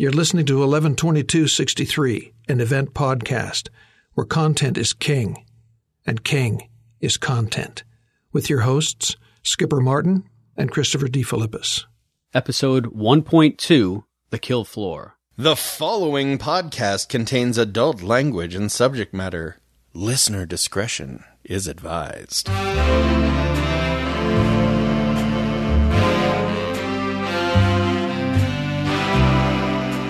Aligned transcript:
You're 0.00 0.12
listening 0.12 0.46
to 0.46 0.58
112263, 0.58 2.32
an 2.48 2.60
event 2.60 2.94
podcast 2.94 3.68
where 4.14 4.24
content 4.24 4.78
is 4.78 4.92
king 4.92 5.44
and 6.06 6.22
king 6.22 6.68
is 7.00 7.16
content. 7.16 7.82
With 8.32 8.48
your 8.48 8.60
hosts, 8.60 9.16
Skipper 9.42 9.80
Martin 9.80 10.22
and 10.56 10.70
Christopher 10.70 11.08
D. 11.08 11.24
Philippus. 11.24 11.84
Episode 12.32 12.94
1.2 12.94 14.04
The 14.30 14.38
Kill 14.38 14.64
Floor. 14.64 15.16
The 15.36 15.56
following 15.56 16.38
podcast 16.38 17.08
contains 17.08 17.58
adult 17.58 18.00
language 18.00 18.54
and 18.54 18.70
subject 18.70 19.12
matter. 19.12 19.56
Listener 19.94 20.46
discretion 20.46 21.24
is 21.42 21.66
advised. 21.66 22.48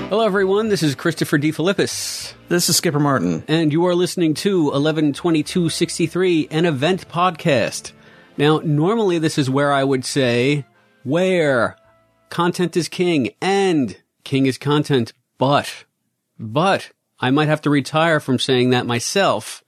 Hello, 0.08 0.24
everyone. 0.24 0.70
This 0.70 0.82
is 0.82 0.94
Christopher 0.94 1.36
D. 1.36 1.52
Philippus, 1.52 2.34
This 2.48 2.70
is 2.70 2.76
Skipper 2.76 2.98
Martin. 2.98 3.44
and 3.46 3.70
you 3.72 3.84
are 3.86 3.94
listening 3.94 4.32
to 4.34 4.70
112263, 4.70 6.48
an 6.50 6.64
event 6.64 7.06
podcast. 7.08 7.92
Now, 8.38 8.60
normally 8.64 9.18
this 9.18 9.36
is 9.36 9.50
where 9.50 9.70
I 9.70 9.84
would 9.84 10.06
say, 10.06 10.64
where 11.04 11.76
content 12.30 12.74
is 12.74 12.88
king 12.88 13.30
and 13.42 13.98
king 14.24 14.46
is 14.46 14.56
content, 14.56 15.12
but, 15.36 15.84
but 16.38 16.90
I 17.20 17.30
might 17.30 17.48
have 17.48 17.60
to 17.62 17.70
retire 17.70 18.18
from 18.18 18.38
saying 18.38 18.70
that 18.70 18.86
myself 18.86 19.62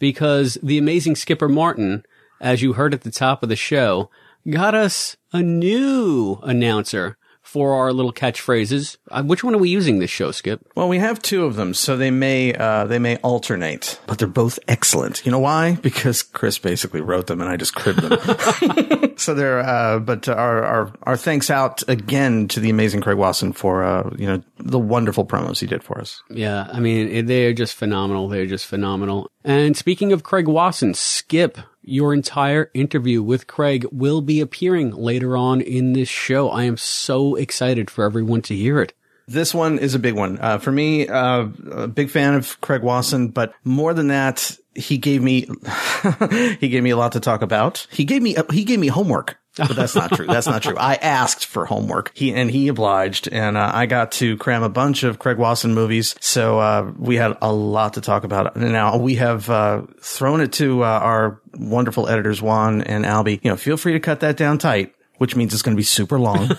because 0.00 0.58
the 0.64 0.78
amazing 0.78 1.14
Skipper 1.14 1.48
Martin, 1.48 2.04
as 2.40 2.60
you 2.60 2.72
heard 2.72 2.92
at 2.92 3.02
the 3.02 3.12
top 3.12 3.44
of 3.44 3.48
the 3.48 3.56
show, 3.56 4.10
got 4.50 4.74
us 4.74 5.16
a 5.32 5.42
new 5.42 6.40
announcer 6.42 7.18
for 7.46 7.74
our 7.74 7.92
little 7.92 8.12
catchphrases. 8.12 8.96
Uh, 9.10 9.22
which 9.22 9.44
one 9.44 9.54
are 9.54 9.58
we 9.58 9.70
using 9.70 9.98
this 9.98 10.10
show, 10.10 10.32
Skip? 10.32 10.60
Well, 10.74 10.88
we 10.88 10.98
have 10.98 11.22
two 11.22 11.44
of 11.44 11.54
them, 11.54 11.74
so 11.74 11.96
they 11.96 12.10
may 12.10 12.52
uh, 12.52 12.86
they 12.86 12.98
may 12.98 13.16
alternate, 13.18 14.00
but 14.06 14.18
they're 14.18 14.28
both 14.28 14.58
excellent. 14.66 15.24
You 15.24 15.32
know 15.32 15.38
why? 15.38 15.76
Because 15.76 16.22
Chris 16.22 16.58
basically 16.58 17.00
wrote 17.00 17.28
them, 17.28 17.40
and 17.40 17.48
I 17.48 17.56
just 17.56 17.74
cribbed 17.74 18.00
them. 18.00 19.14
so 19.16 19.34
they're. 19.34 19.60
Uh, 19.60 20.00
but 20.00 20.28
our, 20.28 20.64
our 20.64 20.92
our 21.04 21.16
thanks 21.16 21.48
out 21.48 21.88
again 21.88 22.48
to 22.48 22.60
the 22.60 22.70
amazing 22.70 23.00
Craig 23.00 23.16
Wasson 23.16 23.52
for 23.52 23.84
uh, 23.84 24.10
you 24.18 24.26
know 24.26 24.42
the 24.58 24.78
wonderful 24.78 25.24
promos 25.24 25.60
he 25.60 25.66
did 25.66 25.84
for 25.84 26.00
us. 26.00 26.22
Yeah, 26.28 26.68
I 26.70 26.80
mean, 26.80 27.26
they 27.26 27.46
are 27.46 27.54
just 27.54 27.74
phenomenal. 27.74 28.28
They're 28.28 28.46
just 28.46 28.66
phenomenal. 28.66 29.30
And 29.44 29.76
speaking 29.76 30.12
of 30.12 30.24
Craig 30.24 30.48
Wasson, 30.48 30.92
Skip, 30.94 31.58
your 31.86 32.12
entire 32.12 32.70
interview 32.74 33.22
with 33.22 33.46
Craig 33.46 33.86
will 33.90 34.20
be 34.20 34.40
appearing 34.40 34.90
later 34.90 35.36
on 35.36 35.60
in 35.60 35.92
this 35.92 36.08
show. 36.08 36.50
I 36.50 36.64
am 36.64 36.76
so 36.76 37.36
excited 37.36 37.90
for 37.90 38.04
everyone 38.04 38.42
to 38.42 38.54
hear 38.54 38.80
it. 38.80 38.92
This 39.28 39.54
one 39.54 39.78
is 39.78 39.94
a 39.94 39.98
big 39.98 40.14
one 40.14 40.38
uh, 40.40 40.58
for 40.58 40.70
me. 40.70 41.08
Uh, 41.08 41.48
a 41.72 41.88
big 41.88 42.10
fan 42.10 42.34
of 42.34 42.60
Craig 42.60 42.82
Wasson, 42.82 43.28
but 43.28 43.54
more 43.64 43.92
than 43.92 44.08
that, 44.08 44.56
he 44.74 44.98
gave 44.98 45.22
me 45.22 45.48
he 46.60 46.68
gave 46.68 46.82
me 46.82 46.90
a 46.90 46.96
lot 46.96 47.12
to 47.12 47.20
talk 47.20 47.42
about. 47.42 47.86
He 47.90 48.04
gave 48.04 48.22
me 48.22 48.36
he 48.52 48.64
gave 48.64 48.78
me 48.78 48.88
homework. 48.88 49.38
But 49.56 49.76
that's 49.76 49.94
not 49.94 50.12
true. 50.12 50.26
That's 50.26 50.46
not 50.46 50.62
true. 50.62 50.76
I 50.76 50.94
asked 50.94 51.46
for 51.46 51.66
homework. 51.66 52.12
He 52.14 52.32
and 52.32 52.50
he 52.50 52.68
obliged, 52.68 53.28
and 53.30 53.56
uh, 53.56 53.70
I 53.72 53.86
got 53.86 54.12
to 54.12 54.36
cram 54.36 54.62
a 54.62 54.68
bunch 54.68 55.02
of 55.02 55.18
Craig 55.18 55.38
Wasson 55.38 55.74
movies. 55.74 56.14
So 56.20 56.58
uh, 56.58 56.92
we 56.98 57.16
had 57.16 57.36
a 57.40 57.52
lot 57.52 57.94
to 57.94 58.00
talk 58.00 58.24
about. 58.24 58.56
Now 58.56 58.98
we 58.98 59.16
have 59.16 59.48
uh, 59.48 59.82
thrown 60.00 60.40
it 60.40 60.52
to 60.54 60.84
uh, 60.84 60.86
our 60.86 61.40
wonderful 61.54 62.08
editors 62.08 62.42
Juan 62.42 62.82
and 62.82 63.04
Albie. 63.04 63.40
You 63.42 63.50
know, 63.50 63.56
feel 63.56 63.76
free 63.76 63.94
to 63.94 64.00
cut 64.00 64.20
that 64.20 64.36
down 64.36 64.58
tight 64.58 64.95
which 65.18 65.34
means 65.34 65.52
it's 65.52 65.62
going 65.62 65.76
to 65.76 65.80
be 65.80 65.84
super 65.84 66.18
long, 66.18 66.50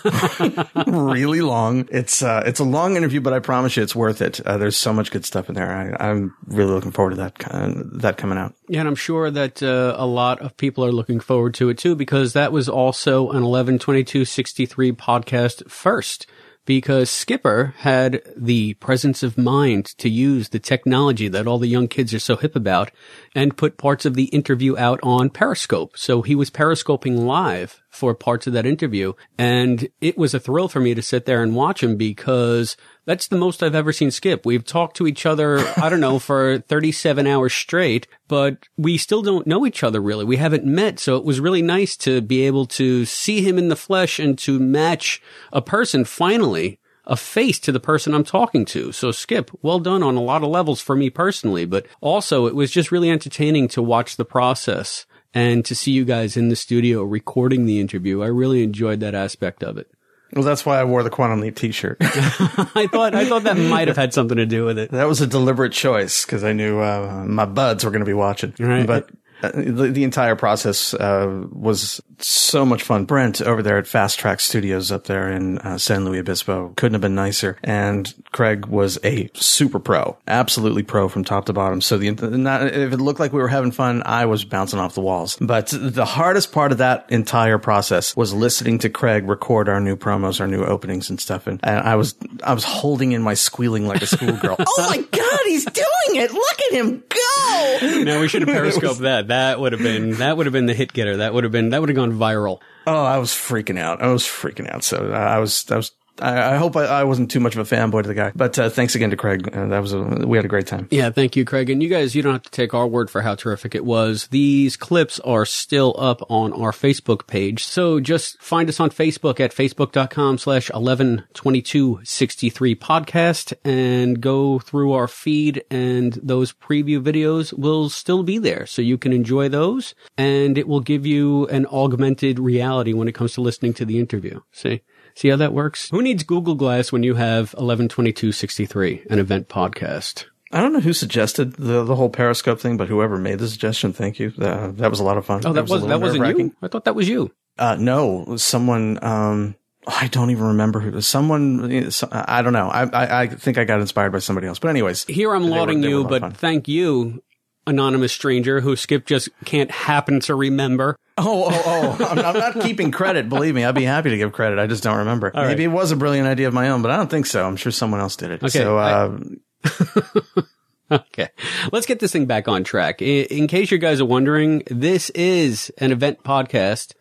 really 0.88 1.42
long. 1.42 1.88
It's 1.92 2.22
uh, 2.24 2.44
it's 2.46 2.60
a 2.60 2.64
long 2.64 2.96
interview, 2.96 3.22
but 3.22 3.34
I 3.34 3.40
promise 3.40 3.78
you, 3.78 3.84
it's 3.84 3.96
worth 3.96 4.22
it. 4.22 4.40
Uh, 4.42 4.58
there's 4.58 4.78
so 4.78 4.94
much 4.94 5.12
good 5.12 5.26
stuff 5.26 5.50
in 5.50 5.56
there. 5.56 5.72
I, 5.72 6.10
I'm 6.10 6.36
really 6.48 6.72
looking 6.72 6.92
forward 6.92 7.12
to 7.12 7.16
that 7.18 7.34
uh, 7.50 7.74
that 7.94 8.18
coming 8.18 8.38
out. 8.38 8.56
Yeah, 8.68 8.80
and 8.80 8.90
I'm 8.90 8.96
sure 8.96 9.30
that 9.32 9.62
uh, 9.62 9.96
a 9.98 10.06
lot 10.06 10.42
of 10.42 10.58
people 10.58 10.84
are 10.84 10.92
looking 10.92 11.20
forward 11.20 11.54
to 11.56 11.70
it 11.70 11.78
too, 11.78 11.96
because 11.96 12.34
that 12.34 12.52
was 12.52 12.68
also 12.68 13.30
an 13.30 13.44
112263 13.44 14.92
podcast 14.94 15.70
first. 15.70 16.28
Because 16.66 17.10
Skipper 17.10 17.74
had 17.78 18.22
the 18.36 18.74
presence 18.74 19.24
of 19.24 19.38
mind 19.38 19.86
to 20.00 20.10
use 20.10 20.50
the 20.50 20.60
technology 20.60 21.30
that 21.30 21.48
all 21.48 21.60
the 21.60 21.68
young 21.70 21.88
kids 21.88 22.14
are 22.14 22.20
so 22.20 22.36
hip 22.36 22.58
about 22.58 22.92
and 23.34 23.56
put 23.56 23.78
parts 23.78 24.04
of 24.06 24.16
the 24.16 24.26
interview 24.26 24.78
out 24.78 25.00
on 25.02 25.30
Periscope. 25.30 25.98
So 25.98 26.24
he 26.24 26.36
was 26.36 26.50
Periscoping 26.50 27.20
live 27.20 27.82
for 27.90 28.14
parts 28.14 28.48
of 28.48 28.54
that 28.54 28.66
interview. 28.66 29.14
And 29.38 29.90
it 30.02 30.18
was 30.18 30.34
a 30.34 30.40
thrill 30.40 30.68
for 30.68 30.80
me 30.80 30.94
to 30.94 31.02
sit 31.02 31.26
there 31.26 31.42
and 31.42 31.56
watch 31.56 31.82
him 31.82 31.96
because 31.96 32.78
that's 33.06 33.28
the 33.28 33.38
most 33.38 33.64
I've 33.64 33.76
ever 33.76 33.94
seen 33.94 34.12
Skip. 34.12 34.46
We've 34.46 34.66
talked 34.66 34.98
to 34.98 35.08
each 35.08 35.26
other, 35.26 35.60
I 35.78 35.90
don't 35.90 36.00
know, 36.00 36.20
for 36.20 36.60
37 36.60 37.26
hours 37.26 37.54
straight, 37.54 38.08
but 38.28 38.58
we 38.78 38.98
still 38.98 39.22
don't 39.22 39.48
know 39.48 39.66
each 39.66 39.84
other 39.84 40.02
really. 40.02 40.26
We 40.26 40.38
haven't 40.38 40.66
met. 40.66 41.00
So 41.00 41.16
it 41.18 41.24
was 41.24 41.40
really 41.40 41.62
nice 41.62 41.96
to 41.98 42.22
be 42.22 42.42
able 42.42 42.66
to 42.68 43.06
see 43.06 43.42
him 43.42 43.58
in 43.58 43.70
the 43.70 43.76
flesh 43.76 44.20
and 44.20 44.38
to 44.40 44.60
match 44.60 45.22
a 45.52 45.62
person 45.62 46.06
finally. 46.06 46.80
A 47.10 47.16
face 47.16 47.58
to 47.62 47.72
the 47.72 47.80
person 47.80 48.14
I'm 48.14 48.26
talking 48.26 48.66
to. 48.66 48.92
So 48.92 49.12
Skip, 49.12 49.50
well 49.62 49.80
done 49.80 50.04
on 50.04 50.18
a 50.18 50.22
lot 50.22 50.44
of 50.44 50.50
levels 50.50 50.82
for 50.82 50.94
me 50.94 51.10
personally, 51.10 51.64
but 51.64 51.86
also 52.02 52.48
it 52.48 52.54
was 52.54 52.70
just 52.70 52.92
really 52.92 53.10
entertaining 53.10 53.70
to 53.70 53.82
watch 53.82 54.18
the 54.18 54.26
process 54.26 55.06
and 55.34 55.64
to 55.66 55.76
see 55.76 55.92
you 55.92 56.06
guys 56.06 56.38
in 56.38 56.50
the 56.50 56.56
studio 56.56 57.04
recording 57.04 57.66
the 57.66 57.80
interview. 57.80 58.22
I 58.22 58.28
really 58.28 58.64
enjoyed 58.64 59.00
that 59.02 59.16
aspect 59.16 59.64
of 59.64 59.78
it. 59.78 59.88
Well, 60.34 60.44
that's 60.44 60.66
why 60.66 60.78
I 60.78 60.84
wore 60.84 61.04
the 61.04 61.10
Quantum 61.10 61.40
Leap 61.40 61.56
T-shirt. 61.56 61.98
I 62.02 62.90
thought 62.92 63.16
I 63.16 63.24
thought 63.24 63.44
that 63.44 63.56
might 63.56 63.88
have 63.88 63.96
had 63.96 64.14
something 64.14 64.36
to 64.36 64.46
do 64.46 64.66
with 64.66 64.78
it. 64.78 64.92
that 64.92 65.08
was 65.08 65.22
a 65.22 65.26
deliberate 65.26 65.72
choice 65.72 66.26
because 66.26 66.44
I 66.44 66.52
knew 66.52 66.82
uh, 66.82 67.24
my 67.26 67.46
buds 67.46 67.86
were 67.86 67.92
going 67.92 68.02
to 68.02 68.06
be 68.06 68.14
watching. 68.14 68.54
Right. 68.60 68.86
But 68.86 69.10
uh, 69.42 69.52
the, 69.54 69.90
the 69.92 70.04
entire 70.04 70.36
process 70.36 70.94
uh, 70.94 71.46
was 71.52 72.02
so 72.20 72.66
much 72.66 72.84
fun. 72.84 73.06
Brent 73.06 73.42
over 73.42 73.62
there 73.62 73.78
at 73.78 73.88
Fast 73.88 74.20
Track 74.20 74.40
Studios 74.40 74.92
up 74.92 75.06
there 75.06 75.32
in 75.32 75.60
uh, 75.60 75.78
San 75.78 76.06
Luis 76.06 76.22
Obispo 76.22 76.74
couldn't 76.76 76.94
have 76.94 77.02
been 77.02 77.16
nicer. 77.16 77.58
And 77.64 78.14
Craig 78.32 78.66
was 78.66 78.98
a 79.04 79.30
super 79.34 79.80
pro, 79.80 80.18
absolutely 80.28 80.84
pro 80.84 81.10
from 81.10 81.24
top 81.24 81.46
to 81.46 81.54
bottom. 81.54 81.82
So 81.82 81.98
the 81.98 82.12
not, 82.12 82.68
if 82.68 82.94
it 82.94 82.98
looked 82.98 83.20
like 83.20 83.34
we 83.34 83.42
were 83.42 83.48
having 83.48 83.72
fun, 83.72 84.02
I 84.06 84.26
was 84.26 84.44
bouncing 84.46 84.80
off 84.80 84.96
the 84.96 85.02
walls. 85.02 85.38
But 85.40 85.74
the 85.74 86.06
hardest 86.06 86.52
part 86.52 86.72
of 86.72 86.80
that 86.80 87.06
entire 87.10 87.58
process 87.58 88.16
was 88.16 88.34
listening 88.34 88.80
to 88.80 88.90
Craig 88.90 89.28
record 89.28 89.70
our 89.70 89.80
new 89.80 89.96
promos, 89.96 90.42
our 90.42 90.48
new 90.48 90.64
openings 90.64 91.10
and 91.10 91.20
stuff. 91.20 91.48
And, 91.48 91.60
and 91.64 91.80
I 91.80 91.96
was 91.96 92.16
I 92.44 92.54
was 92.54 92.64
holding 92.64 93.12
in 93.12 93.22
my 93.22 93.34
squealing 93.36 93.88
like 93.88 94.02
a 94.02 94.08
schoolgirl. 94.08 94.56
oh 94.60 94.88
my 94.90 94.98
god, 94.98 95.40
he's 95.46 95.66
doing 95.66 95.86
it! 96.16 96.32
Look 96.32 96.62
at 96.68 96.74
him 96.74 97.04
go! 97.08 98.04
No, 98.04 98.20
we 98.20 98.28
should 98.28 98.48
have 98.48 98.50
periscoped 98.56 99.00
that. 99.00 99.27
That 99.28 99.60
would 99.60 99.74
have 99.74 99.82
been 99.82 100.12
that 100.18 100.38
would 100.38 100.46
have 100.46 100.54
been 100.54 100.66
the 100.66 100.74
hit 100.74 100.94
getter. 100.94 101.18
That 101.18 101.34
would 101.34 101.44
have 101.44 101.52
been 101.52 101.70
that 101.70 101.80
would 101.80 101.90
have 101.90 101.96
gone 101.96 102.14
viral. 102.14 102.60
Oh, 102.86 103.04
I 103.04 103.18
was 103.18 103.32
freaking 103.32 103.78
out. 103.78 104.02
I 104.02 104.08
was 104.08 104.24
freaking 104.24 104.74
out. 104.74 104.84
So 104.84 105.12
uh, 105.14 105.18
I 105.18 105.40
was, 105.40 105.70
I 105.70 105.76
was, 105.76 105.92
I, 106.22 106.54
I 106.54 106.58
hope 106.58 106.76
I, 106.76 106.86
I 106.86 107.04
wasn't 107.04 107.32
too 107.32 107.40
much 107.40 107.56
of 107.56 107.72
a 107.72 107.76
fanboy 107.76 108.04
to 108.04 108.08
the 108.08 108.14
guy. 108.14 108.32
But 108.36 108.58
uh, 108.60 108.70
thanks 108.70 108.96
again 108.96 109.12
to 109.12 109.18
Craig. 109.18 109.56
Uh, 109.56 109.68
that 109.68 109.80
was, 109.80 109.94
a, 109.94 110.02
we 110.02 110.38
had 110.38 110.46
a 110.46 110.50
great 110.50 110.68
time. 110.68 110.88
Yeah, 110.92 111.10
thank 111.10 111.36
you, 111.36 111.46
Craig. 111.46 111.70
And 111.70 111.82
you 111.82 111.90
guys, 111.90 112.16
you 112.16 112.22
don't 112.22 112.34
have 112.34 112.44
to 112.44 112.52
take 112.52 112.74
our 112.74 112.88
word 112.88 113.10
for 113.10 113.22
how 113.22 113.36
terrific 113.36 113.76
it 113.76 113.86
was. 113.86 114.28
These 114.28 114.78
clips 114.78 115.20
are 115.22 115.46
still 115.46 115.96
up 115.98 116.22
on 116.30 116.54
our 116.54 116.72
Facebook 116.72 117.28
page. 117.28 117.64
So 117.64 118.00
just 118.00 118.42
find 118.42 118.70
us 118.70 118.80
on 118.80 118.90
Facebook 118.90 119.40
at 119.40 119.54
facebook.com 119.54 120.38
slash 120.38 120.70
112263 120.70 122.76
podcast 122.76 123.54
and 123.64 124.22
go 124.22 124.60
through 124.60 124.94
our 124.94 125.08
feed 125.08 125.64
and 125.70 126.14
those 126.14 126.54
preview 126.54 127.02
videos 127.02 127.58
will 127.58 127.90
still 127.90 128.24
be 128.24 128.38
there. 128.38 128.66
So 128.66 128.82
you 128.82 128.98
can 128.98 129.14
enjoy 129.14 129.50
those 129.50 129.96
and 130.18 130.58
it 130.58 130.68
will 130.68 130.80
give 130.80 131.06
you 131.06 131.48
an 131.48 131.66
augmented 131.68 132.40
reality 132.40 132.94
when 132.94 133.08
it 133.08 133.14
comes 133.14 133.34
to 133.34 133.42
listening 133.42 133.74
to 133.76 133.86
the 133.86 134.00
interview. 134.00 134.42
See? 134.52 134.82
See 135.18 135.30
how 135.30 135.38
that 135.38 135.52
works? 135.52 135.90
Who 135.90 136.04
needs 136.04 136.22
Google 136.22 136.54
Glass 136.54 136.92
when 136.92 137.02
you 137.02 137.16
have 137.16 137.56
112263, 137.56 139.08
an 139.10 139.18
event 139.18 139.50
podcast? 139.50 140.26
I 140.52 140.62
don't 140.62 140.74
know 140.74 140.80
who 140.80 140.94
suggested 140.94 141.54
the, 141.54 141.84
the 141.84 141.96
whole 141.96 142.12
Periscope 142.12 142.60
thing, 142.60 142.78
but 142.78 142.88
whoever 142.88 143.18
made 143.18 143.40
the 143.40 143.48
suggestion, 143.48 143.94
thank 143.94 144.20
you. 144.20 144.32
Uh, 144.40 144.68
that 144.74 144.92
was 144.92 145.00
a 145.00 145.04
lot 145.04 145.18
of 145.18 145.26
fun. 145.26 145.42
Oh, 145.44 145.54
that 145.54 145.68
was, 145.68 145.84
a 145.84 145.88
that 145.88 146.00
wasn't 146.02 146.38
you. 146.38 146.56
I 146.62 146.68
thought 146.68 146.86
that 146.86 146.94
was 146.94 147.10
you. 147.10 147.32
Uh, 147.58 147.76
no, 147.80 148.38
someone, 148.38 149.04
um, 149.04 149.56
I 149.88 150.08
don't 150.08 150.30
even 150.30 150.50
remember 150.50 150.82
who, 150.82 151.02
someone, 151.02 151.92
I 152.12 152.44
don't 152.44 152.54
know. 152.54 152.70
I, 152.70 152.84
I, 152.84 153.22
I 153.22 153.28
think 153.28 153.58
I 153.58 153.64
got 153.64 153.82
inspired 153.82 154.12
by 154.12 154.20
somebody 154.20 154.46
else. 154.46 154.60
But 154.60 154.68
anyways. 154.68 155.04
Here 155.06 155.34
I'm 155.34 155.50
lauding 155.50 155.82
were 155.82 155.88
you, 155.88 156.04
but 156.04 156.22
fun. 156.22 156.32
thank 156.34 156.68
you, 156.68 157.24
anonymous 157.68 158.12
stranger 158.14 158.62
who 158.62 158.76
Skip 158.76 159.06
just 159.06 159.30
can't 159.46 159.70
happen 159.70 160.20
to 160.22 160.34
remember. 160.36 160.98
Oh, 161.20 161.50
oh, 161.52 161.98
oh! 162.00 162.06
I'm, 162.06 162.20
I'm 162.20 162.38
not 162.38 162.62
keeping 162.62 162.92
credit. 162.92 163.28
Believe 163.30 163.54
me, 163.56 163.66
I'd 163.66 163.76
be 163.76 163.84
happy 163.84 164.10
to 164.12 164.18
give 164.18 164.32
credit. 164.34 164.60
I 164.60 164.68
just 164.68 164.84
don't 164.84 164.98
remember. 165.00 165.32
right. 165.34 165.48
Maybe 165.48 165.64
it 165.64 165.68
was 165.68 165.92
a 165.92 165.96
brilliant 165.96 166.28
idea 166.28 166.48
of 166.48 166.54
my 166.54 166.70
own, 166.70 166.82
but 166.82 166.92
I 166.92 166.98
don't 166.98 167.10
think 167.10 167.26
so. 167.26 167.46
I'm 167.46 167.56
sure 167.58 167.72
someone 167.72 168.00
else 168.00 168.16
did 168.16 168.32
it. 168.32 168.44
Okay, 168.44 168.60
So, 168.60 168.78
I- 168.78 168.92
uh, 168.92 170.42
Okay. 170.90 171.28
Let's 171.74 171.86
get 171.86 172.00
this 172.00 172.14
thing 172.14 172.28
back 172.28 172.48
on 172.48 172.64
track. 172.64 173.02
I- 173.02 173.28
In 173.30 173.48
case 173.48 173.72
you 173.72 173.78
guys 173.78 174.00
are 174.00 174.06
wondering, 174.06 174.64
this 174.68 175.10
is 175.10 175.70
an 175.80 175.92
event 175.92 176.24
podcast 176.24 176.94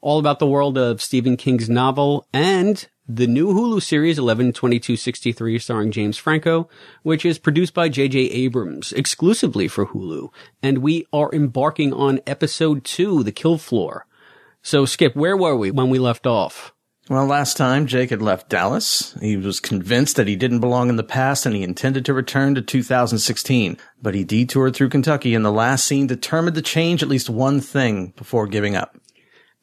all 0.00 0.18
about 0.20 0.38
the 0.38 0.46
world 0.46 0.78
of 0.78 1.02
Stephen 1.02 1.36
King's 1.36 1.68
novel 1.68 2.26
and 2.32 2.86
the 3.16 3.26
new 3.26 3.48
Hulu 3.48 3.82
series 3.82 4.16
112263 4.16 5.58
starring 5.58 5.90
James 5.90 6.16
Franco, 6.16 6.68
which 7.02 7.26
is 7.26 7.38
produced 7.38 7.74
by 7.74 7.90
J.J. 7.90 8.18
Abrams 8.18 8.92
exclusively 8.92 9.68
for 9.68 9.86
Hulu. 9.86 10.30
And 10.62 10.78
we 10.78 11.06
are 11.12 11.30
embarking 11.32 11.92
on 11.92 12.20
episode 12.26 12.84
two, 12.84 13.22
The 13.22 13.32
Kill 13.32 13.58
Floor. 13.58 14.06
So 14.62 14.86
Skip, 14.86 15.14
where 15.14 15.36
were 15.36 15.56
we 15.56 15.70
when 15.70 15.90
we 15.90 15.98
left 15.98 16.26
off? 16.26 16.72
Well, 17.10 17.26
last 17.26 17.56
time 17.56 17.86
Jake 17.86 18.10
had 18.10 18.22
left 18.22 18.48
Dallas. 18.48 19.14
He 19.20 19.36
was 19.36 19.60
convinced 19.60 20.16
that 20.16 20.28
he 20.28 20.36
didn't 20.36 20.60
belong 20.60 20.88
in 20.88 20.96
the 20.96 21.02
past 21.02 21.44
and 21.44 21.54
he 21.54 21.62
intended 21.62 22.06
to 22.06 22.14
return 22.14 22.54
to 22.54 22.62
2016. 22.62 23.76
But 24.00 24.14
he 24.14 24.24
detoured 24.24 24.74
through 24.74 24.88
Kentucky 24.88 25.34
and 25.34 25.44
the 25.44 25.50
last 25.50 25.84
scene 25.84 26.06
determined 26.06 26.54
to 26.54 26.62
change 26.62 27.02
at 27.02 27.08
least 27.08 27.28
one 27.28 27.60
thing 27.60 28.14
before 28.16 28.46
giving 28.46 28.76
up. 28.76 28.96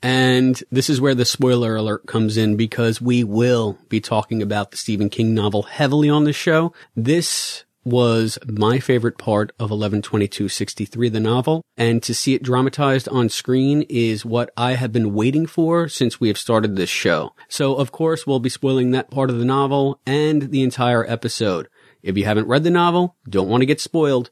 And 0.01 0.63
this 0.71 0.89
is 0.89 1.01
where 1.01 1.15
the 1.15 1.25
spoiler 1.25 1.75
alert 1.75 2.05
comes 2.05 2.37
in 2.37 2.55
because 2.55 3.01
we 3.01 3.23
will 3.23 3.77
be 3.89 3.99
talking 3.99 4.41
about 4.41 4.71
the 4.71 4.77
Stephen 4.77 5.09
King 5.09 5.33
novel 5.33 5.63
heavily 5.63 6.09
on 6.09 6.23
the 6.23 6.33
show. 6.33 6.73
This 6.95 7.65
was 7.83 8.37
my 8.45 8.79
favorite 8.79 9.17
part 9.17 9.51
of 9.59 9.71
112263, 9.71 11.09
the 11.09 11.19
novel, 11.19 11.63
and 11.77 12.03
to 12.03 12.13
see 12.13 12.35
it 12.35 12.43
dramatized 12.43 13.07
on 13.09 13.29
screen 13.29 13.83
is 13.89 14.25
what 14.25 14.51
I 14.55 14.73
have 14.73 14.91
been 14.91 15.13
waiting 15.13 15.45
for 15.45 15.87
since 15.87 16.19
we 16.19 16.27
have 16.27 16.37
started 16.37 16.75
this 16.75 16.89
show. 16.89 17.33
So 17.47 17.75
of 17.75 17.91
course 17.91 18.27
we'll 18.27 18.39
be 18.39 18.49
spoiling 18.49 18.91
that 18.91 19.09
part 19.09 19.29
of 19.29 19.39
the 19.39 19.45
novel 19.45 19.99
and 20.05 20.51
the 20.51 20.61
entire 20.61 21.09
episode. 21.09 21.67
If 22.03 22.17
you 22.17 22.25
haven't 22.25 22.47
read 22.47 22.63
the 22.63 22.69
novel, 22.69 23.15
don't 23.27 23.49
want 23.49 23.61
to 23.61 23.67
get 23.67 23.81
spoiled, 23.81 24.29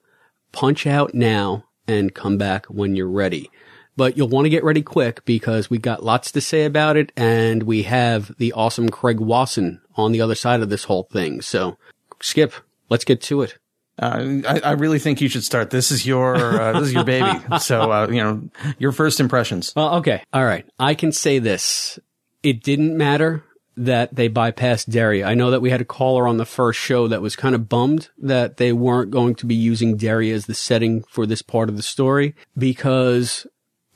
punch 0.52 0.86
out 0.86 1.14
now 1.14 1.66
and 1.88 2.14
come 2.14 2.38
back 2.38 2.66
when 2.68 2.96
you're 2.96 3.10
ready. 3.10 3.50
But 3.98 4.16
you'll 4.16 4.30
want 4.30 4.46
to 4.46 4.50
get 4.50 4.64
ready 4.64 4.82
quick 4.82 5.26
because 5.26 5.70
we 5.70 5.80
got 5.80 6.04
lots 6.04 6.32
to 6.32 6.42
say 6.42 6.66
about 6.66 6.96
it 6.96 7.12
and 7.18 7.64
we 7.64 7.84
have 7.84 8.32
the 8.38 8.54
awesome 8.54 8.90
Craig 8.90 9.20
Wasson 9.20 9.82
on 9.96 10.12
the 10.12 10.22
other 10.22 10.36
side 10.36 10.62
of 10.62 10.70
this 10.70 10.86
whole 10.86 11.04
thing. 11.04 11.42
So 11.42 11.78
Skip, 12.22 12.54
let's 12.90 13.04
get 13.04 13.22
to 13.24 13.42
it. 13.42 13.58
Uh, 14.00 14.42
I, 14.48 14.60
I, 14.60 14.72
really 14.74 15.00
think 15.00 15.22
you 15.22 15.28
should 15.28 15.44
start. 15.44 15.72
This 15.72 15.90
is 15.90 16.06
your 16.06 16.36
uh, 16.36 16.74
this 16.74 16.90
is 16.90 16.94
your 16.94 17.04
baby. 17.04 17.40
So 17.60 17.92
uh, 17.92 18.08
you 18.08 18.24
know 18.24 18.48
your 18.78 18.92
first 18.92 19.20
impressions. 19.20 19.74
Well, 19.76 19.96
okay, 19.96 20.24
all 20.32 20.46
right. 20.46 20.70
I 20.78 20.94
can 20.94 21.12
say 21.12 21.40
this: 21.40 21.98
it 22.44 22.62
didn't 22.62 22.96
matter 22.96 23.44
that 23.76 24.16
they 24.16 24.30
bypassed 24.30 24.92
Derry. 24.92 25.24
I 25.24 25.34
know 25.34 25.52
that 25.52 25.62
we 25.62 25.72
had 25.72 25.82
a 25.82 25.86
caller 25.86 26.28
on 26.28 26.38
the 26.38 26.46
first 26.46 26.80
show 26.80 27.08
that 27.08 27.22
was 27.22 27.36
kind 27.36 27.56
of 27.56 27.70
bummed 27.70 28.10
that 28.20 28.58
they 28.58 28.72
weren't 28.72 29.12
going 29.12 29.36
to 29.36 29.46
be 29.46 29.56
using 29.56 29.98
Derry 29.98 30.32
as 30.32 30.46
the 30.46 30.56
setting 30.56 31.04
for 31.04 31.26
this 31.26 31.42
part 31.42 31.70
of 31.70 31.76
the 31.78 31.84
story 31.84 32.36
because 32.58 33.48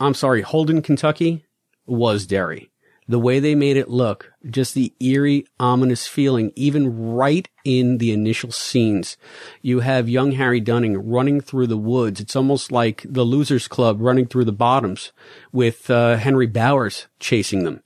I'm 0.01 0.13
sorry, 0.13 0.41
Holden, 0.41 0.81
Kentucky 0.81 1.45
was 1.85 2.25
Derry 2.25 2.71
the 3.11 3.19
way 3.19 3.39
they 3.39 3.55
made 3.55 3.77
it 3.77 3.89
look, 3.89 4.31
just 4.49 4.73
the 4.73 4.93
eerie, 4.99 5.45
ominous 5.59 6.07
feeling, 6.07 6.51
even 6.55 7.13
right 7.13 7.49
in 7.65 7.97
the 7.97 8.11
initial 8.11 8.51
scenes. 8.51 9.17
You 9.61 9.81
have 9.81 10.07
young 10.07 10.31
Harry 10.33 10.61
Dunning 10.61 11.09
running 11.09 11.41
through 11.41 11.67
the 11.67 11.77
woods. 11.77 12.19
It's 12.19 12.35
almost 12.35 12.71
like 12.71 13.05
the 13.07 13.23
Losers 13.23 13.67
Club 13.67 14.01
running 14.01 14.27
through 14.27 14.45
the 14.45 14.53
bottoms 14.53 15.11
with 15.51 15.89
uh, 15.89 16.15
Henry 16.15 16.47
Bowers 16.47 17.07
chasing 17.19 17.63
them. 17.63 17.83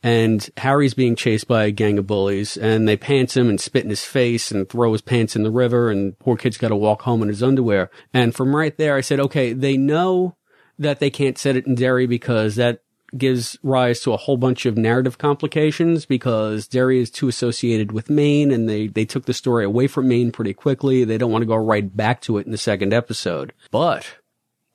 And 0.00 0.48
Harry's 0.58 0.94
being 0.94 1.16
chased 1.16 1.48
by 1.48 1.64
a 1.64 1.72
gang 1.72 1.98
of 1.98 2.06
bullies 2.06 2.56
and 2.56 2.86
they 2.86 2.96
pants 2.96 3.36
him 3.36 3.48
and 3.48 3.60
spit 3.60 3.82
in 3.82 3.90
his 3.90 4.04
face 4.04 4.52
and 4.52 4.68
throw 4.68 4.92
his 4.92 5.02
pants 5.02 5.34
in 5.34 5.42
the 5.42 5.50
river 5.50 5.90
and 5.90 6.16
poor 6.20 6.36
kid's 6.36 6.56
got 6.56 6.68
to 6.68 6.76
walk 6.76 7.02
home 7.02 7.20
in 7.20 7.28
his 7.28 7.42
underwear. 7.42 7.90
And 8.14 8.32
from 8.32 8.54
right 8.54 8.76
there, 8.76 8.94
I 8.94 9.00
said, 9.00 9.18
okay, 9.18 9.52
they 9.52 9.76
know 9.76 10.36
that 10.78 11.00
they 11.00 11.10
can't 11.10 11.38
set 11.38 11.56
it 11.56 11.66
in 11.66 11.74
Derry 11.74 12.06
because 12.06 12.56
that 12.56 12.82
gives 13.16 13.58
rise 13.62 14.00
to 14.00 14.12
a 14.12 14.18
whole 14.18 14.36
bunch 14.36 14.66
of 14.66 14.76
narrative 14.76 15.16
complications 15.16 16.04
because 16.04 16.68
Derry 16.68 17.00
is 17.00 17.10
too 17.10 17.28
associated 17.28 17.92
with 17.92 18.10
Maine 18.10 18.50
and 18.50 18.68
they, 18.68 18.86
they 18.86 19.04
took 19.04 19.24
the 19.24 19.32
story 19.32 19.64
away 19.64 19.86
from 19.86 20.08
Maine 20.08 20.30
pretty 20.30 20.52
quickly. 20.52 21.04
They 21.04 21.16
don't 21.16 21.32
want 21.32 21.42
to 21.42 21.46
go 21.46 21.56
right 21.56 21.96
back 21.96 22.20
to 22.22 22.38
it 22.38 22.46
in 22.46 22.52
the 22.52 22.58
second 22.58 22.92
episode. 22.92 23.52
But 23.70 24.16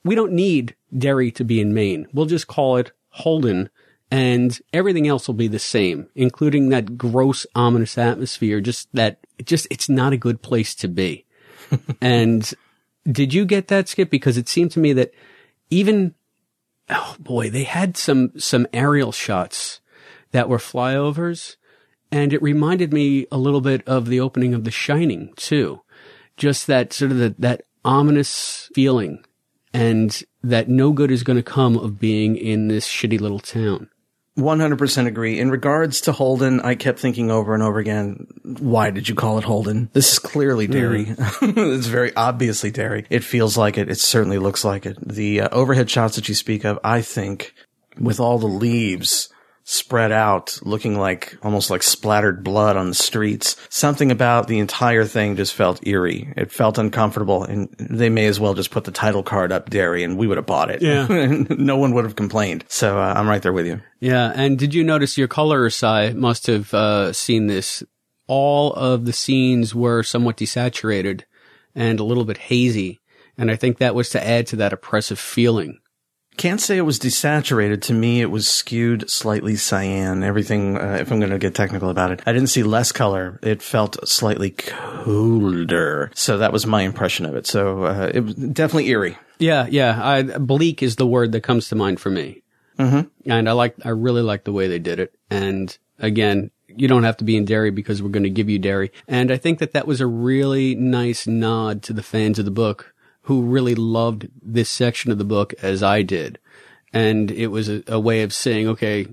we 0.04 0.16
don't 0.16 0.34
need 0.34 0.76
Derry 0.98 1.32
to 1.32 1.44
be 1.44 1.62
in 1.62 1.74
Maine. 1.74 2.08
We'll 2.12 2.26
just 2.26 2.48
call 2.48 2.78
it 2.78 2.92
Holden 3.10 3.70
and 4.10 4.60
everything 4.72 5.08
else 5.08 5.28
will 5.28 5.36
be 5.36 5.48
the 5.48 5.60
same, 5.60 6.08
including 6.16 6.70
that 6.70 6.98
gross, 6.98 7.46
ominous 7.56 7.98
atmosphere. 7.98 8.62
Just 8.62 8.88
that, 8.94 9.20
just, 9.44 9.68
it's 9.70 9.90
not 9.90 10.14
a 10.14 10.18
good 10.18 10.42
place 10.42 10.76
to 10.76 10.88
be. 10.88 11.26
and 12.02 12.54
did 13.10 13.34
you 13.34 13.46
get 13.46 13.70
that, 13.70 13.90
Skip? 13.90 14.10
Because 14.10 14.38
it 14.38 14.48
seemed 14.48 14.72
to 14.72 14.80
me 14.80 14.94
that 14.94 15.14
even 15.70 16.16
oh 16.90 17.16
boy, 17.20 17.50
they 17.50 17.64
had 17.64 17.98
some, 17.98 18.32
some 18.38 18.68
aerial 18.74 19.12
shots 19.12 19.82
that 20.32 20.50
were 20.50 20.58
flyovers. 20.58 21.58
And 22.12 22.32
it 22.34 22.42
reminded 22.42 22.94
me 22.94 23.26
a 23.32 23.38
little 23.38 23.62
bit 23.62 23.88
of 23.88 24.08
the 24.08 24.20
opening 24.20 24.54
of 24.54 24.64
The 24.64 24.72
Shining 24.72 25.34
too. 25.36 25.82
Just 26.38 26.68
that 26.68 26.94
sort 26.94 27.12
of 27.12 27.18
the, 27.18 27.36
that 27.40 27.64
ominous 27.84 28.70
feeling 28.74 29.24
and 29.74 30.24
that 30.44 30.70
no 30.70 30.92
good 30.92 31.12
is 31.12 31.24
going 31.24 31.38
to 31.38 31.44
come 31.44 31.78
of 31.78 32.00
being 32.00 32.36
in 32.36 32.68
this 32.68 32.88
shitty 32.88 33.20
little 33.20 33.40
town. 33.40 33.90
100% 34.38 35.08
agree. 35.08 35.40
In 35.40 35.52
regards 35.52 36.02
to 36.02 36.12
Holden, 36.12 36.60
I 36.62 36.76
kept 36.76 37.00
thinking 37.00 37.30
over 37.30 37.54
and 37.54 37.62
over 37.62 37.80
again, 37.80 38.28
why 38.44 38.90
did 38.90 39.08
you 39.08 39.16
call 39.16 39.38
it 39.38 39.44
Holden? 39.44 39.90
This 39.94 40.14
is 40.14 40.20
clearly 40.20 40.66
Derry. 40.68 41.06
Mm. 41.06 41.76
it's 41.78 41.88
very 41.88 42.16
obviously 42.16 42.72
Derry. 42.72 43.06
It 43.10 43.24
feels 43.24 43.58
like 43.58 43.78
it. 43.78 43.90
It 43.90 44.00
certainly 44.00 44.40
looks 44.40 44.66
like 44.66 44.86
it. 44.86 44.98
The 45.08 45.42
uh, 45.42 45.50
overhead 45.52 45.90
shots 45.90 46.16
that 46.16 46.30
you 46.30 46.36
speak 46.36 46.66
of, 46.66 46.80
I 46.84 47.02
think, 47.02 47.54
with 48.00 48.20
all 48.20 48.40
the 48.40 48.48
leaves 48.48 49.30
spread 49.64 50.12
out, 50.12 50.60
looking 50.64 50.98
like 50.98 51.38
almost 51.42 51.70
like 51.70 51.84
splattered 51.84 52.44
blood 52.44 52.76
on 52.76 52.90
the 52.90 52.96
streets. 52.96 53.56
Something 53.70 54.12
about 54.12 54.48
the 54.48 54.60
entire 54.60 55.06
thing 55.06 55.36
just 55.36 55.54
felt 55.54 55.86
eerie. 55.88 56.34
It 56.36 56.52
felt 56.52 56.78
uncomfortable, 56.78 57.44
and 57.44 57.74
they 57.80 58.10
may 58.10 58.26
as 58.26 58.40
well 58.40 58.54
just 58.54 58.72
put 58.72 58.84
the 58.84 58.92
title 58.92 59.24
card 59.24 59.52
up 59.52 59.70
Derry, 59.70 60.04
and 60.04 60.18
we 60.18 60.28
would 60.28 60.38
have 60.38 60.46
bought 60.46 60.70
it. 60.70 60.82
Yeah, 60.82 61.08
no 61.50 61.78
one 61.78 61.94
would 61.94 62.04
have 62.06 62.16
complained. 62.16 62.66
So 62.68 63.00
uh, 63.00 63.14
I'm 63.16 63.28
right 63.28 63.42
there 63.42 63.54
with 63.54 63.66
you. 63.66 63.82
Yeah, 64.00 64.32
and 64.36 64.60
did 64.60 64.74
you 64.74 64.84
notice 64.84 65.18
your 65.18 65.28
color 65.28 65.70
side 65.70 66.16
must 66.16 66.48
have 66.48 66.74
uh, 66.74 67.14
seen 67.14 67.48
this? 67.48 67.84
All 68.28 68.74
of 68.74 69.06
the 69.06 69.14
scenes 69.14 69.76
were 69.76 70.04
somewhat 70.04 70.38
desaturated 70.38 71.24
and 71.76 72.00
a 72.00 72.04
little 72.04 72.26
bit 72.26 72.38
hazy. 72.38 73.02
And 73.38 73.50
I 73.50 73.56
think 73.56 73.78
that 73.78 73.96
was 73.96 74.10
to 74.12 74.26
add 74.26 74.48
to 74.48 74.56
that 74.58 74.74
oppressive 74.74 75.20
feeling. 75.20 75.80
Can't 76.38 76.60
say 76.60 76.78
it 76.78 76.82
was 76.82 77.00
desaturated. 77.00 77.82
To 77.84 77.94
me, 77.94 78.22
it 78.22 78.32
was 78.32 78.50
skewed 78.50 79.10
slightly 79.10 79.56
cyan. 79.56 80.24
Everything, 80.24 80.78
uh, 80.78 80.98
if 81.00 81.12
I'm 81.12 81.20
going 81.20 81.32
to 81.32 81.38
get 81.38 81.54
technical 81.54 81.90
about 81.90 82.12
it, 82.12 82.22
I 82.26 82.34
didn't 82.34 82.50
see 82.50 82.64
less 82.64 82.92
color. 82.92 83.40
It 83.44 83.62
felt 83.62 84.08
slightly 84.08 84.52
colder. 84.52 86.12
So 86.16 86.40
that 86.40 86.52
was 86.52 86.66
my 86.66 86.82
impression 86.82 87.26
of 87.26 87.36
it. 87.36 87.46
So 87.46 87.84
uh, 87.84 88.12
it 88.14 88.22
was 88.22 88.36
definitely 88.36 88.90
eerie. 88.90 89.18
Yeah, 89.40 89.68
yeah. 89.70 90.00
I, 90.04 90.24
bleak 90.24 90.82
is 90.82 90.96
the 90.96 91.08
word 91.08 91.32
that 91.34 91.42
comes 91.42 91.70
to 91.70 91.76
mind 91.76 92.00
for 92.00 92.10
me. 92.10 92.42
Mm-hmm. 92.80 93.30
And 93.30 93.50
I 93.50 93.52
like, 93.52 93.76
I 93.86 93.90
really 93.90 94.22
like 94.22 94.44
the 94.44 94.54
way 94.54 94.68
they 94.68 94.80
did 94.80 95.00
it. 95.00 95.14
And 95.30 95.78
again, 96.00 96.50
you 96.68 96.88
don't 96.88 97.04
have 97.04 97.18
to 97.18 97.24
be 97.24 97.38
in 97.38 97.46
Derry 97.46 97.70
because 97.70 98.02
we're 98.02 98.10
going 98.10 98.24
to 98.24 98.30
give 98.30 98.50
you 98.50 98.58
Derry. 98.58 98.92
And 99.08 99.32
I 99.32 99.38
think 99.38 99.60
that 99.60 99.74
that 99.74 99.88
was 99.88 100.02
a 100.02 100.08
really 100.08 100.74
nice 100.76 101.28
nod 101.28 101.84
to 101.84 101.94
the 101.94 102.04
fans 102.04 102.40
of 102.40 102.46
the 102.46 102.52
book 102.52 102.93
who 103.24 103.42
really 103.42 103.76
loved 103.76 104.28
this 104.42 104.70
section 104.70 105.12
of 105.12 105.18
the 105.18 105.24
book 105.24 105.54
as 105.62 105.82
I 105.82 106.02
did. 106.02 106.40
And 106.92 107.32
it 107.32 107.48
was 107.48 107.70
a, 107.70 107.84
a 107.88 108.00
way 108.00 108.22
of 108.22 108.34
saying, 108.34 108.68
okay, 108.68 109.08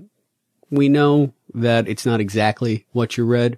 we 0.69 0.89
know 0.89 1.33
that 1.53 1.87
it's 1.87 2.05
not 2.05 2.19
exactly 2.19 2.85
what 2.91 3.17
you 3.17 3.25
read, 3.25 3.57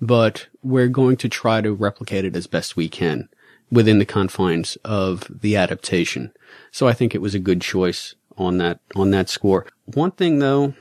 but 0.00 0.48
we're 0.62 0.88
going 0.88 1.16
to 1.18 1.28
try 1.28 1.60
to 1.60 1.72
replicate 1.72 2.24
it 2.24 2.36
as 2.36 2.46
best 2.46 2.76
we 2.76 2.88
can 2.88 3.28
within 3.70 3.98
the 3.98 4.04
confines 4.04 4.76
of 4.84 5.26
the 5.40 5.56
adaptation. 5.56 6.32
So 6.70 6.86
I 6.86 6.92
think 6.92 7.14
it 7.14 7.22
was 7.22 7.34
a 7.34 7.40
good 7.40 7.60
choice 7.60 8.14
on 8.36 8.58
that, 8.58 8.80
on 8.94 9.10
that 9.10 9.28
score. 9.28 9.66
One 9.86 10.10
thing 10.10 10.38
though, 10.40 10.74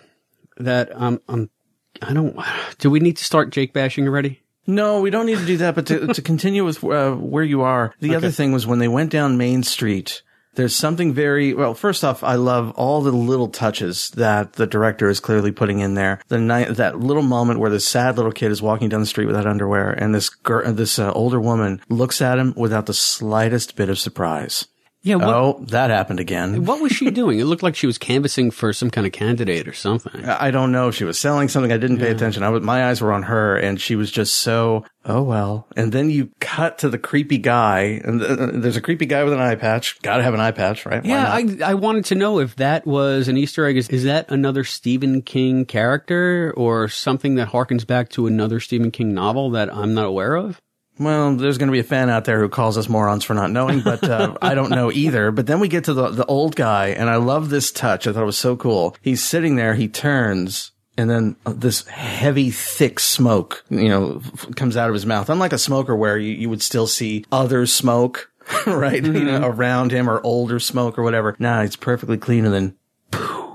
that 0.58 0.92
um, 0.96 1.22
I'm, 1.30 1.50
I 2.02 2.14
don't, 2.14 2.38
do 2.80 2.90
we 2.90 3.00
need 3.00 3.18
to 3.18 3.24
start 3.24 3.52
Jake 3.52 3.74
bashing 3.74 4.08
already? 4.08 4.41
No, 4.68 5.02
we 5.02 5.10
don't 5.10 5.26
need 5.26 5.40
to 5.40 5.46
do 5.46 5.58
that. 5.58 5.76
But 5.76 5.88
to, 5.88 6.14
to 6.14 6.22
continue 6.22 6.64
with 6.64 6.84
uh, 6.84 7.14
where 7.14 7.44
you 7.44 7.62
are, 7.62 7.94
the 8.00 8.10
okay. 8.10 8.16
other 8.16 8.32
thing 8.32 8.52
was 8.52 8.68
when 8.68 8.80
they 8.80 8.88
went 8.88 9.12
down 9.12 9.38
Main 9.38 9.64
Street. 9.64 10.22
There's 10.56 10.76
something 10.76 11.14
very 11.14 11.54
well. 11.54 11.74
First 11.74 12.04
off, 12.04 12.26
I 12.26 12.36
love 12.36 12.72
all 12.72 13.02
the 13.02 13.12
little 13.12 13.48
touches 13.48 14.10
that 14.12 14.54
the 14.54 14.68
director 14.68 15.10
is 15.10 15.22
clearly 15.22 15.52
putting 15.54 15.80
in 15.80 15.94
there. 15.94 16.20
The 16.28 16.40
night, 16.40 16.76
that 16.76 17.00
little 17.00 17.24
moment 17.24 17.62
where 17.62 17.70
this 17.70 17.88
sad 17.88 18.18
little 18.18 18.34
kid 18.34 18.52
is 18.52 18.62
walking 18.62 18.90
down 18.90 19.00
the 19.00 19.06
street 19.06 19.28
without 19.28 19.48
underwear, 19.48 19.92
and 19.92 20.14
this 20.14 20.30
girl, 20.30 20.74
this 20.74 21.00
uh, 21.00 21.12
older 21.14 21.40
woman 21.40 21.82
looks 21.88 22.22
at 22.22 22.38
him 22.38 22.54
without 22.58 22.86
the 22.86 22.94
slightest 22.94 23.78
bit 23.78 23.90
of 23.90 23.98
surprise. 23.98 24.68
Yeah. 25.04 25.16
What, 25.16 25.28
Oh, 25.30 25.66
that 25.70 25.90
happened 25.90 26.20
again. 26.20 26.66
what 26.66 26.80
was 26.80 26.92
she 26.92 27.10
doing? 27.10 27.40
It 27.40 27.46
looked 27.46 27.64
like 27.64 27.76
she 27.76 27.88
was 27.88 27.98
canvassing 27.98 28.52
for 28.52 28.72
some 28.72 28.92
kind 28.92 29.08
of 29.08 29.14
candidate 29.14 29.68
or 29.68 29.74
something. 29.74 30.24
I 30.26 30.52
don't 30.52 30.72
know 30.72 30.90
if 30.90 30.96
she 30.96 31.06
was 31.06 31.18
selling 31.20 31.48
something. 31.50 31.72
I 31.72 31.78
didn't 31.78 31.98
pay 31.98 32.12
attention. 32.12 32.44
I 32.44 32.50
was, 32.50 32.62
my 32.62 32.88
eyes 32.88 33.02
were 33.02 33.12
on 33.12 33.24
her 33.24 33.58
and 33.58 33.82
she 33.82 33.96
was 33.96 34.12
just 34.12 34.36
so, 34.36 34.86
oh 35.06 35.24
well. 35.24 35.68
And 35.76 35.92
then 35.92 36.12
you 36.12 36.30
cut 36.40 36.78
to 36.80 36.90
the 36.90 37.00
creepy 37.00 37.40
guy 37.40 38.00
and 38.04 38.22
there's 38.64 38.78
a 38.78 38.82
creepy 38.82 39.08
guy 39.08 39.24
with 39.24 39.34
an 39.34 39.40
eye 39.40 39.56
patch. 39.56 40.00
Gotta 40.04 40.22
have 40.22 40.36
an 40.36 40.40
eye 40.40 40.52
patch, 40.52 40.86
right? 40.86 41.04
Yeah. 41.04 41.26
I 41.34 41.48
I 41.66 41.74
wanted 41.74 42.06
to 42.06 42.16
know 42.16 42.40
if 42.40 42.56
that 42.58 42.86
was 42.86 43.28
an 43.28 43.38
Easter 43.38 43.66
egg. 43.66 43.78
Is, 43.78 43.90
is 43.90 44.04
that 44.04 44.30
another 44.30 44.64
Stephen 44.64 45.24
King 45.24 45.66
character 45.66 46.54
or 46.56 46.88
something 46.88 47.36
that 47.36 47.50
harkens 47.50 47.88
back 47.88 48.10
to 48.10 48.28
another 48.28 48.60
Stephen 48.60 48.92
King 48.92 49.14
novel 49.16 49.50
that 49.52 49.74
I'm 49.74 49.96
not 49.96 50.06
aware 50.06 50.36
of? 50.36 50.62
Well, 51.02 51.36
there's 51.36 51.58
going 51.58 51.68
to 51.68 51.74
be 51.74 51.80
a 51.80 51.84
fan 51.84 52.10
out 52.12 52.26
there 52.26 52.40
who 52.40 52.48
calls 52.48 52.78
us 52.78 52.88
morons 52.88 53.24
for 53.24 53.34
not 53.34 53.50
knowing, 53.50 53.82
but 53.82 54.04
uh, 54.04 54.36
I 54.42 54.54
don't 54.54 54.70
know 54.70 54.92
either. 54.92 55.32
But 55.32 55.48
then 55.48 55.60
we 55.60 55.68
get 55.68 55.86
to 55.86 55.94
the, 55.94 56.10
the 56.10 56.26
old 56.28 56.56
guy, 56.56 56.90
and 56.90 57.10
I 57.10 57.16
love 57.16 57.50
this 57.50 57.72
touch. 57.72 58.06
I 58.06 58.14
thought 58.14 58.22
it 58.22 58.26
was 58.26 58.38
so 58.38 58.56
cool. 58.56 58.96
He's 59.02 59.24
sitting 59.24 59.56
there, 59.56 59.74
he 59.74 59.88
turns, 59.88 60.72
and 60.98 61.10
then 61.10 61.36
this 61.46 61.88
heavy, 61.88 62.52
thick 62.52 63.00
smoke, 63.00 63.66
you 63.70 63.90
know, 63.90 64.22
f- 64.24 64.56
comes 64.56 64.78
out 64.78 64.90
of 64.90 64.94
his 64.94 65.06
mouth. 65.08 65.30
Unlike 65.30 65.54
a 65.54 65.58
smoker 65.58 65.96
where 65.96 66.20
you, 66.20 66.34
you 66.34 66.50
would 66.50 66.62
still 66.62 66.86
see 66.86 67.26
other 67.32 67.66
smoke, 67.66 68.32
right, 68.68 69.04
you 69.04 69.24
know, 69.24 69.48
around 69.48 69.92
him 69.92 70.08
or 70.08 70.22
older 70.24 70.60
smoke 70.60 71.00
or 71.00 71.04
whatever. 71.04 71.36
Nah, 71.40 71.62
it's 71.62 71.76
perfectly 71.76 72.18
clean, 72.18 72.46
and 72.46 72.54
then 72.54 72.76
poof, 73.10 73.51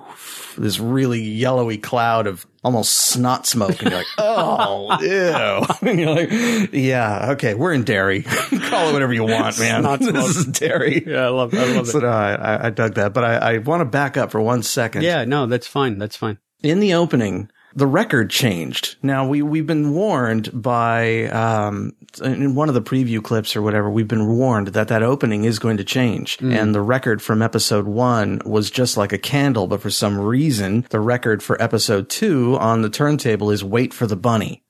this 0.57 0.79
really 0.81 1.21
yellowy 1.21 1.79
cloud 1.79 2.27
of 2.27 2.47
almost 2.65 2.93
snot 2.93 3.47
smoke, 3.47 3.81
and 3.81 3.91
you're 3.91 3.99
like, 3.99 4.07
oh, 4.19 4.99
ew. 5.01 5.67
and 5.89 6.01
you're 6.01 6.15
like, 6.15 6.31
yeah, 6.73 7.33
okay, 7.33 7.55
we're 7.55 7.73
in 7.73 7.85
Derry. 7.85 8.23
Call 8.69 8.89
it 8.89 8.93
whatever 8.93 9.13
you 9.13 9.23
want, 9.25 9.59
man. 9.59 9.83
Snot 9.83 10.03
smoke. 10.03 10.15
this 10.15 10.37
is 10.37 10.47
Derry. 10.47 11.05
Yeah, 11.07 11.27
I 11.27 11.29
love 11.29 11.55
I 11.55 11.65
love 11.75 11.87
So 11.89 12.01
no, 12.01 12.09
I, 12.09 12.35
I- 12.35 12.67
I 12.67 12.71
dug 12.71 12.95
that, 12.95 13.13
but 13.13 13.25
I, 13.25 13.55
I 13.55 13.59
want 13.59 13.81
to 13.83 13.85
back 13.85 14.17
up 14.17 14.31
for 14.33 14.41
one 14.41 14.63
second. 14.63 15.03
Yeah, 15.03 15.25
no, 15.25 15.47
that's 15.47 15.67
fine. 15.67 15.99
That's 15.99 16.17
fine. 16.17 16.39
In 16.63 16.81
the 16.81 16.95
opening, 16.95 17.51
the 17.77 17.87
record 17.87 18.31
changed. 18.31 18.97
Now 19.03 19.29
we 19.29 19.43
we've 19.43 19.67
been 19.67 19.93
warned 19.93 20.51
by 20.61 21.25
um 21.27 21.95
in 22.25 22.55
one 22.55 22.69
of 22.69 22.75
the 22.75 22.83
preview 22.83 23.23
clips 23.23 23.55
or 23.55 23.63
whatever, 23.63 23.91
we've 23.91 24.09
been 24.09 24.27
warned 24.27 24.69
that 24.69 24.89
that 24.89 25.03
opening 25.03 25.45
is 25.45 25.59
going 25.59 25.77
to 25.77 25.85
change. 25.85 26.39
And 26.41 26.75
the 26.75 26.81
record 26.81 27.21
from 27.21 27.43
episode 27.43 27.87
1 27.87 28.43
was 28.45 28.71
just 28.71 28.97
like 28.97 29.13
a 29.13 29.19
candle, 29.19 29.67
but 29.67 29.83
for 29.83 29.91
some 29.91 30.19
reason, 30.19 30.87
the 30.91 31.01
record 31.01 31.43
for 31.43 31.61
episode 31.61 32.09
2 32.09 32.57
on 32.59 32.81
the 32.83 32.89
turntable 32.89 33.51
is 33.51 33.63
Wait 33.63 33.93
for 33.93 34.07
the 34.07 34.17
Bunny. 34.17 34.63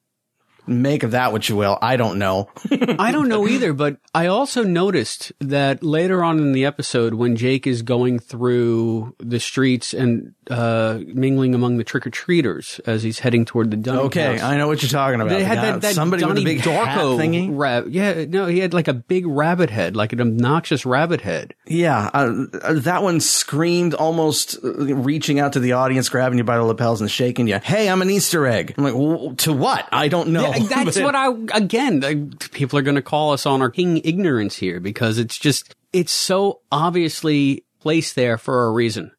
Make 0.66 1.02
of 1.02 1.12
that 1.12 1.32
what 1.32 1.48
you 1.48 1.56
will. 1.56 1.78
I 1.80 1.96
don't 1.96 2.18
know. 2.18 2.50
I 2.98 3.12
don't 3.12 3.28
know 3.28 3.46
either, 3.46 3.72
but 3.72 3.98
I 4.14 4.26
also 4.26 4.62
noticed 4.64 5.32
that 5.40 5.82
later 5.82 6.24
on 6.24 6.38
in 6.38 6.52
the 6.52 6.64
episode, 6.64 7.14
when 7.14 7.36
Jake 7.36 7.66
is 7.66 7.82
going 7.82 8.18
through 8.18 9.14
the 9.18 9.38
streets 9.40 9.92
and 9.94 10.34
uh, 10.50 10.98
mingling 11.06 11.54
among 11.54 11.76
the 11.76 11.84
trick 11.84 12.06
or 12.06 12.10
treaters 12.10 12.80
as 12.86 13.02
he's 13.02 13.18
heading 13.20 13.44
toward 13.44 13.70
the 13.70 13.76
Dunning 13.76 14.02
Okay, 14.06 14.32
house, 14.38 14.42
I 14.42 14.56
know 14.56 14.68
what 14.68 14.82
you're 14.82 14.88
talking 14.90 15.20
about. 15.20 15.30
they 15.30 15.44
had 15.44 15.58
that, 15.58 15.80
that 15.82 15.94
somebody 15.94 16.22
Donnie 16.22 16.34
with 16.34 16.42
a 16.42 16.44
big 16.44 16.60
hat 16.60 16.98
Darko 16.98 17.18
thingy. 17.18 17.48
rab- 17.52 17.88
Yeah, 17.88 18.24
no, 18.26 18.46
he 18.46 18.60
had 18.60 18.72
like 18.74 18.88
a 18.88 18.94
big 18.94 19.26
rabbit 19.26 19.70
head, 19.70 19.96
like 19.96 20.12
an 20.12 20.20
obnoxious 20.20 20.86
rabbit 20.86 21.20
head. 21.20 21.54
Yeah, 21.66 22.10
uh, 22.14 22.44
uh, 22.62 22.72
that 22.80 23.02
one 23.02 23.20
screamed 23.20 23.94
almost 23.94 24.56
uh, 24.64 24.72
reaching 24.94 25.40
out 25.40 25.52
to 25.54 25.60
the 25.60 25.72
audience, 25.72 26.08
grabbing 26.08 26.38
you 26.38 26.44
by 26.44 26.56
the 26.56 26.64
lapels 26.64 27.00
and 27.00 27.10
shaking 27.10 27.48
you. 27.48 27.58
Hey, 27.62 27.88
I'm 27.88 28.02
an 28.02 28.10
Easter 28.10 28.46
egg. 28.46 28.74
I'm 28.78 28.84
like, 28.84 28.92
"W- 28.92 29.34
to 29.36 29.52
what? 29.52 29.88
I 29.92 30.08
don't 30.08 30.28
know. 30.28 30.42
Yeah, 30.42 30.55
that's 30.68 30.96
But 30.98 31.04
what 31.04 31.14
I 31.14 31.28
again. 31.56 32.30
People 32.52 32.78
are 32.78 32.82
going 32.82 32.96
to 32.96 33.02
call 33.02 33.32
us 33.32 33.46
on 33.46 33.62
our 33.62 33.70
king 33.70 33.98
ignorance 34.04 34.56
here 34.56 34.80
because 34.80 35.18
it's 35.18 35.38
just 35.38 35.74
it's 35.92 36.12
so 36.12 36.60
obviously 36.70 37.64
placed 37.80 38.14
there 38.14 38.38
for 38.38 38.66
a 38.66 38.72
reason, 38.72 39.12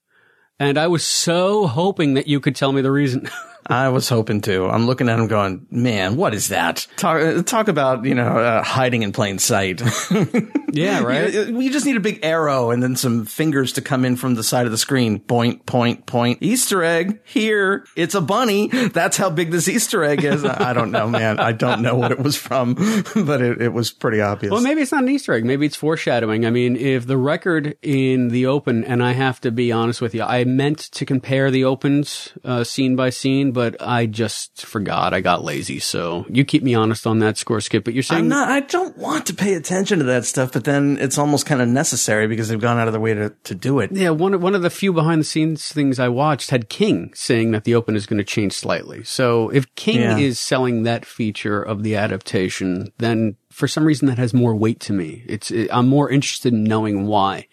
and 0.60 0.77
I 0.77 0.88
was 0.88 1.06
so 1.06 1.67
hoping 1.67 2.15
that 2.15 2.27
you 2.27 2.39
could 2.39 2.56
tell 2.56 2.72
me 2.72 2.82
the 2.82 2.91
reason. 2.91 3.29
I 3.67 3.89
was 3.89 4.07
hoping 4.07 4.41
to. 4.41 4.67
I'm 4.67 4.86
looking 4.86 5.09
at 5.09 5.19
him 5.19 5.27
going, 5.27 5.67
man, 5.69 6.15
what 6.15 6.33
is 6.33 6.50
that? 6.50 6.88
Talk, 6.95 7.21
uh, 7.21 7.43
talk 7.43 7.67
about, 7.67 8.05
you 8.05 8.15
know, 8.15 8.38
uh, 8.38 8.63
hiding 8.63 9.03
in 9.03 9.12
plain 9.12 9.39
sight. 9.39 9.81
yeah, 10.71 11.03
right. 11.03 11.50
We 11.50 11.69
just 11.69 11.86
need 11.86 11.97
a 11.97 12.01
big 12.01 12.19
arrow 12.24 12.71
and 12.71 12.81
then 12.81 12.95
some 12.95 13.25
fingers 13.25 13.74
to 13.74 13.81
come 13.81 14.05
in 14.05 14.15
from 14.15 14.36
the 14.36 14.43
side 14.43 14.65
of 14.65 14.71
the 14.71 14.77
screen. 14.77 15.19
Point, 15.19 15.65
point, 15.65 16.05
point. 16.05 16.39
Easter 16.41 16.83
egg 16.83 17.19
here. 17.25 17.86
It's 17.95 18.15
a 18.15 18.21
bunny. 18.21 18.67
That's 18.67 19.17
how 19.17 19.29
big 19.29 19.51
this 19.51 19.67
Easter 19.67 20.03
egg 20.03 20.24
is. 20.24 20.45
I 20.45 20.74
don't 20.74 20.91
know, 20.91 21.07
man. 21.07 21.39
I 21.39 21.51
don't 21.51 21.81
know 21.81 21.95
what 21.95 22.12
it 22.12 22.19
was 22.19 22.38
from, 22.38 22.74
but 23.15 23.41
it, 23.41 23.62
it 23.62 23.74
was 23.74 23.91
pretty 23.91 24.21
obvious. 24.21 24.51
Well, 24.51 24.62
maybe 24.62 24.81
it's 24.81 24.91
not 24.91 25.03
an 25.03 25.09
Easter 25.09 25.33
egg. 25.33 25.43
Maybe 25.43 25.65
it's 25.65 25.75
foreshadowing. 25.75 26.45
I 26.45 26.51
mean, 26.51 26.75
if 26.77 27.05
the 27.05 27.17
record 27.17 27.77
in 27.81 28.29
the 28.29 28.45
open, 28.45 28.83
and 28.86 29.03
I 29.03 29.12
have 29.12 29.41
to 29.41 29.51
be 29.51 29.71
honest 29.71 30.01
with 30.01 30.15
you, 30.15 30.24
I 30.24 30.45
meant 30.45 30.79
to 30.79 31.05
compare 31.05 31.51
the 31.51 31.65
opens 31.65 32.33
uh, 32.45 32.63
scene 32.63 32.95
by 32.95 33.09
scene, 33.09 33.51
but 33.57 33.75
I 33.81 34.05
just 34.05 34.67
forgot. 34.67 35.15
I 35.15 35.19
got 35.21 35.43
lazy. 35.43 35.79
So 35.79 36.27
you 36.29 36.45
keep 36.45 36.61
me 36.61 36.75
honest 36.75 37.07
on 37.07 37.17
that 37.19 37.39
score, 37.39 37.59
Skip. 37.59 37.83
But 37.85 37.95
you're 37.95 38.03
saying 38.03 38.25
I'm 38.25 38.27
not, 38.29 38.49
I 38.49 38.59
don't 38.59 38.95
want 38.95 39.25
to 39.25 39.33
pay 39.33 39.55
attention 39.55 39.97
to 39.97 40.05
that 40.05 40.25
stuff, 40.25 40.53
but 40.53 40.63
then 40.63 40.99
it's 41.01 41.17
almost 41.17 41.47
kind 41.47 41.59
of 41.59 41.67
necessary 41.67 42.27
because 42.27 42.49
they've 42.49 42.61
gone 42.61 42.77
out 42.77 42.87
of 42.87 42.93
their 42.93 43.01
way 43.01 43.15
to, 43.15 43.33
to 43.45 43.55
do 43.55 43.79
it. 43.79 43.91
Yeah, 43.91 44.11
one 44.11 44.35
of, 44.35 44.43
one 44.43 44.53
of 44.53 44.61
the 44.61 44.69
few 44.69 44.93
behind 44.93 45.21
the 45.21 45.25
scenes 45.25 45.71
things 45.73 45.97
I 45.97 46.07
watched 46.07 46.51
had 46.51 46.69
King 46.69 47.11
saying 47.15 47.49
that 47.49 47.63
the 47.63 47.73
open 47.73 47.95
is 47.95 48.05
going 48.05 48.19
to 48.19 48.23
change 48.23 48.53
slightly. 48.53 49.03
So 49.03 49.49
if 49.49 49.73
King 49.73 50.01
Yeah. 50.01 50.17
is 50.19 50.37
selling 50.37 50.83
that 50.83 51.03
feature 51.03 51.59
of 51.59 51.81
the 51.81 51.95
adaptation, 51.95 52.91
then 52.99 53.37
for 53.49 53.67
some 53.67 53.85
reason 53.85 54.07
that 54.07 54.19
has 54.19 54.35
more 54.35 54.55
weight 54.55 54.79
to 54.81 54.93
me. 54.93 55.23
It's 55.27 55.49
it, 55.49 55.67
I'm 55.71 55.87
more 55.87 56.11
interested 56.11 56.53
in 56.53 56.63
knowing 56.63 57.07
why. 57.07 57.47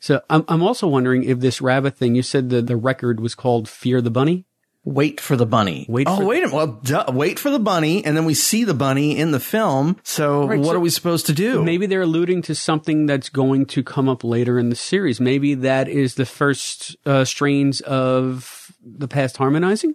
So 0.00 0.20
I'm 0.28 0.44
I'm 0.48 0.62
also 0.62 0.86
wondering 0.86 1.24
if 1.24 1.40
this 1.40 1.62
rabbit 1.62 1.96
thing 1.96 2.14
you 2.14 2.22
said 2.22 2.50
the 2.50 2.60
the 2.60 2.76
record 2.76 3.20
was 3.20 3.34
called 3.34 3.70
Fear 3.70 4.02
the 4.02 4.10
Bunny. 4.10 4.44
Wait 4.84 5.18
for 5.18 5.34
the 5.34 5.46
bunny. 5.46 5.86
Wait 5.88 6.06
oh, 6.08 6.18
for- 6.18 6.24
wait 6.26 6.38
a 6.42 6.46
minute. 6.46 6.54
Well, 6.54 6.66
duh, 6.82 7.04
wait 7.08 7.38
for 7.38 7.50
the 7.50 7.58
bunny, 7.58 8.04
and 8.04 8.16
then 8.16 8.26
we 8.26 8.34
see 8.34 8.64
the 8.64 8.74
bunny 8.74 9.16
in 9.16 9.30
the 9.30 9.40
film. 9.40 9.96
So 10.02 10.46
Right, 10.46 10.58
what 10.58 10.66
so 10.66 10.76
are 10.76 10.80
we 10.80 10.90
supposed 10.90 11.26
to 11.26 11.32
do? 11.32 11.62
Maybe 11.62 11.86
they're 11.86 12.02
alluding 12.02 12.42
to 12.42 12.54
something 12.54 13.06
that's 13.06 13.30
going 13.30 13.64
to 13.66 13.82
come 13.82 14.08
up 14.08 14.22
later 14.22 14.58
in 14.58 14.68
the 14.68 14.76
series. 14.76 15.20
Maybe 15.20 15.54
that 15.54 15.88
is 15.88 16.16
the 16.16 16.26
first 16.26 16.96
uh, 17.06 17.24
strains 17.24 17.80
of 17.80 18.72
the 18.84 19.08
past 19.08 19.38
harmonizing. 19.38 19.94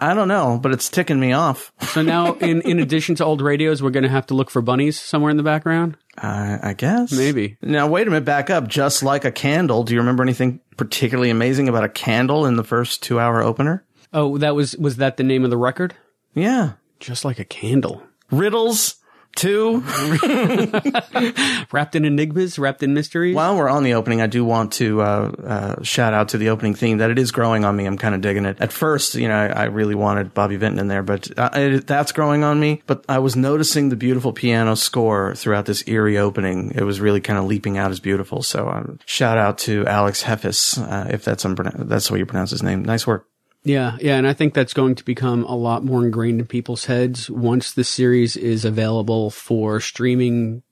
I 0.00 0.14
don't 0.14 0.28
know, 0.28 0.60
but 0.62 0.72
it's 0.72 0.88
ticking 0.88 1.18
me 1.18 1.32
off. 1.32 1.72
So 1.88 2.02
now, 2.02 2.34
in, 2.34 2.60
in 2.60 2.78
addition 2.78 3.14
to 3.16 3.24
old 3.24 3.40
radios, 3.40 3.82
we're 3.82 3.90
going 3.90 4.04
to 4.04 4.10
have 4.10 4.26
to 4.26 4.34
look 4.34 4.50
for 4.50 4.60
bunnies 4.60 5.00
somewhere 5.00 5.30
in 5.30 5.36
the 5.38 5.42
background. 5.42 5.96
I, 6.18 6.58
I 6.62 6.72
guess. 6.74 7.10
Maybe. 7.10 7.56
Now, 7.62 7.88
wait 7.88 8.06
a 8.06 8.10
minute, 8.10 8.26
back 8.26 8.50
up. 8.50 8.68
Just 8.68 9.02
like 9.02 9.24
a 9.24 9.32
candle. 9.32 9.82
Do 9.82 9.94
you 9.94 10.00
remember 10.00 10.22
anything 10.22 10.60
particularly 10.76 11.30
amazing 11.30 11.68
about 11.68 11.84
a 11.84 11.88
candle 11.88 12.44
in 12.46 12.56
the 12.56 12.62
first 12.62 13.02
two 13.02 13.18
hour 13.18 13.42
opener? 13.42 13.84
Oh, 14.12 14.38
that 14.38 14.54
was 14.54 14.76
was 14.76 14.96
that 14.96 15.16
the 15.16 15.24
name 15.24 15.44
of 15.44 15.50
the 15.50 15.56
record? 15.56 15.94
Yeah. 16.34 16.72
Just 17.00 17.24
like 17.24 17.38
a 17.38 17.44
candle, 17.44 18.02
Riddles, 18.30 18.96
two. 19.36 19.80
wrapped 21.72 21.94
in 21.94 22.04
enigmas, 22.04 22.58
wrapped 22.58 22.82
in 22.82 22.92
mysteries. 22.92 23.36
While 23.36 23.56
we're 23.56 23.68
on 23.68 23.84
the 23.84 23.94
opening, 23.94 24.20
I 24.20 24.26
do 24.26 24.44
want 24.44 24.72
to 24.74 25.00
uh, 25.00 25.04
uh, 25.04 25.82
shout 25.82 26.12
out 26.12 26.30
to 26.30 26.38
the 26.38 26.48
opening 26.48 26.74
theme 26.74 26.98
that 26.98 27.10
it 27.10 27.18
is 27.18 27.30
growing 27.30 27.64
on 27.64 27.76
me. 27.76 27.86
I'm 27.86 27.98
kind 27.98 28.14
of 28.14 28.20
digging 28.20 28.46
it. 28.46 28.60
At 28.60 28.72
first, 28.72 29.14
you 29.14 29.28
know, 29.28 29.36
I, 29.36 29.46
I 29.46 29.64
really 29.64 29.94
wanted 29.94 30.34
Bobby 30.34 30.56
Vinton 30.56 30.80
in 30.80 30.88
there, 30.88 31.02
but 31.02 31.30
uh, 31.38 31.50
it, 31.54 31.86
that's 31.86 32.12
growing 32.12 32.42
on 32.42 32.58
me. 32.58 32.82
But 32.86 33.04
I 33.08 33.20
was 33.20 33.36
noticing 33.36 33.88
the 33.88 33.96
beautiful 33.96 34.32
piano 34.32 34.74
score 34.74 35.34
throughout 35.34 35.66
this 35.66 35.86
eerie 35.86 36.18
opening. 36.18 36.72
It 36.74 36.82
was 36.82 37.00
really 37.00 37.20
kind 37.20 37.38
of 37.38 37.44
leaping 37.44 37.78
out 37.78 37.90
as 37.90 38.00
beautiful. 38.00 38.42
So 38.42 38.68
uh, 38.68 38.84
shout 39.06 39.38
out 39.38 39.58
to 39.58 39.86
Alex 39.86 40.22
Heffes, 40.22 40.78
uh, 40.78 41.08
if 41.10 41.24
that's 41.24 41.44
that's 41.44 42.08
the 42.08 42.12
way 42.12 42.18
you 42.18 42.26
pronounce 42.26 42.50
his 42.50 42.62
name. 42.62 42.84
Nice 42.84 43.06
work. 43.06 43.28
Yeah, 43.64 43.96
yeah, 44.00 44.16
and 44.16 44.26
I 44.26 44.32
think 44.32 44.54
that's 44.54 44.72
going 44.72 44.94
to 44.94 45.04
become 45.04 45.44
a 45.44 45.56
lot 45.56 45.84
more 45.84 46.04
ingrained 46.04 46.40
in 46.40 46.46
people's 46.46 46.86
heads 46.86 47.28
once 47.28 47.72
the 47.72 47.84
series 47.84 48.36
is 48.36 48.64
available 48.64 49.30
for 49.30 49.80
streaming 49.80 50.62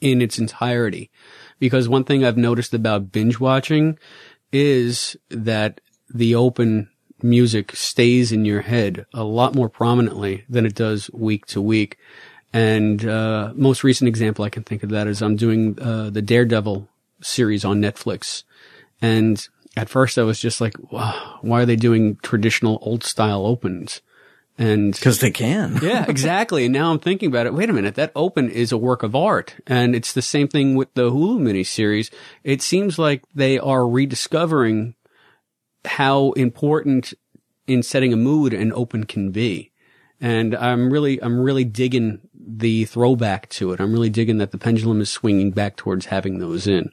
in 0.00 0.22
its 0.22 0.38
entirety. 0.38 1.10
Because 1.58 1.88
one 1.88 2.04
thing 2.04 2.24
I've 2.24 2.36
noticed 2.36 2.72
about 2.72 3.12
binge 3.12 3.40
watching 3.40 3.98
is 4.52 5.16
that 5.28 5.80
the 6.08 6.34
open 6.34 6.88
music 7.22 7.74
stays 7.74 8.30
in 8.30 8.44
your 8.44 8.62
head 8.62 9.04
a 9.12 9.24
lot 9.24 9.54
more 9.54 9.68
prominently 9.68 10.44
than 10.48 10.64
it 10.64 10.74
does 10.74 11.10
week 11.12 11.46
to 11.46 11.60
week. 11.60 11.98
And 12.52 13.04
uh, 13.04 13.52
most 13.56 13.84
recent 13.84 14.08
example 14.08 14.44
I 14.44 14.50
can 14.50 14.62
think 14.62 14.82
of 14.82 14.90
that 14.90 15.06
is 15.06 15.20
I'm 15.20 15.36
doing 15.36 15.78
uh, 15.80 16.10
the 16.10 16.22
Daredevil 16.22 16.88
series 17.20 17.64
on 17.64 17.82
Netflix, 17.82 18.44
and 19.02 19.46
at 19.78 19.88
first 19.88 20.18
I 20.18 20.24
was 20.24 20.40
just 20.40 20.60
like, 20.60 20.74
wow, 20.90 21.38
why 21.40 21.62
are 21.62 21.66
they 21.66 21.76
doing 21.76 22.16
traditional 22.16 22.80
old 22.82 23.04
style 23.04 23.46
opens? 23.46 24.02
And 24.58 24.92
Because 24.92 25.20
they 25.20 25.30
can. 25.30 25.78
yeah, 25.82 26.04
exactly. 26.08 26.64
And 26.64 26.72
now 26.72 26.90
I'm 26.90 26.98
thinking 26.98 27.28
about 27.28 27.46
it. 27.46 27.54
Wait 27.54 27.70
a 27.70 27.72
minute. 27.72 27.94
That 27.94 28.10
open 28.16 28.50
is 28.50 28.72
a 28.72 28.76
work 28.76 29.04
of 29.04 29.14
art. 29.14 29.54
And 29.68 29.94
it's 29.94 30.12
the 30.12 30.20
same 30.20 30.48
thing 30.48 30.74
with 30.74 30.92
the 30.94 31.12
Hulu 31.12 31.38
miniseries. 31.38 32.10
It 32.42 32.60
seems 32.60 32.98
like 32.98 33.22
they 33.32 33.56
are 33.56 33.86
rediscovering 33.86 34.96
how 35.84 36.32
important 36.32 37.14
in 37.68 37.84
setting 37.84 38.12
a 38.12 38.16
mood 38.16 38.52
an 38.52 38.72
open 38.72 39.04
can 39.04 39.30
be. 39.30 39.70
And 40.20 40.56
I'm 40.56 40.92
really, 40.92 41.22
I'm 41.22 41.38
really 41.38 41.62
digging 41.62 42.20
the 42.34 42.84
throwback 42.86 43.48
to 43.50 43.70
it. 43.72 43.78
I'm 43.78 43.92
really 43.92 44.10
digging 44.10 44.38
that 44.38 44.50
the 44.50 44.58
pendulum 44.58 45.00
is 45.00 45.08
swinging 45.08 45.52
back 45.52 45.76
towards 45.76 46.06
having 46.06 46.40
those 46.40 46.66
in. 46.66 46.90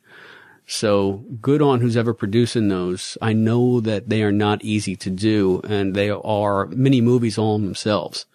So 0.67 1.23
good 1.41 1.61
on 1.61 1.79
who's 1.81 1.95
ever 1.97 2.13
producing 2.13 2.69
those. 2.69 3.17
I 3.21 3.33
know 3.33 3.79
that 3.81 4.09
they 4.09 4.23
are 4.23 4.31
not 4.31 4.63
easy 4.63 4.95
to 4.97 5.09
do 5.09 5.61
and 5.67 5.93
they 5.95 6.09
are 6.09 6.65
mini 6.67 7.01
movies 7.01 7.37
all 7.37 7.59
themselves. 7.59 8.25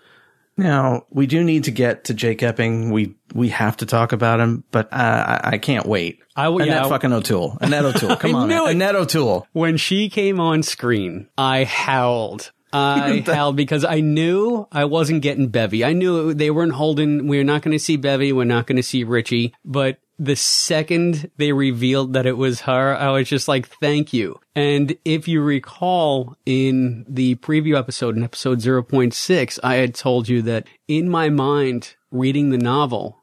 Now 0.56 1.06
we 1.10 1.26
do 1.26 1.42
need 1.42 1.64
to 1.64 1.70
get 1.70 2.04
to 2.04 2.14
Jake 2.14 2.42
Epping. 2.42 2.90
We 2.90 3.14
we 3.32 3.49
have 3.49 3.78
to 3.78 3.87
talk 3.87 4.12
about 4.12 4.40
him, 4.40 4.64
but 4.70 4.92
uh, 4.92 4.96
I, 4.96 5.40
I 5.52 5.58
can't 5.58 5.87
wait. 5.87 6.18
I 6.37 6.49
will- 6.49 6.60
Annette 6.62 6.82
yeah. 6.82 6.88
fucking 6.88 7.12
O'Toole. 7.12 7.56
Annette 7.60 7.84
O'Toole. 7.84 8.16
Come 8.16 8.34
I 8.34 8.38
on, 8.40 8.49
knew. 8.49 8.66
Annette 8.66 8.94
O'Toole. 8.94 9.46
When 9.52 9.76
she 9.78 10.08
came 10.10 10.38
on 10.38 10.62
screen, 10.62 11.28
I 11.38 11.64
howled. 11.64 12.52
I 12.72 13.20
howled 13.26 13.56
because 13.56 13.84
I 13.84 14.00
knew 14.00 14.66
I 14.70 14.84
wasn't 14.84 15.22
getting 15.22 15.48
Bevy. 15.48 15.84
I 15.84 15.92
knew 15.92 16.34
they 16.34 16.50
weren't 16.50 16.72
holding, 16.72 17.26
we're 17.26 17.44
not 17.44 17.62
going 17.62 17.72
to 17.72 17.82
see 17.82 17.96
Bevy, 17.96 18.32
we're 18.32 18.44
not 18.44 18.66
going 18.66 18.76
to 18.76 18.82
see 18.82 19.04
Richie. 19.04 19.54
But 19.64 19.98
the 20.18 20.36
second 20.36 21.30
they 21.38 21.52
revealed 21.52 22.12
that 22.12 22.26
it 22.26 22.36
was 22.36 22.62
her, 22.62 22.94
I 22.94 23.10
was 23.10 23.28
just 23.28 23.48
like, 23.48 23.66
thank 23.66 24.12
you. 24.12 24.38
And 24.54 24.96
if 25.04 25.26
you 25.26 25.40
recall 25.40 26.36
in 26.44 27.06
the 27.08 27.36
preview 27.36 27.78
episode, 27.78 28.16
in 28.16 28.22
episode 28.22 28.58
0.6, 28.58 29.58
I 29.62 29.76
had 29.76 29.94
told 29.94 30.28
you 30.28 30.42
that 30.42 30.66
in 30.86 31.08
my 31.08 31.30
mind, 31.30 31.94
reading 32.10 32.50
the 32.50 32.58
novel, 32.58 33.22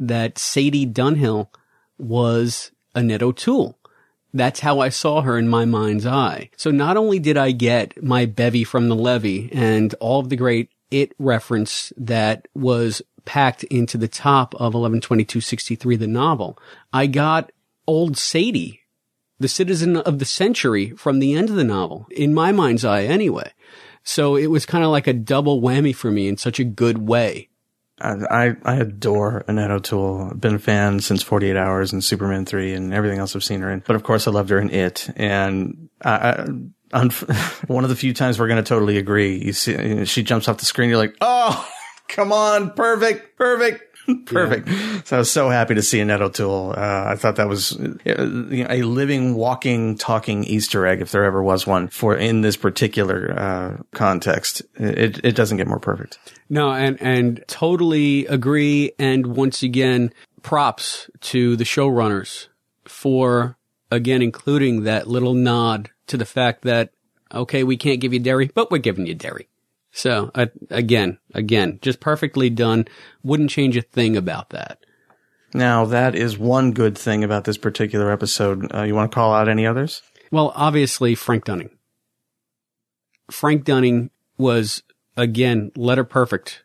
that 0.00 0.38
Sadie 0.38 0.86
Dunhill 0.86 1.48
was 1.98 2.70
Annette 2.94 3.22
O'Toole. 3.22 3.77
That's 4.32 4.60
how 4.60 4.80
I 4.80 4.90
saw 4.90 5.22
her 5.22 5.38
in 5.38 5.48
my 5.48 5.64
mind's 5.64 6.06
eye. 6.06 6.50
So 6.56 6.70
not 6.70 6.96
only 6.96 7.18
did 7.18 7.36
I 7.36 7.52
get 7.52 8.02
my 8.02 8.26
bevy 8.26 8.64
from 8.64 8.88
the 8.88 8.96
levee 8.96 9.50
and 9.52 9.94
all 10.00 10.20
of 10.20 10.28
the 10.28 10.36
great 10.36 10.70
it 10.90 11.12
reference 11.18 11.92
that 11.96 12.48
was 12.54 13.02
packed 13.24 13.62
into 13.64 13.98
the 13.98 14.08
top 14.08 14.54
of 14.54 14.74
112263, 14.74 15.96
the 15.96 16.06
novel, 16.06 16.58
I 16.92 17.06
got 17.06 17.52
old 17.86 18.16
Sadie, 18.16 18.80
the 19.38 19.48
citizen 19.48 19.96
of 19.96 20.18
the 20.18 20.24
century 20.24 20.90
from 20.90 21.18
the 21.18 21.34
end 21.34 21.50
of 21.50 21.56
the 21.56 21.64
novel, 21.64 22.06
in 22.10 22.34
my 22.34 22.52
mind's 22.52 22.84
eye 22.84 23.04
anyway. 23.04 23.52
So 24.02 24.36
it 24.36 24.46
was 24.46 24.66
kind 24.66 24.84
of 24.84 24.90
like 24.90 25.06
a 25.06 25.12
double 25.12 25.60
whammy 25.60 25.94
for 25.94 26.10
me 26.10 26.28
in 26.28 26.36
such 26.36 26.58
a 26.58 26.64
good 26.64 27.06
way. 27.06 27.48
I, 28.00 28.56
I 28.64 28.76
adore 28.76 29.44
Annette 29.48 29.70
O'Toole. 29.70 30.28
I've 30.30 30.40
been 30.40 30.54
a 30.56 30.58
fan 30.58 31.00
since 31.00 31.22
48 31.22 31.56
Hours 31.56 31.92
and 31.92 32.02
Superman 32.02 32.44
3 32.46 32.74
and 32.74 32.94
everything 32.94 33.18
else 33.18 33.34
I've 33.34 33.44
seen 33.44 33.60
her 33.60 33.70
in. 33.70 33.82
But 33.86 33.96
of 33.96 34.02
course, 34.02 34.26
I 34.26 34.30
loved 34.30 34.50
her 34.50 34.58
in 34.60 34.70
It. 34.70 35.08
And 35.16 35.88
I, 36.02 36.10
I, 36.10 36.46
on, 36.92 37.10
one 37.66 37.84
of 37.84 37.90
the 37.90 37.96
few 37.96 38.14
times 38.14 38.38
we're 38.38 38.48
going 38.48 38.62
to 38.62 38.68
totally 38.68 38.98
agree. 38.98 39.36
You 39.44 39.52
see, 39.52 40.04
she 40.04 40.22
jumps 40.22 40.48
off 40.48 40.58
the 40.58 40.64
screen. 40.64 40.88
You're 40.88 40.98
like, 40.98 41.16
oh, 41.20 41.68
come 42.08 42.32
on, 42.32 42.70
perfect, 42.70 43.36
perfect. 43.36 43.84
Perfect. 44.24 44.68
So 45.06 45.16
I 45.16 45.18
was 45.18 45.30
so 45.30 45.50
happy 45.50 45.74
to 45.74 45.82
see 45.82 46.00
Annette 46.00 46.22
O'Toole. 46.22 46.72
Uh, 46.76 47.04
I 47.08 47.16
thought 47.16 47.36
that 47.36 47.46
was 47.46 47.78
uh, 47.78 47.94
you 48.06 48.64
know, 48.64 48.70
a 48.70 48.82
living, 48.82 49.34
walking, 49.34 49.98
talking 49.98 50.44
Easter 50.44 50.86
egg, 50.86 51.02
if 51.02 51.12
there 51.12 51.24
ever 51.24 51.42
was 51.42 51.66
one, 51.66 51.88
for 51.88 52.16
in 52.16 52.40
this 52.40 52.56
particular 52.56 53.38
uh, 53.38 53.82
context. 53.92 54.62
It 54.76 55.22
it 55.24 55.36
doesn't 55.36 55.58
get 55.58 55.66
more 55.66 55.78
perfect. 55.78 56.18
No, 56.48 56.72
and 56.72 57.00
and 57.00 57.44
totally 57.46 58.26
agree. 58.26 58.92
And 58.98 59.36
once 59.36 59.62
again, 59.62 60.12
props 60.42 61.10
to 61.20 61.56
the 61.56 61.64
showrunners 61.64 62.48
for 62.84 63.56
again 63.90 64.22
including 64.22 64.84
that 64.84 65.06
little 65.06 65.34
nod 65.34 65.90
to 66.06 66.16
the 66.16 66.24
fact 66.24 66.62
that 66.62 66.90
okay, 67.32 67.64
we 67.64 67.76
can't 67.76 68.00
give 68.00 68.14
you 68.14 68.18
Derry, 68.18 68.50
but 68.54 68.70
we're 68.70 68.78
giving 68.78 69.06
you 69.06 69.14
Derry. 69.14 69.48
So 69.90 70.30
uh, 70.34 70.46
again, 70.70 71.18
again, 71.34 71.78
just 71.82 72.00
perfectly 72.00 72.50
done. 72.50 72.86
Wouldn't 73.22 73.50
change 73.50 73.76
a 73.76 73.82
thing 73.82 74.16
about 74.16 74.50
that. 74.50 74.78
Now, 75.54 75.86
that 75.86 76.14
is 76.14 76.38
one 76.38 76.72
good 76.72 76.96
thing 76.96 77.24
about 77.24 77.44
this 77.44 77.56
particular 77.56 78.12
episode. 78.12 78.72
Uh, 78.74 78.82
you 78.82 78.94
want 78.94 79.10
to 79.10 79.14
call 79.14 79.32
out 79.32 79.48
any 79.48 79.66
others? 79.66 80.02
Well, 80.30 80.52
obviously 80.54 81.14
Frank 81.14 81.46
Dunning. 81.46 81.70
Frank 83.30 83.64
Dunning 83.64 84.10
was 84.36 84.82
again 85.18 85.70
letter 85.76 86.04
perfect. 86.04 86.62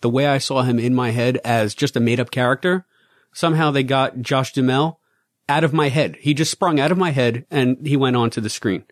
The 0.00 0.08
way 0.08 0.26
I 0.26 0.38
saw 0.38 0.62
him 0.62 0.78
in 0.78 0.94
my 0.94 1.10
head 1.10 1.38
as 1.44 1.74
just 1.74 1.96
a 1.96 2.00
made 2.00 2.20
up 2.20 2.30
character, 2.30 2.86
somehow 3.32 3.70
they 3.70 3.82
got 3.82 4.22
Josh 4.22 4.52
Duhamel 4.52 5.00
out 5.48 5.64
of 5.64 5.74
my 5.74 5.88
head. 5.88 6.16
He 6.20 6.32
just 6.32 6.52
sprung 6.52 6.78
out 6.78 6.92
of 6.92 6.96
my 6.96 7.10
head 7.10 7.44
and 7.50 7.84
he 7.86 7.96
went 7.96 8.16
onto 8.16 8.40
the 8.40 8.48
screen 8.48 8.84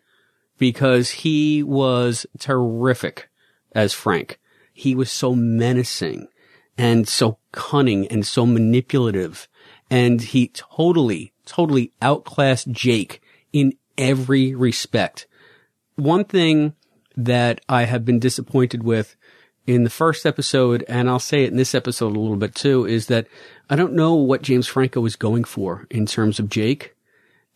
because 0.57 1.09
he 1.11 1.63
was 1.63 2.25
terrific 2.37 3.29
as 3.71 3.93
Frank. 3.93 4.39
He 4.73 4.93
was 4.93 5.11
so 5.11 5.33
menacing 5.33 6.27
and 6.77 7.07
so 7.07 7.39
cunning 7.51 8.07
and 8.07 8.25
so 8.25 8.45
manipulative. 8.45 9.47
And 9.89 10.21
he 10.21 10.49
totally, 10.49 11.31
totally 11.45 11.93
outclassed 12.01 12.71
Jake 12.71 13.21
in 13.53 13.73
every 13.97 14.53
respect. 14.53 15.27
One 15.95 16.25
thing 16.25 16.73
that 17.17 17.59
I 17.67 17.83
have 17.83 18.05
been 18.05 18.19
disappointed 18.19 18.83
with 18.83 19.15
in 19.65 19.83
the 19.83 19.89
first 19.89 20.25
episode, 20.25 20.85
and 20.87 21.09
I'll 21.09 21.19
say 21.19 21.43
it 21.43 21.51
in 21.51 21.57
this 21.57 21.75
episode 21.75 22.15
a 22.15 22.19
little 22.19 22.37
bit 22.37 22.55
too, 22.55 22.85
is 22.85 23.07
that 23.07 23.27
I 23.69 23.75
don't 23.75 23.93
know 23.93 24.13
what 24.15 24.43
James 24.43 24.67
Franco 24.67 25.01
was 25.01 25.17
going 25.17 25.43
for 25.43 25.87
in 25.89 26.05
terms 26.05 26.39
of 26.39 26.47
Jake. 26.49 26.95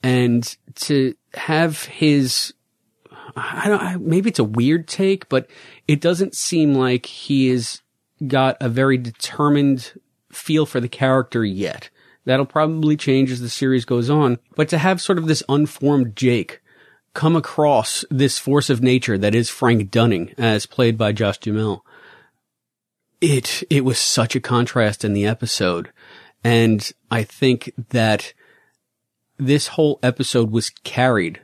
And 0.04 0.43
to 0.76 1.13
have 1.36 1.84
his 1.84 2.54
I 3.36 3.69
don't, 3.69 3.82
I- 3.82 3.95
maybe 3.97 4.30
it's 4.30 4.39
a 4.39 4.43
weird 4.43 4.88
take, 4.88 5.30
but 5.30 5.47
it 5.88 6.02
doesn't 6.02 6.36
seem 6.36 6.74
like 6.74 7.06
he 7.06 7.47
has 7.50 7.82
got 8.28 8.58
a 8.60 8.67
very 8.67 8.97
determined 8.97 9.93
feel 10.32 10.65
for 10.65 10.80
the 10.80 10.89
character 10.89 11.45
yet. 11.45 11.89
That'll 12.26 12.45
probably 12.45 12.97
change 12.97 13.32
as 13.32 13.41
the 13.41 13.50
series 13.50 13.86
goes 13.86 14.10
on, 14.10 14.38
but 14.56 14.69
to 14.69 14.78
have 14.78 15.02
sort 15.02 15.17
of 15.17 15.28
this 15.28 15.43
unformed 15.50 16.15
Jake 16.15 16.61
come 17.13 17.36
across 17.36 18.06
this 18.10 18.38
force 18.38 18.69
of 18.69 18.82
nature 18.82 19.17
that 19.17 19.36
is 19.36 19.50
Frank 19.50 19.91
Dunning 19.91 20.34
as 20.38 20.65
played 20.65 20.97
by 20.97 21.12
Josh 21.12 21.38
Duhamel, 21.38 21.86
it, 23.19 23.63
it 23.69 23.86
was 23.86 24.00
such 24.00 24.36
a 24.36 24.39
contrast 24.39 25.04
in 25.04 25.13
the 25.13 25.26
episode. 25.26 25.91
And 26.43 26.91
I 27.10 27.24
think 27.24 27.71
that 27.89 28.34
this 29.38 29.69
whole 29.69 30.00
episode 30.02 30.52
was 30.52 30.69
carried 30.69 31.41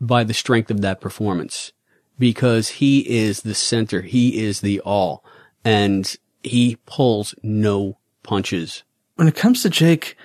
by 0.00 0.24
the 0.24 0.34
strength 0.34 0.70
of 0.70 0.80
that 0.82 1.00
performance 1.00 1.72
because 2.18 2.68
he 2.68 3.00
is 3.00 3.42
the 3.42 3.54
center. 3.54 4.02
He 4.02 4.44
is 4.44 4.60
the 4.60 4.80
all 4.80 5.24
and 5.64 6.14
he 6.42 6.76
pulls 6.86 7.34
no 7.42 7.98
punches. 8.22 8.82
When 9.16 9.28
it 9.28 9.36
comes 9.36 9.62
to 9.62 9.70
Jake, 9.70 10.16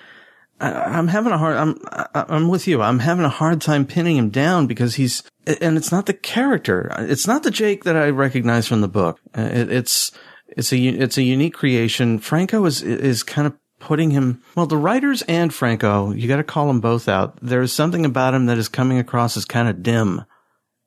I, 0.60 0.98
I'm 0.98 1.08
having 1.08 1.32
a 1.32 1.38
hard. 1.38 1.56
I'm 1.56 1.78
I'm 2.14 2.48
with 2.48 2.66
you. 2.68 2.82
I'm 2.82 3.00
having 3.00 3.24
a 3.24 3.30
hard 3.30 3.60
time 3.60 3.86
pinning 3.86 4.16
him 4.16 4.30
down 4.30 4.66
because 4.66 4.94
he's 4.96 5.22
and 5.46 5.76
it's 5.76 5.90
not 5.90 6.06
the 6.06 6.14
character. 6.14 6.92
It's 6.98 7.26
not 7.26 7.42
the 7.42 7.50
Jake 7.50 7.84
that 7.84 7.96
I 7.96 8.10
recognize 8.10 8.66
from 8.68 8.80
the 8.80 8.88
book. 8.88 9.18
Uh, 9.36 9.42
It, 9.42 9.72
it's 9.72 10.12
it's 10.48 10.72
a 10.72 10.78
it's 10.78 11.18
a 11.18 11.22
unique 11.22 11.54
creation. 11.54 12.18
Franco 12.18 12.64
is 12.66 12.82
is 12.82 13.22
kind 13.22 13.46
of 13.46 13.56
putting 13.78 14.10
him. 14.10 14.42
Well, 14.54 14.66
the 14.66 14.76
writers 14.76 15.22
and 15.22 15.52
Franco, 15.52 16.12
you 16.12 16.28
got 16.28 16.36
to 16.36 16.44
call 16.44 16.66
them 16.66 16.80
both 16.80 17.08
out. 17.08 17.38
There's 17.40 17.72
something 17.72 18.04
about 18.04 18.34
him 18.34 18.46
that 18.46 18.58
is 18.58 18.68
coming 18.68 18.98
across 18.98 19.36
as 19.36 19.44
kind 19.44 19.68
of 19.68 19.82
dim 19.82 20.24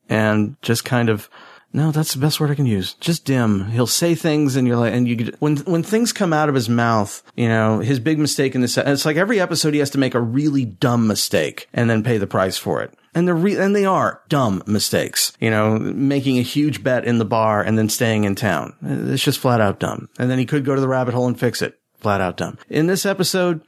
and 0.08 0.56
just 0.62 0.84
kind 0.84 1.08
of 1.08 1.28
no, 1.74 1.90
that's 1.90 2.14
the 2.14 2.20
best 2.20 2.38
word 2.38 2.50
I 2.50 2.54
can 2.54 2.66
use. 2.66 2.94
Just 2.94 3.24
dim. 3.24 3.66
He'll 3.70 3.86
say 3.88 4.14
things 4.14 4.54
and 4.54 4.66
you're 4.66 4.76
like, 4.76 4.94
and 4.94 5.08
you, 5.08 5.16
get- 5.16 5.40
when, 5.42 5.56
when 5.58 5.82
things 5.82 6.12
come 6.12 6.32
out 6.32 6.48
of 6.48 6.54
his 6.54 6.68
mouth, 6.68 7.20
you 7.34 7.48
know, 7.48 7.80
his 7.80 7.98
big 7.98 8.18
mistake 8.18 8.54
in 8.54 8.60
this, 8.60 8.78
it's 8.78 9.04
like 9.04 9.16
every 9.16 9.40
episode 9.40 9.74
he 9.74 9.80
has 9.80 9.90
to 9.90 9.98
make 9.98 10.14
a 10.14 10.20
really 10.20 10.64
dumb 10.64 11.06
mistake 11.08 11.68
and 11.74 11.90
then 11.90 12.04
pay 12.04 12.16
the 12.16 12.26
price 12.28 12.56
for 12.56 12.80
it. 12.80 12.94
And 13.12 13.26
they're 13.28 13.34
re- 13.34 13.56
and 13.56 13.74
they 13.74 13.84
are 13.84 14.22
dumb 14.28 14.62
mistakes, 14.66 15.32
you 15.40 15.50
know, 15.50 15.76
making 15.78 16.38
a 16.38 16.42
huge 16.42 16.82
bet 16.82 17.04
in 17.04 17.18
the 17.18 17.24
bar 17.24 17.60
and 17.62 17.76
then 17.76 17.88
staying 17.88 18.24
in 18.24 18.34
town. 18.36 18.74
It's 18.82 19.22
just 19.22 19.38
flat 19.40 19.60
out 19.60 19.80
dumb. 19.80 20.08
And 20.18 20.30
then 20.30 20.38
he 20.38 20.46
could 20.46 20.64
go 20.64 20.74
to 20.74 20.80
the 20.80 20.88
rabbit 20.88 21.14
hole 21.14 21.26
and 21.26 21.38
fix 21.38 21.60
it. 21.60 21.78
Flat 21.98 22.20
out 22.20 22.36
dumb. 22.36 22.58
In 22.68 22.86
this 22.86 23.06
episode, 23.06 23.62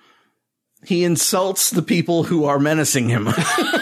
he 0.86 1.04
insults 1.04 1.70
the 1.70 1.82
people 1.82 2.22
who 2.22 2.44
are 2.44 2.58
menacing 2.58 3.08
him. 3.08 3.28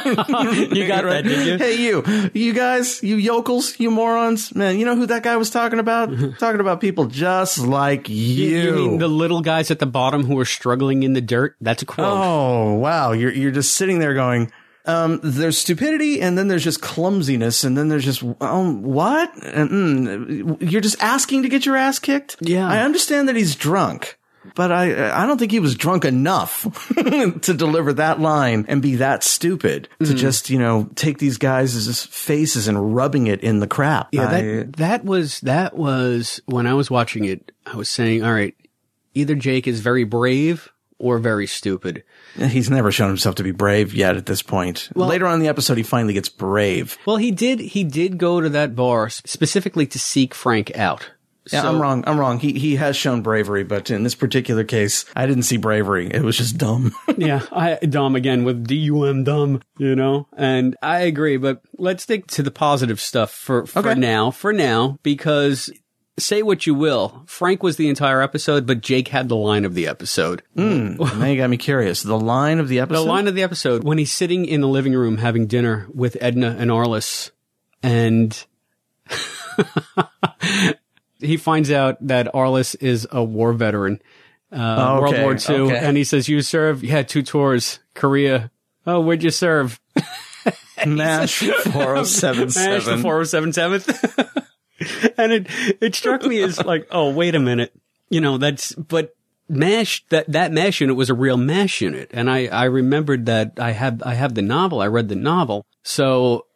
You 0.04 0.86
got 0.86 1.04
that, 1.04 1.24
did 1.24 1.46
you? 1.46 1.56
Hey, 1.56 1.76
you, 1.82 2.30
you 2.34 2.52
guys, 2.52 3.02
you 3.02 3.16
yokels, 3.16 3.78
you 3.80 3.90
morons, 3.90 4.54
man. 4.54 4.78
You 4.78 4.84
know 4.84 4.96
who 4.96 5.06
that 5.06 5.22
guy 5.22 5.36
was 5.36 5.48
talking 5.50 5.78
about? 5.78 6.10
talking 6.38 6.60
about 6.60 6.80
people 6.80 7.06
just 7.06 7.58
like 7.58 8.08
you. 8.08 8.16
You 8.16 8.74
mean 8.74 8.98
the 8.98 9.08
little 9.08 9.40
guys 9.40 9.70
at 9.70 9.78
the 9.78 9.86
bottom 9.86 10.24
who 10.24 10.38
are 10.38 10.44
struggling 10.44 11.02
in 11.02 11.14
the 11.14 11.20
dirt? 11.22 11.56
That's 11.60 11.82
a 11.82 11.86
quote. 11.86 12.06
oh 12.06 12.74
wow, 12.74 13.12
you're 13.12 13.32
you're 13.32 13.50
just 13.50 13.74
sitting 13.74 13.98
there 13.98 14.14
going. 14.14 14.52
Um, 14.86 15.20
there's 15.22 15.56
stupidity, 15.56 16.20
and 16.20 16.36
then 16.36 16.48
there's 16.48 16.64
just 16.64 16.82
clumsiness, 16.82 17.64
and 17.64 17.76
then 17.76 17.88
there's 17.88 18.04
just 18.04 18.22
um, 18.40 18.82
what? 18.82 19.34
And, 19.42 19.70
mm, 19.70 20.70
you're 20.70 20.82
just 20.82 21.02
asking 21.02 21.42
to 21.44 21.48
get 21.48 21.64
your 21.64 21.76
ass 21.76 21.98
kicked. 21.98 22.36
Yeah. 22.40 22.68
I 22.68 22.80
understand 22.80 23.28
that 23.28 23.36
he's 23.36 23.54
drunk, 23.54 24.18
but 24.54 24.70
I 24.72 25.10
I 25.22 25.26
don't 25.26 25.38
think 25.38 25.50
he 25.52 25.60
was 25.60 25.74
drunk 25.74 26.04
enough 26.04 26.62
to 26.94 27.54
deliver 27.54 27.92
that 27.94 28.20
line 28.20 28.66
and 28.68 28.80
be 28.82 28.96
that 28.96 29.22
stupid 29.24 29.88
Mm-hmm. 30.00 30.12
to 30.12 30.14
just 30.18 30.50
you 30.50 30.58
know 30.58 30.88
take 30.94 31.18
these 31.18 31.38
guys' 31.38 32.04
faces 32.04 32.68
and 32.68 32.94
rubbing 32.94 33.26
it 33.26 33.40
in 33.42 33.60
the 33.60 33.66
crap. 33.66 34.08
Yeah, 34.12 34.28
I- 34.28 34.40
that 34.42 34.72
that 34.76 35.04
was 35.04 35.40
that 35.40 35.76
was 35.76 36.40
when 36.46 36.66
I 36.66 36.74
was 36.74 36.90
watching 36.90 37.24
it. 37.24 37.52
I 37.66 37.76
was 37.76 37.88
saying, 37.88 38.22
all 38.24 38.32
right, 38.32 38.54
either 39.14 39.34
Jake 39.34 39.66
is 39.66 39.80
very 39.80 40.04
brave 40.04 40.68
or 40.98 41.18
very 41.18 41.46
stupid. 41.46 42.04
He's 42.36 42.70
never 42.70 42.90
shown 42.92 43.08
himself 43.08 43.34
to 43.36 43.42
be 43.42 43.50
brave 43.52 43.94
yet 43.94 44.16
at 44.16 44.26
this 44.26 44.42
point. 44.42 44.88
Later 44.94 45.26
on 45.26 45.34
in 45.34 45.40
the 45.40 45.48
episode, 45.48 45.76
he 45.76 45.82
finally 45.82 46.14
gets 46.14 46.28
brave. 46.28 46.96
Well, 47.06 47.16
he 47.16 47.30
did. 47.30 47.60
He 47.60 47.84
did 47.84 48.16
go 48.18 48.40
to 48.40 48.48
that 48.50 48.74
bar 48.74 49.08
specifically 49.10 49.86
to 49.88 49.98
seek 49.98 50.34
Frank 50.34 50.76
out. 50.76 51.10
Yeah, 51.52 51.62
So- 51.62 51.68
I'm 51.68 51.80
wrong. 51.82 52.04
I'm 52.06 52.18
wrong. 52.18 52.38
He 52.38 52.52
he 52.54 52.76
has 52.76 52.96
shown 52.96 53.20
bravery, 53.22 53.64
but 53.64 53.90
in 53.90 54.02
this 54.02 54.14
particular 54.14 54.64
case, 54.64 55.04
I 55.14 55.26
didn't 55.26 55.42
see 55.42 55.58
bravery. 55.58 56.06
It 56.10 56.22
was 56.22 56.38
just 56.38 56.56
dumb. 56.56 56.94
yeah, 57.18 57.42
I 57.52 57.74
dumb 57.76 58.16
again 58.16 58.44
with 58.44 58.66
D 58.66 58.76
U 58.76 59.04
M 59.04 59.24
dumb, 59.24 59.60
you 59.78 59.94
know. 59.94 60.26
And 60.36 60.74
I 60.82 61.00
agree, 61.00 61.36
but 61.36 61.60
let's 61.76 62.02
stick 62.02 62.26
to 62.28 62.42
the 62.42 62.50
positive 62.50 63.00
stuff 63.00 63.30
for 63.30 63.66
for 63.66 63.80
Okay. 63.80 63.94
now. 63.94 64.30
For 64.30 64.52
now, 64.54 64.98
because 65.02 65.70
say 66.18 66.42
what 66.42 66.64
you 66.66 66.74
will, 66.74 67.24
Frank 67.26 67.62
was 67.62 67.76
the 67.76 67.88
entire 67.88 68.22
episode, 68.22 68.64
but 68.66 68.80
Jake 68.80 69.08
had 69.08 69.28
the 69.28 69.36
line 69.36 69.64
of 69.66 69.74
the 69.74 69.86
episode. 69.88 70.42
Hmm, 70.54 70.94
now 70.94 71.26
you 71.26 71.36
got 71.36 71.50
me 71.50 71.56
curious. 71.58 72.02
The 72.02 72.18
line 72.18 72.58
of 72.60 72.68
the 72.68 72.78
episode. 72.80 73.02
The 73.02 73.08
line 73.08 73.28
of 73.28 73.34
the 73.34 73.42
episode 73.42 73.84
when 73.84 73.98
he's 73.98 74.12
sitting 74.12 74.46
in 74.46 74.60
the 74.62 74.68
living 74.68 74.94
room 74.94 75.18
having 75.18 75.46
dinner 75.46 75.88
with 75.92 76.16
Edna 76.22 76.56
and 76.58 76.70
Arliss, 76.70 77.32
and 77.82 78.46
he 81.24 81.36
finds 81.36 81.70
out 81.70 81.96
that 82.06 82.32
Arliss 82.32 82.76
is 82.80 83.06
a 83.10 83.22
war 83.22 83.52
veteran, 83.52 84.00
uh, 84.52 84.98
World 85.00 85.14
Okay, 85.14 85.22
War 85.22 85.32
II, 85.32 85.72
okay. 85.72 85.78
and 85.78 85.96
he 85.96 86.04
says, 86.04 86.28
"You 86.28 86.42
served? 86.42 86.82
Yeah, 86.82 87.02
two 87.02 87.22
tours, 87.22 87.80
Korea. 87.94 88.50
Oh, 88.86 89.00
where'd 89.00 89.22
you 89.22 89.30
serve? 89.30 89.80
Mash 90.86 91.38
four 91.38 91.96
oh 91.96 92.04
seven 92.04 92.50
Smash 92.50 92.84
the 92.84 92.98
seven. 92.98 93.82
4077th. 93.82 94.44
and 95.18 95.32
it 95.32 95.46
it 95.80 95.94
struck 95.94 96.24
me 96.24 96.42
as 96.42 96.62
like, 96.62 96.86
oh, 96.90 97.10
wait 97.10 97.34
a 97.34 97.40
minute. 97.40 97.72
You 98.10 98.20
know, 98.20 98.38
that's 98.38 98.72
but 98.74 99.14
MASH 99.48 100.04
that 100.10 100.30
that 100.30 100.52
MASH 100.52 100.80
unit 100.80 100.96
was 100.96 101.10
a 101.10 101.14
real 101.14 101.36
MASH 101.36 101.80
unit. 101.80 102.10
And 102.12 102.30
I 102.30 102.46
I 102.46 102.64
remembered 102.64 103.26
that 103.26 103.58
I 103.58 103.70
have 103.72 104.02
I 104.04 104.14
have 104.14 104.34
the 104.34 104.42
novel. 104.42 104.80
I 104.80 104.88
read 104.88 105.08
the 105.08 105.16
novel. 105.16 105.64
So 105.82 106.46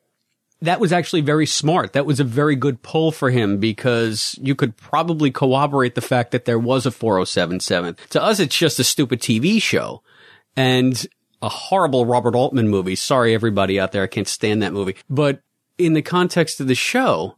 that 0.61 0.81
was 0.81 0.93
actually 0.93 1.21
very 1.21 1.47
smart. 1.47 1.93
That 1.93 2.07
was 2.07 2.21
a 2.21 2.25
very 2.25 2.57
good 2.57 2.83
pull 2.83 3.13
for 3.13 3.31
him 3.31 3.59
because 3.59 4.39
you 4.41 4.55
could 4.55 4.77
probably 4.77 5.31
corroborate 5.31 5.95
the 5.95 6.01
fact 6.01 6.33
that 6.33 6.45
there 6.45 6.59
was 6.59 6.87
a 6.87 6.91
4077. 6.91 7.97
To 8.11 8.23
us, 8.23 8.41
it's 8.41 8.57
just 8.57 8.79
a 8.79 8.85
stupid 8.85 9.21
TV 9.21 9.63
show 9.63 10.03
and 10.57 11.07
a 11.41 11.49
horrible 11.49 12.07
Robert 12.07 12.35
Altman 12.35 12.69
movie. 12.69 12.97
Sorry, 12.97 13.35
everybody 13.35 13.79
out 13.79 13.93
there. 13.93 14.03
I 14.03 14.09
can't 14.09 14.27
stand 14.27 14.63
that 14.63 14.73
movie. 14.73 14.97
But 15.09 15.43
in 15.77 15.93
the 15.93 16.03
context 16.03 16.61
of 16.61 16.67
the 16.67 16.75
show, 16.75 17.37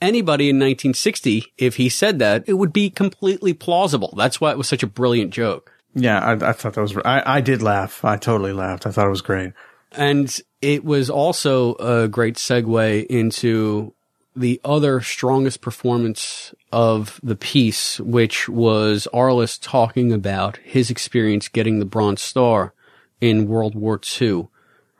anybody 0.00 0.48
in 0.48 0.56
1960, 0.56 1.52
if 1.58 1.76
he 1.76 1.88
said 1.88 2.20
that, 2.20 2.44
it 2.46 2.54
would 2.54 2.72
be 2.72 2.90
completely 2.90 3.52
plausible. 3.52 4.14
That's 4.16 4.40
why 4.40 4.52
it 4.52 4.58
was 4.58 4.68
such 4.68 4.84
a 4.84 4.88
brilliant 4.88 5.32
joke. 5.32 5.72
Yeah, 5.94 6.20
I, 6.20 6.50
I 6.50 6.52
thought 6.52 6.74
that 6.74 6.80
was. 6.80 6.96
I, 6.98 7.38
I 7.38 7.40
did 7.40 7.62
laugh. 7.62 8.04
I 8.04 8.16
totally 8.16 8.52
laughed. 8.52 8.86
I 8.86 8.90
thought 8.90 9.06
it 9.06 9.10
was 9.10 9.22
great. 9.22 9.52
And 9.92 10.38
it 10.60 10.84
was 10.84 11.08
also 11.08 11.74
a 11.76 12.08
great 12.08 12.36
segue 12.36 13.06
into 13.06 13.94
the 14.36 14.60
other 14.64 15.00
strongest 15.00 15.60
performance 15.60 16.54
of 16.72 17.20
the 17.22 17.36
piece, 17.36 17.98
which 18.00 18.48
was 18.48 19.08
Arliss 19.12 19.58
talking 19.60 20.12
about 20.12 20.58
his 20.58 20.90
experience 20.90 21.48
getting 21.48 21.78
the 21.78 21.84
Bronze 21.84 22.22
Star 22.22 22.72
in 23.20 23.48
World 23.48 23.74
War 23.74 24.00
II. 24.20 24.48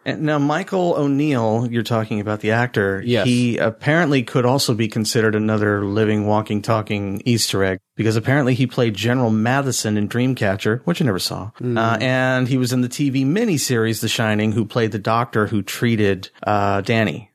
And 0.09 0.23
now, 0.23 0.38
Michael 0.38 0.94
O'Neill, 0.97 1.68
you're 1.71 1.83
talking 1.83 2.21
about 2.21 2.40
the 2.40 2.53
actor. 2.53 3.03
Yes. 3.05 3.27
He 3.27 3.59
apparently 3.59 4.23
could 4.23 4.47
also 4.47 4.75
be 4.75 4.88
considered 4.88 5.35
another 5.35 5.85
living, 5.85 6.27
walking, 6.27 6.62
talking 6.62 7.21
Easter 7.25 7.62
egg 7.62 7.79
because 7.94 8.16
apparently 8.16 8.55
he 8.55 8.66
played 8.66 8.94
General 8.94 9.31
Matheson 9.31 9.97
in 9.99 10.09
Dreamcatcher, 10.09 10.81
which 10.85 11.03
I 11.03 11.05
never 11.05 11.18
saw. 11.18 11.51
Uh, 11.62 11.99
and 12.01 12.49
he 12.49 12.57
was 12.57 12.73
in 12.73 12.81
the 12.81 12.88
TV 12.88 13.27
miniseries 13.27 14.01
The 14.01 14.09
Shining, 14.09 14.53
who 14.53 14.64
played 14.64 14.92
the 14.92 14.99
doctor 14.99 15.47
who 15.49 15.62
treated 15.62 16.31
uh, 16.42 16.81
Danny. 16.81 17.31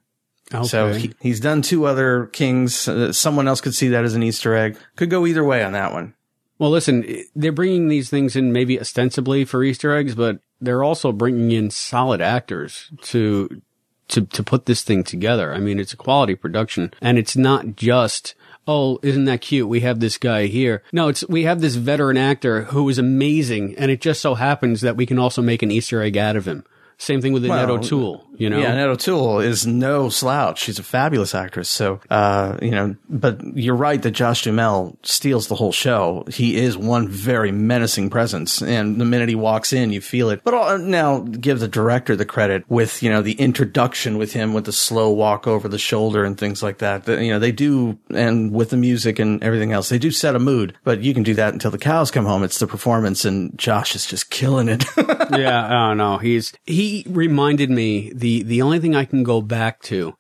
So 0.64 0.88
Okay. 0.88 1.00
he, 1.00 1.14
he's 1.20 1.40
done 1.40 1.62
two 1.62 1.86
other 1.86 2.28
Kings. 2.28 2.88
Uh, 2.88 3.12
someone 3.14 3.48
else 3.48 3.62
could 3.62 3.74
see 3.74 3.90
that 3.90 4.04
as 4.04 4.14
an 4.14 4.24
Easter 4.24 4.56
egg. 4.56 4.78
Could 4.96 5.10
go 5.10 5.26
either 5.26 5.44
way 5.44 5.64
on 5.64 5.74
that 5.74 5.94
one. 5.94 6.14
Well, 6.60 6.70
listen, 6.70 7.24
they're 7.36 7.52
bringing 7.52 7.88
these 7.88 8.10
things 8.10 8.36
in 8.36 8.54
maybe 8.54 8.80
ostensibly 8.80 9.44
for 9.46 9.64
Easter 9.64 9.94
eggs, 9.96 10.14
but 10.16 10.40
they're 10.64 10.84
also 10.84 11.12
bringing 11.12 11.52
in 11.52 11.70
solid 11.70 12.22
actors 12.22 12.92
to 13.04 13.62
to 14.10 14.22
to 14.22 14.44
put 14.44 14.66
this 14.66 14.84
thing 14.84 15.04
together. 15.04 15.54
I 15.54 15.60
mean, 15.60 15.80
it's 15.80 15.94
a 15.94 15.98
quality 15.98 16.36
production, 16.36 16.94
and 17.02 17.18
it's 17.18 17.36
not 17.36 17.76
just 17.76 18.36
oh, 18.68 19.00
isn't 19.04 19.26
that 19.26 19.42
cute? 19.42 19.68
We 19.68 19.82
have 19.82 20.00
this 20.00 20.18
guy 20.18 20.46
here. 20.46 20.84
No, 20.92 21.10
it's 21.10 21.28
we 21.28 21.44
have 21.44 21.62
this 21.62 21.76
veteran 21.76 22.18
actor 22.18 22.64
who 22.64 22.88
is 22.90 22.98
amazing, 22.98 23.76
and 23.78 23.92
it 23.92 24.02
just 24.02 24.22
so 24.22 24.36
happens 24.36 24.82
that 24.82 24.96
we 24.96 25.06
can 25.06 25.20
also 25.20 25.42
make 25.42 25.62
an 25.62 25.72
Easter 25.72 26.02
egg 26.02 26.18
out 26.18 26.36
of 26.36 26.48
him. 26.48 26.64
Same 26.98 27.22
thing 27.22 27.34
with 27.34 27.44
Annette 27.46 27.68
Well, 27.68 27.78
O'Toole, 27.78 28.26
you 28.38 28.50
know. 28.50 28.60
Yeah, 28.60 28.72
Annette 28.72 28.90
O'Toole 28.90 29.40
is 29.40 29.68
no 29.68 30.10
slouch. 30.10 30.60
She's 30.62 30.80
a 30.80 30.84
fabulous 30.84 31.36
actress. 31.36 31.70
So, 31.70 32.00
uh, 32.10 32.58
you 32.62 32.72
know, 32.72 32.96
but 33.10 33.42
you're 33.58 33.76
right 33.76 34.02
that 34.02 34.12
Josh 34.12 34.44
Duhamel 34.44 34.98
steals 35.04 35.48
the 35.48 35.56
whole 35.56 35.72
show. 35.72 36.24
He 36.30 36.56
is 36.58 36.78
one 36.78 37.08
very 37.08 37.52
menacing 37.52 38.10
presence. 38.10 38.62
And 38.62 39.00
the 39.00 39.06
minute 39.06 39.30
he 39.30 39.36
walks 39.36 39.74
in, 39.74 39.92
you 39.92 40.02
feel 40.02 40.30
it. 40.30 40.42
But 40.44 40.54
I'll 40.54 40.78
now 40.78 41.20
give 41.20 41.60
the 41.60 41.68
director 41.68 42.16
the 42.16 42.26
credit 42.26 42.64
with, 42.70 43.04
you 43.04 43.10
know, 43.10 43.22
the 43.22 43.34
introduction 43.34 44.18
with 44.18 44.34
him 44.34 44.54
with 44.54 44.66
the 44.66 44.72
slow 44.72 45.12
walk 45.12 45.48
over 45.48 45.68
the 45.68 45.80
shoulder 45.80 46.24
and 46.24 46.38
things 46.38 46.64
like 46.64 46.78
that. 46.80 47.06
That, 47.06 47.22
you 47.22 47.32
know, 47.32 47.40
they 47.40 47.52
do, 47.52 47.98
and 48.10 48.52
with 48.52 48.70
the 48.70 48.78
music 48.78 49.20
and 49.20 49.44
everything 49.44 49.72
else, 49.72 49.90
they 49.90 50.00
do 50.00 50.12
set 50.12 50.36
a 50.36 50.40
mood, 50.40 50.78
but 50.84 51.02
you 51.02 51.14
can 51.14 51.24
do 51.24 51.34
that 51.36 51.54
until 51.54 51.72
the 51.72 51.78
cows 51.78 52.12
come 52.12 52.26
home. 52.26 52.44
It's 52.44 52.60
the 52.60 52.68
performance 52.68 53.26
and 53.26 53.58
Josh 53.58 53.96
is 53.96 54.06
just 54.06 54.30
killing 54.30 54.70
it. 54.70 54.86
yeah, 54.98 55.66
I 55.66 55.90
don't 55.90 55.98
know. 55.98 56.18
He's 56.18 56.54
he 56.66 56.83
reminded 57.08 57.70
me 57.70 58.12
the 58.14 58.44
the 58.44 58.62
only 58.62 58.80
thing 58.80 58.96
I 58.96 59.06
can 59.06 59.24
go 59.24 59.42
back 59.42 59.82
to 59.84 60.16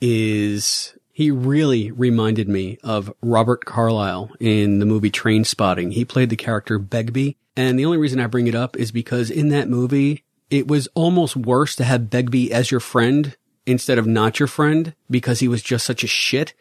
is 0.00 0.94
he 1.12 1.30
really 1.30 1.90
reminded 1.90 2.48
me 2.48 2.78
of 2.82 3.12
Robert 3.22 3.64
Carlyle 3.64 4.30
in 4.40 4.78
the 4.78 4.86
movie 4.86 5.10
Train 5.10 5.44
Spotting. 5.44 5.92
He 5.92 6.04
played 6.04 6.30
the 6.30 6.36
character 6.36 6.78
Begbie, 6.78 7.36
and 7.56 7.78
the 7.78 7.84
only 7.84 7.98
reason 7.98 8.18
I 8.18 8.26
bring 8.26 8.46
it 8.46 8.54
up 8.54 8.76
is 8.76 8.90
because 8.90 9.30
in 9.30 9.50
that 9.50 9.68
movie 9.68 10.24
it 10.50 10.68
was 10.68 10.88
almost 10.94 11.36
worse 11.36 11.76
to 11.76 11.84
have 11.84 12.10
Begbie 12.10 12.52
as 12.52 12.70
your 12.70 12.80
friend 12.80 13.36
instead 13.66 13.98
of 13.98 14.06
not 14.06 14.38
your 14.38 14.46
friend 14.46 14.94
because 15.10 15.40
he 15.40 15.48
was 15.48 15.62
just 15.62 15.86
such 15.86 16.02
a 16.02 16.08
shit. 16.08 16.54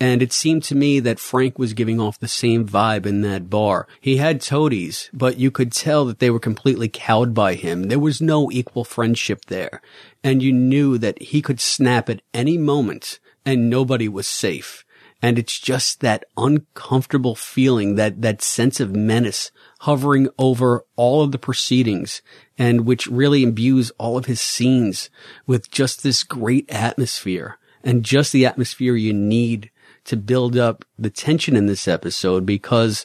And 0.00 0.22
it 0.22 0.32
seemed 0.32 0.62
to 0.64 0.76
me 0.76 1.00
that 1.00 1.18
Frank 1.18 1.58
was 1.58 1.74
giving 1.74 2.00
off 2.00 2.20
the 2.20 2.28
same 2.28 2.66
vibe 2.66 3.04
in 3.04 3.22
that 3.22 3.50
bar. 3.50 3.88
He 4.00 4.18
had 4.18 4.40
toadies, 4.40 5.10
but 5.12 5.38
you 5.38 5.50
could 5.50 5.72
tell 5.72 6.04
that 6.04 6.20
they 6.20 6.30
were 6.30 6.38
completely 6.38 6.88
cowed 6.88 7.34
by 7.34 7.54
him. 7.54 7.84
There 7.84 7.98
was 7.98 8.20
no 8.20 8.48
equal 8.52 8.84
friendship 8.84 9.46
there. 9.46 9.82
And 10.22 10.40
you 10.40 10.52
knew 10.52 10.98
that 10.98 11.20
he 11.20 11.42
could 11.42 11.60
snap 11.60 12.08
at 12.08 12.22
any 12.32 12.56
moment 12.56 13.18
and 13.44 13.68
nobody 13.68 14.08
was 14.08 14.28
safe. 14.28 14.84
And 15.20 15.36
it's 15.36 15.58
just 15.58 16.00
that 16.00 16.24
uncomfortable 16.36 17.34
feeling, 17.34 17.96
that, 17.96 18.22
that 18.22 18.40
sense 18.40 18.78
of 18.78 18.94
menace 18.94 19.50
hovering 19.80 20.28
over 20.38 20.84
all 20.94 21.22
of 21.22 21.32
the 21.32 21.40
proceedings 21.40 22.22
and 22.56 22.82
which 22.82 23.08
really 23.08 23.42
imbues 23.42 23.90
all 23.98 24.16
of 24.16 24.26
his 24.26 24.40
scenes 24.40 25.10
with 25.44 25.72
just 25.72 26.04
this 26.04 26.22
great 26.22 26.70
atmosphere 26.70 27.58
and 27.82 28.04
just 28.04 28.32
the 28.32 28.46
atmosphere 28.46 28.94
you 28.94 29.12
need 29.12 29.72
to 30.08 30.16
build 30.16 30.56
up 30.56 30.84
the 30.98 31.10
tension 31.10 31.54
in 31.54 31.66
this 31.66 31.86
episode 31.86 32.44
because 32.46 33.04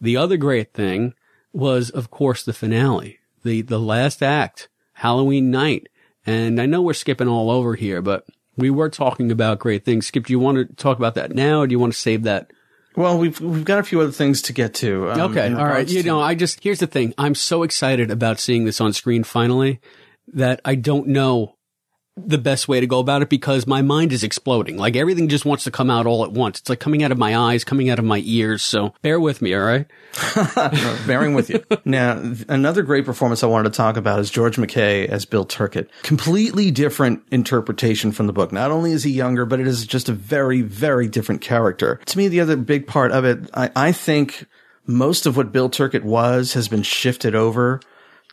the 0.00 0.16
other 0.16 0.36
great 0.36 0.72
thing 0.74 1.14
was, 1.52 1.90
of 1.90 2.10
course, 2.10 2.44
the 2.44 2.52
finale, 2.52 3.18
the, 3.42 3.62
the 3.62 3.78
last 3.78 4.22
act, 4.22 4.68
Halloween 4.94 5.50
night. 5.50 5.88
And 6.26 6.60
I 6.60 6.66
know 6.66 6.82
we're 6.82 6.92
skipping 6.92 7.26
all 7.28 7.50
over 7.50 7.74
here, 7.74 8.02
but 8.02 8.26
we 8.56 8.68
were 8.68 8.90
talking 8.90 9.32
about 9.32 9.58
great 9.58 9.84
things. 9.84 10.06
Skip, 10.06 10.26
do 10.26 10.32
you 10.32 10.38
want 10.38 10.58
to 10.58 10.74
talk 10.76 10.98
about 10.98 11.14
that 11.14 11.34
now 11.34 11.60
or 11.60 11.66
do 11.66 11.72
you 11.72 11.78
want 11.78 11.94
to 11.94 11.98
save 11.98 12.24
that? 12.24 12.50
well, 12.94 13.16
we've, 13.16 13.40
we've 13.40 13.64
got 13.64 13.78
a 13.78 13.82
few 13.82 14.00
other 14.02 14.12
things 14.12 14.42
to 14.42 14.52
get 14.52 14.74
to. 14.74 15.10
um, 15.10 15.20
Okay. 15.30 15.46
All 15.48 15.54
right. 15.64 15.68
regards 15.68 15.94
You 15.94 16.02
know, 16.02 16.20
I 16.20 16.34
just, 16.34 16.62
here's 16.62 16.80
the 16.80 16.86
thing. 16.86 17.14
I'm 17.16 17.34
so 17.34 17.62
excited 17.62 18.10
about 18.10 18.38
seeing 18.38 18.66
this 18.66 18.82
on 18.82 18.92
screen 18.92 19.24
finally 19.24 19.80
that 20.34 20.60
I 20.66 20.74
don't 20.74 21.08
know 21.08 21.56
the 22.16 22.38
best 22.38 22.68
way 22.68 22.78
to 22.78 22.86
go 22.86 22.98
about 22.98 23.22
it 23.22 23.30
because 23.30 23.66
my 23.66 23.80
mind 23.80 24.12
is 24.12 24.22
exploding. 24.22 24.76
Like 24.76 24.96
everything 24.96 25.28
just 25.28 25.46
wants 25.46 25.64
to 25.64 25.70
come 25.70 25.88
out 25.88 26.06
all 26.06 26.24
at 26.24 26.32
once. 26.32 26.60
It's 26.60 26.68
like 26.68 26.80
coming 26.80 27.02
out 27.02 27.10
of 27.10 27.18
my 27.18 27.36
eyes, 27.36 27.64
coming 27.64 27.88
out 27.88 27.98
of 27.98 28.04
my 28.04 28.20
ears. 28.24 28.62
So 28.62 28.92
bear 29.00 29.18
with 29.18 29.40
me. 29.40 29.54
All 29.54 29.62
right. 29.62 29.86
bearing 31.06 31.34
with 31.34 31.48
you. 31.48 31.64
Now, 31.86 32.22
another 32.48 32.82
great 32.82 33.06
performance 33.06 33.42
I 33.42 33.46
wanted 33.46 33.72
to 33.72 33.76
talk 33.76 33.96
about 33.96 34.20
is 34.20 34.30
George 34.30 34.58
MacKay 34.58 35.08
as 35.08 35.24
Bill 35.24 35.46
Turcotte. 35.46 35.88
Completely 36.02 36.70
different 36.70 37.22
interpretation 37.30 38.12
from 38.12 38.26
the 38.26 38.32
book. 38.32 38.52
Not 38.52 38.70
only 38.70 38.92
is 38.92 39.04
he 39.04 39.12
younger, 39.12 39.46
but 39.46 39.58
it 39.58 39.66
is 39.66 39.86
just 39.86 40.10
a 40.10 40.12
very, 40.12 40.60
very 40.60 41.08
different 41.08 41.40
character. 41.40 41.98
To 42.04 42.18
me, 42.18 42.28
the 42.28 42.40
other 42.40 42.56
big 42.56 42.86
part 42.86 43.12
of 43.12 43.24
it, 43.24 43.48
I, 43.54 43.70
I 43.74 43.92
think 43.92 44.46
most 44.86 45.24
of 45.24 45.36
what 45.36 45.52
Bill 45.52 45.70
Turcotte 45.70 46.02
was 46.02 46.52
has 46.54 46.68
been 46.68 46.82
shifted 46.82 47.34
over 47.34 47.80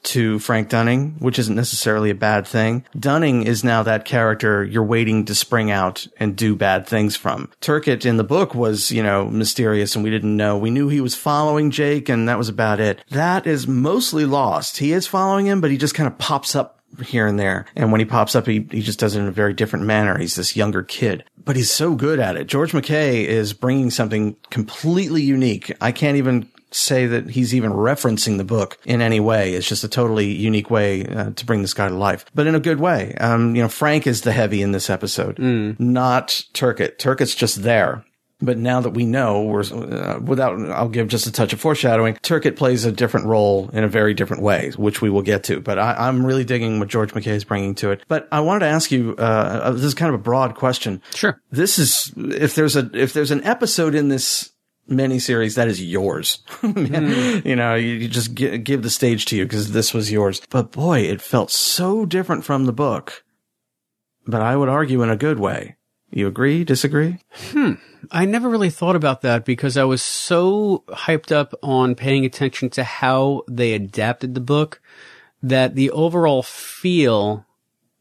to 0.03 0.39
Frank 0.39 0.69
Dunning, 0.69 1.15
which 1.19 1.39
isn't 1.39 1.55
necessarily 1.55 2.09
a 2.09 2.15
bad 2.15 2.47
thing. 2.47 2.85
Dunning 2.97 3.43
is 3.43 3.63
now 3.63 3.83
that 3.83 4.05
character 4.05 4.63
you're 4.63 4.83
waiting 4.83 5.25
to 5.25 5.35
spring 5.35 5.71
out 5.71 6.07
and 6.19 6.35
do 6.35 6.55
bad 6.55 6.87
things 6.87 7.15
from. 7.15 7.49
Turcotte 7.61 8.05
in 8.05 8.17
the 8.17 8.23
book 8.23 8.55
was, 8.55 8.91
you 8.91 9.03
know, 9.03 9.25
mysterious 9.25 9.95
and 9.95 10.03
we 10.03 10.09
didn't 10.09 10.35
know. 10.35 10.57
We 10.57 10.71
knew 10.71 10.89
he 10.89 11.01
was 11.01 11.15
following 11.15 11.71
Jake 11.71 12.09
and 12.09 12.27
that 12.29 12.37
was 12.37 12.49
about 12.49 12.79
it. 12.79 13.03
That 13.09 13.47
is 13.47 13.67
mostly 13.67 14.25
lost. 14.25 14.77
He 14.77 14.91
is 14.91 15.07
following 15.07 15.45
him, 15.45 15.61
but 15.61 15.71
he 15.71 15.77
just 15.77 15.95
kind 15.95 16.07
of 16.07 16.17
pops 16.17 16.55
up 16.55 16.79
here 17.03 17.27
and 17.27 17.39
there. 17.39 17.65
And 17.75 17.91
when 17.91 17.99
he 17.99 18.05
pops 18.05 18.35
up, 18.35 18.47
he, 18.47 18.67
he 18.71 18.81
just 18.81 18.99
does 18.99 19.15
it 19.15 19.19
in 19.19 19.27
a 19.27 19.31
very 19.31 19.53
different 19.53 19.85
manner. 19.85 20.17
He's 20.17 20.35
this 20.35 20.55
younger 20.55 20.83
kid, 20.83 21.23
but 21.43 21.55
he's 21.55 21.71
so 21.71 21.95
good 21.95 22.19
at 22.19 22.35
it. 22.35 22.47
George 22.47 22.73
MacKay 22.73 23.27
is 23.27 23.53
bringing 23.53 23.91
something 23.91 24.35
completely 24.49 25.21
unique. 25.21 25.71
I 25.81 25.91
can't 25.91 26.17
even 26.17 26.49
say 26.71 27.07
that 27.07 27.29
he's 27.29 27.53
even 27.53 27.71
referencing 27.71 28.37
the 28.37 28.43
book 28.43 28.77
in 28.85 29.01
any 29.01 29.19
way. 29.19 29.53
It's 29.53 29.67
just 29.67 29.83
a 29.83 29.87
totally 29.89 30.31
unique 30.31 30.69
way 30.69 31.05
uh, 31.05 31.31
to 31.31 31.45
bring 31.45 31.61
this 31.61 31.73
guy 31.73 31.89
to 31.89 31.95
life, 31.95 32.25
but 32.33 32.47
in 32.47 32.55
a 32.55 32.59
good 32.59 32.79
way. 32.79 33.15
Um, 33.15 33.55
you 33.55 33.61
know, 33.61 33.69
Frank 33.69 34.07
is 34.07 34.21
the 34.21 34.31
heavy 34.31 34.61
in 34.61 34.71
this 34.71 34.89
episode, 34.89 35.37
mm. 35.37 35.79
not 35.79 36.43
Turcotte. 36.53 36.97
Turcotte's 36.97 37.35
just 37.35 37.63
there. 37.63 38.05
But 38.41 38.57
now 38.57 38.79
that 38.79 38.91
we 38.91 39.05
know, 39.05 39.41
we're, 39.41 39.63
uh, 39.63 40.19
without, 40.21 40.57
I'll 40.71 40.87
give 40.87 41.09
just 41.09 41.27
a 41.27 41.31
touch 41.31 41.51
of 41.51 41.59
foreshadowing, 41.59 42.13
Turcotte 42.15 42.55
plays 42.55 42.85
a 42.85 42.91
different 42.91 43.25
role 43.25 43.69
in 43.73 43.83
a 43.83 43.87
very 43.89 44.13
different 44.13 44.43
way, 44.43 44.71
which 44.77 45.01
we 45.01 45.09
will 45.09 45.21
get 45.21 45.43
to. 45.45 45.59
But 45.59 45.77
I, 45.77 46.07
am 46.07 46.25
really 46.25 46.45
digging 46.45 46.79
what 46.79 46.87
George 46.87 47.13
MacKay 47.13 47.35
is 47.35 47.43
bringing 47.43 47.75
to 47.75 47.91
it. 47.91 48.01
But 48.07 48.29
I 48.31 48.39
wanted 48.39 48.61
to 48.61 48.67
ask 48.67 48.91
you, 48.91 49.15
uh, 49.17 49.21
uh, 49.63 49.71
this 49.71 49.83
is 49.83 49.93
kind 49.93 50.13
of 50.13 50.19
a 50.19 50.23
broad 50.23 50.55
question. 50.55 51.01
Sure. 51.13 51.41
This 51.51 51.77
is, 51.77 52.13
if 52.15 52.55
there's 52.55 52.77
a, 52.77 52.89
if 52.93 53.11
there's 53.11 53.31
an 53.31 53.43
episode 53.43 53.93
in 53.93 54.07
this 54.07 54.51
miniseries 54.89 55.55
that 55.55 55.67
is 55.67 55.83
yours. 55.83 56.39
mm. 56.61 57.45
You 57.45 57.55
know, 57.55 57.75
you, 57.75 57.89
you 57.89 58.07
just 58.07 58.33
g- 58.33 58.57
give 58.57 58.83
the 58.83 58.89
stage 58.89 59.25
to 59.25 59.37
you 59.37 59.45
because 59.45 59.71
this 59.71 59.93
was 59.93 60.11
yours. 60.11 60.41
But 60.49 60.71
boy, 60.71 61.01
it 61.01 61.21
felt 61.21 61.51
so 61.51 62.05
different 62.05 62.43
from 62.43 62.65
the 62.65 62.73
book. 62.73 63.23
But 64.27 64.41
I 64.41 64.55
would 64.55 64.69
argue 64.69 65.01
in 65.01 65.09
a 65.09 65.15
good 65.15 65.39
way. 65.39 65.77
You 66.11 66.27
agree? 66.27 66.63
Disagree? 66.63 67.19
Hmm. 67.51 67.73
I 68.11 68.25
never 68.25 68.49
really 68.49 68.69
thought 68.69 68.95
about 68.95 69.21
that 69.21 69.45
because 69.45 69.77
I 69.77 69.83
was 69.83 70.01
so 70.01 70.83
hyped 70.89 71.31
up 71.31 71.53
on 71.61 71.95
paying 71.95 72.25
attention 72.25 72.69
to 72.71 72.83
how 72.83 73.43
they 73.47 73.73
adapted 73.73 74.33
the 74.33 74.41
book 74.41 74.81
that 75.43 75.75
the 75.75 75.91
overall 75.91 76.41
feel, 76.41 77.45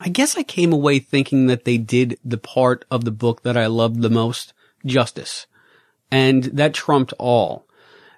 I 0.01 0.09
guess 0.09 0.37
I 0.37 0.43
came 0.43 0.73
away 0.73 0.99
thinking 0.99 1.47
that 1.47 1.65
they 1.65 1.77
did 1.77 2.19
the 2.25 2.39
part 2.39 2.85
of 2.91 3.05
the 3.05 3.11
book 3.11 3.43
that 3.43 3.57
I 3.57 3.67
loved 3.67 4.01
the 4.01 4.11
most, 4.11 4.55
justice. 4.87 5.47
And 6.11 6.45
that 6.45 6.75
trumped 6.75 7.13
all. 7.19 7.67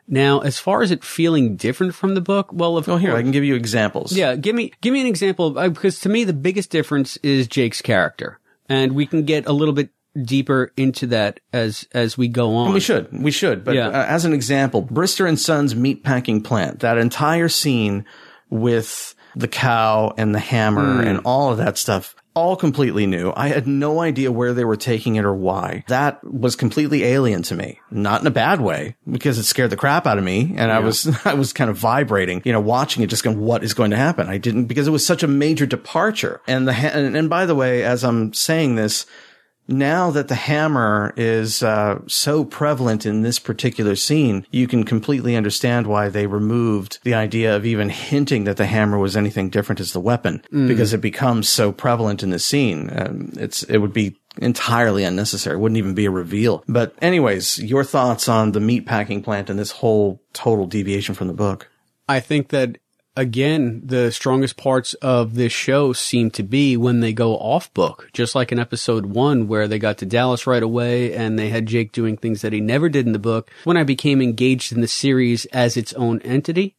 Now, 0.07 0.41
as 0.41 0.59
far 0.59 0.83
as 0.83 0.91
it 0.91 1.05
feeling 1.05 1.57
different 1.57 1.95
from 1.95 2.15
the 2.15 2.21
book, 2.21 2.51
well, 2.53 2.77
of 2.77 2.89
oh, 2.89 2.97
here, 2.97 3.15
I 3.15 3.23
can 3.23 3.31
give 3.31 3.45
you 3.45 3.55
examples. 3.55 4.13
Yeah, 4.13 4.35
give 4.35 4.57
me, 4.57 4.73
give 4.81 4.93
me 4.93 5.01
an 5.01 5.07
example, 5.07 5.57
uh, 5.57 5.69
because 5.69 6.01
to 6.01 6.09
me, 6.09 6.25
the 6.25 6.33
biggest 6.33 6.71
difference 6.71 7.17
is 7.19 7.47
Jake's 7.47 7.81
character 7.81 8.41
and 8.71 8.93
we 8.93 9.05
can 9.05 9.25
get 9.25 9.47
a 9.47 9.53
little 9.53 9.75
bit 9.75 9.91
deeper 10.21 10.73
into 10.77 11.09
that 11.09 11.41
as 11.53 11.87
as 11.93 12.17
we 12.17 12.29
go 12.29 12.57
on. 12.57 12.67
And 12.67 12.75
we 12.75 12.81
should, 12.81 13.13
we 13.13 13.31
should. 13.31 13.65
But 13.65 13.75
yeah. 13.75 13.89
uh, 13.89 14.07
as 14.07 14.25
an 14.25 14.33
example, 14.33 14.83
Brister 14.83 15.29
and 15.29 15.39
Sons 15.39 15.75
meat 15.75 16.03
packing 16.03 16.43
plant. 16.43 16.81
That 16.81 16.97
entire 16.97 17.49
scene 17.49 18.07
with 18.49 19.15
the 19.37 19.49
cow 19.49 20.15
and 20.17 20.35
the 20.35 20.39
hammer 20.41 21.03
mm. 21.03 21.07
and 21.07 21.21
all 21.25 21.53
of 21.53 21.59
that 21.59 21.77
stuff. 21.77 22.15
All 22.41 22.57
completely 22.57 23.07
new. 23.07 23.35
I 23.37 23.49
had 23.49 23.67
no 23.67 24.01
idea 24.01 24.33
where 24.33 24.55
they 24.55 24.65
were 24.65 24.77
taking 24.77 25.17
it 25.17 25.27
or 25.27 25.35
why. 25.35 25.85
That 25.89 26.25
was 26.25 26.57
completely 26.57 27.05
alien 27.05 27.43
to 27.43 27.55
me. 27.55 27.81
Not 27.91 28.23
in 28.23 28.27
a 28.27 28.31
bad 28.31 28.63
way, 28.63 28.97
because 29.11 29.37
it 29.37 29.43
scared 29.43 29.69
the 29.69 29.77
crap 29.77 30.07
out 30.07 30.17
of 30.17 30.25
me. 30.25 30.41
And 30.41 30.71
yeah. 30.71 30.77
I 30.77 30.81
was, 30.81 31.07
I 31.27 31.35
was 31.35 31.53
kind 31.53 31.69
of 31.69 31.77
vibrating, 31.77 32.41
you 32.47 32.53
know, 32.53 32.61
watching 32.61 33.03
it, 33.03 33.09
just 33.09 33.25
going, 33.25 33.39
what 33.39 33.63
is 33.63 33.75
going 33.75 33.91
to 33.91 33.99
happen? 33.99 34.31
I 34.31 34.39
didn't, 34.39 34.65
because 34.65 34.89
it 34.89 34.91
was 34.91 35.05
such 35.05 35.23
a 35.23 35.29
major 35.29 35.67
departure. 35.67 36.41
And 36.47 36.67
the, 36.67 36.73
and, 36.73 37.15
and 37.15 37.29
by 37.29 37.45
the 37.45 37.55
way, 37.55 37.85
as 37.85 38.05
I'm 38.05 38.33
saying 38.33 38.77
this, 38.77 39.05
now 39.71 40.11
that 40.11 40.29
the 40.29 40.35
hammer 40.35 41.15
is 41.17 41.63
uh, 41.63 42.01
so 42.07 42.45
prevalent 42.45 43.07
in 43.07 43.23
this 43.23 43.39
particular 43.39 43.97
scene, 43.97 44.47
you 44.51 44.67
can 44.67 44.85
completely 44.85 45.37
understand 45.37 45.87
why 45.87 46.09
they 46.09 46.27
removed 46.27 46.99
the 47.05 47.15
idea 47.15 47.55
of 47.55 47.65
even 47.65 47.89
hinting 47.89 48.45
that 48.45 48.57
the 48.57 48.67
hammer 48.67 48.99
was 48.99 49.17
anything 49.17 49.49
different 49.49 49.81
as 49.81 49.93
the 49.93 50.01
weapon, 50.01 50.43
mm. 50.53 50.69
because 50.69 50.93
it 50.93 51.01
becomes 51.01 51.49
so 51.49 51.73
prevalent 51.73 52.23
in 52.23 52.31
the 52.31 52.39
scene. 52.39 52.91
Um, 52.95 53.33
it's 53.37 53.63
it 53.65 53.79
would 53.79 53.93
be 53.93 54.17
entirely 54.39 55.05
unnecessary. 55.05 55.57
It 55.57 55.61
wouldn't 55.61 55.79
even 55.79 55.95
be 55.95 56.07
a 56.07 56.11
reveal. 56.11 56.65
But 56.69 56.95
anyways, 57.01 57.59
your 57.59 57.85
thoughts 57.85 58.29
on 58.29 58.53
the 58.53 58.61
meat 58.61 58.87
packing 58.87 59.23
plant 59.23 59.51
and 59.51 59.59
this 59.59 59.71
whole 59.71 60.23
total 60.33 60.67
deviation 60.67 61.15
from 61.15 61.29
the 61.29 61.35
book? 61.35 61.69
I 62.09 62.21
think 62.21 62.49
that 62.49 62.79
again, 63.21 63.83
the 63.85 64.11
strongest 64.11 64.57
parts 64.57 64.95
of 64.95 65.35
this 65.35 65.53
show 65.53 65.93
seem 65.93 66.31
to 66.31 66.43
be 66.43 66.75
when 66.75 67.01
they 67.01 67.13
go 67.13 67.37
off 67.37 67.73
book, 67.75 68.09
just 68.15 68.35
like 68.35 68.51
in 68.51 68.59
episode 68.59 69.07
one, 69.07 69.47
where 69.47 69.69
they 69.69 69.79
got 69.79 69.99
to 69.99 70.07
Dallas 70.07 70.47
right 70.47 70.63
away 70.63 71.15
and 71.15 71.39
they 71.39 71.51
had 71.51 71.67
Jake 71.67 71.93
doing 71.93 72.17
things 72.17 72.41
that 72.41 72.55
he 72.55 72.63
never 72.63 72.89
did 72.89 73.07
in 73.07 73.13
the 73.13 73.19
book. 73.19 73.51
When 73.65 73.77
I 73.77 73.85
became 73.85 74.23
engaged 74.23 74.73
in 74.73 74.81
the 74.81 74.89
series 74.89 75.45
as 75.47 75.77
its 75.77 75.93
own 75.93 76.21
entity. 76.23 76.77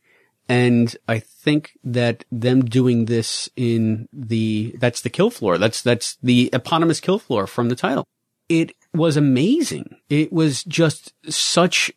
And 0.49 0.93
I 1.08 1.19
think 1.19 1.77
that 1.84 2.25
them 2.32 2.65
doing 2.65 3.06
this 3.06 3.47
in 3.56 4.10
the, 4.12 4.75
that's 4.80 5.01
the 5.01 5.12
kill 5.12 5.30
floor. 5.30 5.60
That's, 5.60 5.84
that's 5.84 6.17
the 6.23 6.49
eponymous 6.51 6.99
kill 6.99 7.19
floor 7.19 7.45
from 7.45 7.69
the 7.69 7.75
title. 7.75 8.08
It 8.49 8.71
was 8.95 9.15
amazing. 9.15 9.95
It 10.10 10.34
was 10.34 10.63
just 10.63 11.13
such, 11.32 11.91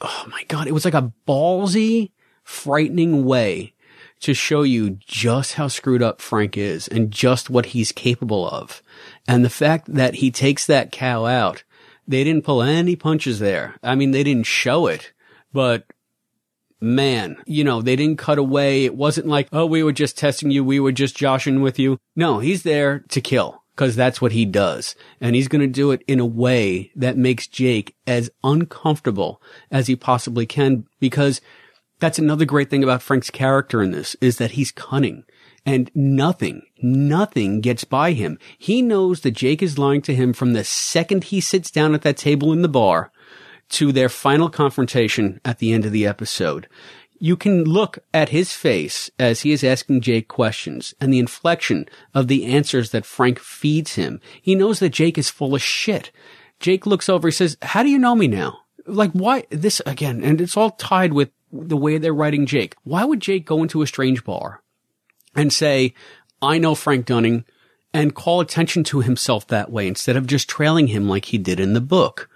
oh 0.00 0.24
my 0.28 0.42
God, 0.48 0.66
it 0.66 0.72
was 0.72 0.84
like 0.84 0.94
a 0.94 1.12
ballsy, 1.26 2.10
frightening 2.50 3.24
way 3.24 3.72
to 4.18 4.34
show 4.34 4.62
you 4.62 4.98
just 5.06 5.54
how 5.54 5.68
screwed 5.68 6.02
up 6.02 6.20
Frank 6.20 6.56
is 6.56 6.88
and 6.88 7.10
just 7.10 7.48
what 7.48 7.66
he's 7.66 7.92
capable 7.92 8.46
of. 8.50 8.82
And 9.26 9.44
the 9.44 9.48
fact 9.48 9.94
that 9.94 10.16
he 10.16 10.30
takes 10.30 10.66
that 10.66 10.92
cow 10.92 11.24
out, 11.24 11.64
they 12.06 12.24
didn't 12.24 12.44
pull 12.44 12.60
any 12.60 12.96
punches 12.96 13.38
there. 13.38 13.76
I 13.82 13.94
mean, 13.94 14.10
they 14.10 14.24
didn't 14.24 14.46
show 14.46 14.88
it, 14.88 15.12
but 15.52 15.84
man, 16.80 17.36
you 17.46 17.64
know, 17.64 17.80
they 17.80 17.96
didn't 17.96 18.18
cut 18.18 18.38
away. 18.38 18.84
It 18.84 18.94
wasn't 18.94 19.28
like, 19.28 19.48
oh, 19.52 19.64
we 19.66 19.82
were 19.82 19.92
just 19.92 20.18
testing 20.18 20.50
you. 20.50 20.64
We 20.64 20.80
were 20.80 20.92
just 20.92 21.16
joshing 21.16 21.62
with 21.62 21.78
you. 21.78 21.98
No, 22.16 22.40
he's 22.40 22.64
there 22.64 23.04
to 23.10 23.20
kill 23.20 23.62
because 23.74 23.96
that's 23.96 24.20
what 24.20 24.32
he 24.32 24.44
does. 24.44 24.94
And 25.22 25.34
he's 25.34 25.48
going 25.48 25.62
to 25.62 25.66
do 25.66 25.92
it 25.92 26.02
in 26.06 26.20
a 26.20 26.26
way 26.26 26.90
that 26.96 27.16
makes 27.16 27.46
Jake 27.46 27.96
as 28.06 28.30
uncomfortable 28.44 29.40
as 29.70 29.86
he 29.86 29.96
possibly 29.96 30.44
can 30.44 30.86
because 30.98 31.40
that's 32.00 32.18
another 32.18 32.44
great 32.44 32.70
thing 32.70 32.82
about 32.82 33.02
Frank's 33.02 33.30
character 33.30 33.82
in 33.82 33.90
this 33.90 34.16
is 34.20 34.38
that 34.38 34.52
he's 34.52 34.72
cunning 34.72 35.24
and 35.66 35.90
nothing, 35.94 36.62
nothing 36.82 37.60
gets 37.60 37.84
by 37.84 38.12
him. 38.12 38.38
He 38.58 38.82
knows 38.82 39.20
that 39.20 39.32
Jake 39.32 39.62
is 39.62 39.78
lying 39.78 40.02
to 40.02 40.14
him 40.14 40.32
from 40.32 40.52
the 40.52 40.64
second 40.64 41.24
he 41.24 41.40
sits 41.40 41.70
down 41.70 41.94
at 41.94 42.02
that 42.02 42.16
table 42.16 42.52
in 42.52 42.62
the 42.62 42.68
bar 42.68 43.12
to 43.70 43.92
their 43.92 44.08
final 44.08 44.50
confrontation 44.50 45.40
at 45.44 45.58
the 45.58 45.72
end 45.72 45.84
of 45.84 45.92
the 45.92 46.06
episode. 46.06 46.66
You 47.18 47.36
can 47.36 47.64
look 47.64 47.98
at 48.14 48.30
his 48.30 48.54
face 48.54 49.10
as 49.18 49.42
he 49.42 49.52
is 49.52 49.62
asking 49.62 50.00
Jake 50.00 50.26
questions 50.26 50.94
and 51.00 51.12
the 51.12 51.18
inflection 51.18 51.86
of 52.14 52.28
the 52.28 52.46
answers 52.46 52.90
that 52.90 53.04
Frank 53.04 53.38
feeds 53.38 53.94
him. 53.96 54.20
He 54.40 54.54
knows 54.54 54.78
that 54.78 54.88
Jake 54.88 55.18
is 55.18 55.28
full 55.28 55.54
of 55.54 55.62
shit. 55.62 56.10
Jake 56.60 56.86
looks 56.86 57.08
over, 57.10 57.28
he 57.28 57.32
says, 57.32 57.58
how 57.60 57.82
do 57.82 57.90
you 57.90 57.98
know 57.98 58.14
me 58.14 58.26
now? 58.26 58.60
Like 58.86 59.12
why 59.12 59.44
this 59.50 59.82
again? 59.84 60.24
And 60.24 60.40
it's 60.40 60.56
all 60.56 60.70
tied 60.70 61.12
with 61.12 61.30
the 61.52 61.76
way 61.76 61.98
they're 61.98 62.14
writing 62.14 62.46
Jake. 62.46 62.76
Why 62.84 63.04
would 63.04 63.20
Jake 63.20 63.46
go 63.46 63.62
into 63.62 63.82
a 63.82 63.86
strange 63.86 64.24
bar 64.24 64.62
and 65.34 65.52
say, 65.52 65.94
I 66.42 66.58
know 66.58 66.74
Frank 66.74 67.06
Dunning 67.06 67.44
and 67.92 68.14
call 68.14 68.40
attention 68.40 68.84
to 68.84 69.00
himself 69.00 69.46
that 69.48 69.70
way 69.70 69.88
instead 69.88 70.16
of 70.16 70.26
just 70.26 70.48
trailing 70.48 70.88
him 70.88 71.08
like 71.08 71.26
he 71.26 71.38
did 71.38 71.60
in 71.60 71.74
the 71.74 71.80
book? 71.80 72.28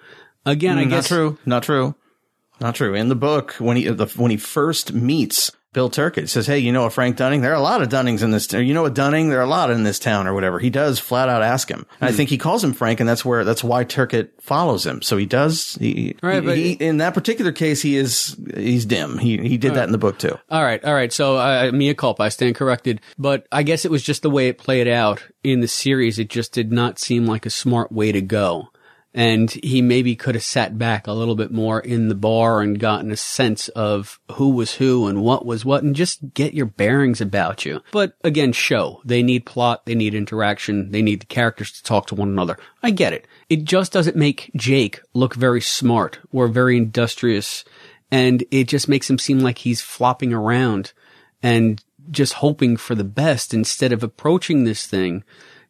Again, 0.45 0.79
I 0.79 0.85
mm, 0.85 0.91
guess. 0.91 1.11
Not 1.11 1.17
true. 1.17 1.39
Not 1.47 1.63
true. 1.63 1.95
Not 2.61 2.75
true. 2.75 2.95
In 2.95 3.09
the 3.09 3.15
book, 3.15 3.53
when 3.55 3.77
he, 3.77 3.89
the, 3.89 4.07
when 4.07 4.31
he 4.31 4.37
first 4.37 4.93
meets 4.93 5.51
Bill 5.75 5.91
Turcotte 5.91 6.29
says, 6.29 6.47
Hey, 6.47 6.61
you 6.61 6.73
know 6.73 6.87
a 6.87 6.91
Frank 6.91 7.17
Dunning? 7.17 7.43
There 7.43 7.51
are 7.53 7.57
a 7.57 7.61
lot 7.61 7.83
of 7.83 7.89
Dunnings 7.89 8.23
in 8.23 8.31
this, 8.31 8.51
you 8.53 8.73
know 8.73 8.87
a 8.87 8.91
Dunning? 8.91 9.29
There 9.29 9.41
are 9.41 9.45
a 9.45 9.47
lot 9.47 9.71
in 9.71 9.83
this 9.83 9.99
town 9.99 10.27
or 10.27 10.33
whatever. 10.33 10.61
He 10.61 10.71
does 10.71 10.99
flat 10.99 11.29
out 11.29 11.43
ask 11.43 11.69
him. 11.69 11.85
And 12.01 12.09
I 12.09 12.13
hmm. 12.13 12.17
think 12.17 12.31
he 12.31 12.39
calls 12.39 12.63
him 12.65 12.73
Frank 12.73 13.01
and 13.01 13.09
that's 13.09 13.25
where, 13.25 13.45
that's 13.45 13.63
why 13.63 13.85
Turcotte 13.85 14.31
follows 14.41 14.87
him. 14.87 15.03
So 15.03 15.17
he 15.17 15.27
does, 15.27 15.75
he, 15.75 16.17
right, 16.23 16.37
he, 16.37 16.41
but 16.41 16.57
he, 16.57 16.73
in 16.73 16.99
that 16.99 17.13
particular 17.13 17.53
case, 17.53 17.83
he 17.83 17.97
is, 17.97 18.37
he's 18.57 18.87
dim. 18.87 19.19
He, 19.19 19.37
he 19.37 19.59
did 19.59 19.75
that 19.75 19.85
in 19.85 19.93
the 19.93 19.99
book 19.99 20.19
too. 20.19 20.39
All 20.49 20.63
right. 20.63 20.83
All 20.85 20.95
right. 20.95 21.13
So, 21.13 21.37
uh, 21.37 21.71
mea 21.75 21.95
culpa. 21.95 22.23
I 22.23 22.29
stand 22.29 22.55
corrected, 22.55 23.01
but 23.19 23.47
I 23.51 23.65
guess 23.65 23.85
it 23.85 23.91
was 23.91 24.03
just 24.03 24.23
the 24.23 24.31
way 24.31 24.49
it 24.49 24.59
played 24.59 24.87
out 24.87 25.25
in 25.43 25.61
the 25.61 25.69
series. 25.69 26.19
It 26.19 26.31
just 26.31 26.53
did 26.53 26.73
not 26.73 26.99
seem 27.01 27.27
like 27.27 27.45
a 27.45 27.51
smart 27.51 27.91
way 27.91 28.13
to 28.13 28.23
go 28.23 28.71
and 29.15 29.51
he 29.53 29.81
maybe 29.81 30.17
could 30.17 30.35
have 30.35 30.43
sat 30.43 30.77
back 30.77 31.07
a 31.07 31.13
little 31.13 31.37
bit 31.37 31.53
more 31.53 31.79
in 31.79 32.09
the 32.09 32.17
bar 32.17 32.61
and 32.61 32.81
gotten 32.81 33.13
a 33.13 33.17
sense 33.17 33.69
of 33.69 34.19
who 34.33 34.51
was 34.51 34.75
who 34.75 35.07
and 35.07 35.23
what 35.23 35.47
was 35.47 35.65
what 35.65 35.85
and 35.85 35.95
just 35.95 36.35
get 36.35 36.53
your 36.53 36.67
bearings 36.67 37.21
about 37.21 37.65
you. 37.65 37.81
But 37.93 38.17
again, 38.25 38.53
show. 38.53 39.01
They 39.05 39.23
need 39.23 39.47
plot, 39.47 39.87
they 39.87 39.95
need 39.95 40.15
interaction, 40.15 40.91
they 40.91 41.01
need 41.01 41.21
the 41.21 41.27
characters 41.27 41.71
to 41.73 41.83
talk 41.85 42.09
to 42.09 42.17
one 42.17 42.29
another. 42.29 42.59
I 42.83 42.91
get 42.91 43.13
it. 43.13 43.29
It 43.49 43.65
just 43.65 43.93
doesn't 43.93 44.17
make 44.17 44.51
Jake 44.57 45.01
look 45.15 45.35
very 45.35 45.61
smart 45.61 46.19
or 46.33 46.49
very 46.49 46.77
industrious 46.77 47.65
and 48.11 48.45
it 48.51 48.65
just 48.69 48.89
makes 48.89 49.09
him 49.09 49.19
seem 49.19 49.39
like 49.39 49.59
he's 49.59 49.81
flopping 49.81 50.33
around 50.33 50.93
and 51.43 51.83
just 52.11 52.35
hoping 52.35 52.77
for 52.77 52.95
the 52.95 53.05
best 53.05 53.55
instead 53.55 53.93
of 53.93 54.03
approaching 54.03 54.65
this 54.65 54.87
thing 54.87 55.25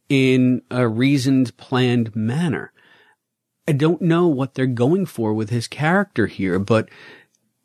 in 0.09 0.63
a 0.71 0.87
reasoned, 0.89 1.57
planned 1.57 2.15
manner. 2.17 2.73
I 3.67 3.73
don't 3.73 4.03
know 4.03 4.27
what 4.27 4.55
they're 4.55 4.67
going 4.67 5.07
for 5.07 5.33
with 5.33 5.51
his 5.51 5.69
character 5.69 6.27
here, 6.27 6.59
but 6.59 6.89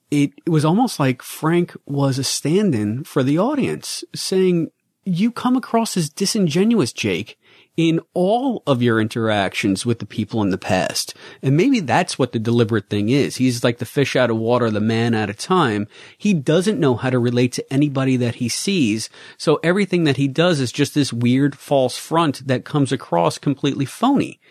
it, 0.10 0.32
it 0.46 0.50
was 0.50 0.66
almost 0.66 1.00
like 1.00 1.22
Frank 1.22 1.76
was 1.86 2.18
a 2.18 2.24
stand-in 2.24 3.04
for 3.04 3.22
the 3.22 3.38
audience 3.38 4.04
saying, 4.16 4.72
you 5.04 5.32
come 5.32 5.56
across 5.56 5.98
as 5.98 6.10
disingenuous, 6.10 6.94
Jake 6.94 7.38
in 7.80 8.02
all 8.14 8.62
of 8.68 8.82
your 8.82 9.00
interactions 9.00 9.86
with 9.86 10.00
the 10.00 10.06
people 10.06 10.42
in 10.42 10.50
the 10.50 10.58
past. 10.58 11.14
And 11.42 11.56
maybe 11.56 11.80
that's 11.80 12.20
what 12.20 12.34
the 12.34 12.40
deliberate 12.40 12.90
thing 12.90 13.08
is. 13.08 13.38
He's 13.38 13.64
like 13.64 13.78
the 13.78 13.86
fish 13.86 14.18
out 14.18 14.30
of 14.30 14.36
water, 14.36 14.70
the 14.70 14.82
man 14.82 15.16
out 15.16 15.30
of 15.30 15.38
time. 15.38 15.88
He 16.18 16.34
doesn't 16.34 16.78
know 16.78 16.96
how 16.96 17.10
to 17.10 17.18
relate 17.18 17.54
to 17.54 17.74
anybody 17.74 18.18
that 18.18 18.36
he 18.36 18.50
sees. 18.50 19.10
So 19.38 19.62
everything 19.64 20.04
that 20.04 20.18
he 20.18 20.28
does 20.28 20.60
is 20.60 20.74
just 20.74 20.94
this 20.94 21.14
weird 21.14 21.58
false 21.58 21.98
front 21.98 22.46
that 22.48 22.66
comes 22.66 22.92
across 22.92 23.38
completely 23.38 23.86
phony. 23.86 24.42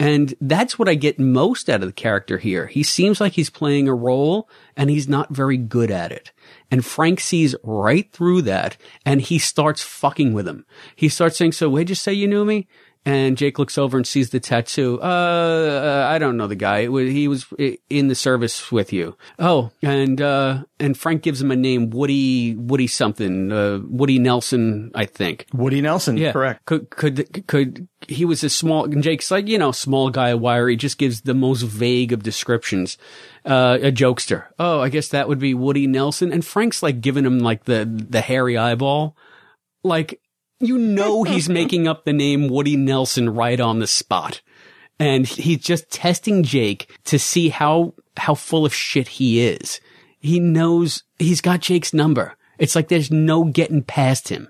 And 0.00 0.34
that's 0.40 0.78
what 0.78 0.88
I 0.88 0.94
get 0.94 1.18
most 1.18 1.68
out 1.68 1.82
of 1.82 1.88
the 1.88 1.92
character 1.92 2.38
here. 2.38 2.66
He 2.66 2.84
seems 2.84 3.20
like 3.20 3.32
he's 3.32 3.50
playing 3.50 3.88
a 3.88 3.94
role 3.94 4.48
and 4.76 4.90
he's 4.90 5.08
not 5.08 5.34
very 5.34 5.56
good 5.56 5.90
at 5.90 6.12
it. 6.12 6.30
And 6.70 6.84
Frank 6.84 7.18
sees 7.18 7.56
right 7.64 8.10
through 8.12 8.42
that 8.42 8.76
and 9.04 9.20
he 9.20 9.38
starts 9.40 9.82
fucking 9.82 10.32
with 10.32 10.46
him. 10.46 10.64
He 10.94 11.08
starts 11.08 11.36
saying, 11.36 11.52
so 11.52 11.68
where'd 11.68 11.88
you 11.88 11.96
say 11.96 12.12
you 12.12 12.28
knew 12.28 12.44
me? 12.44 12.68
And 13.08 13.38
Jake 13.38 13.58
looks 13.58 13.78
over 13.78 13.96
and 13.96 14.06
sees 14.06 14.28
the 14.28 14.38
tattoo. 14.38 15.00
Uh, 15.00 16.06
I 16.10 16.18
don't 16.18 16.36
know 16.36 16.46
the 16.46 16.54
guy. 16.54 16.82
he 16.82 17.26
was 17.26 17.46
in 17.88 18.08
the 18.08 18.14
service 18.14 18.70
with 18.70 18.92
you. 18.92 19.16
Oh, 19.38 19.70
and, 19.82 20.20
uh, 20.20 20.64
and 20.78 20.94
Frank 20.94 21.22
gives 21.22 21.40
him 21.40 21.50
a 21.50 21.56
name, 21.56 21.88
Woody, 21.88 22.54
Woody 22.54 22.86
something, 22.86 23.50
uh, 23.50 23.78
Woody 23.88 24.18
Nelson, 24.18 24.90
I 24.94 25.06
think. 25.06 25.46
Woody 25.54 25.80
Nelson. 25.80 26.18
Yeah. 26.18 26.32
Correct. 26.32 26.66
Could, 26.66 26.90
could, 26.90 27.46
could, 27.46 27.88
he 28.08 28.26
was 28.26 28.44
a 28.44 28.50
small, 28.50 28.84
and 28.84 29.02
Jake's 29.02 29.30
like, 29.30 29.48
you 29.48 29.56
know, 29.56 29.72
small 29.72 30.10
guy, 30.10 30.34
wire. 30.34 30.68
He 30.68 30.76
just 30.76 30.98
gives 30.98 31.22
the 31.22 31.32
most 31.32 31.62
vague 31.62 32.12
of 32.12 32.22
descriptions. 32.22 32.98
Uh, 33.42 33.78
a 33.80 33.90
jokester. 33.90 34.48
Oh, 34.58 34.82
I 34.82 34.90
guess 34.90 35.08
that 35.08 35.28
would 35.28 35.38
be 35.38 35.54
Woody 35.54 35.86
Nelson. 35.86 36.30
And 36.30 36.44
Frank's 36.44 36.82
like 36.82 37.00
giving 37.00 37.24
him 37.24 37.38
like 37.38 37.64
the, 37.64 37.86
the 37.86 38.20
hairy 38.20 38.58
eyeball. 38.58 39.16
Like, 39.82 40.20
you 40.60 40.78
know 40.78 41.22
he's 41.24 41.48
making 41.48 41.86
up 41.88 42.04
the 42.04 42.12
name 42.12 42.48
Woody 42.48 42.76
Nelson 42.76 43.30
right 43.30 43.58
on 43.58 43.78
the 43.78 43.86
spot. 43.86 44.40
And 45.00 45.26
he's 45.26 45.60
just 45.60 45.90
testing 45.90 46.42
Jake 46.42 46.90
to 47.04 47.18
see 47.18 47.50
how, 47.50 47.94
how 48.16 48.34
full 48.34 48.66
of 48.66 48.74
shit 48.74 49.06
he 49.06 49.40
is. 49.40 49.80
He 50.18 50.40
knows 50.40 51.04
he's 51.18 51.40
got 51.40 51.60
Jake's 51.60 51.94
number. 51.94 52.36
It's 52.58 52.74
like 52.74 52.88
there's 52.88 53.10
no 53.10 53.44
getting 53.44 53.84
past 53.84 54.28
him. 54.28 54.48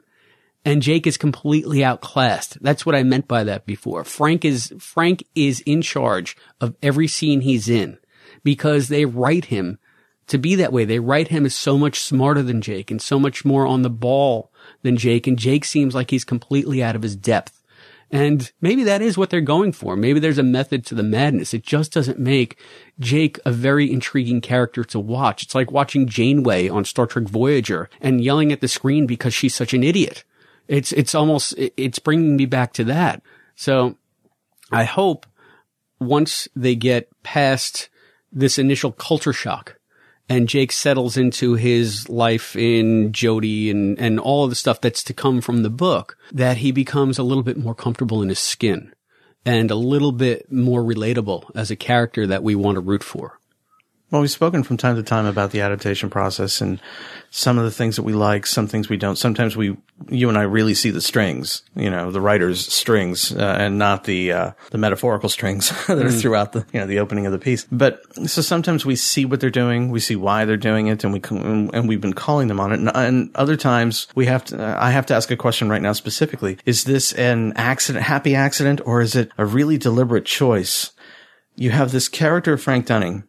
And 0.64 0.82
Jake 0.82 1.06
is 1.06 1.18
completely 1.18 1.84
outclassed. 1.84 2.62
That's 2.62 2.84
what 2.84 2.94
I 2.94 3.02
meant 3.02 3.28
by 3.28 3.44
that 3.44 3.66
before. 3.66 4.04
Frank 4.04 4.44
is, 4.44 4.72
Frank 4.78 5.24
is 5.34 5.60
in 5.60 5.82
charge 5.82 6.36
of 6.60 6.74
every 6.82 7.08
scene 7.08 7.42
he's 7.42 7.68
in 7.68 7.98
because 8.42 8.88
they 8.88 9.04
write 9.04 9.46
him 9.46 9.78
to 10.28 10.38
be 10.38 10.54
that 10.56 10.72
way. 10.72 10.84
They 10.84 10.98
write 10.98 11.28
him 11.28 11.46
as 11.46 11.54
so 11.54 11.78
much 11.78 12.00
smarter 12.00 12.42
than 12.42 12.60
Jake 12.60 12.90
and 12.90 13.00
so 13.00 13.18
much 13.18 13.44
more 13.44 13.66
on 13.66 13.82
the 13.82 13.90
ball 13.90 14.50
than 14.82 14.96
Jake. 14.96 15.26
And 15.26 15.38
Jake 15.38 15.64
seems 15.64 15.94
like 15.94 16.10
he's 16.10 16.24
completely 16.24 16.82
out 16.82 16.96
of 16.96 17.02
his 17.02 17.16
depth. 17.16 17.62
And 18.10 18.50
maybe 18.60 18.84
that 18.84 19.02
is 19.02 19.18
what 19.18 19.28
they're 19.28 19.42
going 19.42 19.72
for. 19.72 19.94
Maybe 19.94 20.18
there's 20.18 20.38
a 20.38 20.42
method 20.42 20.86
to 20.86 20.94
the 20.94 21.02
madness. 21.02 21.52
It 21.52 21.62
just 21.62 21.92
doesn't 21.92 22.18
make 22.18 22.58
Jake 22.98 23.38
a 23.44 23.52
very 23.52 23.92
intriguing 23.92 24.40
character 24.40 24.82
to 24.84 24.98
watch. 24.98 25.42
It's 25.42 25.54
like 25.54 25.70
watching 25.70 26.06
Janeway 26.06 26.68
on 26.68 26.86
Star 26.86 27.06
Trek 27.06 27.26
Voyager 27.26 27.90
and 28.00 28.24
yelling 28.24 28.50
at 28.50 28.62
the 28.62 28.68
screen 28.68 29.06
because 29.06 29.34
she's 29.34 29.54
such 29.54 29.74
an 29.74 29.84
idiot. 29.84 30.24
It's, 30.68 30.92
it's 30.92 31.14
almost, 31.14 31.54
it's 31.58 31.98
bringing 31.98 32.36
me 32.36 32.46
back 32.46 32.72
to 32.74 32.84
that. 32.84 33.22
So 33.56 33.96
I 34.72 34.84
hope 34.84 35.26
once 36.00 36.48
they 36.56 36.76
get 36.76 37.10
past 37.22 37.90
this 38.32 38.58
initial 38.58 38.92
culture 38.92 39.32
shock 39.32 39.77
and 40.28 40.48
Jake 40.48 40.72
settles 40.72 41.16
into 41.16 41.54
his 41.54 42.08
life 42.08 42.54
in 42.54 43.12
Jodie 43.12 43.70
and, 43.70 43.98
and 43.98 44.20
all 44.20 44.44
of 44.44 44.50
the 44.50 44.56
stuff 44.56 44.80
that's 44.80 45.02
to 45.04 45.14
come 45.14 45.40
from 45.40 45.62
the 45.62 45.70
book, 45.70 46.16
that 46.32 46.58
he 46.58 46.70
becomes 46.70 47.18
a 47.18 47.22
little 47.22 47.42
bit 47.42 47.56
more 47.56 47.74
comfortable 47.74 48.22
in 48.22 48.28
his 48.28 48.38
skin 48.38 48.92
and 49.44 49.70
a 49.70 49.76
little 49.76 50.12
bit 50.12 50.50
more 50.52 50.82
relatable 50.82 51.50
as 51.54 51.70
a 51.70 51.76
character 51.76 52.26
that 52.26 52.42
we 52.42 52.54
want 52.54 52.76
to 52.76 52.80
root 52.80 53.02
for. 53.02 53.37
Well, 54.10 54.22
we've 54.22 54.30
spoken 54.30 54.62
from 54.62 54.78
time 54.78 54.96
to 54.96 55.02
time 55.02 55.26
about 55.26 55.50
the 55.50 55.60
adaptation 55.60 56.08
process 56.08 56.62
and 56.62 56.80
some 57.30 57.58
of 57.58 57.64
the 57.64 57.70
things 57.70 57.96
that 57.96 58.04
we 58.04 58.14
like, 58.14 58.46
some 58.46 58.66
things 58.66 58.88
we 58.88 58.96
don't. 58.96 59.16
Sometimes 59.16 59.54
we, 59.54 59.76
you 60.08 60.30
and 60.30 60.38
I 60.38 60.42
really 60.42 60.72
see 60.72 60.88
the 60.88 61.02
strings, 61.02 61.62
you 61.76 61.90
know, 61.90 62.10
the 62.10 62.20
writer's 62.20 62.72
strings, 62.72 63.32
uh, 63.32 63.56
and 63.58 63.78
not 63.78 64.04
the, 64.04 64.32
uh, 64.32 64.52
the 64.70 64.78
metaphorical 64.78 65.28
strings 65.28 65.68
that 65.88 65.98
are 65.98 66.08
mm. 66.08 66.20
throughout 66.20 66.52
the, 66.52 66.64
you 66.72 66.80
know, 66.80 66.86
the 66.86 67.00
opening 67.00 67.26
of 67.26 67.32
the 67.32 67.38
piece. 67.38 67.66
But 67.70 68.00
so 68.26 68.40
sometimes 68.40 68.86
we 68.86 68.96
see 68.96 69.26
what 69.26 69.40
they're 69.40 69.50
doing, 69.50 69.90
we 69.90 70.00
see 70.00 70.16
why 70.16 70.46
they're 70.46 70.56
doing 70.56 70.86
it, 70.86 71.04
and 71.04 71.12
we, 71.12 71.20
and 71.30 71.86
we've 71.86 72.00
been 72.00 72.14
calling 72.14 72.48
them 72.48 72.60
on 72.60 72.72
it. 72.72 72.78
And, 72.78 72.90
and 72.94 73.36
other 73.36 73.56
times 73.56 74.06
we 74.14 74.24
have 74.24 74.42
to, 74.46 74.58
uh, 74.58 74.82
I 74.82 74.90
have 74.90 75.04
to 75.06 75.14
ask 75.14 75.30
a 75.30 75.36
question 75.36 75.68
right 75.68 75.82
now 75.82 75.92
specifically. 75.92 76.56
Is 76.64 76.84
this 76.84 77.12
an 77.12 77.52
accident, 77.56 78.06
happy 78.06 78.34
accident, 78.34 78.80
or 78.86 79.02
is 79.02 79.14
it 79.14 79.32
a 79.36 79.44
really 79.44 79.76
deliberate 79.76 80.24
choice? 80.24 80.92
You 81.56 81.72
have 81.72 81.92
this 81.92 82.08
character, 82.08 82.56
Frank 82.56 82.86
Dunning, 82.86 83.24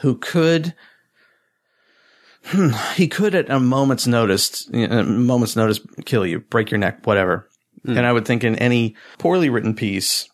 who 0.00 0.16
could 0.16 0.74
hmm, 2.44 2.70
he 2.94 3.08
could 3.08 3.34
at 3.34 3.50
a 3.50 3.60
moment's 3.60 4.06
notice, 4.06 4.68
a 4.72 5.02
moment's 5.04 5.56
notice, 5.56 5.80
kill 6.04 6.26
you, 6.26 6.40
break 6.40 6.70
your 6.70 6.78
neck, 6.78 7.06
whatever. 7.06 7.48
Mm. 7.86 7.98
And 7.98 8.06
I 8.06 8.12
would 8.12 8.26
think 8.26 8.44
in 8.44 8.56
any 8.56 8.96
poorly 9.18 9.48
written 9.48 9.74
piece, 9.74 10.28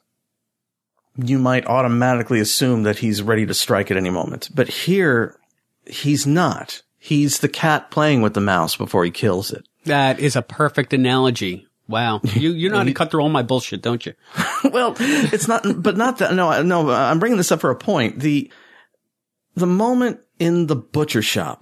you 1.17 1.39
might 1.39 1.67
automatically 1.67 2.41
assume 2.41 2.83
that 2.85 2.99
he's 2.99 3.23
ready 3.23 3.47
to 3.47 3.55
strike 3.55 3.91
at 3.91 3.97
any 3.97 4.11
moment. 4.11 4.49
But 4.55 4.69
here, 4.69 5.39
he's 5.87 6.27
not. 6.27 6.83
He's 6.99 7.39
the 7.39 7.49
cat 7.49 7.91
playing 7.91 8.23
with 8.23 8.35
the 8.35 8.41
mouse 8.41 8.77
before 8.77 9.05
he 9.05 9.11
kills 9.11 9.53
it. 9.53 9.67
That 9.85 10.19
is 10.19 10.37
a 10.37 10.43
perfect 10.43 10.93
analogy. 10.93 11.67
Wow. 11.89 12.21
You, 12.35 12.51
you 12.53 12.69
know 12.69 12.79
how 12.79 12.85
to 12.85 12.93
cut 12.93 13.11
through 13.11 13.23
all 13.23 13.29
my 13.29 13.43
bullshit, 13.43 13.81
don't 13.81 14.05
you? 14.05 14.15
well, 14.65 14.95
it's 14.99 15.49
not, 15.49 15.65
but 15.77 15.97
not 15.97 16.19
that, 16.19 16.35
no, 16.35 16.63
no, 16.63 16.91
I'm 16.91 17.19
bringing 17.19 17.39
this 17.39 17.53
up 17.53 17.61
for 17.61 17.71
a 17.71 17.77
point. 17.77 18.19
The, 18.19 18.51
the 19.57 19.67
moment 19.67 20.21
in 20.39 20.67
the 20.67 20.77
butcher 20.77 21.23
shop, 21.23 21.61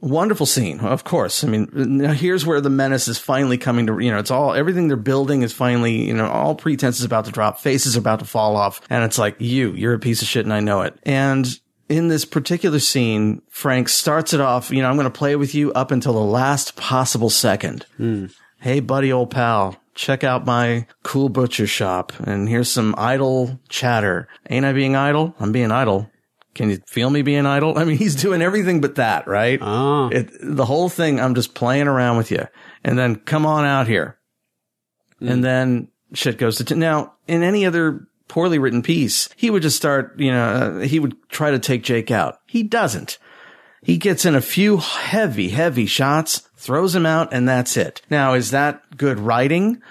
wonderful 0.00 0.46
scene, 0.46 0.80
of 0.80 1.04
course. 1.04 1.44
I 1.44 1.48
mean, 1.48 2.00
here's 2.14 2.46
where 2.46 2.60
the 2.60 2.70
menace 2.70 3.08
is 3.08 3.18
finally 3.18 3.58
coming 3.58 3.86
to, 3.86 3.98
you 3.98 4.10
know, 4.10 4.18
it's 4.18 4.30
all, 4.30 4.54
everything 4.54 4.88
they're 4.88 4.96
building 4.96 5.42
is 5.42 5.52
finally, 5.52 6.06
you 6.06 6.14
know, 6.14 6.28
all 6.28 6.54
pretense 6.54 6.98
is 6.98 7.04
about 7.04 7.24
to 7.24 7.32
drop, 7.32 7.58
faces 7.58 7.96
are 7.96 8.00
about 8.00 8.20
to 8.20 8.24
fall 8.24 8.56
off. 8.56 8.80
And 8.88 9.04
it's 9.04 9.18
like, 9.18 9.36
you, 9.40 9.72
you're 9.72 9.94
a 9.94 9.98
piece 9.98 10.22
of 10.22 10.28
shit 10.28 10.44
and 10.44 10.52
I 10.52 10.60
know 10.60 10.82
it. 10.82 10.98
And 11.02 11.46
in 11.88 12.08
this 12.08 12.24
particular 12.24 12.78
scene, 12.78 13.42
Frank 13.48 13.88
starts 13.88 14.32
it 14.32 14.40
off, 14.40 14.70
you 14.70 14.80
know, 14.80 14.88
I'm 14.88 14.96
going 14.96 15.04
to 15.04 15.10
play 15.10 15.36
with 15.36 15.54
you 15.54 15.72
up 15.72 15.90
until 15.90 16.12
the 16.12 16.20
last 16.20 16.76
possible 16.76 17.30
second. 17.30 17.86
Mm. 17.98 18.32
Hey, 18.60 18.80
buddy, 18.80 19.12
old 19.12 19.30
pal, 19.30 19.76
check 19.94 20.22
out 20.24 20.46
my 20.46 20.86
cool 21.02 21.28
butcher 21.28 21.66
shop. 21.66 22.12
And 22.20 22.48
here's 22.48 22.70
some 22.70 22.94
idle 22.96 23.58
chatter. 23.68 24.28
Ain't 24.48 24.66
I 24.66 24.72
being 24.72 24.96
idle? 24.96 25.34
I'm 25.40 25.52
being 25.52 25.70
idle. 25.70 26.10
Can 26.54 26.70
you 26.70 26.78
feel 26.86 27.10
me 27.10 27.22
being 27.22 27.46
idle? 27.46 27.76
I 27.78 27.84
mean, 27.84 27.96
he's 27.96 28.14
doing 28.14 28.42
everything 28.42 28.80
but 28.80 28.96
that, 28.96 29.26
right? 29.26 29.58
Oh. 29.60 30.08
It, 30.08 30.30
the 30.40 30.66
whole 30.66 30.88
thing, 30.88 31.20
I'm 31.20 31.34
just 31.34 31.54
playing 31.54 31.88
around 31.88 32.16
with 32.16 32.30
you. 32.30 32.46
And 32.82 32.98
then 32.98 33.16
come 33.16 33.46
on 33.46 33.64
out 33.64 33.86
here. 33.86 34.18
Mm. 35.20 35.30
And 35.30 35.44
then 35.44 35.88
shit 36.12 36.38
goes 36.38 36.56
to, 36.56 36.64
t- 36.64 36.74
now 36.74 37.14
in 37.26 37.42
any 37.42 37.66
other 37.66 38.06
poorly 38.28 38.58
written 38.58 38.82
piece, 38.82 39.28
he 39.36 39.50
would 39.50 39.62
just 39.62 39.76
start, 39.76 40.18
you 40.18 40.30
know, 40.30 40.44
uh, 40.44 40.78
he 40.80 40.98
would 40.98 41.16
try 41.28 41.50
to 41.50 41.58
take 41.58 41.82
Jake 41.82 42.10
out. 42.10 42.38
He 42.46 42.62
doesn't. 42.62 43.18
He 43.82 43.98
gets 43.98 44.24
in 44.24 44.34
a 44.34 44.40
few 44.40 44.78
heavy, 44.78 45.50
heavy 45.50 45.86
shots, 45.86 46.48
throws 46.56 46.94
him 46.94 47.04
out, 47.04 47.32
and 47.32 47.46
that's 47.46 47.76
it. 47.76 48.00
Now, 48.10 48.32
is 48.32 48.50
that 48.50 48.96
good 48.96 49.20
writing? 49.20 49.82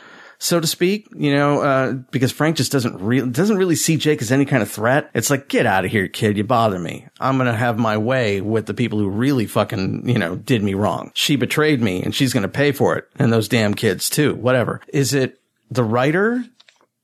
So 0.44 0.60
to 0.60 0.68
speak, 0.68 1.08
you 1.16 1.34
know, 1.34 1.62
uh, 1.62 1.94
because 1.94 2.34
Frank 2.34 2.58
just 2.58 2.70
doesn't 2.70 3.00
really, 3.00 3.30
doesn't 3.30 3.56
really 3.56 3.78
see 3.78 3.96
Jake 3.96 4.22
as 4.22 4.30
any 4.30 4.44
kind 4.44 4.62
of 4.62 4.70
threat. 4.70 5.10
It's 5.14 5.30
like, 5.30 5.48
get 5.48 5.66
out 5.66 5.86
of 5.86 5.92
here, 5.92 6.10
kid. 6.10 6.36
You 6.36 6.44
bother 6.44 6.78
me. 6.78 7.08
I'm 7.22 7.38
going 7.38 7.48
to 7.48 7.56
have 7.56 7.80
my 7.80 7.98
way 7.98 8.42
with 8.42 8.66
the 8.66 8.74
people 8.74 9.00
who 9.00 9.08
really 9.08 9.46
fucking, 9.46 10.10
you 10.10 10.20
know, 10.20 10.36
did 10.36 10.62
me 10.62 10.74
wrong. 10.74 11.12
She 11.16 11.38
betrayed 11.38 11.82
me 11.82 12.04
and 12.04 12.14
she's 12.14 12.34
going 12.34 12.44
to 12.44 12.50
pay 12.50 12.74
for 12.74 12.98
it. 12.98 13.08
And 13.18 13.32
those 13.32 13.48
damn 13.48 13.74
kids 13.74 14.10
too, 14.10 14.36
whatever. 14.36 14.82
Is 14.90 15.14
it 15.14 15.40
the 15.72 15.86
writer 15.86 16.44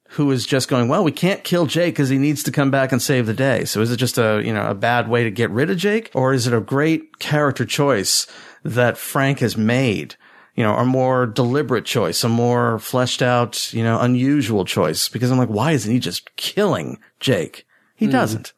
who 0.09 0.29
is 0.31 0.45
just 0.45 0.67
going, 0.67 0.89
well, 0.89 1.05
we 1.05 1.11
can't 1.13 1.45
kill 1.45 1.65
Jake 1.65 1.93
because 1.93 2.09
he 2.09 2.17
needs 2.17 2.43
to 2.43 2.51
come 2.51 2.71
back 2.71 2.91
and 2.91 3.01
save 3.01 3.25
the 3.25 3.33
day. 3.33 3.63
So 3.63 3.79
is 3.79 3.89
it 3.89 3.97
just 3.97 4.17
a, 4.17 4.41
you 4.43 4.51
know, 4.51 4.65
a 4.65 4.75
bad 4.75 5.07
way 5.07 5.23
to 5.23 5.31
get 5.31 5.49
rid 5.49 5.69
of 5.69 5.77
Jake? 5.77 6.11
Or 6.13 6.33
is 6.33 6.45
it 6.45 6.53
a 6.53 6.59
great 6.59 7.19
character 7.19 7.63
choice 7.63 8.27
that 8.65 8.97
Frank 8.97 9.39
has 9.39 9.55
made 9.55 10.15
you 10.59 10.65
know, 10.65 10.75
a 10.75 10.83
more 10.83 11.25
deliberate 11.25 11.85
choice, 11.85 12.21
a 12.21 12.27
more 12.27 12.79
fleshed 12.79 13.21
out, 13.21 13.73
you 13.73 13.81
know, 13.81 13.97
unusual 14.01 14.65
choice. 14.65 15.07
Because 15.07 15.31
I'm 15.31 15.37
like, 15.37 15.47
why 15.47 15.71
isn't 15.71 15.89
he 15.89 15.99
just 15.99 16.35
killing 16.35 16.99
Jake? 17.21 17.65
He 17.95 18.07
mm. 18.07 18.11
doesn't. 18.11 18.51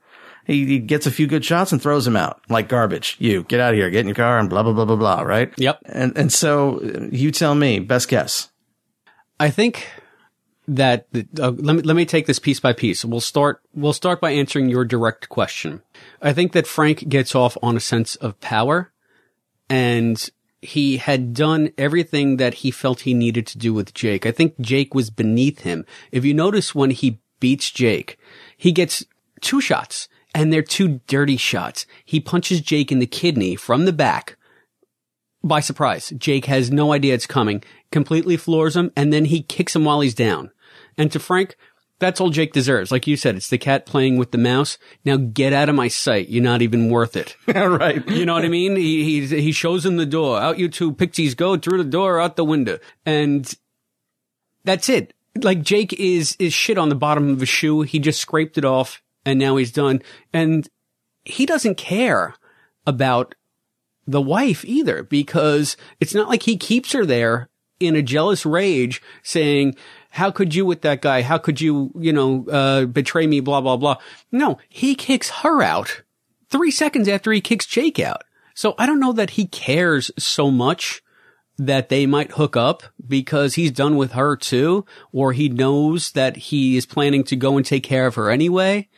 He, 0.47 0.65
he 0.65 0.79
gets 0.79 1.05
a 1.05 1.11
few 1.11 1.27
good 1.27 1.45
shots 1.45 1.71
and 1.71 1.79
throws 1.79 2.07
him 2.07 2.15
out 2.15 2.41
like 2.49 2.67
garbage. 2.67 3.17
You 3.19 3.43
get 3.43 3.59
out 3.59 3.75
of 3.75 3.77
here, 3.77 3.91
get 3.91 3.99
in 3.99 4.07
your 4.07 4.15
car 4.15 4.39
and 4.39 4.49
blah, 4.49 4.63
blah, 4.63 4.73
blah, 4.73 4.85
blah, 4.85 4.95
blah. 4.95 5.21
Right. 5.21 5.53
Yep. 5.57 5.81
And, 5.85 6.17
and 6.17 6.33
so 6.33 6.81
you 7.11 7.29
tell 7.29 7.53
me 7.53 7.77
best 7.77 8.09
guess. 8.09 8.49
I 9.39 9.51
think 9.51 9.87
that 10.67 11.05
uh, 11.39 11.51
let 11.51 11.75
me 11.75 11.81
let 11.83 11.95
me 11.95 12.05
take 12.07 12.25
this 12.25 12.39
piece 12.39 12.59
by 12.59 12.73
piece. 12.73 13.05
We'll 13.05 13.21
start 13.21 13.61
we'll 13.75 13.93
start 13.93 14.19
by 14.19 14.31
answering 14.31 14.69
your 14.69 14.85
direct 14.85 15.29
question. 15.29 15.83
I 16.19 16.33
think 16.33 16.53
that 16.53 16.65
Frank 16.65 17.07
gets 17.07 17.35
off 17.35 17.59
on 17.61 17.77
a 17.77 17.79
sense 17.79 18.15
of 18.15 18.39
power 18.39 18.91
and 19.69 20.27
he 20.61 20.97
had 20.97 21.33
done 21.33 21.71
everything 21.77 22.37
that 22.37 22.55
he 22.55 22.71
felt 22.71 23.01
he 23.01 23.13
needed 23.13 23.47
to 23.47 23.57
do 23.57 23.73
with 23.73 23.93
Jake. 23.93 24.25
I 24.25 24.31
think 24.31 24.59
Jake 24.59 24.93
was 24.93 25.09
beneath 25.09 25.61
him. 25.61 25.85
If 26.11 26.23
you 26.23 26.33
notice 26.33 26.75
when 26.75 26.91
he 26.91 27.19
beats 27.39 27.71
Jake, 27.71 28.17
he 28.57 28.71
gets 28.71 29.03
two 29.41 29.59
shots 29.59 30.07
and 30.35 30.53
they're 30.53 30.61
two 30.61 31.01
dirty 31.07 31.37
shots. 31.37 31.85
He 32.05 32.19
punches 32.19 32.61
Jake 32.61 32.91
in 32.91 32.99
the 32.99 33.07
kidney 33.07 33.55
from 33.55 33.85
the 33.85 33.93
back 33.93 34.37
by 35.43 35.59
surprise. 35.59 36.13
Jake 36.17 36.45
has 36.45 36.71
no 36.71 36.93
idea 36.93 37.15
it's 37.15 37.25
coming, 37.25 37.63
completely 37.91 38.37
floors 38.37 38.75
him, 38.75 38.91
and 38.95 39.11
then 39.11 39.25
he 39.25 39.41
kicks 39.41 39.75
him 39.75 39.83
while 39.83 40.01
he's 40.01 40.15
down. 40.15 40.51
And 40.97 41.11
to 41.11 41.19
Frank, 41.19 41.55
that's 42.01 42.19
all 42.19 42.31
Jake 42.31 42.51
deserves. 42.51 42.91
Like 42.91 43.05
you 43.05 43.15
said, 43.15 43.35
it's 43.35 43.49
the 43.49 43.59
cat 43.59 43.85
playing 43.85 44.17
with 44.17 44.31
the 44.31 44.37
mouse. 44.37 44.77
Now 45.05 45.17
get 45.17 45.53
out 45.53 45.69
of 45.69 45.75
my 45.75 45.87
sight. 45.87 46.29
You're 46.29 46.43
not 46.43 46.63
even 46.63 46.89
worth 46.89 47.15
it. 47.15 47.37
right. 47.47 48.05
You 48.09 48.25
know 48.25 48.33
what 48.33 48.43
I 48.43 48.49
mean? 48.49 48.75
He, 48.75 49.03
he, 49.03 49.41
he 49.41 49.51
shows 49.51 49.85
him 49.85 49.97
the 49.97 50.05
door. 50.05 50.41
Out 50.41 50.57
you 50.57 50.67
two 50.67 50.91
pixies 50.93 51.35
go 51.35 51.55
through 51.55 51.77
the 51.77 51.89
door, 51.89 52.19
out 52.19 52.35
the 52.35 52.43
window. 52.43 52.79
And 53.05 53.49
that's 54.63 54.89
it. 54.89 55.13
Like 55.35 55.61
Jake 55.61 55.93
is, 55.93 56.35
is 56.39 56.53
shit 56.53 56.79
on 56.79 56.89
the 56.89 56.95
bottom 56.95 57.29
of 57.29 57.41
a 57.41 57.45
shoe. 57.45 57.83
He 57.83 57.99
just 57.99 58.19
scraped 58.19 58.57
it 58.57 58.65
off 58.65 59.01
and 59.23 59.39
now 59.39 59.55
he's 59.57 59.71
done. 59.71 60.01
And 60.33 60.67
he 61.23 61.45
doesn't 61.45 61.75
care 61.75 62.33
about 62.87 63.35
the 64.07 64.21
wife 64.21 64.65
either 64.65 65.03
because 65.03 65.77
it's 65.99 66.15
not 66.15 66.27
like 66.27 66.43
he 66.43 66.57
keeps 66.57 66.93
her 66.93 67.05
there 67.05 67.49
in 67.79 67.95
a 67.95 68.01
jealous 68.01 68.43
rage 68.43 69.01
saying, 69.21 69.75
how 70.11 70.29
could 70.29 70.53
you 70.53 70.65
with 70.65 70.81
that 70.81 71.01
guy? 71.01 71.21
How 71.21 71.37
could 71.37 71.59
you, 71.61 71.91
you 71.97 72.13
know, 72.13 72.45
uh, 72.49 72.85
betray 72.85 73.25
me? 73.25 73.39
Blah, 73.39 73.61
blah, 73.61 73.77
blah. 73.77 73.95
No, 74.31 74.57
he 74.69 74.93
kicks 74.93 75.29
her 75.29 75.63
out 75.63 76.03
three 76.49 76.69
seconds 76.69 77.07
after 77.07 77.31
he 77.31 77.41
kicks 77.41 77.65
Jake 77.65 77.97
out. 77.97 78.23
So 78.53 78.75
I 78.77 78.85
don't 78.85 78.99
know 78.99 79.13
that 79.13 79.31
he 79.31 79.47
cares 79.47 80.11
so 80.19 80.51
much 80.51 81.01
that 81.57 81.87
they 81.87 82.05
might 82.05 82.31
hook 82.31 82.57
up 82.57 82.83
because 83.07 83.55
he's 83.55 83.71
done 83.71 83.95
with 83.95 84.11
her 84.11 84.35
too, 84.35 84.85
or 85.13 85.31
he 85.31 85.47
knows 85.47 86.11
that 86.11 86.35
he 86.35 86.75
is 86.75 86.85
planning 86.85 87.23
to 87.25 87.35
go 87.37 87.55
and 87.55 87.65
take 87.65 87.83
care 87.83 88.05
of 88.05 88.15
her 88.15 88.29
anyway 88.29 88.89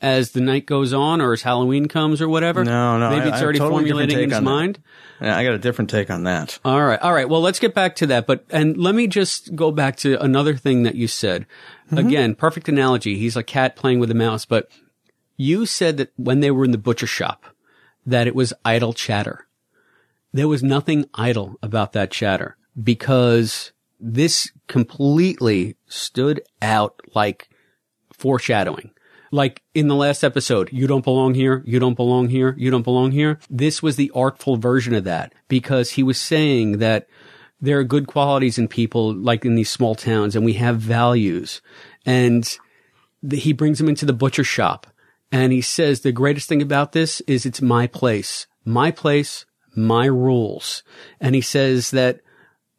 as 0.00 0.30
the 0.30 0.40
night 0.40 0.66
goes 0.66 0.92
on 0.92 1.20
or 1.20 1.32
as 1.32 1.42
Halloween 1.42 1.88
comes 1.88 2.22
or 2.22 2.28
whatever. 2.28 2.64
No, 2.64 2.98
no. 2.98 3.10
Maybe 3.10 3.28
it's 3.28 3.38
I 3.38 3.42
already 3.42 3.58
totally 3.58 3.84
formulating 3.84 4.18
in 4.20 4.30
his 4.30 4.40
mind. 4.40 4.76
that. 4.76 4.82
Yeah, 5.20 5.36
I 5.36 5.44
got 5.44 5.54
a 5.54 5.58
different 5.58 5.90
take 5.90 6.10
on 6.10 6.24
that. 6.24 6.58
All 6.64 6.82
right. 6.82 7.00
All 7.00 7.12
right. 7.12 7.28
Well, 7.28 7.40
let's 7.40 7.60
get 7.60 7.74
back 7.74 7.96
to 7.96 8.06
that. 8.08 8.26
But, 8.26 8.44
and 8.50 8.76
let 8.76 8.94
me 8.94 9.06
just 9.06 9.54
go 9.54 9.70
back 9.70 9.96
to 9.98 10.20
another 10.22 10.56
thing 10.56 10.82
that 10.82 10.96
you 10.96 11.08
said. 11.08 11.46
Mm-hmm. 11.86 11.98
Again, 11.98 12.34
perfect 12.34 12.68
analogy. 12.68 13.18
He's 13.18 13.36
a 13.36 13.42
cat 13.42 13.76
playing 13.76 14.00
with 14.00 14.10
a 14.10 14.14
mouse, 14.14 14.44
but 14.44 14.70
you 15.36 15.66
said 15.66 15.96
that 15.98 16.12
when 16.16 16.40
they 16.40 16.50
were 16.50 16.64
in 16.64 16.72
the 16.72 16.78
butcher 16.78 17.06
shop, 17.06 17.44
that 18.06 18.26
it 18.26 18.34
was 18.34 18.52
idle 18.64 18.92
chatter. 18.92 19.46
There 20.32 20.48
was 20.48 20.62
nothing 20.62 21.04
idle 21.14 21.56
about 21.62 21.92
that 21.92 22.10
chatter 22.10 22.56
because 22.82 23.72
this 24.00 24.50
completely 24.66 25.76
stood 25.86 26.42
out 26.60 27.00
like 27.14 27.48
foreshadowing. 28.12 28.90
Like 29.34 29.64
in 29.74 29.88
the 29.88 29.96
last 29.96 30.22
episode, 30.22 30.68
you 30.72 30.86
don't 30.86 31.02
belong 31.02 31.34
here, 31.34 31.64
you 31.66 31.80
don't 31.80 31.96
belong 31.96 32.28
here, 32.28 32.54
you 32.56 32.70
don't 32.70 32.84
belong 32.84 33.10
here. 33.10 33.40
This 33.50 33.82
was 33.82 33.96
the 33.96 34.12
artful 34.14 34.58
version 34.58 34.94
of 34.94 35.02
that 35.04 35.34
because 35.48 35.90
he 35.90 36.04
was 36.04 36.20
saying 36.20 36.78
that 36.78 37.08
there 37.60 37.80
are 37.80 37.84
good 37.84 38.06
qualities 38.06 38.58
in 38.58 38.68
people 38.68 39.12
like 39.12 39.44
in 39.44 39.56
these 39.56 39.70
small 39.70 39.96
towns 39.96 40.36
and 40.36 40.44
we 40.44 40.52
have 40.52 40.78
values. 40.78 41.60
And 42.06 42.44
th- 43.28 43.42
he 43.42 43.52
brings 43.52 43.80
him 43.80 43.88
into 43.88 44.06
the 44.06 44.12
butcher 44.12 44.44
shop 44.44 44.86
and 45.32 45.52
he 45.52 45.62
says 45.62 46.02
the 46.02 46.12
greatest 46.12 46.48
thing 46.48 46.62
about 46.62 46.92
this 46.92 47.20
is 47.22 47.44
it's 47.44 47.60
my 47.60 47.88
place, 47.88 48.46
my 48.64 48.92
place, 48.92 49.46
my 49.74 50.06
rules. 50.06 50.84
And 51.20 51.34
he 51.34 51.40
says 51.40 51.90
that 51.90 52.20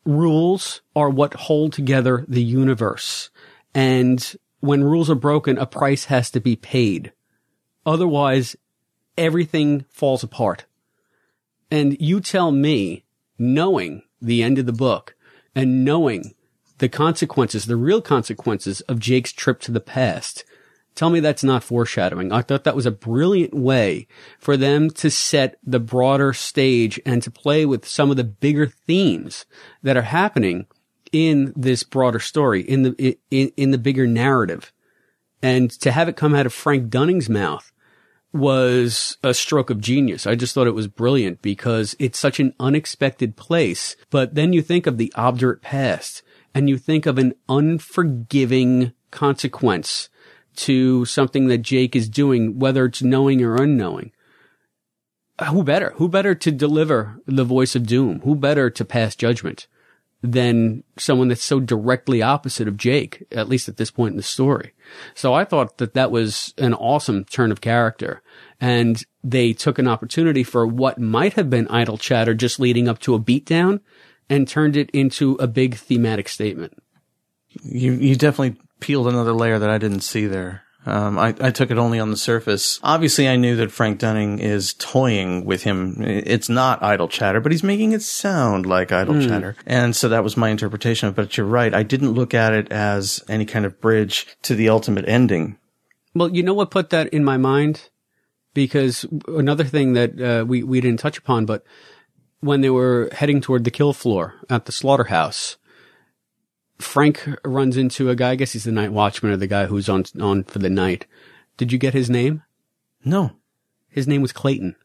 rules 0.06 0.80
are 0.96 1.10
what 1.10 1.34
hold 1.34 1.74
together 1.74 2.24
the 2.30 2.42
universe. 2.42 3.30
And 3.74 4.38
when 4.66 4.84
rules 4.84 5.10
are 5.10 5.16
broken, 5.16 5.58
a 5.58 5.66
price 5.66 6.06
has 6.06 6.30
to 6.32 6.40
be 6.40 6.56
paid. 6.56 7.12
Otherwise, 7.86 8.56
everything 9.18 9.86
falls 9.90 10.24
apart. 10.24 10.66
And 11.72 11.98
you 12.00 12.20
tell 12.20 12.52
me, 12.52 13.04
knowing 13.38 14.04
the 14.22 14.42
end 14.44 14.58
of 14.58 14.66
the 14.66 14.74
book 14.74 15.16
and 15.54 15.84
knowing 15.84 16.34
the 16.78 16.90
consequences, 16.90 17.66
the 17.66 17.76
real 17.76 18.02
consequences 18.02 18.82
of 18.82 19.00
Jake's 19.00 19.32
trip 19.32 19.60
to 19.62 19.72
the 19.72 19.80
past, 19.80 20.44
tell 20.94 21.10
me 21.10 21.20
that's 21.20 21.44
not 21.44 21.64
foreshadowing. 21.64 22.32
I 22.32 22.42
thought 22.42 22.64
that 22.64 22.76
was 22.76 22.86
a 22.86 22.92
brilliant 22.92 23.54
way 23.54 24.08
for 24.40 24.58
them 24.58 24.90
to 24.92 25.10
set 25.10 25.58
the 25.64 25.80
broader 25.80 26.34
stage 26.34 27.00
and 27.06 27.22
to 27.24 27.32
play 27.32 27.66
with 27.66 27.88
some 27.88 28.12
of 28.12 28.18
the 28.18 28.24
bigger 28.24 28.68
themes 28.68 29.46
that 29.84 29.98
are 29.98 30.04
happening 30.04 30.68
in 31.16 31.54
this 31.56 31.84
broader 31.84 32.20
story, 32.20 32.60
in 32.60 32.82
the, 32.82 33.18
in, 33.32 33.50
in 33.56 33.72
the 33.72 33.78
bigger 33.78 34.06
narrative. 34.06 34.74
And 35.42 35.72
to 35.80 35.94
have 35.94 36.10
it 36.10 36.18
come 36.18 36.36
out 36.36 36.46
of 36.46 36.54
Frank 36.54 36.90
Dunning's 36.90 37.30
mouth 37.30 37.72
was 38.34 39.16
a 39.24 39.34
stroke 39.34 39.70
of 39.70 39.80
genius. 39.80 40.28
I 40.28 40.36
just 40.36 40.54
thought 40.54 40.68
it 40.68 40.72
was 40.72 40.90
brilliant 40.90 41.42
because 41.42 41.96
it's 42.00 42.20
such 42.20 42.42
an 42.42 42.54
unexpected 42.60 43.38
place. 43.38 43.96
But 44.10 44.36
then 44.36 44.52
you 44.52 44.62
think 44.62 44.88
of 44.88 44.98
the 44.98 45.14
obdurate 45.16 45.62
past 45.62 46.22
and 46.54 46.68
you 46.68 46.78
think 46.78 47.06
of 47.06 47.18
an 47.18 47.34
unforgiving 47.48 48.92
consequence 49.10 50.10
to 50.58 51.06
something 51.06 51.48
that 51.48 51.60
Jake 51.60 51.96
is 51.96 52.10
doing, 52.10 52.60
whether 52.60 52.84
it's 52.84 53.02
knowing 53.02 53.42
or 53.42 53.56
unknowing. 53.56 54.12
Who 55.50 55.64
better? 55.64 55.94
Who 55.96 56.10
better 56.10 56.36
to 56.36 56.52
deliver 56.52 57.22
the 57.26 57.46
voice 57.46 57.74
of 57.74 57.88
doom? 57.88 58.20
Who 58.26 58.36
better 58.36 58.70
to 58.70 58.84
pass 58.84 59.16
judgment 59.16 59.68
than 60.32 60.84
someone 60.98 61.28
that's 61.28 61.44
so 61.44 61.60
directly 61.60 62.22
opposite 62.22 62.68
of 62.68 62.78
Jake, 62.78 63.26
at 63.32 63.50
least 63.50 63.70
at 63.70 63.78
this 63.78 63.92
point 63.92 64.12
in 64.12 64.18
the 64.18 64.24
story? 64.24 64.74
So 65.14 65.34
I 65.34 65.46
thought 65.46 65.78
that 65.78 65.94
that 65.94 66.12
was 66.12 66.54
an 66.58 66.74
awesome 66.74 67.26
turn 67.26 67.52
of 67.52 67.62
character. 67.62 68.22
And 68.60 69.04
they 69.24 69.54
took 69.54 69.80
an 69.80 69.88
opportunity 69.88 70.44
for 70.44 70.66
what 70.66 71.00
might 71.00 71.34
have 71.34 71.50
been 71.50 71.68
idle 71.68 71.98
chatter 71.98 72.34
just 72.34 72.60
leading 72.60 72.88
up 72.88 73.00
to 73.00 73.16
a 73.16 73.20
beatdown 73.20 73.82
and 74.30 74.48
turned 74.48 74.76
it 74.76 74.90
into 74.92 75.34
a 75.36 75.48
big 75.48 75.76
thematic 75.76 76.30
statement. 76.30 76.78
You 77.64 77.94
you 77.94 78.16
definitely 78.16 78.60
peeled 78.80 79.08
another 79.08 79.34
layer 79.34 79.60
that 79.60 79.70
I 79.70 79.78
didn't 79.78 80.02
see 80.02 80.26
there. 80.26 80.65
Um, 80.86 81.18
I, 81.18 81.34
I 81.40 81.50
took 81.52 81.72
it 81.72 81.78
only 81.78 82.00
on 82.00 82.12
the 82.12 82.18
surface. 82.18 82.80
Obviously, 82.84 83.28
I 83.28 83.36
knew 83.38 83.56
that 83.56 83.72
Frank 83.72 83.98
Dunning 84.00 84.40
is 84.40 84.74
toying 84.76 85.44
with 85.44 85.64
him. 85.64 85.96
It's 86.02 86.48
not 86.48 86.84
idle 86.84 87.08
chatter, 87.08 87.42
but 87.42 87.52
he's 87.52 87.64
making 87.64 87.94
it 87.94 88.04
sound 88.04 88.66
like 88.66 88.92
idle 88.92 89.20
chatter. 89.22 89.56
And 89.66 89.96
so 89.96 90.10
that 90.10 90.24
was 90.24 90.38
my 90.38 90.50
interpretation. 90.50 91.08
of 91.08 91.14
it. 91.14 91.16
But 91.16 91.38
you're 91.38 91.48
right. 91.48 91.74
I 91.74 91.84
didn't 91.84 92.12
look 92.12 92.34
at 92.34 92.54
it 92.54 92.72
as 92.72 93.24
any 93.28 93.46
kind 93.46 93.66
of 93.66 93.82
bridge 93.82 94.28
to 94.44 94.54
the 94.54 94.70
ultimate 94.70 95.08
ending. 95.08 95.58
Well, 96.14 96.30
you 96.30 96.44
know 96.44 96.54
what 96.54 96.72
put 96.72 96.92
that 96.92 97.08
in 97.08 97.24
my 97.24 97.38
mind? 97.38 97.90
Because 98.54 99.06
another 99.28 99.66
thing 99.66 99.94
that 99.94 100.22
uh, 100.22 100.46
we 100.46 100.64
we 100.64 100.80
didn't 100.82 101.00
touch 101.00 101.18
upon, 101.18 101.46
but 101.46 101.66
when 102.40 102.62
they 102.62 102.70
were 102.70 103.10
heading 103.12 103.42
toward 103.42 103.64
the 103.64 103.72
kill 103.72 103.92
floor 103.92 104.36
at 104.50 104.66
the 104.66 104.72
slaughterhouse, 104.72 105.58
Frank 106.80 107.28
runs 107.44 107.78
into 107.78 108.10
a 108.10 108.16
guy. 108.16 108.32
I 108.32 108.36
guess 108.36 108.54
he's 108.54 108.66
the 108.66 108.72
night 108.72 108.92
watchman 108.92 109.32
or 109.32 109.38
the 109.38 109.48
guy 109.48 109.66
who's 109.66 109.88
on 109.90 110.06
on 110.20 110.44
for 110.44 110.60
the 110.60 110.70
night. 110.70 111.06
Did 111.58 111.72
you 111.72 111.78
get 111.78 111.94
his 111.94 112.10
name? 112.10 112.44
No. 113.04 113.32
His 113.90 114.08
name 114.08 114.22
was 114.22 114.34
Clayton. 114.34 114.76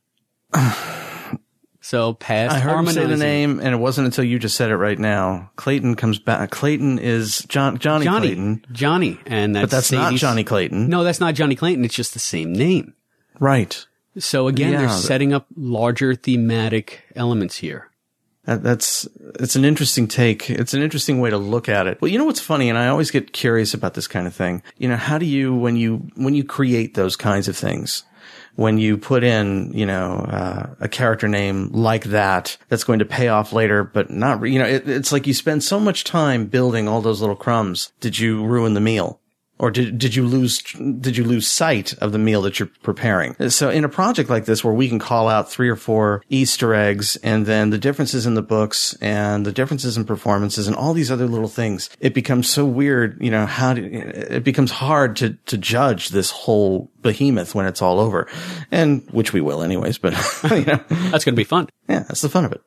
so 1.80 2.14
past 2.14 2.54
I 2.54 2.60
heard 2.60 2.78
him 2.78 2.86
say 2.86 3.06
the 3.06 3.16
name, 3.16 3.58
and 3.58 3.74
it 3.74 3.78
wasn't 3.78 4.06
until 4.06 4.24
you 4.24 4.38
just 4.38 4.56
said 4.56 4.70
it 4.70 4.76
right 4.76 4.98
now. 4.98 5.50
Clayton 5.56 5.96
comes 5.96 6.18
back. 6.18 6.50
Clayton 6.50 6.98
is 6.98 7.40
John, 7.48 7.78
Johnny, 7.78 8.04
Johnny, 8.04 8.28
Clayton. 8.28 8.66
Johnny, 8.72 9.18
and 9.26 9.56
that's 9.56 9.64
But 9.64 9.70
that's 9.70 9.92
not 9.92 10.14
Johnny 10.14 10.44
Clayton. 10.44 10.88
No, 10.88 11.02
that's 11.02 11.20
not 11.20 11.34
Johnny 11.34 11.56
Clayton. 11.56 11.84
It's 11.84 11.94
just 11.94 12.12
the 12.12 12.20
same 12.20 12.52
name. 12.52 12.94
Right. 13.40 13.84
So 14.18 14.48
again, 14.48 14.72
Yeah, 14.72 14.80
they're 14.80 14.88
setting 14.90 15.32
up 15.32 15.46
larger 15.56 16.14
thematic 16.14 17.02
elements 17.16 17.56
here. 17.56 17.89
That, 18.44 18.62
that's 18.62 19.06
it's 19.38 19.56
an 19.56 19.64
interesting 19.64 20.08
take. 20.08 20.48
It's 20.48 20.74
an 20.74 20.82
interesting 20.82 21.20
way 21.20 21.30
to 21.30 21.36
look 21.36 21.68
at 21.68 21.86
it. 21.86 22.00
Well, 22.00 22.10
you 22.10 22.18
know 22.18 22.24
what's 22.24 22.40
funny, 22.40 22.68
and 22.68 22.78
I 22.78 22.88
always 22.88 23.10
get 23.10 23.32
curious 23.32 23.74
about 23.74 23.94
this 23.94 24.08
kind 24.08 24.26
of 24.26 24.34
thing. 24.34 24.62
You 24.78 24.88
know, 24.88 24.96
how 24.96 25.18
do 25.18 25.26
you 25.26 25.54
when 25.54 25.76
you 25.76 26.08
when 26.16 26.34
you 26.34 26.44
create 26.44 26.94
those 26.94 27.16
kinds 27.16 27.48
of 27.48 27.56
things, 27.56 28.04
when 28.56 28.78
you 28.78 28.96
put 28.96 29.24
in 29.24 29.72
you 29.74 29.84
know 29.84 30.26
uh, 30.28 30.70
a 30.80 30.88
character 30.88 31.28
name 31.28 31.68
like 31.72 32.04
that 32.04 32.56
that's 32.68 32.84
going 32.84 33.00
to 33.00 33.04
pay 33.04 33.28
off 33.28 33.52
later, 33.52 33.84
but 33.84 34.10
not 34.10 34.40
re- 34.40 34.50
you 34.50 34.58
know 34.58 34.66
it, 34.66 34.88
it's 34.88 35.12
like 35.12 35.26
you 35.26 35.34
spend 35.34 35.62
so 35.62 35.78
much 35.78 36.04
time 36.04 36.46
building 36.46 36.88
all 36.88 37.02
those 37.02 37.20
little 37.20 37.36
crumbs. 37.36 37.92
Did 38.00 38.18
you 38.18 38.42
ruin 38.44 38.72
the 38.72 38.80
meal? 38.80 39.19
Or 39.60 39.70
did 39.70 39.98
did 39.98 40.14
you 40.14 40.26
lose 40.26 40.62
did 40.62 41.18
you 41.18 41.22
lose 41.24 41.46
sight 41.46 41.92
of 41.98 42.12
the 42.12 42.18
meal 42.18 42.40
that 42.42 42.58
you're 42.58 42.70
preparing? 42.82 43.36
So 43.50 43.68
in 43.68 43.84
a 43.84 43.90
project 43.90 44.30
like 44.30 44.46
this 44.46 44.64
where 44.64 44.72
we 44.72 44.88
can 44.88 44.98
call 44.98 45.28
out 45.28 45.50
three 45.50 45.68
or 45.68 45.76
four 45.76 46.22
Easter 46.30 46.74
eggs 46.74 47.16
and 47.16 47.44
then 47.44 47.68
the 47.68 47.76
differences 47.76 48.24
in 48.24 48.34
the 48.34 48.42
books 48.42 48.94
and 49.02 49.44
the 49.44 49.52
differences 49.52 49.98
in 49.98 50.06
performances 50.06 50.66
and 50.66 50.74
all 50.74 50.94
these 50.94 51.10
other 51.10 51.26
little 51.26 51.48
things, 51.48 51.90
it 52.00 52.14
becomes 52.14 52.48
so 52.48 52.64
weird. 52.64 53.18
You 53.20 53.30
know 53.30 53.44
how 53.44 53.74
do, 53.74 53.84
it 53.84 54.44
becomes 54.44 54.70
hard 54.70 55.16
to 55.16 55.34
to 55.46 55.58
judge 55.58 56.08
this 56.08 56.30
whole 56.30 56.90
behemoth 57.02 57.54
when 57.54 57.66
it's 57.66 57.82
all 57.82 58.00
over, 58.00 58.28
and 58.70 59.06
which 59.10 59.34
we 59.34 59.42
will 59.42 59.62
anyways. 59.62 59.98
But 59.98 60.14
you 60.50 60.64
know, 60.64 60.80
That's 60.88 61.24
going 61.24 61.34
to 61.34 61.40
be 61.40 61.44
fun. 61.44 61.68
yeah, 61.86 62.00
that's 62.00 62.22
the 62.22 62.30
fun 62.30 62.46
of 62.46 62.52
it. 62.52 62.62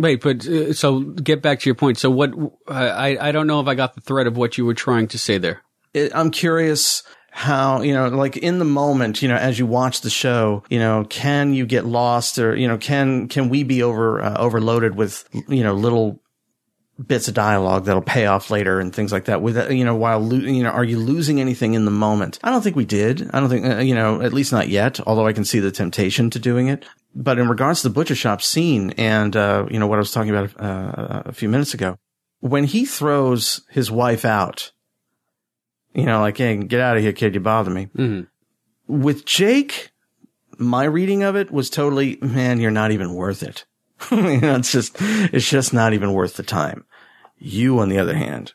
Wait, 0.00 0.20
but 0.20 0.46
uh, 0.46 0.74
so 0.74 1.00
get 1.00 1.40
back 1.40 1.60
to 1.60 1.66
your 1.66 1.76
point. 1.76 1.96
So 1.96 2.10
what? 2.10 2.34
I 2.68 3.16
I 3.18 3.32
don't 3.32 3.46
know 3.46 3.60
if 3.60 3.68
I 3.68 3.74
got 3.74 3.94
the 3.94 4.02
thread 4.02 4.26
of 4.26 4.36
what 4.36 4.58
you 4.58 4.66
were 4.66 4.74
trying 4.74 5.08
to 5.08 5.18
say 5.18 5.38
there. 5.38 5.62
It, 5.94 6.12
I'm 6.14 6.30
curious 6.30 7.02
how, 7.30 7.80
you 7.80 7.92
know, 7.92 8.08
like 8.08 8.36
in 8.36 8.58
the 8.58 8.64
moment, 8.64 9.22
you 9.22 9.28
know, 9.28 9.36
as 9.36 9.58
you 9.58 9.66
watch 9.66 10.02
the 10.02 10.10
show, 10.10 10.62
you 10.68 10.78
know, 10.78 11.04
can 11.08 11.52
you 11.52 11.66
get 11.66 11.84
lost 11.84 12.38
or, 12.38 12.54
you 12.54 12.68
know, 12.68 12.78
can, 12.78 13.26
can 13.26 13.48
we 13.48 13.64
be 13.64 13.82
over, 13.82 14.22
uh, 14.22 14.36
overloaded 14.38 14.94
with, 14.94 15.28
you 15.48 15.64
know, 15.64 15.74
little 15.74 16.20
bits 17.04 17.26
of 17.26 17.34
dialogue 17.34 17.86
that'll 17.86 18.02
pay 18.02 18.26
off 18.26 18.50
later 18.50 18.78
and 18.78 18.94
things 18.94 19.10
like 19.10 19.24
that 19.24 19.42
with, 19.42 19.58
uh, 19.58 19.68
you 19.68 19.84
know, 19.84 19.96
while, 19.96 20.20
lo- 20.20 20.36
you 20.36 20.62
know, 20.62 20.70
are 20.70 20.84
you 20.84 20.96
losing 20.96 21.40
anything 21.40 21.74
in 21.74 21.84
the 21.84 21.90
moment? 21.90 22.38
I 22.44 22.50
don't 22.50 22.62
think 22.62 22.76
we 22.76 22.84
did. 22.84 23.28
I 23.32 23.40
don't 23.40 23.48
think, 23.48 23.66
uh, 23.66 23.78
you 23.78 23.96
know, 23.96 24.22
at 24.22 24.32
least 24.32 24.52
not 24.52 24.68
yet, 24.68 25.00
although 25.04 25.26
I 25.26 25.32
can 25.32 25.44
see 25.44 25.58
the 25.58 25.72
temptation 25.72 26.30
to 26.30 26.38
doing 26.38 26.68
it. 26.68 26.84
But 27.16 27.40
in 27.40 27.48
regards 27.48 27.82
to 27.82 27.88
the 27.88 27.94
butcher 27.94 28.14
shop 28.14 28.42
scene 28.42 28.92
and, 28.92 29.34
uh, 29.34 29.66
you 29.70 29.80
know, 29.80 29.88
what 29.88 29.96
I 29.96 30.06
was 30.06 30.12
talking 30.12 30.30
about, 30.30 30.60
uh, 30.60 31.22
a 31.26 31.32
few 31.32 31.48
minutes 31.48 31.74
ago, 31.74 31.96
when 32.38 32.62
he 32.62 32.84
throws 32.84 33.62
his 33.70 33.90
wife 33.90 34.24
out, 34.24 34.70
you 35.94 36.04
know, 36.04 36.20
like, 36.20 36.36
hey, 36.38 36.56
get 36.56 36.80
out 36.80 36.96
of 36.96 37.02
here, 37.02 37.12
kid. 37.12 37.34
You 37.34 37.40
bother 37.40 37.70
me. 37.70 37.88
Mhm. 37.96 38.26
With 38.86 39.24
Jake, 39.24 39.92
my 40.58 40.84
reading 40.84 41.22
of 41.22 41.36
it 41.36 41.50
was 41.50 41.70
totally, 41.70 42.18
man, 42.20 42.60
you're 42.60 42.70
not 42.70 42.92
even 42.92 43.14
worth 43.14 43.42
it. 43.42 43.64
you 44.10 44.40
know, 44.40 44.56
it's 44.56 44.72
just, 44.72 44.96
it's 45.00 45.48
just 45.48 45.72
not 45.72 45.92
even 45.94 46.12
worth 46.12 46.36
the 46.36 46.42
time. 46.42 46.84
You, 47.38 47.78
on 47.78 47.88
the 47.88 47.98
other 47.98 48.14
hand, 48.14 48.52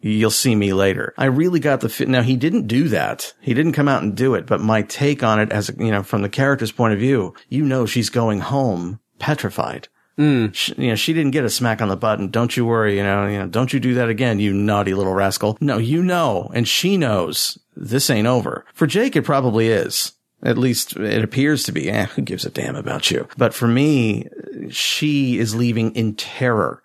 you'll 0.00 0.30
see 0.30 0.54
me 0.54 0.72
later. 0.72 1.14
I 1.16 1.26
really 1.26 1.60
got 1.60 1.80
the 1.80 1.88
fit. 1.88 2.08
Now, 2.08 2.22
he 2.22 2.36
didn't 2.36 2.66
do 2.66 2.88
that. 2.88 3.32
He 3.40 3.54
didn't 3.54 3.72
come 3.72 3.88
out 3.88 4.02
and 4.02 4.16
do 4.16 4.34
it, 4.34 4.46
but 4.46 4.60
my 4.60 4.82
take 4.82 5.22
on 5.22 5.40
it 5.40 5.52
as, 5.52 5.70
you 5.78 5.90
know, 5.90 6.02
from 6.02 6.22
the 6.22 6.28
character's 6.28 6.72
point 6.72 6.92
of 6.94 6.98
view, 7.00 7.34
you 7.48 7.64
know, 7.64 7.86
she's 7.86 8.10
going 8.10 8.40
home 8.40 9.00
petrified 9.18 9.88
she, 10.18 10.74
you 10.76 10.88
know, 10.88 10.94
she 10.94 11.12
didn't 11.12 11.30
get 11.30 11.44
a 11.44 11.50
smack 11.50 11.80
on 11.80 11.88
the 11.88 11.96
button. 11.96 12.28
Don't 12.28 12.56
you 12.56 12.66
worry. 12.66 12.96
You 12.96 13.02
know, 13.02 13.26
you 13.26 13.38
know, 13.38 13.46
don't 13.46 13.72
you 13.72 13.80
do 13.80 13.94
that 13.94 14.08
again, 14.08 14.38
you 14.38 14.52
naughty 14.52 14.94
little 14.94 15.14
rascal. 15.14 15.56
No, 15.60 15.78
you 15.78 16.02
know, 16.02 16.50
and 16.54 16.68
she 16.68 16.96
knows 16.96 17.58
this 17.76 18.10
ain't 18.10 18.26
over. 18.26 18.64
For 18.74 18.86
Jake, 18.86 19.16
it 19.16 19.22
probably 19.22 19.68
is. 19.68 20.12
At 20.42 20.58
least 20.58 20.96
it 20.96 21.22
appears 21.22 21.62
to 21.64 21.72
be. 21.72 21.88
Eh, 21.88 22.06
who 22.06 22.22
gives 22.22 22.44
a 22.44 22.50
damn 22.50 22.76
about 22.76 23.10
you? 23.10 23.28
But 23.36 23.54
for 23.54 23.68
me, 23.68 24.28
she 24.70 25.38
is 25.38 25.54
leaving 25.54 25.94
in 25.94 26.14
terror 26.14 26.82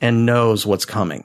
and 0.00 0.24
knows 0.24 0.64
what's 0.64 0.84
coming. 0.84 1.24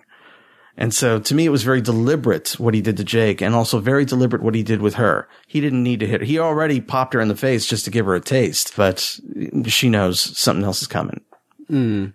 And 0.80 0.94
so 0.94 1.20
to 1.20 1.36
me, 1.36 1.46
it 1.46 1.50
was 1.50 1.64
very 1.64 1.82
deliberate 1.82 2.60
what 2.60 2.76
he 2.76 2.82
did 2.82 2.98
to 2.98 3.04
Jake 3.04 3.42
and 3.42 3.56
also 3.56 3.80
very 3.80 4.06
deliberate 4.06 4.44
what 4.44 4.54
he 4.54 4.62
did 4.62 4.82
with 4.82 4.96
her. 4.96 5.28
He 5.48 5.60
didn't 5.60 5.84
need 5.84 6.00
to 6.02 6.08
hit 6.08 6.22
her. 6.22 6.26
He 6.26 6.38
already 6.38 6.80
popped 6.80 7.16
her 7.16 7.20
in 7.20 7.30
the 7.30 7.36
face 7.36 7.66
just 7.66 7.86
to 7.86 7.92
give 7.92 8.06
her 8.06 8.14
a 8.14 8.22
taste, 8.22 8.74
but 8.76 9.20
she 9.66 9.90
knows 9.90 10.20
something 10.38 10.64
else 10.64 10.82
is 10.82 10.88
coming. 10.88 11.22
Mm. 11.70 12.14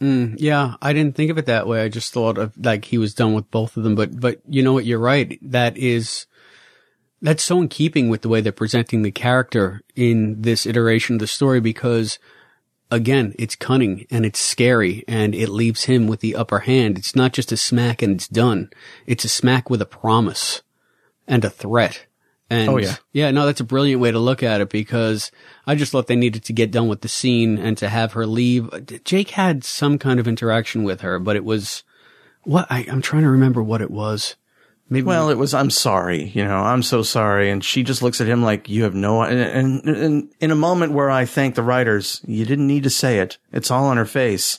Mm. 0.00 0.36
Yeah, 0.38 0.74
I 0.82 0.92
didn't 0.92 1.14
think 1.14 1.30
of 1.30 1.38
it 1.38 1.46
that 1.46 1.66
way. 1.66 1.82
I 1.82 1.88
just 1.88 2.12
thought 2.12 2.38
of 2.38 2.56
like 2.56 2.86
he 2.86 2.98
was 2.98 3.14
done 3.14 3.34
with 3.34 3.50
both 3.50 3.76
of 3.76 3.84
them. 3.84 3.94
But 3.94 4.18
but 4.18 4.40
you 4.48 4.62
know 4.62 4.72
what? 4.72 4.84
You're 4.84 4.98
right. 4.98 5.38
That 5.42 5.76
is 5.76 6.26
that's 7.22 7.42
so 7.42 7.60
in 7.60 7.68
keeping 7.68 8.08
with 8.08 8.22
the 8.22 8.28
way 8.28 8.40
they're 8.40 8.52
presenting 8.52 9.02
the 9.02 9.10
character 9.10 9.80
in 9.96 10.42
this 10.42 10.66
iteration 10.66 11.16
of 11.16 11.20
the 11.20 11.26
story 11.26 11.60
because 11.60 12.18
again, 12.90 13.34
it's 13.38 13.56
cunning 13.56 14.06
and 14.10 14.26
it's 14.26 14.38
scary 14.38 15.04
and 15.08 15.34
it 15.34 15.48
leaves 15.48 15.84
him 15.84 16.06
with 16.06 16.20
the 16.20 16.36
upper 16.36 16.60
hand. 16.60 16.98
It's 16.98 17.16
not 17.16 17.32
just 17.32 17.52
a 17.52 17.56
smack 17.56 18.02
and 18.02 18.16
it's 18.16 18.28
done. 18.28 18.70
It's 19.06 19.24
a 19.24 19.28
smack 19.28 19.70
with 19.70 19.80
a 19.80 19.86
promise 19.86 20.62
and 21.26 21.44
a 21.44 21.50
threat. 21.50 22.06
And 22.54 22.70
Oh, 22.70 22.76
yeah. 22.76 22.96
yeah, 23.12 23.30
no, 23.30 23.46
that's 23.46 23.60
a 23.60 23.64
brilliant 23.64 24.00
way 24.00 24.10
to 24.10 24.18
look 24.18 24.42
at 24.42 24.60
it 24.60 24.70
because 24.70 25.30
I 25.66 25.74
just 25.74 25.92
thought 25.92 26.06
they 26.06 26.16
needed 26.16 26.44
to 26.44 26.52
get 26.52 26.70
done 26.70 26.88
with 26.88 27.00
the 27.00 27.08
scene 27.08 27.58
and 27.58 27.76
to 27.78 27.88
have 27.88 28.12
her 28.12 28.26
leave. 28.26 28.68
Jake 29.04 29.30
had 29.30 29.64
some 29.64 29.98
kind 29.98 30.20
of 30.20 30.28
interaction 30.28 30.84
with 30.84 31.00
her, 31.00 31.18
but 31.18 31.36
it 31.36 31.44
was 31.44 31.82
what 32.44 32.66
I, 32.70 32.86
I'm 32.90 33.02
trying 33.02 33.22
to 33.22 33.30
remember 33.30 33.62
what 33.62 33.82
it 33.82 33.90
was. 33.90 34.36
Maybe 34.90 35.06
Well, 35.06 35.30
it 35.30 35.38
was, 35.38 35.54
I'm 35.54 35.70
sorry, 35.70 36.24
you 36.34 36.44
know, 36.44 36.58
I'm 36.58 36.82
so 36.82 37.02
sorry. 37.02 37.48
And 37.50 37.64
she 37.64 37.82
just 37.82 38.02
looks 38.02 38.20
at 38.20 38.26
him 38.28 38.42
like, 38.42 38.68
you 38.68 38.82
have 38.84 38.94
no, 38.94 39.22
and, 39.22 39.40
and, 39.40 39.96
and 39.96 40.30
in 40.40 40.50
a 40.50 40.54
moment 40.56 40.92
where 40.92 41.10
I 41.10 41.24
thank 41.24 41.54
the 41.54 41.62
writers, 41.62 42.20
you 42.26 42.44
didn't 42.44 42.66
need 42.66 42.82
to 42.82 42.90
say 42.90 43.18
it. 43.18 43.38
It's 43.50 43.70
all 43.70 43.86
on 43.86 43.96
her 43.96 44.04
face. 44.04 44.58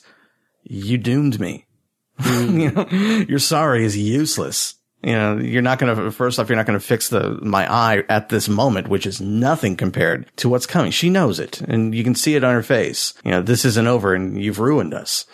You 0.64 0.98
doomed 0.98 1.38
me. 1.40 1.62
Mm. 2.18 2.60
you 2.62 2.70
know, 2.70 3.26
your 3.28 3.38
sorry 3.38 3.84
is 3.84 3.94
useless. 3.96 4.76
You 5.06 5.12
know, 5.12 5.36
you're 5.38 5.62
not 5.62 5.78
going 5.78 5.94
to, 5.94 6.10
first 6.10 6.40
off, 6.40 6.48
you're 6.48 6.56
not 6.56 6.66
going 6.66 6.78
to 6.78 6.84
fix 6.84 7.10
the, 7.10 7.38
my 7.40 7.72
eye 7.72 8.02
at 8.08 8.28
this 8.28 8.48
moment, 8.48 8.88
which 8.88 9.06
is 9.06 9.20
nothing 9.20 9.76
compared 9.76 10.26
to 10.38 10.48
what's 10.48 10.66
coming. 10.66 10.90
She 10.90 11.10
knows 11.10 11.38
it 11.38 11.60
and 11.60 11.94
you 11.94 12.02
can 12.02 12.16
see 12.16 12.34
it 12.34 12.42
on 12.42 12.54
her 12.54 12.62
face. 12.64 13.14
You 13.24 13.30
know, 13.30 13.40
this 13.40 13.64
isn't 13.64 13.86
over 13.86 14.14
and 14.14 14.42
you've 14.42 14.58
ruined 14.58 14.92
us. 14.92 15.24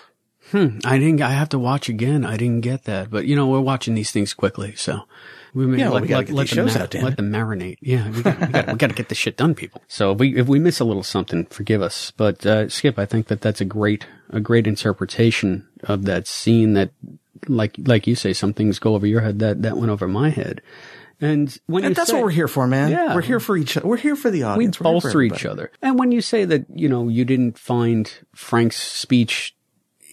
Hmm. 0.51 0.79
I 0.85 0.99
didn't. 0.99 1.23
I 1.23 1.31
have 1.31 1.49
to 1.49 1.59
watch 1.59 1.89
again. 1.89 2.27
I 2.27 2.37
didn't 2.37 2.61
get 2.61 2.85
that, 2.85 3.11
but 3.11 3.25
you 3.25 3.35
know, 3.35 3.47
we're 3.47 3.61
watching 3.61 3.95
these 3.95 4.11
things 4.11 4.35
quickly, 4.35 4.75
so 4.77 5.05
we 5.55 5.67
may 5.67 5.79
Yeah, 5.79 5.85
well, 5.89 5.95
let, 5.95 6.03
we 6.03 6.09
let, 6.15 6.29
let 6.29 6.49
them 6.51 6.67
mar- 6.67 6.77
out, 6.77 6.95
let 6.95 7.17
them 7.17 7.33
marinate. 7.33 7.79
Yeah, 7.81 8.11
we 8.11 8.23
got 8.23 8.39
we 8.39 8.47
got 8.49 8.67
we 8.67 8.75
got 8.75 8.91
to 8.91 8.95
get 8.95 9.09
this 9.09 9.17
shit 9.17 9.39
done, 9.39 9.55
people. 9.55 9.83
So 9.89 10.13
if 10.13 10.19
we 10.19 10.37
if 10.37 10.49
we 10.49 10.59
miss 10.59 10.79
a 10.79 10.85
little 10.85 11.03
something, 11.03 11.47
forgive 11.47 11.81
us. 11.81 12.13
But 12.15 12.45
uh, 12.45 12.69
Skip, 12.69 12.99
I 12.99 13.07
think 13.07 13.29
that 13.29 13.41
that's 13.41 13.63
a 13.63 13.65
great 13.65 14.07
a 14.29 14.41
great 14.41 14.67
interpretation 14.67 15.67
of 15.85 16.05
that 16.05 16.27
scene. 16.27 16.75
That 16.75 16.91
like 17.49 17.75
like 17.79 18.07
you 18.07 18.15
say, 18.15 18.33
some 18.33 18.53
things 18.53 18.79
go 18.79 18.95
over 18.95 19.07
your 19.07 19.21
head. 19.21 19.39
That 19.39 19.63
that 19.63 19.77
went 19.77 19.91
over 19.91 20.09
my 20.09 20.31
head. 20.31 20.63
And 21.21 21.57
when 21.67 21.85
And 21.85 21.95
that's 21.95 22.11
say, 22.11 22.17
what 22.17 22.25
we're 22.25 22.31
here 22.31 22.49
for, 22.49 22.67
man. 22.67 22.91
Yeah. 22.91 23.15
We're 23.15 23.23
here 23.23 23.39
for 23.39 23.57
each 23.57 23.77
other. 23.77 23.87
We're 23.87 23.97
here 23.97 24.17
for 24.17 24.29
the 24.29 24.39
we 24.39 24.45
audience. 24.45 24.81
We're 24.81 24.91
here 24.91 25.01
for 25.01 25.09
bolster 25.13 25.23
each 25.23 25.47
other. 25.47 25.71
And 25.81 25.97
when 25.97 26.11
you 26.11 26.21
say 26.21 26.45
that, 26.45 26.67
you 26.75 26.89
know, 26.89 27.09
you 27.09 27.25
didn't 27.25 27.57
find 27.57 28.13
Frank's 28.35 28.77
speech 28.77 29.55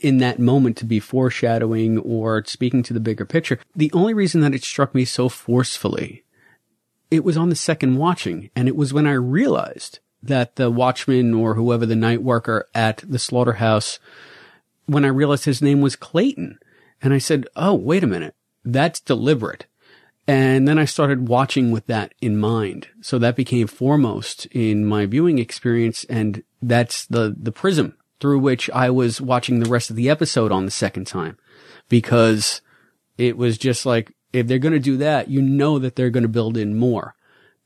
in 0.01 0.19
that 0.19 0.37
moment 0.37 0.77
to 0.77 0.85
be 0.85 0.99
foreshadowing 0.99 1.97
or 1.97 2.43
speaking 2.45 2.83
to 2.83 2.93
the 2.93 2.99
bigger 2.99 3.25
picture, 3.25 3.59
the 3.75 3.91
only 3.91 4.13
reason 4.13 4.41
that 4.41 4.53
it 4.53 4.63
struck 4.63 4.93
me 4.93 5.03
so 5.03 5.29
forcefully, 5.29 6.23
it 7.09 7.23
was 7.23 7.37
on 7.37 7.49
the 7.49 7.55
second 7.55 7.97
watching. 7.97 8.51
And 8.55 8.67
it 8.67 8.75
was 8.75 8.93
when 8.93 9.07
I 9.07 9.13
realized 9.13 9.99
that 10.21 10.57
the 10.57 10.69
watchman 10.69 11.33
or 11.33 11.55
whoever 11.55 11.87
the 11.87 11.95
night 11.95 12.21
worker 12.21 12.67
at 12.75 12.97
the 12.97 13.19
slaughterhouse, 13.19 13.97
when 14.85 15.05
I 15.05 15.09
realized 15.09 15.45
his 15.45 15.61
name 15.61 15.81
was 15.81 15.95
Clayton. 15.95 16.59
And 17.01 17.13
I 17.13 17.17
said, 17.17 17.47
Oh, 17.55 17.73
wait 17.73 18.03
a 18.03 18.07
minute. 18.07 18.35
That's 18.63 18.99
deliberate. 18.99 19.65
And 20.27 20.67
then 20.67 20.77
I 20.77 20.85
started 20.85 21.27
watching 21.27 21.71
with 21.71 21.87
that 21.87 22.13
in 22.21 22.37
mind. 22.37 22.87
So 23.01 23.17
that 23.17 23.35
became 23.35 23.65
foremost 23.65 24.45
in 24.47 24.85
my 24.85 25.07
viewing 25.07 25.39
experience. 25.39 26.03
And 26.03 26.43
that's 26.61 27.07
the, 27.07 27.35
the 27.35 27.51
prism 27.51 27.97
through 28.19 28.39
which 28.39 28.69
I 28.69 28.91
was 28.91 29.19
watching 29.19 29.59
the 29.59 29.69
rest 29.69 29.89
of 29.89 29.95
the 29.95 30.09
episode 30.09 30.51
on 30.51 30.65
the 30.65 30.71
second 30.71 31.07
time 31.07 31.37
because 31.87 32.61
it 33.17 33.37
was 33.37 33.57
just 33.57 33.85
like, 33.85 34.13
if 34.31 34.45
they're 34.45 34.59
going 34.59 34.73
to 34.73 34.79
do 34.79 34.97
that, 34.97 35.29
you 35.29 35.41
know 35.41 35.79
that 35.79 35.95
they're 35.95 36.11
going 36.11 36.23
to 36.23 36.29
build 36.29 36.57
in 36.57 36.77
more. 36.77 37.15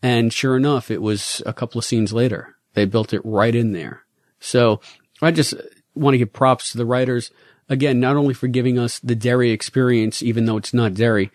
And 0.01 0.31
sure 0.31 0.55
enough, 0.55 0.89
it 0.89 1.01
was 1.01 1.41
a 1.45 1.53
couple 1.53 1.79
of 1.79 1.85
scenes 1.85 2.13
later. 2.13 2.55
They 2.75 2.85
built 2.85 3.13
it 3.13 3.21
right 3.25 3.53
in 3.53 3.73
there. 3.73 4.03
So 4.39 4.79
I 5.21 5.31
just 5.31 5.53
want 5.95 6.13
to 6.13 6.17
give 6.17 6.33
props 6.33 6.71
to 6.71 6.77
the 6.77 6.85
writers. 6.85 7.31
Again, 7.73 7.99
not 7.99 8.15
only 8.15 8.35
for 8.35 8.47
giving 8.47 8.77
us 8.77 8.99
the 8.99 9.15
Derry 9.15 9.49
experience, 9.49 10.21
even 10.21 10.45
though 10.45 10.57
it's 10.57 10.75
not 10.75 10.93
Derry, 10.93 11.31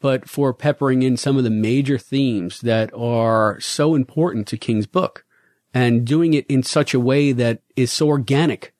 but 0.00 0.26
for 0.26 0.54
peppering 0.54 1.02
in 1.02 1.18
some 1.18 1.36
of 1.36 1.44
the 1.44 1.50
major 1.50 1.98
themes 1.98 2.62
that 2.62 2.90
are 2.94 3.60
so 3.60 3.94
important 3.94 4.46
to 4.46 4.56
King's 4.56 4.86
book 4.86 5.26
and 5.74 6.06
doing 6.06 6.32
it 6.32 6.46
in 6.46 6.62
such 6.62 6.94
a 6.94 6.98
way 6.98 7.32
that 7.32 7.60
is 7.76 7.92
so 7.92 8.08
organic 8.08 8.72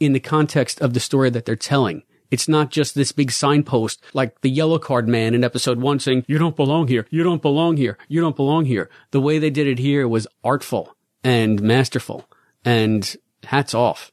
in 0.00 0.12
the 0.12 0.18
context 0.18 0.80
of 0.80 0.92
the 0.92 0.98
story 0.98 1.30
that 1.30 1.44
they're 1.44 1.54
telling. 1.54 2.02
It's 2.32 2.48
not 2.48 2.72
just 2.72 2.96
this 2.96 3.12
big 3.12 3.30
signpost 3.30 4.02
like 4.12 4.40
the 4.40 4.50
yellow 4.50 4.80
card 4.80 5.06
man 5.06 5.36
in 5.36 5.44
episode 5.44 5.78
one 5.78 6.00
saying, 6.00 6.24
you 6.26 6.36
don't 6.36 6.56
belong 6.56 6.88
here. 6.88 7.06
You 7.10 7.22
don't 7.22 7.42
belong 7.42 7.76
here. 7.76 7.96
You 8.08 8.20
don't 8.20 8.34
belong 8.34 8.64
here. 8.64 8.90
The 9.12 9.20
way 9.20 9.38
they 9.38 9.50
did 9.50 9.68
it 9.68 9.78
here 9.78 10.08
was 10.08 10.26
artful 10.42 10.96
and 11.22 11.62
masterful 11.62 12.28
and 12.64 13.16
hats 13.44 13.72
off. 13.72 14.10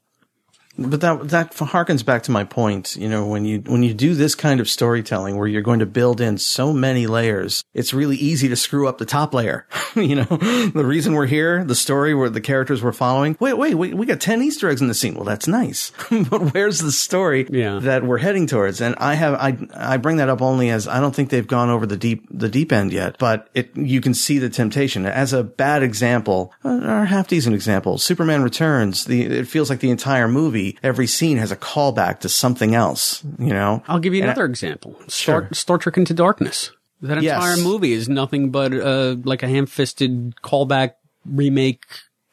But 0.77 1.01
that 1.01 1.29
that 1.29 1.53
harkens 1.53 2.03
back 2.03 2.23
to 2.23 2.31
my 2.31 2.43
point. 2.43 2.95
You 2.95 3.07
know, 3.07 3.27
when 3.27 3.45
you 3.45 3.59
when 3.59 3.83
you 3.83 3.93
do 3.93 4.15
this 4.15 4.33
kind 4.33 4.59
of 4.59 4.67
storytelling 4.69 5.37
where 5.37 5.47
you're 5.47 5.61
going 5.61 5.79
to 5.79 5.85
build 5.85 6.19
in 6.19 6.37
so 6.39 6.73
many 6.73 7.05
layers, 7.05 7.63
it's 7.75 7.93
really 7.93 8.15
easy 8.17 8.47
to 8.49 8.55
screw 8.55 8.87
up 8.87 8.97
the 8.97 9.05
top 9.05 9.33
layer. 9.35 9.67
you 9.95 10.15
know, 10.15 10.23
the 10.73 10.83
reason 10.85 11.13
we're 11.13 11.27
here, 11.27 11.63
the 11.63 11.75
story 11.75 12.15
where 12.15 12.29
the 12.29 12.41
characters 12.41 12.81
we're 12.81 12.91
following. 12.91 13.37
Wait, 13.39 13.53
wait, 13.53 13.75
wait, 13.75 13.93
we 13.93 14.07
got 14.07 14.19
ten 14.19 14.41
Easter 14.41 14.67
eggs 14.67 14.81
in 14.81 14.87
the 14.87 14.93
scene. 14.95 15.13
Well, 15.13 15.25
that's 15.25 15.47
nice, 15.47 15.91
but 16.09 16.53
where's 16.53 16.79
the 16.79 16.91
story 16.91 17.47
Yeah. 17.51 17.77
that 17.83 18.03
we're 18.03 18.17
heading 18.17 18.47
towards? 18.47 18.81
And 18.81 18.95
I 18.97 19.13
have 19.13 19.35
I 19.35 19.57
I 19.75 19.97
bring 19.97 20.17
that 20.17 20.29
up 20.29 20.41
only 20.41 20.71
as 20.71 20.87
I 20.87 20.99
don't 20.99 21.15
think 21.15 21.29
they've 21.29 21.45
gone 21.47 21.69
over 21.69 21.85
the 21.85 21.97
deep 21.97 22.25
the 22.31 22.49
deep 22.49 22.71
end 22.71 22.91
yet, 22.93 23.17
but 23.19 23.47
it 23.53 23.77
you 23.77 24.01
can 24.01 24.15
see 24.15 24.39
the 24.39 24.49
temptation 24.49 25.05
as 25.05 25.33
a 25.33 25.43
bad 25.43 25.83
example 25.83 26.51
uh, 26.65 26.69
or 26.83 27.05
half 27.05 27.27
decent 27.27 27.53
example. 27.53 27.99
Superman 27.99 28.41
Returns. 28.41 29.05
The 29.05 29.21
it 29.23 29.47
feels 29.47 29.69
like 29.69 29.79
the 29.79 29.91
entire 29.91 30.27
movie, 30.27 30.62
every 30.83 31.07
scene 31.07 31.37
has 31.37 31.51
a 31.51 31.55
callback 31.55 32.19
to 32.21 32.29
something 32.29 32.73
else. 32.75 33.23
You 33.39 33.53
know, 33.53 33.83
I'll 33.87 33.99
give 33.99 34.13
you 34.13 34.21
And 34.21 34.29
I- 34.29 34.33
another 34.33 34.45
example. 34.45 34.95
Star, 35.07 35.41
Sure. 35.43 35.49
Star 35.53 35.77
Trek 35.77 35.97
Into 35.97 36.13
Darkness. 36.13 36.71
That 37.01 37.21
Yes. 37.21 37.35
entire 37.35 37.57
movie 37.63 37.91
is 37.93 38.07
nothing 38.07 38.49
but 38.49 38.73
uh, 38.73 39.15
like 39.25 39.43
a 39.43 39.47
ham-fisted 39.47 40.35
callback 40.41 40.91
remake 41.25 41.83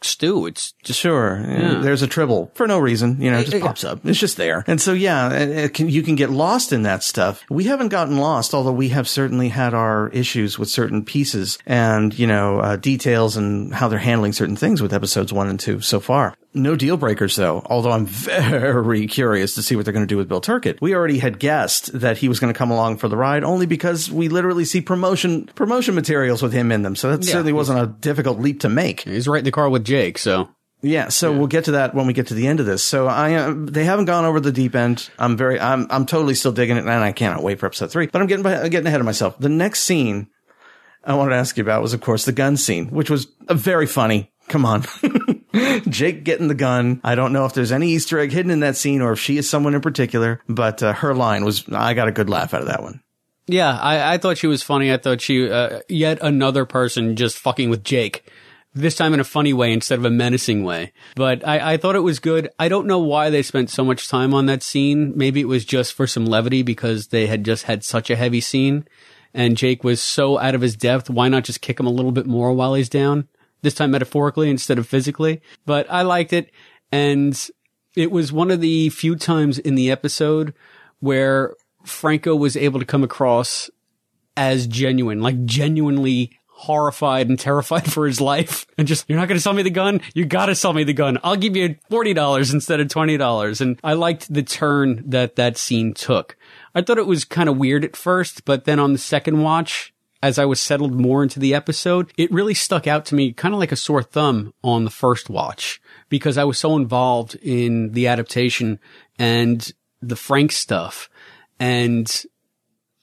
stew. 0.02 0.46
It's 0.46 0.72
just 0.82 0.98
Sure. 0.98 1.44
Yeah. 1.46 1.80
There's 1.82 2.00
a 2.02 2.06
tribble 2.06 2.50
for 2.54 2.66
no 2.66 2.78
reason. 2.78 3.20
You 3.20 3.30
know, 3.30 3.38
it 3.40 3.46
just 3.48 3.62
pops 3.62 3.84
up. 3.84 4.00
It's 4.06 4.18
just 4.18 4.36
there. 4.38 4.64
And 4.66 4.80
so, 4.80 4.92
yeah, 4.94 5.30
it, 5.32 5.48
it 5.50 5.74
can, 5.74 5.90
you 5.90 6.02
can 6.02 6.14
get 6.14 6.30
lost 6.30 6.72
in 6.72 6.84
that 6.84 7.02
stuff. 7.02 7.42
We 7.50 7.64
haven't 7.64 7.88
gotten 7.90 8.16
lost, 8.16 8.54
although 8.54 8.72
we 8.72 8.88
have 8.90 9.08
certainly 9.08 9.48
had 9.50 9.74
our 9.74 10.08
issues 10.10 10.58
with 10.58 10.70
certain 10.70 11.04
pieces 11.04 11.58
and, 11.66 12.18
you 12.18 12.26
know, 12.26 12.60
uh, 12.60 12.76
details 12.76 13.36
and 13.36 13.74
how 13.74 13.88
they're 13.88 13.98
handling 13.98 14.32
certain 14.32 14.56
things 14.56 14.80
with 14.80 14.94
episodes 14.94 15.32
one 15.34 15.48
and 15.48 15.60
two 15.60 15.80
so 15.80 16.00
far. 16.00 16.34
No 16.52 16.74
deal 16.74 16.96
breakers 16.96 17.36
though, 17.36 17.62
although 17.66 17.92
I'm 17.92 18.06
very 18.50 19.06
curious 19.06 19.54
to 19.54 19.62
see 19.62 19.76
what 19.76 19.84
they're 19.84 19.92
going 19.94 20.06
to 20.06 20.12
do 20.12 20.16
with 20.16 20.28
Bill 20.28 20.40
Turcotte. 20.40 20.80
We 20.80 20.94
already 20.94 21.18
had 21.18 21.38
guessed 21.38 21.98
that 22.00 22.18
he 22.18 22.28
was 22.28 22.40
going 22.40 22.52
to 22.52 22.58
come 22.58 22.70
along 22.72 22.96
for 22.96 23.06
the 23.08 23.16
ride 23.16 23.44
only 23.44 23.66
because 23.66 24.10
we 24.10 24.28
literally 24.28 24.64
see 24.64 24.80
promotion, 24.80 25.46
promotion 25.54 25.94
materials 25.94 26.42
with 26.42 26.52
him 26.52 26.72
in 26.72 26.82
them. 26.82 26.96
So 26.96 27.10
that 27.10 27.24
Yeah. 27.24 27.32
certainly 27.32 27.52
wasn't 27.52 27.80
a 27.80 27.86
difficult 27.86 28.40
leap 28.40 28.60
to 28.60 28.68
make. 28.68 29.02
he's 29.02 29.28
right 29.28 29.38
in 29.38 29.44
the 29.44 29.52
car 29.52 29.68
with 29.70 29.84
Jake. 29.84 30.18
So 30.18 30.48
Yeah, 30.82 31.08
so 31.10 31.30
we'll 31.32 31.46
get 31.46 31.64
to 31.66 31.72
that 31.72 31.94
when 31.94 32.06
we 32.06 32.14
get 32.14 32.26
to 32.28 32.34
the 32.34 32.46
end 32.48 32.58
of 32.58 32.66
this. 32.66 32.82
So 32.82 33.06
I, 33.06 33.34
uh, 33.34 33.54
they 33.56 33.84
haven't 33.84 34.06
gone 34.06 34.24
over 34.24 34.40
the 34.40 34.50
deep 34.50 34.74
end. 34.74 35.08
I'm 35.18 35.36
very, 35.36 35.60
I'm, 35.60 35.86
I'm 35.90 36.04
totally 36.06 36.34
still 36.34 36.52
digging 36.52 36.76
it, 36.78 36.80
and 36.80 36.90
I 36.90 37.12
cannot 37.12 37.42
wait 37.42 37.60
for 37.60 37.66
episode 37.66 37.92
three. 37.92 38.06
But 38.06 38.22
I'm 38.22 38.26
getting, 38.26 38.42
getting 38.70 38.86
ahead 38.86 39.00
of 39.00 39.06
myself. 39.06 39.38
The 39.38 39.48
next 39.50 39.82
scene 39.82 40.28
I 41.04 41.14
wanted 41.14 41.30
to 41.30 41.36
ask 41.36 41.56
you 41.58 41.62
about 41.62 41.82
was, 41.82 41.92
of 41.94 42.00
course, 42.00 42.24
the 42.24 42.32
gun 42.32 42.56
scene, 42.56 42.88
which 42.88 43.08
was 43.10 43.28
very 43.48 43.86
funny. 43.86 44.32
Come 44.48 44.64
on. 44.64 44.84
Jake 45.88 46.24
getting 46.24 46.48
the 46.48 46.54
gun. 46.54 47.00
I 47.04 47.14
don't 47.14 47.32
know 47.32 47.44
if 47.44 47.54
there's 47.54 47.72
any 47.72 47.88
Easter 47.88 48.18
egg 48.18 48.32
hidden 48.32 48.50
in 48.50 48.60
that 48.60 48.76
scene 48.76 49.00
or 49.00 49.12
if 49.12 49.20
she 49.20 49.36
is 49.36 49.48
someone 49.48 49.74
in 49.74 49.80
particular, 49.80 50.40
but 50.48 50.82
uh, 50.82 50.92
her 50.92 51.14
line 51.14 51.44
was, 51.44 51.64
I 51.72 51.94
got 51.94 52.08
a 52.08 52.12
good 52.12 52.30
laugh 52.30 52.54
out 52.54 52.62
of 52.62 52.68
that 52.68 52.82
one. 52.82 53.02
yeah, 53.46 53.76
I, 53.78 54.14
I 54.14 54.18
thought 54.18 54.38
she 54.38 54.46
was 54.46 54.62
funny. 54.62 54.92
I 54.92 54.96
thought 54.96 55.20
she 55.20 55.50
uh, 55.50 55.80
yet 55.88 56.18
another 56.22 56.64
person 56.64 57.16
just 57.16 57.38
fucking 57.38 57.70
with 57.70 57.82
Jake. 57.84 58.30
This 58.72 58.94
time 58.94 59.12
in 59.12 59.18
a 59.18 59.24
funny 59.24 59.52
way 59.52 59.72
instead 59.72 59.98
of 59.98 60.04
a 60.04 60.10
menacing 60.10 60.62
way. 60.62 60.92
But 61.16 61.44
I, 61.46 61.72
I 61.72 61.76
thought 61.76 61.96
it 61.96 62.00
was 62.00 62.20
good. 62.20 62.50
I 62.56 62.68
don't 62.68 62.86
know 62.86 63.00
why 63.00 63.28
they 63.28 63.42
spent 63.42 63.68
so 63.68 63.84
much 63.84 64.08
time 64.08 64.32
on 64.32 64.46
that 64.46 64.62
scene. 64.62 65.12
Maybe 65.16 65.40
it 65.40 65.48
was 65.48 65.64
just 65.64 65.92
for 65.92 66.06
some 66.06 66.24
levity 66.24 66.62
because 66.62 67.08
they 67.08 67.26
had 67.26 67.44
just 67.44 67.64
had 67.64 67.82
such 67.82 68.10
a 68.10 68.16
heavy 68.16 68.40
scene 68.40 68.86
and 69.34 69.56
Jake 69.56 69.82
was 69.82 70.00
so 70.00 70.38
out 70.38 70.54
of 70.54 70.60
his 70.60 70.76
depth. 70.76 71.10
Why 71.10 71.28
not 71.28 71.44
just 71.44 71.60
kick 71.60 71.80
him 71.80 71.86
a 71.86 71.90
little 71.92 72.12
bit 72.12 72.26
more 72.26 72.52
while 72.52 72.74
he's 72.74 72.88
down? 72.88 73.26
This 73.62 73.74
time 73.74 73.90
metaphorically 73.90 74.50
instead 74.50 74.78
of 74.78 74.86
physically. 74.86 75.40
But 75.66 75.90
I 75.90 76.02
liked 76.02 76.32
it. 76.32 76.50
And 76.92 77.38
it 77.96 78.10
was 78.10 78.32
one 78.32 78.50
of 78.50 78.60
the 78.60 78.88
few 78.90 79.16
times 79.16 79.58
in 79.58 79.74
the 79.74 79.90
episode 79.90 80.54
where 81.00 81.54
Franco 81.84 82.36
was 82.36 82.56
able 82.56 82.80
to 82.80 82.86
come 82.86 83.02
across 83.02 83.70
as 84.36 84.66
genuine, 84.66 85.20
like 85.20 85.44
genuinely 85.44 86.38
horrified 86.60 87.28
and 87.28 87.38
terrified 87.38 87.90
for 87.90 88.06
his 88.06 88.20
life. 88.20 88.66
And 88.80 88.88
just, 88.88 89.04
you're 89.08 89.18
not 89.18 89.28
going 89.28 89.36
to 89.36 89.42
sell 89.42 89.52
me 89.52 89.62
the 89.62 89.68
gun? 89.68 90.00
You 90.14 90.24
got 90.24 90.46
to 90.46 90.54
sell 90.54 90.72
me 90.72 90.84
the 90.84 90.94
gun. 90.94 91.18
I'll 91.22 91.36
give 91.36 91.54
you 91.54 91.76
$40 91.90 92.54
instead 92.54 92.80
of 92.80 92.88
$20. 92.88 93.60
And 93.60 93.78
I 93.84 93.92
liked 93.92 94.32
the 94.32 94.42
turn 94.42 95.02
that 95.06 95.36
that 95.36 95.58
scene 95.58 95.92
took. 95.92 96.34
I 96.74 96.80
thought 96.80 96.96
it 96.96 97.06
was 97.06 97.26
kind 97.26 97.50
of 97.50 97.58
weird 97.58 97.84
at 97.84 97.94
first, 97.94 98.46
but 98.46 98.64
then 98.64 98.78
on 98.78 98.94
the 98.94 98.98
second 98.98 99.42
watch, 99.42 99.92
as 100.22 100.38
I 100.38 100.44
was 100.44 100.60
settled 100.60 100.94
more 100.94 101.22
into 101.22 101.40
the 101.40 101.54
episode, 101.54 102.12
it 102.16 102.30
really 102.30 102.54
stuck 102.54 102.86
out 102.86 103.06
to 103.06 103.14
me 103.14 103.32
kind 103.32 103.54
of 103.54 103.60
like 103.60 103.72
a 103.72 103.76
sore 103.76 104.02
thumb 104.02 104.52
on 104.62 104.84
the 104.84 104.90
first 104.90 105.30
watch 105.30 105.80
because 106.08 106.36
I 106.36 106.44
was 106.44 106.58
so 106.58 106.76
involved 106.76 107.36
in 107.36 107.92
the 107.92 108.06
adaptation 108.06 108.78
and 109.18 109.72
the 110.02 110.16
Frank 110.16 110.52
stuff. 110.52 111.08
And 111.58 112.24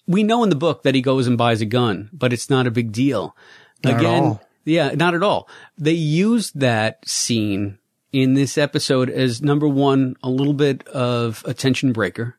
we 0.06 0.24
know 0.24 0.44
in 0.44 0.50
the 0.50 0.56
book 0.56 0.84
that 0.84 0.96
he 0.96 1.02
goes 1.02 1.28
and 1.28 1.38
buys 1.38 1.62
a 1.62 1.66
gun, 1.66 2.10
but 2.14 2.34
it's 2.34 2.50
not 2.50 2.68
a 2.68 2.72
big 2.72 2.92
deal. 2.92 3.36
Not 3.84 3.96
at 3.96 4.00
Again, 4.00 4.24
all. 4.24 4.42
yeah, 4.66 4.90
not 4.92 5.16
at 5.16 5.24
all. 5.24 5.50
They 5.78 5.92
used 5.94 6.60
that 6.60 7.08
scene 7.08 7.80
in 8.12 8.36
this 8.36 8.58
episode 8.58 9.10
as 9.10 9.42
number 9.42 9.68
one, 9.68 10.16
a 10.24 10.30
little 10.30 10.54
bit 10.54 10.88
of 10.88 11.44
attention 11.46 11.94
breaker, 11.94 12.37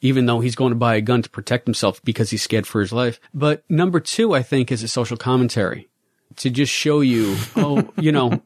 even 0.00 0.26
though 0.26 0.40
he's 0.40 0.56
going 0.56 0.70
to 0.70 0.76
buy 0.76 0.94
a 0.94 1.00
gun 1.00 1.22
to 1.22 1.30
protect 1.30 1.66
himself 1.66 2.02
because 2.04 2.30
he's 2.30 2.42
scared 2.42 2.66
for 2.66 2.80
his 2.80 2.92
life. 2.92 3.18
But 3.32 3.64
number 3.68 4.00
two, 4.00 4.34
I 4.34 4.42
think, 4.42 4.70
is 4.70 4.82
a 4.82 4.88
social 4.88 5.16
commentary 5.16 5.88
to 6.36 6.50
just 6.50 6.72
show 6.72 7.00
you, 7.00 7.36
oh, 7.56 7.88
you 7.96 8.12
know, 8.12 8.42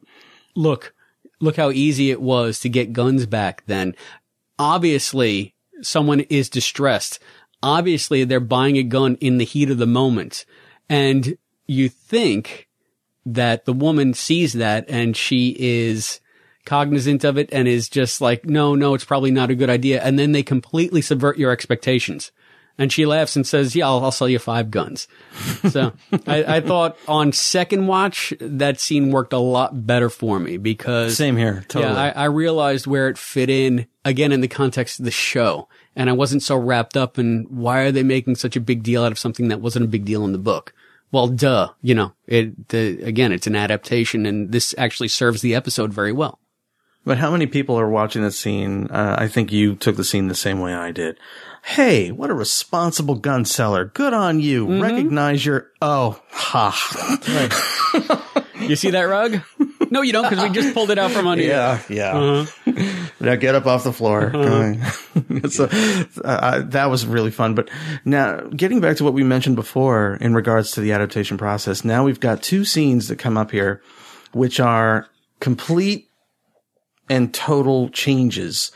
look, 0.54 0.94
look 1.40 1.56
how 1.56 1.70
easy 1.70 2.10
it 2.10 2.20
was 2.20 2.60
to 2.60 2.68
get 2.68 2.92
guns 2.92 3.26
back 3.26 3.64
then. 3.66 3.94
Obviously, 4.58 5.54
someone 5.82 6.20
is 6.20 6.48
distressed. 6.48 7.18
Obviously, 7.62 8.24
they're 8.24 8.40
buying 8.40 8.76
a 8.76 8.82
gun 8.82 9.16
in 9.16 9.38
the 9.38 9.44
heat 9.44 9.70
of 9.70 9.78
the 9.78 9.86
moment. 9.86 10.44
And 10.88 11.36
you 11.66 11.88
think 11.88 12.68
that 13.26 13.64
the 13.64 13.72
woman 13.72 14.14
sees 14.14 14.54
that 14.54 14.88
and 14.88 15.16
she 15.16 15.56
is 15.58 16.20
cognizant 16.64 17.24
of 17.24 17.38
it 17.38 17.48
and 17.52 17.66
is 17.66 17.88
just 17.88 18.20
like, 18.20 18.44
no, 18.44 18.74
no, 18.74 18.94
it's 18.94 19.04
probably 19.04 19.30
not 19.30 19.50
a 19.50 19.54
good 19.54 19.70
idea. 19.70 20.02
And 20.02 20.18
then 20.18 20.32
they 20.32 20.42
completely 20.42 21.02
subvert 21.02 21.38
your 21.38 21.50
expectations. 21.50 22.32
And 22.80 22.90
she 22.90 23.04
laughs 23.04 23.36
and 23.36 23.46
says, 23.46 23.76
yeah, 23.76 23.86
I'll, 23.86 24.02
I'll 24.02 24.10
sell 24.10 24.28
you 24.28 24.38
five 24.38 24.70
guns. 24.70 25.06
So 25.68 25.92
I, 26.26 26.56
I 26.56 26.60
thought 26.62 26.96
on 27.06 27.32
second 27.32 27.86
watch, 27.86 28.32
that 28.40 28.80
scene 28.80 29.10
worked 29.10 29.34
a 29.34 29.38
lot 29.38 29.86
better 29.86 30.08
for 30.08 30.38
me 30.40 30.56
because 30.56 31.14
Same 31.14 31.36
here. 31.36 31.62
Totally. 31.68 31.92
yeah, 31.92 32.00
I, 32.00 32.22
I 32.22 32.24
realized 32.24 32.86
where 32.86 33.08
it 33.10 33.18
fit 33.18 33.50
in 33.50 33.86
again 34.02 34.32
in 34.32 34.40
the 34.40 34.48
context 34.48 34.98
of 34.98 35.04
the 35.04 35.10
show. 35.10 35.68
And 35.94 36.08
I 36.08 36.14
wasn't 36.14 36.42
so 36.42 36.56
wrapped 36.56 36.96
up 36.96 37.18
in 37.18 37.46
why 37.50 37.80
are 37.80 37.92
they 37.92 38.02
making 38.02 38.36
such 38.36 38.56
a 38.56 38.60
big 38.60 38.82
deal 38.82 39.04
out 39.04 39.12
of 39.12 39.18
something 39.18 39.48
that 39.48 39.60
wasn't 39.60 39.84
a 39.84 39.88
big 39.88 40.06
deal 40.06 40.24
in 40.24 40.32
the 40.32 40.38
book? 40.38 40.72
Well, 41.12 41.28
duh, 41.28 41.72
you 41.82 41.94
know, 41.94 42.14
it, 42.26 42.68
the, 42.68 43.02
again, 43.02 43.32
it's 43.32 43.46
an 43.46 43.56
adaptation 43.56 44.24
and 44.24 44.52
this 44.52 44.74
actually 44.78 45.08
serves 45.08 45.42
the 45.42 45.54
episode 45.54 45.92
very 45.92 46.12
well. 46.12 46.39
But 47.04 47.18
how 47.18 47.30
many 47.30 47.46
people 47.46 47.78
are 47.78 47.88
watching 47.88 48.22
the 48.22 48.30
scene? 48.30 48.88
Uh, 48.90 49.16
I 49.18 49.28
think 49.28 49.52
you 49.52 49.74
took 49.74 49.96
the 49.96 50.04
scene 50.04 50.28
the 50.28 50.34
same 50.34 50.60
way 50.60 50.74
I 50.74 50.92
did. 50.92 51.18
Hey, 51.64 52.10
what 52.10 52.30
a 52.30 52.34
responsible 52.34 53.14
gun 53.14 53.44
seller. 53.44 53.86
Good 53.86 54.14
on 54.14 54.40
you. 54.40 54.66
Mm-hmm. 54.66 54.82
Recognize 54.82 55.44
your, 55.44 55.70
oh, 55.80 56.20
ha. 56.30 56.70
You 58.60 58.76
see 58.76 58.90
that 58.90 59.02
rug? 59.02 59.40
no, 59.90 60.02
you 60.02 60.12
don't 60.12 60.28
because 60.28 60.42
we 60.42 60.50
just 60.50 60.74
pulled 60.74 60.90
it 60.90 60.98
out 60.98 61.10
from 61.10 61.26
under 61.26 61.42
you. 61.42 61.50
Yeah, 61.50 61.82
yeah. 61.88 62.12
Uh-huh. 62.12 63.00
Now 63.20 63.34
get 63.36 63.54
up 63.54 63.66
off 63.66 63.84
the 63.84 63.92
floor. 63.92 64.30
so 65.50 65.68
uh, 66.24 66.62
that 66.66 66.90
was 66.90 67.06
really 67.06 67.30
fun. 67.30 67.54
But 67.54 67.70
now 68.04 68.40
getting 68.40 68.80
back 68.80 68.96
to 68.98 69.04
what 69.04 69.14
we 69.14 69.24
mentioned 69.24 69.56
before 69.56 70.14
in 70.20 70.34
regards 70.34 70.72
to 70.72 70.80
the 70.80 70.92
adaptation 70.92 71.38
process, 71.38 71.84
now 71.84 72.04
we've 72.04 72.20
got 72.20 72.42
two 72.42 72.64
scenes 72.64 73.08
that 73.08 73.16
come 73.16 73.36
up 73.36 73.50
here, 73.50 73.82
which 74.32 74.60
are 74.60 75.08
complete 75.40 76.09
and 77.10 77.34
total 77.34 77.90
changes 77.90 78.72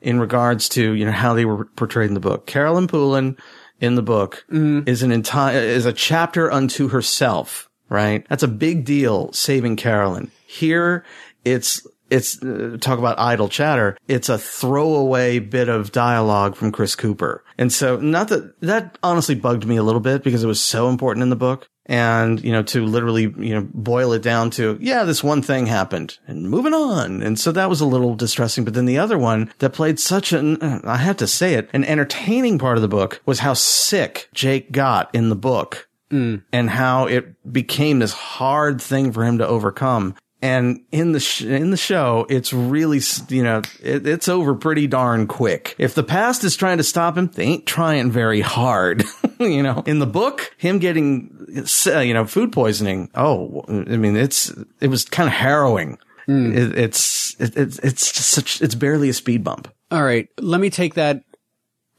in 0.00 0.20
regards 0.20 0.68
to, 0.68 0.92
you 0.92 1.04
know, 1.04 1.10
how 1.10 1.34
they 1.34 1.44
were 1.44 1.64
portrayed 1.64 2.08
in 2.08 2.14
the 2.14 2.20
book. 2.20 2.46
Carolyn 2.46 2.86
Poulin 2.86 3.36
in 3.80 3.96
the 3.96 4.02
book 4.02 4.44
is 4.48 5.02
an 5.02 5.10
entire, 5.10 5.58
is 5.58 5.86
a 5.86 5.92
chapter 5.92 6.52
unto 6.52 6.88
herself, 6.88 7.68
right? 7.88 8.24
That's 8.28 8.44
a 8.44 8.48
big 8.48 8.84
deal 8.84 9.32
saving 9.32 9.76
Carolyn. 9.76 10.30
Here 10.46 11.04
it's, 11.44 11.84
it's 12.10 12.42
uh, 12.42 12.76
talk 12.80 12.98
about 12.98 13.18
idle 13.18 13.48
chatter. 13.48 13.96
It's 14.06 14.28
a 14.28 14.38
throwaway 14.38 15.38
bit 15.38 15.68
of 15.68 15.92
dialogue 15.92 16.56
from 16.56 16.72
Chris 16.72 16.94
Cooper. 16.94 17.44
And 17.56 17.72
so 17.72 17.96
not 17.96 18.28
that 18.28 18.60
that 18.60 18.98
honestly 19.02 19.34
bugged 19.34 19.66
me 19.66 19.76
a 19.76 19.82
little 19.82 20.00
bit 20.00 20.22
because 20.22 20.44
it 20.44 20.46
was 20.46 20.60
so 20.60 20.88
important 20.88 21.22
in 21.22 21.30
the 21.30 21.36
book. 21.36 21.68
And, 21.90 22.44
you 22.44 22.52
know, 22.52 22.62
to 22.64 22.84
literally, 22.84 23.22
you 23.22 23.54
know, 23.54 23.66
boil 23.72 24.12
it 24.12 24.20
down 24.20 24.50
to, 24.50 24.76
yeah, 24.78 25.04
this 25.04 25.24
one 25.24 25.40
thing 25.40 25.66
happened 25.66 26.18
and 26.26 26.50
moving 26.50 26.74
on. 26.74 27.22
And 27.22 27.40
so 27.40 27.50
that 27.52 27.70
was 27.70 27.80
a 27.80 27.86
little 27.86 28.14
distressing. 28.14 28.64
But 28.64 28.74
then 28.74 28.84
the 28.84 28.98
other 28.98 29.16
one 29.16 29.50
that 29.60 29.72
played 29.72 29.98
such 29.98 30.34
an, 30.34 30.60
uh, 30.60 30.80
I 30.84 30.98
have 30.98 31.16
to 31.16 31.26
say 31.26 31.54
it, 31.54 31.70
an 31.72 31.84
entertaining 31.84 32.58
part 32.58 32.76
of 32.76 32.82
the 32.82 32.88
book 32.88 33.22
was 33.24 33.38
how 33.38 33.54
sick 33.54 34.28
Jake 34.34 34.70
got 34.70 35.14
in 35.14 35.30
the 35.30 35.34
book 35.34 35.88
and 36.10 36.70
how 36.70 37.06
it 37.06 37.52
became 37.52 37.98
this 38.00 38.12
hard 38.12 38.82
thing 38.82 39.12
for 39.12 39.24
him 39.24 39.38
to 39.38 39.46
overcome. 39.46 40.14
And 40.40 40.84
in 40.92 41.12
the 41.12 41.18
sh- 41.20 41.42
in 41.42 41.70
the 41.72 41.76
show, 41.76 42.24
it's 42.30 42.52
really 42.52 43.00
you 43.28 43.42
know 43.42 43.62
it, 43.82 44.06
it's 44.06 44.28
over 44.28 44.54
pretty 44.54 44.86
darn 44.86 45.26
quick. 45.26 45.74
If 45.78 45.94
the 45.94 46.04
past 46.04 46.44
is 46.44 46.54
trying 46.56 46.76
to 46.78 46.84
stop 46.84 47.18
him, 47.18 47.26
they 47.34 47.42
ain't 47.42 47.66
trying 47.66 48.12
very 48.12 48.40
hard. 48.40 49.02
you 49.40 49.64
know, 49.64 49.82
in 49.84 49.98
the 49.98 50.06
book, 50.06 50.54
him 50.56 50.78
getting 50.78 51.64
uh, 51.86 51.98
you 51.98 52.14
know 52.14 52.24
food 52.24 52.52
poisoning. 52.52 53.10
Oh, 53.16 53.64
I 53.68 53.72
mean, 53.96 54.14
it's 54.16 54.52
it 54.80 54.88
was 54.88 55.04
kind 55.04 55.26
of 55.26 55.32
harrowing. 55.32 55.98
Hmm. 56.26 56.52
It, 56.56 56.78
it's 56.78 57.34
it, 57.40 57.56
it's 57.56 57.78
it's 57.80 58.12
just 58.12 58.30
such 58.30 58.62
it's 58.62 58.76
barely 58.76 59.08
a 59.08 59.14
speed 59.14 59.42
bump. 59.42 59.66
All 59.90 60.04
right. 60.04 60.28
Let 60.40 60.60
me 60.60 60.70
take 60.70 60.94
that 60.94 61.24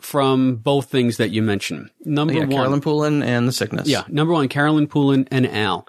from 0.02 0.56
both 0.56 0.90
things 0.90 1.18
that 1.18 1.32
you 1.32 1.42
mentioned. 1.42 1.90
Number 2.06 2.34
Yeah, 2.34 2.40
one. 2.42 2.52
Carolyn 2.52 2.82
Poulin 2.82 3.22
and 3.22 3.48
the 3.48 3.52
sickness. 3.52 3.88
Yeah, 3.88 4.04
number 4.08 4.32
one, 4.34 4.48
Carolyn 4.48 4.88
Poulin 4.88 5.28
and 5.30 5.46
Al. 5.46 5.88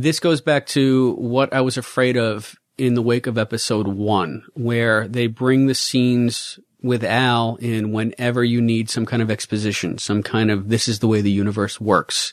This 0.00 0.20
goes 0.20 0.40
back 0.40 0.66
to 0.68 1.14
what 1.14 1.52
I 1.52 1.60
was 1.60 1.76
afraid 1.76 2.16
of 2.16 2.54
in 2.76 2.94
the 2.94 3.02
wake 3.02 3.26
of 3.26 3.36
episode 3.36 3.88
one, 3.88 4.44
where 4.54 5.08
they 5.08 5.26
bring 5.26 5.66
the 5.66 5.74
scenes 5.74 6.60
with 6.80 7.02
Al 7.02 7.56
in 7.56 7.90
whenever 7.90 8.44
you 8.44 8.60
need 8.60 8.88
some 8.88 9.04
kind 9.04 9.20
of 9.22 9.30
exposition, 9.30 9.98
some 9.98 10.22
kind 10.22 10.52
of 10.52 10.68
this 10.68 10.86
is 10.86 11.00
the 11.00 11.08
way 11.08 11.20
the 11.20 11.32
universe 11.32 11.80
works. 11.80 12.32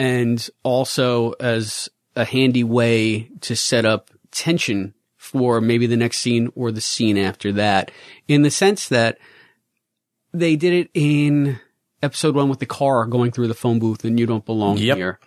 And 0.00 0.44
also 0.64 1.32
as 1.38 1.88
a 2.16 2.24
handy 2.24 2.64
way 2.64 3.30
to 3.42 3.54
set 3.54 3.84
up 3.84 4.10
tension 4.32 4.94
for 5.16 5.60
maybe 5.60 5.86
the 5.86 5.96
next 5.96 6.16
scene 6.18 6.50
or 6.56 6.72
the 6.72 6.80
scene 6.80 7.16
after 7.16 7.52
that, 7.52 7.92
in 8.26 8.42
the 8.42 8.50
sense 8.50 8.88
that 8.88 9.18
they 10.32 10.56
did 10.56 10.72
it 10.72 10.90
in 10.94 11.60
episode 12.02 12.34
one 12.34 12.48
with 12.48 12.58
the 12.58 12.66
car 12.66 13.06
going 13.06 13.30
through 13.30 13.46
the 13.46 13.54
phone 13.54 13.78
booth 13.78 14.04
and 14.04 14.18
you 14.18 14.26
don't 14.26 14.44
belong 14.46 14.78
Yep. 14.78 14.96
here. 14.96 15.20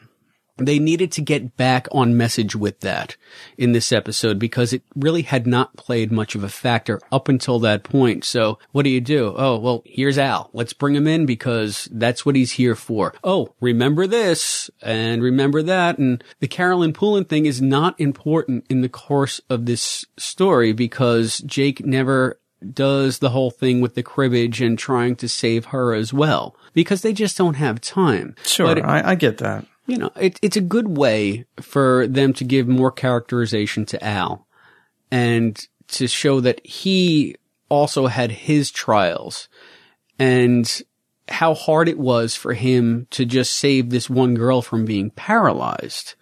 They 0.58 0.78
needed 0.78 1.12
to 1.14 1.22
get 1.22 1.58
back 1.58 1.88
on 1.92 2.16
message 2.16 2.56
with 2.56 2.82
that 2.82 3.18
in 3.58 3.72
this 3.72 3.92
episode 3.92 4.38
because 4.38 4.72
it 4.72 4.84
really 4.96 5.24
had 5.24 5.48
not 5.48 5.76
played 5.78 6.12
much 6.12 6.36
of 6.36 6.44
a 6.44 6.50
factor 6.50 7.00
up 7.12 7.28
until 7.28 7.58
that 7.60 7.84
point. 7.84 8.24
So 8.24 8.60
what 8.72 8.84
do 8.84 8.92
you 8.92 9.02
do? 9.02 9.34
Oh, 9.36 9.58
well, 9.58 9.82
here's 9.86 10.20
Al. 10.20 10.52
Let's 10.54 10.74
bring 10.74 10.96
him 10.96 11.08
in 11.08 11.26
because 11.26 11.88
that's 11.92 12.24
what 12.24 12.36
he's 12.36 12.52
here 12.52 12.76
for. 12.76 13.16
Oh, 13.24 13.56
remember 13.62 14.06
this 14.06 14.70
and 14.82 15.24
remember 15.24 15.64
that. 15.64 15.98
And 15.98 16.24
the 16.40 16.48
Carolyn 16.48 16.94
Poulin 16.94 17.26
thing 17.26 17.48
is 17.48 17.60
not 17.62 18.00
important 18.00 18.66
in 18.70 18.82
the 18.82 18.90
course 18.90 19.42
of 19.50 19.66
this 19.66 20.06
story 20.18 20.72
because 20.72 21.40
Jake 21.40 21.84
never 21.84 22.40
does 22.72 23.20
the 23.20 23.32
whole 23.32 23.52
thing 23.52 23.82
with 23.82 23.96
the 23.96 24.04
cribbage 24.04 24.62
and 24.62 24.78
trying 24.78 25.16
to 25.18 25.28
save 25.28 25.66
her 25.66 25.94
as 25.94 26.14
well 26.14 26.56
because 26.74 27.02
they 27.02 27.12
just 27.12 27.38
don't 27.38 27.56
have 27.56 27.82
time. 27.82 28.36
Sure, 28.46 28.68
But 28.68 28.86
I, 28.86 29.12
I 29.12 29.16
get 29.16 29.40
that. 29.40 29.66
You 29.86 29.98
know, 29.98 30.12
it, 30.16 30.40
it's 30.42 30.58
a 30.58 30.62
good 30.62 30.98
way 30.98 31.46
for 31.60 32.08
them 32.08 32.34
to 32.34 32.44
give 32.44 32.68
more 32.68 32.92
characterization 32.92 33.86
to 33.88 34.04
Al 34.04 34.48
and 35.12 35.68
to 35.90 36.08
show 36.08 36.40
that 36.40 36.66
he 36.66 37.36
also 37.70 38.08
had 38.08 38.32
his 38.32 38.72
trials 38.72 39.50
and 40.18 40.82
how 41.28 41.54
hard 41.54 41.90
it 41.90 41.98
was 41.98 42.36
for 42.36 42.54
him 42.54 43.08
to 43.12 43.26
just 43.26 43.56
save 43.56 43.90
this 43.90 44.10
one 44.10 44.36
girl 44.36 44.62
from 44.62 44.86
being 44.86 45.10
paralyzed. 45.10 46.16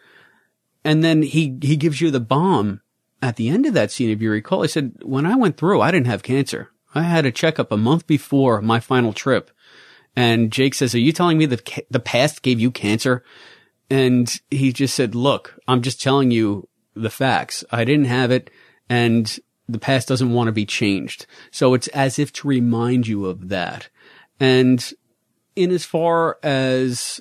And 0.84 1.04
then 1.04 1.22
he, 1.22 1.58
he 1.62 1.76
gives 1.76 2.02
you 2.02 2.12
the 2.12 2.20
bomb 2.20 2.82
at 3.22 3.36
the 3.36 3.50
end 3.50 3.66
of 3.66 3.74
that 3.74 3.92
scene. 3.92 4.10
If 4.10 4.22
you 4.22 4.32
recall, 4.32 4.64
he 4.64 4.68
said, 4.68 4.94
when 5.04 5.26
I 5.26 5.36
went 5.36 5.58
through, 5.58 5.82
I 5.82 5.92
didn't 5.92 6.08
have 6.08 6.24
cancer. 6.24 6.72
I 6.94 7.04
had 7.04 7.26
a 7.26 7.32
checkup 7.32 7.72
a 7.72 7.78
month 7.78 8.08
before 8.08 8.62
my 8.62 8.80
final 8.80 9.14
trip. 9.14 9.52
And 10.16 10.52
Jake 10.52 10.74
says, 10.74 10.94
are 10.94 11.00
you 11.00 11.14
telling 11.14 11.38
me 11.38 11.48
ca- 11.48 11.86
the 11.90 12.00
past 12.00 12.42
gave 12.42 12.60
you 12.60 12.72
cancer? 12.72 13.24
And 13.92 14.32
he 14.50 14.72
just 14.72 14.96
said, 14.96 15.16
look, 15.16 15.60
I'm 15.68 15.82
just 15.82 16.02
telling 16.02 16.32
you 16.32 16.70
the 16.96 17.10
facts. 17.10 17.66
I 17.72 17.84
didn't 17.84 18.06
have 18.06 18.32
it 18.32 18.50
and 18.90 19.38
the 19.68 19.80
past 19.80 20.08
doesn't 20.08 20.32
want 20.32 20.48
to 20.48 20.54
be 20.54 20.66
changed. 20.66 21.26
So 21.52 21.74
it's 21.74 21.90
as 21.90 22.18
if 22.18 22.32
to 22.34 22.48
remind 22.48 23.06
you 23.06 23.26
of 23.26 23.50
that. 23.50 23.90
And 24.40 24.94
in 25.58 25.72
as 25.72 25.84
far 25.84 26.40
as 26.42 27.20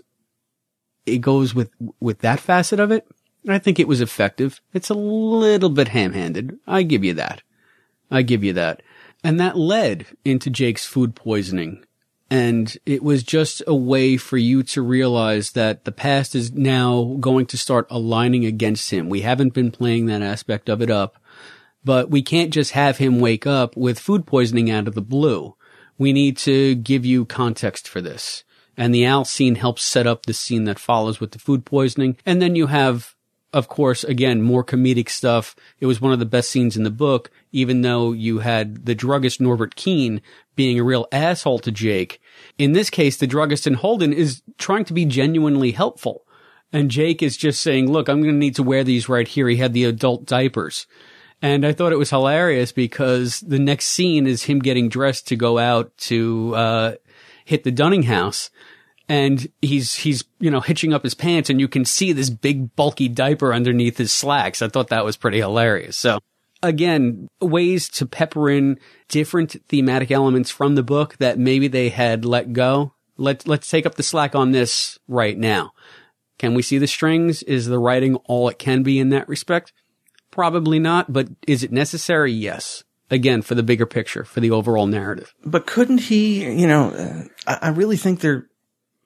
it 1.07 1.18
goes 1.18 1.55
with, 1.57 1.73
with 1.99 2.21
that 2.21 2.39
facet 2.39 2.79
of 2.79 2.93
it, 2.93 3.05
I 3.49 3.59
think 3.59 3.81
it 3.81 3.89
was 3.89 4.01
effective. 4.01 4.61
It's 4.73 4.91
a 4.91 4.95
little 4.95 5.71
bit 5.71 5.89
ham-handed. 5.89 6.57
I 6.68 6.85
give 6.85 7.03
you 7.03 7.14
that. 7.14 7.43
I 8.12 8.23
give 8.23 8.45
you 8.45 8.53
that. 8.53 8.81
And 9.25 9.41
that 9.41 9.59
led 9.59 10.07
into 10.25 10.51
Jake's 10.51 10.87
food 10.87 11.16
poisoning. 11.16 11.85
And 12.31 12.76
it 12.87 13.03
was 13.03 13.24
just 13.24 13.61
a 13.66 13.74
way 13.74 14.16
for 14.16 14.37
you 14.37 14.62
to 14.62 14.83
realize 14.83 15.51
that 15.53 15.85
the 15.85 15.93
past 15.93 16.37
is 16.37 16.53
now 16.53 17.16
going 17.18 17.47
to 17.47 17.59
start 17.59 17.89
aligning 17.91 18.45
against 18.45 18.93
him. 18.93 19.09
We 19.09 19.22
haven't 19.22 19.53
been 19.53 19.72
playing 19.72 20.07
that 20.07 20.22
aspect 20.22 20.68
of 20.68 20.81
it 20.81 20.91
up, 20.91 21.16
but 21.85 22.09
we 22.09 22.22
can't 22.22 22.53
just 22.53 22.70
have 22.72 22.99
him 22.99 23.18
wake 23.18 23.49
up 23.49 23.76
with 23.76 23.99
food 23.99 24.26
poisoning 24.26 24.70
out 24.70 24.87
of 24.87 24.95
the 24.95 25.03
blue. 25.03 25.57
We 25.99 26.12
need 26.12 26.37
to 26.39 26.76
give 26.76 27.05
you 27.05 27.24
context 27.24 27.89
for 27.89 28.01
this. 28.01 28.45
And 28.76 28.95
the 28.95 29.05
Al 29.05 29.24
scene 29.24 29.57
helps 29.57 29.83
set 29.83 30.07
up 30.07 30.24
the 30.24 30.33
scene 30.33 30.64
that 30.64 30.78
follows 30.78 31.18
with 31.18 31.33
the 31.33 31.41
food 31.41 31.64
poisoning. 31.64 32.16
And 32.24 32.41
then 32.41 32.55
you 32.55 32.68
have 32.68 33.16
of 33.53 33.68
course, 33.68 34.05
again, 34.05 34.43
more 34.43 34.64
comedic 34.64 35.09
stuff. 35.09 35.57
It 35.81 35.87
was 35.87 36.01
one 36.01 36.12
of 36.12 36.18
the 36.18 36.26
best 36.26 36.51
scenes 36.51 36.76
in 36.76 36.85
the 36.85 36.91
book, 36.91 37.31
even 37.53 37.83
though 37.83 38.12
you 38.12 38.39
had 38.39 38.87
the 38.87 38.95
druggist 38.95 39.41
Norbert 39.41 39.74
Keene 39.74 40.20
being 40.55 40.78
a 40.78 40.85
real 40.85 41.09
asshole 41.11 41.59
to 41.61 41.72
Jake. 41.72 42.20
In 42.59 42.72
this 42.72 42.91
case, 42.91 43.16
the 43.16 43.26
druggist 43.26 43.66
in 43.66 43.74
Holden 43.74 44.12
is 44.12 44.43
trying 44.59 44.84
to 44.86 44.93
be 44.93 45.05
genuinely 45.05 45.72
helpful. 45.72 46.24
And 46.72 46.91
Jake 46.91 47.22
is 47.22 47.36
just 47.36 47.62
saying, 47.62 47.91
look, 47.91 48.09
I'm 48.09 48.22
going 48.22 48.34
to 48.34 48.38
need 48.38 48.55
to 48.57 48.62
wear 48.62 48.84
these 48.84 49.09
right 49.09 49.26
here. 49.26 49.49
He 49.49 49.57
had 49.57 49.72
the 49.72 49.84
adult 49.84 50.24
diapers. 50.24 50.86
And 51.43 51.66
I 51.66 51.72
thought 51.72 51.93
it 51.93 51.99
was 51.99 52.11
hilarious 52.11 52.70
because 52.70 53.41
the 53.41 53.59
next 53.59 53.86
scene 53.86 54.26
is 54.26 54.45
him 54.45 54.59
getting 54.59 54.88
dressed 54.88 55.26
to 55.28 55.36
go 55.36 55.59
out 55.59 55.97
to, 55.99 56.55
uh, 56.55 56.95
hit 57.45 57.64
the 57.64 57.72
Dunning 57.72 58.05
house 58.05 58.51
and 59.11 59.49
he's 59.61 59.97
he's 59.97 60.22
you 60.38 60.53
know 60.53 60.61
hitching 60.61 60.95
up 60.95 61.03
his 61.03 61.14
pants 61.14 61.51
and 61.51 61.59
you 61.61 61.66
can 61.66 61.84
see 61.84 62.12
this 62.12 62.30
big 62.30 62.76
bulky 62.76 63.09
diaper 63.09 63.53
underneath 63.53 63.99
his 63.99 64.12
slacks. 64.12 64.62
I 64.62 64.68
thought 64.68 64.88
that 64.88 65.05
was 65.05 65.16
pretty 65.16 65.38
hilarious. 65.38 65.97
So 65.97 66.20
again, 66.63 67.29
ways 67.41 67.89
to 67.91 68.07
pepper 68.07 68.51
in 68.51 68.79
different 69.09 69.57
thematic 69.69 70.11
elements 70.11 70.51
from 70.51 70.75
the 70.75 70.83
book 70.83 71.17
that 71.19 71.39
maybe 71.39 71.69
they 71.69 71.89
had 71.89 72.25
let 72.25 72.53
go. 72.53 72.95
Let 73.17 73.47
let's 73.47 73.69
take 73.69 73.87
up 73.87 73.97
the 73.97 74.03
slack 74.03 74.35
on 74.35 74.53
this 74.53 74.99
right 75.07 75.37
now. 75.37 75.73
Can 76.39 76.55
we 76.55 76.63
see 76.63 76.79
the 76.79 76.87
strings? 76.87 77.43
Is 77.43 77.67
the 77.67 77.79
writing 77.79 78.17
all 78.25 78.49
it 78.49 78.59
can 78.59 78.83
be 78.83 78.99
in 78.99 79.11
that 79.11 79.29
respect? 79.29 79.73
Probably 80.31 80.79
not, 80.79 81.13
but 81.13 81.29
is 81.47 81.63
it 81.63 81.73
necessary? 81.73 82.33
Yes. 82.33 82.83
Again, 83.11 83.43
for 83.43 83.57
the 83.57 83.65
bigger 83.65 83.87
picture, 83.87 84.25
for 84.25 84.41
the 84.41 84.53
overall 84.53 84.87
narrative. 84.87 85.35
But 85.45 85.67
couldn't 85.67 85.99
he, 85.99 86.45
you 86.45 86.67
know, 86.69 86.91
uh, 86.91 87.25
I, 87.47 87.67
I 87.67 87.69
really 87.71 87.97
think 87.97 88.21
they're 88.21 88.47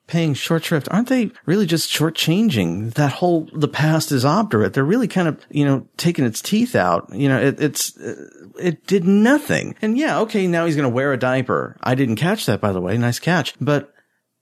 paying 0.07 0.33
short 0.33 0.63
shrift. 0.63 0.87
Aren't 0.91 1.09
they 1.09 1.31
really 1.45 1.65
just 1.65 1.89
shortchanging 1.89 2.93
that 2.93 3.13
whole, 3.13 3.49
the 3.53 3.67
past 3.67 4.11
is 4.11 4.25
obdurate. 4.25 4.73
They're 4.73 4.83
really 4.83 5.07
kind 5.07 5.27
of, 5.27 5.39
you 5.49 5.65
know, 5.65 5.87
taking 5.97 6.25
its 6.25 6.41
teeth 6.41 6.75
out. 6.75 7.09
You 7.13 7.29
know, 7.29 7.39
it, 7.39 7.59
it's, 7.59 7.97
uh, 7.97 8.29
it 8.59 8.85
did 8.87 9.03
nothing. 9.03 9.75
And 9.81 9.97
yeah, 9.97 10.19
okay, 10.19 10.47
now 10.47 10.65
he's 10.65 10.75
going 10.75 10.89
to 10.89 10.93
wear 10.93 11.11
a 11.11 11.17
diaper. 11.17 11.77
I 11.81 11.95
didn't 11.95 12.17
catch 12.17 12.45
that, 12.45 12.61
by 12.61 12.71
the 12.71 12.81
way. 12.81 12.97
Nice 12.97 13.19
catch. 13.19 13.53
But 13.59 13.91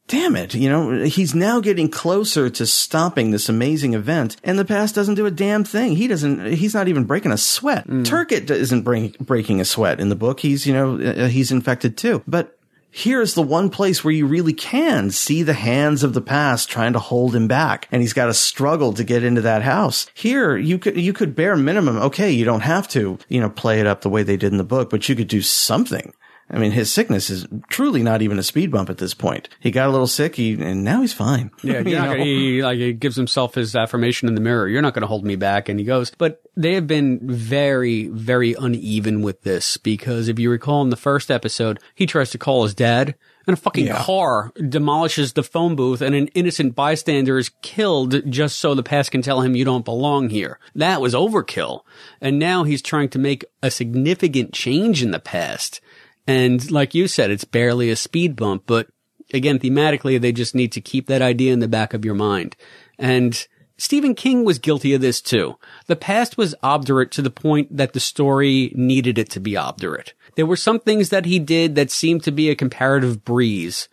damn 0.08 0.36
it, 0.36 0.54
you 0.54 0.70
know, 0.70 1.04
he's 1.04 1.34
now 1.34 1.62
getting 1.62 1.90
closer 1.90 2.50
to 2.50 2.66
stopping 2.66 3.32
this 3.32 3.48
amazing 3.48 3.94
event, 3.94 4.36
and 4.44 4.60
the 4.60 4.66
past 4.66 4.94
doesn't 4.94 5.16
do 5.16 5.26
a 5.26 5.32
damn 5.32 5.64
thing. 5.64 5.96
He 5.96 6.08
doesn't, 6.08 6.54
he's 6.54 6.74
not 6.74 6.90
even 6.90 7.06
breaking 7.06 7.32
a 7.32 7.38
sweat. 7.38 7.88
Turcotte 7.88 8.50
isn't 8.50 8.82
break, 8.82 9.18
breaking 9.20 9.62
a 9.62 9.66
sweat 9.66 10.02
in 10.02 10.10
the 10.10 10.16
book. 10.16 10.42
He's, 10.42 10.68
you 10.68 10.74
know, 10.74 11.00
uh, 11.00 11.28
he's 11.28 11.52
infected 11.52 11.98
too. 11.98 12.22
But 12.28 12.58
here's 12.94 13.34
the 13.34 13.42
one 13.42 13.70
place 13.70 14.04
where 14.04 14.14
you 14.14 14.28
really 14.28 14.54
can 14.54 15.10
see 15.10 15.42
the 15.42 15.54
hands 15.54 16.04
of 16.04 16.14
the 16.14 16.22
past 16.22 16.70
trying 16.70 16.94
to 16.94 17.00
hold 17.00 17.36
him 17.36 17.48
back. 17.48 17.88
And 17.92 18.02
he's 18.02 18.14
got 18.14 18.28
to 18.28 18.34
struggle 18.34 18.94
to 18.94 19.04
get 19.04 19.24
into 19.24 19.42
that 19.42 19.64
house. 19.64 20.06
Here, 20.14 20.56
you 20.56 20.78
could, 20.78 20.96
you 20.96 21.12
could 21.12 21.36
bare 21.36 21.56
minimum. 21.56 21.98
Okay. 21.98 22.32
You 22.32 22.46
don't 22.46 22.62
have 22.62 22.88
to, 22.90 23.18
you 23.28 23.42
know, 23.42 23.50
play 23.50 23.80
it 23.80 23.88
up 23.88 24.02
the 24.02 24.10
way 24.10 24.22
they 24.22 24.38
did 24.38 24.52
in 24.52 24.60
the 24.60 24.64
book, 24.64 24.92
but 24.92 25.10
you 25.10 25.16
could 25.16 25.28
do 25.28 25.42
something. 25.42 26.14
I 26.54 26.60
mean, 26.60 26.72
his 26.72 26.92
sickness 26.92 27.30
is 27.32 27.48
truly 27.70 28.04
not 28.04 28.22
even 28.22 28.38
a 28.38 28.44
speed 28.44 28.70
bump 28.72 28.90
at 28.92 29.00
this 29.00 29.14
point. 29.16 29.50
He 29.60 29.72
got 29.72 29.88
a 29.90 29.92
little 29.92 30.06
sick, 30.08 30.36
he, 30.36 30.54
and 30.54 30.84
now 30.84 31.02
he's 31.02 31.12
fine. 31.14 31.50
Yeah, 31.64 31.80
You 31.86 31.96
know? 31.96 32.14
he 32.16 32.62
like 32.64 32.78
he 32.78 32.94
gives 32.94 33.16
himself 33.16 33.56
his 33.56 33.76
affirmation 33.76 34.28
in 34.28 34.36
the 34.36 34.42
mirror. 34.42 34.68
You're 34.68 34.84
not 34.84 34.94
going 34.94 35.02
to 35.02 35.08
hold 35.08 35.26
me 35.26 35.36
back, 35.36 35.68
and 35.68 35.80
he 35.80 35.86
goes. 35.86 36.12
But 36.18 36.42
they 36.56 36.74
have 36.74 36.86
been 36.86 37.20
very, 37.24 38.08
very 38.08 38.54
uneven 38.54 39.22
with 39.24 39.42
this 39.42 39.78
because 39.78 40.28
if 40.28 40.38
you 40.38 40.52
recall 40.52 40.84
in 40.84 40.92
the 40.92 40.96
first 40.96 41.32
episode, 41.32 41.80
he 41.96 42.06
tries 42.06 42.30
to 42.30 42.38
call 42.38 42.64
his 42.64 42.76
dad, 42.76 43.16
and 43.48 43.56
a 43.58 43.60
fucking 43.60 43.88
Yeah. 43.88 44.02
car 44.04 44.52
demolishes 44.70 45.34
the 45.34 45.42
phone 45.44 45.76
booth, 45.76 46.02
and 46.02 46.14
an 46.14 46.28
innocent 46.36 46.76
bystander 46.76 47.38
is 47.40 47.50
killed 47.64 48.30
just 48.32 48.60
so 48.60 48.76
the 48.76 48.84
past 48.84 49.10
can 49.12 49.22
tell 49.24 49.42
him 49.42 49.56
you 49.56 49.66
don't 49.66 49.84
belong 49.84 50.30
here. 50.30 50.60
That 50.76 51.02
was 51.02 51.16
overkill, 51.16 51.82
and 52.22 52.38
now 52.38 52.64
he's 52.64 52.82
trying 52.84 53.10
to 53.10 53.20
make 53.20 53.44
a 53.64 53.72
significant 53.72 54.54
change 54.54 55.02
in 55.02 55.10
the 55.12 55.20
past. 55.20 55.82
And 56.28 56.70
like 56.72 56.94
you 56.94 57.08
said, 57.08 57.32
it's 57.32 57.46
barely 57.46 57.90
a 57.90 57.96
speed 57.96 58.36
bump, 58.36 58.64
but 58.66 58.88
again, 59.34 59.60
thematically, 59.60 60.20
they 60.20 60.32
just 60.32 60.56
need 60.56 60.72
to 60.74 60.82
keep 60.82 61.08
that 61.08 61.22
idea 61.22 61.54
in 61.54 61.60
the 61.60 61.68
back 61.68 61.94
of 61.94 62.06
your 62.06 62.16
mind. 62.16 62.56
And 62.98 63.46
Stephen 63.78 64.16
King 64.16 64.46
was 64.46 64.60
guilty 64.60 64.94
of 64.94 65.02
this 65.02 65.22
too. 65.22 65.58
The 65.88 65.96
past 65.96 66.38
was 66.38 66.56
obdurate 66.64 67.12
to 67.12 67.22
the 67.22 67.30
point 67.30 67.76
that 67.76 67.94
the 67.94 68.00
story 68.00 68.72
needed 68.76 69.18
it 69.18 69.30
to 69.32 69.40
be 69.40 69.58
obdurate. 69.58 70.14
There 70.36 70.46
were 70.46 70.56
some 70.56 70.80
things 70.80 71.10
that 71.10 71.26
he 71.26 71.40
did 71.40 71.76
that 71.76 71.92
seemed 71.92 72.24
to 72.24 72.32
be 72.32 72.50
a 72.50 72.56
comparative 72.56 73.26
breeze 73.26 73.90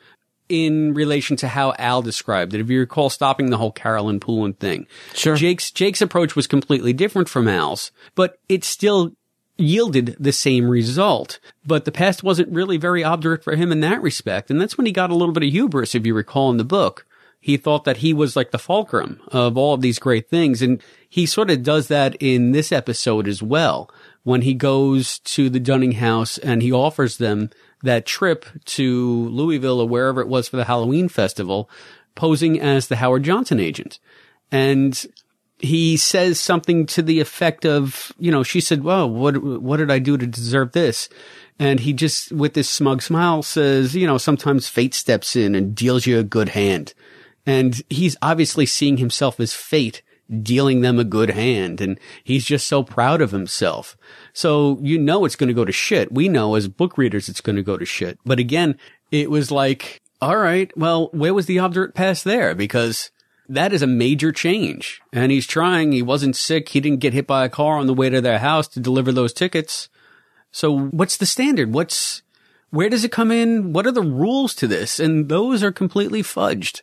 in 0.49 0.95
relation 0.95 1.37
to 1.37 1.49
how 1.49 1.75
Al 1.79 2.03
described 2.03 2.55
it. 2.55 2.61
If 2.61 2.69
you 2.69 2.81
recall 2.81 3.09
stopping 3.09 3.51
the 3.51 3.57
whole 3.57 3.71
Carolyn 3.71 4.21
Poulin 4.21 4.53
thing. 4.55 4.87
Sure. 5.15 5.37
Jake's, 5.37 5.71
Jake's 5.71 6.03
approach 6.03 6.35
was 6.35 6.47
completely 6.47 6.93
different 6.93 7.29
from 7.29 7.49
Al's, 7.49 7.93
but 8.15 8.39
it 8.49 8.65
still 8.65 9.13
yielded 9.61 10.17
the 10.19 10.33
same 10.33 10.69
result. 10.69 11.39
But 11.65 11.85
the 11.85 11.93
past 11.93 12.23
wasn't 12.23 12.53
really 12.53 12.77
very 12.77 13.05
obdurate 13.05 13.45
for 13.45 13.57
him 13.57 13.71
in 13.73 13.81
that 13.81 14.03
respect. 14.03 14.51
And 14.51 14.61
that's 14.61 14.77
when 14.77 14.87
he 14.87 14.93
got 14.93 15.11
a 15.11 15.15
little 15.15 15.35
bit 15.35 15.43
of 15.43 15.51
hubris, 15.51 15.95
if 15.95 16.07
you 16.07 16.15
recall 16.15 16.51
in 16.51 16.57
the 16.57 16.65
book. 16.65 17.07
He 17.43 17.57
thought 17.57 17.85
that 17.85 17.99
he 17.99 18.13
was 18.13 18.37
like 18.37 18.51
the 18.51 18.59
fulcrum 18.59 19.21
of 19.29 19.57
all 19.57 19.75
of 19.75 19.81
these 19.81 19.99
great 19.99 20.29
things. 20.29 20.61
And 20.61 20.83
he 21.09 21.25
sort 21.25 21.51
of 21.51 21.63
does 21.63 21.89
that 21.89 22.15
in 22.21 22.53
this 22.53 22.71
episode 22.71 23.27
as 23.27 23.43
well. 23.43 23.91
When 24.23 24.43
he 24.43 24.53
goes 24.53 25.19
to 25.21 25.49
the 25.49 25.61
Dunning 25.61 25.93
house 25.93 26.37
and 26.37 26.61
he 26.61 26.71
offers 26.71 27.17
them 27.17 27.49
that 27.83 28.05
trip 28.05 28.45
to 28.67 29.29
Louisville 29.29 29.81
or 29.81 29.89
wherever 29.89 30.21
it 30.21 30.29
was 30.29 30.49
for 30.49 30.57
the 30.57 30.67
Halloween 30.67 31.09
festival, 31.09 31.71
posing 32.15 32.61
as 32.61 32.89
the 32.89 32.97
Howard 32.97 33.23
Johnson 33.23 33.59
agent. 33.59 33.99
And 34.53 35.07
he 35.61 35.97
says 35.97 36.41
something 36.41 36.87
to 36.87 37.03
the 37.03 37.21
effect 37.21 37.65
of, 37.65 38.13
you 38.19 38.31
know, 38.31 38.43
she 38.43 38.61
said, 38.61 38.83
well, 38.83 39.09
what, 39.09 39.39
what 39.39 39.77
did 39.77 39.91
I 39.91 39.99
do 39.99 40.17
to 40.17 40.27
deserve 40.27 40.73
this? 40.73 41.09
And 41.59 41.81
he 41.81 41.93
just, 41.93 42.33
with 42.33 42.55
this 42.55 42.71
smug 42.71 43.03
smile 43.03 43.43
says, 43.43 43.95
you 43.95 44.07
know, 44.07 44.19
sometimes 44.19 44.69
fate 44.69 44.95
steps 44.95 45.37
in 45.37 45.55
and 45.55 45.75
deals 45.75 46.07
you 46.07 46.19
a 46.19 46.25
good 46.25 46.51
hand. 46.51 46.95
And 47.47 47.83
he's 47.91 48.17
obviously 48.23 48.67
seeing 48.67 48.97
himself 48.97 49.39
as 49.41 49.53
fate 49.53 50.03
dealing 50.43 50.81
them 50.81 50.99
a 50.99 51.05
good 51.05 51.31
hand. 51.31 51.81
And 51.81 51.99
he's 52.25 52.45
just 52.45 52.67
so 52.67 52.83
proud 52.83 53.21
of 53.21 53.33
himself. 53.33 53.97
So 54.33 54.79
you 54.81 54.99
know 54.99 55.25
it's 55.25 55.37
going 55.37 55.49
to 55.49 55.55
go 55.55 55.65
to 55.65 55.73
shit. 55.73 56.13
We 56.13 56.29
know 56.29 56.55
as 56.55 56.69
book 56.69 56.97
readers 56.97 57.29
it's 57.29 57.41
going 57.41 57.57
to 57.57 57.63
go 57.63 57.77
to 57.77 57.85
shit. 57.85 58.19
But 58.25 58.39
again, 58.39 58.79
it 59.11 59.31
was 59.31 59.51
like, 59.51 60.01
all 60.23 60.37
right, 60.37 60.71
well, 60.77 61.09
where 61.13 61.35
was 61.35 61.47
the 61.47 61.59
obdurate 61.59 61.95
past 61.95 62.25
there? 62.25 62.55
Because 62.55 63.11
that 63.51 63.73
is 63.73 63.83
a 63.83 63.87
major 63.87 64.31
change. 64.31 65.03
And 65.13 65.33
he's 65.33 65.47
trying. 65.47 65.91
He 65.91 66.03
wasn't 66.03 66.37
sick. 66.37 66.69
He 66.69 66.81
didn't 66.81 67.01
get 67.01 67.13
hit 67.13 67.27
by 67.27 67.45
a 67.45 67.49
car 67.49 67.79
on 67.79 67.89
the 67.89 67.95
way 67.95 68.09
to 68.09 68.21
their 68.21 68.39
house 68.39 68.69
to 68.69 68.81
deliver 68.81 69.11
those 69.11 69.33
tickets. 69.33 69.89
So 70.53 70.79
what's 70.79 71.17
the 71.17 71.27
standard? 71.27 71.75
What's, 71.75 72.23
where 72.71 72.89
does 72.89 73.05
it 73.05 73.11
come 73.11 73.33
in? 73.33 73.73
What 73.73 73.87
are 73.87 73.93
the 73.93 74.03
rules 74.03 74.55
to 74.55 74.69
this? 74.69 75.01
And 75.01 75.29
those 75.29 75.65
are 75.65 75.73
completely 75.73 76.23
fudged. 76.23 76.83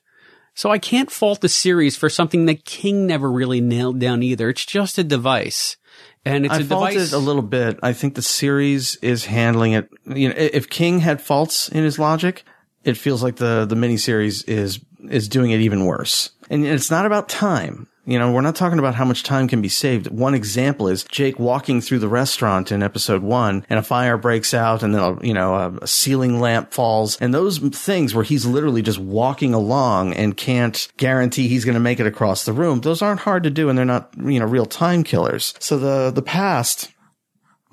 So 0.55 0.69
I 0.69 0.77
can't 0.77 1.09
fault 1.11 1.39
the 1.39 1.49
series 1.49 1.95
for 1.95 2.09
something 2.09 2.47
that 2.47 2.65
King 2.65 3.07
never 3.07 3.31
really 3.31 3.61
nailed 3.61 3.99
down 3.99 4.21
either. 4.21 4.49
It's 4.49 4.65
just 4.65 4.97
a 4.97 5.03
device. 5.05 5.77
And 6.25 6.45
it's 6.45 6.53
I 6.55 6.59
a 6.59 6.63
fault 6.65 6.89
device. 6.89 7.13
it 7.13 7.15
a 7.15 7.19
little 7.19 7.41
bit. 7.41 7.79
I 7.81 7.93
think 7.93 8.15
the 8.15 8.21
series 8.21 8.95
is 8.97 9.25
handling 9.25 9.71
it. 9.71 9.89
You 10.03 10.29
know, 10.29 10.35
if 10.35 10.69
King 10.69 10.99
had 10.99 11.21
faults 11.21 11.69
in 11.69 11.85
his 11.85 11.97
logic, 11.97 12.43
it 12.83 12.97
feels 12.97 13.21
like 13.21 13.35
the 13.37 13.65
the 13.65 13.75
miniseries 13.75 14.47
is 14.47 14.79
is 15.09 15.27
doing 15.27 15.51
it 15.51 15.61
even 15.61 15.85
worse. 15.85 16.31
And 16.49 16.65
it's 16.65 16.91
not 16.91 17.05
about 17.05 17.29
time. 17.29 17.87
You 18.07 18.17
know, 18.17 18.31
we're 18.31 18.39
not 18.39 18.55
talking 18.55 18.79
about 18.79 18.95
how 18.95 19.03
much 19.03 19.23
time 19.23 19.49
can 19.49 19.61
be 19.61 19.67
saved. 19.67 20.07
One 20.07 20.33
example 20.33 20.87
is 20.87 21.03
Jake 21.03 21.39
walking 21.39 21.81
through 21.81 21.99
the 21.99 22.07
restaurant 22.07 22.71
in 22.71 22.81
episode 22.81 23.21
one 23.21 23.65
and 23.69 23.77
a 23.77 23.83
fire 23.83 24.15
breaks 24.17 24.53
out 24.53 24.81
and 24.81 24.95
then, 24.95 25.19
you 25.21 25.33
know, 25.33 25.77
a, 25.81 25.85
ceiling 25.85 26.39
lamp 26.39 26.71
falls 26.71 27.17
and 27.17 27.33
those 27.33 27.57
things 27.57 28.15
where 28.15 28.23
he's 28.23 28.45
literally 28.45 28.81
just 28.81 28.97
walking 28.97 29.53
along 29.53 30.13
and 30.13 30.37
can't 30.37 30.87
guarantee 30.95 31.49
he's 31.49 31.65
going 31.65 31.73
to 31.73 31.81
make 31.81 31.99
it 31.99 32.07
across 32.07 32.45
the 32.45 32.53
room. 32.53 32.79
Those 32.79 33.01
aren't 33.01 33.19
hard 33.19 33.43
to 33.43 33.49
do 33.49 33.67
and 33.67 33.77
they're 33.77 33.83
not, 33.83 34.13
you 34.17 34.39
know, 34.39 34.45
real 34.45 34.65
time 34.65 35.03
killers. 35.03 35.53
So 35.59 35.77
the, 35.77 36.09
the 36.09 36.21
past 36.21 36.93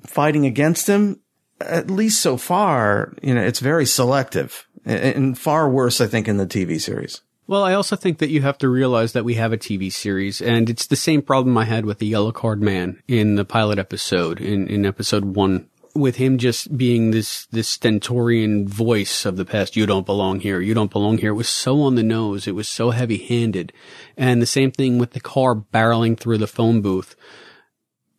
fighting 0.05 0.45
against 0.45 0.87
him, 0.87 1.21
at 1.61 1.89
least 1.89 2.21
so 2.21 2.35
far, 2.35 3.13
you 3.23 3.33
know, 3.33 3.41
it's 3.41 3.61
very 3.61 3.85
selective 3.85 4.67
and 4.83 5.37
far 5.37 5.69
worse, 5.69 6.01
I 6.01 6.07
think, 6.07 6.27
in 6.27 6.35
the 6.35 6.45
TV 6.45 6.79
series. 6.79 7.21
Well, 7.47 7.63
I 7.63 7.73
also 7.73 7.95
think 7.95 8.17
that 8.17 8.31
you 8.31 8.41
have 8.41 8.57
to 8.59 8.69
realize 8.69 9.13
that 9.13 9.25
we 9.25 9.35
have 9.35 9.53
a 9.53 9.57
TV 9.57 9.93
series, 9.93 10.41
and 10.41 10.67
it's 10.67 10.87
the 10.87 10.95
same 10.95 11.21
problem 11.21 11.55
I 11.57 11.65
had 11.65 11.85
with 11.85 11.99
the 11.99 12.07
Yellow 12.07 12.31
Card 12.31 12.59
Man 12.59 13.03
in 13.07 13.35
the 13.35 13.45
pilot 13.45 13.77
episode, 13.77 14.41
in, 14.41 14.67
in 14.67 14.83
episode 14.83 15.25
one, 15.25 15.69
with 15.93 16.15
him 16.15 16.39
just 16.39 16.75
being 16.75 17.11
this, 17.11 17.45
this 17.47 17.67
stentorian 17.67 18.67
voice 18.67 19.25
of 19.25 19.37
the 19.37 19.45
past. 19.45 19.75
You 19.75 19.85
don't 19.85 20.07
belong 20.07 20.39
here. 20.39 20.59
You 20.59 20.73
don't 20.73 20.91
belong 20.91 21.19
here. 21.19 21.31
It 21.31 21.35
was 21.35 21.47
so 21.47 21.83
on 21.83 21.93
the 21.93 22.03
nose. 22.03 22.47
It 22.47 22.55
was 22.55 22.67
so 22.67 22.89
heavy 22.89 23.17
handed. 23.17 23.71
And 24.17 24.41
the 24.41 24.47
same 24.47 24.71
thing 24.71 24.97
with 24.97 25.11
the 25.11 25.19
car 25.19 25.55
barreling 25.55 26.19
through 26.19 26.39
the 26.39 26.47
phone 26.47 26.81
booth. 26.81 27.15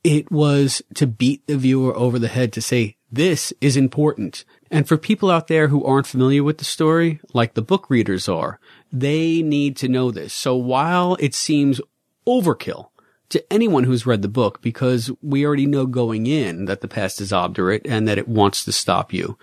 It 0.05 0.31
was 0.31 0.83
to 0.95 1.07
beat 1.09 1.45
the 1.49 1.59
viewer 1.59 1.95
over 1.97 2.20
the 2.20 2.29
head 2.29 2.53
to 2.53 2.62
say, 2.62 2.97
this 3.11 3.53
is 3.61 3.77
important. 3.77 4.45
And 4.70 4.87
for 4.87 4.97
people 4.97 5.31
out 5.31 5.49
there 5.49 5.68
who 5.68 5.85
aren't 5.85 6.07
familiar 6.07 6.43
with 6.43 6.59
the 6.59 6.64
story, 6.64 7.20
like 7.33 7.55
the 7.55 7.62
book 7.62 7.89
readers 7.89 8.29
are, 8.29 8.59
they 8.93 9.43
need 9.43 9.76
to 9.78 9.89
know 9.89 10.11
this. 10.11 10.32
So 10.32 10.57
while 10.57 11.16
it 11.20 11.34
seems 11.34 11.80
overkill 12.26 12.89
to 13.28 13.53
anyone 13.53 13.84
who's 13.84 14.07
read 14.07 14.22
the 14.22 14.28
book, 14.28 14.62
because 14.62 15.11
we 15.22 15.45
already 15.45 15.66
know 15.66 15.87
going 15.87 16.26
in 16.26 16.66
that 16.66 16.80
the 16.80 16.89
past 16.89 17.20
is 17.20 17.32
obdurate 17.32 17.82
and 17.84 18.07
that 18.07 18.18
it 18.18 18.28
wants 18.28 18.64
to 18.64 18.72
stop 18.72 19.12
you, 19.12 19.37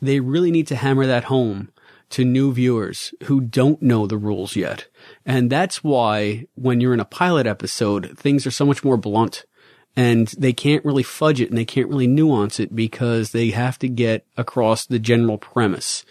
they 0.00 0.20
really 0.20 0.50
need 0.50 0.66
to 0.68 0.76
hammer 0.76 1.06
that 1.06 1.24
home 1.24 1.70
to 2.10 2.24
new 2.24 2.52
viewers 2.52 3.12
who 3.24 3.40
don't 3.40 3.82
know 3.82 4.06
the 4.06 4.18
rules 4.18 4.54
yet. 4.54 4.86
And 5.24 5.50
that's 5.50 5.82
why 5.82 6.46
when 6.54 6.80
you're 6.80 6.94
in 6.94 7.00
a 7.00 7.04
pilot 7.04 7.46
episode, 7.46 8.16
things 8.16 8.46
are 8.46 8.52
so 8.52 8.64
much 8.64 8.84
more 8.84 8.96
blunt 8.96 9.44
and 9.96 10.28
they 10.38 10.52
can't 10.52 10.84
really 10.84 11.02
fudge 11.02 11.40
it 11.40 11.48
and 11.48 11.58
they 11.58 11.64
can't 11.64 11.88
really 11.88 12.06
nuance 12.06 12.60
it 12.60 12.76
because 12.76 13.32
they 13.32 13.50
have 13.50 13.78
to 13.80 13.88
get 13.88 14.26
across 14.36 14.86
the 14.86 14.98
general 14.98 15.38
premise. 15.38 16.04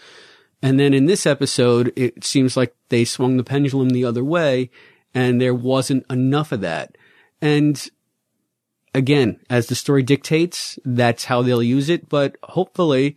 And 0.62 0.80
then 0.80 0.94
in 0.94 1.06
this 1.06 1.26
episode, 1.26 1.92
it 1.96 2.24
seems 2.24 2.56
like 2.56 2.74
they 2.88 3.04
swung 3.04 3.36
the 3.36 3.44
pendulum 3.44 3.90
the 3.90 4.04
other 4.04 4.24
way 4.24 4.70
and 5.14 5.40
there 5.40 5.54
wasn't 5.54 6.04
enough 6.10 6.52
of 6.52 6.60
that. 6.62 6.96
And 7.40 7.88
again, 8.94 9.40
as 9.50 9.66
the 9.66 9.74
story 9.74 10.02
dictates, 10.02 10.78
that's 10.84 11.24
how 11.24 11.42
they'll 11.42 11.62
use 11.62 11.88
it. 11.88 12.08
But 12.08 12.36
hopefully, 12.42 13.16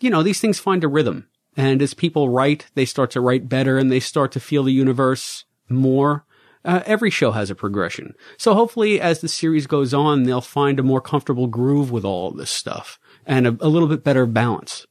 you 0.00 0.10
know, 0.10 0.22
these 0.22 0.40
things 0.40 0.58
find 0.58 0.82
a 0.82 0.88
rhythm. 0.88 1.28
And 1.56 1.82
as 1.82 1.94
people 1.94 2.30
write, 2.30 2.66
they 2.74 2.86
start 2.86 3.10
to 3.12 3.20
write 3.20 3.48
better 3.48 3.78
and 3.78 3.92
they 3.92 4.00
start 4.00 4.32
to 4.32 4.40
feel 4.40 4.62
the 4.64 4.72
universe 4.72 5.44
more. 5.68 6.24
Uh, 6.64 6.82
every 6.86 7.10
show 7.10 7.32
has 7.32 7.50
a 7.50 7.54
progression. 7.54 8.14
So 8.38 8.54
hopefully 8.54 9.00
as 9.00 9.20
the 9.20 9.28
series 9.28 9.66
goes 9.66 9.92
on, 9.92 10.22
they'll 10.22 10.40
find 10.40 10.78
a 10.78 10.84
more 10.84 11.00
comfortable 11.00 11.46
groove 11.46 11.90
with 11.90 12.04
all 12.04 12.30
this 12.30 12.50
stuff 12.50 12.98
and 13.26 13.46
a, 13.46 13.56
a 13.60 13.68
little 13.68 13.88
bit 13.88 14.04
better 14.04 14.26
balance. 14.26 14.86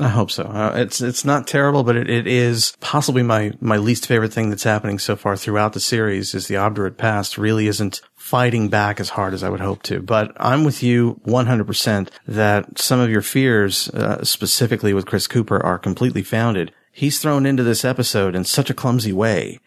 I 0.00 0.08
hope 0.08 0.30
so. 0.30 0.44
Uh, 0.44 0.74
it's 0.76 1.00
it's 1.00 1.24
not 1.24 1.46
terrible, 1.46 1.82
but 1.82 1.96
it, 1.96 2.08
it 2.08 2.26
is 2.26 2.76
possibly 2.80 3.22
my 3.22 3.52
my 3.60 3.76
least 3.76 4.06
favorite 4.06 4.32
thing 4.32 4.50
that's 4.50 4.64
happening 4.64 4.98
so 4.98 5.16
far 5.16 5.36
throughout 5.36 5.72
the 5.72 5.80
series. 5.80 6.34
Is 6.34 6.46
the 6.46 6.56
obdurate 6.56 6.98
past 6.98 7.38
really 7.38 7.66
isn't 7.66 8.00
fighting 8.28 8.68
back 8.68 9.00
as 9.00 9.08
hard 9.10 9.32
as 9.32 9.42
I 9.42 9.48
would 9.48 9.60
hope 9.60 9.82
to. 9.84 10.02
But 10.02 10.32
I'm 10.36 10.62
with 10.62 10.82
you 10.82 11.18
100% 11.26 12.10
that 12.26 12.78
some 12.78 13.00
of 13.00 13.08
your 13.08 13.22
fears, 13.22 13.88
uh, 13.90 14.22
specifically 14.22 14.92
with 14.92 15.06
Chris 15.06 15.26
Cooper, 15.26 15.64
are 15.64 15.78
completely 15.78 16.22
founded. 16.22 16.70
He's 16.92 17.20
thrown 17.20 17.46
into 17.46 17.62
this 17.62 17.86
episode 17.86 18.34
in 18.34 18.44
such 18.44 18.68
a 18.68 18.74
clumsy 18.74 19.14
way. 19.14 19.60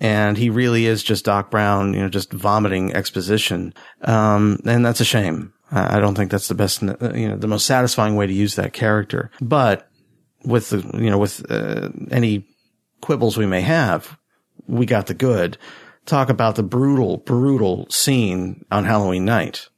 And 0.00 0.38
he 0.38 0.48
really 0.48 0.86
is 0.86 1.02
just 1.02 1.26
Doc 1.26 1.50
Brown, 1.50 1.92
you 1.92 2.00
know, 2.00 2.08
just 2.08 2.32
vomiting 2.32 2.94
exposition. 2.94 3.74
Um, 4.02 4.60
and 4.64 4.86
that's 4.86 5.00
a 5.00 5.04
shame. 5.04 5.52
I 5.70 6.00
don't 6.00 6.14
think 6.14 6.30
that's 6.30 6.48
the 6.48 6.54
best, 6.54 6.82
uh, 6.82 7.12
you 7.14 7.28
know, 7.28 7.36
the 7.36 7.46
most 7.46 7.66
satisfying 7.66 8.16
way 8.16 8.26
to 8.26 8.32
use 8.32 8.54
that 8.54 8.72
character. 8.72 9.30
But 9.40 9.88
with 10.44 10.70
the, 10.70 10.78
you 10.94 11.10
know, 11.10 11.18
with 11.18 11.44
uh, 11.50 11.90
any 12.10 12.46
quibbles 13.02 13.36
we 13.36 13.46
may 13.46 13.60
have, 13.60 14.18
we 14.66 14.86
got 14.86 15.06
the 15.06 15.14
good. 15.14 15.58
Talk 16.06 16.30
about 16.30 16.56
the 16.56 16.62
brutal, 16.62 17.18
brutal 17.18 17.86
scene 17.90 18.64
on 18.70 18.86
Halloween 18.86 19.26
night. 19.26 19.68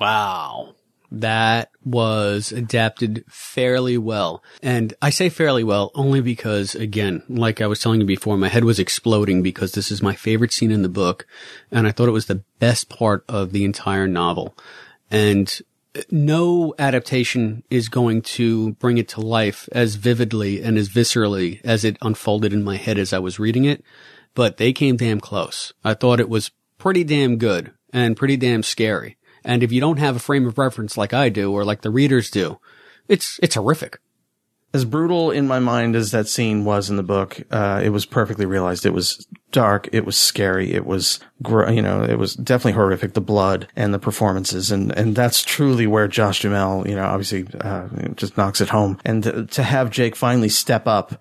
Wow. 0.00 0.75
That 1.10 1.70
was 1.84 2.52
adapted 2.52 3.24
fairly 3.28 3.96
well. 3.96 4.42
And 4.62 4.94
I 5.00 5.10
say 5.10 5.28
fairly 5.28 5.64
well 5.64 5.90
only 5.94 6.20
because, 6.20 6.74
again, 6.74 7.22
like 7.28 7.60
I 7.60 7.66
was 7.66 7.80
telling 7.80 8.00
you 8.00 8.06
before, 8.06 8.36
my 8.36 8.48
head 8.48 8.64
was 8.64 8.78
exploding 8.78 9.42
because 9.42 9.72
this 9.72 9.90
is 9.90 10.02
my 10.02 10.14
favorite 10.14 10.52
scene 10.52 10.70
in 10.70 10.82
the 10.82 10.88
book. 10.88 11.26
And 11.70 11.86
I 11.86 11.92
thought 11.92 12.08
it 12.08 12.12
was 12.12 12.26
the 12.26 12.42
best 12.58 12.88
part 12.88 13.24
of 13.28 13.52
the 13.52 13.64
entire 13.64 14.08
novel. 14.08 14.56
And 15.10 15.60
no 16.10 16.74
adaptation 16.78 17.62
is 17.70 17.88
going 17.88 18.22
to 18.22 18.72
bring 18.74 18.98
it 18.98 19.08
to 19.08 19.20
life 19.20 19.68
as 19.72 19.94
vividly 19.94 20.62
and 20.62 20.76
as 20.76 20.88
viscerally 20.88 21.60
as 21.64 21.84
it 21.84 21.96
unfolded 22.02 22.52
in 22.52 22.64
my 22.64 22.76
head 22.76 22.98
as 22.98 23.12
I 23.12 23.18
was 23.18 23.38
reading 23.38 23.64
it. 23.64 23.84
But 24.34 24.58
they 24.58 24.72
came 24.72 24.96
damn 24.96 25.20
close. 25.20 25.72
I 25.84 25.94
thought 25.94 26.20
it 26.20 26.28
was 26.28 26.50
pretty 26.78 27.04
damn 27.04 27.38
good 27.38 27.72
and 27.92 28.16
pretty 28.16 28.36
damn 28.36 28.62
scary. 28.62 29.16
And 29.46 29.62
if 29.62 29.72
you 29.72 29.80
don't 29.80 29.98
have 29.98 30.16
a 30.16 30.18
frame 30.18 30.46
of 30.46 30.58
reference 30.58 30.98
like 30.98 31.14
I 31.14 31.30
do 31.30 31.52
or 31.52 31.64
like 31.64 31.80
the 31.80 31.90
readers 31.90 32.30
do, 32.30 32.58
it's, 33.08 33.40
it's 33.42 33.54
horrific. 33.54 34.00
as 34.74 34.84
brutal 34.84 35.30
in 35.30 35.46
my 35.46 35.58
mind 35.58 35.96
as 35.96 36.10
that 36.10 36.28
scene 36.28 36.64
was 36.64 36.90
in 36.90 36.96
the 36.96 37.02
book, 37.02 37.40
uh, 37.50 37.80
it 37.82 37.90
was 37.90 38.04
perfectly 38.04 38.44
realized. 38.44 38.84
It 38.84 38.92
was 38.92 39.26
dark. 39.50 39.88
It 39.92 40.04
was 40.04 40.18
scary. 40.18 40.72
It 40.74 40.84
was, 40.84 41.18
gr- 41.42 41.70
you 41.70 41.80
know, 41.80 42.02
it 42.04 42.18
was 42.18 42.34
definitely 42.34 42.72
horrific. 42.72 43.14
The 43.14 43.20
blood 43.22 43.68
and 43.74 43.94
the 43.94 43.98
performances. 43.98 44.70
And, 44.70 44.92
and 44.92 45.16
that's 45.16 45.42
truly 45.42 45.86
where 45.86 46.08
Josh 46.08 46.42
Duhamel, 46.42 46.86
you 46.86 46.94
know, 46.94 47.04
obviously, 47.04 47.46
uh, 47.60 47.88
just 48.16 48.36
knocks 48.36 48.60
it 48.60 48.68
home. 48.68 48.98
And 49.04 49.22
to, 49.22 49.46
to 49.46 49.62
have 49.62 49.90
Jake 49.90 50.14
finally 50.14 50.50
step 50.50 50.86
up 50.86 51.20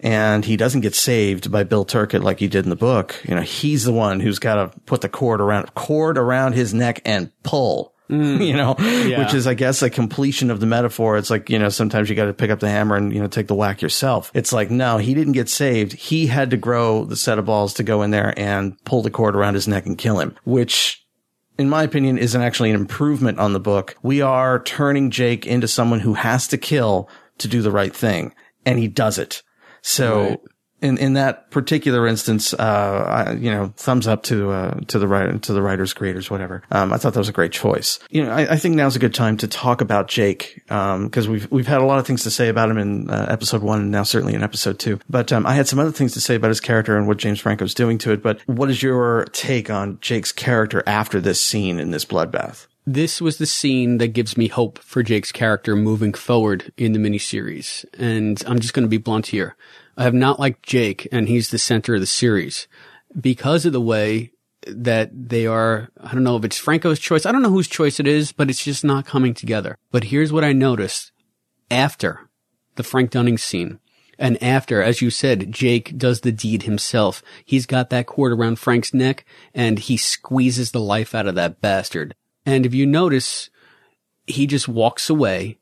and 0.00 0.44
he 0.44 0.56
doesn't 0.56 0.80
get 0.82 0.94
saved 0.94 1.50
by 1.50 1.64
Bill 1.64 1.84
Turcotte 1.84 2.22
like 2.22 2.38
he 2.40 2.48
did 2.48 2.64
in 2.64 2.70
the 2.70 2.76
book. 2.76 3.20
You 3.28 3.34
know, 3.34 3.42
he's 3.42 3.84
the 3.84 3.92
one 3.92 4.20
who's 4.20 4.38
got 4.38 4.54
to 4.72 4.80
put 4.80 5.00
the 5.00 5.08
cord 5.08 5.40
around, 5.40 5.74
cord 5.74 6.16
around 6.18 6.52
his 6.54 6.72
neck 6.74 7.00
and 7.04 7.30
pull. 7.42 7.94
Mm. 8.08 8.42
you 8.46 8.56
know, 8.56 8.74
Yeah. 9.06 9.18
which 9.22 9.34
is, 9.34 9.46
I 9.46 9.52
guess, 9.52 9.82
a 9.82 9.90
completion 9.90 10.50
of 10.50 10.60
the 10.60 10.66
metaphor. 10.66 11.18
It's 11.18 11.28
like, 11.28 11.50
you 11.50 11.58
know, 11.58 11.68
sometimes 11.68 12.08
you 12.08 12.16
got 12.16 12.24
to 12.24 12.32
pick 12.32 12.48
up 12.48 12.58
the 12.58 12.70
hammer 12.70 12.96
and, 12.96 13.12
you 13.12 13.20
know, 13.20 13.26
take 13.26 13.48
the 13.48 13.54
whack 13.54 13.82
yourself. 13.82 14.30
It's 14.32 14.50
like, 14.50 14.70
no, 14.70 14.96
he 14.96 15.12
didn't 15.12 15.34
get 15.34 15.50
saved. 15.50 15.92
He 15.92 16.26
had 16.26 16.48
to 16.52 16.56
grow 16.56 17.04
the 17.04 17.16
set 17.16 17.38
of 17.38 17.44
balls 17.44 17.74
to 17.74 17.82
go 17.82 18.00
in 18.00 18.10
there 18.10 18.32
and 18.38 18.82
pull 18.86 19.02
the 19.02 19.10
cord 19.10 19.36
around 19.36 19.56
his 19.56 19.68
neck 19.68 19.84
and 19.84 19.98
kill 19.98 20.20
him, 20.20 20.34
which 20.44 21.04
in 21.58 21.68
my 21.68 21.82
opinion, 21.82 22.16
isn't 22.16 22.40
actually 22.40 22.70
an 22.70 22.76
improvement 22.80 23.38
on 23.38 23.52
the 23.52 23.60
book. 23.60 23.94
We 24.02 24.22
are 24.22 24.62
turning 24.62 25.10
Jake 25.10 25.46
into 25.46 25.68
someone 25.68 26.00
who 26.00 26.14
has 26.14 26.48
to 26.48 26.56
kill 26.56 27.10
to 27.36 27.46
do 27.46 27.60
the 27.60 27.70
right 27.72 27.94
thing. 27.94 28.32
And 28.64 28.78
he 28.78 28.88
does 28.88 29.18
it. 29.18 29.42
So 29.82 30.20
Right. 30.20 30.40
in, 30.80 30.98
in 30.98 31.12
that 31.14 31.50
particular 31.50 32.06
instance, 32.06 32.54
uh, 32.54 33.24
I, 33.26 33.32
you 33.32 33.50
know, 33.50 33.72
thumbs 33.76 34.06
up 34.06 34.22
to, 34.24 34.50
uh, 34.52 34.80
to 34.88 34.98
the 35.00 35.08
writer, 35.08 35.36
to 35.36 35.52
the 35.52 35.60
writers, 35.60 35.92
creators, 35.92 36.30
whatever. 36.30 36.62
Um, 36.70 36.92
I 36.92 36.98
thought 36.98 37.14
that 37.14 37.18
was 37.18 37.28
a 37.28 37.32
great 37.32 37.50
choice. 37.50 37.98
You 38.10 38.24
know, 38.24 38.30
I, 38.30 38.52
I 38.52 38.56
think 38.56 38.76
now's 38.76 38.94
a 38.94 39.00
good 39.00 39.12
time 39.14 39.36
to 39.38 39.48
talk 39.48 39.80
about 39.80 40.06
Jake, 40.06 40.62
um, 40.70 41.10
cause 41.10 41.26
we've, 41.26 41.50
we've 41.50 41.66
had 41.66 41.80
a 41.80 41.84
lot 41.84 41.98
of 41.98 42.06
things 42.06 42.22
to 42.22 42.30
say 42.30 42.48
about 42.48 42.70
him 42.70 42.78
in 42.78 43.10
uh, 43.10 43.26
episode 43.28 43.62
one 43.62 43.80
and 43.80 43.90
now 43.90 44.04
certainly 44.04 44.34
in 44.34 44.42
episode 44.44 44.78
two. 44.78 45.00
But, 45.10 45.32
um, 45.32 45.46
I 45.46 45.54
had 45.54 45.66
some 45.66 45.80
other 45.80 45.90
things 45.92 46.12
to 46.12 46.20
say 46.20 46.36
about 46.36 46.48
his 46.48 46.60
character 46.60 46.96
and 46.96 47.08
what 47.08 47.16
James 47.16 47.40
Franco's 47.40 47.74
doing 47.74 47.98
to 47.98 48.12
it. 48.12 48.22
But 48.22 48.40
what 48.46 48.70
is 48.70 48.80
your 48.80 49.24
take 49.32 49.70
on 49.70 49.98
Jake's 50.00 50.30
character 50.30 50.84
after 50.86 51.20
this 51.20 51.40
scene 51.40 51.80
in 51.80 51.90
this 51.90 52.04
bloodbath? 52.04 52.66
This 52.94 53.20
was 53.20 53.36
the 53.36 53.46
scene 53.46 53.98
that 53.98 54.08
gives 54.08 54.36
me 54.38 54.48
hope 54.48 54.78
for 54.78 55.02
Jake's 55.02 55.30
character 55.30 55.76
moving 55.76 56.14
forward 56.14 56.72
in 56.78 56.92
the 56.92 56.98
miniseries. 56.98 57.84
And 57.98 58.42
I'm 58.46 58.58
just 58.58 58.72
going 58.72 58.84
to 58.84 58.88
be 58.88 58.96
blunt 58.96 59.26
here. 59.26 59.56
I 59.98 60.04
have 60.04 60.14
not 60.14 60.40
liked 60.40 60.62
Jake, 60.62 61.06
and 61.12 61.28
he's 61.28 61.50
the 61.50 61.58
center 61.58 61.94
of 61.94 62.00
the 62.00 62.06
series 62.06 62.66
because 63.20 63.66
of 63.66 63.74
the 63.74 63.80
way 63.80 64.32
that 64.66 65.10
they 65.12 65.46
are. 65.46 65.90
I 66.00 66.14
don't 66.14 66.24
know 66.24 66.36
if 66.36 66.44
it's 66.44 66.56
Franco's 66.56 66.98
choice. 66.98 67.26
I 67.26 67.32
don't 67.32 67.42
know 67.42 67.50
whose 67.50 67.68
choice 67.68 68.00
it 68.00 68.06
is, 68.06 68.32
but 68.32 68.48
it's 68.48 68.64
just 68.64 68.84
not 68.84 69.04
coming 69.04 69.34
together. 69.34 69.76
But 69.90 70.04
here's 70.04 70.32
what 70.32 70.44
I 70.44 70.52
noticed 70.54 71.12
after 71.70 72.30
the 72.76 72.82
Frank 72.82 73.10
Dunning 73.10 73.36
scene. 73.36 73.80
And 74.18 74.42
after, 74.42 74.82
as 74.82 75.02
you 75.02 75.10
said, 75.10 75.52
Jake 75.52 75.96
does 75.98 76.22
the 76.22 76.32
deed 76.32 76.62
himself. 76.62 77.22
He's 77.44 77.66
got 77.66 77.90
that 77.90 78.06
cord 78.06 78.32
around 78.32 78.58
Frank's 78.58 78.94
neck 78.94 79.26
and 79.54 79.78
he 79.78 79.96
squeezes 79.96 80.72
the 80.72 80.80
life 80.80 81.14
out 81.14 81.26
of 81.26 81.34
that 81.36 81.60
bastard. 81.60 82.14
And 82.46 82.64
if 82.64 82.74
you 82.74 82.86
notice, 82.86 83.50
he 84.26 84.46
just 84.46 84.68
walks 84.68 85.10
away. 85.10 85.58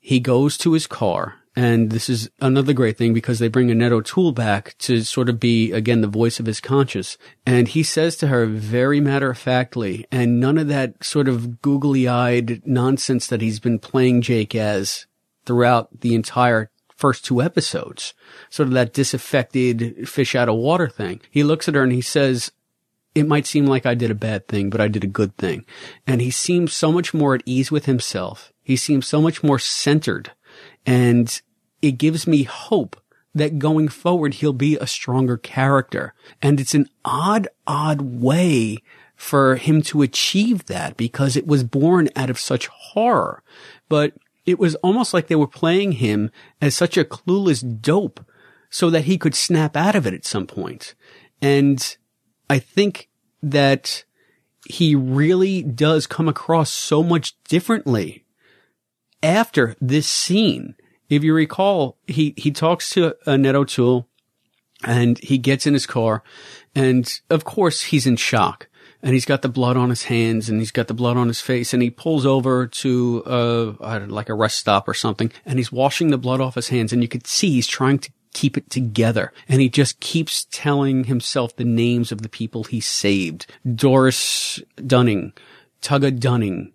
He 0.00 0.20
goes 0.20 0.56
to 0.58 0.72
his 0.72 0.86
car. 0.86 1.36
And 1.56 1.90
this 1.90 2.08
is 2.08 2.30
another 2.40 2.72
great 2.72 2.96
thing 2.96 3.12
because 3.12 3.40
they 3.40 3.48
bring 3.48 3.68
Annette 3.68 3.90
O'Toole 3.90 4.30
back 4.30 4.76
to 4.78 5.02
sort 5.02 5.28
of 5.28 5.40
be, 5.40 5.72
again, 5.72 6.02
the 6.02 6.06
voice 6.06 6.38
of 6.38 6.46
his 6.46 6.60
conscience. 6.60 7.18
And 7.44 7.66
he 7.66 7.82
says 7.82 8.16
to 8.18 8.28
her 8.28 8.46
very 8.46 9.00
matter 9.00 9.30
of 9.30 9.38
factly, 9.38 10.06
and 10.12 10.38
none 10.38 10.56
of 10.56 10.68
that 10.68 11.02
sort 11.02 11.26
of 11.26 11.60
googly 11.60 12.06
eyed 12.06 12.64
nonsense 12.64 13.26
that 13.26 13.40
he's 13.40 13.58
been 13.58 13.80
playing 13.80 14.22
Jake 14.22 14.54
as 14.54 15.06
throughout 15.46 16.00
the 16.00 16.14
entire 16.14 16.70
first 16.94 17.24
two 17.24 17.42
episodes. 17.42 18.14
Sort 18.50 18.68
of 18.68 18.74
that 18.74 18.92
disaffected 18.92 20.08
fish 20.08 20.36
out 20.36 20.48
of 20.48 20.54
water 20.54 20.88
thing. 20.88 21.20
He 21.28 21.42
looks 21.42 21.68
at 21.68 21.74
her 21.74 21.82
and 21.82 21.92
he 21.92 22.02
says, 22.02 22.52
it 23.18 23.26
might 23.26 23.46
seem 23.46 23.66
like 23.66 23.86
I 23.86 23.94
did 23.94 24.10
a 24.10 24.14
bad 24.14 24.48
thing, 24.48 24.70
but 24.70 24.80
I 24.80 24.88
did 24.88 25.04
a 25.04 25.08
good 25.08 25.36
thing. 25.36 25.64
And 26.06 26.20
he 26.20 26.30
seems 26.30 26.72
so 26.72 26.92
much 26.92 27.12
more 27.12 27.34
at 27.34 27.42
ease 27.44 27.70
with 27.70 27.86
himself. 27.86 28.52
He 28.62 28.76
seems 28.76 29.06
so 29.06 29.20
much 29.20 29.42
more 29.42 29.58
centered. 29.58 30.32
And 30.86 31.40
it 31.82 31.92
gives 31.92 32.26
me 32.26 32.42
hope 32.44 33.00
that 33.34 33.58
going 33.58 33.88
forward, 33.88 34.34
he'll 34.34 34.52
be 34.52 34.76
a 34.76 34.86
stronger 34.86 35.36
character. 35.36 36.14
And 36.42 36.60
it's 36.60 36.74
an 36.74 36.88
odd, 37.04 37.48
odd 37.66 38.00
way 38.00 38.78
for 39.16 39.56
him 39.56 39.82
to 39.82 40.02
achieve 40.02 40.66
that 40.66 40.96
because 40.96 41.36
it 41.36 41.46
was 41.46 41.64
born 41.64 42.08
out 42.14 42.30
of 42.30 42.38
such 42.38 42.68
horror. 42.68 43.42
But 43.88 44.14
it 44.46 44.58
was 44.58 44.76
almost 44.76 45.12
like 45.12 45.26
they 45.26 45.36
were 45.36 45.46
playing 45.46 45.92
him 45.92 46.30
as 46.60 46.74
such 46.74 46.96
a 46.96 47.04
clueless 47.04 47.80
dope 47.82 48.24
so 48.70 48.90
that 48.90 49.04
he 49.04 49.18
could 49.18 49.34
snap 49.34 49.76
out 49.76 49.94
of 49.94 50.06
it 50.06 50.14
at 50.14 50.24
some 50.24 50.46
point. 50.46 50.94
And 51.42 51.96
I 52.48 52.58
think 52.58 53.07
that 53.42 54.04
he 54.68 54.94
really 54.94 55.62
does 55.62 56.06
come 56.06 56.28
across 56.28 56.70
so 56.70 57.02
much 57.02 57.34
differently 57.44 58.24
after 59.22 59.76
this 59.80 60.06
scene. 60.06 60.74
If 61.08 61.24
you 61.24 61.32
recall, 61.32 61.96
he, 62.06 62.34
he 62.36 62.50
talks 62.50 62.90
to 62.90 63.16
Annette 63.26 63.54
O'Toole 63.54 64.06
and 64.84 65.18
he 65.18 65.38
gets 65.38 65.66
in 65.66 65.72
his 65.72 65.86
car 65.86 66.22
and 66.74 67.20
of 67.30 67.44
course 67.44 67.82
he's 67.84 68.06
in 68.06 68.16
shock 68.16 68.68
and 69.02 69.12
he's 69.12 69.24
got 69.24 69.42
the 69.42 69.48
blood 69.48 69.76
on 69.76 69.90
his 69.90 70.04
hands 70.04 70.48
and 70.48 70.60
he's 70.60 70.70
got 70.70 70.86
the 70.86 70.94
blood 70.94 71.16
on 71.16 71.28
his 71.28 71.40
face 71.40 71.72
and 71.72 71.82
he 71.82 71.90
pulls 71.90 72.24
over 72.24 72.66
to 72.66 73.22
uh 73.26 74.06
like 74.08 74.28
a 74.28 74.34
rest 74.34 74.58
stop 74.58 74.86
or 74.88 74.94
something 74.94 75.32
and 75.44 75.58
he's 75.58 75.72
washing 75.72 76.10
the 76.10 76.18
blood 76.18 76.40
off 76.40 76.54
his 76.54 76.68
hands 76.68 76.92
and 76.92 77.02
you 77.02 77.08
could 77.08 77.26
see 77.26 77.50
he's 77.50 77.66
trying 77.66 77.98
to 77.98 78.10
keep 78.32 78.56
it 78.56 78.70
together 78.70 79.32
and 79.48 79.60
he 79.60 79.68
just 79.68 80.00
keeps 80.00 80.46
telling 80.50 81.04
himself 81.04 81.56
the 81.56 81.64
names 81.64 82.12
of 82.12 82.22
the 82.22 82.28
people 82.28 82.64
he 82.64 82.80
saved 82.80 83.46
Doris 83.74 84.60
Dunning 84.86 85.32
Tugga 85.82 86.18
Dunning 86.18 86.72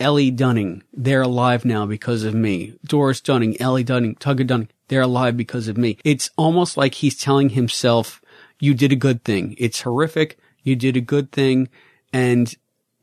Ellie 0.00 0.30
Dunning, 0.30 0.84
they're 0.92 1.22
alive 1.22 1.64
now 1.64 1.84
because 1.84 2.22
of 2.22 2.34
me. 2.34 2.74
Doris 2.84 3.20
Dunning, 3.20 3.60
Ellie 3.60 3.82
Dunning, 3.82 4.14
Tugga 4.14 4.46
Dunning, 4.46 4.68
they're 4.86 5.02
alive 5.02 5.36
because 5.36 5.68
of 5.68 5.76
me. 5.76 5.98
It's 6.04 6.30
almost 6.36 6.76
like 6.76 6.94
he's 6.94 7.18
telling 7.18 7.50
himself, 7.50 8.22
you 8.60 8.74
did 8.74 8.92
a 8.92 8.96
good 8.96 9.24
thing. 9.24 9.54
It's 9.58 9.82
horrific. 9.82 10.38
You 10.62 10.76
did 10.76 10.96
a 10.96 11.00
good 11.00 11.32
thing. 11.32 11.68
And 12.12 12.54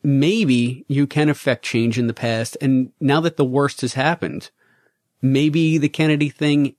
maybe 0.04 0.86
you 0.88 1.06
can 1.06 1.30
affect 1.30 1.66
change 1.66 2.00
in 2.00 2.08
the 2.08 2.14
past. 2.14 2.58
And 2.62 2.92
now 3.00 3.20
that 3.22 3.38
the 3.38 3.46
worst 3.46 3.82
has 3.82 3.94
happened, 3.94 4.50
maybe 5.22 5.78
the 5.78 5.90
Kennedy 5.90 6.30
thing 6.30 6.76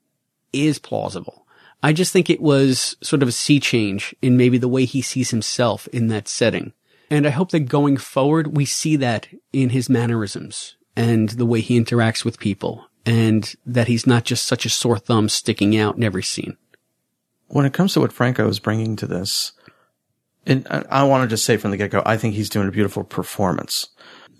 is 0.53 0.79
plausible. 0.79 1.47
I 1.83 1.93
just 1.93 2.13
think 2.13 2.31
it 2.31 2.41
was 2.41 2.97
sort 3.03 3.23
of 3.23 3.29
a 3.29 3.33
sea 3.33 3.61
change 3.61 4.15
in 4.23 4.37
maybe 4.37 4.59
the 4.59 4.69
way 4.69 4.85
he 4.85 5.03
sees 5.03 5.31
himself 5.31 5.87
in 5.89 6.09
that 6.09 6.29
setting. 6.29 6.73
And 7.11 7.27
I 7.27 7.31
hope 7.31 7.51
that 7.51 7.61
going 7.61 7.97
forward, 7.97 8.57
we 8.57 8.65
see 8.65 8.97
that 8.97 9.29
in 9.53 9.69
his 9.71 9.89
mannerisms 9.89 10.77
and 10.97 11.29
the 11.29 11.47
way 11.47 11.61
he 11.61 11.81
interacts 11.81 12.25
with 12.25 12.41
people 12.41 12.87
and 13.05 13.55
that 13.65 13.87
he's 13.87 14.07
not 14.07 14.25
just 14.25 14.47
such 14.47 14.67
a 14.67 14.71
sore 14.71 14.99
thumb 14.99 15.29
sticking 15.29 15.77
out 15.77 15.97
in 15.97 16.03
every 16.03 16.25
scene. 16.25 16.57
when 17.49 17.65
it 17.65 17.73
comes 17.73 17.93
to 17.93 18.01
what 18.01 18.13
Franco 18.13 18.49
is 18.49 18.59
bringing 18.59 18.97
to 18.97 19.07
this, 19.07 19.53
and 20.45 20.67
I, 20.69 20.83
I 20.91 21.05
want 21.05 21.23
to 21.23 21.33
just 21.33 21.45
say 21.45 21.57
from 21.57 21.71
the 21.71 21.77
get 21.77 21.91
go, 21.91 22.03
I 22.05 22.17
think 22.17 22.35
he's 22.35 22.51
doing 22.51 22.69
a 22.69 22.73
beautiful 22.73 23.05
performance. 23.05 23.89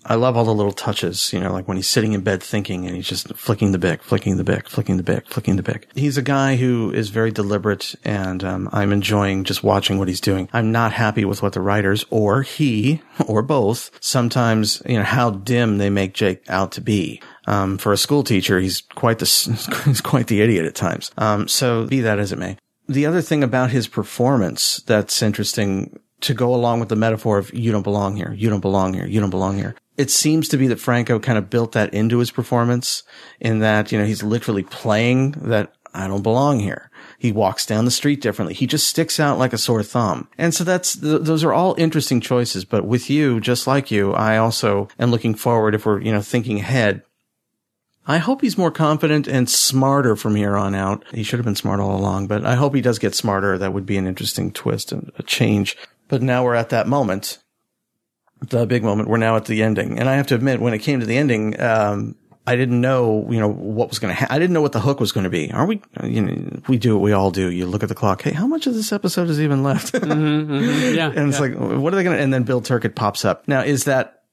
I 0.05 0.15
love 0.15 0.37
all 0.37 0.45
the 0.45 0.53
little 0.53 0.71
touches, 0.71 1.33
you 1.33 1.39
know, 1.39 1.51
like 1.51 1.67
when 1.67 1.77
he's 1.77 1.89
sitting 1.89 2.13
in 2.13 2.21
bed 2.21 2.41
thinking 2.41 2.85
and 2.85 2.95
he's 2.95 3.07
just 3.07 3.33
flicking 3.35 3.71
the 3.71 3.77
bic, 3.77 4.03
flicking 4.03 4.37
the 4.37 4.43
bic, 4.43 4.69
flicking 4.69 4.97
the 4.97 5.03
bic, 5.03 5.27
flicking 5.27 5.57
the 5.57 5.63
bic. 5.63 5.89
He's 5.95 6.17
a 6.17 6.21
guy 6.21 6.55
who 6.55 6.91
is 6.91 7.09
very 7.09 7.31
deliberate 7.31 7.95
and 8.03 8.43
um, 8.43 8.69
I'm 8.71 8.93
enjoying 8.93 9.43
just 9.43 9.63
watching 9.63 9.99
what 9.99 10.07
he's 10.07 10.21
doing. 10.21 10.47
I'm 10.53 10.71
not 10.71 10.93
happy 10.93 11.25
with 11.25 11.41
what 11.41 11.53
the 11.53 11.61
writers 11.61 12.05
or 12.09 12.41
he 12.41 13.01
or 13.27 13.41
both 13.41 13.91
sometimes, 14.01 14.81
you 14.85 14.97
know, 14.97 15.03
how 15.03 15.31
dim 15.31 15.77
they 15.77 15.89
make 15.89 16.13
Jake 16.13 16.43
out 16.49 16.71
to 16.73 16.81
be. 16.81 17.21
Um, 17.45 17.77
for 17.77 17.93
a 17.93 17.97
school 17.97 18.23
teacher, 18.23 18.59
he's 18.59 18.81
quite 18.81 19.19
the, 19.19 19.81
he's 19.85 20.01
quite 20.01 20.27
the 20.27 20.41
idiot 20.41 20.65
at 20.65 20.75
times. 20.75 21.11
Um, 21.17 21.47
so 21.47 21.85
be 21.85 22.01
that 22.01 22.19
as 22.19 22.31
it 22.31 22.39
may. 22.39 22.57
The 22.89 23.05
other 23.05 23.21
thing 23.21 23.43
about 23.43 23.71
his 23.71 23.87
performance 23.87 24.77
that's 24.85 25.21
interesting 25.21 25.99
to 26.21 26.33
go 26.33 26.53
along 26.53 26.79
with 26.79 26.89
the 26.89 26.95
metaphor 26.95 27.37
of 27.37 27.53
you 27.53 27.71
don't 27.71 27.83
belong 27.83 28.15
here, 28.15 28.33
you 28.33 28.49
don't 28.49 28.61
belong 28.61 28.93
here, 28.93 29.05
you 29.05 29.19
don't 29.19 29.29
belong 29.29 29.57
here. 29.57 29.75
It 29.97 30.11
seems 30.11 30.47
to 30.49 30.57
be 30.57 30.67
that 30.67 30.79
Franco 30.79 31.19
kind 31.19 31.37
of 31.37 31.49
built 31.49 31.71
that 31.71 31.93
into 31.93 32.19
his 32.19 32.31
performance 32.31 33.03
in 33.39 33.59
that, 33.59 33.91
you 33.91 33.97
know, 33.97 34.05
he's 34.05 34.23
literally 34.23 34.63
playing 34.63 35.31
that 35.31 35.73
I 35.93 36.07
don't 36.07 36.21
belong 36.21 36.59
here. 36.59 36.91
He 37.17 37.31
walks 37.31 37.65
down 37.65 37.85
the 37.85 37.91
street 37.91 38.21
differently. 38.21 38.53
He 38.53 38.67
just 38.67 38.87
sticks 38.87 39.19
out 39.19 39.39
like 39.39 39.53
a 39.53 39.57
sore 39.57 39.81
thumb. 39.81 40.27
And 40.37 40.53
so 40.53 40.63
that's, 40.63 40.95
th- 40.95 41.23
those 41.23 41.43
are 41.43 41.53
all 41.53 41.73
interesting 41.79 42.21
choices. 42.21 42.63
But 42.63 42.85
with 42.85 43.09
you, 43.09 43.39
just 43.39 43.65
like 43.65 43.89
you, 43.89 44.13
I 44.13 44.37
also 44.37 44.87
am 44.99 45.09
looking 45.09 45.33
forward 45.33 45.73
if 45.73 45.85
we're, 45.85 46.01
you 46.01 46.11
know, 46.11 46.21
thinking 46.21 46.59
ahead. 46.59 47.01
I 48.05 48.19
hope 48.19 48.41
he's 48.41 48.57
more 48.57 48.71
confident 48.71 49.27
and 49.27 49.49
smarter 49.49 50.15
from 50.15 50.35
here 50.35 50.55
on 50.55 50.75
out. 50.75 51.03
He 51.11 51.23
should 51.23 51.39
have 51.39 51.45
been 51.45 51.55
smart 51.55 51.79
all 51.79 51.97
along, 51.97 52.27
but 52.27 52.45
I 52.45 52.55
hope 52.55 52.73
he 52.73 52.81
does 52.81 52.99
get 52.99 53.15
smarter. 53.15 53.57
That 53.57 53.73
would 53.73 53.85
be 53.85 53.97
an 53.97 54.07
interesting 54.07 54.51
twist 54.51 54.91
and 54.91 55.11
a 55.17 55.23
change. 55.23 55.75
But 56.07 56.21
now 56.21 56.45
we're 56.45 56.55
at 56.55 56.69
that 56.69 56.87
moment, 56.87 57.39
the 58.41 58.65
big 58.65 58.83
moment. 58.83 59.09
We're 59.09 59.17
now 59.17 59.35
at 59.35 59.45
the 59.45 59.63
ending. 59.63 59.99
And 59.99 60.09
I 60.09 60.15
have 60.15 60.27
to 60.27 60.35
admit, 60.35 60.59
when 60.59 60.73
it 60.73 60.79
came 60.79 60.99
to 60.99 61.05
the 61.05 61.17
ending, 61.17 61.59
um, 61.59 62.15
I 62.45 62.55
didn't 62.55 62.79
know, 62.79 63.27
you 63.29 63.39
know, 63.39 63.49
what 63.49 63.89
was 63.89 63.99
going 63.99 64.15
to, 64.15 64.19
ha- 64.19 64.27
I 64.29 64.39
didn't 64.39 64.53
know 64.53 64.61
what 64.61 64.71
the 64.71 64.79
hook 64.79 65.01
was 65.01 65.11
going 65.11 65.25
to 65.25 65.29
be. 65.29 65.51
Are 65.51 65.65
we, 65.65 65.81
you 66.03 66.21
know, 66.21 66.61
we 66.69 66.77
do 66.77 66.95
what 66.95 67.01
we 67.03 67.11
all 67.11 67.29
do. 67.29 67.51
You 67.51 67.65
look 67.65 67.83
at 67.83 67.89
the 67.89 67.95
clock. 67.95 68.21
Hey, 68.21 68.31
how 68.31 68.47
much 68.47 68.67
of 68.67 68.73
this 68.73 68.93
episode 68.93 69.29
is 69.29 69.41
even 69.41 69.63
left? 69.63 69.93
Yeah. 69.93 69.99
and 70.01 71.29
it's 71.29 71.41
like, 71.41 71.55
what 71.55 71.93
are 71.93 71.97
they 71.97 72.03
going 72.03 72.15
to, 72.15 72.23
and 72.23 72.33
then 72.33 72.43
Bill 72.43 72.61
Turcotte 72.61 72.95
pops 72.95 73.25
up. 73.25 73.47
Now, 73.49 73.61
is 73.61 73.83
that, 73.83 74.23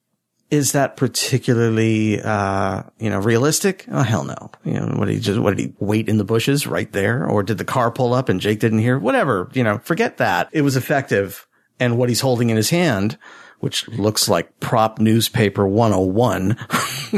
is 0.48 0.72
that 0.72 0.96
particularly, 0.96 2.20
uh, 2.22 2.84
you 3.00 3.11
know, 3.11 3.18
realistic? 3.18 3.84
Oh, 3.90 4.02
hell 4.02 4.22
no. 4.22 4.52
You 4.64 4.74
know, 4.74 4.96
what 4.96 5.07
did 5.07 5.14
he 5.14 5.20
just, 5.20 5.40
what 5.40 5.57
did 5.57 5.66
he 5.66 5.74
wait 5.80 6.09
in 6.09 6.18
the 6.18 6.24
bushes 6.24 6.68
right 6.68 6.92
there? 6.92 7.26
Or 7.26 7.42
did 7.42 7.59
the 7.59 7.64
car 7.64 7.90
pull 7.90 8.14
up 8.14 8.28
and 8.28 8.40
Jake 8.40 8.61
didn't 8.61 8.78
hear? 8.78 8.96
Whatever, 8.96 9.50
you 9.55 9.64
know, 9.64 9.78
forget 9.78 10.18
that. 10.18 10.50
It 10.52 10.62
was 10.62 10.76
effective. 10.76 11.48
And 11.80 11.98
what 11.98 12.09
he's 12.09 12.20
holding 12.20 12.50
in 12.50 12.57
his 12.57 12.70
hand, 12.70 13.18
which 13.64 13.88
looks 13.88 14.28
like 14.28 14.60
prop 14.60 14.98
newspaper 15.00 15.66
101. 15.66 16.56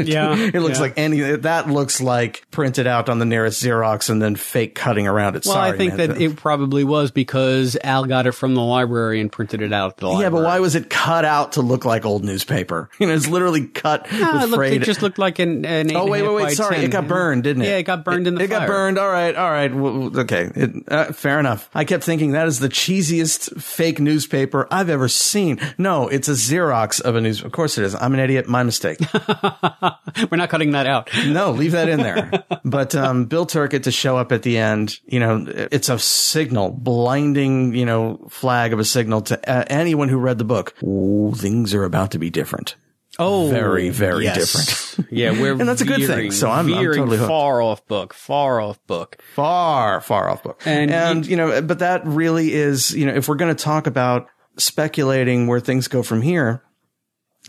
Yeah, 0.05 0.35
it 0.37 0.53
looks 0.53 0.77
yeah. 0.77 0.81
like 0.81 0.93
any, 0.95 1.19
that 1.37 1.67
looks 1.67 1.99
like 1.99 2.45
printed 2.51 2.85
out 2.85 3.09
on 3.09 3.17
the 3.17 3.25
nearest 3.25 3.63
Xerox 3.63 4.11
and 4.11 4.21
then 4.21 4.35
fake 4.35 4.75
cutting 4.75 5.07
around 5.07 5.35
it. 5.35 5.43
Well, 5.43 5.55
Sorry, 5.55 5.71
I 5.71 5.75
think 5.75 5.95
man. 5.95 6.09
that 6.09 6.21
it 6.21 6.35
probably 6.35 6.83
was 6.83 7.09
because 7.09 7.75
Al 7.83 8.05
got 8.05 8.27
it 8.27 8.33
from 8.33 8.53
the 8.53 8.61
library 8.61 9.19
and 9.19 9.31
printed 9.31 9.63
it 9.63 9.73
out 9.73 9.97
the 9.97 10.05
library. 10.05 10.23
Yeah, 10.23 10.29
but 10.29 10.43
why 10.43 10.59
was 10.59 10.75
it 10.75 10.91
cut 10.91 11.25
out 11.25 11.53
to 11.53 11.63
look 11.63 11.83
like 11.83 12.05
old 12.05 12.23
newspaper? 12.23 12.91
You 12.99 13.07
know, 13.07 13.13
it's 13.13 13.27
literally 13.27 13.65
cut 13.67 14.11
No, 14.11 14.33
with 14.33 14.43
it, 14.43 14.49
looked, 14.49 14.71
it 14.71 14.83
just 14.83 15.01
looked 15.01 15.17
like 15.17 15.39
an, 15.39 15.65
an 15.65 15.95
oh 15.95 16.05
wait, 16.07 16.21
wait, 16.21 16.33
wait! 16.33 16.57
Sorry, 16.57 16.75
10. 16.75 16.85
it 16.85 16.91
got 16.91 17.07
burned, 17.07 17.43
didn't 17.43 17.63
it? 17.63 17.67
Yeah, 17.69 17.77
it 17.77 17.83
got 17.83 18.03
burned 18.03 18.27
in 18.27 18.35
the 18.35 18.39
fire. 18.39 18.45
It 18.45 18.49
got 18.49 18.67
burned. 18.67 18.97
All 18.99 19.09
right, 19.09 19.35
all 19.35 19.49
right. 19.49 19.67
W- 19.69 20.09
w- 20.09 20.21
Okay, 20.21 20.51
it, 20.55 20.71
uh, 20.89 21.11
fair 21.13 21.39
enough. 21.39 21.69
I 21.73 21.85
kept 21.85 22.03
thinking 22.03 22.31
that 22.33 22.47
is 22.47 22.59
the 22.59 22.69
cheesiest 22.69 23.61
fake 23.61 23.99
newspaper 23.99 24.67
I've 24.69 24.89
ever 24.89 25.07
seen. 25.07 25.59
No, 25.77 26.07
it's 26.07 26.27
a 26.27 26.35
Xerox 26.37 27.01
of 27.01 27.15
a 27.15 27.21
news. 27.21 27.41
Of 27.41 27.51
course 27.51 27.77
it 27.77 27.83
is. 27.83 27.95
I'm 27.95 28.13
an 28.13 28.19
idiot. 28.19 28.47
My 28.47 28.63
mistake. 28.63 28.99
We're 30.31 30.37
not 30.37 30.49
cutting 30.49 30.71
that 30.71 30.87
out. 30.87 31.09
No, 31.27 31.51
leave 31.51 31.73
that 31.73 31.89
in 31.89 31.99
there. 31.99 32.43
But 32.63 32.95
um, 32.95 33.25
Bill 33.25 33.45
Turcotte 33.45 33.83
to 33.83 33.91
show 33.91 34.17
up 34.17 34.31
at 34.31 34.43
the 34.43 34.57
end, 34.57 34.99
you 35.05 35.19
know, 35.19 35.45
it's 35.47 35.89
a 35.89 35.99
signal, 35.99 36.71
blinding, 36.71 37.73
you 37.75 37.85
know, 37.85 38.25
flag 38.29 38.73
of 38.73 38.79
a 38.79 38.85
signal 38.85 39.21
to 39.21 39.49
uh, 39.49 39.63
anyone 39.67 40.09
who 40.09 40.17
read 40.17 40.37
the 40.37 40.43
book. 40.45 40.73
Ooh, 40.83 41.33
things 41.35 41.73
are 41.73 41.83
about 41.83 42.11
to 42.11 42.19
be 42.19 42.29
different. 42.29 42.75
Oh, 43.19 43.49
Very, 43.49 43.89
very 43.89 44.25
yes. 44.25 44.35
different. 44.95 45.11
yeah, 45.11 45.31
we're 45.31 45.51
And 45.59 45.67
that's 45.67 45.81
a 45.81 45.85
good 45.85 46.05
thing. 46.05 46.29
So 46.31 46.49
I'm- 46.51 46.71
I'm 46.71 46.85
totally 46.85 47.17
hooked. 47.17 47.27
far 47.27 47.61
off 47.63 47.85
book, 47.87 48.13
far 48.13 48.61
off 48.61 48.77
book. 48.85 49.17
far, 49.33 50.01
far 50.01 50.29
off 50.29 50.43
book. 50.43 50.61
And 50.65 50.91
And, 50.91 51.25
you, 51.25 51.35
know, 51.35 51.61
but 51.63 51.79
that 51.79 52.05
really 52.05 52.53
is, 52.53 52.91
you 52.93 53.07
know, 53.07 53.13
if 53.15 53.27
we're 53.27 53.35
going 53.35 53.55
to 53.55 53.63
talk 53.63 53.87
about 53.87 54.27
speculating 54.57 55.47
where 55.47 55.59
things 55.59 55.87
go 55.87 56.03
from 56.03 56.21
here, 56.21 56.63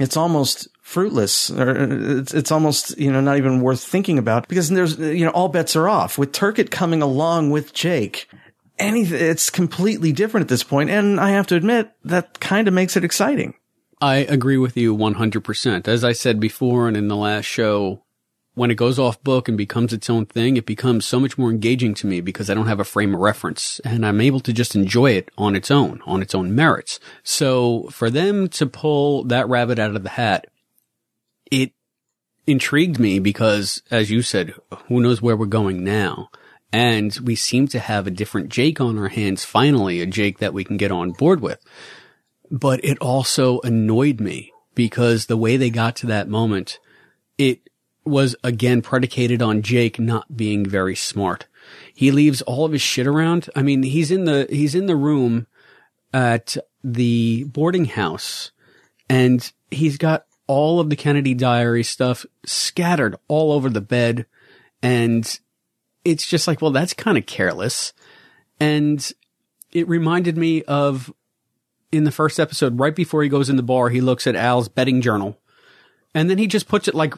it's 0.00 0.16
almost 0.16 0.68
fruitless 0.82 1.50
or 1.50 2.18
it's, 2.18 2.32
it's 2.32 2.52
almost, 2.52 2.96
you 2.98 3.12
know, 3.12 3.20
not 3.20 3.36
even 3.36 3.60
worth 3.60 3.82
thinking 3.82 4.18
about 4.18 4.48
because 4.48 4.68
there's, 4.70 4.98
you 4.98 5.24
know, 5.24 5.30
all 5.32 5.48
bets 5.48 5.76
are 5.76 5.88
off 5.88 6.18
with 6.18 6.32
Turcotte 6.32 6.70
coming 6.70 7.02
along 7.02 7.50
with 7.50 7.72
Jake. 7.72 8.28
Anything, 8.78 9.20
it's 9.20 9.50
completely 9.50 10.12
different 10.12 10.44
at 10.44 10.48
this 10.48 10.62
point, 10.62 10.88
And 10.88 11.18
I 11.18 11.30
have 11.30 11.48
to 11.48 11.56
admit 11.56 11.90
that 12.04 12.38
kind 12.38 12.68
of 12.68 12.74
makes 12.74 12.96
it 12.96 13.04
exciting. 13.04 13.54
I 14.00 14.18
agree 14.18 14.56
with 14.56 14.76
you 14.76 14.96
100%. 14.96 15.88
As 15.88 16.04
I 16.04 16.12
said 16.12 16.38
before 16.38 16.86
and 16.86 16.96
in 16.96 17.08
the 17.08 17.16
last 17.16 17.46
show, 17.46 18.04
when 18.58 18.70
it 18.70 18.76
goes 18.76 18.98
off 18.98 19.22
book 19.22 19.48
and 19.48 19.56
becomes 19.56 19.92
its 19.92 20.10
own 20.10 20.26
thing, 20.26 20.56
it 20.56 20.66
becomes 20.66 21.06
so 21.06 21.18
much 21.18 21.38
more 21.38 21.50
engaging 21.50 21.94
to 21.94 22.06
me 22.06 22.20
because 22.20 22.50
I 22.50 22.54
don't 22.54 22.66
have 22.66 22.80
a 22.80 22.84
frame 22.84 23.14
of 23.14 23.20
reference 23.20 23.80
and 23.84 24.04
I'm 24.04 24.20
able 24.20 24.40
to 24.40 24.52
just 24.52 24.74
enjoy 24.74 25.12
it 25.12 25.30
on 25.38 25.56
its 25.56 25.70
own, 25.70 26.00
on 26.06 26.22
its 26.22 26.34
own 26.34 26.54
merits. 26.54 27.00
So 27.22 27.88
for 27.90 28.10
them 28.10 28.48
to 28.50 28.66
pull 28.66 29.24
that 29.24 29.48
rabbit 29.48 29.78
out 29.78 29.96
of 29.96 30.02
the 30.02 30.10
hat, 30.10 30.46
it 31.50 31.72
intrigued 32.46 32.98
me 32.98 33.18
because, 33.18 33.82
as 33.90 34.10
you 34.10 34.22
said, 34.22 34.54
who 34.88 35.00
knows 35.00 35.22
where 35.22 35.36
we're 35.36 35.46
going 35.46 35.84
now? 35.84 36.28
And 36.70 37.16
we 37.22 37.34
seem 37.34 37.68
to 37.68 37.78
have 37.78 38.06
a 38.06 38.10
different 38.10 38.50
Jake 38.50 38.80
on 38.80 38.98
our 38.98 39.08
hands 39.08 39.44
finally, 39.44 40.02
a 40.02 40.06
Jake 40.06 40.38
that 40.38 40.52
we 40.52 40.64
can 40.64 40.76
get 40.76 40.92
on 40.92 41.12
board 41.12 41.40
with 41.40 41.64
but 42.50 42.84
it 42.84 42.98
also 42.98 43.60
annoyed 43.60 44.20
me 44.20 44.52
because 44.74 45.26
the 45.26 45.36
way 45.36 45.56
they 45.56 45.70
got 45.70 45.96
to 45.96 46.06
that 46.06 46.28
moment, 46.28 46.78
it 47.36 47.67
was 48.08 48.36
again 48.42 48.82
predicated 48.82 49.42
on 49.42 49.62
Jake 49.62 49.98
not 49.98 50.36
being 50.36 50.66
very 50.66 50.96
smart. 50.96 51.46
He 51.94 52.10
leaves 52.10 52.42
all 52.42 52.64
of 52.64 52.72
his 52.72 52.82
shit 52.82 53.06
around. 53.06 53.48
I 53.54 53.62
mean, 53.62 53.82
he's 53.82 54.10
in 54.10 54.24
the, 54.24 54.46
he's 54.50 54.74
in 54.74 54.86
the 54.86 54.96
room 54.96 55.46
at 56.12 56.56
the 56.82 57.44
boarding 57.44 57.84
house 57.84 58.50
and 59.08 59.50
he's 59.70 59.98
got 59.98 60.24
all 60.46 60.80
of 60.80 60.90
the 60.90 60.96
Kennedy 60.96 61.34
diary 61.34 61.82
stuff 61.82 62.24
scattered 62.46 63.16
all 63.28 63.52
over 63.52 63.68
the 63.68 63.80
bed. 63.80 64.26
And 64.82 65.38
it's 66.04 66.26
just 66.26 66.48
like, 66.48 66.62
well, 66.62 66.70
that's 66.70 66.94
kind 66.94 67.18
of 67.18 67.26
careless. 67.26 67.92
And 68.58 69.12
it 69.72 69.88
reminded 69.88 70.36
me 70.36 70.62
of 70.62 71.12
in 71.92 72.04
the 72.04 72.10
first 72.10 72.40
episode, 72.40 72.78
right 72.78 72.94
before 72.94 73.22
he 73.22 73.28
goes 73.28 73.50
in 73.50 73.56
the 73.56 73.62
bar, 73.62 73.88
he 73.88 74.00
looks 74.00 74.26
at 74.26 74.36
Al's 74.36 74.68
betting 74.68 75.00
journal 75.00 75.38
and 76.14 76.28
then 76.28 76.38
he 76.38 76.46
just 76.46 76.68
puts 76.68 76.88
it 76.88 76.94
like 76.94 77.14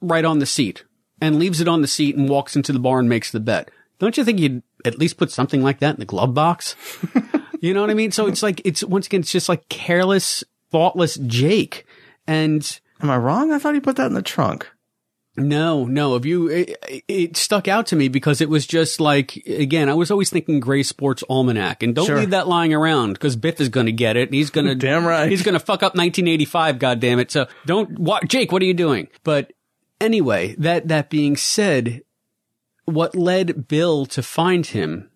right 0.00 0.24
on 0.24 0.38
the 0.38 0.46
seat 0.46 0.84
and 1.20 1.38
leaves 1.38 1.60
it 1.60 1.68
on 1.68 1.82
the 1.82 1.88
seat 1.88 2.16
and 2.16 2.28
walks 2.28 2.54
into 2.56 2.72
the 2.72 2.78
bar 2.78 2.98
and 3.00 3.08
makes 3.08 3.30
the 3.30 3.40
bet. 3.40 3.70
Don't 3.98 4.16
you 4.16 4.24
think 4.24 4.38
you'd 4.38 4.62
at 4.84 4.98
least 4.98 5.16
put 5.16 5.30
something 5.30 5.62
like 5.62 5.80
that 5.80 5.94
in 5.94 6.00
the 6.00 6.06
glove 6.06 6.34
box? 6.34 6.76
you 7.60 7.74
know 7.74 7.80
what 7.80 7.90
I 7.90 7.94
mean? 7.94 8.12
So 8.12 8.26
it's 8.28 8.42
like, 8.42 8.60
it's 8.64 8.84
once 8.84 9.06
again, 9.06 9.20
it's 9.20 9.32
just 9.32 9.48
like 9.48 9.68
careless, 9.68 10.44
thoughtless 10.70 11.16
Jake. 11.26 11.84
And 12.26 12.80
Am 13.00 13.10
I 13.10 13.16
wrong? 13.16 13.52
I 13.52 13.58
thought 13.58 13.74
he 13.74 13.80
put 13.80 13.96
that 13.96 14.06
in 14.06 14.14
the 14.14 14.22
trunk. 14.22 14.68
no, 15.36 15.84
no. 15.84 16.16
If 16.16 16.24
you, 16.26 16.48
it, 16.48 17.04
it 17.08 17.36
stuck 17.36 17.68
out 17.68 17.86
to 17.88 17.96
me 17.96 18.08
because 18.08 18.40
it 18.40 18.48
was 18.48 18.66
just 18.66 18.98
like, 19.00 19.36
again, 19.46 19.88
I 19.88 19.94
was 19.94 20.10
always 20.10 20.30
thinking 20.30 20.58
Gray 20.58 20.82
Sports 20.82 21.22
Almanac, 21.30 21.82
and 21.84 21.94
don't 21.94 22.06
Sure. 22.06 22.18
leave 22.18 22.30
that 22.30 22.48
lying 22.48 22.74
around 22.74 23.12
because 23.12 23.36
Biff 23.36 23.60
is 23.60 23.68
going 23.68 23.86
to 23.86 23.92
get 23.92 24.16
it. 24.16 24.28
And 24.28 24.34
he's 24.34 24.50
going 24.50 24.66
to, 24.68 24.74
Damn 24.74 25.06
right. 25.06 25.30
he's 25.30 25.42
going 25.44 25.52
to 25.54 25.60
fuck 25.60 25.82
up 25.84 25.94
1985. 25.94 26.78
God 26.80 26.98
damn 27.00 27.20
it! 27.20 27.30
So 27.30 27.46
don't, 27.66 27.98
what, 27.98 28.26
Jake, 28.28 28.50
what 28.50 28.62
are 28.62 28.64
you 28.66 28.74
doing? 28.74 29.06
But 29.22 29.52
anyway, 30.00 30.54
that 30.58 30.88
that 30.88 31.10
being 31.10 31.36
said, 31.36 32.02
what 32.84 33.14
led 33.14 33.68
Bill 33.68 34.06
to 34.06 34.22
find 34.22 34.66
him? 34.66 35.10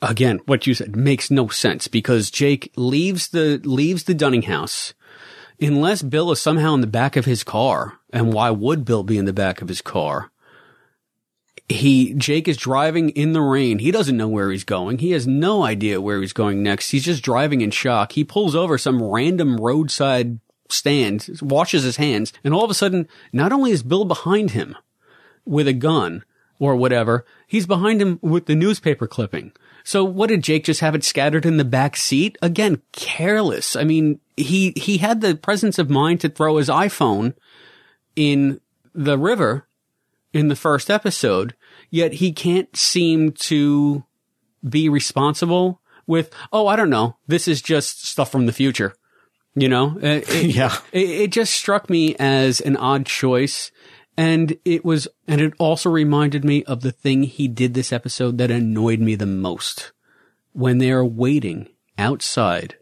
Again, 0.00 0.40
what 0.46 0.66
you 0.66 0.74
said 0.74 0.94
makes 0.94 1.30
no 1.30 1.48
sense 1.48 1.88
because 1.88 2.30
Jake 2.30 2.72
leaves 2.76 3.28
the 3.28 3.60
leaves 3.64 4.04
the 4.04 4.14
Dunning 4.14 4.42
house 4.42 4.94
unless 5.60 6.02
Bill 6.02 6.30
is 6.30 6.40
somehow 6.40 6.74
in 6.74 6.80
the 6.80 6.86
back 6.86 7.16
of 7.16 7.24
his 7.24 7.44
car, 7.44 7.98
and 8.12 8.32
why 8.32 8.50
would 8.50 8.84
Bill 8.84 9.02
be 9.02 9.18
in 9.18 9.24
the 9.24 9.32
back 9.32 9.62
of 9.62 9.68
his 9.68 9.80
car? 9.80 10.30
He, 11.68 12.14
Jake 12.14 12.48
is 12.48 12.56
driving 12.56 13.10
in 13.10 13.32
the 13.32 13.40
rain. 13.40 13.78
He 13.78 13.90
doesn't 13.90 14.16
know 14.16 14.28
where 14.28 14.50
he's 14.50 14.64
going. 14.64 14.98
He 14.98 15.12
has 15.12 15.26
no 15.26 15.62
idea 15.62 16.00
where 16.00 16.20
he's 16.20 16.32
going 16.32 16.62
next. 16.62 16.90
He's 16.90 17.04
just 17.04 17.22
driving 17.22 17.60
in 17.60 17.70
shock. 17.70 18.12
He 18.12 18.24
pulls 18.24 18.54
over 18.54 18.76
some 18.76 19.02
random 19.02 19.56
roadside 19.56 20.38
stand, 20.72 21.28
washes 21.40 21.82
his 21.82 21.96
hands, 21.96 22.32
and 22.42 22.52
all 22.54 22.64
of 22.64 22.70
a 22.70 22.74
sudden, 22.74 23.08
not 23.32 23.52
only 23.52 23.70
is 23.70 23.82
Bill 23.82 24.04
behind 24.04 24.52
him 24.52 24.76
with 25.44 25.68
a 25.68 25.72
gun 25.72 26.24
or 26.58 26.76
whatever, 26.76 27.24
he's 27.46 27.66
behind 27.66 28.00
him 28.00 28.18
with 28.22 28.46
the 28.46 28.54
newspaper 28.54 29.06
clipping. 29.06 29.52
So 29.84 30.04
what 30.04 30.28
did 30.28 30.44
Jake 30.44 30.64
just 30.64 30.80
have 30.80 30.94
it 30.94 31.04
scattered 31.04 31.44
in 31.44 31.56
the 31.56 31.64
back 31.64 31.96
seat? 31.96 32.38
Again, 32.40 32.82
careless. 32.92 33.74
I 33.74 33.84
mean, 33.84 34.20
he, 34.36 34.72
he 34.76 34.98
had 34.98 35.20
the 35.20 35.34
presence 35.34 35.78
of 35.78 35.90
mind 35.90 36.20
to 36.20 36.28
throw 36.28 36.56
his 36.56 36.68
iPhone 36.68 37.34
in 38.14 38.60
the 38.94 39.18
river 39.18 39.66
in 40.32 40.48
the 40.48 40.56
first 40.56 40.88
episode, 40.90 41.54
yet 41.90 42.14
he 42.14 42.32
can't 42.32 42.74
seem 42.76 43.32
to 43.32 44.04
be 44.66 44.88
responsible 44.88 45.80
with, 46.06 46.32
oh, 46.52 46.66
I 46.66 46.76
don't 46.76 46.90
know. 46.90 47.16
This 47.26 47.48
is 47.48 47.60
just 47.60 48.06
stuff 48.06 48.30
from 48.30 48.46
the 48.46 48.52
future. 48.52 48.94
You 49.54 49.68
know, 49.68 49.98
Uh, 50.02 50.20
it, 50.26 50.44
Yeah. 50.54 50.76
it, 50.92 51.10
it 51.10 51.30
just 51.32 51.52
struck 51.52 51.90
me 51.90 52.14
as 52.18 52.60
an 52.60 52.76
odd 52.76 53.06
choice. 53.06 53.70
And 54.16 54.58
it 54.64 54.84
was, 54.84 55.08
and 55.26 55.40
it 55.40 55.54
also 55.58 55.88
reminded 55.90 56.44
me 56.44 56.64
of 56.64 56.82
the 56.82 56.92
thing 56.92 57.22
he 57.22 57.48
did 57.48 57.72
this 57.74 57.92
episode 57.92 58.36
that 58.38 58.50
annoyed 58.50 59.00
me 59.00 59.14
the 59.14 59.26
most. 59.26 59.92
When 60.52 60.78
they 60.78 60.90
are 60.90 61.04
waiting 61.04 61.68
outside 61.96 62.76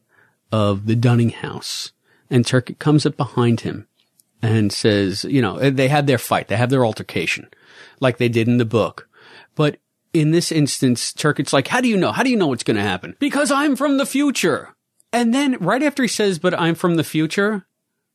of 0.50 0.86
the 0.86 0.96
Dunning 0.96 1.30
house 1.30 1.92
and 2.28 2.44
Turkey 2.44 2.74
comes 2.74 3.06
up 3.06 3.16
behind 3.16 3.60
him 3.60 3.86
and 4.42 4.72
says, 4.72 5.24
you 5.24 5.40
know, 5.40 5.58
they 5.70 5.86
had 5.88 6.06
their 6.08 6.18
fight, 6.18 6.48
they 6.48 6.56
have 6.56 6.70
their 6.70 6.84
altercation 6.84 7.48
like 8.00 8.18
they 8.18 8.28
did 8.28 8.48
in 8.48 8.58
the 8.58 8.64
book. 8.64 9.08
But 9.54 9.76
in 10.12 10.32
this 10.32 10.50
instance, 10.50 11.12
Turcotte's 11.12 11.52
like, 11.52 11.68
how 11.68 11.80
do 11.80 11.88
you 11.88 11.96
know? 11.96 12.10
How 12.10 12.24
do 12.24 12.30
you 12.30 12.36
know 12.36 12.48
what's 12.48 12.64
going 12.64 12.76
to 12.76 12.82
happen? 12.82 13.14
Because 13.20 13.52
I'm 13.52 13.76
from 13.76 13.98
the 13.98 14.06
future. 14.06 14.74
And 15.12 15.34
then 15.34 15.56
right 15.58 15.82
after 15.82 16.02
he 16.02 16.08
says, 16.08 16.38
but 16.38 16.58
I'm 16.58 16.74
from 16.74 16.96
the 16.96 17.04
future, 17.04 17.66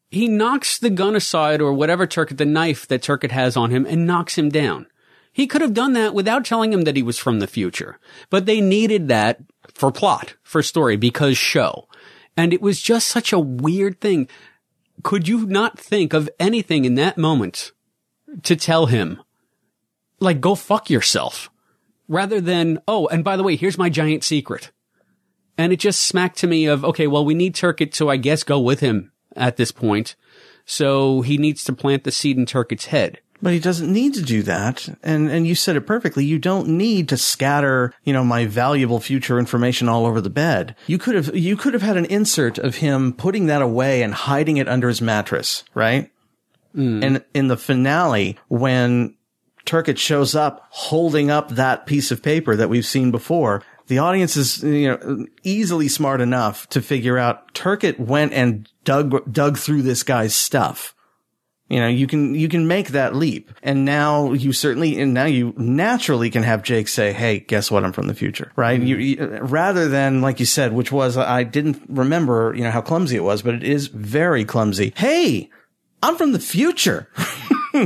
he 0.10 0.28
knocks 0.28 0.78
the 0.78 0.90
gun 0.90 1.16
aside 1.16 1.62
or 1.62 1.74
whatever 1.74 2.08
Turcotte, 2.08 2.38
the 2.38 2.46
knife 2.46 2.88
that 2.88 3.02
Turcotte 3.02 3.32
has 3.32 3.58
on 3.58 3.72
him 3.72 3.86
and 3.86 4.08
knocks 4.08 4.38
him 4.38 4.50
down. 4.50 4.88
He 5.34 5.48
could 5.48 5.62
have 5.62 5.74
done 5.74 5.94
that 5.94 6.14
without 6.14 6.46
telling 6.46 6.72
him 6.72 6.84
that 6.84 6.96
he 6.96 7.04
was 7.04 7.20
from 7.20 7.40
the 7.40 7.48
future, 7.48 8.00
but 8.30 8.46
they 8.46 8.62
needed 8.62 9.10
that 9.10 9.42
for 9.74 9.92
plot, 9.92 10.36
for 10.44 10.64
story, 10.64 10.96
because 10.96 11.38
show. 11.38 11.90
And 12.38 12.54
it 12.54 12.62
was 12.62 12.82
just 12.82 13.10
such 13.10 13.34
a 13.34 13.40
weird 13.40 14.00
thing. 14.00 14.30
Could 15.04 15.28
you 15.28 15.46
not 15.46 15.78
think 15.78 16.14
of 16.14 16.30
anything 16.40 16.86
in 16.86 16.96
that 16.96 17.18
moment 17.18 17.74
to 18.44 18.56
tell 18.56 18.86
him, 18.86 19.22
like, 20.22 20.40
go 20.40 20.56
fuck 20.56 20.90
yourself 20.90 21.50
rather 22.08 22.40
than, 22.40 22.80
oh, 22.88 23.08
and 23.08 23.24
by 23.24 23.36
the 23.36 23.44
way, 23.44 23.58
here's 23.58 23.78
my 23.78 23.90
giant 23.90 24.24
secret. 24.24 24.72
And 25.58 25.72
it 25.72 25.80
just 25.80 26.02
smacked 26.02 26.38
to 26.40 26.48
me 26.48 26.66
of, 26.66 26.84
okay, 26.84 27.08
well, 27.08 27.26
we 27.26 27.34
need 27.34 27.56
Turcotte 27.56 27.94
to, 27.94 28.10
I 28.10 28.18
guess, 28.18 28.44
go 28.44 28.60
with 28.60 28.82
him 28.82 29.12
at 29.36 29.58
this 29.58 29.72
point. 29.72 30.16
So 30.66 31.22
he 31.22 31.38
needs 31.38 31.64
to 31.66 31.74
plant 31.74 32.04
the 32.04 32.12
seed 32.12 32.38
in 32.38 32.46
Turcotte's 32.46 32.88
head. 32.88 33.20
But 33.42 33.54
he 33.54 33.60
doesn't 33.60 33.92
need 33.92 34.14
to 34.16 34.24
do 34.24 34.42
that. 34.44 34.90
And, 35.04 35.30
and 35.30 35.46
you 35.46 35.56
said 35.56 35.76
it 35.76 35.82
perfectly. 35.82 36.26
You 36.26 36.40
don't 36.40 36.70
need 36.70 37.10
to 37.10 37.18
scatter, 37.18 37.94
you 38.04 38.14
know, 38.14 38.24
my 38.24 38.46
valuable 38.46 39.00
future 39.00 39.38
information 39.38 39.88
all 39.88 40.06
over 40.06 40.22
the 40.22 40.30
bed. 40.30 40.76
You 40.88 40.98
could 40.98 41.16
have, 41.16 41.36
you 41.36 41.56
could 41.56 41.74
have 41.74 41.84
had 41.84 41.98
an 41.98 42.06
insert 42.06 42.58
of 42.58 42.78
him 42.78 43.14
putting 43.14 43.46
that 43.48 43.62
away 43.62 44.02
and 44.02 44.14
hiding 44.14 44.58
it 44.58 44.68
under 44.68 44.88
his 44.88 45.02
mattress, 45.02 45.64
right? 45.74 46.12
Hmm. 46.74 47.04
And 47.04 47.26
in 47.34 47.48
the 47.48 47.58
finale, 47.58 48.38
when 48.48 49.16
Turcotte 49.66 49.98
shows 49.98 50.34
up 50.34 50.66
holding 50.70 51.30
up 51.30 51.50
that 51.50 51.86
piece 51.86 52.12
of 52.12 52.24
paper 52.24 52.56
that 52.56 52.70
we've 52.70 52.86
seen 52.86 53.12
before, 53.12 53.64
the 53.88 54.00
audience 54.00 54.36
is, 54.36 54.64
you 54.64 54.88
know, 54.88 55.26
easily 55.44 55.88
smart 55.88 56.22
enough 56.22 56.68
to 56.70 56.82
figure 56.82 57.18
out 57.18 57.54
Turcotte 57.54 58.00
went 58.00 58.34
and 58.34 58.68
dug, 58.84 59.32
dug 59.32 59.58
through 59.58 59.84
this 59.84 60.04
guy's 60.04 60.36
stuff. 60.36 60.94
You 61.68 61.80
know, 61.80 61.88
you 61.88 62.06
can, 62.06 62.36
you 62.36 62.48
can 62.48 62.68
make 62.68 62.90
that 62.90 63.16
leap. 63.16 63.52
And 63.64 63.86
now 63.86 64.34
you 64.34 64.54
certainly, 64.54 65.00
and 65.02 65.16
now 65.16 65.26
you 65.26 65.54
naturally 65.58 66.30
can 66.30 66.44
have 66.44 66.62
Jake 66.62 66.88
say, 66.88 67.12
Hey, 67.12 67.40
guess 67.40 67.72
what? 67.72 67.84
I'm 67.84 67.92
from 67.92 68.08
the 68.08 68.14
future, 68.14 68.52
right? 68.56 68.80
You, 68.80 68.98
you, 68.98 69.40
rather 69.42 69.88
than, 69.88 70.22
like 70.22 70.40
you 70.40 70.46
said, 70.46 70.74
which 70.74 70.92
was, 70.92 71.18
I 71.18 71.44
didn't 71.44 71.82
remember, 71.90 72.54
you 72.56 72.64
know, 72.64 72.70
how 72.72 72.82
clumsy 72.82 73.16
it 73.16 73.24
was, 73.24 73.42
but 73.42 73.56
it 73.56 73.64
is 73.64 73.88
very 73.88 74.46
clumsy. 74.46 74.94
Hey, 74.96 75.50
I'm 76.04 76.18
from 76.18 76.32
the 76.34 76.40
future. 76.40 77.10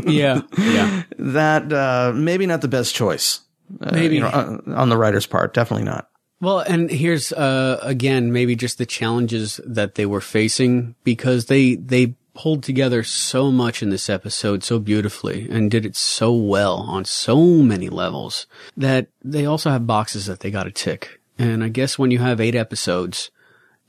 Yeah. 0.06 0.42
Yeah. 0.56 1.02
that, 1.18 1.74
uh, 1.74 2.12
maybe 2.14 2.46
not 2.46 2.62
the 2.62 2.68
best 2.68 2.94
choice. 2.94 3.40
Uh, 3.82 3.92
Maybe. 3.94 4.16
you 4.16 4.22
know, 4.22 4.30
on, 4.30 4.74
on 4.74 4.90
the 4.90 4.98
writer's 4.98 5.26
part. 5.26 5.54
Definitely 5.54 5.86
not. 5.86 6.10
Well, 6.42 6.60
and 6.60 6.90
here's 6.90 7.34
uh 7.34 7.80
again 7.82 8.32
maybe 8.32 8.56
just 8.56 8.78
the 8.78 8.86
challenges 8.86 9.60
that 9.66 9.96
they 9.96 10.06
were 10.06 10.22
facing 10.22 10.96
because 11.04 11.48
they 11.48 11.76
they 11.76 12.16
pulled 12.34 12.64
together 12.64 13.04
so 13.04 13.52
much 13.52 13.84
in 13.84 13.90
this 13.90 14.10
episode 14.10 14.64
so 14.64 14.80
beautifully 14.80 15.50
and 15.50 15.70
did 15.70 15.86
it 15.86 15.98
so 15.98 16.34
well 16.34 16.78
on 16.78 17.04
so 17.04 17.38
many 17.62 17.90
levels 17.90 18.48
that 18.78 19.08
they 19.22 19.46
also 19.46 19.70
have 19.70 19.86
boxes 19.86 20.28
that 20.28 20.40
they 20.40 20.50
got 20.50 20.64
to 20.64 20.72
tick. 20.72 21.20
And 21.38 21.62
I 21.62 21.68
guess 21.68 22.00
when 22.00 22.12
you 22.12 22.20
have 22.20 22.40
8 22.40 22.56
episodes 22.56 23.30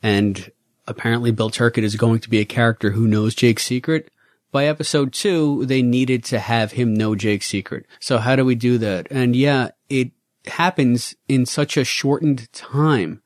and 0.02 0.51
apparently 0.89 1.31
Bill 1.31 1.51
Turcotte 1.51 1.85
is 1.85 1.94
going 1.94 2.19
to 2.20 2.28
be 2.31 2.40
a 2.40 2.44
character 2.44 2.90
who 2.90 3.07
knows 3.07 3.36
Jake's 3.36 3.65
secret, 3.65 4.11
by 4.52 4.66
episode 4.66 5.12
two, 5.12 5.64
they 5.66 5.82
needed 5.82 6.24
to 6.24 6.39
have 6.39 6.72
him 6.72 6.94
know 6.94 7.14
Jake's 7.14 7.47
secret. 7.47 7.86
So 8.01 8.18
how 8.18 8.36
do 8.36 8.44
we 8.44 8.55
do 8.55 8.78
that? 8.78 9.06
And 9.10 9.36
yeah, 9.36 9.70
it 9.89 10.10
happens 10.47 11.14
in 11.28 11.47
such 11.47 11.77
a 11.77 11.85
shortened 11.85 12.52
time 12.52 13.22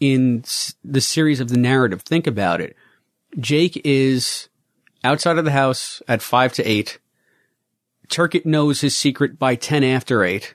in 0.00 0.44
the 0.84 1.00
series 1.00 1.40
of 1.40 1.48
the 1.48 1.58
narrative. 1.58 2.02
Think 2.02 2.26
about 2.26 2.60
it. 2.60 2.76
Jake 3.38 3.80
is 3.84 4.48
outside 5.04 5.38
of 5.38 5.44
the 5.44 5.52
house 5.52 6.02
at 6.08 6.22
five 6.22 6.52
to 6.54 6.64
eight. 6.64 6.98
Turcotte 8.08 8.46
knows 8.46 8.80
his 8.80 8.96
secret 8.96 9.38
by 9.38 9.54
10 9.54 9.84
after 9.84 10.24
eight. 10.24 10.54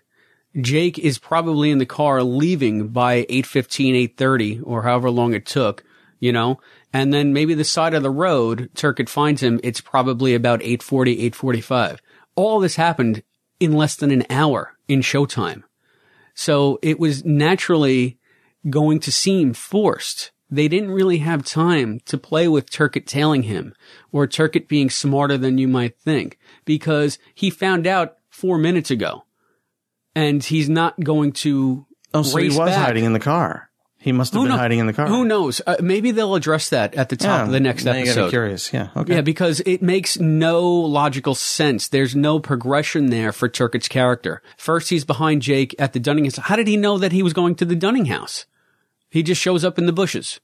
Jake 0.59 0.99
is 0.99 1.17
probably 1.17 1.71
in 1.71 1.77
the 1.77 1.85
car 1.85 2.23
leaving 2.23 2.89
by 2.89 3.23
8.15, 3.23 4.15
8.30 4.15 4.61
or 4.65 4.83
however 4.83 5.09
long 5.09 5.33
it 5.33 5.45
took, 5.45 5.83
you 6.19 6.33
know, 6.33 6.59
and 6.93 7.13
then 7.13 7.33
maybe 7.33 7.53
the 7.53 7.63
side 7.63 7.93
of 7.93 8.03
the 8.03 8.09
road, 8.09 8.69
Turcotte 8.75 9.09
finds 9.09 9.41
him. 9.41 9.59
It's 9.63 9.81
probably 9.81 10.33
about 10.33 10.59
8.40, 10.61 11.31
8.45. 11.31 11.99
All 12.35 12.59
this 12.59 12.75
happened 12.75 13.23
in 13.59 13.73
less 13.73 13.95
than 13.95 14.11
an 14.11 14.25
hour 14.29 14.73
in 14.87 15.01
showtime. 15.01 15.63
So 16.33 16.79
it 16.81 16.99
was 16.99 17.23
naturally 17.25 18.17
going 18.69 18.99
to 19.01 19.11
seem 19.11 19.53
forced. 19.53 20.31
They 20.49 20.67
didn't 20.67 20.91
really 20.91 21.19
have 21.19 21.45
time 21.45 22.01
to 22.05 22.17
play 22.17 22.47
with 22.47 22.69
Turcotte 22.69 23.05
tailing 23.05 23.43
him 23.43 23.73
or 24.11 24.27
Turcotte 24.27 24.67
being 24.67 24.89
smarter 24.89 25.37
than 25.37 25.57
you 25.57 25.67
might 25.67 25.97
think 25.97 26.37
because 26.65 27.17
he 27.33 27.49
found 27.49 27.87
out 27.87 28.17
four 28.29 28.57
minutes 28.57 28.91
ago 28.91 29.23
and 30.13 30.43
he's 30.43 30.69
not 30.69 30.99
going 30.99 31.31
to 31.31 31.85
Oh, 32.13 32.23
so 32.23 32.37
he 32.39 32.47
was 32.49 32.57
back. 32.57 32.85
hiding 32.85 33.05
in 33.05 33.13
the 33.13 33.19
car. 33.19 33.69
He 34.01 34.11
must 34.11 34.33
have 34.33 34.39
Who 34.41 34.47
been 34.47 34.55
kno- 34.55 34.57
hiding 34.57 34.79
in 34.79 34.87
the 34.87 34.93
car. 34.93 35.07
Who 35.07 35.25
knows? 35.25 35.61
Uh, 35.65 35.75
maybe 35.79 36.09
they'll 36.09 36.33
address 36.33 36.69
that 36.69 36.95
at 36.95 37.09
the 37.09 37.15
top 37.15 37.45
of 37.45 37.51
the 37.51 37.59
next 37.59 37.85
now 37.85 37.91
you 37.91 37.97
gotta 37.99 38.05
be 38.05 38.09
episode. 38.09 38.29
curious. 38.31 38.73
Yeah. 38.73 38.89
Okay. 38.97 39.13
Yeah, 39.13 39.21
because 39.21 39.59
it 39.67 39.83
makes 39.83 40.17
no 40.19 40.67
logical 40.67 41.35
sense. 41.35 41.87
There's 41.87 42.15
no 42.15 42.39
progression 42.39 43.11
there 43.11 43.31
for 43.31 43.47
Turcotte's 43.47 43.87
character. 43.87 44.41
First, 44.57 44.89
he's 44.89 45.05
behind 45.05 45.43
Jake 45.43 45.75
at 45.77 45.93
the 45.93 45.99
Dunning 45.99 46.25
house. 46.25 46.37
How 46.37 46.55
did 46.55 46.67
he 46.67 46.77
know 46.77 46.97
that 46.97 47.11
he 47.11 47.21
was 47.21 47.33
going 47.33 47.53
to 47.55 47.65
the 47.65 47.75
Dunning 47.75 48.05
house? 48.07 48.47
He 49.11 49.21
just 49.21 49.39
shows 49.39 49.63
up 49.63 49.77
in 49.77 49.85
the 49.85 49.93
bushes. 49.93 50.39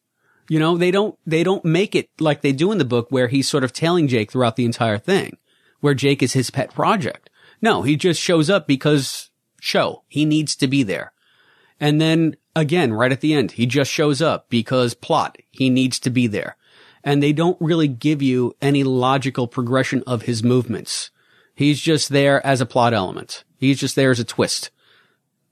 You 0.50 0.60
know, 0.60 0.78
they 0.78 0.92
don't, 0.92 1.18
they 1.26 1.44
don't 1.44 1.66
make 1.66 1.96
it 1.96 2.10
like 2.20 2.42
they 2.42 2.52
do 2.52 2.72
in 2.72 2.78
the 2.78 2.86
book 2.86 3.08
where 3.10 3.28
he's 3.28 3.50
sort 3.50 3.64
of 3.64 3.74
tailing 3.74 4.08
Jake 4.08 4.32
throughout 4.32 4.56
the 4.56 4.66
entire 4.66 5.00
thing, 5.00 5.38
where 5.80 5.96
Jake 5.96 6.22
is 6.22 6.34
his 6.34 6.52
pet 6.52 6.74
project. 6.76 7.30
No, 7.60 7.82
he 7.82 7.96
just 7.96 8.22
shows 8.22 8.50
up 8.52 8.68
because 8.68 9.32
show. 9.60 10.04
He 10.08 10.26
needs 10.26 10.56
to 10.58 10.68
be 10.68 10.84
there. 10.84 11.12
And 11.80 12.02
then 12.02 12.36
again, 12.56 12.94
right 12.94 13.12
at 13.12 13.22
the 13.22 13.34
end, 13.34 13.52
he 13.52 13.66
just 13.66 13.92
shows 13.92 14.22
up 14.22 14.50
because 14.50 14.94
plot. 14.94 15.38
He 15.52 15.70
needs 15.70 16.00
to 16.00 16.10
be 16.10 16.28
there. 16.28 16.56
And 17.04 17.22
they 17.22 17.34
don't 17.34 17.60
really 17.62 17.88
give 17.88 18.22
you 18.22 18.56
any 18.62 18.84
logical 18.84 19.48
progression 19.48 20.04
of 20.06 20.24
his 20.24 20.44
movements. 20.44 21.12
He's 21.56 21.80
just 21.80 22.10
there 22.10 22.46
as 22.46 22.62
a 22.62 22.66
plot 22.66 22.94
element. 22.94 23.44
He's 23.58 23.80
just 23.80 23.96
there 23.96 24.12
as 24.12 24.20
a 24.20 24.26
twist. 24.26 24.72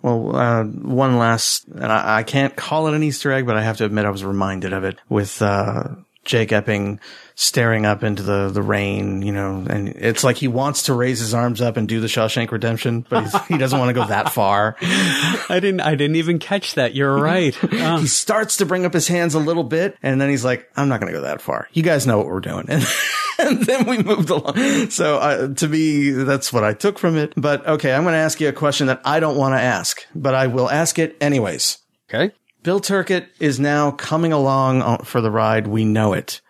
Well, 0.02 0.36
uh, 0.36 0.64
one 0.64 1.18
last, 1.18 1.68
and 1.68 1.86
I, 1.86 2.18
I 2.18 2.24
can't 2.24 2.56
call 2.56 2.88
it 2.88 2.94
an 2.94 3.02
Easter 3.04 3.32
egg, 3.32 3.48
but 3.48 3.58
I 3.58 3.64
have 3.64 3.78
to 3.78 3.86
admit 3.86 4.06
I 4.06 4.12
was 4.12 4.24
reminded 4.24 4.74
of 4.74 4.84
it 4.84 5.00
with, 5.10 5.42
uh, 5.42 5.96
Jake 6.26 6.52
Epping 6.52 7.00
staring 7.36 7.86
up 7.86 8.04
into 8.04 8.24
the, 8.24 8.50
the 8.50 8.62
rain, 8.62 9.22
you 9.22 9.32
know, 9.32 9.66
and 9.70 9.90
it's 9.90 10.24
like 10.24 10.38
he 10.38 10.48
wants 10.48 10.84
to 10.84 10.94
raise 10.94 11.20
his 11.20 11.34
arms 11.34 11.62
up 11.62 11.76
and 11.78 11.88
do 11.88 12.00
the 12.00 12.08
Shawshank 12.08 12.50
Redemption, 12.52 13.06
but 13.10 13.24
he's, 13.24 13.46
he 13.48 13.58
doesn't 13.58 13.78
want 13.78 13.90
to 13.90 13.94
go 13.94 14.08
that 14.08 14.32
far. 14.32 14.76
I 14.82 15.60
didn't, 15.62 15.82
I 15.82 15.96
didn't 15.96 16.16
even 16.16 16.40
catch 16.40 16.76
that. 16.76 16.96
You're 16.96 17.16
right. 17.16 17.56
Uh, 17.64 18.00
He 18.06 18.08
starts 18.08 18.58
to 18.58 18.66
bring 18.66 18.86
up 18.86 18.94
his 18.94 19.08
hands 19.08 19.34
a 19.36 19.40
little 19.40 19.64
bit, 19.64 19.98
and 20.02 20.20
then 20.20 20.30
he's 20.30 20.46
like, 20.46 20.70
I'm 20.76 20.88
not 20.90 21.00
going 21.00 21.12
to 21.12 21.18
go 21.20 21.24
that 21.26 21.42
far. 21.42 21.68
You 21.74 21.84
guys 21.84 22.08
know 22.08 22.18
what 22.18 22.28
we're 22.28 22.40
doing. 22.42 22.68
And, 23.38 23.58
and 23.60 23.66
then 23.66 23.86
we 23.86 23.98
moved 24.02 24.30
along. 24.30 24.90
So, 24.92 25.18
uh, 25.18 25.54
to 25.56 25.68
me, 25.68 26.12
that's 26.12 26.54
what 26.54 26.64
I 26.64 26.72
took 26.74 26.98
from 26.98 27.18
it. 27.18 27.34
But 27.36 27.68
okay, 27.68 27.94
I'm 27.94 28.04
going 28.04 28.14
to 28.14 28.20
ask 28.20 28.40
you 28.40 28.48
a 28.48 28.54
question 28.54 28.88
that 28.88 29.02
I 29.04 29.20
don't 29.20 29.36
want 29.36 29.56
to 29.56 29.62
ask, 29.62 30.06
but 30.16 30.34
I 30.34 30.48
will 30.48 30.70
ask 30.70 30.98
it 30.98 31.18
anyways. 31.20 31.80
okay. 32.10 32.34
Bill 32.66 32.82
Turcotte 32.82 33.28
is 33.40 33.60
now 33.60 33.92
coming 33.92 34.34
along 34.34 35.06
for 35.06 35.22
the 35.22 35.30
ride. 35.30 35.68
We 35.68 35.86
know 35.86 36.14
it. 36.14 36.42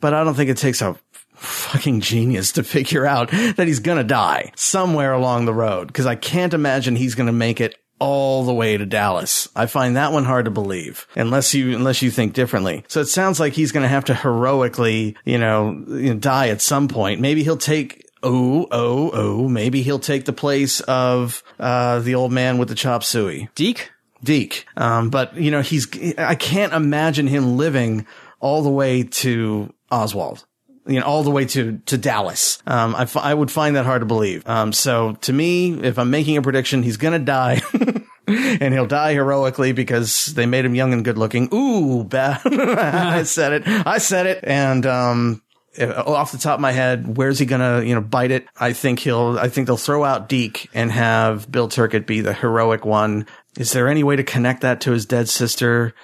But 0.00 0.14
I 0.14 0.22
don't 0.22 0.34
think 0.34 0.48
it 0.48 0.56
takes 0.56 0.80
a 0.80 0.96
fucking 1.34 2.02
genius 2.02 2.52
to 2.52 2.62
figure 2.62 3.04
out 3.04 3.32
that 3.32 3.66
he's 3.66 3.80
gonna 3.80 4.04
die 4.04 4.52
somewhere 4.54 5.12
along 5.12 5.46
the 5.46 5.52
road. 5.52 5.92
Cause 5.92 6.06
I 6.06 6.14
can't 6.14 6.54
imagine 6.54 6.94
he's 6.94 7.16
gonna 7.16 7.32
make 7.32 7.60
it 7.60 7.74
all 7.98 8.44
the 8.44 8.54
way 8.54 8.76
to 8.76 8.86
Dallas. 8.86 9.48
I 9.56 9.66
find 9.66 9.96
that 9.96 10.12
one 10.12 10.24
hard 10.24 10.44
to 10.44 10.52
believe 10.52 11.08
unless 11.16 11.52
you, 11.52 11.74
unless 11.74 12.00
you 12.00 12.12
think 12.12 12.32
differently. 12.32 12.84
So 12.86 13.00
it 13.00 13.06
sounds 13.06 13.40
like 13.40 13.52
he's 13.52 13.72
going 13.72 13.82
to 13.82 13.88
have 13.88 14.06
to 14.06 14.14
heroically, 14.14 15.16
you 15.26 15.36
know, 15.36 15.84
you 15.86 16.14
know, 16.14 16.18
die 16.18 16.48
at 16.48 16.62
some 16.62 16.88
point. 16.88 17.20
Maybe 17.20 17.42
he'll 17.42 17.58
take 17.58 18.06
Oh, 18.22 18.66
oh, 18.70 19.10
oh, 19.14 19.48
maybe 19.48 19.82
he'll 19.82 19.98
take 19.98 20.26
the 20.26 20.32
place 20.32 20.80
of, 20.80 21.42
uh, 21.58 22.00
the 22.00 22.14
old 22.14 22.32
man 22.32 22.58
with 22.58 22.68
the 22.68 22.74
chop 22.74 23.02
suey. 23.02 23.48
Deke? 23.54 23.90
Deke. 24.22 24.66
Um, 24.76 25.10
but 25.10 25.36
you 25.36 25.50
know, 25.50 25.62
he's, 25.62 25.88
I 26.18 26.34
can't 26.34 26.72
imagine 26.72 27.26
him 27.26 27.56
living 27.56 28.06
all 28.40 28.62
the 28.62 28.70
way 28.70 29.04
to 29.04 29.72
Oswald. 29.90 30.44
You 30.86 30.98
know, 30.98 31.06
all 31.06 31.22
the 31.22 31.30
way 31.30 31.44
to, 31.44 31.78
to 31.86 31.98
Dallas. 31.98 32.60
Um, 32.66 32.96
I—I 32.96 33.34
would 33.34 33.50
find 33.50 33.76
that 33.76 33.84
hard 33.84 34.00
to 34.00 34.06
believe. 34.06 34.48
Um, 34.48 34.72
so 34.72 35.12
to 35.20 35.32
me, 35.32 35.72
if 35.72 35.98
I'm 35.98 36.10
making 36.10 36.36
a 36.36 36.42
prediction, 36.42 36.82
he's 36.82 36.96
gonna 36.96 37.18
die. 37.18 37.60
and 38.26 38.72
he'll 38.72 38.86
die 38.86 39.12
heroically 39.12 39.72
because 39.72 40.26
they 40.26 40.46
made 40.46 40.64
him 40.64 40.74
young 40.74 40.92
and 40.92 41.04
good 41.04 41.18
looking. 41.18 41.48
Ooh, 41.52 42.04
bad. 42.04 42.40
I 42.44 43.22
said 43.24 43.52
it. 43.52 43.62
I 43.66 43.98
said 43.98 44.26
it. 44.26 44.40
And, 44.42 44.86
um, 44.86 45.42
uh, 45.78 46.02
off 46.04 46.32
the 46.32 46.38
top 46.38 46.54
of 46.54 46.60
my 46.60 46.72
head, 46.72 47.16
where's 47.16 47.38
he 47.38 47.46
gonna, 47.46 47.82
you 47.82 47.94
know, 47.94 48.00
bite 48.00 48.32
it? 48.32 48.46
I 48.58 48.72
think 48.72 48.98
he'll, 48.98 49.38
I 49.38 49.48
think 49.48 49.66
they'll 49.66 49.76
throw 49.76 50.04
out 50.04 50.28
Deke 50.28 50.68
and 50.74 50.90
have 50.90 51.50
Bill 51.50 51.68
Turcotte 51.68 52.06
be 52.06 52.20
the 52.20 52.32
heroic 52.32 52.84
one. 52.84 53.26
Is 53.56 53.72
there 53.72 53.88
any 53.88 54.02
way 54.04 54.16
to 54.16 54.22
connect 54.24 54.60
that 54.62 54.80
to 54.82 54.92
his 54.92 55.06
dead 55.06 55.28
sister? 55.28 55.94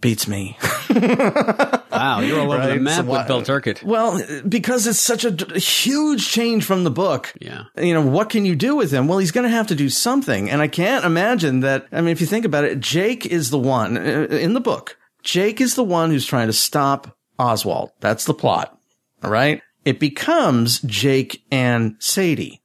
Beats 0.00 0.26
me. 0.28 0.58
Wow, 1.96 2.20
you're 2.20 2.38
all 2.40 2.52
over 2.52 2.62
the 2.62 2.72
Right, 2.72 2.80
map 2.82 2.96
so 2.96 3.00
with 3.02 3.08
what- 3.10 3.26
Bill 3.26 3.40
Turcotte. 3.42 3.82
Well, 3.82 4.20
because 4.46 4.86
it's 4.86 4.98
such 4.98 5.24
a 5.24 5.30
d- 5.30 5.58
huge 5.58 6.28
change 6.28 6.62
from 6.64 6.84
the 6.84 6.90
book. 6.90 7.32
Yeah. 7.40 7.64
You 7.74 7.94
know, 7.94 8.02
what 8.02 8.28
can 8.28 8.44
you 8.44 8.54
do 8.54 8.76
with 8.76 8.90
him? 8.90 9.08
Well, 9.08 9.16
he's 9.16 9.32
going 9.32 9.44
to 9.48 9.56
have 9.56 9.68
to 9.68 9.74
do 9.74 9.88
something. 9.88 10.50
And 10.50 10.60
I 10.60 10.68
can't 10.68 11.06
imagine 11.06 11.60
that. 11.60 11.86
I 11.92 12.02
mean, 12.02 12.10
if 12.10 12.20
you 12.20 12.26
think 12.26 12.44
about 12.44 12.64
it, 12.64 12.80
Jake 12.80 13.24
is 13.24 13.48
the 13.48 13.58
one 13.58 13.96
uh, 13.96 14.26
in 14.30 14.52
the 14.52 14.60
book. 14.60 14.98
Jake 15.22 15.58
is 15.60 15.74
the 15.74 15.84
one 15.84 16.10
who's 16.10 16.26
trying 16.26 16.48
to 16.48 16.52
stop 16.52 17.16
Oswald. 17.38 17.92
That's 18.00 18.26
the 18.26 18.34
plot. 18.34 18.78
All 19.24 19.30
right. 19.30 19.62
it 19.86 19.98
becomes 19.98 20.80
Jake 20.82 21.42
and 21.50 21.96
Sadie. 21.98 22.60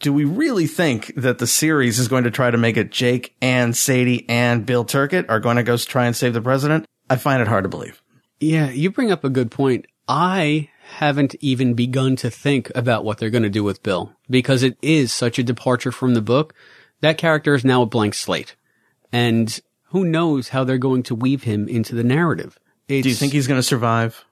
Do 0.00 0.12
we 0.12 0.24
really 0.24 0.66
think 0.66 1.12
that 1.16 1.38
the 1.38 1.46
series 1.46 1.98
is 1.98 2.08
going 2.08 2.24
to 2.24 2.30
try 2.30 2.50
to 2.50 2.58
make 2.58 2.76
it 2.76 2.90
Jake 2.90 3.34
and 3.40 3.76
Sadie 3.76 4.28
and 4.28 4.66
Bill 4.66 4.84
Turcotte 4.84 5.26
are 5.28 5.40
going 5.40 5.56
to 5.56 5.62
go 5.62 5.76
try 5.76 6.06
and 6.06 6.14
save 6.14 6.34
the 6.34 6.42
president? 6.42 6.84
I 7.08 7.16
find 7.16 7.40
it 7.40 7.48
hard 7.48 7.64
to 7.64 7.68
believe. 7.68 8.02
Yeah, 8.38 8.70
you 8.70 8.90
bring 8.90 9.10
up 9.10 9.24
a 9.24 9.30
good 9.30 9.50
point. 9.50 9.86
I 10.06 10.70
haven't 10.84 11.34
even 11.40 11.74
begun 11.74 12.16
to 12.16 12.30
think 12.30 12.70
about 12.74 13.04
what 13.04 13.18
they're 13.18 13.30
going 13.30 13.42
to 13.42 13.48
do 13.48 13.64
with 13.64 13.82
Bill 13.82 14.12
because 14.28 14.62
it 14.62 14.76
is 14.82 15.12
such 15.12 15.38
a 15.38 15.42
departure 15.42 15.92
from 15.92 16.14
the 16.14 16.22
book. 16.22 16.54
That 17.00 17.18
character 17.18 17.54
is 17.54 17.64
now 17.64 17.82
a 17.82 17.86
blank 17.86 18.14
slate. 18.14 18.54
And 19.12 19.58
who 19.88 20.04
knows 20.04 20.50
how 20.50 20.64
they're 20.64 20.78
going 20.78 21.02
to 21.04 21.14
weave 21.14 21.44
him 21.44 21.68
into 21.68 21.94
the 21.94 22.04
narrative. 22.04 22.58
It's, 22.88 23.02
Do 23.02 23.08
you 23.08 23.14
think 23.14 23.32
he's 23.32 23.46
going 23.46 23.58
to 23.58 23.62
survive? 23.62 24.24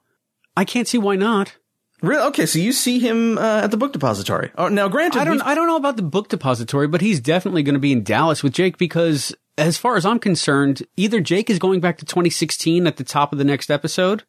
I 0.57 0.65
can't 0.65 0.87
see 0.87 0.99
why 0.99 1.17
not. 1.17 1.57
Really? 2.03 2.23
Okay, 2.29 2.47
so 2.47 2.59
you 2.59 2.73
see 2.73 2.99
him 2.99 3.39
uh, 3.39 3.63
at 3.63 3.71
the 3.71 3.77
book 3.77 3.93
depository. 3.93 4.51
Oh, 4.59 4.69
now 4.69 4.89
granted, 4.89 5.21
I 5.21 5.25
don't. 5.25 5.41
I 5.43 5.55
don't 5.55 5.67
know 5.67 5.77
about 5.77 5.97
the 5.97 6.03
book 6.03 6.29
depository, 6.29 6.87
but 6.87 7.01
he's 7.01 7.21
definitely 7.21 7.63
going 7.63 7.75
to 7.75 7.81
be 7.81 7.93
in 7.93 8.03
Dallas 8.03 8.43
with 8.43 8.53
Jake 8.53 8.77
because, 8.77 9.35
as 9.57 9.79
far 9.79 9.97
as 9.97 10.05
I'm 10.05 10.19
concerned, 10.19 10.83
either 10.97 11.21
Jake 11.21 11.49
is 11.49 11.59
going 11.59 11.81
back 11.81 11.99
to 11.99 12.05
2016 12.05 12.87
at 12.87 12.97
the 12.97 13.05
top 13.05 13.33
of 13.33 13.39
the 13.39 13.45
next 13.45 13.71
episode 13.71 14.25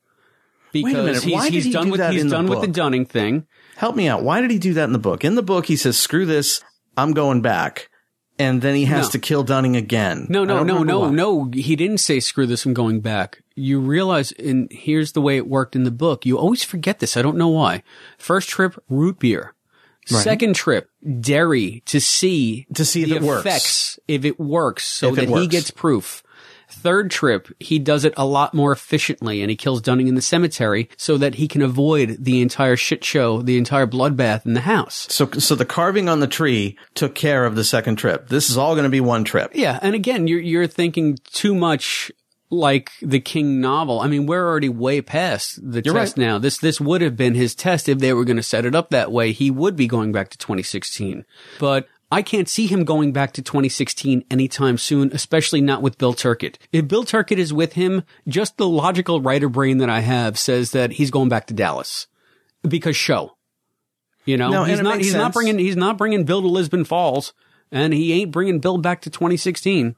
because 0.72 1.06
minute, 1.06 1.24
he's, 1.24 1.34
why 1.34 1.46
did 1.46 1.54
he's 1.54 1.66
he 1.66 1.72
done 1.72 1.86
do 1.86 1.92
with 1.92 2.00
that 2.00 2.14
he's 2.14 2.22
in 2.22 2.28
the 2.28 2.36
done 2.36 2.48
with 2.48 2.62
the? 2.62 2.68
Dunning 2.68 3.06
thing. 3.06 3.48
help 3.78 3.96
me 3.96 4.08
out. 4.08 4.24
Why 4.24 4.42
did 4.42 4.52
he 4.52 4.60
do 4.60 4.74
that 4.76 4.86
in 4.86 4.94
the 4.94 5.00
book? 5.00 5.26
In 5.26 5.36
the 5.36 5.44
book, 5.44 5.66
he 5.66 5.76
says, 5.76 5.98
"Screw 5.98 6.26
this, 6.26 6.62
I'm 6.96 7.14
going 7.14 7.42
back," 7.42 7.90
and 8.40 8.62
then 8.62 8.76
he 8.76 8.86
has 8.86 9.08
No. 9.08 9.12
to 9.12 9.20
kill 9.20 9.44
Dunning 9.44 9.76
again. 9.76 10.28
No, 10.30 10.44
no, 10.44 10.64
no, 10.64 10.84
no, 10.84 11.00
why. 11.02 11.10
no. 11.10 11.50
He 11.54 11.76
didn't 11.76 12.00
say 12.00 12.20
screw 12.20 12.46
this. 12.46 12.66
I'm 12.66 12.74
going 12.74 13.00
back. 13.02 13.42
You 13.56 13.80
realize, 13.80 14.32
and 14.34 14.68
here's 14.72 15.14
the 15.14 15.22
way 15.22 15.38
it 15.38 15.48
worked 15.48 15.76
in 15.76 15.84
the 15.84 15.92
book. 15.92 16.26
You 16.26 16.38
always 16.38 16.64
forget 16.64 17.00
this. 17.00 17.16
I 17.16 17.22
don't 17.22 17.38
know 17.38 17.48
why. 17.48 17.84
First 18.18 18.50
trip, 18.50 18.76
root 18.90 19.20
beer. 19.20 19.54
Second 20.08 20.54
trip, 20.56 20.90
Derry 21.22 21.82
to 21.88 22.00
see 22.00 22.68
To 22.76 22.86
see 22.86 23.02
if 23.04 23.10
the 23.10 23.16
it 23.16 23.22
works. 23.24 23.46
effects, 23.46 24.00
if 24.08 24.24
it 24.24 24.40
works, 24.40 24.84
so 24.84 25.10
If 25.10 25.16
that 25.16 25.30
he 25.30 25.48
gets 25.48 25.72
proof. 25.72 26.22
Third 26.76 27.10
trip, 27.12 27.48
he 27.60 27.80
does 27.80 28.06
it 28.06 28.14
a 28.18 28.26
lot 28.26 28.54
more 28.54 28.72
efficiently 28.72 29.42
and 29.42 29.50
he 29.50 29.56
kills 29.56 29.82
Dunning 29.82 30.08
in 30.08 30.16
the 30.16 30.22
cemetery 30.22 30.90
so 30.98 31.18
that 31.18 31.36
he 31.36 31.48
can 31.48 31.62
avoid 31.62 32.18
the 32.20 32.42
entire 32.42 32.76
shit 32.76 33.04
show, 33.04 33.42
the 33.42 33.58
entire 33.58 33.88
bloodbath 33.88 34.46
in 34.46 34.54
the 34.54 34.62
house. 34.62 35.08
So, 35.10 35.30
so 35.32 35.56
the 35.56 35.66
carving 35.66 36.10
on 36.10 36.20
the 36.20 36.28
tree 36.28 36.78
took 36.94 37.16
care 37.16 37.46
of 37.46 37.56
the 37.56 37.64
second 37.64 37.96
trip. 37.98 38.30
This 38.30 38.50
is 38.50 38.58
all 38.58 38.74
going 38.76 38.84
to 38.84 38.90
be 38.90 39.02
one 39.02 39.24
trip. 39.24 39.52
Yeah, 39.54 39.80
and 39.82 39.96
again, 39.96 40.28
you're 40.28 40.40
you're 40.40 40.68
thinking 40.68 41.18
too 41.32 41.56
much 41.56 42.12
like 42.50 42.92
the 43.02 43.20
King 43.20 43.60
novel. 43.60 44.00
I 44.00 44.08
mean, 44.08 44.26
we're 44.26 44.46
already 44.48 44.70
way 44.70 45.02
past 45.02 45.60
the 45.62 45.82
You're 45.84 45.94
test 45.94 46.18
right. 46.18 46.26
now. 46.26 46.38
This 46.38 46.58
this 46.58 46.80
would 46.80 47.02
have 47.02 47.16
been 47.16 47.36
his 47.36 47.56
test 47.56 47.90
if 47.90 48.00
they 48.00 48.14
were 48.14 48.26
going 48.26 48.38
to 48.38 48.44
set 48.44 48.66
it 48.66 48.76
up 48.76 48.90
that 48.92 49.12
way. 49.12 49.32
He 49.32 49.50
would 49.52 49.76
be 49.76 49.88
going 49.88 50.12
back 50.12 50.30
to 50.30 50.38
2016, 50.38 51.26
but. 51.60 51.88
I 52.16 52.22
can't 52.22 52.48
see 52.48 52.66
him 52.66 52.86
going 52.86 53.12
back 53.12 53.34
to 53.34 53.42
2016 53.42 54.24
anytime 54.32 54.78
soon, 54.78 55.12
especially 55.12 55.60
not 55.60 55.82
with 55.82 55.98
Bill 55.98 56.14
Turcotte. 56.14 56.56
If 56.72 56.88
Bill 56.88 57.04
Turcotte 57.04 57.38
is 57.38 57.52
with 57.52 57.74
him, 57.74 58.04
just 58.26 58.56
the 58.56 58.70
logical 58.70 59.20
writer 59.20 59.50
brain 59.50 59.80
that 59.80 59.90
I 59.90 60.00
have 60.00 60.40
says 60.40 60.72
that 60.72 60.94
he's 60.94 61.12
going 61.12 61.28
back 61.28 61.48
to 61.48 61.54
Dallas 61.54 62.08
because 62.66 62.96
show. 62.96 63.36
You 64.24 64.38
know, 64.38 64.50
No, 64.50 64.64
he's 64.64 64.80
not 64.80 65.00
he's 65.00 65.14
not 65.14 65.34
bringing 65.34 65.60
he's 65.60 65.76
not 65.76 65.98
bringing 65.98 66.24
Bill 66.24 66.42
to 66.42 66.48
Lisbon 66.48 66.86
Falls, 66.86 67.34
and 67.70 67.94
he 67.94 68.14
ain't 68.14 68.32
bringing 68.32 68.60
Bill 68.62 68.78
back 68.78 69.02
to 69.02 69.10
2016. 69.10 69.98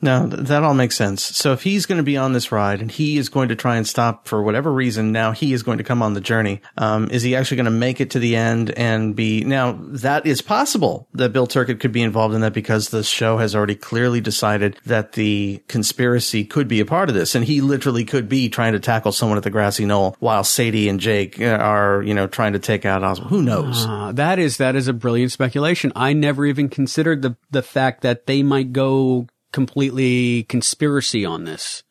No, 0.00 0.26
that 0.28 0.62
all 0.62 0.74
makes 0.74 0.94
sense. 0.94 1.24
So 1.24 1.52
if 1.52 1.62
he's 1.62 1.86
going 1.86 1.96
to 1.96 2.04
be 2.04 2.16
on 2.16 2.32
this 2.32 2.52
ride 2.52 2.80
and 2.80 2.90
he 2.90 3.18
is 3.18 3.28
going 3.28 3.48
to 3.48 3.56
try 3.56 3.76
and 3.76 3.86
stop 3.86 4.28
for 4.28 4.42
whatever 4.42 4.72
reason, 4.72 5.10
now 5.10 5.32
he 5.32 5.52
is 5.52 5.64
going 5.64 5.78
to 5.78 5.84
come 5.84 6.02
on 6.02 6.14
the 6.14 6.20
journey. 6.20 6.60
Um, 6.76 7.10
is 7.10 7.22
he 7.22 7.34
actually 7.34 7.56
going 7.56 7.64
to 7.64 7.70
make 7.72 8.00
it 8.00 8.10
to 8.12 8.20
the 8.20 8.36
end 8.36 8.70
and 8.70 9.16
be, 9.16 9.42
now 9.42 9.78
that 9.80 10.24
is 10.24 10.40
possible 10.40 11.08
that 11.14 11.32
Bill 11.32 11.48
Turcotte 11.48 11.80
could 11.80 11.90
be 11.90 12.02
involved 12.02 12.34
in 12.34 12.42
that 12.42 12.52
because 12.52 12.90
the 12.90 13.02
show 13.02 13.38
has 13.38 13.56
already 13.56 13.74
clearly 13.74 14.20
decided 14.20 14.78
that 14.86 15.12
the 15.12 15.62
conspiracy 15.66 16.44
could 16.44 16.68
be 16.68 16.78
a 16.78 16.86
part 16.86 17.08
of 17.08 17.16
this. 17.16 17.34
And 17.34 17.44
he 17.44 17.60
literally 17.60 18.04
could 18.04 18.28
be 18.28 18.48
trying 18.48 18.74
to 18.74 18.80
tackle 18.80 19.10
someone 19.10 19.36
at 19.36 19.44
the 19.44 19.50
grassy 19.50 19.84
knoll 19.84 20.16
while 20.20 20.44
Sadie 20.44 20.88
and 20.88 21.00
Jake 21.00 21.40
uh, 21.40 21.46
are, 21.46 22.02
you 22.02 22.14
know, 22.14 22.28
trying 22.28 22.52
to 22.52 22.60
take 22.60 22.84
out 22.84 23.02
Oswald. 23.02 23.30
Who 23.30 23.42
knows? 23.42 23.84
Uh, 23.84 24.12
that 24.12 24.38
is 24.38 24.58
that 24.58 24.76
is 24.76 24.86
a 24.86 24.92
brilliant 24.92 25.32
speculation. 25.32 25.92
I 25.96 26.12
never 26.12 26.46
even 26.46 26.68
considered 26.68 27.22
the 27.22 27.36
the 27.50 27.62
fact 27.62 28.02
that 28.02 28.26
they 28.26 28.42
might 28.42 28.72
go 28.72 29.26
completely 29.58 30.44
conspiracy 30.44 31.24
on 31.24 31.42
this, 31.42 31.82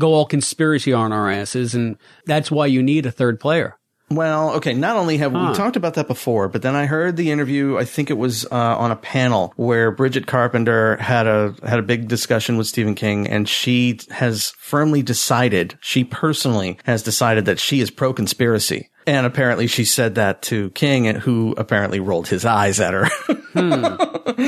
go 0.00 0.12
all 0.12 0.26
conspiracy 0.26 0.92
on 0.92 1.12
our 1.12 1.30
asses, 1.30 1.72
and 1.72 1.96
that's 2.26 2.50
why 2.50 2.66
you 2.66 2.82
need 2.82 3.06
a 3.06 3.12
third 3.12 3.38
player. 3.38 3.78
Well, 4.10 4.54
okay. 4.54 4.74
Not 4.74 4.96
only 4.96 5.18
have 5.18 5.32
we 5.32 5.54
talked 5.54 5.76
about 5.76 5.94
that 5.94 6.08
before, 6.08 6.48
but 6.48 6.62
then 6.62 6.74
I 6.74 6.86
heard 6.86 7.16
the 7.16 7.30
interview. 7.30 7.78
I 7.78 7.84
think 7.84 8.10
it 8.10 8.18
was 8.18 8.44
uh, 8.46 8.76
on 8.76 8.90
a 8.90 8.96
panel 8.96 9.52
where 9.54 9.92
Bridget 9.92 10.26
Carpenter 10.26 10.96
had 10.96 11.28
a 11.28 11.54
had 11.64 11.78
a 11.78 11.82
big 11.82 12.08
discussion 12.08 12.56
with 12.56 12.66
Stephen 12.66 12.96
King, 12.96 13.28
and 13.28 13.48
she 13.48 14.00
has 14.10 14.52
firmly 14.58 15.00
decided. 15.00 15.78
She 15.80 16.02
personally 16.02 16.76
has 16.84 17.04
decided 17.04 17.44
that 17.44 17.60
she 17.60 17.80
is 17.80 17.92
pro 17.92 18.12
conspiracy, 18.12 18.90
and 19.06 19.26
apparently 19.26 19.66
she 19.66 19.84
said 19.84 20.14
that 20.14 20.42
to 20.42 20.70
King, 20.70 21.04
who 21.16 21.54
apparently 21.56 22.00
rolled 22.00 22.28
his 22.28 22.44
eyes 22.44 22.80
at 22.80 22.94
her. 22.94 23.08
Hmm. 23.52 23.82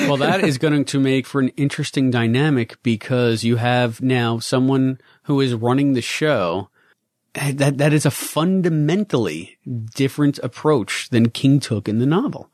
well, 0.08 0.16
that 0.16 0.42
is 0.42 0.56
going 0.56 0.82
to 0.86 0.98
make 0.98 1.26
for 1.26 1.38
an 1.38 1.50
interesting 1.58 2.10
dynamic 2.10 2.82
because 2.82 3.44
you 3.44 3.56
have 3.56 4.00
now 4.00 4.38
someone 4.38 4.98
who 5.24 5.42
is 5.42 5.52
running 5.52 5.92
the 5.92 6.00
show. 6.00 6.70
That 7.34 7.76
that 7.76 7.92
is 7.92 8.06
a 8.06 8.10
fundamentally 8.10 9.58
different 9.94 10.38
approach 10.38 11.10
than 11.10 11.28
King 11.28 11.60
took 11.60 11.86
in 11.86 11.98
the 11.98 12.06
novel. 12.06 12.48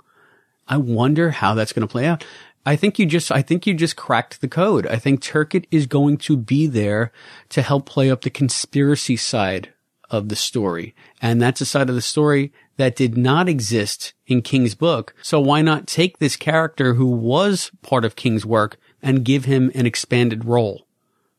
I 0.66 0.78
wonder 0.78 1.30
how 1.30 1.54
that's 1.54 1.72
going 1.72 1.86
to 1.86 1.92
play 1.92 2.06
out. 2.06 2.24
I 2.66 2.74
think 2.74 2.98
you 2.98 3.06
just 3.06 3.30
I 3.30 3.42
think 3.42 3.64
you 3.64 3.74
just 3.74 3.94
cracked 3.94 4.40
the 4.40 4.48
code. 4.48 4.88
I 4.88 4.96
think 4.96 5.20
Turcotte 5.20 5.66
is 5.70 5.86
going 5.86 6.16
to 6.18 6.36
be 6.36 6.66
there 6.66 7.12
to 7.50 7.62
help 7.62 7.86
play 7.86 8.10
up 8.10 8.22
the 8.22 8.30
conspiracy 8.30 9.16
side 9.16 9.72
of 10.10 10.28
the 10.28 10.36
story. 10.36 10.94
And 11.22 11.40
that's 11.40 11.60
a 11.60 11.66
side 11.66 11.88
of 11.88 11.94
the 11.94 12.02
story 12.02 12.52
that 12.76 12.96
did 12.96 13.16
not 13.16 13.48
exist 13.48 14.14
in 14.26 14.42
King's 14.42 14.74
book. 14.74 15.14
So 15.22 15.40
why 15.40 15.62
not 15.62 15.86
take 15.86 16.18
this 16.18 16.36
character 16.36 16.94
who 16.94 17.06
was 17.06 17.70
part 17.82 18.04
of 18.04 18.16
King's 18.16 18.44
work 18.44 18.78
and 19.02 19.24
give 19.24 19.44
him 19.44 19.70
an 19.74 19.86
expanded 19.86 20.44
role? 20.44 20.86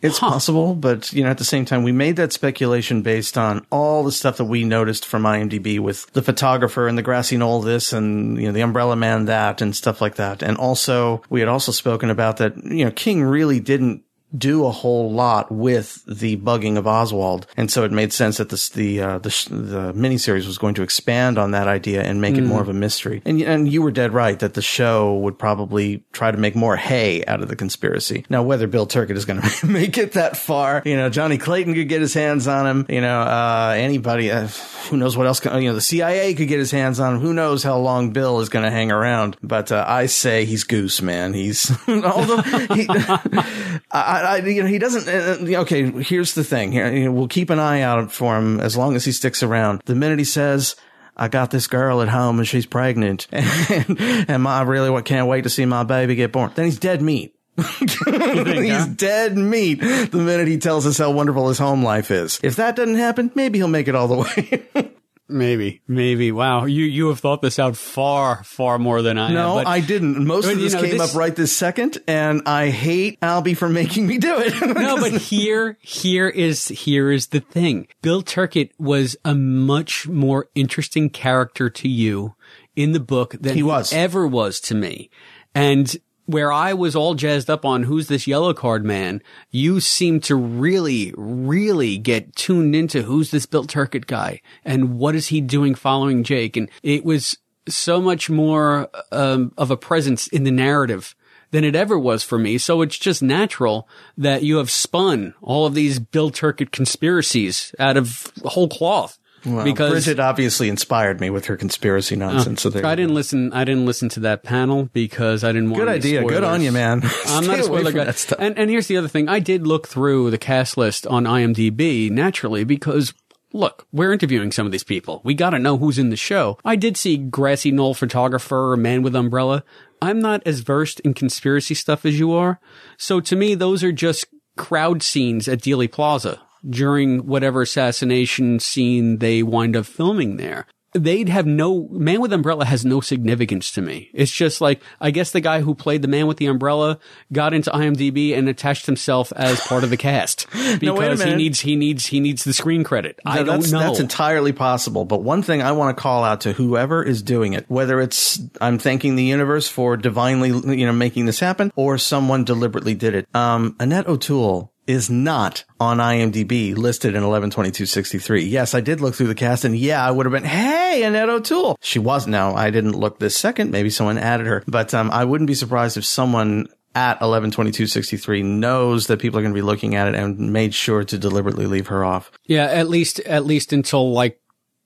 It's 0.02 0.18
possible, 0.18 0.73
but 0.73 1.14
you 1.14 1.23
know, 1.23 1.30
at 1.30 1.38
the 1.38 1.45
same 1.45 1.64
time, 1.64 1.84
we 1.84 1.91
made 1.91 2.15
that 2.15 2.34
speculation 2.34 3.03
based 3.03 3.38
on 3.38 3.65
all 3.69 4.03
the 4.03 4.11
stuff 4.11 4.38
that 4.38 4.45
we 4.45 4.64
noticed 4.64 5.06
from 5.06 5.23
IMDb 5.23 5.80
with 5.80 6.11
the 6.14 6.23
photographer 6.23 6.88
and 6.88 6.98
the 6.98 7.03
grassy 7.03 7.38
knoll 7.38 7.61
this 7.61 7.93
and 7.93 8.35
you 8.39 8.48
know 8.48 8.52
the 8.52 8.61
umbrella 8.61 8.95
man 8.95 9.26
that 9.26 9.61
and 9.61 9.76
stuff 9.76 10.02
like 10.02 10.15
that. 10.15 10.41
And 10.41 10.57
also, 10.57 11.22
we 11.30 11.39
had 11.39 11.49
also 11.49 11.72
spoken 11.72 12.10
about 12.10 12.38
that. 12.38 12.57
You 12.65 12.85
know, 12.85 12.91
King 12.91 13.22
really 13.22 13.60
didn't 13.60 14.03
do 14.38 14.66
a 14.66 14.72
whole 14.72 15.12
lot 15.12 15.52
with 15.52 16.03
the 16.06 16.38
bugging 16.38 16.78
of 16.78 16.88
Oswald, 16.88 17.48
and 17.58 17.72
so 17.72 17.84
it 17.84 17.91
made 17.91 18.14
sense 18.14 18.38
that 18.38 18.49
this 18.49 18.70
the 18.70 19.02
uh, 19.02 19.18
the 19.20 19.30
the 19.49 19.94
miniseries 19.94 20.48
was 20.48 20.58
going 20.58 20.74
to 20.76 20.84
expand 20.84 21.38
on 21.38 21.52
that 21.52 21.68
idea 21.68 22.02
and 22.03 22.22
make 22.22 22.38
it 22.38 22.44
more 22.44 22.62
of 22.62 22.70
a 22.70 22.74
mystery. 22.74 23.22
And 23.26 23.41
and 23.41 23.72
you 23.72 23.82
were 23.82 23.91
dead 23.91 24.14
right 24.14 24.38
that 24.40 24.53
the 24.53 24.62
show 24.62 25.18
would 25.18 25.38
probably 25.38 26.03
try 26.12 26.32
to 26.32 26.38
make 26.38 26.56
more 26.56 26.76
hay 26.76 27.24
out 27.26 27.41
of 27.41 27.49
the 27.49 27.56
conspiracy. 27.56 28.26
Now, 28.30 28.44
whether 28.44 28.68
Bill 28.68 28.88
Turcotte 28.88 29.12
is 29.12 29.26
going 29.26 29.41
to 29.60 29.66
make 29.66 29.98
it 29.98 30.14
that 30.14 30.38
far, 30.38 30.82
you 30.86 30.95
know, 30.95 31.10
Johnny 31.10 31.38
Clayton 31.38 31.74
could 31.74 31.90
get 31.90 32.02
his 32.02 32.14
hands 32.14 32.48
on 32.48 32.68
him. 32.68 32.86
You 32.90 33.02
know, 33.02 33.22
uh, 33.22 33.74
anybody, 33.78 34.32
uh, 34.32 34.48
who 34.90 34.98
knows 34.98 35.18
what 35.18 35.28
else? 35.28 35.40
Can, 35.40 35.62
you 35.62 35.70
know, 35.70 35.76
the 35.76 35.82
CIA 35.82 36.34
could 36.34 36.48
get 36.48 36.60
his 36.60 36.72
hands 36.72 36.99
on 36.99 37.16
him. 37.16 37.22
Who 37.22 37.34
knows 37.34 37.64
how 37.64 37.78
long 37.78 38.12
Bill 38.12 38.40
is 38.40 38.49
going 38.49 38.66
to 38.66 38.72
hang 38.72 38.91
around? 38.91 39.38
But 39.41 39.72
uh, 39.72 39.86
I 39.88 40.06
say 40.06 40.45
he's 40.45 40.64
goose, 40.64 41.02
man. 41.02 41.34
He's 41.34 41.72
although 41.88 42.41
he, 42.41 42.88
I, 43.91 44.20
I, 44.26 44.38
you 44.38 44.64
know, 44.64 44.69
he 44.69 44.80
doesn't. 44.80 45.07
Uh, 45.07 45.60
okay, 45.61 45.91
here's 46.03 46.34
the 46.34 46.43
thing. 46.43 46.72
Here, 46.72 46.91
you 46.91 47.06
know, 47.06 47.11
we'll 47.11 47.27
keep 47.27 47.49
an 47.49 47.60
eye 47.60 47.81
out 47.81 48.11
for 48.11 48.38
him 48.38 48.60
as 48.60 48.77
long 48.77 48.95
as 48.95 49.06
he 49.06 49.11
sticks 49.11 49.43
around. 49.43 49.81
The 49.85 49.95
minute 49.95 50.19
he 50.19 50.26
says. 50.26 50.76
I 51.18 51.27
got 51.27 51.52
this 51.52 51.68
girl 51.68 52.02
at 52.02 52.07
home 52.07 52.39
and 52.39 52.48
she's 52.48 52.65
pregnant 52.65 53.27
and, 53.31 53.99
and 53.99 54.41
my, 54.41 54.60
I 54.60 54.61
really 54.61 54.99
can't 55.03 55.27
wait 55.27 55.43
to 55.43 55.49
see 55.49 55.65
my 55.65 55.84
baby 55.84 56.15
get 56.15 56.31
born. 56.31 56.52
Then 56.56 56.65
he's 56.65 56.80
dead 56.80 57.02
meat. 57.02 57.35
he's 57.57 58.88
dead 58.88 59.38
meat 59.38 59.76
the 59.81 60.10
minute 60.14 60.48
he 60.48 60.57
tells 60.57 60.88
us 60.88 60.98
how 60.98 61.11
wonderful 61.11 61.49
his 61.49 61.57
home 61.57 61.84
life 61.84 62.11
is. 62.11 62.39
If 62.41 62.56
that 62.56 62.76
doesn't 62.76 62.95
happen, 62.95 63.30
maybe 63.35 63.60
he'll 63.60 63.68
make 63.68 63.89
it 63.89 63.93
all 63.93 64.07
the 64.07 64.15
way. 64.15 64.91
Maybe, 65.32 65.82
maybe. 65.88 66.32
Wow, 66.32 66.66
you 66.66 66.84
you 66.86 67.08
have 67.10 67.20
thought 67.20 67.41
this 67.41 67.58
out 67.60 67.78
far, 67.78 68.44
far 68.44 68.78
more 68.78 69.02
than 69.02 69.18
I 69.18 69.32
no, 69.32 69.56
have. 69.58 69.64
but- 69.66 69.68
I 69.70 69.80
didn't. 69.80 70.26
Most 70.26 70.45
but, 70.45 70.53
of 70.53 70.58
you 70.60 70.64
this 70.66 70.74
know, 70.74 70.82
came 70.82 70.98
this- 70.98 71.12
up 71.12 71.18
right 71.18 71.36
this 71.36 71.56
second, 71.56 71.98
and 72.08 72.41
I 72.45 72.70
hate 72.70 73.20
Albie 73.22 73.56
for 73.58 73.70
making 73.82 74.08
me 74.08 74.18
do 74.18 74.38
it. 74.40 74.53
no, 74.76 74.98
but 74.98 75.14
here, 75.14 75.78
here 75.82 76.28
is, 76.28 76.68
here 76.68 77.12
is 77.12 77.28
the 77.28 77.40
thing. 77.40 77.88
Bill 78.02 78.22
Turcotte 78.22 78.72
was 78.78 79.16
a 79.26 79.34
much 79.36 80.08
more 80.08 80.48
interesting 80.56 81.10
character 81.10 81.70
to 81.70 81.88
you 81.90 82.36
in 82.76 82.91
the 82.91 82.99
book 82.99 83.36
than 83.40 83.56
He 83.56 83.64
was. 83.64 83.91
ever 83.94 84.28
was 84.28 84.60
to 84.62 84.76
me. 84.76 85.10
And 85.53 85.95
where 86.26 86.52
I 86.52 86.73
was 86.73 86.95
all 86.95 87.15
jazzed 87.15 87.49
up 87.49 87.65
on 87.65 87.84
who's 87.84 88.07
this 88.07 88.27
yellow 88.27 88.53
card 88.53 88.85
man, 88.85 89.22
you 89.49 89.80
seem 89.80 90.19
to 90.22 90.35
really, 90.35 91.14
really 91.18 91.98
get 91.98 92.35
tuned 92.35 92.76
into 92.76 93.03
who's 93.03 93.31
this 93.31 93.45
Bill 93.45 93.65
Turcotte 93.65 94.07
guy 94.07 94.41
and 94.64 94.98
what 94.98 95.15
is 95.15 95.27
he 95.27 95.41
doing 95.41 95.76
following 95.76 96.23
Jake. 96.23 96.56
And 96.56 96.69
it 96.84 97.03
was 97.03 97.38
so 97.68 98.02
much 98.02 98.30
more 98.30 98.89
um, 99.11 99.52
of 99.57 99.72
a 99.72 99.77
presence 99.77 100.27
in 100.27 100.43
the 100.43 100.52
narrative 100.52 101.15
than 101.52 101.64
it 101.64 101.76
ever 101.76 101.99
was 101.99 102.23
for 102.23 102.39
me. 102.39 102.57
So 102.57 102.81
it's 102.81 102.98
just 102.98 103.22
natural 103.22 103.88
that 104.18 104.43
you 104.43 104.57
have 104.57 104.72
spun 104.72 105.34
all 105.41 105.65
of 105.65 105.73
these 105.73 105.99
Bill 105.99 106.31
Turcotte 106.31 106.72
conspiracies 106.72 107.76
out 107.77 107.98
of 107.98 108.31
whole 108.43 108.69
cloth. 108.69 109.19
Well, 109.45 109.63
because 109.63 109.91
Bridget 109.91 110.19
obviously 110.19 110.69
inspired 110.69 111.19
me 111.19 111.30
with 111.30 111.45
her 111.45 111.57
conspiracy 111.57 112.15
nonsense. 112.15 112.65
Uh, 112.65 112.72
so 112.72 112.88
I 112.88 112.95
didn't 112.95 113.15
listen. 113.15 113.51
I 113.53 113.63
didn't 113.63 113.85
listen 113.85 114.09
to 114.09 114.19
that 114.22 114.43
panel 114.43 114.89
because 114.93 115.43
I 115.43 115.51
didn't 115.51 115.72
want. 115.72 115.81
To. 115.81 115.85
Good 115.85 115.95
idea. 115.95 116.23
Good 116.23 116.43
on 116.43 116.61
you, 116.61 116.72
man. 116.72 117.01
I'm 117.27 117.47
not 117.47 117.59
a 117.59 117.63
spoiler 117.63 117.91
guy. 117.91 118.13
And 118.38 118.57
and 118.57 118.69
here's 118.69 118.88
the 118.88 118.97
other 118.97 119.07
thing. 119.07 119.27
I 119.30 119.39
did 119.39 119.65
look 119.65 119.88
through 119.88 120.31
the 120.31 120.38
cast 120.38 120.77
list 120.77 121.07
on 121.07 121.23
IMDb 121.23 122.11
naturally 122.11 122.63
because 122.63 123.13
look, 123.53 123.88
we're 123.91 124.13
interviewing 124.13 124.51
some 124.51 124.65
of 124.65 124.72
these 124.72 124.84
people. 124.84 125.22
We 125.23 125.34
got 125.34 125.51
to 125.51 125.59
know 125.59 125.77
who's 125.77 125.99
in 125.99 126.09
the 126.09 126.15
show. 126.15 126.57
I 126.63 126.76
did 126.76 126.95
see 126.95 127.18
grassy 127.18 127.72
knoll 127.72 127.93
photographer, 127.93 128.72
or 128.72 128.77
man 128.77 129.01
with 129.01 129.15
umbrella. 129.15 129.63
I'm 130.01 130.19
not 130.19 130.41
as 130.45 130.61
versed 130.61 130.99
in 131.01 131.13
conspiracy 131.13 131.73
stuff 131.73 132.05
as 132.05 132.18
you 132.18 132.31
are. 132.34 132.59
So 132.97 133.19
to 133.22 133.35
me, 133.35 133.55
those 133.55 133.84
are 133.84 133.91
just 133.91 134.26
crowd 134.57 135.03
scenes 135.03 135.47
at 135.47 135.59
Dealey 135.59 135.91
Plaza 135.91 136.41
during 136.67 137.25
whatever 137.25 137.61
assassination 137.61 138.59
scene 138.59 139.17
they 139.17 139.43
wind 139.43 139.75
up 139.75 139.85
filming 139.85 140.38
there. 140.38 140.65
They'd 140.93 141.29
have 141.29 141.45
no, 141.45 141.88
Man 141.89 142.19
with 142.19 142.33
Umbrella 142.33 142.65
has 142.65 142.83
no 142.83 142.99
significance 142.99 143.71
to 143.71 143.81
me. 143.81 144.09
It's 144.13 144.31
just 144.31 144.59
like, 144.59 144.81
I 144.99 145.11
guess 145.11 145.31
the 145.31 145.39
guy 145.39 145.61
who 145.61 145.73
played 145.73 146.01
the 146.01 146.09
Man 146.09 146.27
with 146.27 146.35
the 146.35 146.47
Umbrella 146.47 146.99
got 147.31 147.53
into 147.53 147.71
IMDb 147.71 148.38
and 148.38 148.49
attached 148.49 148.88
himself 148.88 149.31
as 149.33 149.61
part 149.61 149.85
of 149.85 149.89
the 149.89 149.97
cast. 149.97 150.47
Because 150.81 151.19
No, 151.19 151.25
he 151.25 151.35
needs, 151.35 151.59
he 151.61 151.75
needs, 151.75 152.05
he 152.07 152.19
needs 152.19 152.43
the 152.43 152.53
screen 152.53 152.83
credit. 152.83 153.19
I 153.25 153.43
don't 153.43 153.69
know. 153.71 153.79
That's 153.79 153.99
entirely 153.99 154.51
possible. 154.51 155.05
But 155.05 155.21
one 155.23 155.43
thing 155.43 155.61
I 155.61 155.71
want 155.73 155.95
to 155.95 156.01
call 156.01 156.23
out 156.23 156.41
to 156.41 156.53
whoever 156.53 157.03
is 157.03 157.21
doing 157.21 157.53
it, 157.53 157.65
whether 157.69 157.99
it's 158.01 158.41
I'm 158.59 158.77
thanking 158.77 159.15
the 159.15 159.23
universe 159.23 159.67
for 159.67 159.97
divinely, 159.97 160.49
you 160.49 160.85
know, 160.85 160.93
making 160.93 161.25
this 161.25 161.39
happen, 161.39 161.71
or 161.75 161.97
someone 161.97 162.43
deliberately 162.43 162.95
did 162.95 163.15
it. 163.15 163.27
Um, 163.35 163.75
Annette 163.79 164.07
O'Toole 164.07 164.70
is 164.91 165.09
not 165.09 165.63
on 165.80 165.97
IMDb 165.97 166.76
listed 166.76 167.15
in 167.15 167.23
112263. 167.23 168.43
Yes, 168.43 168.76
I 168.76 168.81
did 168.81 169.01
look 169.01 169.15
through 169.15 169.27
the 169.27 169.35
cast 169.35 169.65
and 169.65 169.76
yeah, 169.76 170.05
I 170.05 170.11
would 170.11 170.26
have 170.26 170.34
been, 170.34 170.43
hey, 170.43 171.03
Annette 171.03 171.30
O'Toole. 171.30 171.77
She 171.81 171.97
was 171.99 172.27
now. 172.27 172.53
I 172.53 172.69
didn't 172.69 172.93
look 172.93 173.19
this 173.19 173.35
second. 173.35 173.72
Maybe 173.72 173.89
someone 173.89 174.18
added 174.18 174.47
her, 174.47 174.63
but, 174.68 174.93
um, 174.93 175.09
I 175.11 175.26
wouldn't 175.26 175.47
be 175.47 175.53
surprised 175.55 175.97
if 175.97 176.05
someone 176.05 176.68
at 176.93 177.22
112263 177.22 178.43
knows 178.43 179.07
that 179.07 179.19
people 179.19 179.39
are 179.39 179.41
going 179.41 179.53
to 179.53 179.57
be 179.57 179.61
looking 179.61 179.95
at 179.95 180.09
it 180.09 180.15
and 180.15 180.51
made 180.51 180.73
sure 180.73 181.03
to 181.05 181.18
deliberately 181.18 181.65
leave 181.65 181.88
her 181.88 182.03
off. 182.03 182.31
yeah, 182.45 182.65
at 182.65 182.89
least, 182.89 183.19
at 183.22 183.45
least 183.45 183.72
until 183.73 184.11
like, 184.11 184.39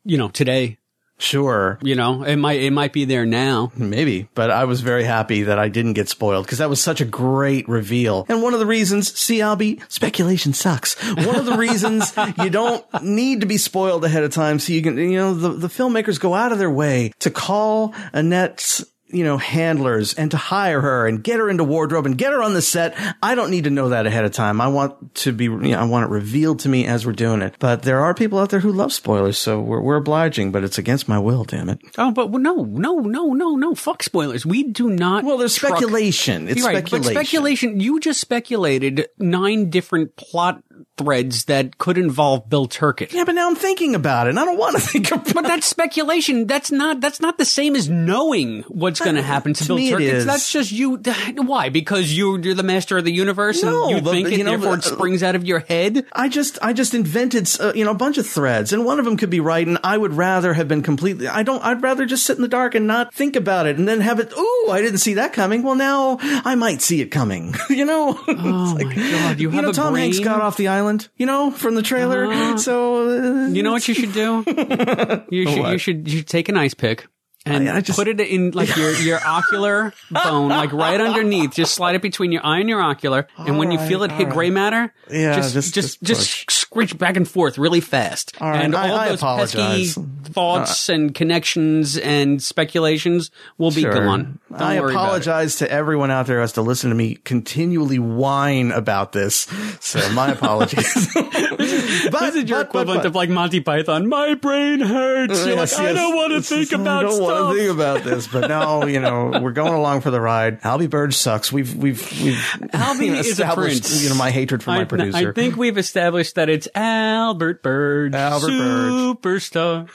you 0.04 0.18
know, 0.18 0.30
today, 0.30 0.78
Sure. 1.18 1.80
you 1.82 1.96
know, 1.96 2.24
it 2.24 2.36
might, 2.36 2.60
it 2.60 2.72
might 2.72 2.94
be 2.94 3.06
there 3.06 3.26
now. 3.26 3.72
Maybe, 3.76 4.28
but 4.36 4.52
I 4.52 4.66
was 4.66 4.82
very 4.82 5.04
happy 5.04 5.44
that 5.44 5.58
I 5.58 5.70
didn't 5.70 5.94
get 5.94 6.10
spoiled 6.10 6.46
because 6.46 6.58
that 6.58 6.70
was 6.70 6.82
such 6.82 7.02
a 7.02 7.06
great 7.06 7.68
reveal. 7.70 8.26
And 8.28 8.42
one 8.42 8.54
of 8.54 8.60
the 8.60 8.66
reasons, 8.66 9.18
see, 9.18 9.40
Albie, 9.40 9.82
speculation 9.92 10.54
sucks. 10.54 10.96
One 11.16 11.36
of 11.36 11.46
the 11.46 11.58
reasons 11.58 12.14
you 12.44 12.50
don't 12.50 12.86
need 13.02 13.42
to 13.42 13.48
be 13.48 13.58
spoiled 13.58 14.04
ahead 14.04 14.24
of 14.24 14.34
time 14.34 14.60
so 14.60 14.74
you 14.74 14.82
can, 14.82 14.98
you 14.98 15.18
know, 15.18 15.34
the, 15.34 15.50
the 15.50 15.68
filmmakers 15.68 16.20
go 16.20 16.34
out 16.34 16.52
of 16.52 16.60
their 16.60 16.72
way 16.72 17.12
to 17.20 17.32
call 17.32 17.94
Annette's 18.14 18.86
you 19.16 19.24
know, 19.24 19.38
handlers 19.38 20.14
and 20.14 20.30
to 20.32 20.38
hire 20.38 20.82
her 20.82 21.08
and 21.08 21.24
get 21.24 21.40
her 21.40 21.50
into 21.50 21.64
wardrobe 21.64 22.06
and 22.06 22.18
get 22.18 22.34
her 22.34 22.44
on 22.44 22.54
the 22.54 22.62
set. 22.62 22.96
I 23.24 23.34
don't 23.34 23.50
need 23.50 23.64
to 23.64 23.70
know 23.70 23.90
that 23.90 24.06
ahead 24.06 24.26
of 24.26 24.34
time. 24.34 24.60
I 24.60 24.68
want 24.68 25.16
to 25.16 25.32
be, 25.32 25.46
you 25.46 25.58
know, 25.58 25.80
I 25.80 25.86
want 25.86 26.06
it 26.06 26.10
revealed 26.10 26.60
to 26.60 26.70
me 26.70 26.86
as 26.86 27.06
we're 27.06 27.14
doing 27.14 27.42
it. 27.42 27.56
But 27.60 27.84
there 27.84 28.02
are 28.02 28.14
people 28.14 28.40
out 28.40 28.50
there 28.50 28.60
who 28.60 28.74
love 28.74 28.92
spoilers, 28.92 29.38
so 29.38 29.62
we're, 29.62 29.80
we're 29.80 29.96
obliging, 29.96 30.52
but 30.52 30.64
it's 30.66 30.78
against 30.78 31.08
my 31.08 31.18
will, 31.18 31.46
damn 31.46 31.70
it. 31.70 31.80
Oh, 31.98 32.12
but 32.12 32.30
no, 32.32 32.64
no, 32.64 33.00
no, 33.00 33.34
no, 33.34 33.56
no. 33.56 33.74
Fuck 33.74 34.04
spoilers. 34.04 34.46
We 34.46 34.64
do 34.64 34.90
not. 34.90 35.24
Well, 35.24 35.38
there's 35.38 35.56
truck- 35.56 35.78
speculation. 35.78 36.50
It's 36.50 36.58
You're 36.58 36.68
right, 36.68 36.78
speculation. 36.80 37.14
but 37.14 37.20
speculation. 37.26 37.80
You 37.80 38.00
just 38.02 38.20
speculated 38.20 39.08
nine 39.18 39.70
different 39.70 40.18
plot 40.18 40.62
threads 40.98 41.46
that 41.46 41.78
could 41.78 41.98
involve 41.98 42.50
Bill 42.50 42.68
Turcotte. 42.68 43.12
Yeah, 43.12 43.24
but 43.26 43.36
now 43.36 43.50
I'm 43.50 43.56
thinking 43.56 43.96
about 43.96 44.28
it, 44.28 44.32
and 44.32 44.40
I 44.40 44.46
don't 44.46 44.58
want 44.58 44.76
to 44.76 44.82
think 44.82 45.12
about 45.12 45.34
But 45.34 45.44
that's 45.44 45.68
speculation. 45.68 46.48
That's 46.48 46.72
not. 46.72 47.02
That's 47.02 47.20
not 47.20 47.38
the 47.38 47.46
same 47.46 47.76
as 47.76 47.90
knowing 47.90 48.64
what's 48.64 49.00
going 49.00 49.16
to 49.16 49.22
happen 49.22 49.54
to, 49.54 49.64
to 49.64 49.68
Bill 49.68 49.78
it 49.78 49.90
Turkett. 49.92 50.26
That's 50.26 50.52
just 50.52 50.72
you. 50.72 50.98
Why? 51.38 51.70
Because 51.70 52.16
you, 52.16 52.38
you're 52.40 52.54
the 52.54 52.64
master 52.64 52.98
of 52.98 53.04
the 53.06 53.12
universe, 53.12 53.62
No, 53.64 53.88
and 53.88 53.98
you 53.98 54.02
but, 54.02 54.12
think 54.12 54.28
it, 54.30 54.38
you 54.38 54.44
know, 54.44 54.52
therefore 54.52 54.78
but- 54.78 54.86
it 54.86 54.90
springs 54.90 55.24
out 55.24 55.36
of 55.36 55.44
your 55.46 55.60
head. 55.60 56.06
I 56.14 56.30
just, 56.30 56.58
I 56.62 56.74
just 56.74 56.94
invented, 56.94 57.50
uh, 57.60 57.74
you 57.76 57.84
know, 57.86 57.92
a 57.92 57.96
bunch 57.96 58.18
of 58.18 58.28
threads, 58.28 58.72
and 58.74 58.86
one 58.86 59.00
of 59.00 59.06
them 59.06 59.18
could 59.18 59.30
be 59.30 59.40
right, 59.40 59.66
and 59.68 59.78
I 59.84 59.98
would 59.98 60.14
rather 60.14 60.54
have 60.54 60.68
been 60.68 60.82
completely. 60.84 61.28
I 61.28 61.44
don't. 61.44 61.64
I'd 61.64 61.82
rather 61.82 62.06
just 62.06 62.26
sit 62.26 62.38
in 62.38 62.42
the 62.42 62.48
dark 62.48 62.76
and 62.76 62.88
not 62.88 63.14
think 63.14 63.36
about 63.36 63.68
it, 63.68 63.78
and 63.78 63.88
then 63.88 64.02
have 64.02 64.20
it. 64.20 64.32
Ooh, 64.38 64.68
I 64.72 64.82
didn't 64.82 65.00
see 65.00 65.16
that 65.16 65.34
coming. 65.34 65.64
Well, 65.64 65.76
now 65.76 66.18
I 66.22 66.56
might 66.56 66.82
see 66.82 67.02
it 67.02 67.08
coming. 67.12 67.54
you 67.70 67.86
know. 67.86 68.20
Oh 68.38 68.76
my 68.76 68.84
god! 68.94 69.40
You 69.40 69.50
have 69.52 69.64
know, 69.64 69.70
a 69.70 69.74
Tom 69.74 69.94
brain. 69.94 70.04
Hanks 70.04 70.20
got 70.20 70.42
off 70.42 70.58
the 70.58 70.68
island. 70.68 70.85
You 71.18 71.26
know, 71.26 71.52
from 71.52 71.76
the 71.76 71.82
trailer. 71.82 72.26
Uh-huh. 72.26 72.58
so 72.58 73.10
uh, 73.10 73.48
You 73.48 73.64
know 73.64 73.72
what 73.72 73.88
you 73.88 73.94
should 73.94 74.14
do? 74.14 74.44
You 75.30 75.48
should. 75.48 75.66
You 75.72 75.78
should. 75.78 76.08
You 76.08 76.18
should 76.18 76.28
take 76.28 76.50
an 76.50 76.58
ice 76.58 76.74
pick. 76.74 77.08
And 77.48 77.70
I- 77.70 77.78
I 77.78 77.82
just- 77.82 77.98
put 77.98 78.08
it 78.08 78.20
in 78.20 78.52
like 78.52 78.76
your, 78.76 78.92
your 78.96 79.20
ocular 79.26 79.94
bone, 80.10 80.50
like 80.50 80.72
right 80.74 81.00
underneath. 81.00 81.54
Just 81.54 81.76
slide 81.76 81.94
it 81.96 82.02
between 82.02 82.32
your 82.32 82.44
eye 82.44 82.60
and 82.60 82.68
your 82.68 82.82
ocular, 82.82 83.28
and 83.38 83.60
when 83.60 83.72
you 83.72 83.78
feel 83.80 84.02
it 84.04 84.12
hit 84.12 84.30
gray 84.30 84.50
matter, 84.50 84.92
Yeah, 85.12 85.36
just 85.36 85.54
just- 85.54 85.74
just 85.76 86.02
just 86.02 86.48
just, 86.50 86.65
screech 86.76 86.98
back 86.98 87.16
and 87.16 87.26
forth 87.28 87.58
really 87.58 87.80
fast. 87.80 88.36
All 88.42 88.50
right, 88.50 88.62
and 88.66 88.76
I- 88.76 88.90
all 88.90 88.98
I 88.98 89.10
those 89.16 89.22
pesky 89.56 89.86
thoughts 90.26 90.90
uh, 90.90 90.94
and 90.94 91.16
connections 91.16 91.98
and 91.98 92.44
speculations 92.44 93.32
will 93.58 93.72
be 93.72 93.82
Sure. 93.82 93.94
gone. 93.94 94.40
Don't 94.52 94.62
I 94.62 94.82
worry 94.82 94.92
about 94.94 95.04
it. 95.04 95.06
apologize 95.06 95.56
to 95.58 95.72
everyone 95.72 96.12
out 96.12 96.28
there 96.28 96.38
who 96.38 96.42
has 96.42 96.54
to 96.54 96.62
listen 96.62 96.90
to 96.90 96.96
me 96.96 97.16
continually 97.24 98.00
whine 98.00 98.72
about 98.72 99.14
this. 99.14 99.48
So 99.80 100.08
my 100.12 100.32
apologies. 100.32 101.08
but, 101.14 102.20
This 102.20 102.36
is 102.36 102.50
your 102.50 102.62
equivalent 102.62 103.06
of 103.06 103.16
like 103.16 103.30
Monty 103.30 103.62
Python. 103.62 104.08
My 104.10 104.34
brain 104.36 104.80
hurts. 104.82 105.46
You're 105.46 105.56
Yes, 105.56 105.78
I 105.80 105.94
don't 105.94 106.16
want 106.16 106.34
to 106.34 106.42
think 106.42 106.72
about 106.74 107.06
I 107.06 107.10
don't 107.10 107.22
want 107.22 107.56
to 107.56 107.62
think 107.62 107.72
about 107.74 108.04
this, 108.04 108.28
but 108.28 108.50
no, 108.50 108.86
you 108.86 109.00
know, 109.00 109.40
we're 109.42 109.52
going 109.52 109.74
along 109.74 110.02
for 110.02 110.12
the 110.12 110.20
ride. 110.20 110.62
Albie 110.62 110.90
Bird 110.90 111.14
sucks. 111.14 111.52
We've 111.52 111.74
we've 111.76 112.02
we've 112.22 112.36
Albie 112.74 113.12
know, 113.12 113.20
is 113.20 113.28
a 113.28 113.44
established, 113.44 113.84
prince. 113.84 114.04
You 114.04 114.10
know, 114.10 114.16
my 114.16 114.32
hatred 114.32 114.64
for 114.64 114.72
my 114.72 114.84
producer. 114.84 115.30
I 115.30 115.32
think 115.32 115.56
we've 115.56 115.78
established 115.78 116.36
that 116.36 116.50
it's 116.50 116.65
Albert 116.74 117.62
Bird, 117.64 118.16
Albert 118.16 118.48
Bird. 118.48 118.92
superstar. 119.22 119.90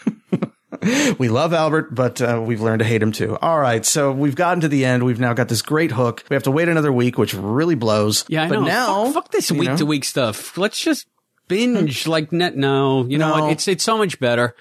we 1.18 1.28
love 1.28 1.52
Albert, 1.52 1.94
but 1.94 2.20
uh, 2.22 2.40
we've 2.44 2.60
learned 2.60 2.78
to 2.80 2.84
hate 2.84 3.02
him 3.02 3.12
too. 3.12 3.36
All 3.42 3.58
right, 3.58 3.84
so 3.84 4.12
we've 4.12 4.34
gotten 4.36 4.60
to 4.62 4.68
the 4.68 4.84
end. 4.84 5.02
We've 5.04 5.20
now 5.20 5.32
got 5.32 5.48
this 5.48 5.62
great 5.62 5.90
hook. 5.92 6.24
We 6.30 6.34
have 6.34 6.44
to 6.44 6.50
wait 6.50 6.68
another 6.68 6.92
week, 6.92 7.18
which 7.18 7.34
really 7.34 7.74
blows. 7.74 8.24
Yeah, 8.28 8.44
I 8.44 8.48
but 8.48 8.54
know. 8.60 8.64
Now, 8.66 9.04
fuck, 9.06 9.14
fuck 9.14 9.30
this 9.32 9.50
week 9.50 9.76
to 9.76 9.86
week 9.86 10.04
stuff. 10.04 10.56
Let's 10.56 10.80
just 10.80 11.06
binge 11.48 12.06
like 12.06 12.32
net. 12.32 12.56
No, 12.56 13.04
you 13.04 13.18
know 13.18 13.34
No. 13.36 13.42
what? 13.44 13.52
It's 13.52 13.68
it's 13.68 13.84
so 13.84 13.98
much 13.98 14.18
better. 14.20 14.54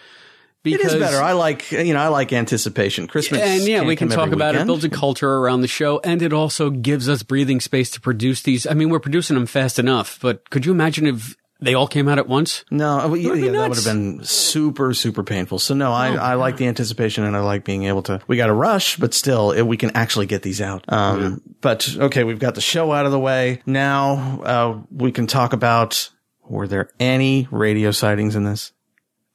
It 0.66 0.74
Because, 0.78 0.94
is 0.94 1.00
better. 1.00 1.22
I 1.22 1.32
like 1.32 1.72
you 1.72 1.94
know 1.94 2.02
I 2.02 2.10
like 2.10 2.34
anticipation. 2.34 3.08
Christmas, 3.08 3.40
and 3.42 3.64
yeah, 3.64 3.82
we 3.84 3.96
can 3.96 4.10
talk 4.10 4.34
about 4.34 4.50
it. 4.56 4.58
weekend. 4.58 4.68
Builds 4.68 4.84
a 4.84 4.90
culture 4.90 5.30
around 5.36 5.62
the 5.62 5.70
show, 5.70 6.02
and 6.04 6.22
it 6.22 6.34
also 6.34 6.70
gives 6.70 7.08
us 7.08 7.24
breathing 7.24 7.62
space 7.62 7.90
to 7.92 8.02
produce 8.02 8.42
these. 8.42 8.68
I 8.68 8.74
mean, 8.74 8.90
we're 8.90 9.00
producing 9.00 9.36
them 9.36 9.46
fast 9.46 9.80
enough, 9.80 10.20
but 10.22 10.50
could 10.50 10.66
you 10.66 10.74
imagine 10.74 11.08
if 11.08 11.38
they 11.62 11.74
all 11.74 11.88
came 11.88 12.08
out 12.08 12.18
at 12.18 12.28
once? 12.28 12.64
No, 12.72 13.08
well, 13.08 13.18
yeah, 13.18 13.30
That'd 13.30 13.44
yeah, 13.46 13.52
that 13.52 13.70
would 13.70 13.78
have 13.78 13.86
been 13.86 14.24
super, 14.24 14.94
super 14.94 15.24
painful. 15.24 15.60
So 15.60 15.74
no, 15.74 15.92
I, 15.92 16.16
Oh, 16.16 16.20
I 16.20 16.34
like 16.36 16.58
the 16.58 16.68
anticipation 16.68 17.24
and 17.26 17.36
I 17.36 17.42
like 17.42 17.66
being 17.66 17.84
able 17.84 18.02
to, 18.04 18.22
we 18.28 18.38
got 18.38 18.48
to 18.48 18.54
rush, 18.54 18.98
but 18.98 19.14
still 19.14 19.52
it, 19.52 19.64
we 19.64 19.76
can 19.78 19.92
actually 19.96 20.26
get 20.26 20.42
these 20.42 20.62
out. 20.62 20.86
Um, 20.88 21.42
but 21.62 21.90
okay, 21.98 22.24
we've 22.24 22.40
got 22.40 22.56
the 22.56 22.62
show 22.62 22.92
out 22.94 23.06
of 23.06 23.12
the 23.12 23.20
way. 23.20 23.62
Now, 23.66 24.42
uh, 24.42 24.82
we 24.92 25.12
can 25.12 25.28
talk 25.28 25.54
about, 25.54 26.10
were 26.48 26.68
there 26.68 26.92
any 27.00 27.48
radio 27.52 27.92
sightings 27.92 28.36
in 28.36 28.44
this? 28.44 28.72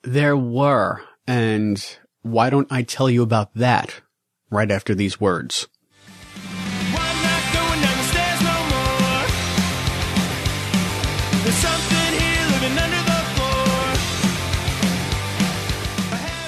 There 0.03 0.37
were, 0.37 1.03
and 1.27 1.85
why 2.23 2.51
don't 2.51 2.71
I 2.71 2.83
tell 2.83 3.09
you 3.09 3.23
about 3.23 3.55
that 3.55 4.01
right 4.51 4.71
after 4.71 4.95
these 4.95 5.21
words? 5.21 5.69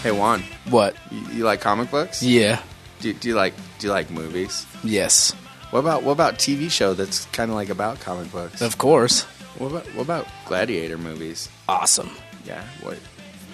Hey 0.07 0.12
Juan, 0.12 0.45
What? 0.70 0.95
you, 1.11 1.20
you 1.39 1.45
like 1.45 1.61
comic 1.61 1.91
books? 1.91 2.23
Yeah. 2.23 2.62
Do, 3.01 3.12
do 3.12 3.27
you 3.28 3.35
like 3.35 3.55
do 3.81 3.89
you 3.89 3.93
like 3.93 4.09
movies? 4.09 4.65
Yes. 4.85 5.33
What 5.73 5.81
about 5.81 6.05
what 6.05 6.12
about 6.12 6.35
TV 6.39 6.70
show 6.70 6.95
that's 6.95 7.24
kind 7.33 7.51
of 7.51 7.57
like 7.57 7.70
about 7.70 7.99
comic 7.99 8.31
books? 8.31 8.62
Of 8.62 8.78
course. 8.78 9.23
What 9.59 9.73
about 9.73 9.87
what 9.97 10.03
about 10.05 10.28
gladiator 10.45 10.97
movies? 10.97 11.49
Awesome. 11.69 12.11
Yeah, 12.45 12.62
what 12.83 12.99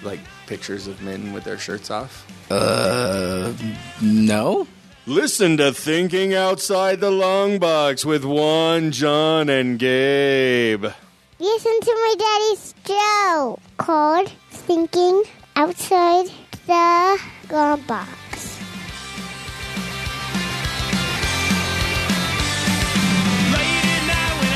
like 0.03 0.19
pictures 0.45 0.85
of 0.85 1.01
men 1.01 1.33
with 1.33 1.43
their 1.43 1.57
shirts 1.57 1.89
off? 1.89 2.23
Uh, 2.51 3.53
no. 3.99 4.67
Listen 5.07 5.57
to 5.57 5.73
Thinking 5.73 6.35
Outside 6.35 6.99
the 6.99 7.09
Long 7.09 7.57
Box 7.57 8.05
with 8.05 8.23
Juan, 8.23 8.91
John, 8.91 9.49
and 9.49 9.79
Gabe. 9.79 10.85
Listen 11.39 11.79
to 11.81 11.91
my 11.95 12.15
daddy's 12.19 12.75
show 12.85 13.59
called 13.77 14.31
Thinking 14.51 15.23
Outside 15.55 16.29
the 16.65 17.19
Long 17.51 17.81
Box. 17.81 18.59
Late 23.51 23.85
at 23.85 24.07
night 24.07 24.39
when 24.39 24.53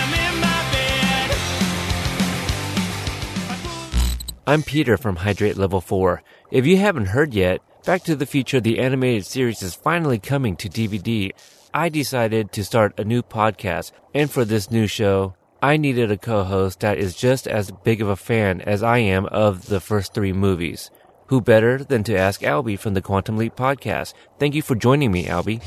I'm 4.48 4.64
Peter 4.64 4.96
from 4.96 5.18
Hydrate 5.18 5.58
Level 5.58 5.82
4. 5.82 6.24
If 6.52 6.66
you 6.66 6.78
haven't 6.78 7.08
heard 7.08 7.34
yet, 7.34 7.62
Back 7.86 8.04
to 8.04 8.16
the 8.16 8.26
Future, 8.26 8.62
the 8.62 8.80
animated 8.80 9.26
series, 9.26 9.62
is 9.62 9.76
finally 9.76 10.20
coming 10.20 10.56
to 10.58 10.70
DVD. 10.70 11.32
I 11.74 11.90
decided 11.90 12.54
to 12.54 12.64
start 12.64 12.98
a 12.98 13.04
new 13.04 13.22
podcast, 13.22 13.92
and 14.14 14.32
for 14.32 14.46
this 14.46 14.72
new 14.72 14.88
show, 14.88 15.36
I 15.62 15.76
needed 15.76 16.12
a 16.12 16.18
co-host 16.18 16.80
that 16.80 16.98
is 16.98 17.16
just 17.16 17.48
as 17.48 17.72
big 17.84 18.02
of 18.02 18.08
a 18.08 18.16
fan 18.16 18.62
as 18.62 18.84
I 18.84 19.00
am 19.00 19.26
of 19.26 19.66
the 19.66 19.82
first 19.82 20.14
three 20.14 20.32
movies. 20.32 20.90
Who 21.28 21.42
better 21.42 21.84
than 21.84 22.04
to 22.06 22.18
ask 22.18 22.42
Albie 22.42 22.80
from 22.80 22.94
the 22.94 23.02
Quantum 23.02 23.38
Leap 23.38 23.56
podcast? 23.56 24.14
Thank 24.40 24.56
you 24.56 24.62
for 24.62 24.76
joining 24.76 25.12
me, 25.12 25.26
Albie. 25.26 25.62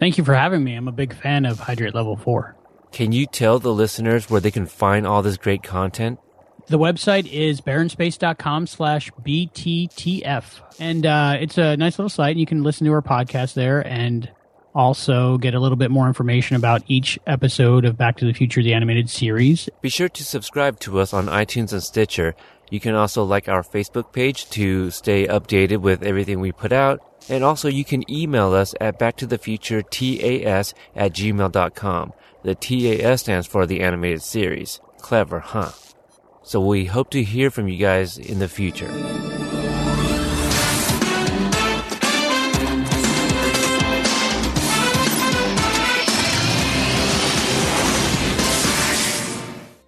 Thank 0.00 0.18
you 0.18 0.24
for 0.24 0.34
having 0.34 0.64
me. 0.64 0.74
I'm 0.74 0.88
a 0.88 0.92
big 0.92 1.14
fan 1.14 1.46
of 1.46 1.60
Hydrate 1.60 1.94
Level 1.94 2.16
4. 2.16 2.56
Can 2.90 3.12
you 3.12 3.26
tell 3.26 3.58
the 3.58 3.72
listeners 3.72 4.28
where 4.28 4.40
they 4.40 4.50
can 4.50 4.66
find 4.66 5.06
all 5.06 5.22
this 5.22 5.36
great 5.36 5.62
content? 5.62 6.18
The 6.66 6.78
website 6.78 7.30
is 7.30 7.60
baronspace.com 7.60 8.66
slash 8.66 9.10
BTTF. 9.24 10.80
And 10.80 11.06
uh, 11.06 11.36
it's 11.38 11.58
a 11.58 11.76
nice 11.76 11.98
little 11.98 12.08
site. 12.08 12.36
You 12.36 12.46
can 12.46 12.62
listen 12.62 12.86
to 12.86 12.92
our 12.92 13.02
podcast 13.02 13.54
there 13.54 13.86
and 13.86 14.30
also 14.74 15.38
get 15.38 15.54
a 15.54 15.60
little 15.60 15.76
bit 15.76 15.90
more 15.90 16.08
information 16.08 16.56
about 16.56 16.82
each 16.88 17.18
episode 17.26 17.84
of 17.84 17.96
Back 17.96 18.16
to 18.18 18.24
the 18.24 18.32
Future, 18.32 18.62
the 18.62 18.74
animated 18.74 19.08
series. 19.08 19.68
Be 19.82 19.88
sure 19.88 20.08
to 20.08 20.24
subscribe 20.24 20.80
to 20.80 20.98
us 20.98 21.12
on 21.12 21.26
iTunes 21.26 21.72
and 21.72 21.82
Stitcher. 21.82 22.34
You 22.70 22.80
can 22.80 22.94
also 22.94 23.24
like 23.24 23.48
our 23.48 23.62
Facebook 23.62 24.12
page 24.12 24.50
to 24.50 24.90
stay 24.90 25.26
updated 25.26 25.78
with 25.78 26.02
everything 26.02 26.40
we 26.40 26.52
put 26.52 26.72
out. 26.72 27.00
And 27.28 27.44
also 27.44 27.68
you 27.68 27.84
can 27.84 28.10
email 28.10 28.52
us 28.52 28.74
at 28.80 28.98
backtothefuturetas 28.98 30.74
at 30.94 31.12
gmail.com. 31.12 32.12
The 32.42 32.54
TAS 32.54 33.20
stands 33.22 33.46
for 33.46 33.66
the 33.66 33.80
animated 33.80 34.22
series. 34.22 34.80
Clever, 34.98 35.40
huh? 35.40 35.72
So 36.42 36.60
we 36.60 36.84
hope 36.84 37.10
to 37.10 37.22
hear 37.22 37.50
from 37.50 37.68
you 37.68 37.78
guys 37.78 38.18
in 38.18 38.38
the 38.38 38.48
future. 38.48 38.90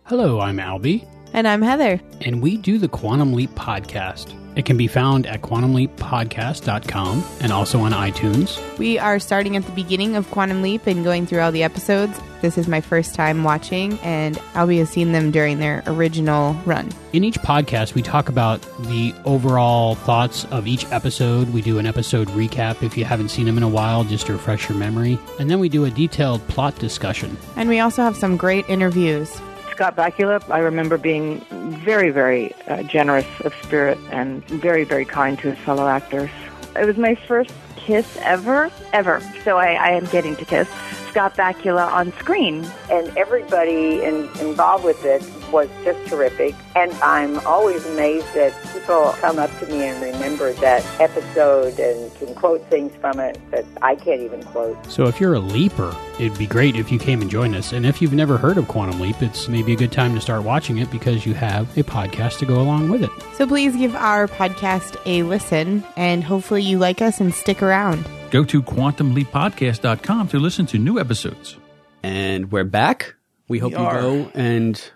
Hello, 0.08 0.38
I'm 0.40 0.58
Albie, 0.58 1.04
And 1.36 1.46
I'm 1.46 1.60
Heather. 1.60 2.00
and 2.22 2.40
we 2.42 2.56
do 2.56 2.78
the 2.78 2.88
Quantum 2.88 3.34
Leap 3.34 3.50
podcast. 3.50 4.32
It 4.56 4.64
can 4.64 4.78
be 4.78 4.86
found 4.86 5.26
at 5.26 5.42
quantumleappodcast.com 5.42 7.24
and 7.42 7.52
also 7.52 7.80
on 7.80 7.92
iTunes. 7.92 8.78
We 8.78 8.98
are 8.98 9.18
starting 9.18 9.54
at 9.54 9.66
the 9.66 9.72
beginning 9.72 10.16
of 10.16 10.30
Quantum 10.30 10.62
Leap 10.62 10.86
and 10.86 11.04
going 11.04 11.26
through 11.26 11.40
all 11.40 11.52
the 11.52 11.62
episodes. 11.62 12.18
This 12.40 12.56
is 12.56 12.66
my 12.68 12.80
first 12.80 13.14
time 13.14 13.44
watching, 13.44 13.98
and 13.98 14.38
Albie 14.54 14.78
has 14.78 14.88
seen 14.88 15.12
them 15.12 15.30
during 15.30 15.58
their 15.58 15.82
original 15.86 16.54
run. 16.64 16.88
In 17.12 17.22
each 17.22 17.38
podcast, 17.40 17.92
we 17.92 18.00
talk 18.00 18.30
about 18.30 18.62
the 18.86 19.14
overall 19.26 19.94
thoughts 19.94 20.46
of 20.46 20.66
each 20.66 20.90
episode. 20.90 21.52
We 21.52 21.60
do 21.60 21.78
an 21.78 21.84
episode 21.84 22.28
recap 22.28 22.82
if 22.82 22.96
you 22.96 23.04
haven't 23.04 23.28
seen 23.28 23.44
them 23.44 23.58
in 23.58 23.62
a 23.62 23.68
while, 23.68 24.04
just 24.04 24.24
to 24.28 24.32
refresh 24.32 24.70
your 24.70 24.78
memory. 24.78 25.18
And 25.38 25.50
then 25.50 25.60
we 25.60 25.68
do 25.68 25.84
a 25.84 25.90
detailed 25.90 26.48
plot 26.48 26.78
discussion. 26.78 27.36
And 27.56 27.68
we 27.68 27.80
also 27.80 28.02
have 28.02 28.16
some 28.16 28.38
great 28.38 28.66
interviews. 28.70 29.38
Scott 29.76 29.94
Bakula, 29.94 30.42
I 30.50 30.60
remember 30.60 30.96
being 30.96 31.40
very, 31.84 32.08
very 32.08 32.54
uh, 32.66 32.82
generous 32.84 33.26
of 33.40 33.52
spirit 33.62 33.98
and 34.10 34.42
very, 34.46 34.84
very 34.84 35.04
kind 35.04 35.38
to 35.40 35.50
his 35.50 35.58
fellow 35.66 35.86
actors. 35.86 36.30
It 36.74 36.86
was 36.86 36.96
my 36.96 37.14
first 37.14 37.52
kiss 37.76 38.16
ever, 38.22 38.70
ever. 38.94 39.20
So 39.44 39.58
I, 39.58 39.74
I 39.74 39.90
am 39.90 40.06
getting 40.06 40.34
to 40.36 40.46
kiss 40.46 40.66
Scott 41.10 41.34
Bakula 41.36 41.92
on 41.92 42.10
screen. 42.14 42.66
And 42.90 43.14
everybody 43.18 44.02
in, 44.02 44.30
involved 44.40 44.82
with 44.82 45.04
it 45.04 45.22
was 45.52 45.68
just 45.84 46.04
terrific. 46.08 46.54
And 46.74 46.92
I'm 46.94 47.38
always 47.46 47.84
amazed 47.86 48.26
that 48.34 48.52
people 48.72 49.12
come 49.20 49.38
up 49.38 49.50
to 49.60 49.66
me 49.66 49.82
and 49.84 50.02
remember 50.02 50.52
that 50.54 50.84
episode 51.00 51.78
and 51.78 52.14
can 52.16 52.34
quote 52.34 52.64
things 52.70 52.92
from 53.00 53.18
it 53.20 53.38
that 53.50 53.64
I 53.82 53.94
can't 53.94 54.20
even 54.20 54.42
quote. 54.44 54.76
So 54.90 55.04
if 55.04 55.20
you're 55.20 55.34
a 55.34 55.38
leaper, 55.40 55.94
it'd 56.18 56.38
be 56.38 56.46
great 56.46 56.76
if 56.76 56.90
you 56.92 56.98
came 56.98 57.20
and 57.22 57.30
joined 57.30 57.54
us. 57.54 57.72
And 57.72 57.86
if 57.86 58.00
you've 58.02 58.12
never 58.14 58.36
heard 58.38 58.58
of 58.58 58.68
Quantum 58.68 59.00
Leap, 59.00 59.22
it's 59.22 59.48
maybe 59.48 59.72
a 59.72 59.76
good 59.76 59.92
time 59.92 60.14
to 60.14 60.20
start 60.20 60.42
watching 60.42 60.78
it 60.78 60.90
because 60.90 61.24
you 61.26 61.34
have 61.34 61.76
a 61.78 61.82
podcast 61.82 62.38
to 62.38 62.46
go 62.46 62.60
along 62.60 62.90
with 62.90 63.02
it. 63.02 63.10
So 63.34 63.46
please 63.46 63.76
give 63.76 63.94
our 63.94 64.26
podcast 64.28 64.96
a 65.06 65.22
listen, 65.22 65.84
and 65.96 66.22
hopefully 66.24 66.62
you 66.62 66.78
like 66.78 67.00
us 67.02 67.20
and 67.20 67.32
stick 67.34 67.62
around. 67.62 68.06
Go 68.30 68.44
to 68.44 68.62
quantumleappodcast.com 68.62 70.28
to 70.28 70.38
listen 70.38 70.66
to 70.66 70.78
new 70.78 70.98
episodes. 70.98 71.56
And 72.02 72.50
we're 72.52 72.64
back. 72.64 73.14
We 73.48 73.58
hope 73.58 73.72
We 73.72 73.78
you 73.78 73.84
are. 73.84 74.00
go 74.00 74.30
and 74.34 74.90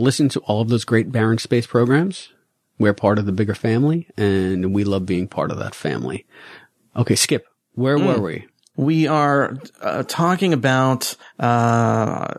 listen 0.00 0.28
to 0.30 0.40
all 0.40 0.60
of 0.60 0.68
those 0.68 0.84
great 0.84 1.12
Baron 1.12 1.38
Space 1.38 1.66
programs. 1.66 2.30
We're 2.78 2.94
part 2.94 3.18
of 3.18 3.26
the 3.26 3.32
bigger 3.32 3.54
family, 3.54 4.08
and 4.16 4.72
we 4.74 4.84
love 4.84 5.04
being 5.06 5.28
part 5.28 5.50
of 5.50 5.58
that 5.58 5.74
family. 5.74 6.26
Okay, 6.96 7.14
Skip, 7.14 7.46
where 7.74 7.98
Hmm. 7.98 8.06
were 8.06 8.20
we? 8.20 8.46
We 8.76 9.06
are 9.06 9.58
uh, 9.82 10.04
talking 10.08 10.52
about 10.54 11.14
uh, 11.38 12.32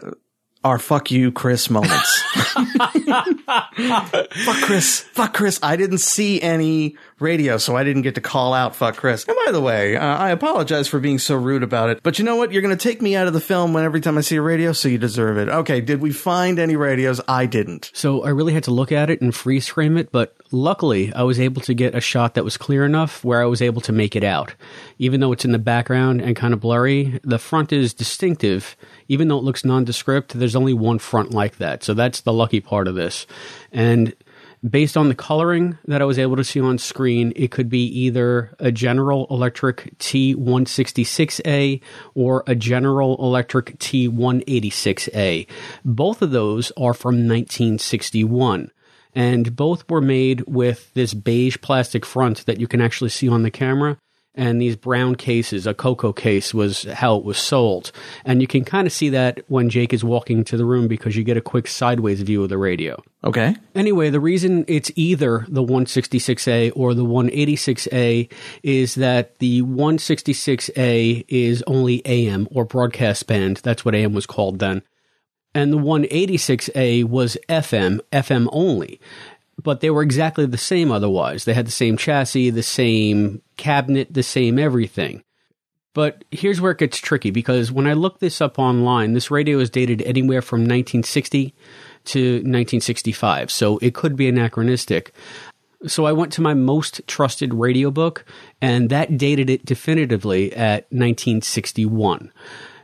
our 0.64 0.80
fuck 0.80 1.12
you, 1.12 1.32
Chris 1.32 1.70
moments. 1.70 2.24
fuck 3.12 4.62
Chris. 4.62 5.02
Fuck 5.02 5.34
Chris. 5.34 5.60
I 5.62 5.76
didn't 5.76 6.00
see 6.00 6.42
any 6.42 6.96
radio, 7.20 7.58
so 7.58 7.76
I 7.76 7.84
didn't 7.84 8.02
get 8.02 8.16
to 8.16 8.22
call 8.22 8.54
out 8.54 8.76
fuck 8.76 8.96
Chris. 8.96 9.26
And 9.28 9.38
by 9.46 9.52
the 9.52 9.62
way, 9.62 9.96
uh, 9.96 10.04
I 10.04 10.32
apologize 10.32 10.88
for 10.88 11.00
being 11.00 11.20
so 11.20 11.36
rude 11.36 11.64
about 11.64 11.90
it. 11.90 12.02
But 12.04 12.20
you 12.20 12.26
know 12.26 12.36
what? 12.36 12.52
You're 12.52 12.62
going 12.62 12.76
to 12.76 12.82
take 12.82 13.02
me 13.02 13.16
out 13.16 13.28
of 13.28 13.34
the 13.34 13.40
film 13.40 13.74
when 13.74 13.84
every 13.84 14.02
time 14.02 14.18
I 14.18 14.22
see 14.22 14.36
a 14.38 14.42
radio, 14.42 14.74
so 14.74 14.90
you 14.90 14.98
deserve 14.98 15.38
it. 15.38 15.50
Okay, 15.50 15.82
did 15.82 16.02
we 16.02 16.12
find 16.12 16.60
any 16.60 16.76
radios? 16.76 17.22
I 17.28 17.46
didn't. 17.46 17.92
So 17.94 18.24
I 18.24 18.30
really 18.30 18.54
had 18.54 18.64
to 18.66 18.72
look 18.72 18.92
at 18.92 19.10
it 19.10 19.22
and 19.22 19.34
freeze 19.34 19.68
frame 19.68 19.98
it, 19.98 20.12
but 20.12 20.36
luckily 20.52 21.14
I 21.14 21.24
was 21.24 21.40
able 21.40 21.62
to 21.62 21.74
get 21.74 21.96
a 21.96 22.02
shot 22.02 22.34
that 22.34 22.44
was 22.44 22.58
clear 22.58 22.86
enough 22.86 23.24
where 23.24 23.42
I 23.42 23.46
was 23.46 23.62
able 23.62 23.82
to 23.82 23.92
make 23.92 24.16
it 24.16 24.24
out. 24.24 24.56
Even 24.98 25.20
though 25.20 25.32
it's 25.32 25.46
in 25.46 25.52
the 25.52 25.60
background 25.60 26.22
and 26.22 26.36
kind 26.36 26.54
of 26.54 26.60
blurry, 26.60 27.20
the 27.24 27.40
front 27.40 27.72
is 27.72 27.94
distinctive. 27.94 28.76
Even 29.12 29.28
though 29.28 29.40
it 29.40 29.44
looks 29.44 29.66
nondescript, 29.66 30.40
there's 30.40 30.56
only 30.56 30.74
one 30.74 30.98
front 30.98 31.34
like 31.34 31.58
that. 31.58 31.84
So 31.84 31.94
that's 31.94 32.22
the 32.22 32.32
lucky 32.32 32.62
part 32.62 32.88
of 32.88 32.96
this. 32.96 33.28
And 33.70 34.16
based 34.68 34.96
on 34.96 35.10
the 35.10 35.16
coloring 35.16 35.78
that 35.86 36.02
I 36.02 36.06
was 36.06 36.18
able 36.18 36.38
to 36.38 36.46
see 36.46 36.62
on 36.62 36.78
screen, 36.78 37.34
it 37.36 37.52
could 37.52 37.68
be 37.68 37.84
either 37.88 38.56
a 38.58 38.72
General 38.72 39.28
Electric 39.30 39.98
T166A 39.98 41.82
or 42.16 42.46
a 42.48 42.56
General 42.56 43.18
Electric 43.18 43.78
T186A. 43.80 45.46
Both 45.84 46.22
of 46.22 46.32
those 46.32 46.72
are 46.78 46.94
from 46.94 47.16
1961. 47.16 48.72
And 49.14 49.58
both 49.58 49.90
were 49.90 50.00
made 50.00 50.46
with 50.48 50.94
this 50.94 51.14
beige 51.14 51.58
plastic 51.60 52.06
front 52.06 52.46
that 52.46 52.62
you 52.62 52.68
can 52.70 52.80
actually 52.80 53.10
see 53.10 53.28
on 53.28 53.44
the 53.44 53.52
camera. 53.52 53.98
And 54.34 54.62
these 54.62 54.78
brown 54.78 55.16
cases, 55.16 55.68
a 55.68 55.74
cocoa 55.74 56.14
case 56.14 56.54
was 56.54 56.84
how 56.84 57.18
it 57.18 57.26
was 57.26 57.38
sold. 57.38 57.92
And 58.24 58.40
you 58.40 58.48
can 58.48 58.64
kind 58.64 58.88
of 58.88 58.94
see 58.94 59.10
that 59.10 59.42
when 59.50 59.70
Jake 59.70 59.94
is 59.94 60.06
walking 60.06 60.46
to 60.46 60.56
the 60.56 60.64
room 60.64 60.88
because 60.88 61.18
you 61.18 61.26
get 61.26 61.36
a 61.36 61.42
quick 61.42 61.68
sideways 61.68 62.22
view 62.22 62.42
of 62.42 62.48
the 62.48 62.58
radio. 62.58 63.02
Okay. 63.26 63.56
Anyway, 63.76 64.10
the 64.10 64.22
reason 64.22 64.64
it's 64.70 64.90
either 64.96 65.46
the 65.50 65.64
166A 65.64 66.72
or 66.76 66.94
the 66.94 67.06
186A 67.06 68.32
is 68.64 68.96
that 68.96 69.38
the 69.40 69.64
166A 69.64 71.26
is 71.28 71.62
only 71.68 72.02
AM 72.06 72.48
or 72.52 72.64
broadcast 72.64 73.28
band. 73.28 73.58
That's 73.58 73.84
what 73.84 73.96
AM 73.96 74.14
was 74.14 74.26
called 74.26 74.60
then. 74.60 74.82
And 75.54 75.74
the 75.74 75.78
186A 75.78 77.04
was 77.04 77.38
FM, 77.50 78.00
FM 78.14 78.48
only. 78.54 79.02
But 79.64 79.82
they 79.82 79.90
were 79.90 80.02
exactly 80.02 80.46
the 80.46 80.58
same 80.58 80.92
otherwise. 80.92 81.46
They 81.46 81.54
had 81.54 81.68
the 81.68 81.72
same 81.72 81.98
chassis, 81.98 82.50
the 82.50 82.64
same 82.64 83.42
cabinet, 83.58 84.14
the 84.14 84.24
same 84.24 84.58
everything. 84.58 85.24
But 85.94 86.24
here's 86.32 86.62
where 86.62 86.72
it 86.72 86.78
gets 86.78 86.98
tricky 86.98 87.32
because 87.32 87.72
when 87.72 87.86
I 87.86 87.94
looked 87.94 88.22
this 88.22 88.40
up 88.40 88.58
online, 88.58 89.14
this 89.14 89.30
radio 89.30 89.60
is 89.60 89.70
dated 89.70 90.02
anywhere 90.04 90.42
from 90.42 90.62
1960 90.62 91.54
to 92.06 92.20
1965. 92.20 93.52
So 93.52 93.78
it 93.80 93.94
could 93.94 94.16
be 94.16 94.30
anachronistic. 94.30 95.14
So 95.88 96.06
I 96.06 96.12
went 96.12 96.32
to 96.34 96.42
my 96.42 96.54
most 96.54 97.02
trusted 97.08 97.54
radio 97.54 97.90
book, 97.92 98.24
and 98.62 98.90
that 98.90 99.18
dated 99.18 99.50
it 99.50 99.66
definitively 99.66 100.54
at 100.54 100.84
1961. 100.92 102.32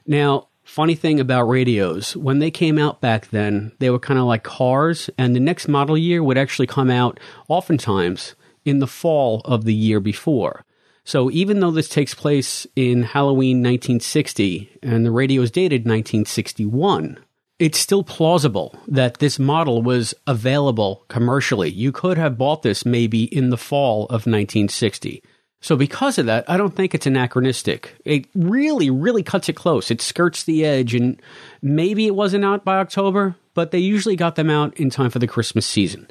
Now, 0.08 0.48
funny 0.78 0.94
thing 0.94 1.20
about 1.20 1.48
radios, 1.48 2.16
when 2.16 2.38
they 2.38 2.52
came 2.52 2.78
out 2.78 3.02
back 3.02 3.32
then, 3.32 3.72
they 3.80 3.90
were 3.90 3.98
kind 3.98 4.20
of 4.20 4.28
like 4.28 4.44
cars, 4.44 5.10
and 5.18 5.36
the 5.36 5.40
next 5.40 5.68
model 5.68 5.98
year 5.98 6.22
would 6.22 6.38
actually 6.38 6.68
come 6.68 6.91
out 6.91 7.20
oftentimes 7.48 8.36
in 8.64 8.78
the 8.78 8.86
fall 8.86 9.41
of 9.45 9.66
the 9.66 9.74
year 9.74 9.99
before. 9.99 10.64
So 11.04 11.32
even 11.32 11.62
though 11.62 11.72
this 11.72 11.90
takes 11.90 12.14
place 12.14 12.68
in 12.76 13.02
Halloween 13.02 13.58
1960 13.58 14.70
and 14.84 15.04
the 15.04 15.10
radio 15.10 15.41
is 15.41 15.49
dated 15.49 15.82
1961, 15.82 17.18
it's 17.58 17.80
still 17.80 18.04
plausible 18.04 18.78
that 18.88 19.18
this 19.18 19.40
model 19.40 19.82
was 19.82 20.14
available 20.28 21.06
commercially. 21.08 21.72
You 21.72 21.91
could 21.91 22.20
have 22.20 22.38
bought 22.38 22.62
this 22.62 22.86
maybe 22.86 23.24
in 23.24 23.49
the 23.49 23.58
fall 23.58 24.04
of 24.04 24.28
1960. 24.28 25.24
So 25.59 25.75
because 25.75 26.17
of 26.17 26.27
that, 26.27 26.49
I 26.49 26.57
don't 26.57 26.75
think 26.75 26.93
it's 26.93 27.07
anachronistic. 27.07 27.95
It 28.05 28.25
really, 28.35 28.89
really 28.89 29.23
cuts 29.23 29.49
it 29.49 29.55
close. 29.55 29.89
It 29.89 30.01
skirts 30.01 30.43
the 30.43 30.63
edge 30.65 30.93
and 30.93 31.19
maybe 31.61 32.05
it 32.05 32.15
wasn't 32.15 32.45
out 32.45 32.63
by 32.63 32.77
October, 32.77 33.35
but 33.53 33.71
they 33.71 33.79
usually 33.79 34.15
got 34.15 34.35
them 34.35 34.49
out 34.49 34.77
in 34.77 34.89
time 34.89 35.09
for 35.09 35.19
the 35.19 35.27
Christmas 35.27 35.65
season. 35.65 36.07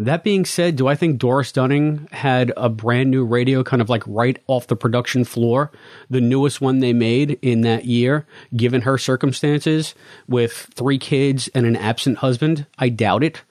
That 0.00 0.22
being 0.22 0.44
said, 0.44 0.76
do 0.76 0.86
I 0.86 0.94
think 0.94 1.18
Doris 1.18 1.50
Dunning 1.50 2.06
had 2.12 2.52
a 2.56 2.68
brand 2.68 3.10
new 3.10 3.24
radio 3.24 3.64
kind 3.64 3.82
of 3.82 3.88
like 3.88 4.04
right 4.06 4.40
off 4.46 4.68
the 4.68 4.76
production 4.76 5.24
floor, 5.24 5.72
the 6.08 6.20
newest 6.20 6.60
one 6.60 6.78
they 6.78 6.92
made 6.92 7.36
in 7.42 7.62
that 7.62 7.84
year, 7.84 8.24
given 8.56 8.82
her 8.82 8.96
circumstances 8.96 9.96
with 10.28 10.52
three 10.74 10.98
kids 10.98 11.48
and 11.52 11.66
an 11.66 11.74
absent 11.74 12.18
husband? 12.18 12.64
I 12.78 12.90
doubt 12.90 13.24
it. 13.24 13.42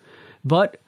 But 0.45 0.79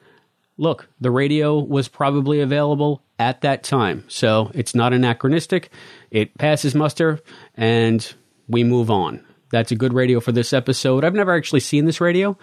look, 0.60 0.88
the 1.00 1.10
radio 1.10 1.58
was 1.58 1.88
probably 1.88 2.40
available 2.40 3.02
at 3.18 3.40
that 3.40 3.62
time. 3.62 4.04
So 4.08 4.50
it's 4.54 4.74
not 4.74 4.92
anachronistic. 4.92 5.70
It 6.10 6.36
passes 6.36 6.74
muster 6.74 7.18
and 7.54 8.14
we 8.46 8.62
move 8.62 8.90
on. 8.90 9.24
That's 9.50 9.72
a 9.72 9.76
good 9.76 9.94
radio 9.94 10.20
for 10.20 10.32
this 10.32 10.52
episode. 10.52 11.02
I've 11.02 11.14
never 11.14 11.34
actually 11.34 11.60
seen 11.60 11.86
this 11.86 12.00
radio 12.00 12.36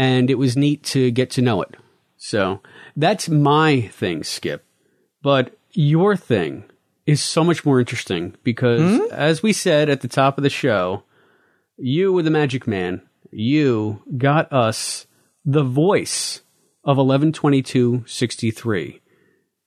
and 0.00 0.30
it 0.30 0.34
was 0.34 0.56
neat 0.56 0.82
to 0.84 1.12
get 1.12 1.30
to 1.32 1.42
know 1.42 1.62
it. 1.62 1.76
So 2.16 2.60
that's 2.96 3.28
my 3.28 3.82
thing, 3.82 4.24
Skip. 4.24 4.64
But 5.22 5.56
your 5.70 6.16
thing 6.16 6.64
is 7.06 7.22
so 7.22 7.44
much 7.44 7.64
more 7.64 7.78
interesting 7.78 8.34
because, 8.42 8.98
hmm? 8.98 9.12
as 9.12 9.44
we 9.44 9.52
said 9.52 9.88
at 9.88 10.00
the 10.00 10.08
top 10.08 10.38
of 10.38 10.42
the 10.42 10.50
show, 10.50 11.04
you 11.78 12.12
were 12.12 12.24
the 12.24 12.30
magic 12.30 12.66
man. 12.66 13.02
You 13.30 14.02
got 14.18 14.52
us 14.52 15.06
the 15.44 15.62
voice 15.62 16.40
of 16.84 16.96
112263. 16.96 19.00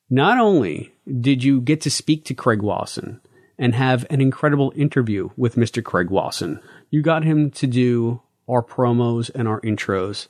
Not 0.10 0.38
only 0.38 0.94
did 1.20 1.44
you 1.44 1.62
get 1.62 1.82
to 1.82 1.92
speak 1.92 2.26
to 2.26 2.34
Craig 2.34 2.62
Wasson 2.62 3.22
and 3.58 3.76
have 3.76 4.06
an 4.10 4.22
incredible 4.22 4.74
interview 4.76 5.30
with 5.38 5.56
Mr. 5.56 5.84
Craig 5.84 6.10
Wasson, 6.10 6.60
you 6.90 7.02
got 7.02 7.24
him 7.24 7.52
to 7.52 7.68
do 7.68 8.22
our 8.48 8.64
promos 8.64 9.30
and 9.34 9.48
our 9.48 9.62
intros. 9.62 10.28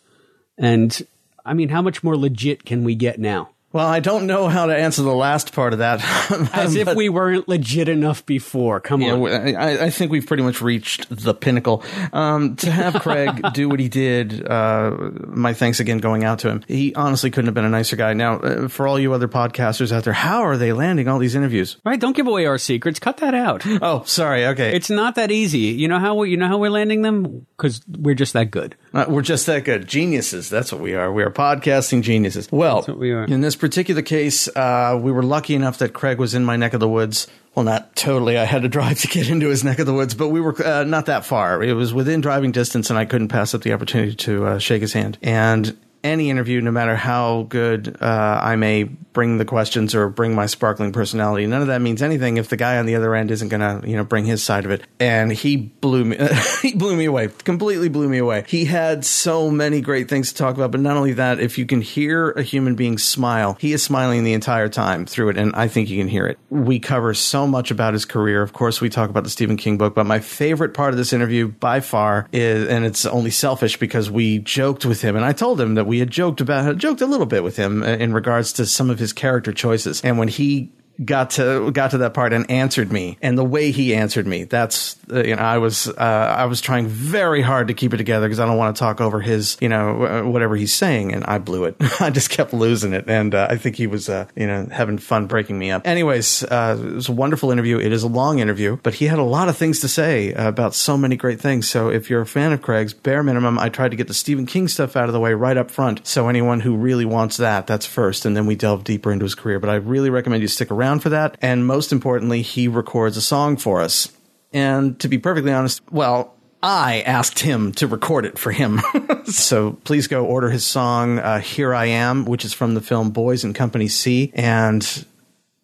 And 0.57 1.05
I 1.45 1.53
mean, 1.53 1.69
how 1.69 1.81
much 1.81 2.03
more 2.03 2.17
legit 2.17 2.65
can 2.65 2.83
we 2.83 2.95
get 2.95 3.19
now? 3.19 3.51
Well, 3.73 3.87
I 3.87 3.99
don't 4.01 4.27
know 4.27 4.47
how 4.49 4.67
to 4.67 4.75
answer 4.75 5.01
the 5.01 5.13
last 5.15 5.51
part 5.51 5.73
of 5.73 5.79
that. 5.79 5.99
As 6.53 6.75
if 6.75 6.93
we 6.95 7.09
weren't 7.09 7.47
legit 7.49 7.89
enough 7.89 8.23
before. 8.23 8.79
Come 8.79 9.01
Yeah, 9.01 9.13
on. 9.13 9.55
I 9.55 9.89
think 9.89 10.11
we've 10.11 10.25
pretty 10.27 10.43
much 10.43 10.61
reached 10.61 11.07
the 11.09 11.33
pinnacle. 11.33 11.83
Um, 12.13 12.55
to 12.57 12.69
have 12.71 13.01
Craig 13.01 13.41
do 13.53 13.67
what 13.67 13.79
he 13.79 13.89
did, 13.89 14.47
uh, 14.47 14.91
my 15.25 15.53
thanks 15.53 15.79
again 15.79 15.97
going 15.97 16.23
out 16.23 16.37
to 16.39 16.49
him. 16.49 16.63
He 16.67 16.93
honestly 16.93 17.31
couldn't 17.31 17.47
have 17.47 17.55
been 17.55 17.65
a 17.65 17.69
nicer 17.69 17.95
guy. 17.95 18.13
Now, 18.13 18.35
uh, 18.37 18.67
for 18.67 18.87
all 18.87 18.99
you 18.99 19.11
other 19.11 19.27
podcasters 19.27 19.91
out 19.91 20.03
there, 20.03 20.13
how 20.13 20.43
are 20.43 20.55
they 20.55 20.71
landing 20.71 21.07
all 21.07 21.17
these 21.17 21.33
interviews? 21.33 21.77
Right, 21.83 21.99
don't 21.99 22.15
give 22.15 22.27
away 22.27 22.45
our 22.45 22.59
secrets. 22.59 22.99
Cut 22.99 23.17
that 23.17 23.33
out. 23.33 23.63
Oh, 23.81 24.03
sorry. 24.05 24.45
Okay, 24.45 24.75
It's 24.75 24.91
not 24.91 25.15
that 25.15 25.31
easy. 25.31 25.57
You 25.59 25.87
know 25.87 25.97
how 25.97 26.13
we, 26.13 26.29
you 26.29 26.37
know 26.37 26.47
how 26.47 26.59
we're 26.59 26.69
landing 26.69 27.01
them 27.01 27.47
because 27.57 27.81
we're 27.87 28.13
just 28.13 28.33
that 28.33 28.51
good. 28.51 28.75
Uh, 28.93 29.05
we're 29.07 29.23
just 29.23 29.47
that 29.47 29.63
good. 29.63 29.87
Geniuses. 29.87 30.49
That's 30.49 30.71
what 30.71 30.79
we 30.79 30.93
are. 30.93 31.11
We 31.11 31.23
are 31.23 31.31
podcasting 31.31 32.03
geniuses. 32.03 32.51
Well, 32.51 32.85
we 32.87 33.11
are. 33.11 33.23
in 33.23 33.41
this 33.41 33.55
particular 33.55 34.03
case, 34.03 34.47
uh, 34.55 34.99
we 35.01 35.11
were 35.11 35.23
lucky 35.23 35.55
enough 35.55 35.79
that 35.79 35.93
Craig 35.93 36.19
was 36.19 36.35
in 36.35 36.45
my 36.45 36.57
neck 36.57 36.73
of 36.73 36.79
the 36.79 36.87
woods. 36.87 37.27
Well, 37.55 37.65
not 37.65 37.95
totally. 37.95 38.37
I 38.37 38.45
had 38.45 38.61
to 38.61 38.69
drive 38.69 38.99
to 38.99 39.07
get 39.07 39.29
into 39.29 39.49
his 39.49 39.63
neck 39.63 39.79
of 39.79 39.87
the 39.87 39.93
woods, 39.93 40.13
but 40.13 40.29
we 40.29 40.41
were 40.41 40.55
uh, 40.63 40.83
not 40.83 41.07
that 41.07 41.25
far. 41.25 41.63
It 41.63 41.73
was 41.73 41.93
within 41.93 42.21
driving 42.21 42.51
distance, 42.51 42.91
and 42.91 42.99
I 42.99 43.05
couldn't 43.05 43.29
pass 43.29 43.55
up 43.55 43.61
the 43.61 43.73
opportunity 43.73 44.15
to 44.15 44.45
uh, 44.45 44.59
shake 44.59 44.81
his 44.81 44.93
hand. 44.93 45.17
And 45.23 45.75
any 46.03 46.29
interview, 46.29 46.61
no 46.61 46.71
matter 46.71 46.95
how 46.95 47.43
good 47.49 47.97
uh, 48.01 48.39
I 48.41 48.55
may 48.55 48.83
bring 48.83 49.37
the 49.37 49.45
questions 49.45 49.95
or 49.95 50.09
bring 50.09 50.35
my 50.35 50.47
sparkling 50.47 50.91
personality, 50.91 51.45
none 51.45 51.61
of 51.61 51.67
that 51.67 51.81
means 51.81 52.01
anything 52.01 52.37
if 52.37 52.49
the 52.49 52.57
guy 52.57 52.77
on 52.77 52.85
the 52.85 52.95
other 52.95 53.15
end 53.15 53.31
isn't 53.31 53.49
going 53.49 53.61
to, 53.61 53.87
you 53.87 53.95
know, 53.95 54.03
bring 54.03 54.25
his 54.25 54.43
side 54.43 54.65
of 54.65 54.71
it. 54.71 54.83
And 54.99 55.31
he 55.31 55.55
blew 55.55 56.03
me, 56.03 56.17
he 56.61 56.73
blew 56.73 56.95
me 56.95 57.05
away, 57.05 57.29
completely 57.43 57.89
blew 57.89 58.09
me 58.09 58.17
away. 58.17 58.43
He 58.47 58.65
had 58.65 59.05
so 59.05 59.49
many 59.49 59.81
great 59.81 60.09
things 60.09 60.33
to 60.33 60.35
talk 60.37 60.55
about, 60.55 60.71
but 60.71 60.81
not 60.81 60.97
only 60.97 61.13
that, 61.13 61.39
if 61.39 61.57
you 61.57 61.65
can 61.65 61.81
hear 61.81 62.31
a 62.31 62.43
human 62.43 62.75
being 62.75 62.97
smile, 62.97 63.57
he 63.59 63.73
is 63.73 63.83
smiling 63.83 64.23
the 64.23 64.33
entire 64.33 64.69
time 64.69 65.05
through 65.05 65.29
it, 65.29 65.37
and 65.37 65.55
I 65.55 65.67
think 65.67 65.89
you 65.89 65.97
can 65.97 66.07
hear 66.07 66.25
it. 66.25 66.37
We 66.49 66.79
cover 66.79 67.13
so 67.13 67.47
much 67.47 67.71
about 67.71 67.93
his 67.93 68.05
career. 68.05 68.41
Of 68.41 68.53
course, 68.53 68.81
we 68.81 68.89
talk 68.89 69.09
about 69.09 69.23
the 69.23 69.29
Stephen 69.29 69.57
King 69.57 69.77
book, 69.77 69.95
but 69.95 70.05
my 70.05 70.19
favorite 70.19 70.73
part 70.73 70.93
of 70.93 70.97
this 70.97 71.13
interview 71.13 71.47
by 71.47 71.79
far 71.79 72.27
is, 72.33 72.67
and 72.67 72.83
it's 72.83 73.05
only 73.05 73.31
selfish 73.31 73.77
because 73.77 74.09
we 74.09 74.39
joked 74.39 74.85
with 74.85 75.01
him, 75.01 75.15
and 75.15 75.23
I 75.23 75.33
told 75.33 75.61
him 75.61 75.75
that 75.75 75.85
we 75.85 75.92
had 75.99 76.11
joked 76.11 76.41
about, 76.41 76.77
joked 76.77 77.01
a 77.01 77.05
little 77.05 77.25
bit 77.25 77.43
with 77.43 77.57
him 77.57 77.83
uh, 77.83 77.87
in 77.87 78.13
regards 78.13 78.53
to 78.53 78.65
some 78.65 78.89
of 78.89 78.99
his 78.99 79.13
character 79.13 79.53
choices, 79.53 80.01
and 80.01 80.17
when 80.17 80.27
he 80.27 80.71
got 81.03 81.31
to 81.31 81.71
got 81.71 81.91
to 81.91 81.99
that 81.99 82.13
part 82.13 82.33
and 82.33 82.49
answered 82.49 82.91
me. 82.91 83.17
And 83.21 83.37
the 83.37 83.43
way 83.43 83.71
he 83.71 83.95
answered 83.95 84.27
me 84.27 84.43
that's 84.43 84.97
uh, 85.11 85.23
you 85.23 85.35
know 85.35 85.41
i 85.41 85.57
was 85.57 85.87
uh, 85.87 86.35
i 86.37 86.45
was 86.45 86.61
trying 86.61 86.87
very 86.87 87.41
hard 87.41 87.67
to 87.67 87.73
keep 87.73 87.93
it 87.93 87.97
together 87.97 88.27
because 88.27 88.39
i 88.39 88.45
don't 88.45 88.57
want 88.57 88.75
to 88.75 88.79
talk 88.79 89.01
over 89.01 89.19
his 89.19 89.57
you 89.59 89.69
know 89.69 90.05
uh, 90.05 90.21
whatever 90.23 90.55
he's 90.55 90.73
saying. 90.73 91.13
And 91.13 91.23
i 91.25 91.37
blew 91.37 91.65
it. 91.65 91.75
I 91.99 92.09
just 92.09 92.29
kept 92.29 92.53
losing 92.53 92.93
it. 92.93 93.05
And 93.07 93.33
uh, 93.33 93.47
i 93.49 93.57
think 93.57 93.75
he 93.75 93.87
was 93.87 94.09
uh, 94.09 94.27
you 94.35 94.47
know 94.47 94.67
having 94.71 94.97
fun 94.97 95.27
breaking 95.27 95.57
me 95.57 95.71
up. 95.71 95.87
Anyways 95.87 96.43
uh, 96.43 96.77
it 96.79 96.93
was 96.93 97.09
a 97.09 97.13
wonderful 97.13 97.51
interview. 97.51 97.79
It 97.79 97.91
is 97.91 98.03
a 98.03 98.07
long 98.07 98.39
interview 98.39 98.77
but 98.83 98.95
he 98.95 99.05
had 99.05 99.19
a 99.19 99.23
lot 99.23 99.49
of 99.49 99.57
things 99.57 99.79
to 99.81 99.87
say 99.87 100.33
about 100.33 100.75
so 100.75 100.97
many 100.97 101.15
great 101.15 101.39
things. 101.41 101.67
So 101.67 101.89
if 101.89 102.09
you're 102.09 102.21
a 102.21 102.25
fan 102.25 102.53
of 102.53 102.61
craig's 102.61 102.93
bare 102.93 103.23
minimum 103.23 103.57
i 103.57 103.69
tried 103.69 103.89
to 103.89 103.97
get 103.97 104.07
the 104.07 104.13
stephen 104.13 104.45
king 104.45 104.67
stuff 104.67 104.95
out 104.95 105.09
of 105.09 105.13
the 105.13 105.19
way 105.19 105.33
right 105.33 105.57
up 105.57 105.71
front. 105.71 106.05
So 106.05 106.27
anyone 106.27 106.59
who 106.59 106.75
really 106.75 107.05
wants 107.05 107.37
that 107.37 107.67
that's 107.67 107.85
first. 107.85 108.25
And 108.25 108.37
then 108.37 108.45
we 108.45 108.55
delve 108.55 108.83
deeper 108.83 109.11
into 109.11 109.23
his 109.23 109.35
career. 109.35 109.59
But 109.59 109.69
i 109.69 109.75
really 109.75 110.09
recommend 110.09 110.41
you 110.41 110.47
stick 110.47 110.69
around 110.69 110.82
for 110.99 111.09
that 111.09 111.37
and 111.41 111.65
most 111.65 111.91
importantly 111.91 112.41
he 112.41 112.67
records 112.67 113.17
a 113.17 113.21
song 113.21 113.57
for 113.57 113.81
us 113.81 114.11
and 114.51 114.99
to 114.99 115.07
be 115.07 115.17
perfectly 115.17 115.51
honest 115.51 115.81
well 115.91 116.33
I 116.63 117.01
asked 117.01 117.39
him 117.39 117.73
to 117.73 117.87
record 117.87 118.25
it 118.25 118.39
for 118.39 118.53
him. 118.53 118.79
so 119.25 119.73
please 119.83 120.07
go 120.07 120.25
order 120.25 120.49
his 120.49 120.65
song, 120.65 121.19
uh, 121.19 121.41
Here 121.41 121.75
I 121.75 121.87
Am, 121.87 122.23
which 122.23 122.45
is 122.45 122.53
from 122.53 122.73
the 122.73 122.79
film 122.79 123.11
Boys 123.11 123.43
in 123.43 123.53
Company 123.53 123.89
C. 123.89 124.31
And 124.33 125.05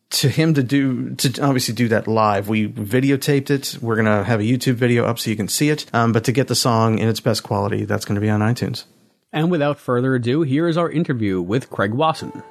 to 0.09 0.27
him 0.27 0.55
to 0.55 0.61
do, 0.61 1.15
to 1.15 1.41
obviously 1.41 1.73
do 1.73 1.87
that 1.87 2.09
live, 2.09 2.49
we 2.49 2.67
videotaped 2.67 3.49
it. 3.49 3.77
We're 3.81 3.95
going 3.95 4.07
to 4.07 4.25
have 4.25 4.41
a 4.41 4.43
YouTube 4.43 4.73
video 4.73 5.05
up 5.05 5.19
so 5.19 5.29
you 5.29 5.37
can 5.37 5.47
see 5.47 5.69
it. 5.69 5.85
Um, 5.93 6.11
but 6.11 6.25
to 6.25 6.33
get 6.33 6.49
the 6.49 6.55
song 6.55 6.99
in 6.99 7.07
its 7.07 7.21
best 7.21 7.43
quality, 7.43 7.85
that's 7.85 8.03
going 8.03 8.15
to 8.15 8.21
be 8.21 8.29
on 8.29 8.41
iTunes. 8.41 8.83
And 9.31 9.49
without 9.49 9.79
further 9.79 10.15
ado, 10.15 10.41
here 10.41 10.67
is 10.67 10.77
our 10.77 10.89
interview 10.91 11.41
with 11.41 11.69
Craig 11.69 11.93
Wasson. 11.93 12.43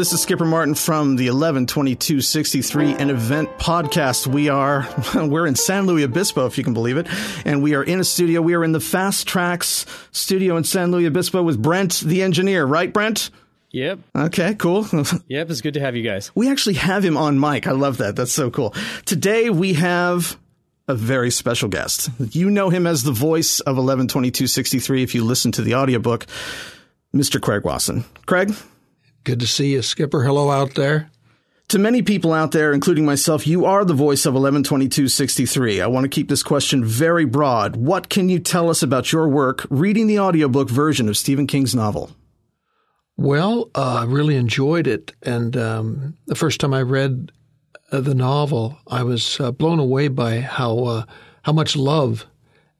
This 0.00 0.14
is 0.14 0.22
Skipper 0.22 0.46
Martin 0.46 0.74
from 0.74 1.16
the 1.16 1.26
112263 1.26 2.94
an 2.94 3.10
event 3.10 3.50
podcast. 3.58 4.26
We 4.26 4.48
are 4.48 4.88
we're 5.14 5.46
in 5.46 5.54
San 5.54 5.84
Luis 5.84 6.06
Obispo 6.06 6.46
if 6.46 6.56
you 6.56 6.64
can 6.64 6.72
believe 6.72 6.96
it, 6.96 7.06
and 7.44 7.62
we 7.62 7.74
are 7.74 7.82
in 7.82 8.00
a 8.00 8.04
studio. 8.04 8.40
We 8.40 8.54
are 8.54 8.64
in 8.64 8.72
the 8.72 8.80
Fast 8.80 9.28
Tracks 9.28 9.84
studio 10.10 10.56
in 10.56 10.64
San 10.64 10.90
Luis 10.90 11.06
Obispo 11.06 11.42
with 11.42 11.60
Brent 11.60 12.00
the 12.00 12.22
engineer, 12.22 12.64
right 12.64 12.90
Brent? 12.90 13.28
Yep. 13.72 13.98
Okay, 14.16 14.54
cool. 14.54 14.86
Yep. 15.28 15.50
It's 15.50 15.60
good 15.60 15.74
to 15.74 15.80
have 15.80 15.94
you 15.94 16.02
guys. 16.02 16.30
We 16.34 16.50
actually 16.50 16.76
have 16.76 17.04
him 17.04 17.18
on 17.18 17.38
mic. 17.38 17.66
I 17.66 17.72
love 17.72 17.98
that. 17.98 18.16
That's 18.16 18.32
so 18.32 18.50
cool. 18.50 18.74
Today 19.04 19.50
we 19.50 19.74
have 19.74 20.38
a 20.88 20.94
very 20.94 21.30
special 21.30 21.68
guest. 21.68 22.08
You 22.18 22.48
know 22.50 22.70
him 22.70 22.86
as 22.86 23.02
the 23.02 23.12
voice 23.12 23.60
of 23.60 23.76
112263 23.76 25.02
if 25.02 25.14
you 25.14 25.24
listen 25.24 25.52
to 25.52 25.60
the 25.60 25.74
audiobook, 25.74 26.24
Mr. 27.14 27.38
Craig 27.38 27.64
Wasson. 27.66 28.06
Craig? 28.24 28.54
Good 29.24 29.40
to 29.40 29.46
see 29.46 29.72
you, 29.72 29.82
Skipper. 29.82 30.22
Hello 30.22 30.50
out 30.50 30.74
there. 30.74 31.10
To 31.68 31.78
many 31.78 32.02
people 32.02 32.32
out 32.32 32.50
there, 32.50 32.72
including 32.72 33.04
myself, 33.04 33.46
you 33.46 33.64
are 33.64 33.84
the 33.84 33.94
voice 33.94 34.26
of 34.26 34.34
112263. 34.34 35.80
I 35.80 35.86
want 35.86 36.02
to 36.04 36.08
keep 36.08 36.28
this 36.28 36.42
question 36.42 36.84
very 36.84 37.24
broad. 37.24 37.76
What 37.76 38.08
can 38.08 38.28
you 38.28 38.40
tell 38.40 38.68
us 38.68 38.82
about 38.82 39.12
your 39.12 39.28
work 39.28 39.66
reading 39.70 40.08
the 40.08 40.18
audiobook 40.18 40.68
version 40.68 41.08
of 41.08 41.16
Stephen 41.16 41.46
King's 41.46 41.74
novel? 41.74 42.10
Well, 43.16 43.70
uh, 43.74 44.00
I 44.00 44.04
really 44.06 44.34
enjoyed 44.34 44.86
it. 44.86 45.12
And 45.22 45.56
um, 45.56 46.16
the 46.26 46.34
first 46.34 46.58
time 46.58 46.74
I 46.74 46.82
read 46.82 47.30
uh, 47.92 48.00
the 48.00 48.14
novel, 48.14 48.78
I 48.88 49.02
was 49.02 49.38
uh, 49.38 49.52
blown 49.52 49.78
away 49.78 50.08
by 50.08 50.40
how 50.40 50.78
uh, 50.84 51.04
how 51.42 51.52
much 51.52 51.76
love 51.76 52.26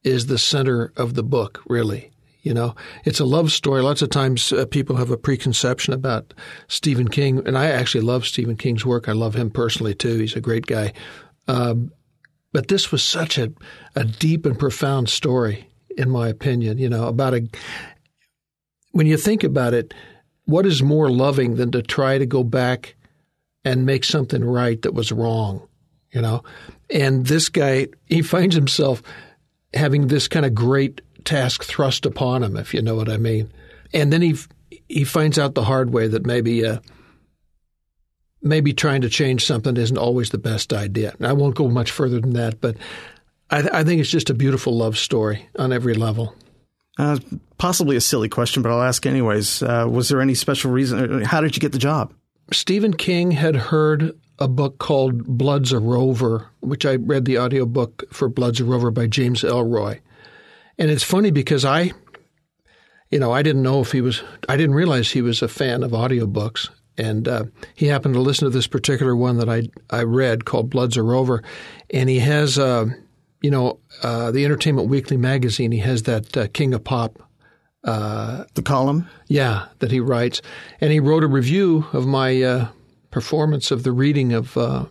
is 0.03 0.27
the 0.27 0.39
center 0.39 0.93
of 0.97 1.15
the 1.15 1.23
book. 1.23 1.63
Really, 1.69 2.10
You 2.43 2.55
know, 2.55 2.75
it's 3.05 3.21
a 3.21 3.25
love 3.25 3.53
story. 3.53 3.83
Lots 3.83 4.03
of 4.03 4.11
times 4.11 4.53
uh, 4.53 4.65
people 4.67 4.97
have 4.97 5.11
a 5.11 5.19
preconception 5.19 5.93
about 5.93 6.33
Stephen 6.69 7.09
King, 7.09 7.47
and 7.47 7.57
I 7.57 7.67
actually 7.67 8.01
love 8.01 8.27
Stephen 8.27 8.57
King's 8.57 8.87
work. 8.87 9.09
I 9.09 9.13
love 9.13 9.35
him 9.35 9.51
personally 9.51 9.95
too. 9.95 10.19
He's 10.19 10.37
a 10.37 10.41
great 10.41 10.67
guy. 10.67 10.93
Um, 11.49 11.93
but 12.53 12.69
this 12.69 12.91
was 12.91 13.03
such 13.03 13.39
a, 13.39 13.53
a 13.95 14.05
deep 14.05 14.47
and 14.47 14.59
profound 14.59 15.09
story, 15.09 15.69
in 15.97 16.11
my 16.11 16.29
opinion. 16.29 16.79
You 16.79 16.89
know, 16.89 17.07
about 17.07 17.35
a 17.35 17.49
when 18.93 19.07
you 19.07 19.17
think 19.17 19.45
about 19.45 19.75
it, 19.75 19.95
what 20.45 20.67
is 20.67 20.83
more 20.83 21.11
loving 21.11 21.57
than 21.57 21.71
to 21.73 21.83
try 21.83 22.19
to 22.19 22.27
go 22.27 22.43
back 22.43 22.97
and 23.65 23.87
make 23.87 24.05
something 24.05 24.43
right 24.45 24.81
that 24.83 24.95
was 24.95 25.13
wrong? 25.13 25.67
You 26.13 26.23
know, 26.23 26.43
and 26.89 27.27
this 27.27 27.49
guy 27.49 27.89
he 28.07 28.23
finds 28.23 28.55
himself 28.55 29.03
having 29.75 30.09
this 30.09 30.27
kind 30.27 30.47
of 30.47 30.55
great 30.55 31.01
task 31.25 31.65
thrust 31.65 32.07
upon 32.07 32.43
him, 32.43 32.57
if 32.57 32.75
you 32.75 32.83
know 32.83 32.95
what 32.95 33.09
I 33.09 33.17
mean. 33.17 33.53
And 33.93 34.13
then 34.13 34.23
he 34.23 34.37
he 34.89 35.05
finds 35.05 35.39
out 35.39 35.55
the 35.55 35.65
hard 35.65 35.93
way 35.93 36.09
that 36.09 36.27
maybe 36.27 36.65
uh, 36.67 36.81
maybe 38.43 38.73
trying 38.73 39.03
to 39.03 39.09
change 39.09 39.45
something 39.45 39.77
isn't 39.77 39.99
always 39.99 40.31
the 40.31 40.39
best 40.39 40.73
idea. 40.73 41.15
And 41.19 41.27
I 41.27 41.33
won't 41.33 41.55
go 41.55 41.69
much 41.69 41.91
further 41.91 42.21
than 42.21 42.33
that, 42.35 42.61
but 42.61 42.77
I, 43.51 43.63
th- 43.63 43.75
I 43.75 43.85
think 43.85 44.01
it's 44.01 44.11
just 44.11 44.31
a 44.31 44.35
beautiful 44.35 44.77
love 44.77 44.97
story 44.97 45.49
on 45.59 45.73
every 45.73 45.95
level. 45.95 46.35
Uh, 46.99 47.19
possibly 47.59 47.97
a 47.97 48.01
silly 48.01 48.29
question, 48.29 48.63
but 48.63 48.71
I'll 48.71 48.83
ask 48.83 49.07
anyways. 49.07 49.63
Uh, 49.63 49.87
was 49.91 50.09
there 50.09 50.21
any 50.21 50.35
special 50.35 50.71
reason? 50.71 51.23
How 51.23 51.41
did 51.41 51.57
you 51.57 51.61
get 51.61 51.73
the 51.73 51.79
job? 51.79 52.13
Stephen 52.53 52.95
King 52.95 53.31
had 53.31 53.57
heard 53.57 54.19
a 54.39 54.49
book 54.49 54.79
called 54.79 55.25
Blood's 55.25 55.73
a 55.73 55.79
Rover, 55.79 56.49
which 56.61 56.85
I 56.85 56.97
read 56.97 57.25
the 57.25 57.39
audiobook 57.39 58.05
for 58.13 58.29
Blood's 58.29 58.61
a 58.61 58.65
Rover 58.65 58.91
by 58.91 59.07
James 59.07 59.43
Ellroy. 59.43 60.01
And 60.81 60.91
it's 60.91 61.05
funny 61.05 61.31
because 61.31 61.65
I, 61.65 61.93
you 63.11 63.21
know, 63.21 63.31
I 63.31 63.43
didn't 63.43 63.63
know 63.63 63.81
if 63.81 63.93
he 63.93 64.01
was, 64.01 64.25
I 64.49 64.57
didn't 64.57 64.75
realize 64.75 65.11
he 65.11 65.23
was 65.23 65.43
a 65.43 65.49
fan 65.49 65.83
of 65.83 65.93
audiobooks. 65.93 66.71
And 66.99 67.29
uh, 67.29 67.45
he 67.75 67.87
happened 67.87 68.15
to 68.15 68.21
listen 68.21 68.47
to 68.47 68.51
this 68.51 68.67
particular 68.67 69.15
one 69.15 69.37
that 69.37 69.49
I, 69.49 69.69
I 69.91 70.03
read 70.03 70.47
called 70.47 70.71
Blood's 70.71 70.97
a 70.97 71.03
Rover. 71.03 71.45
And 71.91 72.09
he 72.09 72.19
has, 72.19 72.59
uh, 72.59 72.87
you 73.43 73.51
know, 73.51 73.79
uh, 74.03 74.33
the 74.33 74.45
Entertainment 74.45 74.89
Weekly 74.89 75.17
magazine, 75.17 75.71
he 75.71 75.79
has 75.79 76.03
that 76.05 76.37
uh, 76.37 76.49
King 76.49 76.75
of 76.75 76.83
Pop 76.83 77.23
uh, 77.85 78.45
the 78.55 78.63
column? 78.63 79.09
Yeah, 79.29 79.67
that 79.79 79.91
he 79.91 80.01
writes. 80.01 80.43
And 80.81 80.93
he 80.93 81.01
wrote 81.01 81.25
a 81.25 81.29
review 81.29 81.87
of 81.93 82.07
my 82.07 82.43
uh, 82.43 82.69
performance 83.11 83.71
of 83.71 83.83
the 83.83 83.93
reading 83.93 84.33
of 84.33 84.57
uh, 84.57 84.87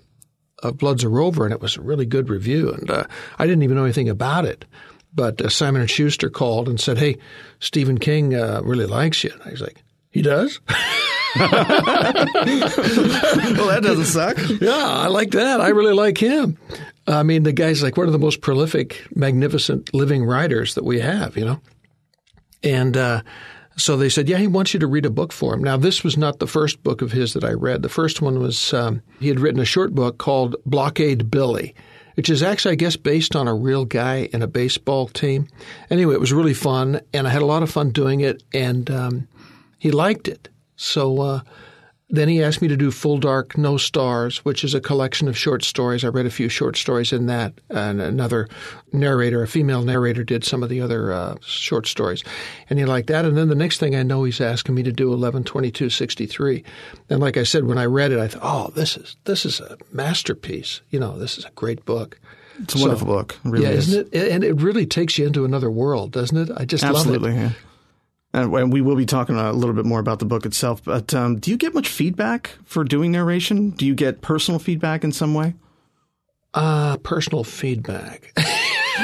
of 0.62 0.78
Blood's 0.78 1.04
a 1.06 1.10
Rover, 1.10 1.46
and 1.46 1.54
it 1.54 1.62
was 1.62 1.78
a 1.78 1.82
really 1.82 2.06
good 2.06 2.30
review. 2.30 2.72
And 2.74 2.92
uh, 2.92 3.06
I 3.38 3.48
didn't 3.48 3.64
even 3.64 3.78
know 3.78 3.86
anything 3.86 4.10
about 4.10 4.46
it. 4.46 4.66
But 5.14 5.42
uh, 5.42 5.50
Simon 5.50 5.82
and 5.82 5.90
Schuster 5.90 6.30
called 6.30 6.70
and 6.70 6.80
said, 6.80 6.98
"Hey, 6.98 7.18
Stephen 7.60 7.98
King 7.98 8.36
uh, 8.36 8.62
really 8.64 8.86
likes 8.86 9.24
you." 9.24 9.32
And 9.32 9.42
I 9.44 9.52
was 9.52 9.62
like, 9.62 9.84
"He 10.12 10.22
does." 10.22 10.60
well, 11.36 11.50
that 13.68 13.82
doesn't 13.84 14.06
suck. 14.06 14.38
Yeah, 14.62 14.72
I 14.76 15.08
like 15.08 15.32
that. 15.32 15.62
I 15.62 15.70
really 15.70 15.94
like 15.94 16.18
him. 16.18 16.58
I 17.08 17.24
mean, 17.24 17.44
the 17.44 17.54
guy's 17.54 17.84
like 17.84 17.98
one 17.98 18.08
of 18.08 18.14
the 18.14 18.20
most 18.20 18.42
prolific, 18.42 19.06
magnificent 19.16 19.94
living 19.94 20.24
writers 20.24 20.76
that 20.76 20.86
we 20.86 21.00
have, 21.00 21.38
you 21.38 21.46
know? 21.46 21.62
And 22.64 22.96
uh, 22.98 23.22
so 23.78 23.98
they 23.98 24.10
said, 24.10 24.28
yeah, 24.30 24.38
he 24.38 24.48
wants 24.48 24.74
you 24.74 24.80
to 24.80 24.88
read 24.88 25.06
a 25.06 25.10
book 25.10 25.32
for 25.32 25.54
him. 25.54 25.64
Now, 25.64 25.78
this 25.78 26.04
was 26.04 26.18
not 26.18 26.40
the 26.40 26.48
first 26.48 26.84
book 26.84 27.02
of 27.02 27.12
his 27.12 27.34
that 27.34 27.44
I 27.44 27.52
read. 27.52 27.82
The 27.82 27.90
first 27.90 28.22
one 28.22 28.40
was 28.40 28.74
um, 28.74 29.02
he 29.20 29.28
had 29.28 29.40
written 29.40 29.60
a 29.60 29.66
short 29.66 29.96
book 29.96 30.18
called 30.18 30.56
Blockade 30.66 31.32
Billy, 31.32 31.74
which 32.20 32.30
is 32.30 32.44
actually, 32.44 32.74
I 32.74 32.76
guess, 32.76 32.98
based 32.98 33.34
on 33.34 33.48
a 33.48 33.56
real 33.56 33.86
guy 33.86 34.28
in 34.34 34.42
a 34.42 34.48
baseball 34.48 35.08
team. 35.08 35.48
Anyway, 35.90 36.14
it 36.14 36.20
was 36.20 36.34
really 36.34 36.54
fun, 36.54 37.00
and 37.14 37.26
I 37.26 37.30
had 37.30 37.42
a 37.42 37.46
lot 37.46 37.64
of 37.64 37.72
fun 37.72 37.92
doing 37.92 38.20
it, 38.20 38.44
and 38.54 38.92
um, 38.92 39.30
he 39.78 39.90
liked 39.90 40.28
it. 40.28 40.50
So 40.76 41.22
uh, 41.22 41.42
then 42.10 42.28
he 42.28 42.42
asked 42.42 42.62
me 42.62 42.68
to 42.68 42.76
do 42.76 42.90
Full 42.90 43.20
Dark 43.20 43.58
No 43.58 43.78
Stars, 43.78 44.40
which 44.40 44.64
is 44.64 44.74
a 44.74 44.82
collection 44.82 45.28
of 45.28 45.38
short 45.38 45.64
stories. 45.64 46.04
I 46.04 46.08
read 46.08 46.26
a 46.26 46.32
few 46.32 46.50
short 46.50 46.76
stories 46.76 47.14
in 47.14 47.28
that, 47.28 47.54
and 47.70 48.02
another 48.02 48.48
narrator, 48.92 49.44
a 49.44 49.48
female 49.48 49.84
narrator, 49.84 50.24
did 50.24 50.44
some 50.44 50.64
of 50.64 50.70
the 50.70 50.82
other 50.82 51.12
uh, 51.12 51.36
short 51.42 51.86
stories, 51.86 52.24
and 52.70 52.80
he 52.80 52.86
liked 52.86 53.08
that. 53.08 53.26
And 53.26 53.38
then 53.38 53.48
the 53.48 53.56
next 53.56 53.78
thing 53.78 53.96
I 53.96 54.04
know, 54.04 54.24
he's 54.24 54.42
asking 54.42 54.76
me 54.76 54.84
to 54.84 54.92
do 54.92 55.14
eleven 55.14 55.44
twenty 55.44 55.72
two 55.72 55.90
sixty 55.90 56.26
three. 56.26 56.64
And 57.10 57.20
like 57.20 57.38
I 57.38 57.44
said, 57.44 57.66
when 57.66 57.78
I 57.78 57.86
read 57.86 58.12
it, 58.12 58.20
I 58.20 58.28
thought, 58.28 58.42
oh, 58.44 58.72
this 58.74 58.98
is 58.98 59.16
this 59.26 59.46
is 59.46 59.60
a 59.60 59.78
masterpiece. 59.92 60.82
You 60.90 61.00
know, 61.00 61.20
this 61.20 61.38
is 61.38 61.46
a 61.46 61.52
great 61.52 61.86
book. 61.86 62.20
It's 62.62 62.76
a 62.76 62.80
wonderful 62.80 63.08
book. 63.08 63.38
It 63.46 63.50
really 63.50 63.66
yeah, 63.66 63.72
is. 63.72 63.88
isn't 63.88 64.14
it? 64.14 64.32
And 64.32 64.44
it 64.44 64.62
really 64.62 64.86
takes 64.86 65.18
you 65.18 65.28
into 65.28 65.46
another 65.46 65.72
world, 65.72 66.12
doesn't 66.12 66.36
it? 66.36 66.50
I 66.58 66.66
just 66.66 66.84
Absolutely. 66.84 67.32
love 67.32 67.40
it. 67.40 67.42
Yeah. 67.42 67.52
And 68.34 68.54
and 68.54 68.72
we 68.72 68.82
will 68.82 68.96
be 68.96 69.06
talking 69.06 69.36
a 69.36 69.52
little 69.52 69.76
bit 69.76 69.86
more 69.86 70.00
about 70.00 70.20
the 70.20 70.26
book 70.26 70.46
itself. 70.46 70.84
But 70.84 71.14
um, 71.14 71.40
do 71.40 71.50
you 71.52 71.58
get 71.58 71.74
much 71.74 71.88
feedback 71.88 72.58
for 72.66 72.84
doing 72.84 73.12
narration? 73.12 73.72
Do 73.72 73.86
you 73.86 73.96
get 73.96 74.22
personal 74.22 74.60
feedback 74.60 75.04
in 75.04 75.12
some 75.12 75.34
way? 75.34 75.56
Uh, 76.54 76.98
personal 76.98 77.44
feedback. 77.44 78.34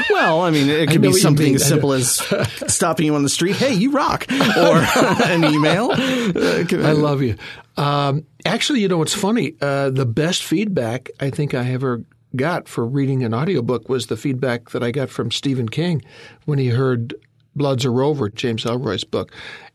Well, 0.10 0.41
I 0.41 0.52
mean, 0.52 0.69
it 0.69 0.89
could 0.89 1.02
be 1.02 1.14
something 1.14 1.56
as 1.56 1.65
simple 1.65 1.93
as 1.93 2.15
stopping 2.68 3.06
you 3.06 3.15
on 3.15 3.23
the 3.23 3.30
street. 3.30 3.56
Hey, 3.56 3.73
you 3.73 3.91
rock, 3.91 4.26
or 4.30 4.77
an 5.23 5.43
email. 5.45 5.91
Uh, 5.91 6.65
I 6.72 6.91
love 6.91 7.22
you. 7.22 7.35
Um, 7.77 8.26
actually, 8.45 8.81
you 8.81 8.88
know, 8.88 9.02
it's 9.02 9.14
funny. 9.14 9.56
Uh, 9.61 9.89
the 9.89 10.06
best 10.06 10.43
feedback 10.43 11.10
I 11.19 11.30
think 11.30 11.53
I 11.53 11.72
ever 11.72 12.03
got 12.35 12.68
for 12.68 12.85
reading 12.85 13.23
an 13.23 13.34
audiobook 13.34 13.88
was 13.88 14.07
the 14.07 14.18
feedback 14.18 14.72
that 14.72 14.84
I 14.84 14.91
got 14.91 15.10
from 15.10 15.31
Stephen 15.31 15.69
King 15.69 16.02
when 16.45 16.60
he 16.60 16.68
heard 16.69 17.14
Blood's 17.56 17.86
a 17.86 17.90
Rover, 17.90 18.30
James 18.30 18.65
Ellroy's 18.65 19.03
book. 19.03 19.32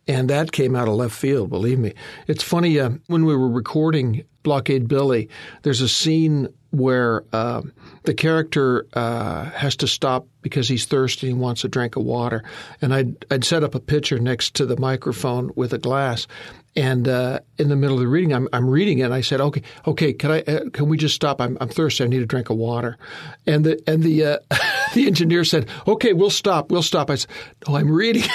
And 0.07 0.29
that 0.31 0.53
came 0.53 0.75
out 0.75 0.89
of 0.89 0.95
left 0.95 1.15
field, 1.15 1.51
believe 1.51 1.79
me. 1.79 1.95
It's 2.27 2.43
funny, 2.43 2.81
uh, 2.81 2.91
when 3.07 3.25
we 3.25 3.37
were 3.37 3.49
recording 3.49 4.25
Blockade 4.43 4.89
Billy, 4.89 5.29
there's 5.63 5.81
a 5.81 5.89
scene 5.89 6.49
where 6.71 7.25
uh, 7.33 7.63
the 8.05 8.15
character 8.15 8.87
uh, 8.95 9.45
has 9.51 9.77
to 9.77 9.87
stop 9.87 10.27
because 10.43 10.69
he's 10.69 10.87
thirsty 10.87 11.31
and 11.31 11.41
wants 11.41 11.65
a 11.65 11.69
drink 11.69 11.97
of 11.97 12.05
water. 12.05 12.45
And 12.81 12.95
I'd, 12.95 13.25
I'd 13.31 13.45
set 13.45 13.65
up 13.65 13.75
a 13.75 13.81
pitcher 13.81 14.19
next 14.19 14.55
to 14.55 14.67
the 14.67 14.77
microphone 14.79 15.51
with 15.57 15.73
a 15.73 15.79
glass. 15.79 16.27
And 16.77 17.09
uh, 17.09 17.41
in 17.59 17.69
the 17.69 17.75
middle 17.75 17.97
of 17.97 18.01
the 18.01 18.09
reading, 18.09 18.33
I'm, 18.33 18.49
I'm 18.53 18.71
reading 18.71 19.01
it, 19.01 19.03
and 19.03 19.15
I 19.15 19.23
said, 19.23 19.41
"Okay, 19.41 19.63
okay, 19.89 20.13
can 20.13 20.31
I? 20.31 20.43
Uh, 20.43 20.71
can 20.71 20.89
we 20.89 20.97
just 20.97 21.17
stop? 21.17 21.41
I'm, 21.41 21.59
I'm 21.61 21.69
thirsty. 21.69 22.05
I 22.05 22.07
need 22.07 22.23
a 22.23 22.27
drink 22.27 22.49
of 22.49 22.59
water." 22.59 22.97
And 23.45 23.65
the 23.65 23.83
and 23.89 24.05
the 24.05 24.25
uh, 24.25 24.39
the 24.95 25.09
engineer 25.09 25.43
said, 25.43 25.69
"Okay, 25.89 26.13
we'll 26.13 26.31
stop. 26.31 26.71
We'll 26.71 26.85
stop." 26.85 27.11
I 27.11 27.17
said, 27.17 27.31
"No, 27.67 27.77
I'm 27.77 27.91
reading." 27.91 28.23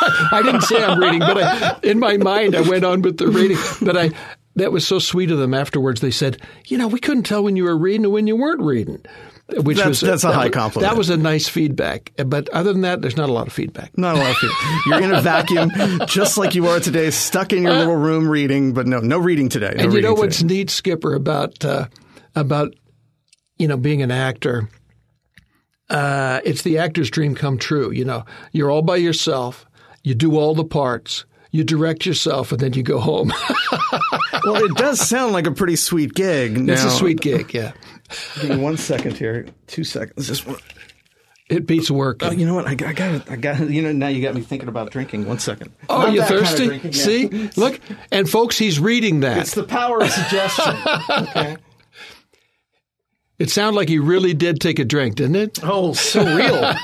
I 0.00 0.42
didn't 0.44 0.62
say 0.62 0.84
I'm 0.84 1.00
reading, 1.00 1.20
but 1.20 1.38
I, 1.38 1.78
in 1.82 1.98
my 1.98 2.18
mind, 2.18 2.54
I 2.54 2.60
went 2.60 2.84
on 2.84 3.00
with 3.00 3.16
the 3.16 3.28
reading. 3.28 3.56
But 3.80 3.96
I 3.96 4.10
that 4.56 4.70
was 4.70 4.86
so 4.86 4.98
sweet 4.98 5.30
of 5.30 5.38
them. 5.38 5.54
Afterwards, 5.54 6.02
they 6.02 6.10
said, 6.10 6.42
"You 6.66 6.76
know, 6.76 6.88
we 6.88 7.00
couldn't 7.00 7.22
tell 7.22 7.42
when 7.42 7.56
you 7.56 7.64
were 7.64 7.76
reading 7.76 8.04
and 8.04 8.12
when 8.12 8.26
you 8.26 8.36
weren't 8.36 8.60
reading." 8.60 9.02
Which 9.56 9.78
That's- 9.78 9.88
was 9.88 10.00
that's 10.02 10.24
a 10.24 10.26
that 10.26 10.34
high 10.34 10.44
was- 10.48 10.52
compliment. 10.54 10.90
That 10.92 10.98
was 10.98 11.08
a 11.08 11.16
nice 11.16 11.48
feedback. 11.48 12.12
But 12.26 12.50
other 12.50 12.70
than 12.72 12.82
that, 12.82 13.00
there's 13.00 13.16
not 13.16 13.30
a 13.30 13.32
lot 13.32 13.46
of 13.46 13.52
feedback. 13.54 13.96
Not 13.96 14.16
a 14.16 14.18
lot 14.18 14.30
of 14.32 14.36
feedback. 14.36 14.86
You're 14.86 15.02
in 15.02 15.12
a 15.14 15.22
vacuum, 15.22 15.70
just 16.06 16.36
like 16.36 16.54
you 16.54 16.66
are 16.68 16.80
today, 16.80 17.10
stuck 17.10 17.54
in 17.54 17.62
your 17.62 17.72
little 17.72 17.96
room 17.96 18.28
reading. 18.28 18.74
But 18.74 18.86
no, 18.86 18.98
no 19.00 19.16
reading 19.18 19.48
today. 19.48 19.72
No 19.76 19.84
and 19.84 19.92
you 19.94 20.02
know 20.02 20.12
what's 20.12 20.38
today. 20.38 20.54
neat, 20.56 20.70
Skipper, 20.70 21.14
about 21.14 21.64
uh, 21.64 21.86
about 22.34 22.74
you 23.58 23.66
know 23.68 23.78
being 23.78 24.02
an 24.02 24.10
actor? 24.10 24.68
Uh, 25.88 26.40
it's 26.44 26.62
the 26.62 26.76
actor's 26.78 27.10
dream 27.10 27.34
come 27.34 27.56
true. 27.56 27.90
You 27.90 28.04
know, 28.04 28.24
you're 28.52 28.70
all 28.70 28.82
by 28.82 28.96
yourself. 28.96 29.64
You 30.04 30.14
do 30.14 30.36
all 30.36 30.54
the 30.54 30.64
parts. 30.64 31.24
You 31.50 31.64
direct 31.64 32.04
yourself, 32.04 32.52
and 32.52 32.60
then 32.60 32.74
you 32.74 32.82
go 32.82 32.98
home. 32.98 33.32
well, 34.44 34.56
it 34.62 34.74
does 34.76 35.00
sound 35.00 35.32
like 35.32 35.46
a 35.46 35.50
pretty 35.52 35.76
sweet 35.76 36.12
gig. 36.12 36.68
it's 36.68 36.84
a 36.84 36.90
sweet 36.90 37.20
gig. 37.22 37.54
Yeah, 37.54 37.72
Give 38.40 38.50
me 38.50 38.56
one 38.56 38.76
second 38.76 39.16
here. 39.16 39.46
Two 39.66 39.84
seconds. 39.84 40.26
Just 40.26 40.46
one. 40.46 40.56
it 41.50 41.66
beats 41.66 41.90
work. 41.90 42.18
Oh, 42.22 42.30
you 42.30 42.46
know 42.46 42.54
what? 42.54 42.66
I, 42.66 42.74
got- 42.74 42.88
I 42.88 42.92
got 42.92 43.14
it. 43.14 43.30
I 43.30 43.36
got 43.36 43.60
it. 43.60 43.70
You 43.70 43.82
know, 43.82 43.92
now 43.92 44.08
you 44.08 44.22
got 44.22 44.34
me 44.34 44.40
thinking 44.42 44.68
about 44.68 44.90
drinking. 44.90 45.26
One 45.26 45.38
second. 45.38 45.72
Oh, 45.88 45.98
Not 46.02 46.12
you 46.12 46.20
that 46.20 46.28
kind 46.28 46.40
of 46.42 46.48
thirsty? 46.48 46.88
yeah. 46.88 46.90
See, 46.92 47.50
look, 47.60 47.80
and 48.10 48.28
folks, 48.28 48.58
he's 48.58 48.78
reading 48.80 49.20
that. 49.20 49.38
It's 49.38 49.54
the 49.54 49.64
power 49.64 50.02
of 50.02 50.10
suggestion. 50.10 50.74
Okay. 51.10 51.56
It 53.38 53.50
sounded 53.50 53.76
like 53.76 53.88
he 53.88 54.00
really 54.00 54.34
did 54.34 54.60
take 54.60 54.80
a 54.80 54.84
drink, 54.84 55.14
didn't 55.14 55.36
it? 55.36 55.60
Oh, 55.62 55.92
so 55.92 56.24
real. 56.24 56.74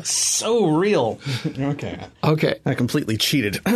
so 0.02 0.66
real. 0.66 1.20
Okay. 1.56 1.96
Okay. 2.24 2.58
I 2.66 2.74
completely 2.74 3.16
cheated. 3.16 3.60
Oh, 3.64 3.70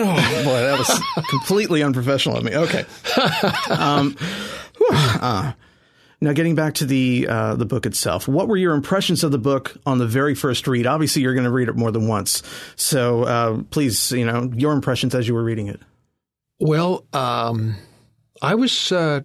boy, 0.44 0.60
that 0.60 0.76
was 0.76 1.24
completely 1.30 1.84
unprofessional 1.84 2.36
of 2.38 2.42
me. 2.42 2.56
Okay. 2.56 2.84
Um, 3.70 4.16
whew, 4.76 4.88
uh, 4.90 5.52
now, 6.26 6.32
getting 6.32 6.56
back 6.56 6.74
to 6.74 6.84
the 6.84 7.28
uh, 7.28 7.54
the 7.54 7.64
book 7.64 7.86
itself, 7.86 8.26
what 8.26 8.48
were 8.48 8.56
your 8.56 8.74
impressions 8.74 9.22
of 9.22 9.30
the 9.30 9.38
book 9.38 9.76
on 9.86 9.98
the 9.98 10.08
very 10.08 10.34
first 10.34 10.66
read? 10.66 10.84
Obviously, 10.84 11.22
you're 11.22 11.34
going 11.34 11.44
to 11.44 11.52
read 11.52 11.68
it 11.68 11.76
more 11.76 11.92
than 11.92 12.08
once, 12.08 12.42
so 12.74 13.22
uh, 13.22 13.62
please, 13.70 14.10
you 14.10 14.24
know, 14.24 14.50
your 14.56 14.72
impressions 14.72 15.14
as 15.14 15.28
you 15.28 15.34
were 15.34 15.44
reading 15.44 15.68
it. 15.68 15.80
Well, 16.58 17.06
um, 17.12 17.76
I 18.42 18.56
was 18.56 18.90
uh, 18.90 19.20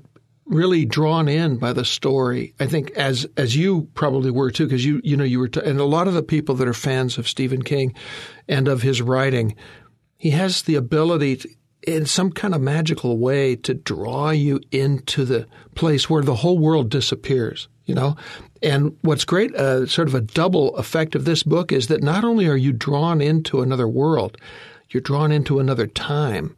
really 0.45 0.85
drawn 0.85 1.27
in 1.27 1.57
by 1.57 1.73
the 1.73 1.85
story. 1.85 2.53
I 2.59 2.67
think 2.67 2.91
as 2.91 3.25
as 3.35 3.55
you 3.55 3.89
probably 3.95 4.29
were 4.29 4.51
too, 4.51 4.67
because 4.67 4.85
you 4.85 5.01
you 5.03 5.17
know 5.17 5.23
you 5.23 5.39
were, 5.39 5.47
t- 5.47 5.61
and 5.65 5.79
a 5.79 5.85
lot 5.85 6.07
of 6.07 6.13
the 6.13 6.21
people 6.21 6.53
that 6.53 6.67
are 6.67 6.73
fans 6.73 7.17
of 7.17 7.27
Stephen 7.27 7.63
King 7.63 7.95
and 8.47 8.67
of 8.67 8.83
his 8.83 9.01
writing, 9.01 9.55
he 10.17 10.29
has 10.29 10.61
the 10.61 10.75
ability 10.75 11.37
to, 11.37 11.49
in 11.87 12.05
some 12.05 12.31
kind 12.31 12.53
of 12.53 12.61
magical 12.61 13.17
way 13.17 13.55
to 13.57 13.73
draw 13.73 14.29
you 14.29 14.59
into 14.71 15.25
the 15.25 15.47
place 15.75 16.09
where 16.09 16.23
the 16.23 16.35
whole 16.35 16.57
world 16.57 16.89
disappears. 16.89 17.67
You 17.85 17.95
know, 17.95 18.15
and 18.61 18.95
what's 19.01 19.25
great, 19.25 19.53
uh, 19.55 19.85
sort 19.87 20.07
of 20.07 20.15
a 20.15 20.21
double 20.21 20.75
effect 20.77 21.15
of 21.15 21.25
this 21.25 21.43
book 21.43 21.71
is 21.71 21.87
that 21.87 22.03
not 22.03 22.23
only 22.23 22.47
are 22.47 22.55
you 22.55 22.71
drawn 22.71 23.19
into 23.19 23.61
another 23.61 23.87
world, 23.87 24.37
you're 24.91 25.01
drawn 25.01 25.31
into 25.31 25.59
another 25.59 25.87
time, 25.87 26.55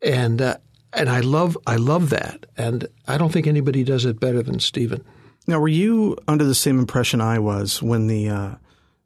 and 0.00 0.40
uh, 0.40 0.56
and 0.92 1.08
I 1.08 1.20
love 1.20 1.56
I 1.66 1.76
love 1.76 2.10
that, 2.10 2.46
and 2.56 2.88
I 3.06 3.18
don't 3.18 3.30
think 3.30 3.46
anybody 3.46 3.84
does 3.84 4.04
it 4.04 4.18
better 4.18 4.42
than 4.42 4.58
Stephen. 4.58 5.04
Now, 5.46 5.58
were 5.60 5.68
you 5.68 6.16
under 6.28 6.44
the 6.44 6.54
same 6.54 6.78
impression 6.78 7.20
I 7.20 7.38
was 7.38 7.82
when 7.82 8.06
the 8.06 8.28
uh, 8.28 8.54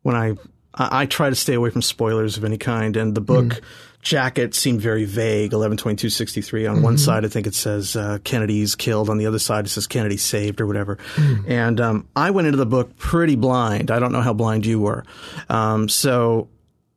when 0.03 0.15
I, 0.15 0.35
I 0.77 1.03
I 1.03 1.07
try 1.07 1.31
to 1.31 1.36
stay 1.36 1.55
away 1.55 1.70
from 1.70 1.82
spoilers 1.82 2.36
of 2.36 2.44
any 2.44 2.59
kind, 2.59 2.97
and 2.97 3.15
the 3.15 3.20
book 3.20 3.44
Mm. 3.47 3.61
jacket 4.03 4.55
seemed 4.55 4.81
very 4.81 5.05
vague. 5.05 5.53
Eleven 5.53 5.77
twenty 5.77 5.97
two 5.97 6.11
sixty 6.11 6.40
three. 6.43 6.66
On 6.66 6.82
one 6.82 6.97
Mhm. 6.97 7.01
side, 7.01 7.24
I 7.24 7.28
think 7.28 7.47
it 7.47 7.55
says 7.55 7.97
uh, 7.97 8.19
Kennedy's 8.24 8.74
killed. 8.74 9.11
On 9.11 9.19
the 9.19 9.27
other 9.27 9.39
side, 9.39 9.66
it 9.66 9.69
says 9.70 9.86
Kennedy 9.86 10.16
saved 10.16 10.61
or 10.61 10.66
whatever. 10.66 10.98
Mm. 11.16 11.44
And 11.51 11.81
um, 11.81 12.07
I 12.15 12.31
went 12.31 12.47
into 12.47 12.59
the 12.59 12.66
book 12.66 12.97
pretty 12.98 13.36
blind. 13.36 13.90
I 13.90 13.98
don't 13.98 14.12
know 14.12 14.20
how 14.23 14.32
blind 14.32 14.65
you 14.66 14.78
were. 14.81 15.05
Um, 15.48 15.89
so 15.89 16.48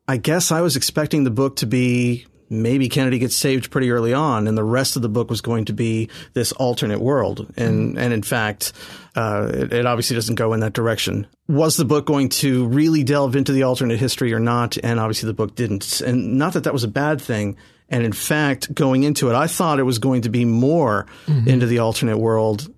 I 0.07 0.17
guess 0.17 0.51
I 0.51 0.61
was 0.61 0.75
expecting 0.75 1.23
the 1.23 1.31
book 1.31 1.57
to 1.57 1.65
be 1.67 2.25
maybe 2.49 2.89
Kennedy 2.89 3.19
gets 3.19 3.35
saved 3.35 3.71
pretty 3.71 3.91
early 3.91 4.13
on, 4.13 4.47
and 4.47 4.57
the 4.57 4.63
rest 4.63 4.95
of 4.95 5.01
the 5.01 5.09
book 5.09 5.29
was 5.29 5.41
going 5.41 5.65
to 5.65 5.73
be 5.73 6.09
this 6.33 6.51
alternate 6.53 6.99
world. 6.99 7.51
And 7.57 7.97
and 7.97 8.13
in 8.13 8.23
fact, 8.23 8.73
uh, 9.15 9.49
it, 9.53 9.73
it 9.73 9.85
obviously 9.85 10.15
doesn't 10.15 10.35
go 10.35 10.53
in 10.53 10.59
that 10.61 10.73
direction. 10.73 11.27
Was 11.47 11.77
the 11.77 11.85
book 11.85 12.05
going 12.05 12.29
to 12.29 12.67
really 12.67 13.03
delve 13.03 13.35
into 13.35 13.51
the 13.51 13.63
alternate 13.63 13.99
history 13.99 14.33
or 14.33 14.39
not? 14.39 14.77
And 14.83 14.99
obviously, 14.99 15.27
the 15.27 15.33
book 15.33 15.55
didn't. 15.55 16.01
And 16.01 16.37
not 16.37 16.53
that 16.53 16.63
that 16.65 16.73
was 16.73 16.83
a 16.83 16.89
bad 16.89 17.21
thing. 17.21 17.57
And 17.89 18.03
in 18.03 18.13
fact, 18.13 18.73
going 18.73 19.03
into 19.03 19.29
it, 19.29 19.35
I 19.35 19.47
thought 19.47 19.79
it 19.79 19.83
was 19.83 19.97
going 19.97 20.21
to 20.21 20.29
be 20.29 20.45
more 20.45 21.07
into 21.27 21.65
the 21.65 21.79
alternate 21.79 22.19
world. 22.19 22.71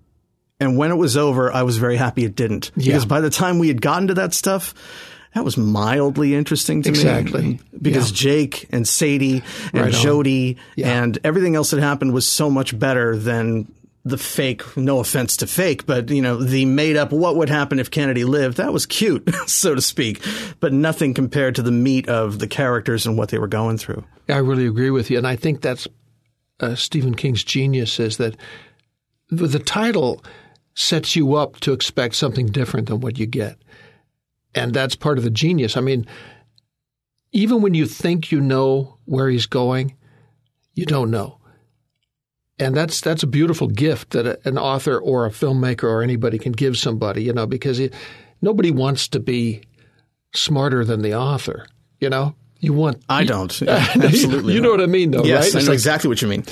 And 0.62 0.78
when 0.78 0.92
it 0.92 0.96
was 0.96 1.18
over, 1.18 1.52
I 1.52 1.64
was 1.64 1.78
very 1.78 1.98
happy 1.98 2.24
it 2.24 2.36
didn't. 2.36 2.72
Yeah. 2.76 2.94
Because 2.94 3.06
by 3.06 3.20
the 3.20 3.30
time 3.30 3.60
we 3.60 3.68
had 3.68 3.82
gotten 3.82 4.08
to 4.08 4.14
that 4.14 4.34
stuff, 4.34 4.74
that 5.34 5.46
was 5.46 5.58
mildly 5.58 6.36
interesting 6.36 6.82
to 6.84 6.90
Exactly. 6.90 7.42
me. 7.42 7.50
Exactly. 7.54 7.80
Because 7.82 8.10
Yeah. 8.12 8.16
Jake 8.18 8.68
and 8.72 8.88
Sadie 8.88 9.44
and 9.74 9.82
Right. 9.86 9.94
Jodie 9.94 10.58
and 10.78 11.18
everything 11.24 11.56
else 11.56 11.72
that 11.72 11.80
happened 11.80 12.14
was 12.14 12.28
so 12.28 12.50
much 12.50 12.78
better 12.78 13.16
than 13.18 13.72
the 14.04 14.18
fake, 14.18 14.64
no 14.76 14.98
offense 15.00 15.38
to 15.38 15.46
fake, 15.48 15.86
but 15.86 16.10
you 16.10 16.24
know, 16.24 16.36
the 16.38 16.66
made 16.66 16.98
up 16.98 17.12
what 17.12 17.36
would 17.36 17.50
happen 17.50 17.78
if 17.78 17.92
Kennedy 17.92 18.24
lived. 18.26 18.58
That 18.58 18.74
was 18.74 18.86
cute, 18.88 19.30
so 19.48 19.76
to 19.76 19.82
speak, 19.82 20.24
but 20.60 20.74
nothing 20.74 21.14
compared 21.14 21.54
to 21.56 21.62
the 21.62 21.72
meat 21.72 22.10
of 22.10 22.40
the 22.40 22.48
characters 22.48 23.06
and 23.06 23.16
what 23.16 23.30
they 23.30 23.38
were 23.38 23.48
going 23.48 23.78
through. 23.78 24.04
I 24.28 24.38
really 24.38 24.66
agree 24.66 24.90
with 24.90 25.12
you, 25.12 25.20
and 25.20 25.28
I 25.28 25.36
think 25.36 25.62
that's 25.62 25.88
uh, 26.60 26.74
Stephen 26.74 27.14
King's 27.14 27.44
genius 27.44 28.00
is 28.00 28.18
that 28.18 28.36
the 29.30 29.60
title 29.60 30.24
sets 30.74 31.16
you 31.16 31.36
up 31.36 31.60
to 31.60 31.72
expect 31.72 32.16
something 32.16 32.48
different 32.48 32.88
than 32.88 33.02
what 33.02 33.20
you 33.20 33.28
get, 33.28 33.58
and 34.56 34.74
that's 34.74 34.96
part 34.96 35.18
of 35.18 35.24
the 35.24 35.30
genius. 35.30 35.78
I 35.78 35.82
mean, 35.82 36.06
even 37.32 37.62
when 37.62 37.74
you 37.74 37.86
think 37.86 38.32
you 38.32 38.42
know 38.42 38.98
where 39.06 39.30
he's 39.30 39.46
going, 39.46 39.96
you 40.74 40.86
don't 40.86 41.12
know, 41.12 41.38
and 42.60 42.76
that's 42.76 43.02
that's 43.02 43.24
a 43.24 43.28
beautiful 43.28 43.68
gift 43.68 44.12
that 44.12 44.26
a, 44.26 44.40
an 44.48 44.58
author 44.58 44.98
or 45.00 45.26
a 45.26 45.30
filmmaker 45.32 45.84
or 45.86 46.02
anybody 46.04 46.38
can 46.38 46.52
give 46.52 46.78
somebody, 46.78 47.24
you 47.24 47.34
know, 47.34 47.46
because 47.46 47.80
it, 47.80 47.94
nobody 48.42 48.72
wants 48.72 49.08
to 49.10 49.20
be 49.20 49.64
smarter 50.34 50.84
than 50.86 51.02
the 51.02 51.14
author, 51.16 51.66
you 52.00 52.10
know. 52.10 52.36
You 52.60 52.74
want 52.74 53.02
I 53.10 53.24
don't. 53.24 53.60
Absolutely. 53.68 54.54
you 54.54 54.62
know 54.62 54.70
what 54.70 54.82
I 54.82 54.86
mean, 54.86 55.10
though, 55.12 55.24
yes, 55.24 55.46
right? 55.48 55.56
I 55.56 55.58
It's 55.58 55.66
know 55.66 55.72
like- 55.72 55.74
exactly 55.74 56.08
what 56.10 56.22
you 56.22 56.28
mean. 56.28 56.44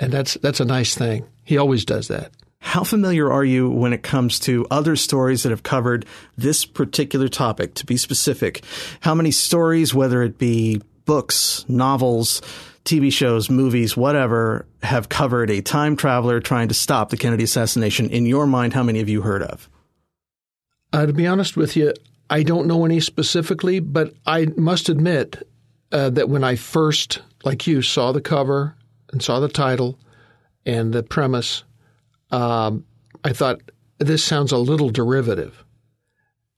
and 0.00 0.12
that's 0.12 0.34
that's 0.34 0.58
a 0.60 0.64
nice 0.64 0.94
thing. 0.96 1.24
He 1.44 1.58
always 1.58 1.84
does 1.84 2.08
that. 2.08 2.32
How 2.64 2.82
familiar 2.82 3.30
are 3.30 3.44
you 3.44 3.68
when 3.68 3.92
it 3.92 4.02
comes 4.02 4.40
to 4.40 4.66
other 4.70 4.96
stories 4.96 5.42
that 5.42 5.50
have 5.50 5.62
covered 5.62 6.06
this 6.36 6.64
particular 6.64 7.28
topic? 7.28 7.74
To 7.74 7.86
be 7.86 7.98
specific, 7.98 8.64
how 9.00 9.14
many 9.14 9.30
stories, 9.30 9.94
whether 9.94 10.22
it 10.22 10.38
be 10.38 10.80
books, 11.04 11.66
novels, 11.68 12.40
TV 12.86 13.12
shows, 13.12 13.50
movies, 13.50 13.98
whatever, 13.98 14.66
have 14.82 15.10
covered 15.10 15.50
a 15.50 15.60
time 15.60 15.94
traveler 15.94 16.40
trying 16.40 16.68
to 16.68 16.74
stop 16.74 17.10
the 17.10 17.18
Kennedy 17.18 17.44
assassination? 17.44 18.08
In 18.08 18.24
your 18.24 18.46
mind, 18.46 18.72
how 18.72 18.82
many 18.82 18.98
have 18.98 19.10
you 19.10 19.20
heard 19.20 19.42
of? 19.42 19.68
Uh, 20.92 21.04
to 21.04 21.12
be 21.12 21.26
honest 21.26 21.58
with 21.58 21.76
you, 21.76 21.92
I 22.30 22.42
don't 22.42 22.66
know 22.66 22.86
any 22.86 22.98
specifically, 22.98 23.78
but 23.78 24.14
I 24.26 24.46
must 24.56 24.88
admit 24.88 25.46
uh, 25.92 26.08
that 26.10 26.30
when 26.30 26.42
I 26.42 26.56
first, 26.56 27.20
like 27.44 27.66
you, 27.66 27.82
saw 27.82 28.10
the 28.10 28.22
cover 28.22 28.74
and 29.12 29.22
saw 29.22 29.38
the 29.38 29.48
title 29.48 29.98
and 30.64 30.94
the 30.94 31.02
premise, 31.02 31.62
um, 32.34 32.84
I 33.22 33.32
thought 33.32 33.60
this 33.98 34.24
sounds 34.24 34.52
a 34.52 34.58
little 34.58 34.90
derivative. 34.90 35.64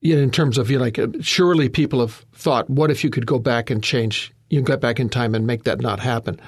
In 0.03 0.31
terms 0.31 0.59
of 0.59 0.71
you 0.71 0.79
know, 0.79 0.85
like, 0.85 0.99
uh, 0.99 1.09
surely 1.21 1.69
people 1.69 2.01
have 2.01 2.25
thought, 2.33 2.71
what 2.71 2.91
if 2.91 3.03
you 3.05 3.11
could 3.11 3.27
go 3.27 3.39
back 3.39 3.71
and 3.71 3.83
change? 3.83 4.33
You 4.49 4.63
get 4.63 4.81
back 4.81 5.01
in 5.01 5.09
time 5.09 5.35
and 5.35 5.47
make 5.47 5.65
that 5.65 5.81
not 5.81 6.01
happen. 6.01 6.41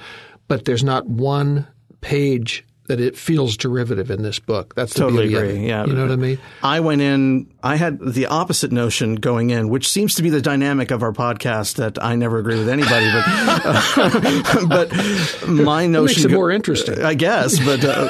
But 0.47 0.65
there's 0.65 0.83
not 0.83 1.07
one 1.07 1.67
page 2.01 2.65
that 2.89 2.99
it 2.99 3.15
feels 3.15 3.55
derivative 3.55 4.09
in 4.09 4.23
this 4.23 4.39
book. 4.39 4.73
That's 4.75 4.93
the 4.95 5.01
Totally 5.01 5.27
beauty 5.27 5.35
of 5.35 5.43
agree. 5.51 5.63
it. 5.65 5.67
Yeah. 5.67 5.85
you 5.85 5.93
know 5.93 6.01
what 6.01 6.11
I 6.11 6.15
mean. 6.15 6.39
I 6.63 6.79
went 6.79 7.01
in, 7.01 7.47
I 7.61 7.75
had 7.75 7.99
the 7.99 8.25
opposite 8.25 8.71
notion 8.71 9.15
going 9.15 9.51
in, 9.51 9.69
which 9.69 9.87
seems 9.87 10.15
to 10.15 10.23
be 10.23 10.31
the 10.31 10.41
dynamic 10.41 10.89
of 10.89 11.03
our 11.03 11.13
podcast 11.13 11.75
that 11.75 12.03
I 12.03 12.15
never 12.15 12.39
agree 12.39 12.57
with 12.57 12.67
anybody, 12.67 13.05
but, 13.11 14.67
but 14.67 15.47
my 15.47 15.85
notion 15.85 16.23
makes 16.23 16.25
it 16.25 16.31
more 16.35 16.49
interesting. 16.51 17.03
I 17.03 17.13
guess, 17.13 17.59
but 17.59 17.83
uh, 17.85 18.09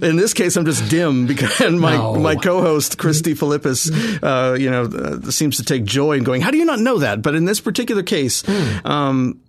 in 0.06 0.14
this 0.16 0.32
case, 0.32 0.56
I'm 0.56 0.64
just 0.64 0.88
dim 0.88 1.26
because 1.26 1.60
and 1.60 1.80
my, 1.80 1.96
No. 1.96 2.14
my 2.14 2.36
co-host, 2.36 2.98
Christy 2.98 3.34
Philippus, 3.34 3.90
uh, 4.22 4.56
you 4.58 4.70
know, 4.70 4.84
uh, 4.84 5.30
seems 5.30 5.56
to 5.56 5.64
take 5.64 5.84
joy 5.84 6.16
in 6.18 6.24
going, 6.24 6.40
how 6.40 6.50
do 6.52 6.56
you 6.58 6.64
not 6.64 6.78
know 6.78 6.98
that? 6.98 7.20
But 7.20 7.34
in 7.34 7.44
this 7.46 7.60
particular 7.60 8.02
case, 8.02 8.42
Hmm. 8.46 8.86
um, 8.86 9.40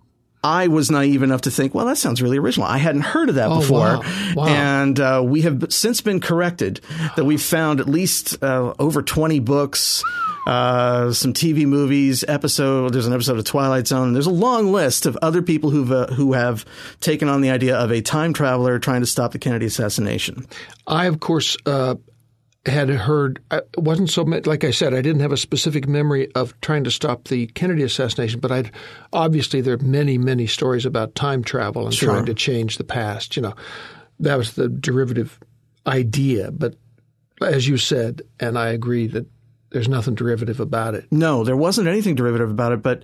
I 0.44 0.68
was 0.68 0.90
naive 0.90 1.22
enough 1.22 1.40
to 1.42 1.50
think, 1.50 1.74
well, 1.74 1.86
that 1.86 1.96
sounds 1.96 2.20
really 2.20 2.36
original. 2.38 2.66
I 2.68 2.76
hadn't 2.76 3.00
heard 3.00 3.30
of 3.30 3.36
that 3.36 3.48
Oh, 3.48 3.60
before. 3.60 3.78
wow. 3.80 4.02
Wow. 4.36 4.46
And 4.48 5.00
uh, 5.00 5.22
we 5.24 5.40
have 5.42 5.72
since 5.72 6.00
been 6.02 6.20
corrected 6.20 6.80
that 7.16 7.24
we've 7.24 7.42
found 7.42 7.80
at 7.80 7.88
least 7.88 8.42
uh, 8.44 8.74
over 8.78 9.02
20 9.02 9.40
books, 9.40 10.02
uh, 10.46 11.12
some 11.12 11.32
TV 11.32 11.64
movies, 11.66 12.24
episode. 12.28 12.92
There's 12.92 13.06
an 13.06 13.14
episode 13.14 13.38
of 13.38 13.44
Twilight 13.46 13.86
Zone. 13.86 14.12
There's 14.12 14.26
a 14.26 14.30
long 14.30 14.70
list 14.70 15.06
of 15.06 15.16
other 15.22 15.40
people 15.40 15.70
who've 15.70 15.90
uh, 15.90 16.08
who 16.08 16.34
have 16.34 16.66
taken 17.00 17.28
on 17.30 17.40
the 17.40 17.48
idea 17.48 17.76
of 17.76 17.90
a 17.90 18.02
time 18.02 18.34
traveler 18.34 18.78
trying 18.78 19.00
to 19.00 19.06
stop 19.06 19.32
the 19.32 19.38
Kennedy 19.38 19.64
assassination. 19.66 20.46
I, 20.86 21.06
of 21.06 21.20
course, 21.20 21.56
uh, 21.64 21.94
had 22.66 22.88
heard, 22.88 23.42
I 23.50 23.60
wasn't 23.76 24.10
so, 24.10 24.22
like 24.22 24.64
I 24.64 24.70
said, 24.70 24.94
I 24.94 25.02
didn't 25.02 25.20
have 25.20 25.32
a 25.32 25.36
specific 25.36 25.86
memory 25.86 26.32
of 26.34 26.58
trying 26.62 26.84
to 26.84 26.90
stop 26.90 27.28
the 27.28 27.46
Kennedy 27.48 27.82
assassination, 27.82 28.40
but 28.40 28.50
I'd, 28.50 28.70
obviously 29.12 29.60
there 29.60 29.74
are 29.74 29.78
many, 29.78 30.16
many 30.16 30.46
stories 30.46 30.86
about 30.86 31.14
time 31.14 31.44
travel 31.44 31.84
and 31.84 31.94
Sure. 31.94 32.10
trying 32.14 32.26
to 32.26 32.34
change 32.34 32.78
the 32.78 32.84
past. 32.84 33.36
You 33.36 33.42
know, 33.42 33.54
that 34.20 34.36
was 34.38 34.54
the 34.54 34.68
derivative 34.68 35.38
idea. 35.86 36.50
But 36.50 36.76
as 37.42 37.68
you 37.68 37.76
said, 37.76 38.22
and 38.40 38.58
I 38.58 38.68
agree 38.68 39.08
that 39.08 39.26
there's 39.70 39.88
nothing 39.88 40.14
derivative 40.14 40.60
about 40.60 40.94
it. 40.94 41.06
No, 41.10 41.44
there 41.44 41.56
wasn't 41.56 41.88
anything 41.88 42.14
derivative 42.14 42.50
about 42.50 42.72
it, 42.72 42.82
but 42.82 43.02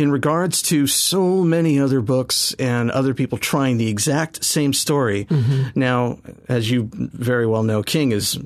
in 0.00 0.10
regards 0.10 0.62
to 0.62 0.86
so 0.86 1.44
many 1.44 1.78
other 1.78 2.00
books 2.00 2.54
and 2.58 2.90
other 2.90 3.12
people 3.12 3.36
trying 3.36 3.76
the 3.76 3.88
exact 3.88 4.42
same 4.42 4.72
story. 4.72 5.26
Mm-hmm. 5.26 5.78
Now, 5.78 6.18
as 6.48 6.70
you 6.70 6.88
very 6.94 7.46
well 7.46 7.62
know, 7.62 7.82
King 7.82 8.12
is 8.12 8.38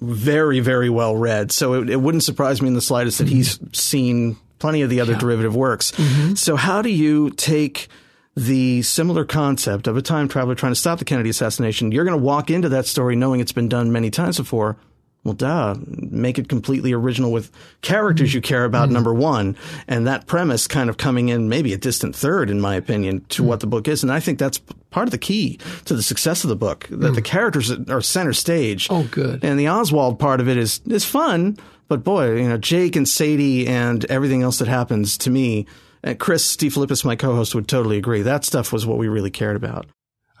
very, 0.00 0.60
very 0.60 0.88
well 0.88 1.14
read. 1.14 1.52
So 1.52 1.74
it, 1.74 1.90
it 1.90 1.96
wouldn't 1.96 2.24
surprise 2.24 2.62
me 2.62 2.68
in 2.68 2.74
the 2.74 2.80
slightest 2.80 3.18
that 3.18 3.28
he's 3.28 3.58
mm-hmm. 3.58 3.74
seen 3.74 4.36
plenty 4.58 4.80
of 4.80 4.88
the 4.88 5.00
other 5.00 5.14
derivative 5.14 5.54
works. 5.54 5.92
Mm-hmm. 5.92 6.34
So 6.36 6.56
how 6.56 6.80
do 6.80 6.88
you 6.88 7.30
take 7.32 7.88
the 8.34 8.80
similar 8.80 9.26
concept 9.26 9.88
of 9.88 9.98
a 9.98 10.02
time 10.02 10.26
traveler 10.26 10.54
trying 10.54 10.72
to 10.72 10.80
stop 10.80 10.98
the 10.98 11.04
Kennedy 11.04 11.28
assassination? 11.28 11.92
You're 11.92 12.06
going 12.06 12.18
to 12.18 12.24
walk 12.24 12.48
into 12.48 12.70
that 12.70 12.86
story 12.86 13.14
knowing 13.14 13.40
it's 13.40 13.52
been 13.52 13.68
done 13.68 13.92
many 13.92 14.10
times 14.10 14.38
before. 14.38 14.78
Well, 15.24 15.34
duh. 15.34 15.74
Make 15.86 16.38
it 16.38 16.48
completely 16.48 16.92
original 16.92 17.32
with 17.32 17.50
characters 17.82 18.32
you 18.32 18.40
care 18.40 18.64
about, 18.64 18.84
mm-hmm. 18.84 18.94
number 18.94 19.12
one, 19.12 19.56
and 19.86 20.06
that 20.06 20.26
premise 20.26 20.66
kind 20.66 20.88
of 20.88 20.96
coming 20.96 21.28
in 21.28 21.48
maybe 21.48 21.72
a 21.72 21.76
distant 21.76 22.16
third, 22.16 22.50
in 22.50 22.60
my 22.60 22.74
opinion, 22.76 23.24
to 23.30 23.42
mm. 23.42 23.46
what 23.46 23.60
the 23.60 23.66
book 23.66 23.88
is. 23.88 24.02
And 24.02 24.12
I 24.12 24.20
think 24.20 24.38
that's 24.38 24.58
part 24.90 25.06
of 25.06 25.10
the 25.10 25.18
key 25.18 25.58
to 25.84 25.94
the 25.94 26.02
success 26.02 26.44
of 26.44 26.48
the 26.48 26.56
book, 26.56 26.86
that 26.90 27.14
the 27.14 27.20
mm. 27.20 27.24
characters 27.24 27.70
are 27.70 28.00
center 28.00 28.32
stage. 28.32 28.86
Oh, 28.90 29.04
good. 29.10 29.44
And 29.44 29.58
the 29.58 29.68
Oswald 29.68 30.18
part 30.18 30.40
of 30.40 30.48
it 30.48 30.56
is, 30.56 30.80
is 30.86 31.04
fun, 31.04 31.58
but 31.88 32.04
boy, 32.04 32.36
you 32.36 32.48
know, 32.48 32.58
Jake 32.58 32.96
and 32.96 33.08
Sadie 33.08 33.66
and 33.66 34.04
everything 34.06 34.42
else 34.42 34.58
that 34.60 34.68
happens 34.68 35.18
to 35.18 35.30
me, 35.30 35.66
and 36.02 36.18
Chris, 36.18 36.44
Steve 36.44 36.74
Philippus, 36.74 37.04
my 37.04 37.16
co-host, 37.16 37.54
would 37.54 37.68
totally 37.68 37.98
agree. 37.98 38.22
That 38.22 38.44
stuff 38.44 38.72
was 38.72 38.86
what 38.86 38.98
we 38.98 39.08
really 39.08 39.32
cared 39.32 39.56
about. 39.56 39.86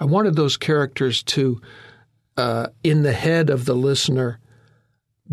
I 0.00 0.04
wanted 0.04 0.36
those 0.36 0.56
characters 0.56 1.22
to 1.24 1.60
uh, 2.36 2.68
in 2.84 3.02
the 3.02 3.12
head 3.12 3.50
of 3.50 3.64
the 3.64 3.74
listener 3.74 4.38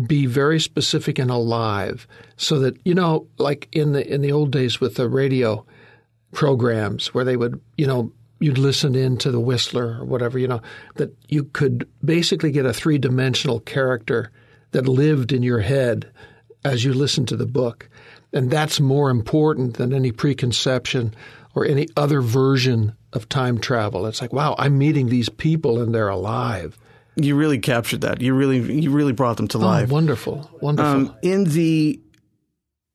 be 0.04 0.26
very 0.26 0.60
specific 0.60 1.18
and 1.18 1.30
alive 1.30 2.06
so 2.36 2.58
that 2.58 2.78
you 2.84 2.94
know 2.94 3.26
like 3.38 3.68
in 3.72 3.92
the 3.92 4.06
in 4.12 4.20
the 4.20 4.32
old 4.32 4.50
days 4.50 4.80
with 4.80 4.96
the 4.96 5.08
radio 5.08 5.64
programs 6.32 7.14
where 7.14 7.24
they 7.24 7.36
would 7.36 7.60
you 7.78 7.86
know 7.86 8.12
you'd 8.40 8.58
listen 8.58 8.94
in 8.94 9.16
to 9.16 9.30
the 9.30 9.40
whistler 9.40 9.98
or 9.98 10.04
whatever 10.04 10.38
you 10.38 10.46
know 10.46 10.60
that 10.96 11.14
you 11.28 11.44
could 11.44 11.88
basically 12.04 12.50
get 12.50 12.66
a 12.66 12.74
three-dimensional 12.74 13.60
character 13.60 14.30
that 14.72 14.86
lived 14.86 15.32
in 15.32 15.42
your 15.42 15.60
head 15.60 16.10
as 16.64 16.84
you 16.84 16.92
listened 16.92 17.28
to 17.28 17.36
the 17.36 17.46
book. 17.46 17.88
And 18.32 18.50
that's 18.50 18.80
more 18.80 19.08
important 19.08 19.74
than 19.74 19.94
any 19.94 20.12
preconception 20.12 21.14
or 21.54 21.64
any 21.64 21.88
other 21.96 22.20
version 22.20 22.94
of 23.12 23.28
time 23.28 23.58
travel. 23.58 24.04
It's 24.06 24.20
like 24.20 24.32
wow 24.32 24.54
i'm 24.58 24.76
meeting 24.76 25.08
these 25.08 25.30
people 25.30 25.80
and 25.80 25.94
they're 25.94 26.08
alive 26.08 26.78
You 27.16 27.34
really 27.34 27.58
captured 27.58 28.02
that. 28.02 28.20
You 28.20 28.34
really 28.34 28.80
you 28.80 28.90
really 28.90 29.12
brought 29.12 29.38
them 29.38 29.48
to 29.48 29.58
life. 29.58 29.90
Oh, 29.90 29.94
wonderful, 29.94 30.50
wonderful. 30.60 30.90
Um, 30.90 31.16
in 31.22 31.44
the 31.44 31.98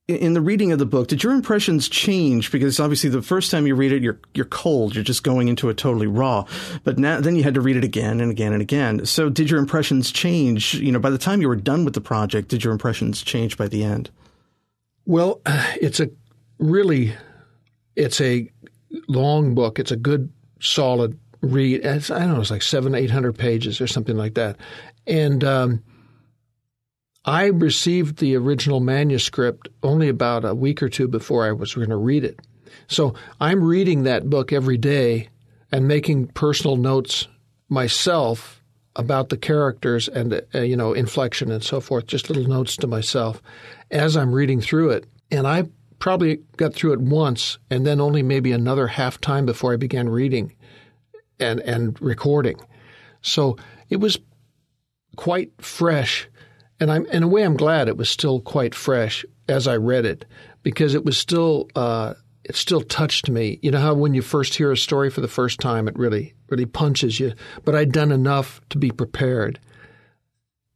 in 0.08 0.34
the 0.34 0.42
reading 0.42 0.72
of 0.72 0.80
the 0.80 0.86
book, 0.86 1.08
did 1.08 1.24
your 1.24 1.34
impressions 1.34 1.88
change? 1.88 2.52
Because 2.52 2.80
obviously, 2.80 3.10
the 3.10 3.22
first 3.22 3.52
time 3.52 3.66
you 3.66 3.76
read 3.76 3.92
it, 3.92 4.04
you're 4.04 4.20
you're 4.34 4.46
cold. 4.46 4.96
You're 4.96 5.04
just 5.04 5.24
going 5.24 5.48
into 5.48 5.70
it 5.70 5.78
totally 5.78 6.08
raw. 6.08 6.46
But 6.84 6.98
now, 6.98 7.22
then 7.22 7.36
you 7.36 7.44
had 7.44 7.54
to 7.56 7.62
read 7.62 7.78
it 7.78 7.84
again 7.84 8.22
and 8.22 8.32
again 8.32 8.54
and 8.54 8.62
again. 8.62 9.06
So, 9.06 9.30
did 9.30 9.50
your 9.50 9.60
impressions 9.60 10.12
change? 10.12 10.76
You 10.76 10.92
know, 10.92 11.00
by 11.00 11.10
the 11.10 11.18
time 11.18 11.42
you 11.42 11.48
were 11.48 11.56
done 11.56 11.86
with 11.86 11.94
the 11.94 12.02
project, 12.02 12.50
did 12.50 12.64
your 12.64 12.74
impressions 12.74 13.22
change 13.24 13.58
by 13.58 13.68
the 13.68 13.84
end? 13.84 14.10
Well, 15.06 15.42
it's 15.46 16.00
a 16.00 16.10
really, 16.60 17.16
it's 17.96 18.22
a 18.22 18.52
long 19.08 19.56
book. 19.56 19.80
It's 19.80 19.92
a 19.92 19.98
good, 19.98 20.32
solid 20.60 21.20
read. 21.42 21.86
I 21.86 22.00
don't 22.00 22.34
know, 22.34 22.42
it's 22.42 22.52
like 22.52 22.62
seven, 22.62 22.96
eight 22.96 23.12
hundred 23.12 23.38
pages 23.38 23.82
or 23.82 23.88
something 23.88 24.18
like 24.18 24.36
that. 24.36 24.58
And 25.08 25.44
um, 25.44 25.84
I 27.26 27.46
received 27.46 28.18
the 28.18 28.36
original 28.36 28.80
manuscript 28.80 29.70
only 29.84 30.10
about 30.10 30.46
a 30.46 30.56
week 30.56 30.82
or 30.82 30.90
two 30.90 31.08
before 31.08 31.46
I 31.46 31.52
was 31.52 31.74
going 31.74 31.90
to 31.90 31.98
read 31.98 32.24
it. 32.24 32.40
So 32.88 33.14
I'm 33.40 33.64
reading 33.64 34.04
that 34.04 34.30
book 34.30 34.52
every 34.52 34.78
day 34.78 35.30
and 35.72 35.88
making 35.88 36.28
personal 36.28 36.76
notes 36.76 37.28
myself 37.70 38.62
about 38.96 39.30
the 39.30 39.38
characters 39.38 40.10
and 40.10 40.42
uh, 40.54 40.60
you 40.60 40.76
know 40.76 40.94
inflection 40.94 41.52
and 41.52 41.64
so 41.64 41.80
forth, 41.80 42.08
just 42.08 42.30
little 42.30 42.48
notes 42.48 42.76
to 42.78 42.88
myself 42.88 43.42
as 43.90 44.18
I'm 44.18 44.34
reading 44.34 44.62
through 44.62 44.92
it. 44.92 45.06
And 45.32 45.48
I 45.48 45.70
probably 46.00 46.40
got 46.58 46.74
through 46.74 46.94
it 46.94 47.00
once 47.00 47.60
and 47.70 47.86
then 47.86 48.02
only 48.02 48.24
maybe 48.24 48.52
another 48.52 48.88
half 48.88 49.22
time 49.22 49.46
before 49.46 49.72
I 49.72 49.78
began 49.78 50.10
reading 50.10 50.54
and 51.42 51.60
and 51.62 52.00
recording. 52.02 52.60
So 53.22 53.58
it 53.90 53.98
was 53.98 54.18
quite 55.16 55.52
fresh, 55.62 56.28
and 56.80 56.92
I'm 56.92 57.06
in 57.08 57.24
a 57.24 57.28
way 57.28 57.44
I'm 57.44 57.58
glad 57.58 57.88
it 57.88 57.98
was 57.98 58.10
still 58.10 58.40
quite 58.40 58.74
fresh 58.76 59.26
as 59.50 59.68
I 59.68 59.76
read 59.78 60.06
it 60.06 60.26
because 60.64 60.96
it 60.96 61.04
was 61.04 61.18
still 61.18 61.68
uh, 61.76 62.14
it 62.44 62.56
still 62.56 62.82
touched 62.82 63.30
me. 63.30 63.60
You 63.62 63.72
know 63.72 63.80
how 63.80 63.94
when 63.94 64.14
you 64.14 64.22
first 64.22 64.56
hear 64.56 64.72
a 64.72 64.78
story 64.78 65.10
for 65.10 65.22
the 65.22 65.28
first 65.28 65.60
time, 65.60 65.88
it 65.88 65.98
really 65.98 66.34
really 66.50 66.66
punches 66.66 67.20
you. 67.20 67.34
But 67.66 67.76
I'd 67.76 67.92
done 67.92 68.12
enough 68.12 68.62
to 68.70 68.78
be 68.78 68.92
prepared. 68.92 69.60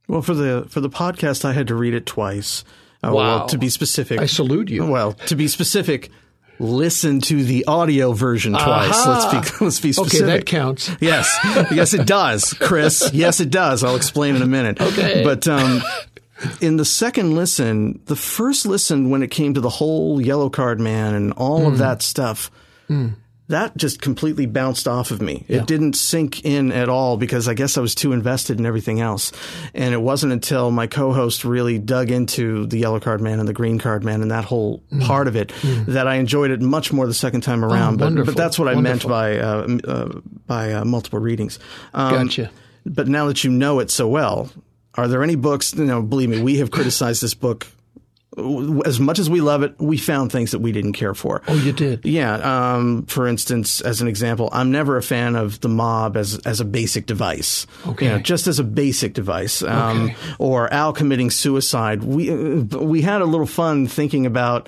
Well, 0.08 0.22
for 0.22 0.34
the 0.36 0.66
for 0.70 0.82
the 0.82 0.90
podcast, 0.90 1.46
I 1.46 1.54
had 1.54 1.68
to 1.68 1.76
read 1.76 1.94
it 1.94 2.06
twice. 2.06 2.64
Uh, 3.04 3.12
Wow. 3.12 3.14
well, 3.14 3.48
to 3.48 3.58
be 3.58 3.70
specific, 3.70 4.20
I 4.20 4.26
salute 4.26 4.70
you. 4.70 4.86
Well, 4.86 5.14
to 5.14 5.36
be 5.36 5.48
specific, 5.48 6.10
listen 6.60 7.22
to 7.22 7.44
the 7.44 7.66
audio 7.66 8.12
version 8.14 8.54
twice. 8.54 8.92
Aha! 8.94 9.32
Let's 9.34 9.50
be 9.60 9.66
let's 9.66 9.80
be 9.80 9.94
Okay, 9.98 10.22
that 10.26 10.46
counts. 10.46 10.90
Yes, 11.02 11.38
yes, 11.72 11.94
it 11.94 12.06
does, 12.08 12.54
Chris. 12.54 13.10
Yes, 13.14 13.40
it 13.40 13.50
does. 13.50 13.84
I'll 13.84 13.96
explain 13.96 14.36
in 14.36 14.42
a 14.42 14.48
minute. 14.48 14.80
Okay. 14.82 15.24
but 15.24 15.48
um, 15.48 15.82
in 16.62 16.78
the 16.78 16.86
second 16.86 17.36
listen, 17.36 18.00
the 18.06 18.16
first 18.16 18.66
listen 18.66 19.10
when 19.10 19.24
it 19.24 19.32
came 19.32 19.54
to 19.54 19.62
the 19.62 19.70
whole 19.70 20.20
yellow 20.22 20.50
card 20.50 20.80
man 20.80 21.14
and 21.14 21.34
all 21.34 21.62
Hmm. 21.62 21.68
of 21.74 21.78
that 21.80 22.02
stuff. 22.02 22.52
That 23.48 23.78
just 23.78 24.02
completely 24.02 24.48
bounced 24.48 24.88
off 24.88 25.12
of 25.12 25.22
me. 25.22 25.46
It 25.48 25.68
didn't 25.68 25.94
sink 25.94 26.44
in 26.44 26.72
at 26.72 26.90
all 26.90 27.16
because 27.16 27.48
I 27.48 27.54
guess 27.54 27.78
I 27.78 27.82
was 27.82 27.94
too 27.94 28.12
invested 28.12 28.58
in 28.58 28.66
everything 28.66 29.02
else. 29.02 29.32
And 29.76 29.94
it 29.94 30.02
wasn't 30.02 30.34
until 30.34 30.72
my 30.72 30.88
co-host 30.88 31.46
really 31.46 31.78
dug 31.78 32.10
into 32.10 32.66
the 32.66 32.78
yellow 32.80 33.00
card 33.00 33.22
man 33.22 33.40
and 33.40 33.48
the 33.48 33.54
green 33.54 33.78
card 33.78 34.04
man 34.04 34.24
and 34.24 34.32
that 34.32 34.46
whole 34.46 34.82
part 35.02 35.28
of 35.28 35.36
it 35.36 35.54
that 35.88 36.08
I 36.08 36.16
enjoyed 36.16 36.50
it 36.50 36.60
much 36.62 36.92
more 36.92 37.06
the 37.06 37.14
second 37.14 37.42
time 37.42 37.64
around. 37.64 37.98
but. 37.98 38.06
Oh, 38.06 38.08
wonderful. 38.08 38.34
but 38.34 38.38
that's 38.38 38.58
what 38.58 38.68
I 38.68 38.76
meant 38.76 39.08
by 39.08 39.38
uh, 39.38 39.78
uh, 39.88 40.20
by 40.48 40.74
uh, 40.74 40.86
multiple 40.86 41.20
readings. 41.20 41.60
Um, 41.94 42.26
Gotcha. 42.28 42.50
But 42.84 43.08
now 43.08 43.28
that 43.28 43.44
you 43.44 43.52
know 43.52 43.80
it 43.80 43.92
so 43.92 44.08
well, 44.08 44.50
are 44.96 45.08
there 45.08 45.24
any 45.24 45.36
books? 45.36 45.74
You 45.76 45.86
know, 45.86 46.02
believe 46.02 46.30
me, 46.30 46.42
we 46.42 46.58
have 46.58 46.72
criticized 46.72 47.22
this 47.22 47.34
book 47.36 47.68
as 48.86 49.00
much 49.00 49.20
as 49.20 49.30
we 49.30 49.42
love 49.42 49.64
it. 49.64 49.76
We 49.80 49.98
found 49.98 50.32
things 50.32 50.52
that 50.52 50.60
we 50.60 50.72
didn't 50.72 50.94
care 50.94 51.14
for. 51.14 51.42
Oh, 51.48 51.56
you 51.56 51.72
did. 51.72 52.06
Yeah. 52.06 52.34
Um, 52.76 53.06
for 53.06 53.28
instance, 53.28 53.82
as 53.82 54.02
an 54.02 54.08
example, 54.08 54.50
I'm 54.52 54.72
never 54.72 54.98
a 54.98 55.04
fan 55.04 55.36
of 55.36 55.60
the 55.62 55.70
mob 55.70 56.18
as 56.18 56.38
as 56.40 56.60
a 56.60 56.66
basic 56.66 57.06
device. 57.06 57.66
Okay. 57.88 58.06
You 58.06 58.12
know, 58.14 58.20
just 58.20 58.48
as 58.48 58.60
a 58.60 58.64
basic 58.64 59.14
device. 59.14 59.62
Um, 59.64 59.96
Okay. 60.06 60.16
Or 60.40 60.72
Al 60.74 60.94
committing 60.94 61.30
suicide. 61.30 62.04
We 62.04 62.30
uh, 62.32 62.62
we 62.80 63.02
had 63.02 63.22
a 63.22 63.26
little 63.26 63.48
fun 63.48 63.88
thinking 63.88 64.26
about 64.26 64.68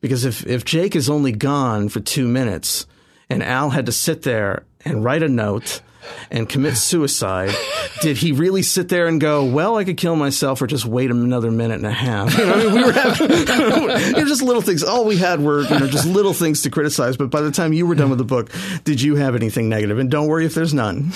because 0.00 0.24
if 0.24 0.46
if 0.46 0.64
Jake 0.64 0.94
is 0.94 1.10
only 1.10 1.32
gone 1.32 1.88
for 1.88 2.00
two 2.00 2.28
minutes 2.28 2.86
and 3.28 3.42
Al 3.42 3.70
had 3.70 3.86
to 3.86 3.92
sit 3.92 4.22
there 4.22 4.64
and 4.84 5.02
write 5.02 5.22
a 5.22 5.28
note. 5.28 5.80
And 6.30 6.48
commit 6.48 6.76
suicide. 6.76 7.54
Did 8.00 8.16
he 8.16 8.32
really 8.32 8.62
sit 8.62 8.88
there 8.88 9.06
and 9.06 9.20
go, 9.20 9.44
"Well, 9.44 9.76
I 9.76 9.84
could 9.84 9.96
kill 9.96 10.16
myself," 10.16 10.60
or 10.62 10.66
just 10.66 10.84
wait 10.84 11.10
another 11.10 11.50
minute 11.50 11.76
and 11.76 11.86
a 11.86 11.90
half? 11.90 12.36
You 12.36 12.46
know, 12.46 12.54
I 12.54 12.64
mean, 12.64 12.72
we 12.74 12.84
were 12.84 12.92
having 12.92 13.30
you 13.30 14.12
know, 14.12 14.24
just 14.24 14.42
little 14.42 14.62
things. 14.62 14.82
All 14.82 15.04
we 15.04 15.16
had 15.16 15.40
were 15.40 15.62
you 15.62 15.78
know 15.78 15.86
just 15.86 16.06
little 16.06 16.32
things 16.32 16.62
to 16.62 16.70
criticize. 16.70 17.16
But 17.16 17.30
by 17.30 17.40
the 17.40 17.50
time 17.50 17.72
you 17.72 17.86
were 17.86 17.94
done 17.94 18.10
with 18.10 18.18
the 18.18 18.24
book, 18.24 18.50
did 18.84 19.00
you 19.00 19.16
have 19.16 19.34
anything 19.34 19.68
negative? 19.68 19.98
And 19.98 20.10
don't 20.10 20.26
worry 20.26 20.46
if 20.46 20.54
there's 20.54 20.74
none. 20.74 21.12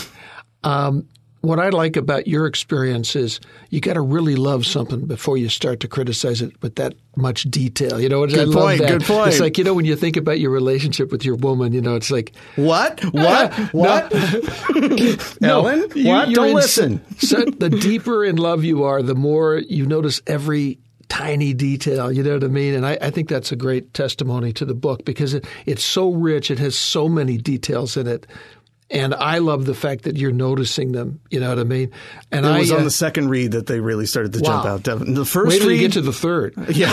Um, 0.65 1.09
what 1.41 1.61
I 1.61 1.69
like 1.69 1.97
about 1.97 2.27
your 2.27 2.47
experience 2.47 3.15
is 3.15 3.39
you 3.71 3.81
got 3.81 3.95
to 3.95 4.01
really 4.01 4.35
love 4.35 4.67
something 4.67 5.07
before 5.07 5.37
you 5.37 5.49
start 5.49 5.79
to 5.81 5.89
criticize 5.89 6.43
it 6.43 6.61
with 6.63 6.75
that 6.77 6.95
much 7.17 7.45
detail. 7.45 8.01
You 8.01 8.09
know, 8.09 8.25
I 8.25 8.27
Good 8.27 8.49
love 8.49 8.65
point, 8.65 8.81
that. 8.81 8.89
good 8.89 9.05
point. 9.05 9.29
It's 9.29 9.41
like 9.41 9.57
you 9.57 9.65
know 9.65 9.73
when 9.75 9.85
you 9.85 9.95
think 9.97 10.17
about 10.17 10.41
your 10.41 10.51
relationship 10.51 11.13
with 11.13 11.25
your 11.25 11.37
woman, 11.37 11.73
you 11.73 11.81
know, 11.81 11.95
it's 11.95 12.11
like 12.11 12.33
What? 12.57 13.01
What? 13.13 13.55
What? 13.73 14.13
Ellen? 15.43 15.89
you- 15.95 16.09
what? 16.09 16.29
you're 16.29 16.35
Don't 16.35 16.49
in- 16.49 16.55
listen. 16.55 17.05
So 17.19 17.45
the 17.45 17.71
deeper 17.71 18.25
in 18.25 18.37
love 18.37 18.65
you 18.65 18.85
are, 18.85 19.03
the 19.03 19.15
more 19.15 19.59
you 19.69 19.87
notice 19.87 20.21
every 20.27 20.79
tiny 21.09 21.55
detail. 21.55 22.13
You 22.13 22.23
know 22.23 22.35
what 22.35 22.45
I 22.45 22.49
mean? 22.49 22.75
And 22.75 22.85
I, 22.85 22.99
I 23.01 23.11
think 23.11 23.29
that's 23.31 23.51
a 23.51 23.57
great 23.57 23.95
testimony 23.95 24.53
to 24.53 24.67
the 24.67 24.75
book 24.75 25.05
because 25.07 25.33
it, 25.35 25.47
it's 25.65 25.83
so 25.83 26.11
rich. 26.13 26.51
It 26.51 26.59
has 26.59 26.77
so 26.77 27.09
many 27.09 27.39
details 27.39 27.97
in 27.97 28.07
it. 28.07 28.27
And 28.91 29.15
I 29.15 29.39
love 29.39 29.67
the 29.67 29.75
fact 29.75 30.05
that 30.05 30.17
you're 30.17 30.33
noticing 30.33 30.93
them. 30.93 31.21
You 31.31 31.41
know 31.41 31.51
what 31.51 31.59
I 31.59 31.65
mean? 31.65 31.93
And 32.33 32.47
It 32.47 32.49
I 32.49 32.59
was 32.59 32.73
uh, 32.73 32.77
on 32.77 32.85
the 32.85 32.91
second 32.91 33.29
read 33.29 33.53
that 33.53 33.67
they 33.67 33.81
really 33.81 34.07
started 34.07 34.33
to 34.33 34.41
jump 34.41 34.65
out. 34.65 34.83
Devin. 34.83 35.13
The 35.13 35.27
first 35.27 35.51
wait 35.51 35.59
till 35.59 35.69
read, 35.69 35.75
you 35.75 35.81
get 35.89 35.93
to 35.93 36.01
the 36.01 36.13
third. 36.13 36.55
yeah, 36.71 36.89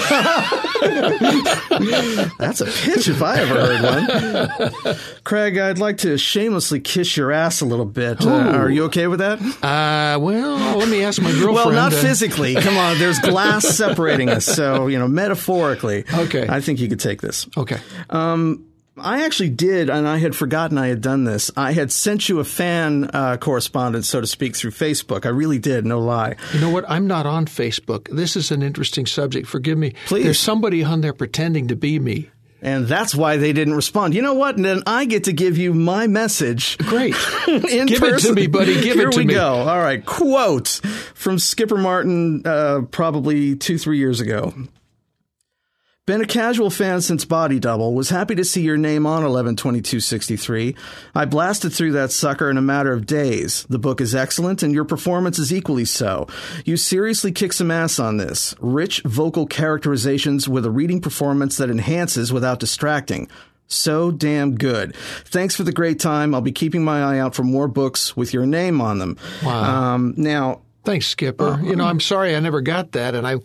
that's 2.37 2.61
a 2.61 2.65
pitch 2.65 3.07
if 3.07 3.21
I 3.21 3.39
ever 3.39 3.55
heard 3.55 4.85
one. 4.85 4.95
Craig, 5.23 5.57
I'd 5.57 5.79
like 5.79 5.99
to 5.99 6.17
shamelessly 6.17 6.79
kiss 6.81 7.15
your 7.15 7.31
ass 7.31 7.61
a 7.61 7.65
little 7.65 7.85
bit. 7.85 8.25
Uh, 8.25 8.29
are 8.29 8.69
you 8.69 8.85
okay 8.85 9.07
with 9.07 9.19
that? 9.19 9.39
Uh, 9.63 10.19
well, 10.19 10.77
let 10.77 10.89
me 10.89 11.03
ask 11.03 11.21
my 11.21 11.31
girlfriend. 11.31 11.55
Well, 11.55 11.71
not 11.71 11.93
uh, 11.93 12.01
physically. 12.01 12.55
Come 12.55 12.75
on, 12.75 12.97
there's 12.99 13.19
glass 13.19 13.65
separating 13.65 14.29
us. 14.29 14.43
So, 14.45 14.87
you 14.87 14.99
know, 14.99 15.07
metaphorically. 15.07 16.03
Okay. 16.25 16.45
I 16.49 16.59
think 16.59 16.79
you 16.79 16.87
could 16.89 16.99
take 16.99 17.21
this. 17.21 17.47
Okay. 17.55 17.77
Um, 18.09 18.65
I 18.97 19.25
actually 19.25 19.49
did, 19.49 19.89
and 19.89 20.07
I 20.07 20.17
had 20.17 20.35
forgotten 20.35 20.77
I 20.77 20.87
had 20.87 21.01
done 21.01 21.25
this. 21.25 21.51
I 21.57 21.73
had 21.73 21.91
sent 21.91 22.29
you 22.29 22.39
a 22.39 22.45
fan 22.45 23.09
uh, 23.13 23.37
correspondence, 23.37 24.07
so 24.07 24.21
to 24.21 24.27
speak, 24.27 24.55
through 24.55 24.71
Facebook. 24.71 25.25
I 25.25 25.29
really 25.29 25.59
did, 25.59 25.85
no 25.85 25.99
lie. 25.99 26.35
You 26.53 26.61
know 26.61 26.69
what? 26.69 26.85
I'm 26.89 27.05
not 27.05 27.25
on 27.25 27.45
Facebook. 27.45 28.07
This 28.09 28.37
is 28.37 28.51
an 28.51 28.63
interesting 28.63 29.05
subject. 29.05 29.47
Forgive 29.47 29.77
me. 29.77 29.93
Please. 30.05 30.23
There's 30.23 30.39
somebody 30.39 30.83
on 30.83 31.01
there 31.01 31.13
pretending 31.13 31.67
to 31.67 31.75
be 31.75 31.99
me. 31.99 32.29
And 32.61 32.87
that's 32.87 33.13
why 33.13 33.37
they 33.37 33.53
didn't 33.53 33.75
respond. 33.75 34.15
You 34.15 34.23
know 34.23 34.33
what? 34.33 34.55
And 34.55 34.65
then 34.65 34.81
I 34.87 35.05
get 35.05 35.25
to 35.25 35.33
give 35.33 35.57
you 35.57 35.73
my 35.73 36.07
message. 36.07 36.77
Great. 36.79 37.15
In 37.47 37.85
Give 37.85 38.01
it 38.01 38.19
to 38.21 38.33
me, 38.33 38.47
buddy. 38.47 38.73
Give 38.81 38.95
Here 38.95 39.09
it 39.09 39.11
to 39.11 39.19
me. 39.19 39.33
Here 39.33 39.41
we 39.41 39.45
go. 39.45 39.53
All 39.69 39.77
right. 39.77 40.03
Quote 40.03 40.81
from 41.13 41.37
Skipper 41.37 41.77
Martin, 41.77 42.41
uh, 42.43 42.81
probably 42.89 43.55
two, 43.55 43.77
three 43.77 43.99
years 43.99 44.19
ago. 44.19 44.53
Been 46.07 46.21
a 46.21 46.27
casual 46.27 46.69
fan 46.69 47.01
since 47.01 47.25
Body 47.25 47.59
Double. 47.59 47.95
Was 47.95 48.11
happy 48.11 48.35
to 48.35 48.45
see 48.45 48.61
your 48.61 48.77
name 48.77 49.07
on 49.07 49.23
112263. 49.23 50.75
I 51.15 51.25
blasted 51.25 51.73
through 51.73 51.93
that 51.93 52.11
sucker 52.11 52.47
in 52.47 52.57
a 52.57 52.61
matter 52.61 52.93
of 52.93 53.07
days. 53.07 53.65
The 53.69 53.79
book 53.79 53.99
is 53.99 54.13
excellent 54.13 54.61
and 54.61 54.71
your 54.71 54.85
performance 54.85 55.39
is 55.39 55.51
equally 55.51 55.85
so. 55.85 56.27
You 56.63 56.77
seriously 56.77 57.31
kick 57.31 57.53
some 57.53 57.71
ass 57.71 57.97
on 57.97 58.17
this. 58.17 58.53
Rich 58.59 59.01
vocal 59.03 59.47
characterizations 59.47 60.47
with 60.47 60.63
a 60.67 60.69
reading 60.69 61.01
performance 61.01 61.57
that 61.57 61.71
enhances 61.71 62.31
without 62.31 62.59
distracting. 62.59 63.27
So 63.65 64.11
damn 64.11 64.57
good. 64.57 64.95
Thanks 65.25 65.55
for 65.55 65.63
the 65.63 65.71
great 65.71 65.99
time. 65.99 66.35
I'll 66.35 66.41
be 66.41 66.51
keeping 66.51 66.83
my 66.83 67.01
eye 67.01 67.17
out 67.17 67.33
for 67.33 67.41
more 67.41 67.67
books 67.67 68.15
with 68.15 68.31
your 68.31 68.45
name 68.45 68.79
on 68.79 68.99
them. 68.99 69.17
Wow. 69.43 69.93
Um, 69.95 70.13
now, 70.17 70.61
Thanks, 70.83 71.07
Skipper. 71.07 71.59
you 71.63 71.75
know, 71.75 71.85
I'm 71.85 71.99
sorry 71.99 72.35
I 72.35 72.39
never 72.39 72.61
got 72.61 72.91
that, 72.91 73.15
and 73.15 73.25
I. 73.25 73.37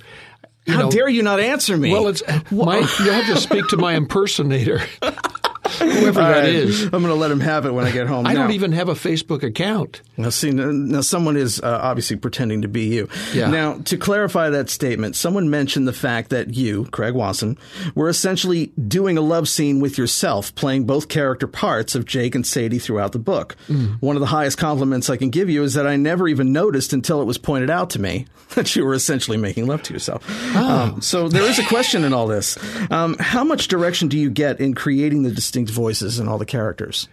You 0.67 0.75
how 0.75 0.81
know, 0.83 0.91
dare 0.91 1.09
you 1.09 1.23
not 1.23 1.41
answer 1.41 1.77
me? 1.77 1.93
Well, 1.93 2.09
it's 2.09 2.23
my. 2.51 2.79
Uh, 2.79 3.05
you 3.05 3.11
have 3.11 3.27
to 3.27 3.41
speak 3.41 3.67
to 3.69 3.77
my 3.77 3.95
impersonator, 3.95 4.83
whoever 5.79 6.21
that 6.21 6.41
right. 6.41 6.49
is. 6.49 6.83
I'm 6.85 6.91
going 6.91 7.05
to 7.07 7.15
let 7.15 7.31
him 7.31 7.41
have 7.41 7.67
it 7.67 7.73
when 7.73 7.87
I 7.87 7.91
get 7.91 8.07
home. 8.07 8.27
I 8.27 8.35
Now- 8.35 8.43
don't 8.43 8.53
even 8.53 8.73
have 8.73 8.89
a 8.89 8.95
Facebook 8.95 9.43
account. 9.43 10.03
Now, 10.17 10.29
see, 10.29 10.51
now, 10.51 11.01
someone 11.01 11.37
is 11.37 11.61
uh, 11.61 11.79
obviously 11.83 12.17
pretending 12.17 12.63
to 12.63 12.69
be 12.69 12.83
you. 12.83 13.09
Yeah. 13.33 13.49
Now, 13.51 13.75
to 13.85 13.97
clarify 13.97 14.51
that 14.51 14.69
statement, 14.69 15.17
someone 15.17 15.49
mentioned 15.51 15.89
the 15.89 15.93
fact 15.93 16.31
that 16.31 16.55
you, 16.55 16.85
Craig 16.87 17.15
Wasson, 17.15 17.57
were 17.95 18.09
essentially 18.09 18.67
doing 18.87 19.17
a 19.17 19.23
love 19.23 19.49
scene 19.49 19.81
with 19.81 19.97
yourself, 19.97 20.55
playing 20.55 20.85
both 20.85 21.09
character 21.09 21.47
parts 21.47 21.95
of 21.95 22.05
Jake 22.05 22.35
and 22.35 22.47
Sadie 22.47 22.79
throughout 22.79 23.13
the 23.13 23.19
book. 23.19 23.57
One 24.01 24.17
of 24.17 24.21
the 24.21 24.27
highest 24.27 24.59
compliments 24.59 25.09
I 25.09 25.17
can 25.17 25.31
give 25.31 25.49
you 25.49 25.63
is 25.63 25.75
that 25.75 25.87
I 25.87 25.97
never 25.97 26.29
even 26.29 26.53
noticed 26.53 26.93
until 26.93 27.23
it 27.23 27.25
was 27.25 27.39
pointed 27.39 27.71
out 27.71 27.91
to 27.91 27.99
me 28.01 28.27
that 28.55 28.75
you 28.77 28.85
were 28.85 28.95
essentially 28.95 29.37
making 29.37 29.67
love 29.67 29.83
to 29.85 29.93
yourself. 29.93 30.29
Um, 30.57 31.01
so 31.01 31.29
there 31.29 31.49
is 31.49 31.59
a 31.59 31.65
question 31.65 32.05
in 32.05 32.13
all 32.13 32.27
this. 32.27 32.59
Um, 32.91 33.17
how 33.19 33.45
much 33.45 33.69
direction 33.69 34.09
do 34.09 34.19
you 34.19 34.29
get 34.31 34.61
in 34.61 34.75
creating 34.75 35.23
the 35.23 35.31
distinct 35.65 35.81
voices 35.81 36.19
and 36.19 36.29
all 36.29 36.39
the 36.39 36.47
characters? 36.47 37.09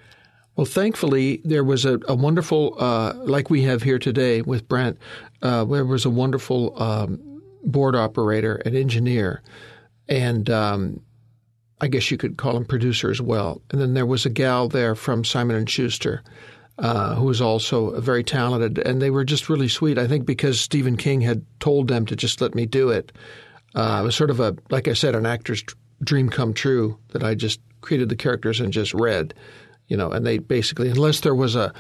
Well, 0.56 0.66
thankfully, 0.66 1.42
there 1.46 1.64
was 1.64 1.86
a, 1.86 2.00
a 2.08 2.16
wonderful, 2.16 2.76
uh, 2.80 3.14
like 3.16 3.50
we 3.50 3.64
have 3.64 3.84
here 3.84 4.00
today 4.00 4.42
with 4.42 4.68
Brent, 4.68 4.98
uh, 5.42 5.66
there 5.66 5.86
was 5.86 6.06
a 6.06 6.10
wonderful 6.10 6.82
um, 6.82 7.42
board 7.64 7.96
operator, 7.96 8.56
an 8.66 8.76
engineer, 8.76 9.44
and 10.10 10.50
um, 10.50 11.02
I 11.80 11.88
guess 11.88 12.10
you 12.10 12.18
could 12.18 12.38
call 12.38 12.58
him 12.58 12.66
producer 12.66 13.12
as 13.12 13.22
well. 13.22 13.62
And 13.70 13.80
then 13.80 13.94
there 13.94 14.08
was 14.08 14.26
a 14.26 14.32
gal 14.32 14.68
there 14.68 14.96
from 14.96 15.24
Simon 15.24 15.56
and 15.56 15.70
Schuster. 15.70 16.24
Uh, 16.80 17.16
who 17.16 17.26
was 17.26 17.42
also 17.42 18.00
very 18.00 18.24
talented, 18.24 18.78
and 18.78 19.02
they 19.02 19.10
were 19.10 19.26
just 19.26 19.50
really 19.50 19.68
sweet. 19.68 19.98
I 19.98 20.08
think 20.08 20.28
because 20.28 20.62
Stephen 20.62 20.96
King 20.96 21.22
had 21.22 21.44
told 21.60 21.88
them 21.88 22.06
to 22.06 22.16
just 22.16 22.40
let 22.40 22.54
me 22.54 22.68
do 22.68 22.92
it. 22.92 23.12
Uh, 23.74 24.02
it 24.02 24.06
was 24.06 24.16
sort 24.16 24.30
of 24.30 24.40
a, 24.40 24.56
like 24.70 24.88
I 24.88 24.94
said, 24.94 25.16
an 25.16 25.26
actor's 25.26 25.64
dream 26.04 26.30
come 26.30 26.54
true 26.54 27.00
that 27.14 27.24
I 27.24 27.34
just 27.34 27.60
created 27.88 28.10
the 28.10 28.16
characters 28.16 28.60
and 28.60 28.74
just 28.74 28.94
read 28.94 29.34
you 29.88 29.96
know, 29.96 30.12
and 30.12 30.26
they 30.26 30.38
basically, 30.38 30.90
unless 30.90 31.22
there 31.22 31.36
was 31.36 31.56
a 31.56 31.74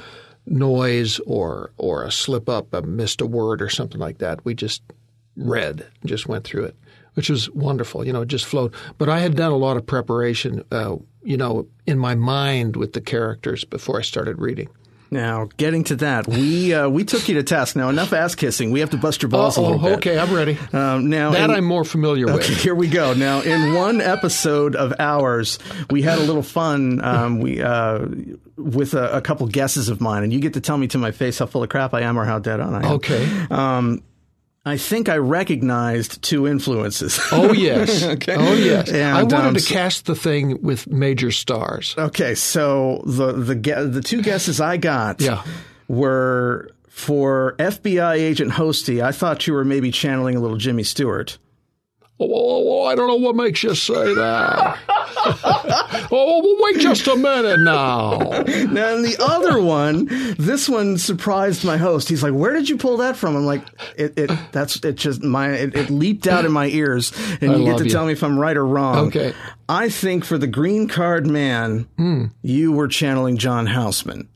noise 0.46 1.20
or 1.20 1.72
or 1.78 2.04
a 2.04 2.12
slip 2.12 2.48
up, 2.48 2.74
a 2.74 2.82
missed 2.82 3.22
a 3.22 3.26
word 3.26 3.62
or 3.62 3.70
something 3.70 4.00
like 4.00 4.20
that, 4.20 4.44
we 4.46 4.54
just 4.54 4.82
read, 5.36 5.86
just 6.06 6.28
went 6.28 6.46
through 6.46 6.66
it, 6.66 6.76
which 7.14 7.30
was 7.30 7.50
wonderful. 7.52 8.06
You 8.06 8.14
know, 8.14 8.22
it 8.22 8.30
just 8.30 8.46
flowed. 8.46 8.74
But 8.98 9.10
I 9.10 9.20
had 9.20 9.36
done 9.36 9.52
a 9.52 9.58
lot 9.58 9.78
of 9.78 9.86
preparation, 9.86 10.64
uh, 10.72 10.96
you 11.22 11.38
know, 11.38 11.68
in 11.86 12.00
my 12.00 12.16
mind 12.16 12.76
with 12.76 12.94
the 12.94 13.02
characters 13.02 13.66
before 13.66 14.00
I 14.00 14.04
started 14.04 14.40
reading. 14.40 14.70
Now, 15.10 15.50
getting 15.58 15.84
to 15.86 15.96
that, 15.98 16.28
we 16.28 16.74
uh, 16.74 16.90
we 16.90 17.06
took 17.06 17.28
you 17.30 17.36
to 17.36 17.44
task. 17.44 17.76
Now, 17.76 17.90
enough 17.90 18.14
ass 18.14 18.36
kissing. 18.36 18.72
We 18.72 18.82
have 18.82 18.90
to 18.92 18.98
bust 18.98 19.22
your 19.22 19.30
balls 19.30 19.58
a 19.58 19.62
little 19.62 19.80
oh, 19.80 19.84
bit. 19.84 19.98
okay, 19.98 20.20
I'm 20.20 20.34
ready. 20.34 20.58
Um, 20.74 21.10
now, 21.10 21.32
that 21.32 21.50
in- 21.50 21.56
I'm 21.56 21.66
more 21.66 21.86
familiar 21.86 22.26
with. 22.26 22.36
Okay, 22.36 22.54
here 22.54 22.76
we 22.76 22.88
go. 22.88 23.14
Now, 23.14 23.42
in 23.42 23.74
one 23.74 24.02
episode 24.02 24.76
of 24.76 24.94
ours, 25.00 25.60
we 25.90 26.02
had 26.02 26.20
a 26.20 26.24
little 26.24 26.44
fun. 26.44 27.04
Um, 27.04 27.40
we 27.40 27.62
uh, 27.62 28.06
with 28.58 28.94
a, 28.96 29.18
a 29.18 29.22
couple 29.22 29.48
guesses 29.48 29.90
of 29.90 30.02
mine, 30.02 30.24
and 30.24 30.34
you 30.34 30.40
get 30.40 30.54
to 30.56 30.62
tell 30.62 30.78
me 30.78 30.88
to 30.88 30.98
my 30.98 31.12
face 31.12 31.40
how 31.40 31.46
full 31.46 31.64
of 31.64 31.70
crap 31.70 31.94
I 31.94 32.02
am 32.02 32.18
or 32.18 32.26
how 32.26 32.40
dead 32.40 32.60
on 32.60 32.74
I 32.76 32.80
am. 32.80 32.92
Okay. 32.94 33.46
Um, 33.50 34.04
I 34.68 34.78
think 34.78 35.10
I 35.10 35.18
recognized 35.18 36.22
two 36.22 36.48
influences. 36.48 37.20
Oh 37.32 37.54
yes. 37.54 38.04
okay. 38.16 38.36
Oh 38.36 38.54
yes. 38.54 38.90
And, 38.90 39.04
I 39.18 39.24
wanted 39.24 39.48
um, 39.48 39.56
to 39.56 39.62
cast 39.64 40.06
the 40.06 40.16
thing 40.16 40.62
with 40.62 40.88
major 40.88 41.32
stars. 41.32 41.96
Okay, 41.98 42.36
so 42.36 43.02
the 43.06 43.32
the 43.34 43.56
the 43.90 44.02
two 44.02 44.22
guesses 44.22 44.60
I 44.62 44.78
got 44.78 45.22
Yeah. 45.22 45.44
were 45.88 46.72
for 46.90 47.56
FBI 47.60 48.16
agent 48.16 48.52
Hosty. 48.52 49.02
I 49.04 49.12
thought 49.12 49.46
you 49.48 49.54
were 49.54 49.66
maybe 49.66 49.92
channeling 49.92 50.36
a 50.36 50.40
little 50.40 50.58
Jimmy 50.58 50.84
Stewart. 50.84 51.38
Oh, 52.20 52.86
I 52.86 52.96
don't 52.96 53.08
know 53.08 53.16
what 53.16 53.36
makes 53.36 53.62
you 53.62 53.76
say 53.76 54.16
that. 54.16 54.80
oh, 56.12 56.42
well, 56.44 56.58
wait 56.62 56.82
just 56.82 57.06
a 57.06 57.16
minute 57.16 57.60
now. 57.60 58.18
Now, 58.18 59.02
the 59.02 59.16
other 59.20 59.62
one, 59.62 60.08
this 60.38 60.68
one 60.68 60.98
surprised 60.98 61.64
my 61.64 61.78
host. 61.78 62.10
He's 62.10 62.24
like, 62.24 62.34
"Where 62.34 62.54
did 62.54 62.70
you 62.70 62.78
pull 62.78 62.98
that 62.98 63.18
from?" 63.18 63.36
I'm 63.36 63.46
like, 63.46 63.64
"It, 63.96 64.18
it 64.18 64.32
that's 64.52 64.84
it. 64.84 64.96
Just 64.96 65.22
my 65.22 65.52
it, 65.52 65.76
it 65.76 65.90
leaped 65.92 66.28
out 66.28 66.44
in 66.44 66.52
my 66.52 66.68
ears, 66.68 67.14
and 67.40 67.52
I 67.52 67.56
you 67.58 67.66
get 67.66 67.78
to 67.80 67.84
you. 67.84 67.90
tell 67.92 68.06
me 68.08 68.14
if 68.14 68.24
I'm 68.24 68.40
right 68.40 68.58
or 68.58 68.66
wrong." 68.66 69.08
Okay. 69.08 69.34
I 69.70 69.90
think 69.90 70.26
for 70.26 70.40
the 70.40 70.48
green 70.48 70.88
card 70.88 71.28
man, 71.28 71.88
hmm. 71.98 72.26
you 72.42 72.72
were 72.72 72.88
channeling 72.88 73.38
John 73.38 73.68
Houseman. 73.68 74.28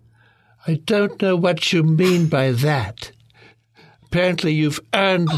I 0.68 0.76
don't 0.76 1.20
know 1.20 1.36
what 1.36 1.74
you 1.74 1.82
mean 1.82 2.28
by 2.28 2.52
that. 2.52 3.12
Apparently, 4.12 4.52
you've 4.54 4.82
earned 4.94 5.30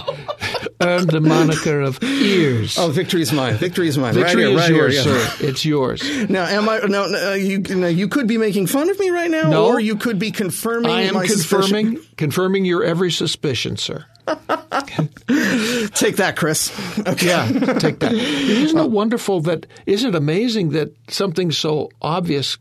earned 0.82 1.12
the 1.12 1.22
moniker 1.22 1.80
of 1.80 2.02
ears. 2.02 2.76
Oh, 2.80 2.90
victory 2.90 3.22
is 3.22 3.32
mine. 3.32 3.54
Victory 3.54 3.88
is 3.88 4.00
mine. 4.00 4.16
Victory 4.16 4.46
right 4.46 4.50
here, 4.50 4.50
is 4.50 4.62
right 4.62 4.70
yours, 4.72 5.04
here, 5.04 5.14
yeah. 5.14 5.28
sir. 5.28 5.48
It's 5.48 5.64
yours. 5.64 6.28
Now, 6.28 6.46
am 6.46 6.68
I? 6.68 6.80
No, 6.80 7.06
no 7.06 7.34
uh, 7.34 7.34
you. 7.36 7.60
No, 7.60 7.86
you 7.86 8.08
could 8.08 8.26
be 8.26 8.40
making 8.40 8.66
fun 8.66 8.90
of 8.90 8.98
me 8.98 9.12
right 9.12 9.30
now, 9.30 9.52
No. 9.52 9.68
or 9.68 9.80
you 9.80 9.96
could 9.96 10.18
be 10.18 10.32
confirming. 10.32 10.90
I 10.90 11.02
am 11.02 11.14
confirming 11.14 12.00
confirming 12.18 12.66
your 12.66 12.84
every 12.84 13.12
suspicion, 13.12 13.78
sir. 13.78 14.08
Take 14.26 16.16
that, 16.16 16.34
Chris. 16.36 16.72
Okay. 16.98 17.28
Yeah, 17.28 17.78
take 17.78 18.00
that. 18.00 18.12
Isn't 18.14 18.80
it 18.80 18.90
wonderful 18.90 19.40
that? 19.42 19.68
Isn't 19.86 20.10
it 20.10 20.16
amazing 20.16 20.70
that 20.70 20.96
something 21.10 21.52
so 21.52 21.92
obvious 22.02 22.58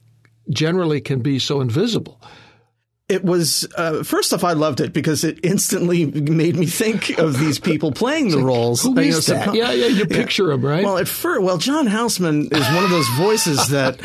generally 0.51 1.01
can 1.01 1.21
be 1.21 1.39
so 1.39 1.63
invisible? 1.63 2.21
It 3.13 3.23
was 3.25 3.69
uh, 3.77 4.03
first 4.05 4.33
off, 4.33 4.43
I 4.43 4.55
loved 4.55 4.81
it 4.81 4.95
because 4.95 5.23
it 5.23 5.39
instantly 5.43 6.07
made 6.07 6.57
me 6.57 6.65
think 6.65 7.11
of 7.19 7.39
these 7.39 7.59
people 7.59 7.93
playing 7.93 8.31
the 8.31 8.39
roles. 8.39 8.83
Who 8.83 8.97
Uh, 8.97 9.03
you 9.03 9.09
is 9.09 9.29
know, 9.29 9.35
that? 9.35 9.49
subcon- 9.49 9.55
Yeah, 9.55 9.73
yeah, 9.73 9.87
you 9.89 10.07
picture 10.07 10.47
them, 10.47 10.65
right? 10.65 10.83
Well, 10.83 10.97
at 10.97 11.09
first, 11.09 11.43
well, 11.43 11.59
John 11.59 11.87
Houseman 11.87 12.47
is 12.51 12.67
one 12.75 12.85
of 12.85 12.91
those 12.91 13.09
voices 13.19 13.69
that, 13.77 14.01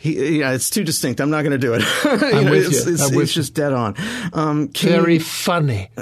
he, 0.00 0.40
yeah, 0.40 0.52
it's 0.52 0.70
too 0.70 0.82
distinct. 0.82 1.20
I'm 1.20 1.30
not 1.30 1.42
going 1.42 1.52
to 1.52 1.58
do 1.58 1.74
it. 1.74 1.82
I'm 2.04 2.46
know, 2.46 2.50
with 2.50 2.66
it's, 2.66 2.84
you. 2.86 2.92
It's, 2.94 3.02
I'm 3.02 3.14
with 3.14 3.24
it's 3.24 3.32
just 3.34 3.54
dead 3.54 3.72
on. 3.72 3.94
Um, 4.32 4.68
Very 4.76 5.14
you- 5.14 5.20
funny. 5.20 5.90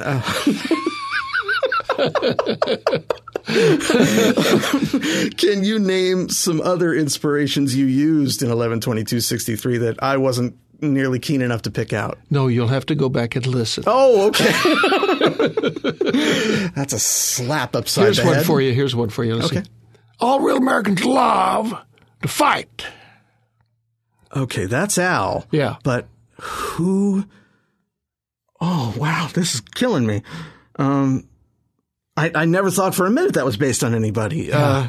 Can 5.36 5.62
you 5.64 5.78
name 5.78 6.28
some 6.28 6.60
other 6.60 6.92
inspirations 6.94 7.76
you 7.76 7.86
used 7.86 8.42
in 8.42 8.48
112263 8.48 9.78
that 9.78 10.02
I 10.02 10.16
wasn't 10.16 10.56
nearly 10.80 11.18
keen 11.18 11.42
enough 11.42 11.62
to 11.62 11.70
pick 11.70 11.92
out? 11.92 12.18
No, 12.30 12.46
you'll 12.48 12.68
have 12.68 12.86
to 12.86 12.94
go 12.94 13.08
back 13.08 13.36
and 13.36 13.46
listen. 13.46 13.84
Oh, 13.86 14.28
okay. 14.28 14.44
That's 16.74 16.92
a 16.92 16.98
slap 16.98 17.76
upside 17.76 18.04
Here's 18.04 18.16
the 18.18 18.24
one 18.24 18.34
head. 18.34 18.46
for 18.46 18.60
you. 18.60 18.72
Here's 18.72 18.94
one 18.94 19.10
for 19.10 19.24
you. 19.24 19.36
Listen. 19.36 19.58
Okay. 19.58 19.66
All 20.20 20.40
real 20.40 20.56
Americans 20.56 21.04
love 21.04 21.74
to 22.22 22.28
fight. 22.28 22.86
Okay, 24.34 24.66
that's 24.66 24.98
Al. 24.98 25.46
Yeah. 25.50 25.76
But 25.82 26.08
who? 26.40 27.24
Oh 28.60 28.94
wow, 28.96 29.28
this 29.32 29.54
is 29.54 29.60
killing 29.60 30.06
me. 30.06 30.22
Um, 30.78 31.28
I 32.16 32.30
I 32.34 32.44
never 32.46 32.70
thought 32.70 32.94
for 32.94 33.06
a 33.06 33.10
minute 33.10 33.34
that 33.34 33.44
was 33.44 33.56
based 33.56 33.84
on 33.84 33.94
anybody. 33.94 34.52
Uh, 34.52 34.88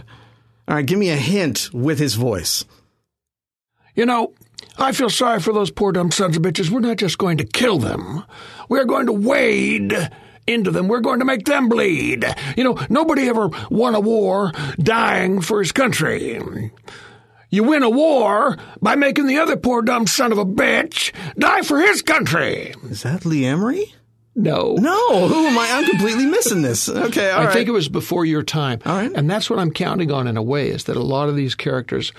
all 0.68 0.76
right, 0.76 0.86
give 0.86 1.00
me 1.00 1.10
a 1.10 1.16
hint 1.16 1.70
with 1.74 2.00
his 2.00 2.16
voice. 2.16 2.66
You 3.96 4.06
know, 4.06 4.34
I 4.78 4.92
feel 4.92 5.10
sorry 5.10 5.40
for 5.40 5.54
those 5.54 5.72
poor 5.72 5.92
dumb 5.92 6.12
sons 6.12 6.38
of 6.38 6.44
bitches. 6.44 6.70
We're 6.70 6.80
not 6.80 6.98
just 6.98 7.18
going 7.18 7.38
to 7.38 7.46
kill 7.46 7.80
them. 7.80 8.24
We're 8.70 8.86
going 8.86 9.08
to 9.08 9.14
wade 9.14 9.94
into 10.46 10.72
them. 10.72 10.88
We're 10.88 11.02
going 11.02 11.20
to 11.20 11.26
make 11.26 11.46
them 11.46 11.68
bleed. 11.68 12.26
You 12.56 12.64
know, 12.64 12.78
nobody 12.90 13.28
ever 13.28 13.50
won 13.70 13.96
a 13.96 14.00
war 14.00 14.52
dying 14.78 15.42
for 15.42 15.60
his 15.60 15.72
country. 15.72 16.72
You 17.50 17.64
win 17.64 17.84
a 17.84 17.90
war 17.90 18.58
by 18.82 18.96
making 18.96 19.28
the 19.28 19.38
other 19.40 19.56
poor 19.56 19.82
dumb 19.82 20.06
son 20.06 20.32
of 20.32 20.38
a 20.38 20.46
bitch 20.46 21.14
die 21.38 21.62
for 21.62 21.80
his 21.80 22.02
country. 22.02 22.74
Is 22.90 23.04
that 23.04 23.26
Lee 23.26 23.46
Emery? 23.46 23.94
No. 24.36 24.76
No, 24.76 25.28
who 25.28 25.48
am 25.48 25.58
I? 25.58 25.68
I'm 25.72 25.86
completely 25.90 26.28
missing 26.28 26.62
this. 26.62 26.88
Okay, 26.88 27.32
all 27.32 27.42
I 27.42 27.46
right. 27.46 27.54
think 27.54 27.68
it 27.68 27.72
was 27.72 27.90
before 27.90 28.24
your 28.24 28.44
time. 28.44 28.80
All 28.86 28.96
right. 28.96 29.12
And 29.16 29.28
that's 29.28 29.50
what 29.50 29.58
I'm 29.58 29.72
counting 29.72 30.12
on 30.12 30.28
in 30.28 30.38
a 30.38 30.44
way 30.44 30.70
is 30.70 30.84
that 30.84 30.96
a 30.96 31.02
lot 31.02 31.28
of 31.28 31.36
these 31.36 31.56
characters 31.56 32.12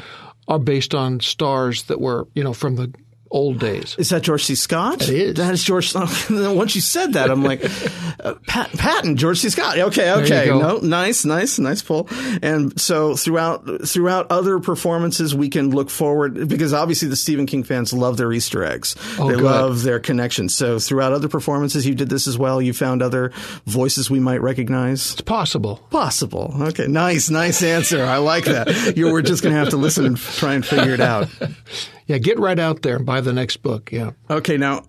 are 0.49 0.59
based 0.59 0.95
on 0.95 1.21
stars 1.21 1.85
that 1.85 2.01
were, 2.01 2.27
you 2.35 2.43
know, 2.43 2.55
from 2.55 2.77
the 2.77 2.93
old 3.31 3.59
days. 3.59 3.95
Is 3.99 4.11
that 4.11 4.23
George 4.23 4.45
C. 4.45 4.55
Scott? 4.55 5.03
It 5.03 5.09
is. 5.09 5.35
That 5.35 5.53
is 5.53 5.63
George. 5.63 5.95
Once 6.31 6.75
you 6.75 6.81
said 6.81 7.15
that, 7.15 7.31
I'm 7.31 7.43
like, 7.43 7.63
uh, 8.21 8.35
Pat, 8.47 8.71
Patton, 8.73 9.17
George 9.17 9.39
C. 9.39 9.51
Scott. 9.51 9.79
Okay, 9.79 10.13
okay. 10.13 10.47
No, 10.49 10.79
nice, 10.79 11.25
nice, 11.25 11.59
nice 11.59 11.83
pull. 11.83 12.09
And 12.43 12.79
so 12.81 13.17
throughout 13.17 13.87
throughout 13.87 14.31
other 14.31 14.59
performances, 14.59 15.35
we 15.35 15.49
can 15.49 15.71
look 15.71 15.91
forward 15.91 16.49
because 16.49 16.73
obviously 16.73 17.09
the 17.09 17.17
Stephen 17.17 17.47
King 17.47 17.65
fans 17.65 17.93
love 17.93 18.17
their 18.17 18.33
Easter 18.33 18.65
eggs. 18.65 18.97
Oh, 19.19 19.29
they 19.29 19.35
good. 19.35 19.45
love 19.45 19.83
their 19.83 20.01
connections. 20.01 20.55
So 20.55 20.79
throughout 20.79 21.13
other 21.13 21.29
performances, 21.29 21.87
you 21.87 21.95
did 21.95 22.09
this 22.09 22.27
as 22.27 22.39
well. 22.39 22.63
You 22.63 22.73
found 22.73 23.03
other 23.03 23.33
voices 23.67 24.11
we 24.11 24.21
might 24.21 24.41
recognize. 24.41 25.13
It's 25.13 25.21
possible. 25.21 25.77
Possible. 25.91 26.55
Okay, 26.61 26.87
nice, 26.87 27.31
nice 27.31 27.63
answer. 27.63 28.05
I 28.05 28.19
like 28.19 28.45
that. 28.45 28.97
You 28.97 29.13
were 29.13 29.23
just 29.23 29.43
going 29.43 29.55
to 29.55 29.59
have 29.59 29.71
to 29.71 29.77
listen 29.77 30.07
and 30.07 30.17
try 30.17 30.55
and 30.55 30.65
figure 30.65 30.95
it 30.95 31.01
out. 31.01 31.29
Yeah, 32.09 32.19
get 32.19 32.39
right 32.39 32.59
out 32.59 32.83
there 32.83 32.97
and 32.97 33.07
buy 33.07 33.21
the 33.21 33.33
next 33.33 33.59
book. 33.59 33.93
Yeah. 33.93 34.13
Okay, 34.29 34.57
now 34.57 34.85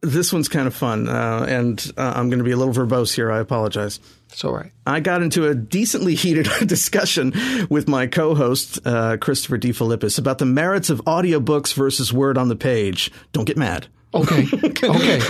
this 0.00 0.32
one's 0.32 0.48
kind 0.48 0.66
of 0.66 0.74
fun, 0.74 1.08
uh, 1.08 1.46
and 1.48 1.92
uh, 1.96 2.14
I'm 2.16 2.28
going 2.30 2.38
to 2.38 2.44
be 2.44 2.50
a 2.50 2.56
little 2.56 2.74
verbose 2.74 3.14
here. 3.14 3.30
I 3.30 3.38
apologize. 3.38 4.00
It's 4.30 4.44
all 4.44 4.54
right. 4.54 4.72
I 4.86 5.00
got 5.00 5.22
into 5.22 5.46
a 5.46 5.54
decently 5.54 6.14
heated 6.14 6.48
discussion 6.66 7.32
with 7.70 7.86
my 7.86 8.06
co-host 8.06 8.80
uh, 8.84 9.18
Christopher 9.18 9.58
D. 9.58 9.72
Philippus 9.72 10.18
about 10.18 10.38
the 10.38 10.46
merits 10.46 10.90
of 10.90 11.02
audiobooks 11.04 11.74
versus 11.74 12.12
word 12.12 12.38
on 12.38 12.48
the 12.48 12.56
page. 12.56 13.10
Don't 13.32 13.44
get 13.44 13.56
mad. 13.56 13.86
Okay. 14.14 14.46
okay. 14.84 15.20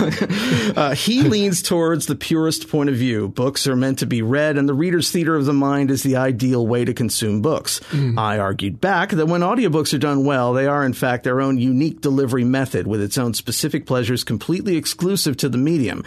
Uh, 0.75 0.93
he 0.93 1.23
leans 1.23 1.61
towards 1.61 2.05
the 2.05 2.15
purest 2.15 2.69
point 2.69 2.89
of 2.89 2.95
view. 2.95 3.29
Books 3.29 3.65
are 3.67 3.75
meant 3.75 3.99
to 3.99 4.05
be 4.05 4.21
read, 4.21 4.57
and 4.57 4.69
the 4.69 4.73
reader's 4.73 5.09
theater 5.11 5.35
of 5.35 5.45
the 5.45 5.53
mind 5.53 5.89
is 5.89 6.03
the 6.03 6.15
ideal 6.15 6.65
way 6.65 6.85
to 6.85 6.93
consume 6.93 7.41
books. 7.41 7.81
I 8.17 8.37
argued 8.37 8.79
back 8.79 9.09
that 9.09 9.25
when 9.25 9.41
audiobooks 9.41 9.93
are 9.93 9.99
done 9.99 10.25
well, 10.25 10.53
they 10.53 10.67
are 10.67 10.85
in 10.85 10.93
fact 10.93 11.23
their 11.23 11.41
own 11.41 11.57
unique 11.57 12.01
delivery 12.01 12.43
method 12.43 12.87
with 12.87 13.01
its 13.01 13.17
own 13.17 13.33
specific 13.33 13.85
pleasures 13.85 14.23
completely 14.23 14.77
exclusive 14.77 15.37
to 15.37 15.49
the 15.49 15.57
medium. 15.57 16.03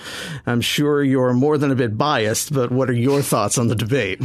I'm 0.47 0.61
sure 0.61 1.03
you're 1.03 1.35
more 1.35 1.59
than 1.59 1.71
a 1.71 1.77
bit 1.77 1.99
biased, 1.99 2.53
but 2.53 2.71
what 2.71 2.89
are 2.89 2.95
your 2.95 3.23
thoughts 3.23 3.59
on 3.59 3.69
the 3.69 3.75
debate? 3.75 4.23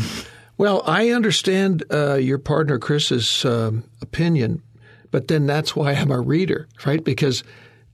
Well, 0.58 0.84
I 0.86 1.10
understand 1.10 1.84
uh, 1.92 2.16
your 2.16 2.38
partner 2.38 2.78
Chris's 2.78 3.44
um, 3.44 3.84
opinion, 4.02 4.62
but 5.12 5.28
then 5.28 5.46
that's 5.48 5.76
why 5.76 5.94
I'm 5.94 6.12
a 6.12 6.22
reader, 6.22 6.68
right? 6.86 7.04
Because 7.04 7.44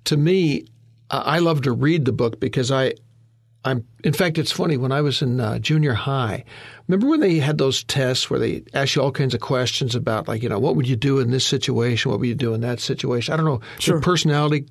to 0.10 0.18
me, 0.18 0.65
I 1.11 1.38
love 1.38 1.61
to 1.61 1.72
read 1.72 2.06
the 2.06 2.11
book 2.11 2.40
because 2.40 2.72
I, 2.72 2.94
I'm. 3.64 3.86
In 4.03 4.11
fact, 4.11 4.40
it's 4.40 4.52
funny 4.52 4.76
when 4.76 4.91
I 4.91 5.02
was 5.02 5.22
in 5.22 5.40
uh, 5.40 5.60
junior 5.60 5.94
high. 5.94 6.45
Remember 6.88 7.07
when 7.07 7.19
they 7.19 7.38
had 7.38 7.60
those 7.60 7.84
tests 7.84 8.27
where 8.27 8.40
they 8.40 8.64
ask 8.73 8.95
you 8.95 9.03
all 9.03 9.11
kinds 9.11 9.36
of 9.36 9.40
questions 9.40 9.94
about, 9.94 10.27
like, 10.27 10.41
you 10.41 10.49
know, 10.49 10.57
what 10.57 10.76
would 10.76 10.88
you 10.88 10.95
do 10.95 11.19
in 11.19 11.30
this 11.30 11.45
situation? 11.45 12.10
What 12.10 12.19
would 12.19 12.27
you 12.27 12.34
do 12.34 12.56
in 12.56 12.61
that 12.61 12.80
situation? 12.80 13.36
I 13.36 13.38
don't 13.38 13.45
know. 13.45 13.61
Sure. 13.77 14.02
Personality 14.02 14.65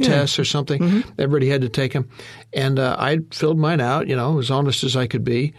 tests 0.00 0.38
or 0.38 0.44
something. 0.44 1.02
Everybody 1.18 1.48
had 1.48 1.62
to 1.62 1.68
take 1.68 1.92
them, 1.92 2.08
and 2.52 2.78
uh, 2.78 2.94
I 2.96 3.18
filled 3.32 3.58
mine 3.58 3.80
out. 3.80 4.06
You 4.06 4.14
know, 4.14 4.38
as 4.38 4.52
honest 4.52 4.84
as 4.84 4.96
I 4.96 5.08
could 5.08 5.24
be. 5.24 5.54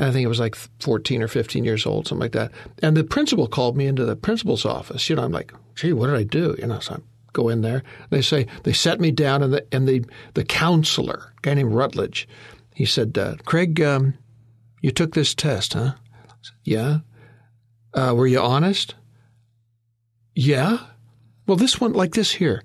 I 0.00 0.12
think 0.12 0.24
it 0.24 0.28
was 0.28 0.38
like 0.38 0.54
14 0.54 1.22
or 1.22 1.26
15 1.26 1.64
years 1.64 1.84
old, 1.84 2.06
something 2.06 2.22
like 2.22 2.30
that. 2.30 2.52
And 2.80 2.96
the 2.96 3.02
principal 3.02 3.48
called 3.48 3.76
me 3.76 3.88
into 3.88 4.04
the 4.04 4.14
principal's 4.14 4.64
office. 4.64 5.10
You 5.10 5.16
know, 5.16 5.24
I'm 5.24 5.32
like, 5.32 5.52
gee, 5.74 5.92
what 5.92 6.06
did 6.06 6.14
I 6.14 6.22
do? 6.22 6.54
You 6.56 6.68
know, 6.68 6.78
so 6.78 6.94
I 6.94 6.98
go 7.32 7.48
in 7.48 7.62
there. 7.62 7.82
They 8.10 8.22
say, 8.22 8.46
they 8.64 8.72
set 8.72 9.00
me 9.00 9.10
down 9.10 9.42
and 9.42 9.52
the, 9.52 9.66
and 9.72 9.88
the, 9.88 10.04
the 10.34 10.44
counselor, 10.44 11.34
guy 11.42 11.54
named 11.54 11.74
Rutledge, 11.74 12.28
he 12.74 12.84
said, 12.84 13.16
uh, 13.18 13.36
Craig, 13.44 13.80
um, 13.80 14.14
you 14.82 14.90
took 14.90 15.14
this 15.14 15.34
test, 15.34 15.72
huh? 15.72 15.94
Said, 16.42 16.56
yeah. 16.64 16.98
Uh, 17.94 18.14
were 18.16 18.26
you 18.26 18.40
honest? 18.40 18.94
Yeah. 20.34 20.78
Well, 21.46 21.56
this 21.56 21.80
one, 21.80 21.92
like 21.92 22.14
this 22.14 22.32
here, 22.32 22.62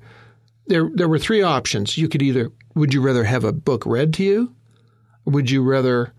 there, 0.67 0.89
there 0.93 1.09
were 1.09 1.19
three 1.19 1.41
options. 1.41 1.97
You 1.97 2.07
could 2.07 2.21
either, 2.21 2.51
would 2.75 2.93
you 2.93 3.01
rather 3.01 3.23
have 3.23 3.43
a 3.43 3.53
book 3.53 3.85
read 3.85 4.13
to 4.15 4.23
you? 4.23 4.55
Would 5.25 5.49
you 5.49 5.63
rather 5.63 6.13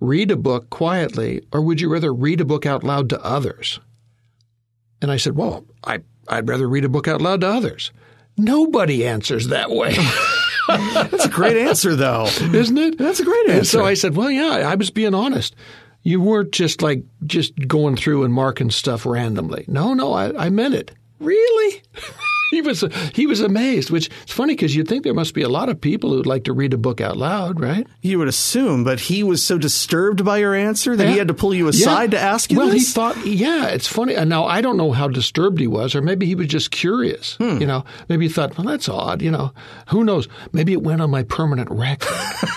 read 0.00 0.30
a 0.30 0.36
book 0.36 0.70
quietly, 0.70 1.42
or 1.52 1.60
would 1.60 1.80
you 1.80 1.88
rather 1.88 2.12
read 2.12 2.40
a 2.40 2.44
book 2.44 2.66
out 2.66 2.84
loud 2.84 3.08
to 3.10 3.24
others? 3.24 3.80
And 5.02 5.10
I 5.10 5.16
said, 5.16 5.36
Well, 5.36 5.66
I, 5.84 6.00
I'd 6.28 6.48
rather 6.48 6.68
read 6.68 6.84
a 6.84 6.88
book 6.88 7.08
out 7.08 7.20
loud 7.22 7.40
to 7.42 7.48
others. 7.48 7.92
Nobody 8.36 9.06
answers 9.06 9.48
that 9.48 9.70
way. 9.70 9.94
That's 10.68 11.26
a 11.26 11.28
great 11.28 11.56
answer, 11.56 11.94
though. 11.94 12.24
Isn't 12.40 12.78
it? 12.78 12.98
That's 12.98 13.20
a 13.20 13.24
great 13.24 13.46
And 13.48 13.58
answer. 13.58 13.78
so 13.78 13.84
I 13.84 13.94
said, 13.94 14.16
Well, 14.16 14.30
yeah, 14.30 14.68
I 14.68 14.74
was 14.74 14.90
being 14.90 15.14
honest. 15.14 15.54
You 16.02 16.20
weren't 16.20 16.52
just 16.52 16.82
like 16.82 17.02
just 17.26 17.54
going 17.68 17.96
through 17.96 18.24
and 18.24 18.34
marking 18.34 18.70
stuff 18.70 19.06
randomly. 19.06 19.64
No, 19.68 19.94
no, 19.94 20.12
I, 20.12 20.46
I 20.46 20.50
meant 20.50 20.74
it. 20.74 20.90
Really? 21.20 21.82
he 22.50 22.60
was 22.62 22.84
he 23.14 23.26
was 23.26 23.40
amazed. 23.40 23.90
Which 23.90 24.08
is 24.08 24.32
funny 24.32 24.54
because 24.54 24.74
you'd 24.74 24.88
think 24.88 25.04
there 25.04 25.14
must 25.14 25.34
be 25.34 25.42
a 25.42 25.48
lot 25.48 25.68
of 25.68 25.80
people 25.80 26.10
who'd 26.10 26.26
like 26.26 26.44
to 26.44 26.52
read 26.52 26.72
a 26.74 26.78
book 26.78 27.00
out 27.00 27.16
loud, 27.16 27.60
right? 27.60 27.86
You 28.02 28.18
would 28.18 28.28
assume, 28.28 28.84
but 28.84 29.00
he 29.00 29.22
was 29.22 29.42
so 29.42 29.58
disturbed 29.58 30.24
by 30.24 30.38
your 30.38 30.54
answer 30.54 30.96
that 30.96 31.08
he 31.08 31.18
had 31.18 31.28
to 31.28 31.34
pull 31.34 31.54
you 31.54 31.68
aside 31.68 32.12
Yeah. 32.12 32.18
to 32.20 32.24
ask 32.24 32.50
you 32.50 32.58
well, 32.58 32.68
this? 32.68 32.86
he 32.88 32.92
thought, 32.92 33.26
yeah, 33.26 33.66
it's 33.68 33.86
funny. 33.88 34.14
Now 34.24 34.44
I 34.44 34.60
don't 34.60 34.76
know 34.76 34.92
how 34.92 35.08
disturbed 35.08 35.60
he 35.60 35.66
was, 35.66 35.94
or 35.94 36.02
maybe 36.02 36.26
he 36.26 36.34
was 36.34 36.46
just 36.46 36.70
curious. 36.70 37.36
Hmm. 37.36 37.58
You 37.60 37.66
know, 37.66 37.84
maybe 38.08 38.26
he 38.26 38.32
thought, 38.32 38.56
well, 38.56 38.66
that's 38.66 38.88
odd. 38.88 39.22
You 39.22 39.30
know, 39.30 39.52
who 39.88 40.04
knows? 40.04 40.28
Maybe 40.52 40.72
it 40.72 40.82
went 40.82 41.00
on 41.00 41.10
my 41.10 41.22
permanent 41.22 41.70
record. 41.70 42.08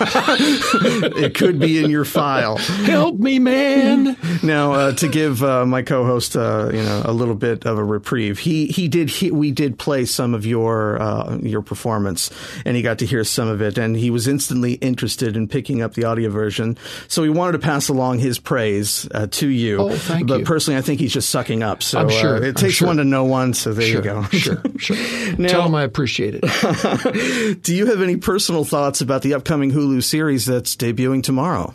it 1.16 1.34
could 1.34 1.58
be 1.58 1.82
in 1.82 1.90
your 1.90 2.04
file. 2.04 2.56
Help 2.56 3.18
me, 3.18 3.38
man. 3.38 4.16
Now, 4.42 4.72
uh, 4.72 4.92
to 4.92 5.08
give 5.08 5.42
uh, 5.42 5.66
my 5.66 5.82
co-host, 5.82 6.36
uh, 6.36 6.70
you 6.72 6.82
know, 6.82 7.02
a 7.04 7.12
little 7.12 7.34
bit 7.34 7.66
of 7.66 7.78
a 7.78 7.84
reprieve, 7.84 8.38
he 8.38 8.66
he 8.66 8.88
did 8.88 9.08
he, 9.10 9.30
we 9.30 9.50
did 9.50 9.77
play 9.78 10.04
some 10.04 10.34
of 10.34 10.44
your 10.44 11.00
uh, 11.00 11.38
your 11.38 11.62
performance, 11.62 12.30
and 12.64 12.76
he 12.76 12.82
got 12.82 12.98
to 12.98 13.06
hear 13.06 13.24
some 13.24 13.48
of 13.48 13.62
it, 13.62 13.78
and 13.78 13.96
he 13.96 14.10
was 14.10 14.28
instantly 14.28 14.74
interested 14.74 15.36
in 15.36 15.48
picking 15.48 15.82
up 15.82 15.94
the 15.94 16.04
audio 16.04 16.30
version. 16.30 16.76
So 17.08 17.22
he 17.22 17.30
wanted 17.30 17.52
to 17.52 17.58
pass 17.60 17.88
along 17.88 18.18
his 18.18 18.38
praise 18.38 19.08
uh, 19.12 19.26
to 19.32 19.48
you. 19.48 19.78
Oh, 19.78 19.96
thank 19.96 20.26
but 20.26 20.40
you. 20.40 20.44
personally, 20.44 20.78
I 20.78 20.82
think 20.82 21.00
he's 21.00 21.12
just 21.12 21.30
sucking 21.30 21.62
up. 21.62 21.82
So 21.82 21.98
I'm 22.00 22.08
sure. 22.08 22.36
uh, 22.36 22.40
it 22.40 22.56
takes 22.56 22.74
sure. 22.74 22.88
one 22.88 22.96
to 22.98 23.04
know 23.04 23.24
one. 23.24 23.54
So 23.54 23.72
there 23.72 23.86
sure, 23.86 23.96
you 23.96 24.02
go. 24.02 24.22
sure, 24.32 24.62
sure. 24.78 24.96
Now- 25.38 25.48
Tell 25.48 25.66
him 25.66 25.74
I 25.74 25.84
appreciate 25.84 26.40
it. 26.42 27.62
Do 27.62 27.74
you 27.74 27.86
have 27.86 28.02
any 28.02 28.16
personal 28.16 28.64
thoughts 28.64 29.00
about 29.00 29.22
the 29.22 29.34
upcoming 29.34 29.70
Hulu 29.70 30.02
series 30.02 30.46
that's 30.46 30.76
debuting 30.76 31.22
tomorrow? 31.22 31.74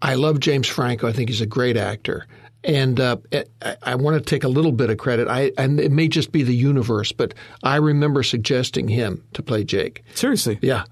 I 0.00 0.14
love 0.14 0.40
James 0.40 0.68
Franco. 0.68 1.08
I 1.08 1.12
think 1.12 1.30
he's 1.30 1.40
a 1.40 1.46
great 1.46 1.76
actor. 1.76 2.26
And 2.66 2.98
uh, 2.98 3.16
I, 3.62 3.76
I 3.82 3.94
want 3.94 4.16
to 4.16 4.20
take 4.20 4.42
a 4.42 4.48
little 4.48 4.72
bit 4.72 4.90
of 4.90 4.98
credit. 4.98 5.28
I 5.28 5.52
and 5.56 5.78
it 5.78 5.92
may 5.92 6.08
just 6.08 6.32
be 6.32 6.42
the 6.42 6.54
universe, 6.54 7.12
but 7.12 7.32
I 7.62 7.76
remember 7.76 8.22
suggesting 8.22 8.88
him 8.88 9.24
to 9.34 9.42
play 9.42 9.62
Jake. 9.62 10.02
Seriously? 10.14 10.58
Yeah, 10.60 10.84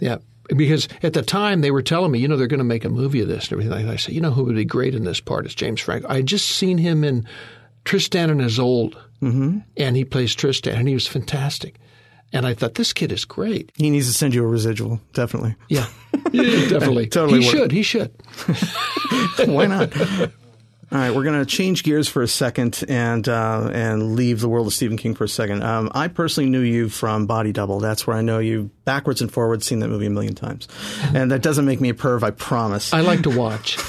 yeah. 0.00 0.18
Because 0.48 0.88
at 1.02 1.14
the 1.14 1.22
time 1.22 1.60
they 1.60 1.70
were 1.70 1.82
telling 1.82 2.10
me, 2.10 2.18
you 2.18 2.28
know, 2.28 2.36
they're 2.36 2.48
going 2.48 2.58
to 2.58 2.64
make 2.64 2.84
a 2.84 2.90
movie 2.90 3.20
of 3.20 3.28
this 3.28 3.44
and 3.44 3.52
everything. 3.52 3.82
And 3.84 3.90
I 3.90 3.96
said, 3.96 4.14
you 4.14 4.20
know, 4.20 4.32
who 4.32 4.44
would 4.44 4.56
be 4.56 4.64
great 4.64 4.94
in 4.94 5.04
this 5.04 5.20
part 5.20 5.46
is 5.46 5.54
James 5.54 5.80
Franco. 5.80 6.06
I 6.08 6.16
had 6.16 6.26
just 6.26 6.50
seen 6.50 6.76
him 6.76 7.02
in 7.02 7.26
Tristan 7.84 8.28
and 8.28 8.42
Isolde, 8.42 8.96
mm-hmm. 9.22 9.60
and 9.76 9.96
he 9.96 10.04
plays 10.04 10.34
Tristan, 10.34 10.76
and 10.76 10.88
he 10.88 10.94
was 10.94 11.06
fantastic. 11.06 11.76
And 12.32 12.46
I 12.46 12.52
thought 12.52 12.74
this 12.74 12.92
kid 12.92 13.12
is 13.12 13.24
great. 13.24 13.70
He 13.76 13.90
needs 13.90 14.08
to 14.08 14.12
send 14.12 14.34
you 14.34 14.42
a 14.42 14.46
residual, 14.46 15.00
definitely. 15.12 15.54
Yeah, 15.68 15.86
definitely. 16.32 17.06
Totally 17.06 17.42
He 17.42 17.48
should. 17.48 17.70
He 17.70 17.82
should. 17.82 18.10
Why 19.46 19.66
not? 19.66 19.92
All 20.92 20.98
right, 20.98 21.14
we're 21.14 21.24
going 21.24 21.38
to 21.38 21.46
change 21.46 21.82
gears 21.82 22.08
for 22.08 22.22
a 22.22 22.28
second 22.28 22.84
and 22.88 23.28
uh, 23.28 23.70
and 23.72 24.16
leave 24.16 24.40
the 24.40 24.48
world 24.48 24.66
of 24.66 24.72
Stephen 24.74 24.96
King 24.96 25.14
for 25.14 25.24
a 25.24 25.28
second. 25.28 25.62
Um, 25.62 25.90
I 25.94 26.08
personally 26.08 26.50
knew 26.50 26.60
you 26.60 26.88
from 26.88 27.26
Body 27.26 27.52
Double. 27.52 27.80
That's 27.80 28.06
where 28.06 28.16
I 28.16 28.22
know 28.22 28.38
you 28.38 28.70
backwards 28.84 29.20
and 29.20 29.32
forwards. 29.32 29.66
Seen 29.66 29.78
that 29.80 29.88
movie 29.88 30.06
a 30.06 30.10
million 30.10 30.34
times, 30.34 30.68
and 31.14 31.30
that 31.30 31.42
doesn't 31.42 31.64
make 31.64 31.80
me 31.80 31.88
a 31.88 31.94
perv. 31.94 32.22
I 32.22 32.30
promise. 32.32 32.92
I 32.92 33.00
like 33.00 33.22
to 33.22 33.30
watch. 33.30 33.78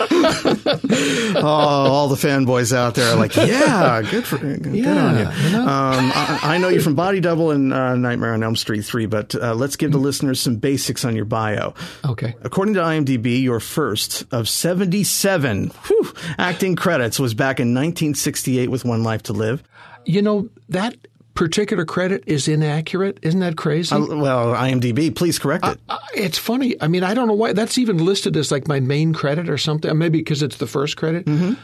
oh, 1.36 1.42
all 1.44 2.08
the 2.08 2.16
fanboys 2.16 2.74
out 2.74 2.94
there 2.94 3.12
are 3.12 3.16
like, 3.16 3.36
yeah, 3.36 4.02
good 4.10 4.24
for 4.24 4.38
good 4.38 4.66
on 4.66 4.74
you. 4.74 4.84
Yeah, 4.84 5.46
you 5.46 5.52
know? 5.52 5.62
Um, 5.62 6.12
I, 6.14 6.40
I 6.42 6.58
know 6.58 6.68
you 6.68 6.80
from 6.80 6.94
Body 6.94 7.20
Double 7.20 7.50
and 7.50 7.72
uh, 7.72 7.94
Nightmare 7.94 8.32
on 8.34 8.42
Elm 8.42 8.56
Street 8.56 8.84
three, 8.84 9.06
but 9.06 9.34
uh, 9.34 9.54
let's 9.54 9.76
give 9.76 9.92
the 9.92 9.98
listeners 9.98 10.40
some 10.40 10.56
basics 10.56 11.04
on 11.04 11.16
your 11.16 11.24
bio. 11.24 11.74
Okay. 12.04 12.34
According 12.42 12.74
to 12.74 12.80
IMDb, 12.80 13.42
your 13.42 13.60
first 13.60 14.24
of 14.32 14.48
77 14.48 15.68
whew, 15.68 16.12
acting 16.38 16.76
credits 16.76 17.18
was 17.18 17.34
back 17.34 17.60
in 17.60 17.68
1968 17.68 18.70
with 18.70 18.84
One 18.84 19.02
Life 19.02 19.24
to 19.24 19.32
Live. 19.32 19.62
You 20.04 20.22
know, 20.22 20.48
that 20.68 20.96
particular 21.34 21.84
credit 21.84 22.24
is 22.26 22.48
inaccurate. 22.48 23.18
Isn't 23.22 23.40
that 23.40 23.56
crazy? 23.56 23.94
Uh, 23.94 24.06
well, 24.16 24.54
IMDb, 24.54 25.14
please 25.14 25.38
correct 25.38 25.66
it. 25.66 25.78
Uh, 25.88 25.98
it's 26.14 26.38
funny. 26.38 26.76
I 26.80 26.88
mean, 26.88 27.04
I 27.04 27.14
don't 27.14 27.28
know 27.28 27.34
why 27.34 27.52
that's 27.52 27.78
even 27.78 27.98
listed 27.98 28.36
as 28.36 28.50
like 28.50 28.68
my 28.68 28.80
main 28.80 29.12
credit 29.12 29.48
or 29.48 29.58
something. 29.58 29.96
Maybe 29.98 30.18
because 30.18 30.42
it's 30.42 30.56
the 30.56 30.66
first 30.66 30.96
credit. 30.96 31.26
Mm-hmm. 31.26 31.54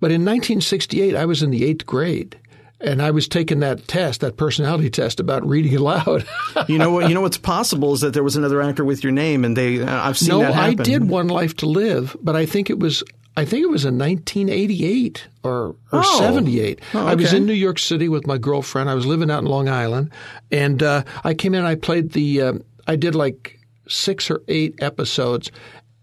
But 0.00 0.10
in 0.10 0.22
1968, 0.22 1.16
I 1.16 1.24
was 1.24 1.42
in 1.42 1.50
the 1.50 1.64
eighth 1.64 1.86
grade. 1.86 2.38
And 2.80 3.00
I 3.00 3.12
was 3.12 3.28
taking 3.28 3.60
that 3.60 3.88
test, 3.88 4.20
that 4.20 4.36
personality 4.36 4.90
test 4.90 5.18
about 5.18 5.46
reading 5.46 5.74
aloud. 5.76 6.26
you 6.68 6.76
know 6.76 6.90
what? 6.90 7.08
You 7.08 7.14
know 7.14 7.22
what's 7.22 7.38
possible 7.38 7.94
is 7.94 8.02
that 8.02 8.12
there 8.12 8.24
was 8.24 8.36
another 8.36 8.60
actor 8.60 8.84
with 8.84 9.02
your 9.02 9.12
name, 9.12 9.44
and 9.44 9.56
they. 9.56 9.80
Uh, 9.80 10.06
I've 10.06 10.18
seen 10.18 10.40
that. 10.40 10.48
no, 10.48 10.52
that 10.52 10.56
I 10.56 10.74
did 10.74 11.08
One 11.08 11.28
Life 11.28 11.56
to 11.58 11.66
Live, 11.66 12.14
but 12.20 12.36
I 12.36 12.44
think 12.44 12.68
it 12.68 12.78
was 12.78 13.02
I 13.36 13.44
think 13.44 13.62
it 13.64 13.70
was 13.70 13.84
in 13.84 13.98
1988 13.98 15.26
or, 15.42 15.50
or 15.68 15.76
Oh. 15.92 16.18
78. 16.20 16.80
Oh, 16.94 17.06
I 17.06 17.14
was 17.14 17.32
in 17.32 17.46
New 17.46 17.52
York 17.52 17.78
City 17.80 18.08
with 18.08 18.26
my 18.26 18.38
girlfriend. 18.38 18.88
I 18.88 18.94
was 18.94 19.06
living 19.06 19.30
out 19.30 19.40
in 19.42 19.46
Long 19.48 19.68
Island, 19.68 20.10
and 20.52 20.82
uh, 20.82 21.02
I 21.24 21.34
came 21.34 21.54
in. 21.54 21.58
and 21.60 21.68
I 21.68 21.74
played 21.74 22.12
the. 22.12 22.40
Uh, 22.42 22.52
I 22.86 22.94
did 22.96 23.14
like 23.14 23.58
six 23.88 24.30
or 24.30 24.40
eight 24.48 24.76
episodes 24.80 25.50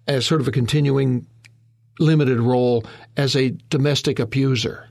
as 0.07 0.25
sort 0.25 0.41
of 0.41 0.47
a 0.47 0.51
continuing 0.51 1.25
limited 1.99 2.39
role 2.39 2.83
as 3.17 3.35
a 3.35 3.51
domestic 3.69 4.19
abuser. 4.19 4.87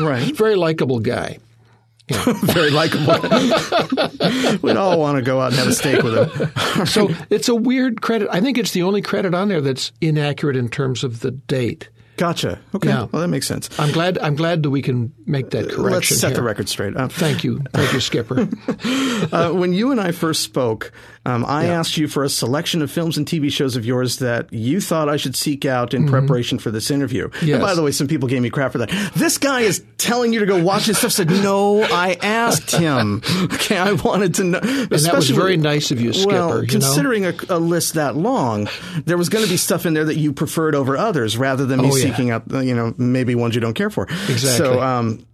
Right. 0.00 0.34
Very 0.36 0.56
likable 0.56 0.98
guy. 0.98 1.38
Very 2.08 2.70
likable. 2.70 3.14
We'd 4.62 4.76
all 4.76 5.00
want 5.00 5.16
to 5.16 5.22
go 5.22 5.40
out 5.40 5.52
and 5.52 5.58
have 5.58 5.68
a 5.68 5.72
steak 5.72 6.02
with 6.02 6.14
him. 6.14 6.86
so 6.86 7.08
it's 7.30 7.48
a 7.48 7.54
weird 7.54 8.02
credit. 8.02 8.28
I 8.30 8.40
think 8.40 8.58
it's 8.58 8.72
the 8.72 8.82
only 8.82 9.00
credit 9.00 9.34
on 9.34 9.48
there 9.48 9.62
that's 9.62 9.90
inaccurate 10.02 10.56
in 10.56 10.68
terms 10.68 11.02
of 11.02 11.20
the 11.20 11.30
date. 11.30 11.88
Gotcha. 12.16 12.60
Okay. 12.74 12.88
Yeah. 12.88 13.06
Well, 13.10 13.22
that 13.22 13.28
makes 13.28 13.46
sense. 13.46 13.68
I'm 13.78 13.90
glad. 13.90 14.18
I'm 14.18 14.36
glad 14.36 14.62
that 14.62 14.70
we 14.70 14.82
can 14.82 15.12
make 15.26 15.50
that 15.50 15.70
correction. 15.70 16.14
Let's 16.14 16.20
set 16.20 16.34
the 16.34 16.42
record 16.42 16.68
straight. 16.68 16.96
Um, 16.96 17.08
Thank 17.08 17.42
you, 17.42 17.60
thank 17.72 17.92
you, 17.92 18.00
Skipper. 18.00 18.48
uh, 19.32 19.50
when 19.52 19.72
you 19.72 19.90
and 19.90 20.00
I 20.00 20.12
first 20.12 20.42
spoke, 20.42 20.92
um, 21.26 21.44
I 21.46 21.66
asked 21.66 21.96
you 21.96 22.06
for 22.08 22.24
a 22.24 22.28
selection 22.28 22.82
of 22.82 22.90
films 22.90 23.16
and 23.16 23.26
TV 23.26 23.50
shows 23.50 23.76
of 23.76 23.84
yours 23.86 24.18
that 24.18 24.52
you 24.52 24.80
thought 24.80 25.08
I 25.08 25.16
should 25.16 25.34
seek 25.36 25.64
out 25.64 25.94
in 25.94 26.06
preparation 26.08 26.58
for 26.58 26.70
this 26.70 26.90
interview. 26.90 27.30
Yes. 27.42 27.54
And 27.54 27.62
by 27.62 27.74
the 27.74 27.82
way, 27.82 27.92
some 27.92 28.06
people 28.08 28.28
gave 28.28 28.42
me 28.42 28.50
crap 28.50 28.72
for 28.72 28.78
that. 28.78 28.90
This 29.16 29.38
guy 29.38 29.60
is 29.62 29.84
telling 29.98 30.32
you 30.32 30.40
to 30.40 30.46
go 30.46 30.62
watch 30.62 30.86
his 30.86 30.98
stuff. 30.98 31.12
Said 31.12 31.28
no, 31.30 31.82
I 31.82 32.16
asked 32.22 32.70
him. 32.72 33.22
Okay, 33.54 33.76
I 33.78 33.92
wanted 33.92 34.34
to 34.36 34.44
know. 34.44 34.58
And 34.58 34.88
that 34.90 35.14
was 35.14 35.30
very 35.30 35.56
nice 35.56 35.90
of 35.90 36.00
you, 36.00 36.12
Skipper, 36.12 36.28
Well, 36.34 36.54
you 36.56 36.62
know? 36.62 36.66
considering 36.68 37.24
a, 37.26 37.34
a 37.48 37.58
list 37.58 37.94
that 37.94 38.16
long, 38.16 38.68
there 39.06 39.16
was 39.16 39.28
going 39.28 39.44
to 39.44 39.50
be 39.50 39.56
stuff 39.56 39.86
in 39.86 39.94
there 39.94 40.04
that 40.04 40.16
you 40.16 40.32
preferred 40.32 40.74
over 40.74 40.96
others, 40.96 41.36
rather 41.38 41.64
than 41.66 41.80
me 41.80 41.90
Oh, 41.92 41.96
yeah. 41.96 42.02
seeking 42.02 42.30
out, 42.30 42.42
you 42.64 42.74
know, 42.74 42.94
maybe 42.98 43.34
ones 43.34 43.54
you 43.54 43.60
don't 43.60 43.74
care 43.74 43.90
for. 43.90 44.04
Exactly. 44.04 44.38
So, 44.66 44.82
um, 44.82 45.24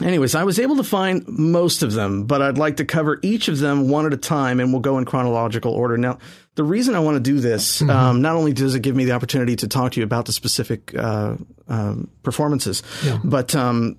Anyways, 0.00 0.34
I 0.34 0.44
was 0.44 0.58
able 0.58 0.76
to 0.76 0.84
find 0.84 1.22
most 1.28 1.82
of 1.82 1.92
them, 1.92 2.24
but 2.24 2.40
I'd 2.40 2.56
like 2.56 2.78
to 2.78 2.84
cover 2.84 3.18
each 3.22 3.48
of 3.48 3.58
them 3.58 3.90
one 3.90 4.06
at 4.06 4.14
a 4.14 4.16
time, 4.16 4.58
and 4.58 4.72
we'll 4.72 4.80
go 4.80 4.96
in 4.96 5.04
chronological 5.04 5.72
order. 5.74 5.98
Now, 5.98 6.18
the 6.54 6.64
reason 6.64 6.94
I 6.94 7.00
want 7.00 7.16
to 7.16 7.20
do 7.20 7.40
this, 7.40 7.80
Mm-hmm. 7.82 7.90
um, 7.90 8.22
not 8.22 8.34
only 8.36 8.54
does 8.54 8.74
it 8.74 8.80
give 8.80 8.96
me 8.96 9.04
the 9.04 9.12
opportunity 9.12 9.54
to 9.56 9.68
talk 9.68 9.92
to 9.92 10.00
you 10.00 10.04
about 10.04 10.24
the 10.24 10.32
specific 10.32 10.94
uh, 10.96 11.36
um, 11.68 12.10
performances, 12.22 12.82
Yeah. 13.04 13.18
but 13.22 13.54
um, 13.54 13.98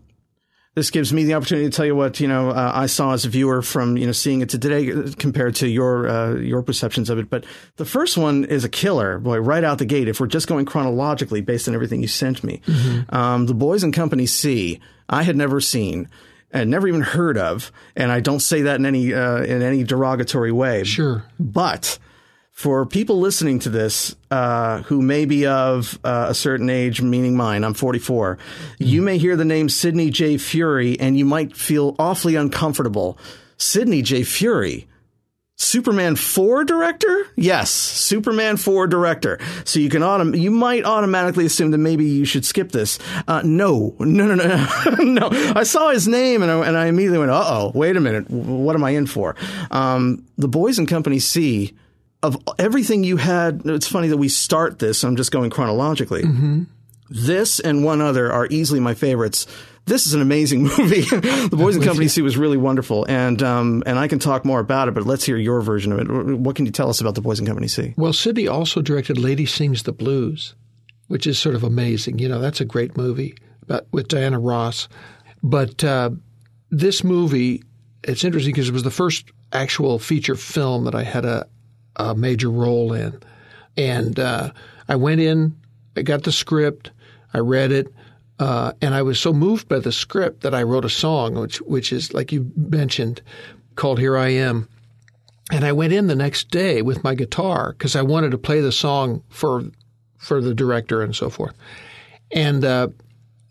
this 0.75 0.89
gives 0.89 1.13
me 1.13 1.25
the 1.25 1.35
opportunity 1.35 1.69
to 1.69 1.75
tell 1.75 1.85
you 1.85 1.95
what 1.95 2.19
you 2.19 2.27
know 2.27 2.49
uh, 2.49 2.71
I 2.73 2.87
saw 2.87 3.13
as 3.13 3.25
a 3.25 3.29
viewer 3.29 3.61
from 3.61 3.95
you 3.95 4.07
know 4.07 4.11
seeing 4.11 4.41
it 4.41 4.49
today 4.49 4.91
uh, 4.91 5.09
compared 5.19 5.53
to 5.57 5.67
your 5.67 6.07
uh, 6.09 6.33
your 6.37 6.63
perceptions 6.63 7.11
of 7.11 7.19
it. 7.19 7.29
But 7.29 7.45
the 7.77 7.85
first 7.85 8.17
one 8.17 8.45
is 8.45 8.63
a 8.63 8.69
killer, 8.69 9.19
boy, 9.19 9.37
right 9.37 9.63
out 9.63 9.77
the 9.77 9.85
gate. 9.85 10.07
If 10.07 10.19
we're 10.19 10.25
just 10.25 10.47
going 10.47 10.65
chronologically 10.65 11.41
based 11.41 11.67
on 11.67 11.75
everything 11.75 12.01
you 12.01 12.07
sent 12.07 12.43
me, 12.43 12.61
um, 13.09 13.45
the 13.45 13.53
Boys 13.53 13.83
in 13.83 13.91
Company 13.91 14.25
C, 14.25 14.79
I 15.13 15.23
had 15.23 15.35
never 15.35 15.61
seen. 15.61 16.09
And 16.55 16.69
never 16.69 16.87
even 16.87 17.01
heard 17.01 17.35
of, 17.35 17.71
and 17.95 18.11
I 18.11 18.19
don't 18.19 18.39
say 18.39 18.61
that 18.61 18.75
in 18.75 18.85
any 18.85 19.11
uh, 19.11 19.41
in 19.41 19.63
any 19.63 19.83
derogatory 19.83 20.51
way. 20.51 20.83
Sure. 20.83 21.23
But 21.39 21.97
for 22.53 22.85
people 22.85 23.19
listening 23.19 23.57
to 23.59 23.69
this 23.71 24.15
uh, 24.29 24.83
who 24.83 25.01
may 25.01 25.25
be 25.25 25.47
of 25.47 25.99
uh, 26.03 26.27
a 26.29 26.35
certain 26.35 26.69
age, 26.69 27.01
meaning 27.01 27.35
mine, 27.35 27.63
I'm 27.63 27.73
44, 27.73 28.37
you 28.77 29.01
may 29.01 29.17
hear 29.17 29.35
the 29.35 29.43
name 29.43 29.67
Sidney 29.67 30.11
J. 30.11 30.35
Furie 30.35 30.95
and 30.99 31.17
you 31.17 31.25
might 31.25 31.57
feel 31.57 31.95
awfully 31.97 32.35
uncomfortable. 32.35 33.17
Sidney 33.57 34.03
J. 34.03 34.21
Furie. 34.21 34.85
Superman 35.63 36.15
4 36.15 36.65
director? 36.65 37.27
Yes, 37.35 37.71
Superman 37.71 38.57
4 38.57 38.87
director. 38.87 39.39
So 39.65 39.79
you 39.79 39.89
can 39.89 40.01
autom- 40.01 40.39
you 40.39 40.51
might 40.51 40.85
automatically 40.85 41.45
assume 41.45 41.71
that 41.71 41.77
maybe 41.77 42.05
you 42.05 42.25
should 42.25 42.45
skip 42.45 42.71
this. 42.71 42.99
Uh, 43.27 43.41
no, 43.43 43.95
no, 43.99 44.27
no, 44.27 44.35
no, 44.35 44.95
no. 44.99 45.29
I 45.31 45.63
saw 45.63 45.89
his 45.89 46.07
name 46.07 46.41
and 46.41 46.51
I, 46.51 46.67
and 46.67 46.77
I 46.77 46.87
immediately 46.87 47.19
went, 47.19 47.31
uh 47.31 47.43
oh, 47.45 47.71
wait 47.73 47.95
a 47.95 47.99
minute. 48.01 48.29
What 48.29 48.75
am 48.75 48.83
I 48.83 48.91
in 48.91 49.07
for? 49.07 49.35
Um, 49.71 50.25
the 50.37 50.47
Boys 50.47 50.79
in 50.79 50.85
Company 50.85 51.19
C, 51.19 51.73
of 52.21 52.37
everything 52.57 53.03
you 53.03 53.17
had, 53.17 53.63
it's 53.65 53.87
funny 53.87 54.07
that 54.07 54.17
we 54.17 54.29
start 54.29 54.79
this. 54.79 55.03
I'm 55.03 55.17
just 55.17 55.31
going 55.31 55.49
chronologically. 55.49 56.23
This 57.09 57.59
and 57.59 57.83
one 57.83 58.01
other 58.01 58.31
are 58.31 58.47
easily 58.49 58.79
my 58.79 58.93
favorites. 58.93 59.45
This 59.85 60.07
is 60.07 60.13
an 60.13 60.21
amazing 60.21 60.63
movie. 60.77 61.01
the 61.01 61.55
Boys 61.57 61.75
in 61.75 61.81
Company 61.81 62.07
C 62.07 62.21
was 62.21 62.37
really 62.37 62.57
wonderful, 62.57 63.05
and 63.09 63.41
um, 63.43 63.83
and 63.85 63.99
I 63.99 64.07
can 64.07 64.19
talk 64.19 64.45
more 64.45 64.59
about 64.59 64.87
it. 64.87 64.93
But 64.93 65.05
let's 65.05 65.25
hear 65.25 65.37
your 65.37 65.61
version 65.61 65.91
of 65.91 65.99
it. 65.99 66.37
What 66.39 66.55
can 66.55 66.65
you 66.65 66.71
tell 66.71 66.89
us 66.89 67.01
about 67.01 67.15
the 67.15 67.21
Boys 67.21 67.39
in 67.39 67.45
Company 67.45 67.67
C? 67.67 67.93
Well, 67.97 68.13
Sidney 68.13 68.47
also 68.47 68.81
directed 68.81 69.17
Lady 69.17 69.45
Sings 69.45 69.83
the 69.83 69.91
Blues, 69.91 70.55
which 71.07 71.27
is 71.27 71.37
sort 71.37 71.55
of 71.55 71.63
amazing. 71.63 72.19
You 72.19 72.29
know, 72.29 72.39
that's 72.39 72.61
a 72.61 72.65
great 72.65 72.95
movie 72.95 73.35
about, 73.63 73.85
with 73.91 74.07
Diana 74.07 74.39
Ross. 74.39 74.87
But 75.41 75.83
uh, 75.83 76.11
this 76.69 77.03
movie, 77.03 77.63
it's 78.03 78.23
interesting 78.23 78.53
because 78.53 78.69
it 78.69 78.73
was 78.73 78.83
the 78.83 78.91
first 78.91 79.25
actual 79.51 79.99
feature 79.99 80.35
film 80.35 80.85
that 80.85 80.95
I 80.95 81.03
had 81.03 81.25
a, 81.25 81.45
a 81.97 82.15
major 82.15 82.49
role 82.49 82.93
in. 82.93 83.19
And 83.75 84.17
uh, 84.19 84.51
I 84.87 84.95
went 84.95 85.19
in, 85.19 85.57
I 85.95 86.01
got 86.01 86.23
the 86.23 86.31
script, 86.31 86.91
I 87.33 87.39
read 87.39 87.71
it, 87.71 87.87
uh, 88.39 88.73
and 88.81 88.93
I 88.93 89.01
was 89.01 89.19
so 89.19 89.31
moved 89.31 89.67
by 89.67 89.79
the 89.79 89.91
script 89.91 90.41
that 90.41 90.55
I 90.55 90.63
wrote 90.63 90.85
a 90.85 90.89
song, 90.89 91.35
which 91.35 91.61
which 91.61 91.93
is 91.93 92.13
like 92.13 92.31
you 92.31 92.51
mentioned, 92.55 93.21
called 93.75 93.99
"Here 93.99 94.17
I 94.17 94.29
Am." 94.29 94.67
And 95.51 95.63
I 95.63 95.71
went 95.71 95.93
in 95.93 96.07
the 96.07 96.15
next 96.15 96.49
day 96.49 96.81
with 96.81 97.03
my 97.03 97.15
guitar 97.15 97.73
because 97.73 97.95
I 97.95 98.01
wanted 98.01 98.31
to 98.31 98.37
play 98.37 98.59
the 98.61 98.71
song 98.71 99.23
for 99.29 99.63
for 100.17 100.41
the 100.41 100.53
director 100.53 101.01
and 101.01 101.15
so 101.15 101.29
forth. 101.29 101.53
And 102.31 102.65
uh, 102.65 102.87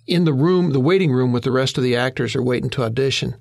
in 0.07 0.25
the 0.25 0.33
room, 0.33 0.73
the 0.73 0.81
waiting 0.81 1.13
room 1.13 1.33
with 1.33 1.45
the 1.45 1.53
rest 1.53 1.79
of 1.79 1.85
the 1.85 1.97
actors 1.97 2.35
are 2.35 2.43
waiting 2.43 2.71
to 2.71 2.83
audition. 2.83 3.37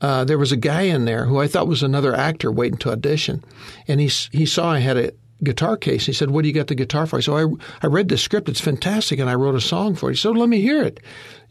Uh, 0.00 0.24
there 0.24 0.38
was 0.38 0.52
a 0.52 0.56
guy 0.56 0.82
in 0.82 1.04
there 1.04 1.24
who 1.26 1.38
I 1.38 1.46
thought 1.46 1.68
was 1.68 1.82
another 1.82 2.14
actor 2.14 2.50
waiting 2.50 2.78
to 2.78 2.90
audition, 2.90 3.42
and 3.88 4.00
he 4.00 4.08
he 4.30 4.44
saw 4.44 4.72
I 4.72 4.80
had 4.80 4.96
a 4.96 5.12
guitar 5.42 5.76
case. 5.76 6.06
He 6.06 6.12
said, 6.12 6.30
"What 6.30 6.42
do 6.42 6.48
you 6.48 6.54
got 6.54 6.68
the 6.68 6.74
guitar 6.74 7.06
for?" 7.06 7.16
I 7.16 7.20
said, 7.20 7.34
"I 7.34 7.44
I 7.82 7.86
read 7.86 8.08
the 8.08 8.18
script. 8.18 8.48
It's 8.48 8.60
fantastic, 8.60 9.18
and 9.18 9.28
I 9.28 9.34
wrote 9.34 9.54
a 9.54 9.60
song 9.60 9.94
for 9.94 10.10
it." 10.10 10.14
He 10.14 10.20
said, 10.20 10.36
"Let 10.36 10.48
me 10.48 10.60
hear 10.60 10.82
it." 10.82 11.00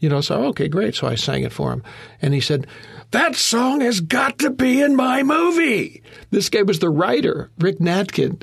You 0.00 0.08
know, 0.08 0.20
so 0.20 0.44
okay, 0.46 0.68
great. 0.68 0.94
So 0.94 1.06
I 1.06 1.14
sang 1.14 1.42
it 1.42 1.52
for 1.52 1.72
him, 1.72 1.82
and 2.20 2.34
he 2.34 2.40
said, 2.40 2.66
"That 3.10 3.36
song 3.36 3.80
has 3.80 4.00
got 4.00 4.38
to 4.40 4.50
be 4.50 4.80
in 4.80 4.96
my 4.96 5.22
movie." 5.22 6.02
This 6.30 6.48
guy 6.48 6.62
was 6.62 6.78
the 6.78 6.90
writer, 6.90 7.50
Rick 7.58 7.78
Natkin. 7.78 8.42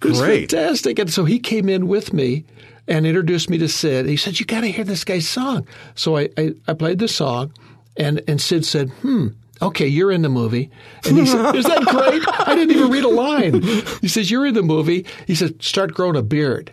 Great. 0.00 0.50
fantastic. 0.50 0.98
And 0.98 1.12
so 1.12 1.24
he 1.24 1.38
came 1.38 1.68
in 1.68 1.88
with 1.88 2.12
me 2.12 2.44
and 2.86 3.06
introduced 3.06 3.50
me 3.50 3.58
to 3.58 3.68
Sid. 3.68 4.06
He 4.06 4.16
said, 4.16 4.40
"You 4.40 4.46
got 4.46 4.62
to 4.62 4.68
hear 4.68 4.84
this 4.84 5.04
guy's 5.04 5.28
song." 5.28 5.66
So 5.94 6.16
I, 6.16 6.30
I, 6.38 6.54
I 6.66 6.72
played 6.72 6.98
the 6.98 7.08
song, 7.08 7.52
and 7.96 8.22
and 8.26 8.40
Sid 8.40 8.64
said, 8.64 8.88
"Hmm." 9.02 9.28
Okay, 9.60 9.86
you're 9.86 10.12
in 10.12 10.22
the 10.22 10.28
movie. 10.28 10.70
And 11.04 11.18
he 11.18 11.26
said, 11.26 11.54
Is 11.54 11.64
that 11.64 11.84
great? 11.84 12.22
I 12.48 12.54
didn't 12.54 12.76
even 12.76 12.90
read 12.90 13.04
a 13.04 13.08
line. 13.08 13.62
He 14.00 14.08
says, 14.08 14.30
You're 14.30 14.46
in 14.46 14.54
the 14.54 14.62
movie. 14.62 15.06
He 15.26 15.34
says, 15.34 15.52
Start 15.60 15.94
growing 15.94 16.16
a 16.16 16.22
beard. 16.22 16.72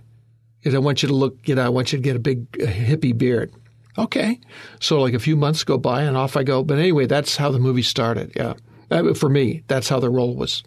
Because 0.59 0.75
I 0.75 0.79
want 0.79 1.03
you 1.03 1.09
to 1.09 1.15
look, 1.15 1.37
you 1.47 1.55
know, 1.55 1.65
I 1.65 1.69
want 1.69 1.91
you 1.91 1.99
to 1.99 2.03
get 2.03 2.15
a 2.15 2.19
big 2.19 2.47
uh, 2.61 2.65
hippie 2.65 3.17
beard. 3.17 3.53
Okay. 3.97 4.39
So, 4.79 4.99
like 4.99 5.13
a 5.13 5.19
few 5.19 5.35
months 5.35 5.63
go 5.63 5.77
by 5.77 6.01
and 6.01 6.17
off 6.17 6.35
I 6.35 6.43
go. 6.43 6.63
But 6.63 6.79
anyway, 6.79 7.05
that's 7.05 7.37
how 7.37 7.51
the 7.51 7.59
movie 7.59 7.81
started. 7.81 8.31
Yeah. 8.35 8.53
Uh, 8.91 9.13
for 9.13 9.29
me, 9.29 9.63
that's 9.67 9.89
how 9.89 9.99
the 9.99 10.09
role 10.09 10.35
was 10.35 10.63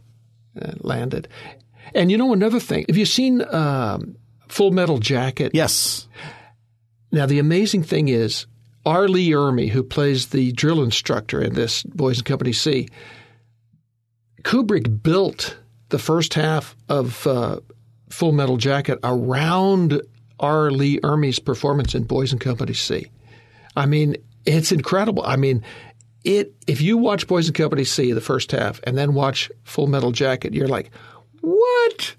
uh, 0.61 0.73
landed. 0.79 1.29
And 1.95 2.11
you 2.11 2.19
know, 2.19 2.33
another 2.33 2.61
thing, 2.61 2.85
have 2.89 2.97
you 2.97 3.07
seen 3.07 3.43
um, 3.55 4.17
Full 4.49 4.71
Metal 4.71 4.99
Jacket? 4.99 5.53
Yes. 5.55 6.09
Now, 7.11 7.27
the 7.27 7.39
amazing 7.39 7.83
thing 7.85 8.09
is, 8.09 8.47
R. 8.87 9.09
Lee 9.09 9.31
Ermey, 9.31 9.69
who 9.69 9.83
plays 9.83 10.29
the 10.29 10.53
drill 10.53 10.83
instructor 10.83 11.43
in 11.43 11.55
this 11.55 11.83
Boys 11.83 12.19
in 12.19 12.25
Company 12.25 12.53
C, 12.53 12.89
Kubrick 14.43 15.03
built 15.03 15.59
the 15.91 15.99
first 15.99 16.35
half 16.35 16.77
of 16.89 17.27
uh, 17.27 17.61
Full 18.11 18.33
Metal 18.33 18.57
Jacket 18.57 18.99
around 19.03 20.01
R. 20.41 20.71
Lee 20.71 21.01
Ermey's 21.01 21.39
performance 21.39 21.95
in 21.95 22.05
Boys 22.05 22.33
in 22.33 22.39
Company 22.39 22.75
C. 22.75 23.07
I 23.77 23.87
mean, 23.87 24.17
it's 24.47 24.73
incredible. 24.73 25.23
I 25.25 25.37
mean, 25.37 25.65
it 26.25 26.55
if 26.67 26.81
you 26.81 26.99
watch 26.99 27.27
Boys 27.27 27.49
in 27.49 27.55
Company 27.55 27.85
C 27.85 28.13
the 28.13 28.21
first 28.21 28.53
half 28.53 28.81
and 28.85 28.97
then 28.97 29.15
watch 29.15 29.51
Full 29.65 29.87
Metal 29.87 30.13
Jacket, 30.13 30.55
you're 30.55 30.69
like, 30.69 30.91
what? 31.41 32.15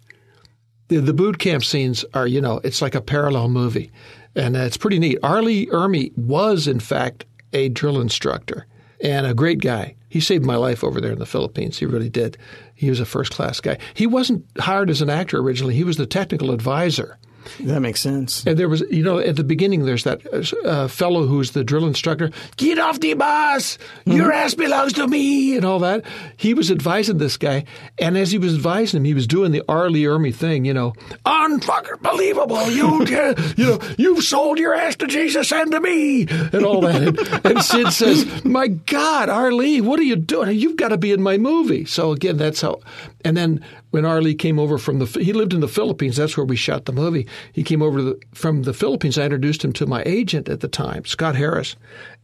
The, 0.87 0.97
the 0.97 1.13
boot 1.13 1.37
camp 1.37 1.63
scenes 1.63 2.03
are, 2.13 2.25
you 2.25 2.41
know, 2.41 2.59
it's 2.63 2.81
like 2.81 2.95
a 2.95 3.01
parallel 3.01 3.49
movie, 3.49 3.91
and 4.39 4.55
it's 4.55 4.77
pretty 4.77 4.99
neat. 4.99 5.19
R. 5.21 5.41
Lee 5.41 5.67
Ermey 5.67 6.17
was, 6.17 6.67
in 6.67 6.79
fact, 6.79 7.25
a 7.53 7.69
drill 7.69 7.99
instructor 7.99 8.65
and 9.01 9.25
a 9.25 9.33
great 9.33 9.59
guy. 9.59 9.95
He 10.07 10.19
saved 10.19 10.45
my 10.45 10.55
life 10.55 10.83
over 10.83 10.99
there 10.99 11.11
in 11.11 11.19
the 11.19 11.25
Philippines. 11.25 11.77
He 11.77 11.85
really 11.85 12.09
did. 12.09 12.37
He 12.73 12.89
was 12.89 12.99
a 12.99 13.05
first 13.05 13.31
class 13.31 13.59
guy. 13.59 13.77
He 13.93 14.07
wasn't 14.07 14.45
hired 14.57 14.89
as 14.89 15.01
an 15.01 15.09
actor 15.09 15.39
originally. 15.39 15.75
He 15.75 15.83
was 15.83 15.97
the 15.97 16.05
technical 16.05 16.51
advisor 16.51 17.17
That 17.61 17.79
makes 17.81 18.01
sense. 18.01 18.45
And 18.45 18.57
there 18.57 18.69
was, 18.69 18.81
you 18.89 19.03
know, 19.03 19.19
at 19.19 19.35
the 19.35 19.43
beginning, 19.43 19.85
there's 19.85 20.03
that 20.03 20.21
uh, 20.65 20.87
fellow 20.87 21.25
who's 21.25 21.51
the 21.51 21.63
drill 21.63 21.85
instructor. 21.85 22.31
Get 22.57 22.79
off 22.79 22.99
the 22.99 23.13
bus! 23.13 23.77
Your 24.05 24.31
ass 24.31 24.53
belongs 24.53 24.93
to 24.93 25.07
me, 25.07 25.55
and 25.55 25.65
all 25.65 25.79
that. 25.79 26.05
He 26.37 26.53
was 26.53 26.71
advising 26.71 27.17
this 27.17 27.37
guy, 27.37 27.65
and 27.97 28.17
as 28.17 28.31
he 28.31 28.37
was 28.37 28.55
advising 28.55 28.99
him, 28.99 29.03
he 29.05 29.13
was 29.13 29.27
doing 29.27 29.51
the 29.51 29.63
R. 29.67 29.89
Lee 29.89 30.03
Ermey 30.03 30.33
thing, 30.33 30.65
you 30.65 30.73
know, 30.73 30.93
unfucking 31.25 32.01
believable. 32.01 32.69
You, 32.69 33.05
you 33.57 33.65
know, 33.65 33.79
you've 33.97 34.23
sold 34.23 34.59
your 34.59 34.73
ass 34.73 34.95
to 34.97 35.07
Jesus 35.07 35.51
and 35.51 35.71
to 35.71 35.79
me, 35.79 36.27
and 36.29 36.65
all 36.65 36.81
that. 36.81 37.01
And, 37.01 37.45
and 37.45 37.63
Sid 37.63 37.93
says, 37.93 38.45
"My 38.45 38.67
God, 38.67 39.29
R. 39.29 39.51
Lee, 39.51 39.81
what 39.81 39.99
are 39.99 40.03
you 40.03 40.15
doing? 40.15 40.57
You've 40.57 40.77
got 40.77 40.89
to 40.89 40.97
be 40.97 41.11
in 41.11 41.21
my 41.21 41.37
movie." 41.37 41.85
So 41.85 42.11
again, 42.11 42.37
that's 42.37 42.61
how. 42.61 42.79
And 43.25 43.35
then 43.35 43.65
when 43.91 44.05
R. 44.05 44.21
Lee 44.21 44.35
came 44.35 44.59
over 44.59 44.77
from 44.77 44.99
the, 44.99 45.05
he 45.05 45.33
lived 45.33 45.53
in 45.53 45.61
the 45.61 45.67
Philippines. 45.67 46.17
That's 46.17 46.37
where 46.37 46.45
we 46.45 46.55
shot 46.55 46.85
the 46.85 46.91
movie. 46.91 47.27
He 47.53 47.63
came 47.63 47.81
over 47.81 48.01
the, 48.01 48.21
from 48.33 48.63
the 48.63 48.73
Philippines. 48.73 49.17
I 49.17 49.23
introduced 49.23 49.63
him 49.63 49.73
to 49.73 49.85
my 49.85 50.03
agent 50.05 50.49
at 50.49 50.59
the 50.59 50.67
time, 50.67 51.05
Scott 51.05 51.35
Harris, 51.35 51.75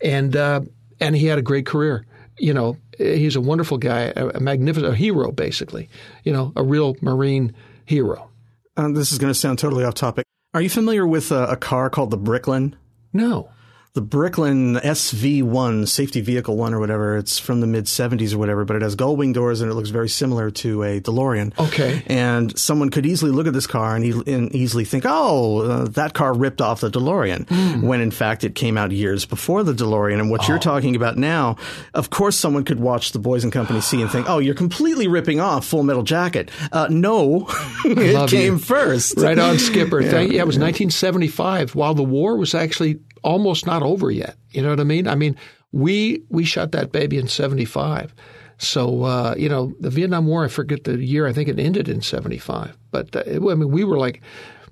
and 0.02 0.36
uh, 0.36 0.62
and 1.00 1.16
he 1.16 1.26
had 1.26 1.40
a 1.40 1.44
great 1.44 1.66
career. 1.66 2.06
You 2.38 2.54
know, 2.54 2.78
he's 2.98 3.36
a 3.36 3.42
wonderful 3.42 3.78
guy, 3.78 4.14
a, 4.16 4.28
a 4.30 4.40
magnificent 4.40 4.92
a 4.92 4.96
hero, 4.96 5.32
basically. 5.32 5.90
You 6.24 6.34
know, 6.34 6.54
a 6.56 6.64
real 6.64 6.96
Marine 7.02 7.56
hero. 7.86 8.30
Um, 8.78 8.94
this 8.94 9.12
is 9.12 9.18
going 9.18 9.32
to 9.32 9.40
sound 9.40 9.60
totally 9.60 9.86
off 9.86 9.94
topic. 9.94 10.26
Are 10.54 10.62
you 10.62 10.70
familiar 10.70 11.08
with 11.08 11.32
a, 11.32 11.46
a 11.48 11.58
car 11.58 11.90
called 11.90 12.12
the 12.12 12.18
Bricklin? 12.18 12.76
No. 13.14 13.50
The 13.96 14.02
Bricklin 14.02 14.76
SV1, 14.76 15.88
safety 15.88 16.20
vehicle 16.20 16.58
one 16.58 16.74
or 16.74 16.82
whatever. 16.82 17.16
It's 17.16 17.40
from 17.40 17.62
the 17.62 17.68
mid 17.68 17.86
70s 17.86 18.34
or 18.34 18.38
whatever, 18.38 18.66
but 18.66 18.76
it 18.76 18.82
has 18.82 18.94
gull 18.94 19.16
wing 19.16 19.32
doors 19.32 19.62
and 19.62 19.72
it 19.72 19.74
looks 19.74 19.88
very 19.88 20.10
similar 20.10 20.52
to 20.52 20.84
a 20.84 21.00
DeLorean. 21.00 21.58
Okay. 21.58 22.04
And 22.08 22.60
someone 22.60 22.90
could 22.90 23.06
easily 23.06 23.32
look 23.32 23.48
at 23.48 23.54
this 23.54 23.68
car 23.68 23.96
and, 23.96 24.04
e- 24.04 24.34
and 24.34 24.54
easily 24.54 24.84
think, 24.84 25.06
oh, 25.08 25.60
uh, 25.62 25.86
that 25.92 26.14
car 26.14 26.34
ripped 26.34 26.60
off 26.60 26.82
the 26.82 26.92
DeLorean. 26.92 27.82
When 27.84 28.02
in 28.02 28.12
fact 28.12 28.44
it 28.44 28.54
came 28.54 28.78
out 28.78 28.92
years 28.92 29.26
before 29.26 29.64
the 29.64 29.72
DeLorean. 29.72 30.20
And 30.20 30.30
what 30.30 30.46
you're 30.50 30.60
talking 30.60 30.98
about 30.98 31.18
now, 31.18 31.56
of 31.94 32.10
course, 32.10 32.36
someone 32.36 32.66
could 32.66 32.82
watch 32.82 33.14
the 33.14 33.20
Boys 33.20 33.46
in 33.46 33.52
Company 33.52 33.80
C 33.80 34.02
and 34.02 34.12
think, 34.12 34.30
oh, 34.30 34.40
you're 34.40 34.56
completely 34.56 35.08
ripping 35.08 35.40
off 35.40 35.66
Full 35.68 35.84
Metal 35.84 36.04
Jacket. 36.04 36.52
Uh, 36.74 36.88
no, 36.90 37.48
it 37.86 38.30
came 38.30 38.54
you. 38.56 38.60
first. 38.60 39.18
Right 39.18 39.40
on, 39.40 39.58
Skipper. 39.58 40.02
Yeah. 40.06 40.12
Thank, 40.12 40.34
yeah, 40.34 40.42
it 40.42 40.48
was 40.48 40.60
1975, 40.60 41.76
while 41.76 41.94
the 41.94 42.04
war 42.04 42.36
was 42.36 42.54
actually 42.54 43.00
almost 43.26 43.66
not 43.66 43.84
over 43.84 44.12
yet. 44.12 44.36
You 44.52 44.62
know 44.62 44.70
what 44.70 44.80
I 44.80 44.84
mean? 44.86 45.08
I 45.08 45.16
mean, 45.16 45.36
we 45.72 46.22
we 46.30 46.46
shot 46.46 46.72
that 46.72 46.92
baby 46.92 47.18
in 47.18 47.28
75. 47.28 48.14
So 48.58 49.04
uh, 49.04 49.36
you 49.38 49.50
know, 49.50 49.74
the 49.82 49.90
Vietnam 49.90 50.28
War. 50.28 50.46
I 50.46 50.48
forget 50.48 50.86
the 50.86 50.98
year. 51.04 51.28
I 51.28 51.34
think 51.34 51.50
it 51.50 51.60
ended 51.60 51.90
in 51.90 52.02
75. 52.02 52.78
But 52.92 53.14
uh, 53.16 53.24
I 53.28 53.56
mean, 53.56 53.72
we 53.72 53.84
were 53.84 53.98
like, 53.98 54.22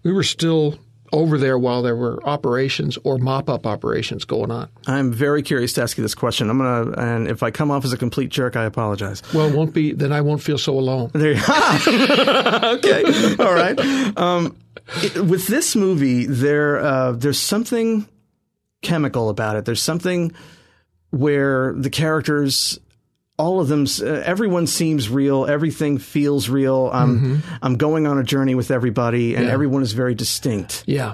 we 0.04 0.14
were 0.14 0.24
still 0.24 0.78
over 1.12 1.38
there 1.38 1.60
while 1.60 1.84
there 1.84 1.96
were 1.96 2.18
operations 2.28 2.98
or 3.04 3.20
mop 3.20 3.48
up 3.48 3.68
operations 3.68 4.26
going 4.26 4.50
on. 4.50 4.68
I'm 4.88 5.12
very 5.14 5.44
curious 5.44 5.74
to 5.74 5.84
ask 5.84 5.96
you 5.96 6.02
this 6.02 6.16
question. 6.16 6.50
I'm 6.50 6.58
gonna, 6.58 6.92
and 6.94 7.28
if 7.28 7.44
I 7.44 7.52
come 7.52 7.70
off 7.70 7.86
as 7.86 7.94
a 7.94 7.98
complete 7.98 8.30
jerk, 8.32 8.56
I 8.56 8.64
apologize. 8.66 9.22
Well, 9.34 9.48
it 9.50 9.56
won't 9.56 9.74
be. 9.76 9.94
Then 9.94 10.12
I 10.12 10.22
won't 10.22 10.42
feel 10.42 10.58
so 10.58 10.74
alone. 10.80 11.12
There 11.14 11.34
you 11.34 11.40
okay, 12.78 13.36
all 13.38 13.54
right. 13.54 13.78
Um, 14.18 14.56
it- 15.04 15.24
with 15.26 15.46
this 15.48 15.76
movie, 15.76 16.26
there 16.26 16.80
uh, 16.80 17.12
there's 17.12 17.40
something 17.40 18.08
chemical 18.84 19.30
about 19.30 19.56
it. 19.56 19.66
There's 19.66 19.82
something 19.82 20.32
where 21.10 21.74
the 21.74 21.90
characters. 21.90 22.80
All 23.36 23.60
of 23.60 23.68
them, 23.68 23.88
uh, 24.00 24.06
everyone 24.24 24.68
seems 24.68 25.10
real. 25.10 25.48
Everything 25.48 25.98
feels 25.98 26.50
real. 26.50 26.92
I'm, 26.94 27.42
I'm 27.64 27.78
going 27.78 28.06
on 28.06 28.20
a 28.20 28.24
journey 28.24 28.54
with 28.54 28.70
everybody, 28.70 29.34
and 29.36 29.48
Yeah. 29.48 29.52
everyone 29.52 29.82
is 29.82 29.94
very 29.94 30.14
distinct. 30.14 30.84
Yeah. 30.86 31.14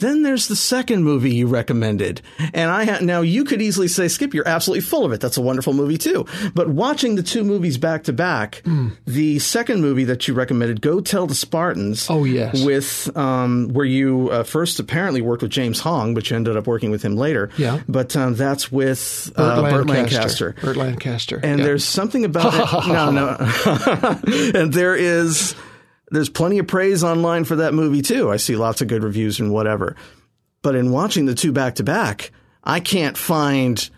Then 0.00 0.22
there's 0.22 0.48
the 0.48 0.56
second 0.56 1.04
movie 1.04 1.34
you 1.34 1.46
recommended. 1.46 2.20
And 2.52 2.70
I 2.70 2.84
ha- 2.84 2.98
now 3.02 3.20
you 3.20 3.44
could 3.44 3.62
easily 3.62 3.86
say, 3.88 4.08
Skip, 4.08 4.34
you're 4.34 4.48
absolutely 4.48 4.80
full 4.82 5.04
of 5.04 5.12
it. 5.12 5.20
That's 5.20 5.36
a 5.36 5.40
wonderful 5.42 5.72
movie 5.72 5.98
too. 5.98 6.26
But 6.54 6.68
watching 6.68 7.14
the 7.16 7.22
two 7.22 7.44
movies 7.44 7.78
back 7.78 8.04
to 8.04 8.12
back, 8.12 8.62
the 9.06 9.38
second 9.38 9.80
movie 9.80 10.04
that 10.04 10.26
you 10.26 10.34
recommended, 10.34 10.80
Go 10.80 11.00
Tell 11.00 11.26
the 11.26 11.34
Spartans. 11.34 12.08
Oh, 12.10 12.24
yes. 12.24 12.64
With, 12.64 13.16
um, 13.16 13.68
where 13.72 13.84
you 13.86 14.30
uh, 14.30 14.42
first 14.42 14.80
apparently 14.80 15.20
worked 15.20 15.42
with 15.42 15.50
James 15.52 15.80
Hong, 15.80 16.14
but 16.14 16.28
you 16.30 16.36
ended 16.36 16.56
up 16.56 16.66
working 16.66 16.90
with 16.90 17.02
him 17.02 17.16
later. 17.16 17.50
Yeah. 17.56 17.80
But 17.88 18.16
um, 18.16 18.34
that's 18.34 18.72
with 18.72 19.30
uh, 19.36 19.62
Burt 19.70 19.86
Lancaster. 19.86 20.54
Burt 20.60 20.76
Lancaster. 20.76 21.38
And 21.42 21.58
Yeah. 21.60 21.66
there's 21.66 21.84
something 21.84 22.24
about 22.24 22.54
it. 22.54 22.60
No, 22.90 23.10
no. 23.10 23.36
and 24.60 24.72
there 24.72 24.96
is 24.96 25.54
there's 26.10 26.28
plenty 26.28 26.58
of 26.58 26.66
praise 26.66 27.04
online 27.04 27.44
for 27.44 27.56
that 27.56 27.74
movie 27.74 28.02
too. 28.02 28.30
I 28.30 28.36
see 28.36 28.56
lots 28.56 28.80
of 28.80 28.88
good 28.88 29.02
reviews 29.02 29.40
and 29.40 29.52
whatever. 29.52 29.96
But 30.62 30.74
in 30.74 30.92
watching 30.92 31.26
the 31.26 31.34
two 31.34 31.52
back 31.52 31.76
to 31.76 31.84
back, 31.84 32.32
I 32.62 32.80
can't 32.80 33.16
find 33.16 33.88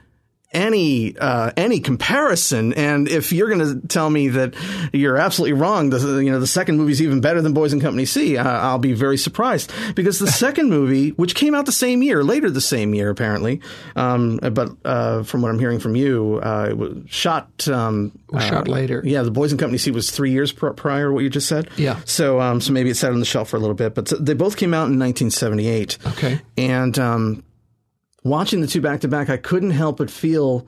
any 0.52 1.16
uh, 1.16 1.52
any 1.56 1.80
comparison. 1.80 2.72
And 2.74 3.08
if 3.08 3.32
you're 3.32 3.48
going 3.48 3.80
to 3.80 3.86
tell 3.88 4.08
me 4.10 4.28
that 4.28 4.54
you're 4.92 5.16
absolutely 5.16 5.54
wrong, 5.54 5.90
the 5.90 6.18
you 6.18 6.30
know 6.30 6.40
the 6.40 6.46
second 6.46 6.76
movie's 6.76 7.00
even 7.02 7.20
better 7.20 7.40
than 7.40 7.52
Boys 7.52 7.72
in 7.72 7.80
Company 7.80 8.04
C, 8.04 8.36
uh, 8.36 8.44
I'll 8.44 8.78
be 8.78 8.92
very 8.92 9.16
surprised 9.16 9.72
because 9.94 10.18
the 10.18 10.26
second 10.26 10.68
movie, 10.68 11.10
which 11.10 11.34
came 11.34 11.54
out 11.54 11.66
the 11.66 11.72
same 11.72 12.02
year, 12.02 12.22
later 12.22 12.50
the 12.50 12.60
same 12.60 12.94
year 12.94 13.10
apparently, 13.10 13.60
um, 13.96 14.38
but 14.38 14.70
uh, 14.84 15.22
from 15.22 15.42
what 15.42 15.50
I'm 15.50 15.58
hearing 15.58 15.78
from 15.78 15.96
you, 15.96 16.40
uh, 16.42 16.66
it 16.70 16.76
was 16.76 16.98
shot 17.06 17.68
um, 17.68 18.12
Was 18.28 18.44
uh, 18.44 18.48
shot 18.48 18.68
later. 18.68 19.02
Yeah, 19.04 19.22
the 19.22 19.30
Boys 19.30 19.52
in 19.52 19.58
Company 19.58 19.78
C 19.78 19.90
was 19.90 20.10
three 20.10 20.32
years 20.32 20.52
pr- 20.52 20.70
prior. 20.70 21.12
What 21.12 21.24
you 21.24 21.30
just 21.30 21.48
said. 21.48 21.68
Yeah. 21.76 22.00
So 22.04 22.40
um, 22.40 22.60
so 22.60 22.72
maybe 22.72 22.90
it 22.90 22.96
sat 22.96 23.12
on 23.12 23.20
the 23.20 23.26
shelf 23.26 23.48
for 23.50 23.56
a 23.56 23.60
little 23.60 23.74
bit, 23.74 23.94
but 23.94 24.12
they 24.18 24.34
both 24.34 24.56
came 24.56 24.74
out 24.74 24.88
in 24.88 24.98
1978. 24.98 25.98
Okay. 26.06 26.40
And 26.56 26.98
um, 26.98 27.44
watching 28.24 28.60
the 28.60 28.66
two 28.66 28.80
back 28.80 29.00
to 29.00 29.08
back, 29.08 29.30
I 29.30 29.36
couldn't 29.36 29.70
help 29.70 29.98
but 29.98 30.10
feel 30.10 30.66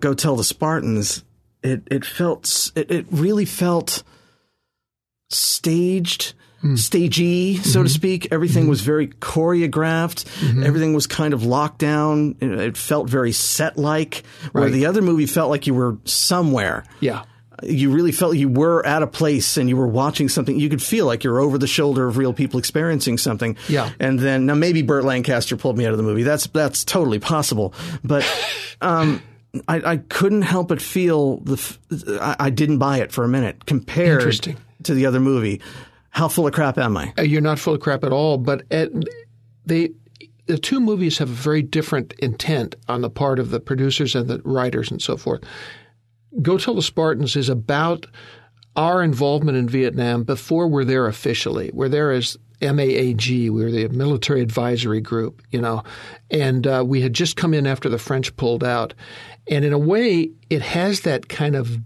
"Go 0.00 0.14
Tell 0.14 0.36
the 0.36 0.44
Spartans." 0.44 1.24
It 1.62 1.82
it 1.90 2.04
felt 2.04 2.72
it, 2.74 2.90
it 2.90 3.06
really 3.10 3.44
felt 3.44 4.02
staged, 5.28 6.34
hmm. 6.60 6.76
stagey, 6.76 7.56
so 7.56 7.82
to 7.82 7.88
mm-hmm. 7.88 7.94
speak. 7.94 8.28
Everything 8.32 8.62
mm-hmm. 8.64 8.70
was 8.70 8.80
very 8.80 9.08
choreographed. 9.08 10.24
Mm-hmm. 10.40 10.64
Everything 10.64 10.94
was 10.94 11.06
kind 11.06 11.34
of 11.34 11.44
locked 11.44 11.78
down. 11.78 12.36
It, 12.40 12.76
felt 12.76 13.08
very 13.08 13.32
set 13.32 13.76
like. 13.76 14.24
Where 14.52 14.70
the 14.70 14.86
other 14.86 15.02
movie 15.02 15.26
felt 15.26 15.50
like 15.50 15.66
you 15.66 15.74
were 15.74 15.98
somewhere 16.04 16.84
Yeah. 17.00 17.24
You 17.62 17.90
really 17.90 18.12
felt 18.12 18.36
you 18.36 18.48
were 18.48 18.84
at 18.86 19.02
a 19.02 19.06
place 19.06 19.56
and 19.56 19.68
you 19.68 19.76
were 19.76 19.86
watching 19.86 20.28
something. 20.28 20.58
You 20.58 20.68
could 20.68 20.82
feel 20.82 21.06
like 21.06 21.24
you're 21.24 21.40
over 21.40 21.58
the 21.58 21.66
shoulder 21.66 22.06
of 22.06 22.16
real 22.16 22.32
people 22.32 22.58
experiencing 22.58 23.18
something. 23.18 23.56
Yeah. 23.68 23.90
And 23.98 24.18
then 24.18 24.46
now 24.46 24.54
maybe 24.54 24.82
Burt 24.82 25.04
Lancaster 25.04 25.56
pulled 25.56 25.76
me 25.78 25.86
out 25.86 25.92
of 25.92 25.96
the 25.96 26.02
movie. 26.02 26.22
That's 26.22 26.46
that's 26.48 26.84
totally 26.84 27.18
possible. 27.18 27.74
But 28.04 28.26
um, 28.80 29.22
I, 29.68 29.92
I 29.92 29.96
couldn't 29.96 30.42
help 30.42 30.68
but 30.68 30.80
feel 30.80 31.38
the. 31.38 31.54
f- 31.54 31.78
I, 32.20 32.36
I 32.38 32.50
didn't 32.50 32.78
buy 32.78 32.98
it 32.98 33.12
for 33.12 33.24
a 33.24 33.28
minute 33.28 33.66
compared 33.66 34.32
to 34.84 34.94
the 34.94 35.06
other 35.06 35.20
movie. 35.20 35.60
How 36.10 36.28
full 36.28 36.46
of 36.46 36.52
crap 36.52 36.78
am 36.78 36.96
I? 36.96 37.12
Uh, 37.18 37.22
You're 37.22 37.40
not 37.40 37.58
full 37.58 37.74
of 37.74 37.80
crap 37.80 38.02
at 38.04 38.12
all, 38.12 38.36
but 38.36 38.64
at, 38.70 38.90
they 39.64 39.90
the 40.46 40.58
two 40.58 40.80
movies 40.80 41.18
have 41.18 41.30
a 41.30 41.32
very 41.32 41.62
different 41.62 42.12
intent 42.14 42.74
on 42.88 43.02
the 43.02 43.10
part 43.10 43.38
of 43.38 43.50
the 43.50 43.60
producers 43.60 44.16
and 44.16 44.28
the 44.28 44.40
writers 44.44 44.90
and 44.90 45.00
so 45.00 45.16
forth. 45.16 45.44
Go 46.42 46.58
Tell 46.58 46.74
the 46.74 46.82
Spartans 46.82 47.36
is 47.36 47.48
about 47.48 48.06
our 48.76 49.02
involvement 49.02 49.58
in 49.58 49.68
Vietnam 49.68 50.22
before 50.22 50.68
we're 50.68 50.84
there 50.84 51.06
officially. 51.06 51.70
We're 51.72 51.88
there 51.88 52.12
as 52.12 52.36
MAAG, 52.60 53.50
we 53.50 53.64
were 53.64 53.70
the 53.70 53.88
military 53.88 54.42
advisory 54.42 55.00
group, 55.00 55.42
you 55.50 55.60
know, 55.60 55.82
and 56.30 56.66
uh, 56.66 56.84
we 56.86 57.00
had 57.00 57.14
just 57.14 57.36
come 57.36 57.54
in 57.54 57.66
after 57.66 57.88
the 57.88 57.98
French 57.98 58.36
pulled 58.36 58.62
out. 58.62 58.94
And 59.48 59.64
in 59.64 59.72
a 59.72 59.78
way, 59.78 60.30
it 60.50 60.62
has 60.62 61.00
that 61.00 61.28
kind 61.28 61.56
of 61.56 61.78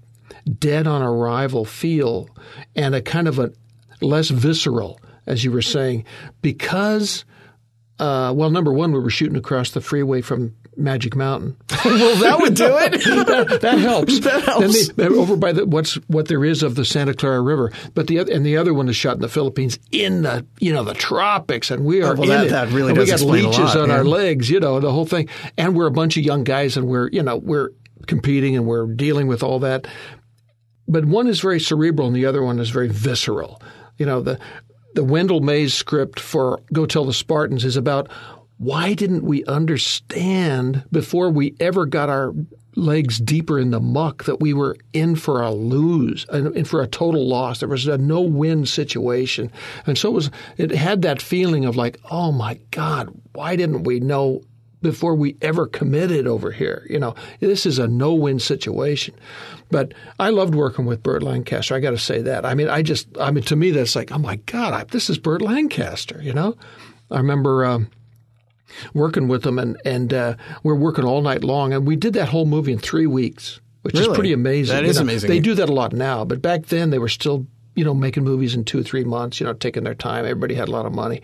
dead 0.58 0.86
on 0.86 1.00
arrival 1.02 1.64
feel 1.64 2.28
and 2.74 2.94
a 2.94 3.00
kind 3.00 3.28
of 3.28 3.38
a 3.38 3.52
less 4.00 4.28
visceral, 4.28 5.00
as 5.26 5.44
you 5.44 5.52
were 5.52 5.62
saying, 5.62 6.04
because, 6.42 7.24
uh, 7.98 8.32
well, 8.36 8.50
number 8.50 8.72
one, 8.72 8.92
we 8.92 8.98
were 8.98 9.10
shooting 9.10 9.38
across 9.38 9.70
the 9.70 9.80
freeway 9.80 10.20
from 10.20 10.54
Magic 10.76 11.16
Mountain. 11.16 11.56
well, 11.84 12.16
that 12.16 12.38
would 12.40 12.54
do 12.54 12.76
it. 12.78 12.92
that, 13.48 13.60
that 13.60 13.78
helps. 13.78 14.20
That 14.20 14.42
helps. 14.42 14.88
Then 14.88 14.96
they, 14.96 15.16
over 15.16 15.36
by 15.36 15.52
the 15.52 15.66
what's 15.66 15.94
what 16.08 16.28
there 16.28 16.44
is 16.44 16.62
of 16.62 16.74
the 16.74 16.84
Santa 16.84 17.14
Clara 17.14 17.40
River, 17.40 17.72
but 17.94 18.06
the 18.06 18.18
and 18.18 18.44
the 18.44 18.56
other 18.56 18.72
one 18.74 18.88
is 18.88 18.96
shot 18.96 19.16
in 19.16 19.20
the 19.20 19.28
Philippines 19.28 19.78
in 19.92 20.22
the 20.22 20.46
you 20.60 20.72
know 20.72 20.84
the 20.84 20.94
tropics, 20.94 21.70
and 21.70 21.84
we 21.84 22.02
oh, 22.02 22.08
are 22.08 22.12
Oh, 22.12 22.20
well, 22.20 22.22
in 22.22 22.28
that- 22.28 22.46
it. 22.46 22.50
that 22.50 22.68
really 22.70 22.90
and 22.90 22.98
we 22.98 23.06
got 23.06 23.20
leeches 23.20 23.58
lot, 23.58 23.76
on 23.76 23.90
our 23.90 24.04
legs, 24.04 24.50
you 24.50 24.60
know, 24.60 24.80
the 24.80 24.92
whole 24.92 25.06
thing, 25.06 25.28
and 25.58 25.76
we're 25.76 25.86
a 25.86 25.90
bunch 25.92 26.16
of 26.16 26.24
young 26.24 26.44
guys, 26.44 26.76
and 26.76 26.86
we're 26.86 27.08
you 27.10 27.22
know 27.22 27.36
we're 27.36 27.70
competing 28.06 28.56
and 28.56 28.66
we're 28.66 28.86
dealing 28.86 29.26
with 29.26 29.42
all 29.42 29.58
that. 29.60 29.86
But 30.86 31.04
one 31.06 31.26
is 31.26 31.40
very 31.40 31.60
cerebral, 31.60 32.08
and 32.08 32.16
the 32.16 32.26
other 32.26 32.42
one 32.42 32.58
is 32.58 32.70
very 32.70 32.88
visceral. 32.88 33.60
You 33.98 34.06
know 34.06 34.20
the 34.20 34.38
the 34.94 35.04
Wendell 35.04 35.40
Mayes 35.40 35.74
script 35.74 36.20
for 36.20 36.60
Go 36.72 36.86
Tell 36.86 37.04
the 37.04 37.12
Spartans 37.12 37.64
is 37.64 37.76
about 37.76 38.08
why 38.58 38.94
didn't 38.94 39.24
we 39.24 39.44
understand 39.44 40.84
before 40.92 41.30
we 41.30 41.54
ever 41.60 41.86
got 41.86 42.08
our 42.08 42.32
legs 42.76 43.18
deeper 43.18 43.58
in 43.58 43.70
the 43.70 43.80
muck 43.80 44.24
that 44.24 44.40
we 44.40 44.52
were 44.52 44.76
in 44.92 45.16
for 45.16 45.42
a 45.42 45.50
lose 45.50 46.26
and 46.30 46.54
in 46.56 46.64
for 46.64 46.82
a 46.82 46.86
total 46.86 47.26
loss. 47.26 47.60
There 47.60 47.68
was 47.68 47.86
a 47.86 47.98
no 47.98 48.20
win 48.20 48.66
situation. 48.66 49.50
And 49.86 49.96
so 49.96 50.10
it 50.10 50.14
was, 50.14 50.30
it 50.56 50.70
had 50.72 51.02
that 51.02 51.22
feeling 51.22 51.64
of 51.64 51.76
like, 51.76 52.00
oh 52.10 52.32
my 52.32 52.58
God, 52.70 53.08
why 53.32 53.56
didn't 53.56 53.84
we 53.84 54.00
know 54.00 54.42
before 54.82 55.14
we 55.14 55.36
ever 55.40 55.66
committed 55.66 56.26
over 56.26 56.50
here? 56.50 56.86
You 56.90 56.98
know, 56.98 57.14
this 57.40 57.64
is 57.64 57.78
a 57.78 57.88
no 57.88 58.12
win 58.14 58.38
situation. 58.38 59.14
But 59.70 59.94
I 60.18 60.30
loved 60.30 60.54
working 60.54 60.84
with 60.84 61.02
Burt 61.02 61.22
Lancaster. 61.22 61.74
I 61.74 61.80
got 61.80 61.90
to 61.90 61.98
say 61.98 62.22
that. 62.22 62.44
I 62.44 62.54
mean, 62.54 62.68
I 62.68 62.82
just, 62.82 63.08
I 63.18 63.30
mean, 63.30 63.44
to 63.44 63.56
me, 63.56 63.70
that's 63.70 63.96
like, 63.96 64.12
oh 64.12 64.18
my 64.18 64.36
God, 64.36 64.74
I, 64.74 64.84
this 64.84 65.08
is 65.08 65.18
Burt 65.18 65.42
Lancaster, 65.42 66.20
you 66.22 66.32
know? 66.32 66.56
I 67.10 67.18
remember, 67.18 67.64
um, 67.64 67.90
working 68.92 69.28
with 69.28 69.42
them, 69.42 69.58
and 69.58 69.76
and 69.84 70.12
uh, 70.12 70.34
we're 70.62 70.74
working 70.74 71.04
all 71.04 71.22
night 71.22 71.44
long, 71.44 71.72
and 71.72 71.86
we 71.86 71.96
did 71.96 72.14
that 72.14 72.28
whole 72.28 72.46
movie 72.46 72.72
in 72.72 72.78
three 72.78 73.06
weeks, 73.06 73.60
which 73.82 73.94
Really? 73.94 74.10
is 74.10 74.14
pretty 74.14 74.32
amazing. 74.32 74.76
That 74.76 74.84
You 74.86 74.92
know, 74.92 75.00
amazing. 75.00 75.28
They 75.30 75.40
do 75.40 75.54
that 75.54 75.68
a 75.68 75.72
lot 75.72 75.92
now, 75.92 76.24
but 76.24 76.40
back 76.42 76.66
then 76.66 76.90
they 76.90 76.98
were 76.98 77.08
still. 77.08 77.46
You 77.74 77.84
know, 77.84 77.94
making 77.94 78.24
movies 78.24 78.54
in 78.54 78.64
two 78.64 78.80
or 78.80 78.82
three 78.84 79.04
months, 79.04 79.40
you 79.40 79.46
know, 79.46 79.52
taking 79.52 79.84
their 79.84 79.94
time. 79.94 80.24
Everybody 80.24 80.54
had 80.54 80.68
a 80.68 80.70
lot 80.70 80.86
of 80.86 80.92
money. 80.92 81.22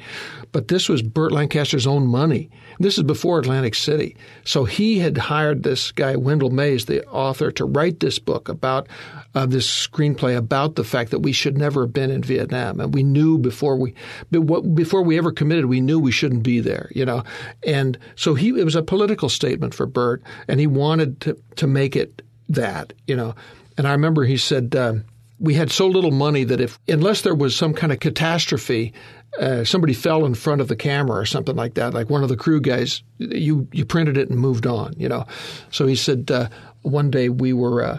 But 0.53 0.69
this 0.69 0.89
was 0.89 1.01
Burt 1.01 1.31
Lancaster's 1.31 1.87
own 1.87 2.07
money. 2.07 2.51
This 2.81 2.99
is 2.99 3.05
before 3.05 3.39
Atlantic 3.39 3.75
City. 3.75 4.17
So 4.45 4.65
he 4.65 4.99
had 4.99 5.17
hired 5.17 5.63
this 5.63 5.93
guy, 5.93 6.17
Wendell 6.17 6.51
Mayes, 6.51 6.87
the 6.87 7.07
author, 7.07 7.53
to 7.53 7.65
write 7.65 8.01
this 8.01 8.19
book 8.19 8.49
about 8.49 8.89
uh, 9.35 9.47
this 9.47 9.69
screenplay 9.69 10.37
about 10.37 10.75
the 10.75 10.85
fact 10.85 11.13
that 11.13 11.21
we 11.21 11.33
should 11.33 11.57
never 11.57 11.83
have 11.83 11.93
been 11.93 12.11
in 12.11 12.23
Vietnam. 12.23 12.81
And 12.81 12.93
we 12.95 13.03
knew 13.03 13.39
before 13.39 13.77
we, 13.77 13.95
before 14.31 15.03
we 15.03 15.19
ever 15.19 15.31
committed, 15.31 15.67
we 15.67 15.81
knew 15.81 16.01
we 16.01 16.11
shouldn't 16.11 16.43
be 16.43 16.61
there, 16.61 16.91
you 16.95 17.05
know. 17.05 17.23
And 17.65 17.99
so 18.17 18.35
he, 18.35 18.49
it 18.49 18.65
was 18.65 18.75
a 18.75 18.83
political 18.83 19.29
statement 19.29 19.75
for 19.75 19.87
Burt, 19.87 20.23
and 20.49 20.59
he 20.59 20.67
wanted 20.67 21.21
to, 21.21 21.39
to 21.57 21.67
make 21.67 21.95
it 21.95 22.23
that, 22.49 22.93
you 23.07 23.15
know. 23.15 23.35
And 23.79 23.87
I 23.87 23.93
remember 23.93 24.25
he 24.25 24.37
said, 24.37 24.75
um, 24.75 25.05
we 25.41 25.55
had 25.55 25.73
so 25.73 25.87
little 25.87 26.11
money 26.11 26.45
that 26.45 26.61
if, 26.61 26.79
unless 26.87 27.23
there 27.23 27.35
was 27.35 27.57
some 27.57 27.73
kind 27.73 27.93
of 27.93 27.99
catastrophe, 27.99 28.93
uh, 29.41 29.65
somebody 29.65 29.95
fell 29.95 30.27
in 30.27 30.35
front 30.35 30.61
of 30.61 30.69
the 30.69 30.77
camera 30.77 31.19
or 31.19 31.25
something 31.25 31.57
like 31.57 31.75
that, 31.75 31.95
like 31.95 32.11
one 32.11 32.23
of 32.23 32.29
the 32.29 32.37
crew 32.37 32.61
guys, 32.61 33.03
you, 33.19 33.67
you 33.73 33.87
printed 33.87 34.19
it 34.19 34.29
and 34.29 34.39
moved 34.39 34.67
on, 34.67 34.95
you 34.99 35.09
know. 35.09 35.27
So 35.71 35.87
he 35.87 35.97
said, 35.97 36.31
uh, 36.31 36.51
one 36.83 37.11
day 37.11 37.31
we 37.31 37.55
were, 37.55 37.83
uh, 37.83 37.99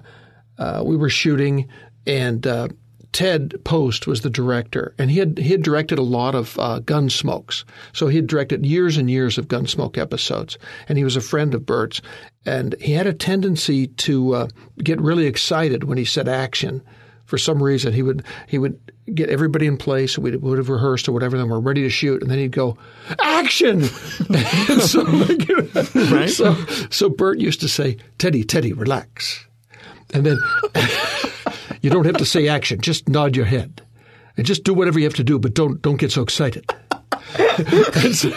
uh, 0.59 0.83
we 0.85 0.95
were 0.95 1.09
shooting 1.09 1.67
and, 2.05 2.45
uh, 2.45 2.67
Ted 3.11 3.55
Post 3.65 4.07
was 4.07 4.21
the 4.21 4.29
director, 4.29 4.95
and 4.97 5.11
he 5.11 5.19
had 5.19 5.37
he 5.37 5.51
had 5.51 5.63
directed 5.63 5.99
a 5.99 6.01
lot 6.01 6.33
of 6.33 6.57
uh, 6.57 6.79
Gunsmokes. 6.79 7.65
So 7.91 8.07
he 8.07 8.15
had 8.15 8.27
directed 8.27 8.65
years 8.65 8.95
and 8.95 9.11
years 9.11 9.37
of 9.37 9.49
Gunsmoke 9.49 9.97
episodes, 9.97 10.57
and 10.87 10.97
he 10.97 11.03
was 11.03 11.17
a 11.17 11.21
friend 11.21 11.53
of 11.53 11.65
Burt's. 11.65 12.01
And 12.45 12.73
he 12.79 12.93
had 12.93 13.07
a 13.07 13.13
tendency 13.13 13.87
to 13.87 14.35
uh, 14.35 14.47
get 14.77 15.01
really 15.01 15.25
excited 15.25 15.83
when 15.83 15.97
he 15.97 16.05
said 16.05 16.29
action. 16.29 16.81
For 17.31 17.37
some 17.37 17.63
reason, 17.63 17.93
he 17.93 18.03
would 18.03 18.25
he 18.45 18.57
would 18.57 18.77
get 19.15 19.29
everybody 19.29 19.65
in 19.65 19.77
place. 19.77 20.17
We 20.17 20.35
would 20.35 20.57
have 20.57 20.67
rehearsed 20.67 21.07
or 21.07 21.13
whatever, 21.13 21.37
then 21.37 21.47
we're 21.47 21.61
ready 21.61 21.81
to 21.83 21.89
shoot, 21.89 22.21
and 22.21 22.29
then 22.29 22.39
he'd 22.39 22.51
go 22.51 22.77
action. 23.19 23.83
So, 24.81 25.01
like, 25.03 25.47
Right. 26.11 26.29
so 26.29 26.55
so 26.89 27.07
Burt 27.09 27.39
used 27.39 27.61
to 27.61 27.69
say, 27.69 27.95
"Teddy, 28.17 28.43
Teddy, 28.43 28.73
relax," 28.73 29.47
and 30.13 30.25
then. 30.25 30.37
You 31.83 31.89
don't 31.89 32.05
have 32.05 32.17
to 32.17 32.25
say 32.25 32.47
action. 32.47 32.79
Just 32.81 33.09
nod 33.09 33.35
your 33.35 33.45
head, 33.45 33.81
and 34.37 34.45
just 34.45 34.63
do 34.63 34.71
whatever 34.73 34.99
you 34.99 35.05
have 35.05 35.15
to 35.15 35.23
do. 35.23 35.39
But 35.39 35.55
don't 35.55 35.81
don't 35.81 35.97
get 35.97 36.11
so 36.11 36.21
excited. 36.21 36.63
So, 38.13 38.29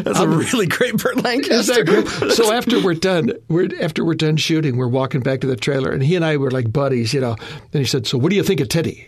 That's 0.00 0.20
a 0.20 0.28
really 0.28 0.66
great 0.66 0.96
Burt 0.96 1.22
Lancaster. 1.22 1.84
Great? 1.84 2.08
So 2.32 2.52
after 2.52 2.82
we're 2.82 2.94
done, 2.94 3.32
we're 3.48 3.68
after 3.80 4.04
we're 4.04 4.14
done 4.14 4.36
shooting, 4.36 4.76
we're 4.76 4.88
walking 4.88 5.20
back 5.20 5.40
to 5.40 5.46
the 5.46 5.56
trailer, 5.56 5.90
and 5.90 6.02
he 6.02 6.16
and 6.16 6.24
I 6.24 6.36
were 6.36 6.50
like 6.50 6.72
buddies, 6.72 7.14
you 7.14 7.20
know. 7.20 7.36
And 7.72 7.80
he 7.80 7.84
said, 7.84 8.06
"So 8.06 8.18
what 8.18 8.30
do 8.30 8.36
you 8.36 8.42
think 8.42 8.60
of 8.60 8.68
Teddy?" 8.68 9.06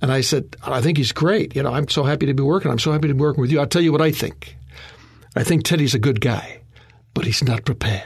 And 0.00 0.12
I 0.12 0.20
said, 0.20 0.56
"I 0.62 0.80
think 0.80 0.98
he's 0.98 1.12
great. 1.12 1.56
You 1.56 1.62
know, 1.62 1.72
I'm 1.72 1.88
so 1.88 2.04
happy 2.04 2.26
to 2.26 2.34
be 2.34 2.42
working. 2.42 2.70
I'm 2.70 2.78
so 2.78 2.92
happy 2.92 3.08
to 3.08 3.14
be 3.14 3.20
working 3.20 3.40
with 3.40 3.50
you. 3.50 3.60
I'll 3.60 3.66
tell 3.66 3.82
you 3.82 3.92
what 3.92 4.02
I 4.02 4.12
think. 4.12 4.56
I 5.36 5.42
think 5.42 5.64
Teddy's 5.64 5.94
a 5.94 5.98
good 5.98 6.20
guy, 6.20 6.60
but 7.14 7.24
he's 7.24 7.42
not 7.42 7.64
prepared." 7.64 8.02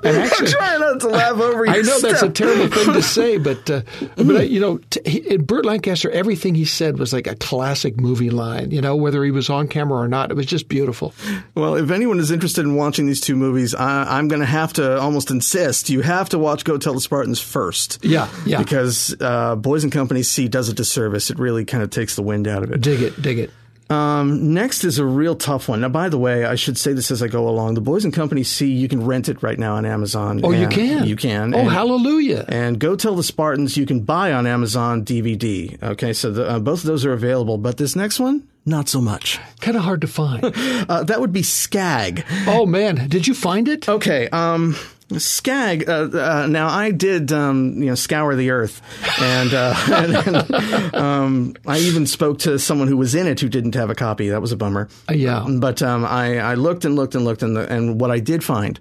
and 0.04 0.16
actually, 0.16 0.46
I'm 0.46 0.52
trying 0.52 0.80
not 0.80 1.00
to 1.00 1.08
laugh 1.08 1.32
over 1.32 1.66
your 1.66 1.74
I 1.74 1.80
know 1.82 2.00
that's 2.00 2.22
a 2.22 2.30
terrible 2.30 2.74
thing 2.74 2.92
to 2.94 3.02
say, 3.16 3.38
but 3.38 3.70
uh, 3.70 3.82
but 4.16 4.36
uh, 4.36 4.40
you 4.40 4.60
know, 4.60 4.78
t- 4.90 5.00
he, 5.04 5.18
in 5.18 5.44
Burt 5.44 5.64
Lancaster, 5.64 6.10
everything 6.10 6.54
he 6.54 6.64
said 6.64 6.98
was 6.98 7.12
like 7.12 7.26
a 7.26 7.36
classic 7.36 8.00
movie 8.00 8.30
line. 8.30 8.70
You 8.70 8.80
know, 8.80 8.96
whether 8.96 9.22
he 9.24 9.30
was 9.30 9.50
on 9.50 9.68
camera 9.68 9.98
or 9.98 10.08
not, 10.08 10.30
it 10.30 10.34
was 10.34 10.46
just 10.46 10.68
beautiful. 10.68 11.14
Well, 11.54 11.74
if 11.74 11.90
anyone 11.90 12.18
is 12.18 12.30
interested 12.30 12.62
in 12.62 12.76
watching 12.76 13.06
these 13.06 13.20
two 13.20 13.36
movies, 13.36 13.74
I, 13.74 14.18
I'm 14.18 14.28
going 14.28 14.40
to 14.40 14.46
have 14.46 14.72
to 14.74 14.98
almost 14.98 15.30
insist 15.30 15.90
you 15.90 16.02
have 16.02 16.28
to 16.30 16.38
watch 16.38 16.64
Go 16.64 16.78
Tell 16.78 16.94
the 16.94 17.00
Spartans 17.00 17.40
first. 17.40 17.98
Yeah, 18.02 18.28
yeah. 18.46 18.58
Because 18.58 19.14
uh, 19.20 19.56
Boys 19.56 19.84
in 19.84 19.90
Company 19.90 20.22
C 20.22 20.48
does 20.48 20.68
a 20.68 20.74
disservice. 20.74 21.30
It 21.30 21.38
really 21.38 21.64
kind 21.64 21.82
of 21.82 21.90
takes 21.90 22.16
the 22.16 22.22
wind 22.22 22.48
out 22.48 22.62
of 22.62 22.72
it. 22.72 22.80
Dig 22.80 23.02
it, 23.02 23.20
dig 23.20 23.38
it. 23.38 23.50
Um, 23.90 24.54
next 24.54 24.84
is 24.84 24.98
a 24.98 25.04
real 25.04 25.34
tough 25.34 25.68
one. 25.68 25.80
Now, 25.80 25.88
by 25.88 26.08
the 26.08 26.18
way, 26.18 26.44
I 26.44 26.54
should 26.54 26.78
say 26.78 26.92
this 26.92 27.10
as 27.10 27.22
I 27.22 27.28
go 27.28 27.48
along. 27.48 27.74
The 27.74 27.80
Boys 27.80 28.04
in 28.04 28.12
Company 28.12 28.44
C, 28.44 28.66
you 28.70 28.86
can 28.88 29.04
rent 29.04 29.28
it 29.28 29.42
right 29.42 29.58
now 29.58 29.74
on 29.74 29.84
Amazon. 29.84 30.40
Oh, 30.44 30.52
you 30.52 30.68
can? 30.68 31.06
You 31.06 31.16
can. 31.16 31.54
Oh, 31.54 31.58
And- 31.58 31.70
hallelujah. 31.70 32.44
And 32.48 32.78
Go 32.78 32.94
Tell 32.94 33.16
the 33.16 33.22
Spartans, 33.24 33.76
you 33.76 33.86
can 33.86 34.00
buy 34.00 34.32
on 34.32 34.46
Amazon 34.46 35.04
DVD. 35.04 35.76
Okay, 35.82 36.12
so 36.12 36.30
the, 36.30 36.48
uh, 36.48 36.58
both 36.60 36.80
of 36.80 36.86
those 36.86 37.04
are 37.04 37.12
available. 37.12 37.58
But 37.58 37.78
this 37.78 37.96
next 37.96 38.20
one, 38.20 38.46
not 38.64 38.88
so 38.88 39.00
much. 39.00 39.40
Kind 39.60 39.76
of 39.76 39.82
hard 39.82 40.00
to 40.02 40.06
find. 40.06 40.44
uh, 40.88 41.02
that 41.04 41.20
would 41.20 41.32
be 41.32 41.42
Skag. 41.42 42.24
Oh 42.46 42.66
man, 42.66 43.08
did 43.08 43.26
you 43.26 43.34
find 43.34 43.66
it? 43.68 43.88
Okay, 43.88 44.28
um, 44.28 44.76
Skag. 45.18 45.88
Uh, 45.88 46.08
uh, 46.12 46.46
now 46.48 46.68
I 46.68 46.90
did, 46.90 47.32
um, 47.32 47.74
you 47.82 47.86
know, 47.86 47.94
scour 47.94 48.34
the 48.36 48.50
earth, 48.50 48.80
and, 49.20 49.52
uh, 49.52 49.74
and, 49.90 50.16
and, 50.16 50.94
um, 50.94 51.54
I 51.66 51.78
even 51.78 52.06
spoke 52.06 52.40
to 52.40 52.58
someone 52.58 52.88
who 52.88 52.96
was 52.96 53.14
in 53.14 53.26
it 53.26 53.40
who 53.40 53.48
didn't 53.48 53.74
have 53.74 53.90
a 53.90 53.94
copy. 53.94 54.28
That 54.28 54.40
was 54.40 54.52
a 54.52 54.56
bummer. 54.56 54.88
Uh, 55.08 55.14
yeah. 55.14 55.46
But 55.48 55.82
um, 55.82 56.04
I, 56.04 56.38
I 56.38 56.54
looked 56.54 56.84
and 56.84 56.94
looked 56.96 57.14
and 57.14 57.24
looked, 57.24 57.42
and, 57.42 57.56
the, 57.56 57.70
and 57.72 58.00
what 58.00 58.10
I 58.10 58.20
did 58.20 58.44
find, 58.44 58.78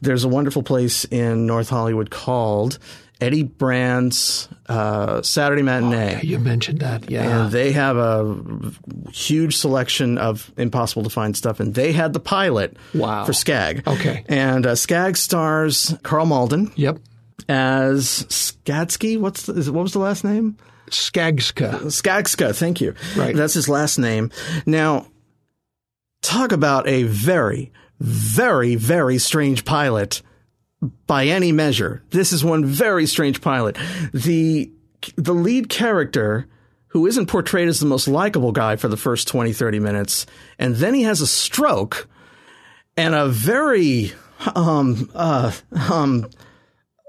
there's 0.00 0.24
a 0.24 0.28
wonderful 0.28 0.62
place 0.62 1.04
in 1.06 1.46
North 1.46 1.68
Hollywood 1.68 2.10
called 2.10 2.78
Eddie 3.22 3.44
Brand's 3.44 4.48
uh, 4.68 5.22
Saturday 5.22 5.62
Matinee. 5.62 6.16
oh 6.16 6.20
You 6.22 6.38
mentioned 6.40 6.80
that, 6.80 7.08
yeah. 7.10 7.44
And 7.44 7.52
they 7.52 7.70
have 7.72 7.96
a 7.96 8.36
huge 9.12 9.56
selection 9.56 10.18
of 10.18 10.50
impossible 10.56 11.04
to 11.04 11.10
find 11.10 11.36
stuff, 11.36 11.60
and 11.60 11.72
they 11.74 11.92
had 11.92 12.12
the 12.12 12.20
pilot 12.20 12.76
Wow. 12.94 13.24
for 13.24 13.32
Skag. 13.32 13.86
Okay. 13.86 14.24
And 14.28 14.66
uh, 14.66 14.74
Skag 14.74 15.16
stars 15.16 15.94
Karl 16.02 16.26
Malden 16.26 16.72
Yep. 16.74 16.98
as 17.48 18.26
Skatsky, 18.28 19.18
What's 19.20 19.46
the, 19.46 19.54
is, 19.54 19.70
what 19.70 19.82
was 19.82 19.92
the 19.92 19.98
last 20.00 20.24
name? 20.24 20.56
Skagska. 20.90 21.80
Skagska. 21.86 22.54
Thank 22.54 22.80
you. 22.80 22.94
Right. 23.16 23.34
That's 23.36 23.54
his 23.54 23.68
last 23.68 23.98
name. 23.98 24.30
Now, 24.66 25.06
talk 26.22 26.52
about 26.52 26.86
a 26.88 27.04
very, 27.04 27.72
very, 28.00 28.74
very 28.74 29.18
strange 29.18 29.64
pilot 29.64 30.22
by 31.06 31.26
any 31.26 31.52
measure. 31.52 32.02
This 32.10 32.32
is 32.32 32.44
one 32.44 32.64
very 32.64 33.06
strange 33.06 33.40
pilot. 33.40 33.76
The 34.12 34.70
the 35.16 35.34
lead 35.34 35.68
character 35.68 36.46
who 36.88 37.06
isn't 37.06 37.26
portrayed 37.26 37.68
as 37.68 37.80
the 37.80 37.86
most 37.86 38.06
likable 38.06 38.52
guy 38.52 38.76
for 38.76 38.88
the 38.88 38.96
first 38.96 39.26
20 39.26 39.52
30 39.52 39.80
minutes 39.80 40.26
and 40.60 40.76
then 40.76 40.94
he 40.94 41.02
has 41.02 41.20
a 41.20 41.26
stroke 41.26 42.08
and 42.96 43.12
a 43.12 43.26
very 43.26 44.12
um 44.54 45.10
uh 45.14 45.50
um 45.90 46.28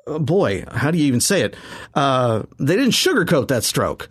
boy, 0.06 0.66
how 0.70 0.92
do 0.92 0.98
you 0.98 1.06
even 1.06 1.22
say 1.22 1.42
it? 1.42 1.56
Uh, 1.94 2.44
they 2.60 2.76
didn't 2.76 2.92
sugarcoat 2.92 3.48
that 3.50 3.64
stroke, 3.64 4.10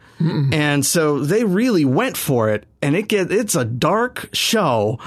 and 0.52 0.86
so 0.86 1.18
they 1.20 1.44
really 1.44 1.84
went 1.84 2.16
for 2.16 2.48
it. 2.50 2.64
And 2.80 2.96
it 2.96 3.08
get 3.08 3.30
it's 3.30 3.54
a 3.54 3.64
dark 3.64 4.28
show. 4.32 4.98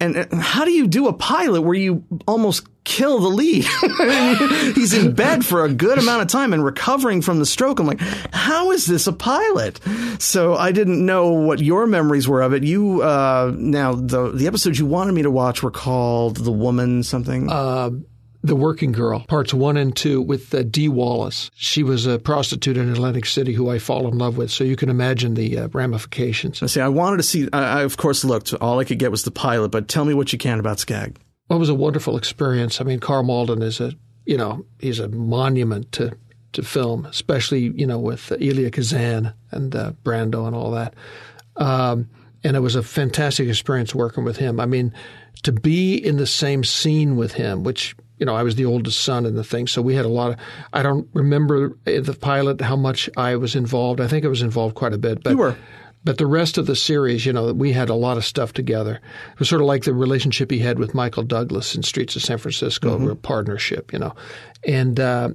And 0.00 0.16
uh, 0.16 0.26
how 0.36 0.64
do 0.64 0.70
you 0.70 0.86
do 0.86 1.08
a 1.08 1.12
pilot 1.12 1.62
where 1.62 1.74
you 1.74 2.04
almost 2.26 2.66
kill 2.88 3.18
the 3.20 3.28
lead? 3.28 3.66
He's 4.74 4.94
in 4.94 5.12
bed 5.12 5.44
for 5.44 5.64
a 5.64 5.72
good 5.72 5.98
amount 5.98 6.22
of 6.22 6.28
time 6.28 6.52
and 6.52 6.64
recovering 6.64 7.20
from 7.20 7.38
the 7.38 7.46
stroke. 7.46 7.78
I'm 7.78 7.86
like, 7.86 8.00
how 8.32 8.72
is 8.72 8.86
this 8.86 9.06
a 9.06 9.12
pilot? 9.12 9.78
So 10.18 10.54
I 10.54 10.72
didn't 10.72 11.04
know 11.04 11.32
what 11.32 11.60
your 11.60 11.86
memories 11.86 12.26
were 12.26 12.40
of 12.40 12.54
it. 12.54 12.64
You 12.64 13.02
uh, 13.02 13.52
now 13.54 13.94
the 13.94 14.32
the 14.32 14.46
episodes 14.46 14.78
you 14.78 14.86
wanted 14.86 15.12
me 15.12 15.22
to 15.22 15.30
watch 15.30 15.62
were 15.62 15.70
called 15.70 16.38
The 16.38 16.50
Woman 16.50 17.02
something. 17.02 17.50
Uh, 17.50 17.90
the 18.40 18.56
Working 18.56 18.92
Girl, 18.92 19.20
parts 19.26 19.52
one 19.52 19.76
and 19.76 19.94
two, 19.94 20.22
with 20.22 20.54
uh, 20.54 20.62
Dee 20.62 20.88
Wallace. 20.88 21.50
She 21.56 21.82
was 21.82 22.06
a 22.06 22.20
prostitute 22.20 22.76
in 22.76 22.88
Atlantic 22.88 23.26
City 23.26 23.52
who 23.52 23.68
I 23.68 23.80
fall 23.80 24.06
in 24.06 24.16
love 24.16 24.36
with, 24.36 24.50
so 24.50 24.62
you 24.62 24.76
can 24.76 24.88
imagine 24.88 25.34
the 25.34 25.58
uh, 25.58 25.68
ramifications. 25.68 26.70
See, 26.72 26.80
I 26.80 26.88
wanted 26.88 27.16
to 27.18 27.24
see. 27.24 27.48
I, 27.52 27.80
I 27.80 27.82
of 27.82 27.96
course 27.96 28.24
looked. 28.24 28.54
All 28.54 28.78
I 28.78 28.84
could 28.84 28.98
get 28.98 29.10
was 29.10 29.24
the 29.24 29.32
pilot. 29.32 29.70
But 29.70 29.88
tell 29.88 30.04
me 30.04 30.14
what 30.14 30.32
you 30.32 30.38
can 30.38 30.60
about 30.60 30.78
Skag. 30.78 31.18
It 31.50 31.54
was 31.54 31.68
a 31.68 31.74
wonderful 31.74 32.16
experience. 32.16 32.80
I 32.80 32.84
mean, 32.84 33.00
Karl 33.00 33.22
Malden 33.22 33.62
is 33.62 33.80
a, 33.80 33.92
you 34.26 34.36
know, 34.36 34.66
he's 34.78 35.00
a 35.00 35.08
monument 35.08 35.92
to 35.92 36.16
to 36.52 36.62
film, 36.62 37.06
especially 37.06 37.72
you 37.74 37.86
know 37.86 37.98
with 37.98 38.32
Elia 38.32 38.70
Kazan 38.70 39.32
and 39.50 39.74
uh, 39.74 39.92
Brando 40.02 40.46
and 40.46 40.56
all 40.56 40.70
that. 40.72 40.94
Um, 41.56 42.08
and 42.44 42.56
it 42.56 42.60
was 42.60 42.74
a 42.74 42.82
fantastic 42.82 43.48
experience 43.48 43.94
working 43.94 44.24
with 44.24 44.36
him. 44.36 44.60
I 44.60 44.66
mean, 44.66 44.92
to 45.42 45.52
be 45.52 45.94
in 45.96 46.16
the 46.16 46.26
same 46.26 46.64
scene 46.64 47.16
with 47.16 47.32
him, 47.32 47.64
which 47.64 47.96
you 48.18 48.26
know 48.26 48.34
I 48.34 48.42
was 48.42 48.54
the 48.54 48.64
oldest 48.64 49.00
son 49.02 49.26
in 49.26 49.34
the 49.34 49.44
thing, 49.44 49.66
so 49.66 49.82
we 49.82 49.94
had 49.94 50.04
a 50.04 50.08
lot 50.08 50.32
of. 50.32 50.38
I 50.72 50.82
don't 50.82 51.08
remember 51.12 51.76
the 51.84 52.16
pilot 52.18 52.60
how 52.60 52.76
much 52.76 53.10
I 53.16 53.36
was 53.36 53.54
involved. 53.54 54.00
I 54.00 54.08
think 54.08 54.24
I 54.24 54.28
was 54.28 54.42
involved 54.42 54.74
quite 54.74 54.92
a 54.92 54.98
bit, 54.98 55.22
but 55.22 55.30
You 55.30 55.38
were. 55.38 55.56
But 56.08 56.16
the 56.16 56.26
rest 56.26 56.56
of 56.56 56.64
the 56.64 56.74
series, 56.74 57.26
you 57.26 57.34
know, 57.34 57.52
we 57.52 57.70
had 57.72 57.90
a 57.90 57.94
lot 57.94 58.16
of 58.16 58.24
stuff 58.24 58.54
together. 58.54 58.94
It 59.34 59.38
was 59.38 59.46
sort 59.50 59.60
of 59.60 59.66
like 59.66 59.84
the 59.84 59.92
relationship 59.92 60.50
he 60.50 60.60
had 60.60 60.78
with 60.78 60.94
Michael 60.94 61.22
Douglas 61.22 61.74
in 61.74 61.82
Streets 61.82 62.16
of 62.16 62.22
San 62.22 62.38
Francisco, 62.38 62.96
Mm-hmm. 62.96 63.10
a 63.10 63.14
partnership, 63.14 63.92
you 63.92 63.98
know. 63.98 64.14
And 64.66 64.98
uh, 64.98 65.28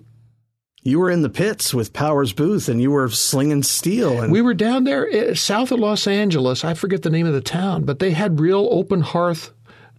You 0.81 0.97
were 0.97 1.11
in 1.11 1.21
the 1.21 1.29
pits 1.29 1.75
with 1.75 1.93
Powers 1.93 2.33
Boothe, 2.33 2.67
and 2.69 2.81
you 2.81 2.89
were 2.89 3.07
slinging 3.09 3.61
steel. 3.61 4.19
And 4.19 4.31
we 4.31 4.41
were 4.41 4.55
down 4.55 4.83
there 4.85 5.07
uh, 5.07 5.35
south 5.35 5.71
of 5.71 5.79
Los 5.79 6.07
Angeles. 6.07 6.65
I 6.65 6.73
forget 6.73 7.03
the 7.03 7.11
name 7.11 7.27
of 7.27 7.33
the 7.33 7.41
town, 7.41 7.83
but 7.85 7.99
they 7.99 8.09
had 8.11 8.39
real 8.39 8.67
open 8.71 9.01
hearth 9.01 9.51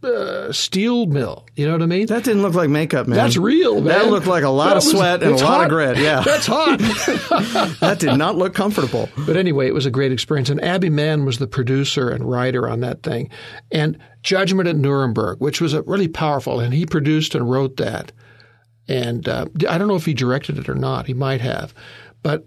uh, 0.04 0.52
steel 0.52 1.06
mill. 1.06 1.46
You 1.56 1.66
know 1.66 1.72
what 1.72 1.82
I 1.82 1.86
mean? 1.86 2.06
that 2.06 2.24
didn't 2.24 2.42
look 2.42 2.54
like 2.54 2.68
makeup, 2.68 3.06
man. 3.06 3.16
That's 3.16 3.36
real, 3.36 3.76
man. 3.76 3.84
That 3.84 4.06
looked 4.08 4.26
like 4.26 4.44
a 4.44 4.48
lot 4.48 4.68
That 4.68 4.76
of 4.78 4.84
was- 4.84 4.90
sweat 4.90 5.22
and 5.22 5.32
a 5.32 5.36
lot 5.36 5.40
hot. 5.42 5.64
of 5.64 5.68
grit. 5.70 5.98
Yeah, 5.98 6.20
That's 6.22 6.46
hot. 6.46 6.78
that 7.80 7.96
did 7.98 8.16
not 8.16 8.36
look 8.36 8.54
comfortable. 8.54 9.08
But 9.26 9.36
anyway, 9.36 9.66
it 9.66 9.74
was 9.74 9.86
a 9.86 9.90
great 9.90 10.12
experience. 10.12 10.50
And 10.50 10.62
Abby 10.62 10.90
Mann 10.90 11.24
was 11.24 11.38
the 11.38 11.46
producer 11.46 12.10
and 12.10 12.28
writer 12.28 12.68
on 12.68 12.80
that 12.80 13.02
thing. 13.02 13.30
And 13.72 13.98
Judgment 14.22 14.68
at 14.68 14.76
Nuremberg, 14.76 15.40
which 15.40 15.60
was 15.60 15.74
a 15.74 15.82
really 15.82 16.08
powerful, 16.08 16.60
and 16.60 16.72
he 16.74 16.86
produced 16.86 17.34
and 17.34 17.50
wrote 17.50 17.76
that. 17.78 18.12
And 18.88 19.28
uh, 19.28 19.46
I 19.68 19.78
don't 19.78 19.88
know 19.88 19.96
if 19.96 20.04
he 20.06 20.14
directed 20.14 20.58
it 20.58 20.68
or 20.68 20.74
not. 20.74 21.06
He 21.06 21.14
might 21.14 21.40
have. 21.40 21.72
But 22.22 22.46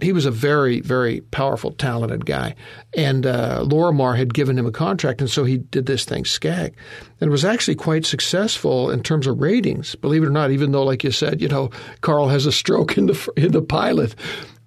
he 0.00 0.12
was 0.12 0.26
a 0.26 0.30
very, 0.30 0.80
very 0.80 1.20
powerful, 1.20 1.72
talented 1.72 2.24
guy. 2.24 2.54
And 2.96 3.26
uh, 3.26 3.64
Lorimar 3.64 4.16
had 4.16 4.32
given 4.32 4.58
him 4.58 4.66
a 4.66 4.70
contract, 4.70 5.20
and 5.20 5.28
so 5.28 5.44
he 5.44 5.58
did 5.58 5.86
this 5.86 6.04
thing, 6.04 6.24
Skag. 6.24 6.76
And 7.20 7.28
it 7.28 7.32
was 7.32 7.44
actually 7.44 7.74
quite 7.74 8.06
successful 8.06 8.90
in 8.90 9.02
terms 9.02 9.26
of 9.26 9.40
ratings, 9.40 9.96
believe 9.96 10.22
it 10.22 10.26
or 10.26 10.30
not, 10.30 10.52
even 10.52 10.70
though, 10.70 10.84
like 10.84 11.02
you 11.02 11.10
said, 11.10 11.40
you 11.40 11.48
know, 11.48 11.70
Karl 12.00 12.28
has 12.28 12.46
a 12.46 12.52
stroke 12.52 12.96
in 12.98 13.06
the, 13.06 13.32
in 13.36 13.52
the 13.52 13.62
pilot. 13.62 14.14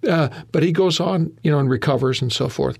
Uh, 0.06 0.28
but 0.50 0.62
he 0.62 0.72
goes 0.72 1.00
on, 1.00 1.34
you 1.42 1.50
know, 1.50 1.58
and 1.58 1.70
recovers 1.70 2.20
and 2.20 2.32
so 2.32 2.48
forth. 2.48 2.78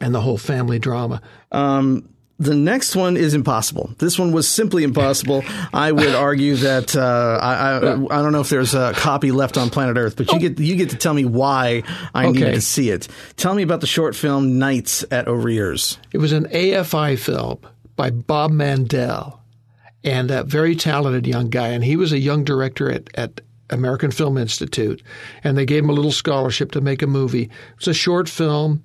And 0.00 0.12
the 0.12 0.20
whole 0.20 0.38
family 0.38 0.80
drama. 0.80 1.22
Um, 1.52 2.08
the 2.38 2.54
next 2.54 2.96
one 2.96 3.16
is 3.16 3.34
impossible. 3.34 3.94
This 3.98 4.18
one 4.18 4.32
was 4.32 4.48
simply 4.48 4.84
impossible. 4.84 5.44
I 5.72 5.92
would 5.92 6.14
argue 6.14 6.56
that 6.56 6.96
uh, 6.96 7.38
I, 7.40 7.54
I 7.54 8.18
I 8.18 8.22
don't 8.22 8.32
know 8.32 8.40
if 8.40 8.48
there's 8.48 8.74
a 8.74 8.92
copy 8.94 9.30
left 9.30 9.56
on 9.56 9.70
planet 9.70 9.96
Earth, 9.96 10.16
but 10.16 10.32
you 10.32 10.38
get 10.38 10.58
you 10.58 10.76
get 10.76 10.90
to 10.90 10.96
tell 10.96 11.14
me 11.14 11.24
why 11.24 11.82
I 12.14 12.30
needed 12.30 12.54
to 12.54 12.60
see 12.60 12.90
it. 12.90 13.08
Tell 13.36 13.54
me 13.54 13.62
about 13.62 13.80
the 13.80 13.86
short 13.86 14.16
film 14.16 14.58
Nights 14.58 15.04
at 15.10 15.28
O'Rears. 15.28 15.98
It 16.12 16.18
was 16.18 16.32
an 16.32 16.46
AFI 16.46 17.18
film 17.18 17.58
by 17.96 18.10
Bob 18.10 18.50
Mandel, 18.50 19.40
and 20.02 20.30
a 20.30 20.42
very 20.42 20.74
talented 20.74 21.26
young 21.26 21.50
guy. 21.50 21.68
And 21.68 21.84
he 21.84 21.96
was 21.96 22.12
a 22.12 22.18
young 22.18 22.44
director 22.44 22.90
at, 22.90 23.08
at 23.14 23.40
American 23.70 24.10
Film 24.10 24.36
Institute, 24.36 25.02
and 25.44 25.56
they 25.56 25.66
gave 25.66 25.84
him 25.84 25.90
a 25.90 25.94
little 25.94 26.12
scholarship 26.12 26.72
to 26.72 26.80
make 26.80 27.02
a 27.02 27.06
movie. 27.06 27.50
It's 27.76 27.86
a 27.86 27.94
short 27.94 28.28
film, 28.28 28.82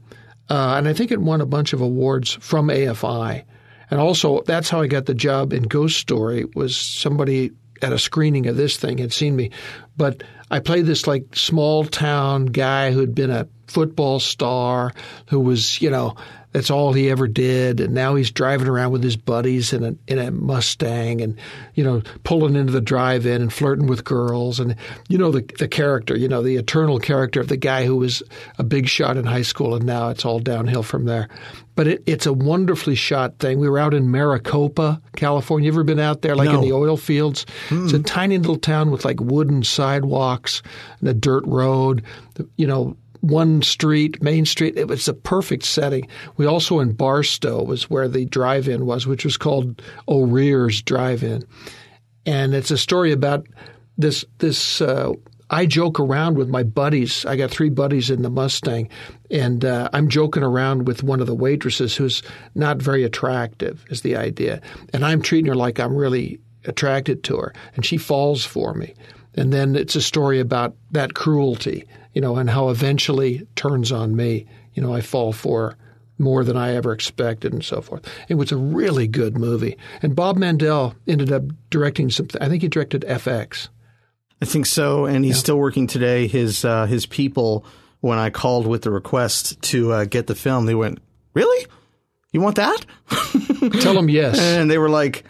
uh, 0.50 0.76
and 0.78 0.88
I 0.88 0.94
think 0.94 1.12
it 1.12 1.22
won 1.22 1.42
a 1.42 1.46
bunch 1.46 1.74
of 1.74 1.82
awards 1.82 2.34
from 2.42 2.68
AFI. 2.68 3.44
And 3.90 4.00
also, 4.00 4.42
that's 4.42 4.70
how 4.70 4.82
I 4.82 4.88
got 4.88 5.06
the 5.06 5.14
job 5.14 5.54
in 5.54 5.64
Ghost 5.64 5.98
Story. 5.98 6.46
Was 6.56 6.76
somebody 6.76 7.52
at 7.82 7.94
a 7.94 8.00
screening 8.00 8.48
of 8.48 8.58
this 8.58 8.78
thing 8.78 8.98
had 8.98 9.14
seen 9.14 9.36
me, 9.36 9.52
but 9.96 10.24
I 10.50 10.60
played 10.60 10.86
this 10.86 11.08
like 11.08 11.36
small 11.36 11.86
town 11.86 12.48
guy 12.48 12.92
who 12.92 13.00
had 13.00 13.16
been 13.16 13.32
a 13.32 13.48
football 13.68 14.20
star, 14.20 14.94
who 15.28 15.40
was 15.40 15.82
you 15.82 15.90
know 15.90 16.16
that's 16.54 16.72
all 16.72 16.94
he 16.94 17.10
ever 17.10 17.28
did, 17.28 17.80
and 17.80 17.94
now 17.94 18.16
he's 18.16 18.32
driving 18.32 18.68
around 18.68 18.92
with 18.92 19.04
his 19.04 19.18
buddies 19.18 19.74
in 19.74 19.84
a 19.84 19.96
in 20.08 20.18
a 20.18 20.32
Mustang, 20.32 21.22
and 21.22 21.38
you 21.76 21.84
know 21.84 22.02
pulling 22.24 22.56
into 22.56 22.72
the 22.72 22.82
drive-in 22.82 23.42
and 23.42 23.54
flirting 23.54 23.88
with 23.88 24.06
girls, 24.06 24.60
and 24.60 24.76
you 25.10 25.18
know 25.18 25.32
the 25.32 25.42
the 25.60 25.68
character, 25.68 26.16
you 26.16 26.28
know 26.28 26.42
the 26.42 26.56
eternal 26.56 27.00
character 27.00 27.42
of 27.42 27.50
the 27.50 27.58
guy 27.58 27.86
who 27.86 27.98
was 27.98 28.24
a 28.58 28.64
big 28.64 28.88
shot 28.88 29.18
in 29.18 29.26
high 29.26 29.42
school, 29.42 29.76
and 29.76 29.86
now 29.86 30.10
it's 30.10 30.26
all 30.26 30.40
downhill 30.40 30.84
from 30.84 31.06
there. 31.06 31.28
But 31.76 31.88
it, 31.88 32.04
it's 32.08 32.26
a 32.26 32.34
wonderfully 32.34 32.96
shot 32.96 33.38
thing. 33.38 33.60
We 33.60 33.70
were 33.70 33.78
out 33.78 33.94
in 33.94 34.10
Maricopa, 34.10 35.00
California. 35.16 35.68
You 35.68 35.74
ever 35.74 35.84
been 35.84 36.00
out 36.00 36.24
there, 36.24 36.36
like 36.36 36.50
in 36.50 36.62
the 36.62 36.74
oil 36.74 36.98
fields? 36.98 37.46
It's 37.70 37.94
a 37.94 37.98
hmm. 37.98 38.04
tiny 38.04 38.38
little 38.40 38.58
town 38.58 38.90
with 38.90 39.06
like 39.06 39.20
wooden 39.20 39.64
sidewalks 39.64 40.64
and 41.02 41.10
a 41.10 41.14
dirt 41.14 41.46
road. 41.46 42.04
You 42.56 42.66
know, 42.66 42.98
one 43.22 43.62
street, 43.62 44.22
Main 44.22 44.46
Street. 44.46 44.78
It 44.78 44.88
was 44.88 45.08
a 45.08 45.14
perfect 45.14 45.64
setting. 45.64 46.08
We 46.38 46.46
also 46.46 46.80
in 46.80 46.94
Barstow 46.94 47.64
was 47.64 47.90
where 47.90 48.08
the 48.08 48.26
drive-in 48.26 48.86
was, 48.86 49.08
which 49.08 49.26
was 49.26 49.38
called 49.38 49.82
O'Rears 50.08 50.82
Drive-In, 50.82 51.44
and 52.26 52.54
it's 52.54 52.72
a 52.72 52.78
story 52.78 53.12
about 53.12 53.48
this 53.98 54.26
this. 54.40 54.82
Uh, 54.82 55.14
I 55.50 55.66
joke 55.66 55.98
around 55.98 56.38
with 56.38 56.50
my 56.50 56.64
buddies. 56.64 57.26
I 57.26 57.38
got 57.38 57.52
three 57.52 57.70
buddies 57.70 58.10
in 58.10 58.22
the 58.22 58.30
Mustang, 58.30 58.90
and 59.32 59.64
uh, 59.64 59.90
I'm 59.94 60.10
joking 60.10 60.44
around 60.44 60.88
with 60.88 61.04
one 61.04 61.22
of 61.22 61.28
the 61.28 61.34
waitresses 61.36 61.96
who's 61.96 62.22
not 62.54 62.82
very 62.82 63.06
attractive, 63.06 63.86
is 63.90 64.02
the 64.02 64.18
idea. 64.18 64.62
And 64.92 65.06
I'm 65.06 65.22
treating 65.22 65.48
her 65.48 65.56
like 65.56 65.80
I'm 65.80 65.96
really 65.96 66.40
attracted 66.66 67.24
to 67.24 67.38
her, 67.38 67.54
and 67.76 67.86
she 67.86 67.98
falls 67.98 68.44
for 68.44 68.74
me. 68.74 68.94
And 69.36 69.54
then 69.54 69.76
it's 69.78 69.96
a 69.96 70.02
story 70.02 70.42
about 70.42 70.76
that 70.92 71.14
cruelty, 71.14 71.86
you 72.18 72.22
know, 72.22 72.38
and 72.38 72.50
how 72.50 72.70
eventually 72.70 73.48
turns 73.56 73.92
on 73.92 74.16
me. 74.16 74.48
You 74.74 74.82
know, 74.82 74.92
I 74.92 75.02
fall 75.02 75.32
for 75.32 75.78
more 76.18 76.44
than 76.44 76.58
I 76.58 76.74
ever 76.74 76.92
expected, 76.92 77.54
and 77.54 77.64
so 77.64 77.80
forth. 77.80 78.10
It 78.28 78.34
was 78.34 78.52
a 78.52 78.58
really 78.58 79.08
good 79.08 79.38
movie. 79.38 79.78
And 80.02 80.16
Bob 80.16 80.36
Mandel 80.36 80.96
ended 81.06 81.32
up 81.32 81.44
directing 81.70 82.10
something. 82.10 82.42
I 82.42 82.50
think 82.50 82.64
he 82.64 82.70
directed 82.70 83.06
FX. 83.08 83.68
I 84.42 84.46
think 84.46 84.66
so, 84.66 85.06
and 85.06 85.24
he's 85.24 85.38
still 85.38 85.60
working 85.60 85.86
today. 85.86 86.26
His 86.26 86.66
uh, 86.66 86.88
his 86.88 87.06
people, 87.06 87.64
when 88.00 88.18
I 88.18 88.32
called 88.32 88.66
with 88.66 88.82
the 88.82 88.90
request 88.90 89.62
to 89.70 89.92
uh, 89.92 90.06
get 90.06 90.26
the 90.26 90.34
film, 90.34 90.66
they 90.66 90.74
went, 90.74 90.98
"Really? 91.36 91.68
You 92.32 92.42
want 92.42 92.56
that?" 92.56 92.84
Tell 93.80 93.94
them 93.94 94.10
yes. 94.10 94.40
and 94.40 94.72
they 94.72 94.80
were 94.80 94.90
like, 94.90 95.24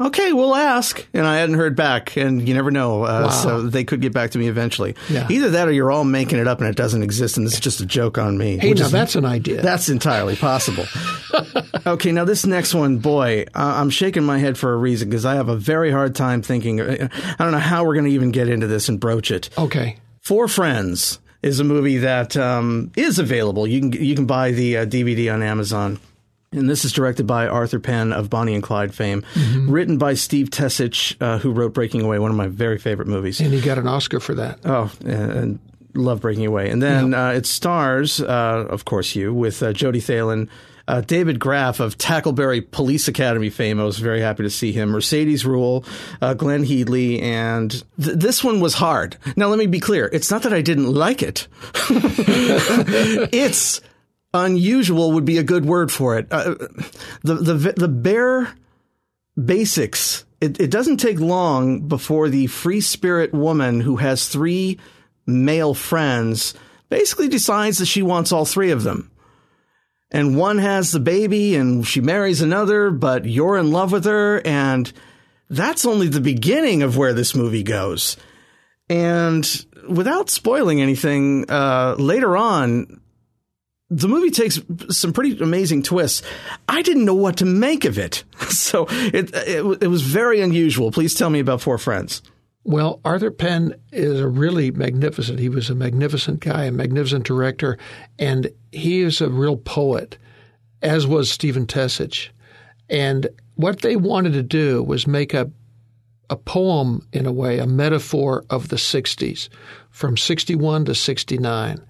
"Okay, 0.00 0.32
we'll 0.32 0.54
ask." 0.54 1.06
And 1.14 1.26
I 1.26 1.38
hadn't 1.38 1.54
heard 1.56 1.74
back, 1.76 2.16
and 2.16 2.46
you 2.46 2.54
never 2.54 2.70
know. 2.70 3.02
Uh, 3.04 3.22
Wow. 3.26 3.30
So 3.30 3.62
they 3.62 3.84
could 3.84 4.00
get 4.00 4.12
back 4.12 4.30
to 4.32 4.38
me 4.38 4.48
eventually. 4.48 4.94
Yeah. 5.08 5.26
Either 5.30 5.50
that, 5.50 5.68
or 5.68 5.72
you're 5.72 5.90
all 5.90 6.04
making 6.04 6.38
it 6.38 6.46
up, 6.46 6.60
and 6.60 6.68
it 6.68 6.76
doesn't 6.76 7.02
exist, 7.02 7.36
and 7.36 7.46
this 7.46 7.54
is 7.54 7.60
just 7.60 7.80
a 7.80 7.86
joke 7.86 8.18
on 8.18 8.36
me. 8.38 8.58
Hey, 8.58 8.72
now 8.72 8.88
that's 8.88 9.14
an 9.16 9.24
idea. 9.24 9.62
that's 9.62 9.88
entirely 9.88 10.36
possible. 10.36 10.84
okay, 11.86 12.12
now 12.12 12.24
this 12.24 12.44
next 12.46 12.74
one, 12.74 12.98
boy, 12.98 13.44
uh, 13.54 13.74
I'm 13.76 13.90
shaking 13.90 14.24
my 14.24 14.38
head 14.38 14.58
for 14.58 14.72
a 14.72 14.76
reason 14.76 15.08
because 15.08 15.24
I 15.24 15.34
have 15.36 15.48
a 15.48 15.56
very 15.56 15.90
hard 15.90 16.14
time 16.14 16.42
thinking. 16.42 16.80
I 16.80 17.08
don't 17.38 17.52
know 17.52 17.58
how 17.58 17.84
we're 17.84 17.94
going 17.94 18.06
to 18.06 18.12
even 18.12 18.30
get 18.32 18.48
into 18.48 18.66
this 18.66 18.88
and 18.88 19.00
broach 19.00 19.30
it. 19.30 19.50
okay. 19.58 19.96
Four 20.20 20.48
Friends 20.48 21.20
is 21.42 21.60
a 21.60 21.64
movie 21.64 21.98
that 21.98 22.36
um, 22.36 22.90
is 22.96 23.20
available. 23.20 23.64
You 23.66 23.78
can 23.80 23.92
you 23.92 24.16
can 24.16 24.26
buy 24.26 24.50
the 24.50 24.78
uh, 24.78 24.86
DVD 24.86 25.32
on 25.32 25.40
Amazon. 25.42 26.00
And 26.52 26.70
this 26.70 26.84
is 26.84 26.92
directed 26.92 27.26
by 27.26 27.48
Arthur 27.48 27.80
Penn 27.80 28.12
of 28.12 28.30
Bonnie 28.30 28.54
and 28.54 28.62
Clyde 28.62 28.94
fame, 28.94 29.24
written 29.66 29.98
by 29.98 30.14
Steve 30.14 30.48
Tesich, 30.48 31.16
uh, 31.20 31.38
who 31.38 31.50
wrote 31.50 31.74
Breaking 31.74 32.02
Away, 32.02 32.18
one 32.18 32.30
of 32.30 32.36
my 32.36 32.46
very 32.46 32.78
favorite 32.78 33.08
movies. 33.08 33.40
And 33.40 33.52
he 33.52 33.60
got 33.60 33.78
an 33.78 33.88
Oscar 33.88 34.20
for 34.20 34.34
that. 34.34 34.60
Oh, 34.64 34.90
and 35.04 35.58
love 35.94 36.20
Breaking 36.20 36.46
Away. 36.46 36.70
And 36.70 36.82
then 36.82 37.14
uh, 37.14 37.30
it 37.30 37.46
stars, 37.46 38.20
uh, 38.20 38.66
of 38.68 38.84
course, 38.84 39.14
you 39.16 39.34
with 39.34 39.62
uh, 39.62 39.72
Jodi 39.72 40.00
Thelen, 40.00 40.48
uh, 40.88 41.00
David 41.00 41.40
Graf 41.40 41.80
of 41.80 41.98
Tackleberry 41.98 42.70
Police 42.70 43.08
Academy 43.08 43.50
fame. 43.50 43.80
I 43.80 43.84
was 43.84 43.98
very 43.98 44.20
happy 44.20 44.44
to 44.44 44.50
see 44.50 44.72
him. 44.72 44.90
Mercedes 44.90 45.44
Ruehl, 45.44 45.84
uh, 46.22 46.34
Glenne 46.34 46.64
Headly, 46.64 47.20
and 47.20 47.70
th- 47.70 48.16
this 48.16 48.44
one 48.44 48.60
was 48.60 48.74
hard. 48.74 49.16
Now, 49.34 49.48
let 49.48 49.58
me 49.58 49.66
be 49.66 49.80
clear. 49.80 50.08
It's 50.12 50.30
not 50.30 50.42
that 50.42 50.52
I 50.52 50.62
didn't 50.62 50.92
like 50.92 51.22
it. 51.22 51.48
it's 53.32 53.80
unusual 54.34 55.12
would 55.12 55.24
be 55.24 55.38
a 55.38 55.42
good 55.42 55.64
word 55.64 55.90
for 55.90 56.18
it. 56.18 56.26
Uh, 56.30 56.54
the 57.22 57.34
the 57.34 57.74
the 57.76 57.88
bare 57.88 58.54
basics. 59.42 60.24
It, 60.40 60.60
it 60.60 60.70
doesn't 60.70 60.98
take 60.98 61.18
long 61.18 61.88
before 61.88 62.28
the 62.28 62.46
free 62.46 62.80
spirit 62.82 63.32
woman 63.32 63.80
who 63.80 63.96
has 63.96 64.28
three 64.28 64.78
male 65.26 65.72
friends 65.72 66.54
basically 66.88 67.28
decides 67.28 67.78
that 67.78 67.86
she 67.86 68.02
wants 68.02 68.32
all 68.32 68.44
three 68.44 68.70
of 68.70 68.82
them. 68.82 69.10
And 70.10 70.36
one 70.36 70.58
has 70.58 70.92
the 70.92 71.00
baby 71.00 71.56
and 71.56 71.86
she 71.86 72.00
marries 72.00 72.40
another, 72.40 72.90
but 72.90 73.24
you're 73.24 73.56
in 73.56 73.72
love 73.72 73.92
with 73.92 74.04
her. 74.04 74.40
And 74.46 74.92
that's 75.50 75.84
only 75.84 76.08
the 76.08 76.20
beginning 76.20 76.82
of 76.82 76.96
where 76.96 77.12
this 77.12 77.34
movie 77.34 77.64
goes. 77.64 78.16
And 78.88 79.66
without 79.88 80.30
spoiling 80.30 80.80
anything, 80.80 81.50
uh, 81.50 81.96
later 81.98 82.36
on, 82.36 83.00
the 83.88 84.08
movie 84.08 84.30
takes 84.30 84.60
some 84.90 85.12
pretty 85.12 85.38
amazing 85.38 85.82
twists. 85.82 86.22
I 86.68 86.82
didn't 86.82 87.04
know 87.04 87.14
what 87.14 87.36
to 87.38 87.44
make 87.44 87.84
of 87.84 87.98
it. 87.98 88.24
So 88.56 88.86
it, 88.88 89.32
it, 89.34 89.82
it 89.82 89.86
was 89.88 90.02
very 90.02 90.40
unusual. 90.40 90.90
Please 90.90 91.14
tell 91.14 91.30
me 91.30 91.40
about 91.40 91.60
Four 91.60 91.78
Friends. 91.78 92.20
Well, 92.64 93.00
Arthur 93.04 93.30
Penn 93.30 93.74
is 93.92 94.18
a 94.18 94.28
really 94.28 94.72
magnificent. 94.72 95.38
He 95.38 95.48
was 95.48 95.70
a 95.70 95.74
magnificent 95.74 96.40
guy, 96.40 96.64
a 96.64 96.72
magnificent 96.72 97.24
director, 97.24 97.78
and 98.18 98.50
he 98.72 99.02
is 99.02 99.20
a 99.20 99.28
real 99.28 99.56
poet, 99.56 100.18
as 100.82 101.06
was 101.06 101.30
Stephen 101.30 101.66
Tesich. 101.66 102.30
And 102.88 103.28
what 103.54 103.82
they 103.82 103.94
wanted 103.94 104.32
to 104.32 104.42
do 104.42 104.82
was 104.82 105.06
make 105.06 105.32
a 105.32 105.50
a 106.28 106.36
poem 106.36 107.06
in 107.12 107.24
a 107.24 107.32
way, 107.32 107.60
a 107.60 107.66
metaphor 107.66 108.44
of 108.50 108.68
the 108.68 108.76
60s, 108.76 109.48
from 109.90 110.16
61 110.16 110.86
to 110.86 110.94
69. 110.94 111.80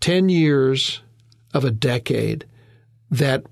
10 0.00 0.28
years 0.28 1.00
of 1.54 1.64
a 1.64 1.70
decade 1.70 2.44
that 3.10 3.44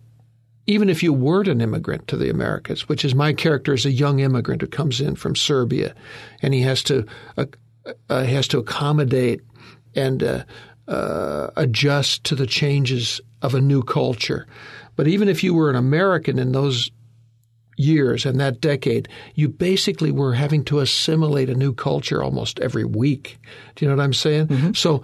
even 0.67 0.89
if 0.89 1.03
you 1.03 1.13
weren't 1.13 1.49
an 1.49 1.61
immigrant 1.61 2.09
to 2.09 2.17
the 2.17 2.29
Americas, 2.29 2.89
which 2.89 3.05
is 3.05 3.15
my 3.15 3.33
character 3.33 3.73
is 3.73 3.87
a 3.87 3.91
young 3.91 4.19
immigrant 4.19 4.61
who 4.61 4.67
comes 4.67 5.01
in 5.01 5.15
from 5.15 5.37
Serbia, 5.37 5.95
and 6.43 6.53
he 6.53 6.63
has 6.63 6.83
to 6.85 7.07
uh, 7.37 7.47
uh, 8.09 8.25
has 8.25 8.49
to 8.49 8.59
accommodate 8.59 9.41
and 9.95 10.23
uh, 10.23 10.45
uh, 10.89 11.49
adjust 11.57 12.25
to 12.25 12.35
the 12.35 12.47
changes 12.47 13.21
of 13.43 13.55
a 13.55 13.61
new 13.61 13.83
culture. 13.83 14.47
But 14.97 15.07
even 15.07 15.29
if 15.29 15.45
you 15.45 15.55
were 15.55 15.71
an 15.71 15.77
American 15.77 16.39
in 16.39 16.53
those 16.53 16.91
years 17.77 18.27
and 18.27 18.41
that 18.41 18.61
decade, 18.61 19.09
you 19.35 19.49
basically 19.49 20.11
were 20.11 20.33
having 20.35 20.65
to 20.65 20.81
assimilate 20.81 21.51
a 21.51 21.55
new 21.55 21.73
culture 21.73 22.23
almost 22.23 22.59
every 22.61 22.85
week. 22.85 23.39
Do 23.75 23.85
you 23.85 23.91
know 23.91 23.97
what 23.97 24.03
I'm 24.03 24.15
saying? 24.15 24.49
So, 24.75 25.03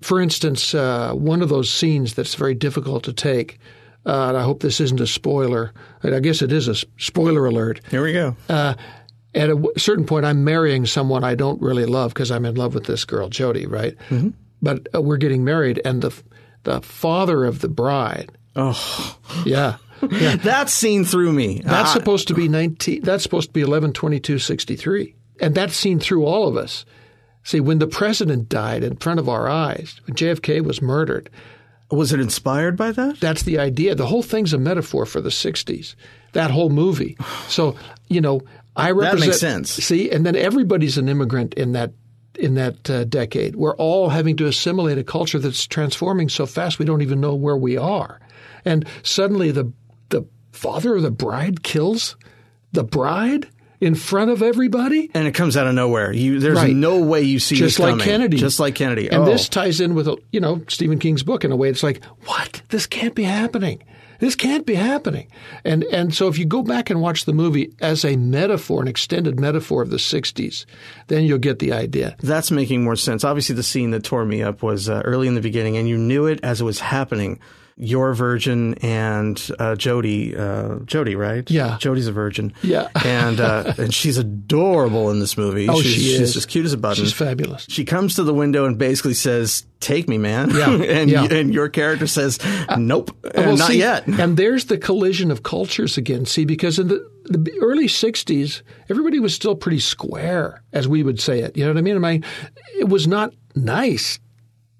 for 0.00 0.20
instance, 0.20 0.74
uh, 0.74 1.12
one 1.12 1.42
of 1.42 1.48
those 1.48 1.70
scenes 1.70 2.14
that's 2.14 2.34
very 2.34 2.54
difficult 2.54 3.04
to 3.04 3.12
take, 3.12 3.58
uh, 4.06 4.28
and 4.28 4.36
I 4.36 4.42
hope 4.42 4.60
this 4.60 4.80
isn't 4.80 5.00
a 5.00 5.06
spoiler. 5.06 5.72
I 6.02 6.20
guess 6.20 6.42
it 6.42 6.52
is 6.52 6.68
a 6.68 6.74
spoiler 6.98 7.44
alert. 7.46 7.80
Here 7.90 8.02
we 8.02 8.12
go. 8.12 8.36
Uh, 8.48 8.74
at 9.34 9.50
a 9.50 9.54
w- 9.54 9.72
certain 9.76 10.06
point, 10.06 10.24
I'm 10.26 10.42
marrying 10.42 10.86
someone 10.86 11.22
I 11.22 11.34
don't 11.34 11.60
really 11.62 11.84
love 11.86 12.12
because 12.14 12.30
I'm 12.30 12.44
in 12.44 12.54
love 12.56 12.74
with 12.74 12.84
this 12.86 13.04
girl, 13.04 13.28
Jody, 13.28 13.66
right? 13.66 13.96
Mhm. 14.08 14.32
But 14.62 14.88
uh, 14.94 15.00
we're 15.02 15.18
getting 15.18 15.44
married, 15.44 15.80
and 15.84 16.02
the 16.02 16.12
the 16.64 16.80
father 16.82 17.44
of 17.44 17.60
the 17.60 17.68
bride. 17.68 18.30
Oh, 18.56 19.16
yeah. 19.46 19.76
Yeah. 20.10 20.36
that 20.36 20.70
scene 20.70 21.04
threw 21.04 21.30
me. 21.30 21.60
That's 21.62 21.90
Ah, 21.90 21.92
supposed 21.92 22.28
to 22.28 22.34
be 22.34 22.48
19 22.48 23.02
that's 23.02 23.22
supposed 23.22 23.48
to 23.48 23.52
be 23.52 23.60
11 23.60 23.92
22 23.92 24.38
63. 24.38 25.14
And 25.42 25.54
that 25.56 25.70
scene 25.72 26.00
through 26.00 26.24
all 26.24 26.48
of 26.48 26.56
us. 26.56 26.86
See, 27.42 27.60
when 27.60 27.78
the 27.78 27.86
president 27.86 28.48
died 28.48 28.84
in 28.84 28.96
front 28.96 29.18
of 29.20 29.28
our 29.28 29.48
eyes, 29.48 30.00
when 30.06 30.14
JFK 30.14 30.62
was 30.62 30.82
murdered, 30.82 31.30
was 31.90 32.12
it 32.12 32.20
inspired 32.20 32.76
by 32.76 32.92
that? 32.92 33.18
That's 33.20 33.42
the 33.42 33.58
idea. 33.58 33.94
The 33.94 34.06
whole 34.06 34.22
thing's 34.22 34.52
a 34.52 34.58
metaphor 34.58 35.06
for 35.06 35.20
the 35.20 35.30
60s. 35.30 35.94
That 36.32 36.50
whole 36.50 36.70
movie. 36.70 37.16
So, 37.48 37.76
you 38.08 38.20
know, 38.20 38.42
I 38.76 38.92
represent. 38.92 39.20
That 39.20 39.26
makes 39.26 39.40
sense. 39.40 39.70
See, 39.70 40.10
and 40.10 40.24
then 40.24 40.36
everybody's 40.36 40.98
an 40.98 41.08
immigrant 41.08 41.54
in 41.54 41.72
that 41.72 41.92
in 42.38 42.54
that 42.54 42.88
uh, 42.88 43.04
decade. 43.04 43.56
We're 43.56 43.76
all 43.76 44.08
having 44.08 44.36
to 44.36 44.46
assimilate 44.46 44.98
a 44.98 45.04
culture 45.04 45.38
that's 45.38 45.66
transforming 45.66 46.28
so 46.28 46.46
fast 46.46 46.78
we 46.78 46.86
don't 46.86 47.02
even 47.02 47.20
know 47.20 47.34
where 47.34 47.56
we 47.56 47.76
are. 47.76 48.20
And 48.64 48.86
suddenly 49.02 49.50
the 49.50 49.72
the 50.10 50.24
father 50.52 50.96
of 50.96 51.02
the 51.02 51.10
bride 51.10 51.62
kills 51.62 52.16
the 52.72 52.84
bride 52.84 53.48
in 53.80 53.94
front 53.94 54.30
of 54.30 54.42
everybody. 54.42 55.10
and 55.14 55.26
it 55.26 55.32
comes 55.32 55.56
out 55.56 55.66
of 55.66 55.74
nowhere. 55.74 56.12
You 56.12 56.38
there's 56.40 56.56
Right. 56.58 56.74
no 56.74 57.00
way 57.00 57.22
you 57.22 57.38
see 57.38 57.56
just 57.56 57.78
like 57.78 57.90
coming. 57.92 58.04
Kennedy, 58.06 58.36
Just 58.36 58.60
like 58.60 58.74
Kennedy. 58.74 59.08
And 59.08 59.22
oh. 59.22 59.24
this 59.26 59.48
ties 59.48 59.80
in 59.80 59.94
with 59.94 60.08
you 60.32 60.40
know 60.40 60.62
Stephen 60.68 60.98
King's 60.98 61.22
book 61.22 61.44
in 61.44 61.52
a 61.52 61.56
way. 61.56 61.68
It's 61.70 61.82
like 61.82 62.04
what 62.26 62.62
this 62.68 62.86
can't 62.86 63.14
be 63.14 63.24
happening. 63.24 63.82
This 64.18 64.34
can't 64.34 64.66
be 64.66 64.74
happening. 64.74 65.28
And 65.64 65.82
and 65.84 66.14
so 66.14 66.28
if 66.28 66.36
you 66.38 66.44
go 66.44 66.62
back 66.62 66.90
and 66.90 67.00
watch 67.00 67.24
the 67.24 67.32
movie 67.32 67.72
as 67.80 68.04
a 68.04 68.16
metaphor, 68.16 68.82
an 68.82 68.88
extended 68.88 69.40
metaphor 69.40 69.80
of 69.80 69.88
the 69.88 69.96
'60s, 69.96 70.66
then 71.06 71.24
you'll 71.24 71.38
get 71.38 71.58
the 71.58 71.72
idea. 71.72 72.16
That's 72.22 72.50
making 72.50 72.84
more 72.84 72.96
sense. 72.96 73.24
Obviously, 73.24 73.54
the 73.54 73.62
scene 73.62 73.92
that 73.92 74.04
tore 74.04 74.26
me 74.26 74.42
up 74.42 74.62
was 74.62 74.90
uh, 74.90 75.00
early 75.06 75.26
in 75.26 75.36
the 75.36 75.40
beginning, 75.40 75.78
and 75.78 75.88
you 75.88 75.96
knew 75.96 76.26
it 76.26 76.38
as 76.42 76.60
it 76.60 76.64
was 76.64 76.80
happening. 76.80 77.38
You're 77.82 78.12
virgin, 78.12 78.74
and 78.82 79.50
uh, 79.58 79.74
Jody, 79.74 80.36
uh, 80.36 80.80
Jody, 80.84 81.16
right? 81.16 81.50
Yeah. 81.50 81.78
Jody's 81.80 82.08
a 82.08 82.12
virgin. 82.12 82.52
Yeah. 82.62 82.88
and 83.06 83.40
uh, 83.40 83.72
and 83.78 83.94
she's 83.94 84.18
adorable 84.18 85.10
in 85.10 85.18
this 85.18 85.38
movie. 85.38 85.66
Oh, 85.66 85.80
she's, 85.80 85.94
she 85.94 86.00
She's 86.00 86.20
is. 86.20 86.36
as 86.36 86.46
cute 86.46 86.66
as 86.66 86.74
a 86.74 86.76
button. 86.76 87.02
She's 87.02 87.14
fabulous. 87.14 87.64
She 87.70 87.86
comes 87.86 88.16
to 88.16 88.22
the 88.22 88.34
window 88.34 88.66
and 88.66 88.76
basically 88.76 89.14
says, 89.14 89.64
"Take 89.80 90.08
me, 90.10 90.18
man." 90.18 90.50
Yeah. 90.50 90.70
and 90.82 91.10
Yeah. 91.10 91.24
and 91.24 91.54
your 91.54 91.70
character 91.70 92.06
says, 92.06 92.38
"Nope, 92.76 93.16
Well, 93.34 93.56
not 93.56 93.68
see, 93.70 93.78
yet." 93.78 94.06
And 94.20 94.36
there's 94.36 94.66
the 94.66 94.76
collision 94.76 95.30
of 95.30 95.42
cultures 95.42 95.96
again. 95.96 96.26
See, 96.26 96.44
because 96.44 96.78
in 96.78 96.88
the, 96.88 97.10
the 97.24 97.58
early 97.62 97.86
'60s, 97.86 98.60
everybody 98.90 99.18
was 99.20 99.34
still 99.34 99.54
pretty 99.54 99.80
square, 99.80 100.62
as 100.74 100.86
we 100.86 101.02
would 101.02 101.18
say 101.18 101.40
it. 101.40 101.56
You 101.56 101.64
know 101.64 101.70
what 101.70 101.78
I 101.78 101.82
mean? 101.82 101.96
I 101.96 101.98
mean, 101.98 102.24
it 102.78 102.88
was 102.90 103.06
not 103.06 103.32
nice 103.56 104.18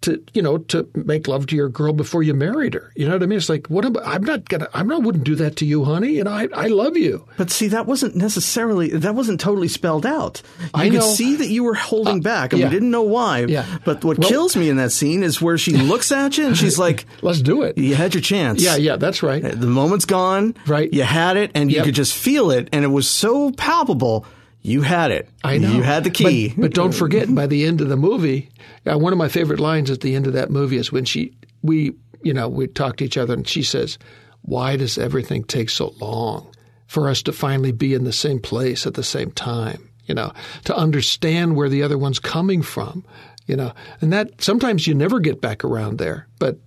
to 0.02 0.22
you 0.32 0.42
know 0.42 0.58
to 0.58 0.88
make 0.94 1.28
love 1.28 1.46
to 1.48 1.56
your 1.56 1.68
girl 1.68 1.92
before 1.92 2.22
you 2.22 2.34
married 2.34 2.74
her. 2.74 2.92
You 2.96 3.06
know 3.06 3.12
what 3.14 3.22
I 3.22 3.26
mean? 3.26 3.36
It's 3.38 3.48
like 3.48 3.66
what 3.68 3.84
am 3.84 3.96
I'm 3.98 4.24
not 4.24 4.48
gonna 4.48 4.68
I'm 4.72 4.88
not 4.88 5.02
wouldn't 5.02 5.24
do 5.24 5.34
that 5.36 5.56
to 5.56 5.66
you, 5.66 5.84
honey. 5.84 6.12
You 6.12 6.24
know 6.24 6.30
I 6.30 6.48
I 6.54 6.66
love 6.68 6.96
you. 6.96 7.26
But 7.36 7.50
see, 7.50 7.68
that 7.68 7.86
wasn't 7.86 8.16
necessarily 8.16 8.90
that 8.90 9.14
wasn't 9.14 9.40
totally 9.40 9.68
spelled 9.68 10.06
out. 10.06 10.42
You 10.60 10.68
I 10.74 10.90
could 10.90 11.00
know. 11.00 11.06
see 11.06 11.36
that 11.36 11.48
you 11.48 11.64
were 11.64 11.74
holding 11.74 12.18
uh, 12.18 12.22
back, 12.22 12.52
and 12.52 12.60
yeah. 12.60 12.68
we 12.68 12.70
didn't 12.74 12.90
know 12.90 13.02
why. 13.02 13.44
Yeah. 13.44 13.66
But 13.84 14.04
what 14.04 14.18
Well- 14.18 14.28
kills 14.28 14.56
me 14.56 14.68
in 14.68 14.76
that 14.76 14.92
scene 14.92 15.22
is 15.22 15.40
where 15.40 15.58
she 15.58 15.72
looks 15.76 16.12
at 16.12 16.38
you 16.38 16.46
and 16.46 16.56
she's 16.56 16.78
like, 16.86 17.06
"Let's 17.22 17.42
do 17.42 17.62
it. 17.62 17.76
You 17.76 17.94
had 17.94 18.14
your 18.14 18.22
chance. 18.22 18.62
Yeah, 18.62 18.76
yeah, 18.76 18.96
that's 18.96 19.22
right. 19.22 19.42
The 19.42 19.66
moment's 19.66 20.04
gone. 20.04 20.54
Right. 20.66 20.92
You 20.92 21.02
had 21.02 21.36
it, 21.36 21.50
and 21.54 21.70
you 21.70 21.82
could 21.82 21.94
just 21.94 22.14
feel 22.14 22.50
it, 22.50 22.68
and 22.72 22.84
it 22.84 22.88
was 22.88 23.08
so 23.08 23.50
palpable. 23.52 24.24
You 24.62 24.82
had 24.82 25.10
it. 25.10 25.28
I 25.42 25.58
know. 25.58 25.72
You 25.72 25.82
had 25.82 26.04
the 26.04 26.10
key. 26.10 26.48
But, 26.50 26.60
but 26.60 26.74
don't 26.74 26.92
forget, 26.92 27.34
by 27.34 27.46
the 27.46 27.64
end 27.64 27.80
of 27.80 27.88
the 27.88 27.96
movie, 27.96 28.50
uh, 28.90 28.98
one 28.98 29.12
of 29.12 29.18
my 29.18 29.28
favorite 29.28 29.60
lines 29.60 29.90
at 29.90 30.00
the 30.00 30.14
end 30.14 30.26
of 30.26 30.34
that 30.34 30.50
movie 30.50 30.76
is 30.76 30.92
when 30.92 31.04
she, 31.04 31.32
we, 31.62 31.92
you 32.22 32.34
know, 32.34 32.48
we 32.48 32.66
talk 32.66 32.96
to 32.96 33.04
each 33.04 33.16
other 33.16 33.34
and 33.34 33.48
she 33.48 33.62
says, 33.62 33.98
Why 34.42 34.76
does 34.76 34.98
everything 34.98 35.44
take 35.44 35.70
so 35.70 35.94
long 36.00 36.52
for 36.86 37.08
us 37.08 37.22
to 37.22 37.32
finally 37.32 37.72
be 37.72 37.94
in 37.94 38.04
the 38.04 38.12
same 38.12 38.38
place 38.38 38.86
at 38.86 38.94
the 38.94 39.02
same 39.02 39.30
time? 39.30 39.88
You 40.04 40.14
know, 40.14 40.32
to 40.64 40.76
understand 40.76 41.56
where 41.56 41.68
the 41.68 41.82
other 41.82 41.96
one's 41.96 42.18
coming 42.18 42.62
from, 42.62 43.04
you 43.46 43.56
know, 43.56 43.72
and 44.00 44.12
that 44.12 44.42
sometimes 44.42 44.86
you 44.86 44.94
never 44.94 45.20
get 45.20 45.40
back 45.40 45.64
around 45.64 45.98
there. 45.98 46.26
But 46.38 46.58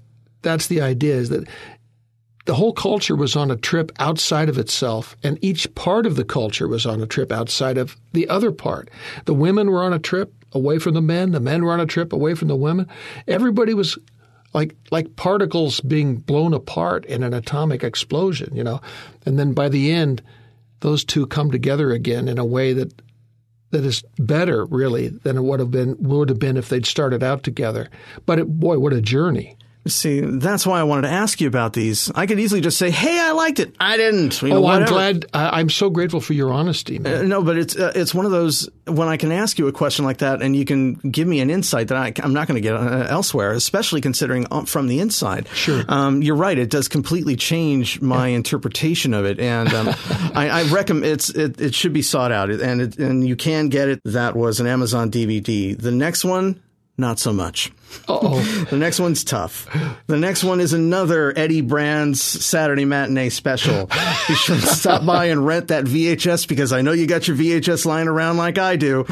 that's 0.42 0.68
the 0.68 0.82
idea 0.82 1.16
is 1.16 1.30
that 1.30 1.48
the 2.46 2.56
whole 2.56 2.74
culture 2.74 3.16
was 3.16 3.36
on 3.36 3.52
a 3.52 3.56
trip 3.56 3.92
outside 4.00 4.50
of 4.50 4.58
itself, 4.58 5.16
and 5.24 5.40
each 5.42 5.74
part 5.76 6.06
of 6.06 6.16
the 6.16 6.26
culture 6.26 6.68
was 6.68 6.86
on 6.86 7.02
a 7.02 7.08
trip 7.08 7.32
outside 7.32 7.78
of 7.78 7.96
the 8.12 8.28
other 8.28 8.52
part. 8.52 8.90
The 9.26 9.34
women 9.34 9.72
were 9.72 9.84
on 9.84 9.94
a 9.94 10.00
trip 10.00 10.34
away 10.52 10.80
from 10.80 10.94
the 10.94 11.02
men, 11.02 11.32
the 11.32 11.40
men 11.40 11.64
were 11.64 11.72
on 11.72 11.80
a 11.80 11.86
trip 11.86 12.12
away 12.12 12.36
from 12.36 12.50
the 12.50 12.56
women. 12.56 12.88
Everybody 13.28 13.74
was 13.74 13.98
like 14.54 14.76
like 14.92 15.16
particles 15.16 15.80
being 15.82 16.18
blown 16.18 16.54
apart 16.54 17.06
in 17.06 17.24
an 17.24 17.34
atomic 17.34 17.84
explosion, 17.84 18.56
you 18.56 18.64
know. 18.64 18.82
And 19.26 19.40
then 19.40 19.54
by 19.54 19.70
the 19.70 19.92
end, 19.92 20.22
those 20.82 21.04
two 21.04 21.26
come 21.26 21.50
together 21.50 21.92
again 21.92 22.28
in 22.28 22.38
a 22.38 22.46
way 22.46 22.74
that 22.74 22.94
that 23.72 23.84
is 23.84 24.04
better, 24.20 24.66
really, 24.66 25.08
than 25.08 25.38
it 25.38 25.42
would 25.42 25.60
have 25.60 25.72
been 25.72 25.96
would 26.00 26.30
have 26.30 26.40
been 26.40 26.58
if 26.58 26.70
they'd 26.70 26.86
started 26.86 27.24
out 27.24 27.42
together. 27.42 27.90
But 28.26 28.40
it, 28.40 28.48
boy, 28.48 28.78
what 28.80 28.94
a 28.94 29.02
journey! 29.02 29.58
See, 29.86 30.22
that's 30.22 30.66
why 30.66 30.80
I 30.80 30.84
wanted 30.84 31.04
to 31.04 31.14
ask 31.14 31.42
you 31.42 31.48
about 31.48 31.74
these. 31.74 32.10
I 32.16 32.26
could 32.26 32.40
easily 32.40 32.62
just 32.62 32.78
say, 32.78 32.90
"Hey, 32.90 33.20
I 33.20 33.34
liked 33.34 33.60
it. 33.60 33.76
I 33.82 33.98
didn't." 33.98 34.42
You 34.42 34.50
know, 34.50 34.56
oh, 34.56 34.68
I'm 34.68 34.82
whatever. 34.82 34.92
glad. 34.92 35.26
I 35.34 35.60
I'm 35.60 35.70
so 35.70 35.90
grateful 35.90 36.22
for 36.22 36.32
your 36.32 36.54
honesty, 36.54 37.00
man. 37.00 37.16
Uh, 37.16 37.24
no, 37.24 37.44
but 37.44 37.58
it's 37.58 37.76
uh, 37.76 37.92
it's 37.94 38.14
one 38.14 38.26
of 38.26 38.32
those 38.32 38.70
when 38.88 39.10
I 39.10 39.18
can 39.18 39.34
ask 39.34 39.60
you 39.60 39.68
a 39.68 39.74
question 39.74 40.06
like 40.06 40.20
that 40.20 40.42
and 40.42 40.56
you 40.56 40.64
can 40.64 40.94
give 40.96 41.28
me 41.28 41.42
an 41.42 41.50
insight 41.50 41.90
that 41.90 41.98
I, 41.98 42.14
I'm 42.24 42.34
not 42.34 42.48
going 42.48 42.56
to 42.56 42.62
get 42.62 42.76
uh, 42.76 43.08
elsewhere, 43.10 43.52
especially 43.52 44.00
considering 44.00 44.48
uh, 44.52 44.64
from 44.64 44.88
the 44.88 45.00
inside. 45.00 45.50
Sure. 45.50 45.84
Um, 45.90 46.22
you're 46.22 46.38
right; 46.38 46.58
it 46.58 46.70
does 46.70 46.88
completely 46.88 47.36
change 47.36 48.02
my 48.02 48.28
interpretation 48.28 49.14
of 49.14 49.26
it, 49.26 49.40
and 49.40 49.74
um, 49.74 49.90
I, 50.34 50.50
I 50.50 50.64
recommend 50.64 51.06
it's 51.06 51.30
it, 51.30 51.60
it 51.60 51.76
should 51.76 51.92
be 51.92 52.02
sought 52.02 52.32
out, 52.32 52.50
and 52.50 52.82
it, 52.82 52.98
and 53.00 53.28
you 53.28 53.36
can 53.36 53.68
get 53.68 53.90
it. 53.90 54.00
That 54.06 54.34
was 54.34 54.62
an 54.62 54.68
Amazon 54.68 55.12
DVD. 55.12 55.78
The 55.78 55.92
next 55.92 56.24
one. 56.24 56.62
Not 56.96 57.18
so 57.18 57.34
much. 57.34 57.72
Oh. 58.08 58.40
The 58.74 58.78
next 58.78 59.00
one's 59.00 59.24
tough. 59.24 59.68
The 60.08 60.18
next 60.18 60.44
one 60.44 60.60
is 60.60 60.74
another 60.74 61.32
Eddie 61.38 61.62
Brand's 61.62 62.22
Saturday 62.22 62.86
matinee 62.86 63.30
special. 63.30 63.86
Be 64.28 64.34
sure 64.36 64.56
to 64.56 64.66
stop 64.66 65.06
by 65.06 65.26
and 65.26 65.46
rent 65.46 65.68
that 65.68 65.84
VHS 65.86 66.48
because 66.48 66.74
I 66.74 66.82
know 66.82 66.92
you 66.92 67.06
got 67.08 67.28
your 67.28 67.38
VHS 67.38 67.86
lying 67.86 68.08
around 68.08 68.38
like 68.38 68.58
I 68.58 68.76
do. 68.78 69.06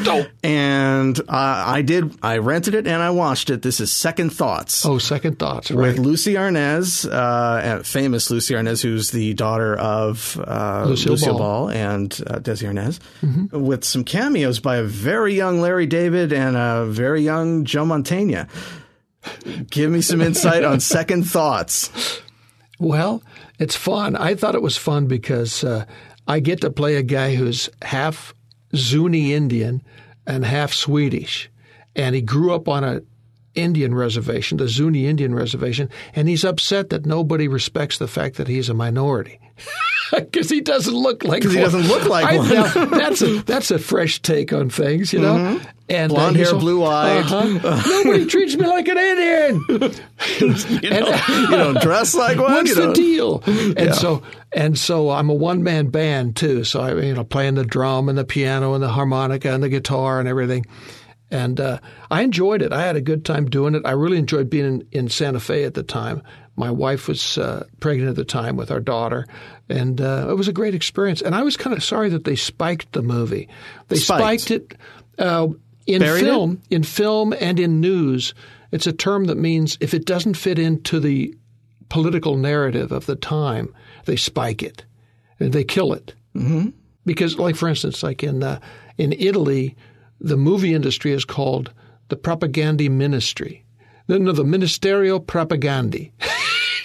And 0.44 1.20
uh, 1.20 1.24
I 1.30 1.82
did. 1.82 2.18
I 2.24 2.38
rented 2.38 2.74
it 2.76 2.88
and 2.88 3.02
I 3.02 3.12
watched 3.12 3.50
it. 3.50 3.62
This 3.62 3.80
is 3.80 3.92
Second 3.92 4.32
Thoughts. 4.32 4.86
Oh, 4.86 4.98
second 4.98 5.38
thoughts, 5.38 5.70
With? 5.70 6.00
Lucie 6.00 6.34
Arnaz, 6.34 7.08
uh, 7.12 7.84
famous 7.84 8.32
Lucie 8.32 8.54
Arnaz, 8.56 8.82
who's 8.82 9.12
the 9.12 9.34
daughter 9.34 9.76
of 9.76 10.40
uh, 10.48 10.86
Lucille 10.88 11.12
Lucille, 11.12 11.38
Ball. 11.38 11.68
Ball. 11.68 11.70
and 11.72 12.14
uh, 12.28 12.40
Desi 12.40 12.68
Arnaz, 12.68 13.00
Mm-hmm. 13.22 13.62
with 13.66 13.84
some 13.84 14.04
cameos 14.04 14.60
by 14.60 14.78
a 14.78 14.84
very 14.84 15.36
young 15.36 15.62
Larry 15.62 15.86
David 15.86 16.34
and 16.34 16.56
a 16.58 16.86
very 16.86 17.22
young 17.22 17.66
Joe 17.66 17.86
Montana. 17.86 18.48
Give 19.70 19.92
me 19.92 20.02
some 20.02 20.22
insight 20.22 20.64
on 20.64 20.80
Second 20.80 21.24
Thoughts. 21.24 22.22
Well, 22.80 23.22
it's 23.60 23.76
fun. 23.76 24.16
I 24.16 24.36
thought 24.36 24.56
it 24.56 24.62
was 24.62 24.78
fun 24.78 25.06
because 25.06 25.64
uh, 25.64 25.86
I 26.28 26.40
get 26.40 26.62
to 26.62 26.72
play 26.72 26.96
a 26.96 27.04
guy 27.04 27.36
who's 27.36 27.70
half 27.82 28.34
Zuni 28.76 29.34
Indian, 29.34 29.82
and 30.26 30.46
half 30.46 30.74
Swedish, 30.74 31.50
and 31.96 32.16
he 32.16 32.22
grew 32.22 32.54
up 32.54 32.68
on 32.68 32.84
a 32.84 33.02
Indian 33.54 33.94
reservation, 33.94 34.58
the 34.58 34.70
Zuni 34.70 35.08
Indian 35.08 35.36
reservation, 35.36 35.90
and 36.16 36.30
he's 36.30 36.46
upset 36.46 36.90
that 36.90 37.06
nobody 37.06 37.48
respects 37.48 37.98
the 37.98 38.08
fact 38.08 38.38
that 38.38 38.48
he's 38.48 38.70
a 38.70 38.74
minority. 38.74 39.40
Because 40.32 40.50
he 40.50 40.62
doesn't 40.62 40.94
look 40.94 41.24
like 41.24 41.42
'Cause 41.44 41.54
he 41.54 41.60
doesn't 41.60 41.88
look 41.88 42.08
like 42.08 42.26
I- 42.26 42.38
one. 42.38 42.50
now, 42.50 42.86
that's 42.98 43.22
a 43.22 43.42
that's 43.44 43.72
a 43.72 43.80
fresh 43.80 44.22
take 44.22 44.52
on 44.54 44.70
things, 44.70 45.14
you 45.14 45.20
know. 45.20 45.36
Mhm. 45.36 45.68
And 45.90 46.10
Blonde 46.10 46.38
he's 46.38 46.48
hair, 46.48 46.56
all- 46.56 46.62
blue-eyed. 46.62 47.26
Uh-huh. 47.26 47.82
Nobody 48.04 48.26
treats 48.26 48.56
me 48.56 48.66
like 48.66 48.88
an 48.88 48.98
Indian. 48.98 49.66
you, 50.40 50.90
don't, 50.90 51.28
you 51.30 51.50
don't 51.50 51.82
dress 51.82 52.14
like 52.16 52.38
one. 52.38 52.52
What's 52.54 52.70
you 52.70 52.76
the 52.76 52.94
deal? 52.94 53.44
And 53.46 53.78
Yeah. 53.78 53.92
so 53.94 54.22
and 54.54 54.78
so 54.78 55.10
I'm 55.10 55.30
a 55.30 55.34
one 55.34 55.64
man 55.64 55.88
band 55.88 56.36
too. 56.36 56.64
So 56.64 56.82
I 56.82 56.94
you 57.02 57.14
know 57.14 57.24
playing 57.24 57.56
the 57.56 57.66
drum 57.66 58.08
and 58.10 58.18
the 58.18 58.24
piano 58.26 58.74
and 58.74 58.82
the 58.84 58.90
harmonica 58.90 59.52
and 59.54 59.62
the 59.64 59.70
guitar 59.70 60.20
and 60.20 60.28
everything. 60.30 60.66
And 61.30 61.60
uh, 61.62 61.80
I 62.10 62.24
enjoyed 62.24 62.62
it. 62.62 62.74
I 62.74 62.82
had 62.86 62.98
a 62.98 63.02
good 63.02 63.24
time 63.24 63.50
doing 63.50 63.74
it. 63.76 63.84
I 63.86 63.92
really 63.92 64.18
enjoyed 64.18 64.50
being 64.50 64.66
in, 64.66 64.88
in 64.92 65.10
Santa 65.10 65.40
Fe 65.40 65.64
at 65.64 65.76
the 65.76 65.84
time. 65.84 66.22
My 66.56 66.70
wife 66.70 67.08
was 67.08 67.38
uh, 67.38 67.66
pregnant 67.80 68.10
at 68.10 68.16
the 68.16 68.26
time 68.26 68.58
with 68.58 68.72
our 68.72 68.80
daughter, 68.80 69.26
and 69.70 70.00
uh, 70.02 70.28
it 70.30 70.34
was 70.34 70.48
a 70.48 70.54
great 70.54 70.76
experience. 70.76 71.22
And 71.22 71.34
I 71.34 71.44
was 71.44 71.58
kind 71.58 71.76
of 71.76 71.84
sorry 71.84 72.10
that 72.10 72.26
they 72.26 72.36
spiked 72.36 72.92
the 72.92 73.02
movie. 73.02 73.48
They 73.88 73.96
Spiked? 73.96 74.42
spiked, 74.42 74.52
it 74.52 74.78
uh, 75.18 75.48
in 75.88 76.02
Buried 76.02 76.24
it? 76.24 76.26
film, 76.26 76.62
in 76.70 76.84
film, 76.84 77.34
and 77.40 77.60
in 77.60 77.80
news. 77.80 78.34
It's 78.72 78.88
a 78.88 78.94
term 78.94 79.26
that 79.26 79.38
means 79.38 79.78
if 79.82 79.94
it 79.94 80.06
doesn't 80.06 80.36
fit 80.36 80.60
into 80.60 81.00
the 81.00 81.36
political 81.90 82.38
narrative 82.38 82.92
of 82.92 83.06
the 83.06 83.16
time, 83.16 83.74
they 84.06 84.16
spike 84.16 84.64
it 84.64 84.86
and 85.40 85.54
they 85.54 85.64
kill 85.64 85.94
it. 85.94 86.14
Mm-hmm. 86.36 86.70
Because, 87.06 87.38
like 87.38 87.56
for 87.56 87.68
instance, 87.68 88.04
like 88.04 88.24
in 88.24 88.44
uh, 88.44 88.60
in 88.98 89.14
Italy, 89.14 89.76
the 90.20 90.38
movie 90.38 90.74
industry 90.74 91.12
is 91.12 91.26
called 91.26 91.72
the 92.10 92.16
propaganda 92.16 92.90
ministry. 92.90 93.66
No, 94.20 94.32
the 94.32 94.44
ministerial 94.44 95.20
propaganda. 95.20 96.00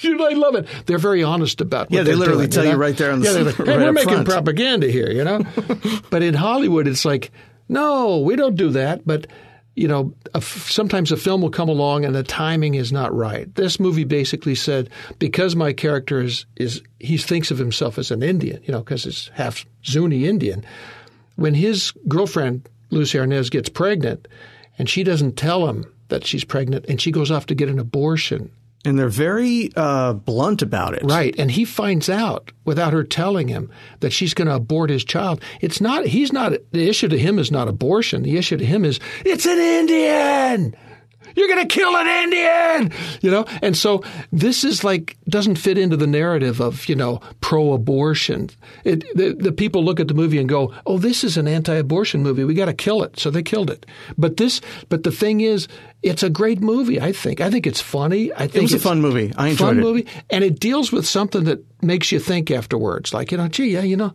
You 0.02 0.14
know, 0.14 0.26
I 0.28 0.34
love 0.34 0.54
it. 0.54 0.68
They're 0.84 0.98
very 0.98 1.22
honest 1.24 1.60
about. 1.60 1.90
What 1.90 1.96
Yeah, 1.96 2.02
they 2.04 2.14
literally 2.14 2.46
doing, 2.46 2.50
tell 2.50 2.64
you, 2.64 2.70
you 2.72 2.76
right 2.76 2.96
there 2.96 3.10
on 3.10 3.20
the 3.20 3.26
yeah, 3.26 3.32
they're 3.32 3.44
like, 3.44 3.56
hey, 3.56 3.64
right 3.64 3.78
we're 3.78 3.92
making 3.92 4.12
front." 4.12 4.28
propaganda 4.28 4.88
here, 4.88 5.10
you 5.10 5.24
know. 5.24 5.40
but 6.10 6.22
in 6.22 6.34
Hollywood, 6.34 6.86
it's 6.86 7.04
like, 7.04 7.32
no, 7.68 8.18
we 8.18 8.36
don't 8.36 8.54
do 8.56 8.68
that. 8.70 9.06
But 9.06 9.26
you 9.74 9.88
know, 9.88 10.14
a 10.34 10.36
f- 10.36 10.70
sometimes 10.70 11.12
a 11.12 11.16
film 11.16 11.40
will 11.42 11.50
come 11.50 11.68
along 11.70 12.04
and 12.04 12.14
the 12.14 12.22
timing 12.22 12.74
is 12.76 12.92
not 12.92 13.12
right. 13.14 13.52
This 13.56 13.80
movie 13.80 14.04
basically 14.04 14.54
said 14.54 14.90
because 15.18 15.56
my 15.56 15.72
character 15.72 16.20
is 16.20 16.44
is 16.56 16.82
he 17.00 17.16
thinks 17.16 17.50
of 17.50 17.58
himself 17.58 17.98
as 17.98 18.10
an 18.10 18.22
Indian, 18.22 18.62
you 18.64 18.72
know, 18.72 18.80
because 18.80 19.06
it's 19.06 19.28
half 19.34 19.64
Zuni 19.84 20.26
Indian. 20.26 20.64
When 21.36 21.54
his 21.54 21.92
girlfriend 22.06 22.68
Lucie 22.90 23.18
Arnaz 23.18 23.50
gets 23.50 23.70
pregnant, 23.70 24.28
and 24.78 24.88
she 24.88 25.02
doesn't 25.02 25.36
tell 25.36 25.68
him 25.68 25.84
that 26.08 26.26
she's 26.26 26.44
pregnant, 26.44 26.86
and 26.88 27.00
she 27.00 27.10
goes 27.10 27.30
off 27.30 27.46
to 27.46 27.54
get 27.54 27.68
an 27.68 27.78
abortion. 27.78 28.50
And 28.84 28.96
they're 28.96 29.08
very 29.08 29.70
uh, 29.74 30.12
blunt 30.12 30.62
about 30.62 30.94
it. 30.94 31.02
Right. 31.02 31.34
And 31.36 31.50
he 31.50 31.64
finds 31.64 32.08
out 32.08 32.52
without 32.64 32.92
her 32.92 33.02
telling 33.02 33.48
him 33.48 33.68
that 33.98 34.12
she's 34.12 34.32
going 34.32 34.46
to 34.46 34.54
abort 34.54 34.90
his 34.90 35.04
child. 35.04 35.42
It's 35.60 35.80
not, 35.80 36.06
he's 36.06 36.32
not, 36.32 36.52
the 36.70 36.88
issue 36.88 37.08
to 37.08 37.18
him 37.18 37.40
is 37.40 37.50
not 37.50 37.66
abortion. 37.66 38.22
The 38.22 38.36
issue 38.36 38.56
to 38.56 38.64
him 38.64 38.84
is, 38.84 39.00
it's 39.24 39.44
an 39.44 39.58
Indian. 39.58 40.76
You're 41.36 41.48
going 41.48 41.66
to 41.66 41.74
kill 41.74 41.94
an 41.94 42.06
Indian, 42.06 42.92
you 43.20 43.30
know? 43.30 43.44
And 43.62 43.76
so 43.76 44.02
this 44.32 44.64
is 44.64 44.82
like, 44.82 45.16
doesn't 45.28 45.56
fit 45.56 45.78
into 45.78 45.96
the 45.96 46.06
narrative 46.06 46.60
of, 46.60 46.88
you 46.88 46.96
know, 46.96 47.20
pro 47.40 47.72
abortion. 47.72 48.50
It, 48.84 49.04
the, 49.16 49.34
the 49.34 49.52
people 49.52 49.84
look 49.84 50.00
at 50.00 50.08
the 50.08 50.14
movie 50.14 50.38
and 50.38 50.48
go, 50.48 50.74
oh, 50.86 50.98
this 50.98 51.22
is 51.22 51.36
an 51.36 51.46
anti 51.46 51.74
abortion 51.74 52.22
movie. 52.22 52.44
We 52.44 52.54
got 52.54 52.66
to 52.66 52.74
kill 52.74 53.02
it. 53.02 53.20
So 53.20 53.30
they 53.30 53.42
killed 53.42 53.70
it. 53.70 53.86
But 54.16 54.38
this, 54.38 54.60
but 54.88 55.02
the 55.02 55.12
thing 55.12 55.42
is, 55.42 55.68
it's 56.02 56.22
a 56.22 56.30
great 56.30 56.60
movie, 56.60 57.00
I 57.00 57.12
think. 57.12 57.40
I 57.40 57.50
think 57.50 57.66
it's 57.66 57.80
funny. 57.80 58.32
I 58.32 58.46
think 58.46 58.56
it 58.56 58.62
was 58.62 58.74
a 58.74 58.78
fun 58.78 59.00
movie. 59.00 59.32
I 59.36 59.48
enjoyed 59.48 59.58
fun 59.58 59.78
it. 59.78 59.82
Fun 59.82 59.92
movie, 59.92 60.06
and 60.30 60.44
it 60.44 60.60
deals 60.60 60.92
with 60.92 61.06
something 61.06 61.44
that 61.44 61.64
makes 61.82 62.12
you 62.12 62.20
think 62.20 62.50
afterwards. 62.50 63.12
Like, 63.12 63.32
you 63.32 63.38
know, 63.38 63.48
gee, 63.48 63.72
yeah, 63.72 63.80
you 63.80 63.96
know, 63.96 64.14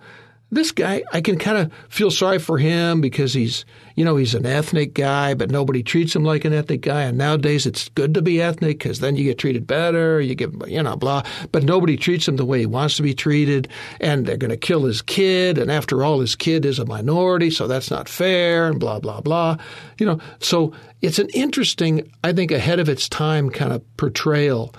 this 0.51 0.71
guy, 0.71 1.03
I 1.13 1.21
can 1.21 1.38
kind 1.38 1.57
of 1.57 1.71
feel 1.88 2.11
sorry 2.11 2.38
for 2.38 2.57
him 2.57 2.99
because 2.99 3.33
he's, 3.33 3.63
you 3.95 4.03
know, 4.03 4.17
he's 4.17 4.35
an 4.35 4.45
ethnic 4.45 4.93
guy, 4.93 5.33
but 5.33 5.49
nobody 5.49 5.81
treats 5.81 6.13
him 6.13 6.25
like 6.25 6.43
an 6.43 6.53
ethnic 6.53 6.81
guy. 6.81 7.03
And 7.03 7.17
nowadays 7.17 7.65
it's 7.65 7.88
good 7.89 8.13
to 8.15 8.21
be 8.21 8.41
ethnic 8.41 8.80
because 8.80 8.99
then 8.99 9.15
you 9.15 9.23
get 9.23 9.38
treated 9.38 9.65
better, 9.65 10.19
you 10.19 10.35
get, 10.35 10.51
you 10.67 10.83
know, 10.83 10.97
blah. 10.97 11.23
But 11.53 11.63
nobody 11.63 11.95
treats 11.95 12.27
him 12.27 12.35
the 12.35 12.45
way 12.45 12.59
he 12.59 12.65
wants 12.65 12.97
to 12.97 13.01
be 13.01 13.13
treated. 13.13 13.69
And 14.01 14.25
they're 14.25 14.35
going 14.35 14.51
to 14.51 14.57
kill 14.57 14.83
his 14.83 15.01
kid. 15.01 15.57
And 15.57 15.71
after 15.71 16.03
all, 16.03 16.19
his 16.19 16.35
kid 16.35 16.65
is 16.65 16.80
a 16.80 16.85
minority, 16.85 17.49
so 17.49 17.67
that's 17.67 17.89
not 17.89 18.09
fair 18.09 18.67
and 18.67 18.77
blah, 18.77 18.99
blah, 18.99 19.21
blah. 19.21 19.55
You 19.99 20.05
know, 20.05 20.19
so 20.39 20.73
it's 21.01 21.19
an 21.19 21.30
interesting, 21.33 22.11
I 22.25 22.33
think, 22.33 22.51
ahead 22.51 22.80
of 22.80 22.89
its 22.89 23.07
time 23.07 23.49
kind 23.49 23.71
of 23.71 23.81
portrayal 23.95 24.75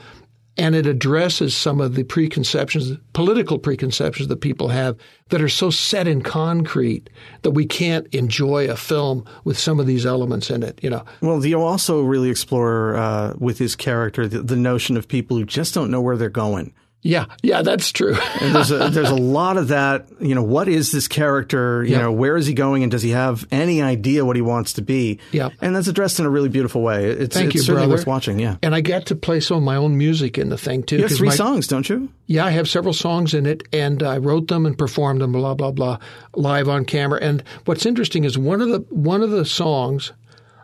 and 0.58 0.74
it 0.74 0.86
addresses 0.86 1.56
some 1.56 1.80
of 1.80 1.94
the 1.94 2.04
preconceptions, 2.04 2.98
political 3.14 3.58
preconceptions 3.58 4.28
that 4.28 4.40
people 4.40 4.68
have 4.68 4.96
that 5.30 5.40
are 5.40 5.48
so 5.48 5.70
set 5.70 6.06
in 6.06 6.20
concrete 6.20 7.08
that 7.42 7.52
we 7.52 7.64
can't 7.64 8.06
enjoy 8.08 8.68
a 8.68 8.76
film 8.76 9.24
with 9.44 9.58
some 9.58 9.80
of 9.80 9.86
these 9.86 10.04
elements 10.04 10.50
in 10.50 10.62
it. 10.62 10.78
You 10.82 10.90
know, 10.90 11.04
Well, 11.22 11.44
you 11.44 11.60
also 11.60 12.02
really 12.02 12.28
explore 12.28 12.96
uh, 12.96 13.34
with 13.38 13.58
his 13.58 13.74
character 13.74 14.28
the, 14.28 14.42
the 14.42 14.56
notion 14.56 14.96
of 14.96 15.08
people 15.08 15.36
who 15.36 15.44
just 15.44 15.72
don't 15.72 15.90
know 15.90 16.00
where 16.00 16.16
they're 16.16 16.28
going. 16.28 16.74
Yeah, 17.02 17.26
yeah, 17.42 17.62
that's 17.62 17.90
true. 17.92 18.16
And 18.40 18.54
there's 18.54 18.70
a 18.70 18.88
there's 18.90 19.10
a 19.10 19.14
lot 19.14 19.56
of 19.56 19.68
that. 19.68 20.06
You 20.20 20.34
know, 20.34 20.42
what 20.42 20.68
is 20.68 20.90
this 20.92 21.06
character? 21.08 21.84
You 21.84 21.92
Yeah. 21.92 22.02
know, 22.02 22.12
where 22.12 22.36
is 22.36 22.46
he 22.46 22.54
going, 22.54 22.82
and 22.82 22.90
does 22.90 23.02
he 23.02 23.10
have 23.10 23.46
any 23.50 23.82
idea 23.82 24.24
what 24.24 24.36
he 24.36 24.42
wants 24.42 24.72
to 24.74 24.82
be? 24.82 25.18
Yeah. 25.32 25.50
and 25.60 25.74
that's 25.76 25.88
addressed 25.88 26.18
in 26.20 26.26
a 26.26 26.30
really 26.30 26.48
beautiful 26.48 26.82
way. 26.82 27.06
It's, 27.06 27.34
Thank 27.36 27.46
it's 27.48 27.54
you, 27.56 27.60
certainly 27.62 27.86
brother. 27.88 28.00
worth 28.00 28.06
watching. 28.06 28.38
Yeah, 28.38 28.56
and 28.62 28.74
I 28.74 28.80
got 28.80 29.06
to 29.06 29.16
play 29.16 29.40
some 29.40 29.58
of 29.58 29.62
my 29.62 29.76
own 29.76 29.96
music 29.98 30.38
in 30.38 30.48
the 30.48 30.58
thing 30.58 30.82
too. 30.82 30.96
you 30.96 31.02
have 31.02 31.12
three 31.16 31.28
my- 31.28 31.34
songs, 31.34 31.66
don't 31.66 31.88
you? 31.88 32.08
Yeah, 32.26 32.46
I 32.46 32.50
have 32.50 32.68
several 32.68 32.94
songs 32.94 33.34
in 33.34 33.46
it, 33.46 33.62
and 33.72 34.02
I 34.02 34.16
wrote 34.18 34.48
them 34.48 34.64
and 34.66 34.76
performed 34.78 35.20
them, 35.20 35.32
blah 35.32 35.54
blah 35.54 35.70
blah, 35.72 35.98
live 36.36 36.68
on 36.68 36.84
camera. 36.84 37.18
And 37.22 37.42
what's 37.64 37.84
interesting 37.84 38.24
is 38.24 38.38
one 38.38 38.60
of 38.60 38.68
the 38.68 38.78
one 38.90 39.22
of 39.22 39.30
the 39.30 39.44
songs 39.44 40.12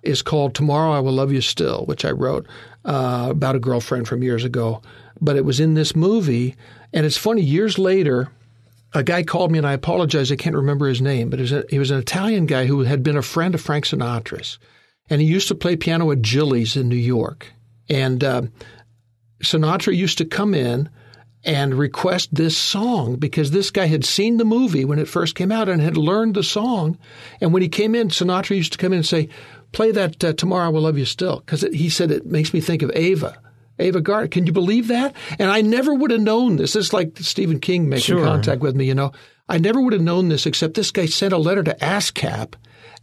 is 0.02 0.22
called 0.22 0.54
"Tomorrow 0.54 0.92
I 0.92 1.00
Will 1.00 1.12
Love 1.12 1.32
You 1.32 1.40
Still," 1.40 1.84
which 1.86 2.04
I 2.04 2.10
wrote 2.10 2.46
uh, 2.84 3.26
about 3.30 3.56
a 3.56 3.58
girlfriend 3.58 4.06
from 4.08 4.22
years 4.22 4.44
ago. 4.44 4.80
But 5.20 5.36
it 5.36 5.44
was 5.44 5.60
in 5.60 5.74
this 5.74 5.96
movie, 5.96 6.56
and 6.92 7.04
it's 7.04 7.16
funny. 7.16 7.42
Years 7.42 7.78
later, 7.78 8.30
a 8.94 9.02
guy 9.02 9.22
called 9.22 9.50
me, 9.50 9.58
and 9.58 9.66
I 9.66 9.72
apologize, 9.72 10.30
I 10.30 10.36
can't 10.36 10.56
remember 10.56 10.88
his 10.88 11.02
name, 11.02 11.30
but 11.30 11.40
he 11.70 11.78
was, 11.78 11.90
an 11.90 11.98
Italian 11.98 12.46
guy 12.46 12.66
who 12.66 12.80
had 12.80 13.02
been 13.02 13.16
a 13.16 13.22
friend 13.22 13.54
of 13.54 13.60
Frank 13.60 13.84
Sinatra's, 13.84 14.58
and 15.10 15.20
he 15.20 15.26
used 15.26 15.48
to 15.48 15.54
play 15.54 15.76
piano 15.76 16.10
at 16.10 16.22
Jilly's 16.22 16.76
in 16.76 16.88
New 16.88 16.96
York, 16.96 17.52
and. 17.88 18.22
Uh, 18.22 18.42
Sinatra 19.42 19.96
used 19.96 20.18
to 20.18 20.24
come 20.24 20.54
in 20.54 20.88
and 21.44 21.74
request 21.74 22.34
this 22.34 22.56
song 22.56 23.16
because 23.16 23.50
this 23.50 23.70
guy 23.70 23.86
had 23.86 24.04
seen 24.04 24.36
the 24.36 24.44
movie 24.44 24.84
when 24.84 24.98
it 24.98 25.08
first 25.08 25.34
came 25.34 25.52
out 25.52 25.68
and 25.68 25.80
had 25.80 25.96
learned 25.96 26.34
the 26.34 26.42
song. 26.42 26.98
And 27.40 27.52
when 27.52 27.62
he 27.62 27.68
came 27.68 27.94
in, 27.94 28.08
Sinatra 28.08 28.56
used 28.56 28.72
to 28.72 28.78
come 28.78 28.92
in 28.92 28.98
and 28.98 29.06
say, 29.06 29.28
"Play 29.72 29.92
that 29.92 30.22
uh, 30.24 30.32
Tomorrow 30.32 30.66
I 30.66 30.68
Will 30.70 30.82
Love 30.82 30.98
You 30.98 31.04
Still," 31.04 31.40
because 31.40 31.62
he 31.72 31.88
said 31.88 32.10
it 32.10 32.26
makes 32.26 32.52
me 32.52 32.60
think 32.60 32.82
of 32.82 32.90
Ava. 32.94 33.38
Ava 33.78 34.00
Gardner. 34.00 34.28
Can 34.28 34.46
you 34.46 34.52
believe 34.52 34.88
that? 34.88 35.14
And 35.38 35.50
I 35.50 35.60
never 35.60 35.94
would 35.94 36.10
have 36.10 36.20
known 36.20 36.56
this. 36.56 36.74
It's 36.76 36.92
like 36.92 37.16
Stephen 37.18 37.60
King 37.60 37.88
making 37.88 38.04
Sure. 38.04 38.24
contact 38.24 38.60
with 38.60 38.76
me, 38.76 38.86
you 38.86 38.94
know. 38.94 39.12
I 39.48 39.58
never 39.58 39.80
would 39.80 39.92
have 39.94 40.02
known 40.02 40.28
this 40.28 40.46
except 40.46 40.74
this 40.74 40.90
guy 40.90 41.06
sent 41.06 41.32
a 41.32 41.38
letter 41.38 41.62
to 41.62 41.74
ASCAP 41.80 42.54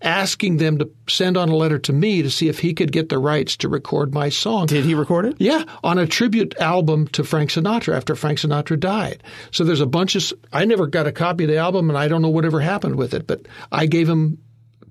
asking 0.01 0.57
them 0.57 0.77
to 0.77 0.89
send 1.07 1.37
on 1.37 1.49
a 1.49 1.55
letter 1.55 1.79
to 1.79 1.93
me 1.93 2.21
to 2.21 2.29
see 2.29 2.49
if 2.49 2.59
he 2.59 2.73
could 2.73 2.91
get 2.91 3.09
the 3.09 3.17
rights 3.17 3.55
to 3.57 3.69
record 3.69 4.13
my 4.13 4.29
song. 4.29 4.67
Did 4.67 4.85
he 4.85 4.93
record 4.93 5.25
it? 5.25 5.35
Yeah, 5.39 5.63
on 5.83 5.97
a 5.97 6.05
tribute 6.05 6.55
album 6.59 7.07
to 7.09 7.23
Frank 7.23 7.49
Sinatra 7.49 7.95
after 7.95 8.15
Frank 8.15 8.39
Sinatra 8.39 8.79
died. 8.79 9.23
So 9.51 9.63
there's 9.63 9.81
a 9.81 9.85
bunch 9.85 10.15
of. 10.15 10.33
I 10.51 10.65
never 10.65 10.85
got 10.87 11.07
a 11.07 11.11
copy 11.11 11.45
of 11.45 11.49
the 11.49 11.57
album, 11.57 11.89
and 11.89 11.97
I 11.97 12.07
don't 12.07 12.21
know 12.21 12.29
whatever 12.29 12.59
happened 12.59 12.95
with 12.95 13.13
it. 13.13 13.25
But 13.25 13.47
I 13.71 13.85
gave 13.85 14.09
him 14.09 14.37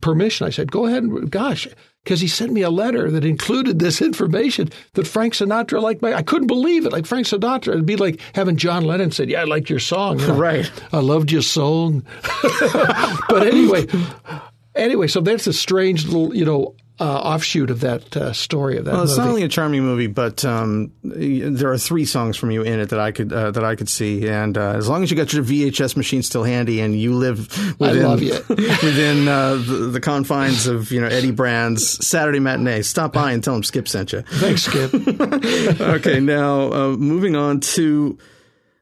permission. 0.01 0.47
I 0.47 0.51
said, 0.51 0.73
"Go 0.73 0.87
ahead, 0.87 1.03
and 1.05 1.31
gosh." 1.31 1.69
Because 2.05 2.21
he 2.21 2.29
sent 2.29 2.53
me 2.53 2.61
a 2.61 2.69
letter 2.69 3.11
that 3.11 3.25
included 3.25 3.79
this 3.79 4.03
information 4.03 4.69
that 4.93 5.07
Frank 5.07 5.33
Sinatra 5.33 5.81
liked 5.81 6.03
my. 6.03 6.13
I 6.13 6.23
couldn't 6.23 6.49
believe 6.49 6.85
it. 6.85 6.93
Like 6.93 7.07
Frank 7.07 7.27
Sinatra, 7.27 7.69
it'd 7.69 7.87
be 7.87 7.97
like 7.97 8.21
having 8.35 8.57
John 8.59 8.85
Lennon 8.85 9.11
said, 9.11 9.31
"Yeah, 9.31 9.41
I 9.41 9.45
liked 9.45 9.71
your 9.71 9.79
song." 9.79 10.21
You 10.21 10.27
know, 10.29 10.35
Right. 10.35 10.71
I 10.93 10.99
loved 10.99 11.33
your 11.33 11.41
song. 11.41 12.05
but 13.29 13.47
anyway, 13.47 13.87
anyway, 14.75 15.07
so 15.07 15.21
that's 15.21 15.47
a 15.47 15.53
strange 15.55 16.05
little, 16.05 16.35
you 16.37 16.45
know, 16.45 16.75
uh, 17.01 17.05
offshoot 17.05 17.71
of 17.71 17.81
that 17.81 18.17
uh, 18.17 18.33
story 18.33 18.77
of 18.79 18.85
that 18.85 18.93
Well, 18.95 19.03
it's 19.03 19.13
movie. 19.13 19.21
not 19.23 19.29
only 19.29 19.43
a 19.43 19.49
charming 19.49 19.83
movie, 19.83 20.07
but 20.07 20.45
um, 20.45 20.93
there 21.03 21.73
are 21.73 21.79
three 21.79 22.05
songs 22.05 22.37
from 22.37 22.53
you 22.53 22.63
in 22.63 22.79
it 22.79 22.91
that 22.91 23.01
I 23.01 23.11
could 23.11 23.33
uh, 23.33 23.51
that 23.51 23.65
I 23.65 23.75
could 23.75 23.89
see. 23.89 24.29
And 24.29 24.57
uh, 24.57 24.75
as 24.77 24.89
long 24.89 25.03
as 25.03 25.11
you 25.11 25.17
got 25.17 25.33
your 25.33 25.43
VHS 25.43 25.97
machine 25.97 26.23
still 26.23 26.45
handy 26.45 26.81
and 26.81 26.99
you 26.99 27.15
live 27.15 27.49
I 27.81 27.91
within 27.93 28.11
within 28.49 29.27
uh, 29.29 29.55
the, 29.55 29.91
the 29.93 30.01
confines 30.01 30.69
of 30.69 30.93
you 30.93 31.01
know 31.01 31.09
Eddie 31.09 31.33
Brand's 31.33 32.07
Saturday 32.07 32.39
matinee, 32.39 32.83
stop 32.83 33.13
by 33.13 33.33
and 33.33 33.43
tell 33.43 33.57
him 33.57 33.65
Skip 33.65 33.89
sent 33.89 34.13
you. 34.13 34.23
Thanks, 34.23 34.63
Skip. 34.63 34.95
okay, 35.81 36.21
now 36.21 36.73
uh, 36.73 36.89
moving 36.97 37.35
on 37.35 37.61
to. 37.61 38.19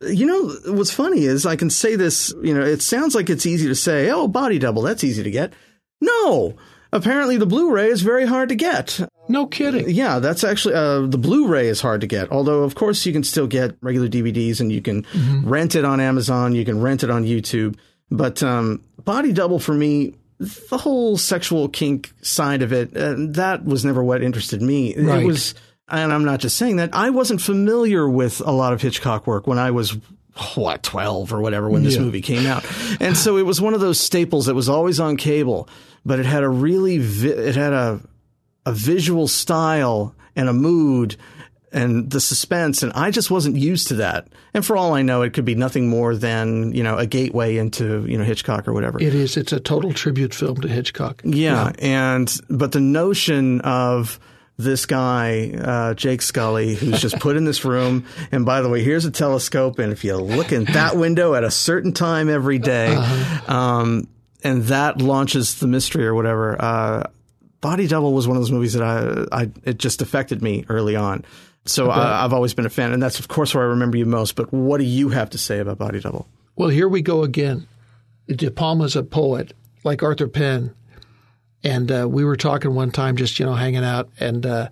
You 0.04 0.26
know, 0.26 0.74
what's 0.74 0.90
funny 0.92 1.26
is 1.26 1.46
I 1.46 1.54
can 1.54 1.70
say 1.70 1.94
this, 1.94 2.34
you 2.42 2.52
know, 2.52 2.62
it 2.64 2.82
sounds 2.82 3.14
like 3.14 3.30
it's 3.30 3.46
easy 3.46 3.68
to 3.68 3.74
say, 3.76 4.10
oh, 4.10 4.26
body 4.26 4.58
double, 4.58 4.82
that's 4.82 5.04
easy 5.04 5.22
to 5.22 5.30
get. 5.30 5.52
No, 6.00 6.56
Apparently, 6.92 7.36
the 7.38 7.46
Blu-ray 7.46 7.88
is 7.88 8.02
very 8.02 8.26
hard 8.26 8.50
to 8.50 8.54
get. 8.54 9.00
No 9.28 9.46
kidding. 9.46 9.88
Yeah, 9.88 10.18
that's 10.18 10.44
actually 10.44 10.74
uh, 10.74 11.00
the 11.06 11.16
Blu-ray 11.18 11.68
is 11.68 11.80
hard 11.80 12.02
to 12.02 12.06
get. 12.06 12.30
Although, 12.30 12.64
of 12.64 12.74
course, 12.74 13.06
you 13.06 13.12
can 13.14 13.24
still 13.24 13.46
get 13.46 13.76
regular 13.80 14.08
DVDs, 14.08 14.60
and 14.60 14.70
you 14.70 14.82
can 14.82 15.06
rent 15.42 15.74
it 15.74 15.84
on 15.86 16.00
Amazon. 16.00 16.54
You 16.54 16.64
can 16.64 16.80
rent 16.82 17.02
it 17.02 17.10
on 17.10 17.24
YouTube. 17.24 17.76
But 18.10 18.42
um, 18.42 18.82
Body 19.04 19.32
Double 19.32 19.58
for 19.58 19.72
me, 19.72 20.14
the 20.38 20.76
whole 20.76 21.16
sexual 21.16 21.68
kink 21.68 22.12
side 22.20 22.60
of 22.60 22.72
it, 22.74 22.94
uh, 22.94 23.14
that 23.30 23.64
was 23.64 23.84
never 23.86 24.04
what 24.04 24.22
interested 24.22 24.60
me. 24.60 24.94
Right. 24.94 25.22
It 25.22 25.26
was, 25.26 25.54
and 25.88 26.12
I'm 26.12 26.24
not 26.24 26.40
just 26.40 26.58
saying 26.58 26.76
that. 26.76 26.90
I 26.92 27.08
wasn't 27.08 27.40
familiar 27.40 28.06
with 28.06 28.40
a 28.40 28.50
lot 28.52 28.74
of 28.74 28.82
Hitchcock 28.82 29.26
work 29.26 29.46
when 29.46 29.58
I 29.58 29.70
was 29.70 29.96
what 30.54 30.82
12 30.82 31.32
or 31.32 31.40
whatever 31.42 31.68
when 31.68 31.82
this 31.84 31.96
Yeah. 31.96 32.00
movie 32.00 32.22
came 32.22 32.46
out 32.46 32.64
and 33.02 33.14
so 33.18 33.36
it 33.36 33.42
was 33.44 33.60
one 33.60 33.74
of 33.74 33.80
those 33.80 34.00
staples 34.00 34.46
that 34.46 34.54
was 34.54 34.66
always 34.66 34.98
on 34.98 35.18
cable 35.18 35.68
but 36.04 36.18
it 36.20 36.26
had 36.26 36.42
a 36.42 36.48
really 36.48 36.98
vi- 36.98 37.28
it 37.28 37.56
had 37.56 37.72
a 37.72 38.00
a 38.66 38.72
visual 38.72 39.26
style 39.28 40.14
and 40.36 40.48
a 40.48 40.52
mood 40.52 41.16
and 41.72 42.10
the 42.10 42.20
suspense 42.20 42.82
and 42.82 42.92
I 42.94 43.10
just 43.10 43.30
wasn't 43.30 43.56
used 43.56 43.88
to 43.88 43.94
that 43.94 44.28
and 44.54 44.64
for 44.64 44.76
all 44.76 44.94
I 44.94 45.02
know 45.02 45.22
it 45.22 45.32
could 45.32 45.44
be 45.46 45.54
nothing 45.54 45.88
more 45.88 46.14
than 46.14 46.72
you 46.72 46.82
know 46.82 46.96
a 46.98 47.06
gateway 47.06 47.56
into 47.56 48.04
you 48.06 48.18
know 48.18 48.24
Hitchcock 48.24 48.68
or 48.68 48.72
whatever 48.72 49.00
It 49.02 49.14
is. 49.14 49.36
It's 49.36 49.52
a 49.52 49.60
total 49.60 49.92
tribute 49.92 50.34
film 50.34 50.60
to 50.60 50.68
Hitchcock. 50.68 51.22
yeah, 51.24 51.72
and 51.78 52.32
but 52.50 52.72
the 52.72 52.80
notion 52.80 53.60
of 53.62 54.20
this 54.58 54.84
guy, 54.86 55.50
uh, 55.58 55.94
Jake 55.94 56.20
Scully, 56.22 56.74
who's 56.74 57.00
just 57.00 57.18
put 57.18 57.36
in 57.38 57.46
this 57.46 57.64
room, 57.64 58.04
and 58.32 58.44
by 58.44 58.60
the 58.60 58.68
way, 58.68 58.84
here's 58.84 59.06
a 59.06 59.10
telescope, 59.10 59.78
and 59.78 59.92
if 59.92 60.04
you 60.04 60.14
look 60.16 60.52
in 60.52 60.64
that 60.66 60.94
window 60.96 61.34
at 61.34 61.42
a 61.42 61.50
certain 61.50 61.92
time 61.92 62.28
every 62.28 62.58
day, 62.58 62.94
um, 63.48 64.06
and 64.44 64.64
that 64.64 65.00
launches 65.00 65.58
the 65.60 65.66
mystery 65.66 66.06
or 66.06 66.14
whatever. 66.14 66.60
Uh, 66.60 67.10
Body 67.60 67.86
Double 67.86 68.12
was 68.12 68.26
one 68.26 68.36
of 68.36 68.42
those 68.42 68.50
movies 68.50 68.72
that 68.72 68.82
I, 68.82 69.42
I 69.42 69.50
it 69.64 69.78
just 69.78 70.02
affected 70.02 70.42
me 70.42 70.64
early 70.68 70.96
on. 70.96 71.24
So 71.64 71.90
I, 71.90 72.24
I've 72.24 72.32
always 72.32 72.54
been 72.54 72.66
a 72.66 72.70
fan, 72.70 72.92
and 72.92 73.00
that's 73.00 73.20
of 73.20 73.28
course 73.28 73.54
where 73.54 73.62
I 73.62 73.68
remember 73.68 73.96
you 73.96 74.06
most. 74.06 74.34
But 74.34 74.52
what 74.52 74.78
do 74.78 74.84
you 74.84 75.10
have 75.10 75.30
to 75.30 75.38
say 75.38 75.60
about 75.60 75.78
Body 75.78 76.00
Double? 76.00 76.26
Well, 76.56 76.68
here 76.68 76.88
we 76.88 77.02
go 77.02 77.22
again. 77.22 77.68
De 78.26 78.50
Palma's 78.50 78.96
a 78.96 79.02
poet, 79.02 79.52
like 79.84 80.02
Arthur 80.02 80.28
Penn. 80.28 80.74
And 81.64 81.92
uh, 81.92 82.08
we 82.10 82.24
were 82.24 82.36
talking 82.36 82.74
one 82.74 82.90
time, 82.90 83.16
just 83.16 83.38
you 83.38 83.46
know, 83.46 83.54
hanging 83.54 83.84
out, 83.84 84.10
and 84.18 84.44
uh, 84.44 84.68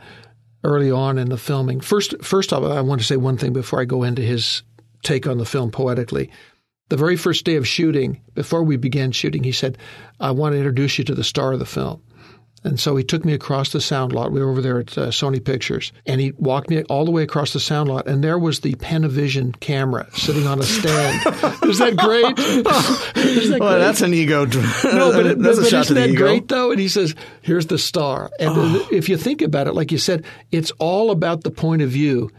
early 0.65 0.90
on 0.90 1.18
in 1.18 1.28
the 1.28 1.39
filming. 1.39 1.81
First, 1.81 2.15
first 2.23 2.52
off, 2.52 2.65
I 2.65 2.81
want 2.81 3.00
to 3.00 3.07
say 3.07 3.16
one 3.16 3.36
thing 3.36 3.52
before 3.52 3.81
I 3.81 3.84
go 3.84 4.02
into 4.02 4.23
his 4.23 4.65
take 5.02 5.26
on 5.26 5.39
the 5.39 5.47
film 5.47 5.70
poetically. 5.70 6.31
The 6.91 6.97
very 6.97 7.17
first 7.17 7.44
day 7.44 7.57
of 7.57 7.67
shooting, 7.67 8.20
before 8.35 8.62
we 8.62 8.77
began 8.77 9.10
shooting, 9.12 9.43
he 9.43 9.52
said, 9.52 9.78
"I 10.20 10.33
want 10.33 10.52
to 10.52 10.59
introduce 10.59 10.99
you 10.99 11.05
to 11.05 11.15
the 11.15 11.25
star 11.25 11.52
of 11.52 11.59
the 11.59 11.65
film." 11.67 12.02
And 12.62 12.78
so 12.78 12.94
he 12.94 13.02
took 13.05 13.25
me 13.25 13.33
across 13.33 13.70
the 13.73 13.81
sound 13.81 14.12
lot. 14.12 14.33
We 14.33 14.41
were 14.41 14.51
over 14.51 14.60
there 14.60 14.81
at 14.81 14.99
uh, 14.99 15.07
Sony 15.07 15.43
Pictures, 15.43 15.93
and 16.05 16.20
he 16.20 16.33
walked 16.36 16.69
me 16.69 16.83
all 16.91 17.07
the 17.07 17.10
way 17.10 17.23
across 17.23 17.55
the 17.55 17.60
sound 17.60 17.89
lot, 17.89 18.07
and 18.07 18.23
there 18.23 18.39
was 18.39 18.60
the 18.60 18.75
Panavision 18.75 19.59
camera 19.60 20.07
sitting 20.12 20.47
on 20.47 20.59
a 20.59 20.62
stand. 20.62 21.15
Is 21.65 21.78
that 21.78 21.97
great? 21.97 22.39
Is 22.39 23.49
that 23.49 23.60
Well, 23.60 23.70
great? 23.70 23.78
that's 23.78 24.02
an 24.02 24.12
ego. 24.12 24.44
dr- 24.44 24.85
no, 24.93 25.10
but, 25.10 25.25
it, 25.27 25.39
that's 25.39 25.59
but 25.59 25.67
a 25.67 25.70
shot 25.70 25.81
isn't 25.85 25.94
to 25.97 26.01
the 26.02 26.07
that 26.09 26.10
ego. 26.10 26.19
great 26.27 26.49
though? 26.49 26.70
And 26.70 26.78
he 26.78 26.89
says, 26.89 27.15
"Here's 27.41 27.65
the 27.67 27.78
star." 27.78 28.31
And 28.39 28.51
Oh. 28.55 28.89
if 28.93 29.09
you 29.09 29.17
think 29.17 29.41
about 29.41 29.67
it, 29.67 29.75
like 29.75 29.91
you 29.91 29.99
said, 29.99 30.27
it's 30.52 30.70
all 30.73 31.10
about 31.12 31.44
the 31.44 31.51
point 31.51 31.81
of 31.81 31.89
view 31.89 32.31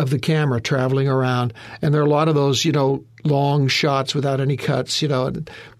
of 0.00 0.10
the 0.10 0.18
camera 0.18 0.60
traveling 0.60 1.08
around, 1.08 1.52
and 1.82 1.92
there 1.92 2.00
are 2.00 2.06
a 2.06 2.10
lot 2.10 2.28
of 2.28 2.34
those, 2.34 2.64
you 2.64 2.72
know, 2.72 3.04
long 3.24 3.68
shots 3.68 4.14
without 4.14 4.40
any 4.40 4.56
cuts. 4.56 5.02
You 5.02 5.08
know, 5.08 5.32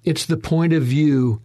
it's 0.05 0.27
the 0.27 0.37
point 0.37 0.73
of 0.73 0.83
view, 0.83 1.41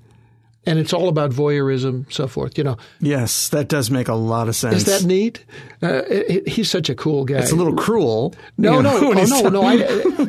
and 0.65 0.77
it's 0.79 0.91
all 0.93 1.07
about 1.07 1.31
voyeurism, 1.31 2.11
so 2.11 2.27
forth. 2.27 2.57
You 2.57 2.63
know, 2.65 2.77
Yes, 2.99 3.49
that 3.49 3.67
does 3.69 3.89
make 3.91 4.07
a 4.07 4.13
lot 4.15 4.47
of 4.49 4.55
sense. 4.55 4.75
is 4.77 4.85
that 4.85 5.07
neat? 5.07 5.45
Uh, 5.81 6.01
it- 6.09 6.47
he's 6.49 6.69
such 6.69 6.89
a 6.89 6.95
cool 6.95 7.23
guy. 7.23 7.37
It's 7.37 7.51
a 7.51 7.55
little 7.55 7.75
cruel. 7.75 8.33
No, 8.57 8.77
you 8.77 8.83
no, 8.83 8.99
know, 8.99 9.09
when 9.15 9.19
oh, 9.19 9.41
no, 9.41 9.49
no. 9.49 9.63
I, 9.63 9.75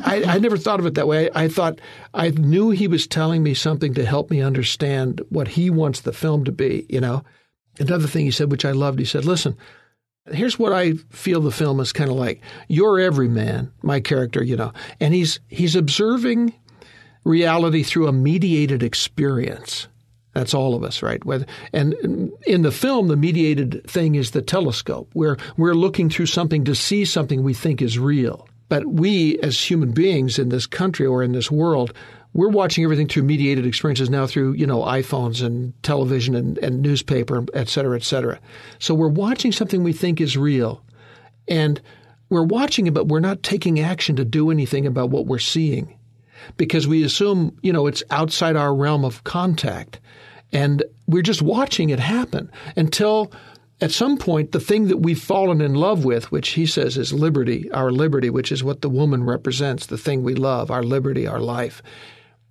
I, 0.04 0.34
I 0.34 0.38
never 0.38 0.56
thought 0.58 0.78
of 0.80 0.86
it 0.86 0.94
that 0.94 1.08
way. 1.08 1.30
I, 1.30 1.44
I 1.44 1.48
thought 1.48 1.80
I 2.14 2.30
knew 2.30 2.70
he 2.70 2.86
was 2.86 3.06
telling 3.06 3.42
me 3.42 3.54
something 3.54 3.94
to 3.94 4.04
help 4.04 4.30
me 4.30 4.40
understand 4.40 5.20
what 5.30 5.48
he 5.48 5.68
wants 5.70 6.00
the 6.02 6.12
film 6.12 6.44
to 6.44 6.52
be. 6.52 6.86
You 6.88 7.00
know, 7.00 7.24
another 7.80 8.06
thing 8.06 8.24
he 8.24 8.30
said, 8.30 8.50
which 8.52 8.64
I 8.64 8.72
loved, 8.72 8.98
he 9.00 9.04
said, 9.04 9.24
"Listen, 9.24 9.56
here's 10.32 10.58
what 10.58 10.72
I 10.72 10.94
feel 11.10 11.40
the 11.40 11.50
film 11.50 11.80
is 11.80 11.92
kind 11.92 12.10
of 12.10 12.16
like. 12.16 12.40
You're 12.68 13.00
every 13.00 13.28
man, 13.28 13.72
my 13.82 14.00
character, 14.00 14.42
you 14.42 14.56
know, 14.56 14.72
and 15.00 15.14
he's 15.14 15.40
he's 15.48 15.76
observing 15.76 16.54
reality 17.24 17.82
through 17.82 18.08
a 18.08 18.12
mediated 18.12 18.82
experience." 18.82 19.88
That's 20.34 20.52
all 20.52 20.74
of 20.74 20.84
us, 20.84 21.02
right? 21.02 21.22
And 21.72 21.94
in 22.46 22.60
the 22.60 22.70
film, 22.70 23.08
the 23.08 23.16
mediated 23.16 23.88
thing 23.88 24.16
is 24.16 24.32
the 24.32 24.42
telescope, 24.42 25.08
where 25.14 25.38
we're 25.56 25.72
looking 25.72 26.10
through 26.10 26.26
something 26.26 26.64
to 26.64 26.74
see 26.74 27.06
something 27.06 27.42
we 27.42 27.54
think 27.54 27.80
is 27.80 27.98
real. 27.98 28.46
But 28.68 28.84
we, 28.84 29.38
as 29.38 29.58
human 29.58 29.92
beings 29.92 30.38
in 30.38 30.50
this 30.50 30.66
country 30.66 31.06
or 31.06 31.22
in 31.22 31.32
this 31.32 31.50
world, 31.50 31.94
we're 32.36 32.50
watching 32.50 32.84
everything 32.84 33.08
through 33.08 33.22
mediated 33.22 33.64
experiences 33.64 34.10
now 34.10 34.26
through, 34.26 34.52
you 34.52 34.66
know, 34.66 34.82
iPhones 34.82 35.42
and 35.44 35.72
television 35.82 36.34
and, 36.34 36.58
and 36.58 36.82
newspaper, 36.82 37.44
et 37.54 37.68
cetera, 37.68 37.96
et 37.96 38.02
cetera. 38.02 38.38
So 38.78 38.94
we're 38.94 39.08
watching 39.08 39.52
something 39.52 39.82
we 39.82 39.94
think 39.94 40.20
is 40.20 40.36
real. 40.36 40.82
And 41.48 41.80
we're 42.28 42.44
watching 42.44 42.86
it, 42.86 42.92
but 42.92 43.08
we're 43.08 43.20
not 43.20 43.42
taking 43.42 43.80
action 43.80 44.16
to 44.16 44.24
do 44.24 44.50
anything 44.50 44.86
about 44.86 45.08
what 45.08 45.26
we're 45.26 45.38
seeing 45.38 45.96
because 46.58 46.86
we 46.86 47.02
assume, 47.04 47.56
you 47.62 47.72
know, 47.72 47.86
it's 47.86 48.02
outside 48.10 48.54
our 48.54 48.74
realm 48.74 49.04
of 49.04 49.24
contact. 49.24 49.98
And 50.52 50.82
we're 51.06 51.22
just 51.22 51.40
watching 51.40 51.88
it 51.88 52.00
happen 52.00 52.50
until 52.76 53.32
at 53.80 53.92
some 53.92 54.18
point 54.18 54.52
the 54.52 54.60
thing 54.60 54.88
that 54.88 54.98
we've 54.98 55.20
fallen 55.20 55.62
in 55.62 55.74
love 55.74 56.04
with, 56.04 56.30
which 56.30 56.50
he 56.50 56.66
says 56.66 56.98
is 56.98 57.14
liberty, 57.14 57.70
our 57.70 57.90
liberty, 57.90 58.28
which 58.28 58.52
is 58.52 58.62
what 58.62 58.82
the 58.82 58.90
woman 58.90 59.24
represents, 59.24 59.86
the 59.86 59.96
thing 59.96 60.22
we 60.22 60.34
love, 60.34 60.70
our 60.70 60.82
liberty, 60.82 61.26
our 61.26 61.40
life, 61.40 61.82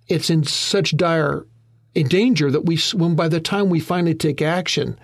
it's 0.08 0.30
in 0.30 0.44
such 0.44 0.96
dire 0.96 1.46
danger 1.94 2.50
that 2.50 2.66
we, 2.66 2.78
when 2.94 3.14
by 3.14 3.28
the 3.28 3.40
time 3.40 3.70
we 3.70 3.80
finally 3.80 4.14
take 4.14 4.42
action, 4.42 4.98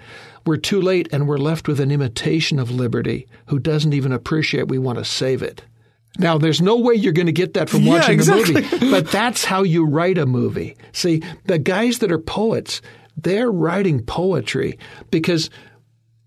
we're 0.45 0.57
too 0.57 0.81
late 0.81 1.09
and 1.13 1.27
we're 1.27 1.39
left 1.39 1.69
with 1.69 1.81
an 1.81 1.91
imitation 1.91 2.59
of 2.59 2.71
liberty 2.71 3.27
who 3.47 3.59
doesn't 3.59 3.95
even 3.95 4.13
appreciate 4.13 4.69
we 4.69 4.79
want 4.79 4.99
to 4.99 5.05
save 5.05 5.43
it. 5.43 5.63
Now, 6.19 6.37
there's 6.37 6.61
no 6.61 6.77
way 6.77 6.95
you're 6.95 7.13
going 7.15 7.27
to 7.27 7.33
get 7.33 7.55
that 7.55 7.71
from 7.71 7.83
Yeah, 7.83 7.93
watching 7.95 8.15
exactly. 8.15 8.61
the 8.61 8.61
movie, 8.61 8.91
but 8.91 9.11
that's 9.11 9.45
how 9.45 9.63
you 9.63 9.87
write 9.87 10.19
a 10.19 10.27
movie. 10.27 10.77
See, 10.93 11.23
the 11.47 11.59
guys 11.59 12.01
that 12.01 12.13
are 12.13 12.19
poets, 12.19 12.83
they're 13.17 13.51
writing 13.51 14.05
poetry 14.05 14.79
because 15.11 15.49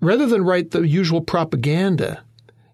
rather 0.01 0.25
than 0.25 0.43
write 0.43 0.71
the 0.71 0.81
usual 0.81 1.21
propaganda, 1.21 2.23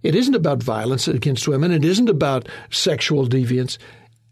it 0.03 0.15
isn't 0.15 0.35
about 0.35 0.63
violence 0.63 1.07
against 1.09 1.47
women. 1.47 1.71
It 1.73 1.83
isn't 1.83 2.09
about 2.09 2.47
sexual 2.69 3.27
deviance. 3.27 3.77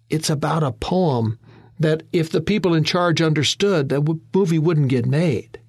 It's 0.10 0.30
about 0.30 0.64
a 0.64 0.72
poem 0.72 1.38
that 1.80 2.04
if 2.12 2.30
the 2.30 2.42
people 2.42 2.74
in 2.74 2.84
charge 2.84 3.22
understood, 3.22 3.90
that 3.90 4.18
movie 4.34 4.60
wouldn't 4.60 4.90
get 4.90 5.06
made. 5.06 5.60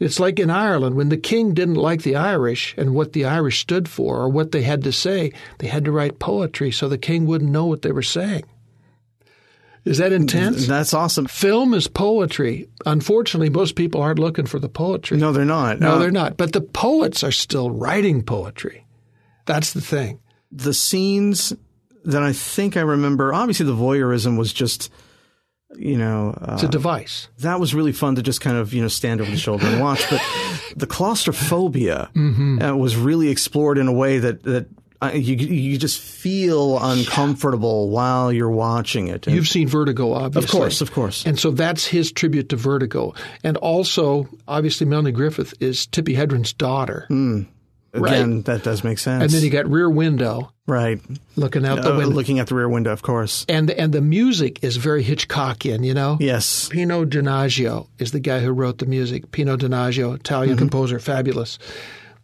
It's 0.00 0.18
like 0.18 0.38
in 0.38 0.50
Ireland 0.50 0.96
when 0.96 1.10
the 1.10 1.16
king 1.16 1.54
didn't 1.54 1.74
like 1.76 2.02
the 2.02 2.16
Irish 2.16 2.74
and 2.76 2.94
what 2.94 3.12
the 3.12 3.24
Irish 3.24 3.60
stood 3.60 3.88
for 3.88 4.16
or 4.16 4.28
what 4.28 4.50
they 4.52 4.62
had 4.62 4.82
to 4.84 4.92
say, 4.92 5.32
they 5.58 5.68
had 5.68 5.84
to 5.84 5.92
write 5.92 6.18
poetry 6.18 6.70
so 6.70 6.88
the 6.88 6.98
king 6.98 7.26
wouldn't 7.26 7.50
know 7.52 7.66
what 7.66 7.82
they 7.82 7.92
were 7.92 8.02
saying. 8.02 8.44
Is 9.84 9.98
that 9.98 10.12
intense? 10.12 10.66
That's 10.66 10.92
awesome. 10.92 11.26
Film 11.26 11.72
is 11.72 11.86
poetry. 11.86 12.68
Unfortunately, 12.84 13.48
most 13.48 13.76
people 13.76 14.02
aren't 14.02 14.18
looking 14.18 14.44
for 14.46 14.58
the 14.58 14.68
poetry. 14.68 15.16
No, 15.16 15.32
they're 15.32 15.44
not. 15.46 15.80
No, 15.80 15.92
Uh, 15.92 15.98
they're 15.98 16.10
not. 16.10 16.36
But 16.36 16.52
the 16.52 16.60
poets 16.60 17.24
are 17.24 17.32
still 17.32 17.70
writing 17.70 18.22
poetry. 18.22 18.86
That's 19.46 19.72
the 19.72 19.80
thing. 19.80 20.20
the 20.52 20.74
scenes 20.74 21.52
that 22.04 22.22
I 22.24 22.32
think 22.32 22.76
I 22.76 22.80
remember, 22.80 23.32
obviously 23.32 23.66
the 23.66 23.72
voyeurism 23.74 24.36
was 24.36 24.52
just, 24.52 24.90
you 25.76 25.96
know, 25.96 26.36
uh, 26.40 26.54
It's 26.54 26.62
a 26.64 26.68
device. 26.68 27.28
that 27.38 27.60
was 27.60 27.74
really 27.74 27.92
fun 27.92 28.16
to 28.16 28.22
just 28.22 28.40
kind 28.40 28.56
of, 28.56 28.74
you 28.74 28.82
know, 28.82 28.88
stand 28.88 29.20
over 29.20 29.30
the 29.30 29.36
shoulder 29.36 29.66
and 29.66 29.80
watch. 29.80 30.02
But 30.10 30.20
the 30.76 30.86
claustrophobia 30.86 32.10
uh, 32.16 32.76
was 32.76 32.96
really 32.96 33.28
explored 33.28 33.78
in 33.78 33.88
a 33.88 33.92
way 33.92 34.18
that, 34.18 34.42
that 34.44 34.66
uh, 35.02 35.12
you, 35.14 35.34
you 35.36 35.78
just 35.78 35.98
feel 36.00 36.78
uncomfortable 36.78 37.88
while 37.88 38.30
you're 38.32 38.50
watching 38.50 39.08
it. 39.08 39.26
And- 39.26 39.34
You've 39.36 39.48
seen 39.48 39.66
Vertigo, 39.68 40.12
obviously. 40.12 40.44
Of 40.44 40.50
course, 40.50 40.80
of 40.80 40.92
course. 40.92 41.24
And 41.24 41.38
so 41.38 41.50
that's 41.52 41.86
his 41.86 42.12
tribute 42.12 42.50
to 42.50 42.56
Vertigo. 42.56 43.14
And 43.42 43.56
also, 43.56 44.28
obviously, 44.46 44.86
Melanie 44.86 45.12
Griffith 45.12 45.54
is 45.60 45.86
Tippi 45.86 46.14
Hedren's 46.16 46.52
daughter. 46.52 47.06
Again, 47.92 48.42
that 48.42 48.62
does 48.62 48.84
make 48.84 48.98
sense. 48.98 49.22
And 49.24 49.30
then 49.32 49.42
you 49.42 49.50
got 49.50 49.68
Rear 49.68 49.90
Window 49.90 50.52
right. 50.66 51.00
looking 51.36 51.64
out 51.66 51.82
the 51.82 51.92
Uh, 51.94 51.98
window. 51.98 52.14
looking 52.14 52.38
at 52.38 52.46
the 52.46 52.54
rear 52.54 52.68
window, 52.68 52.92
of 52.92 53.02
course. 53.02 53.44
and, 53.48 53.70
and 53.70 53.92
the 53.92 54.00
music 54.00 54.62
is 54.62 54.76
very 54.76 55.02
Hitchcockian, 55.02 55.84
you 55.84 55.92
know? 55.94 56.16
Yes. 56.20 56.68
Pino 56.68 57.04
Donaggio 57.04 57.88
is 57.98 58.12
the 58.12 58.20
guy 58.20 58.40
who 58.40 58.50
wrote 58.52 58.78
the 58.78 58.86
music. 58.86 59.30
Pino 59.32 59.56
Donaggio, 59.56 60.14
Italian 60.14 60.54
Mm-hmm. 60.54 60.58
composer, 60.58 60.98
fabulous. 61.00 61.58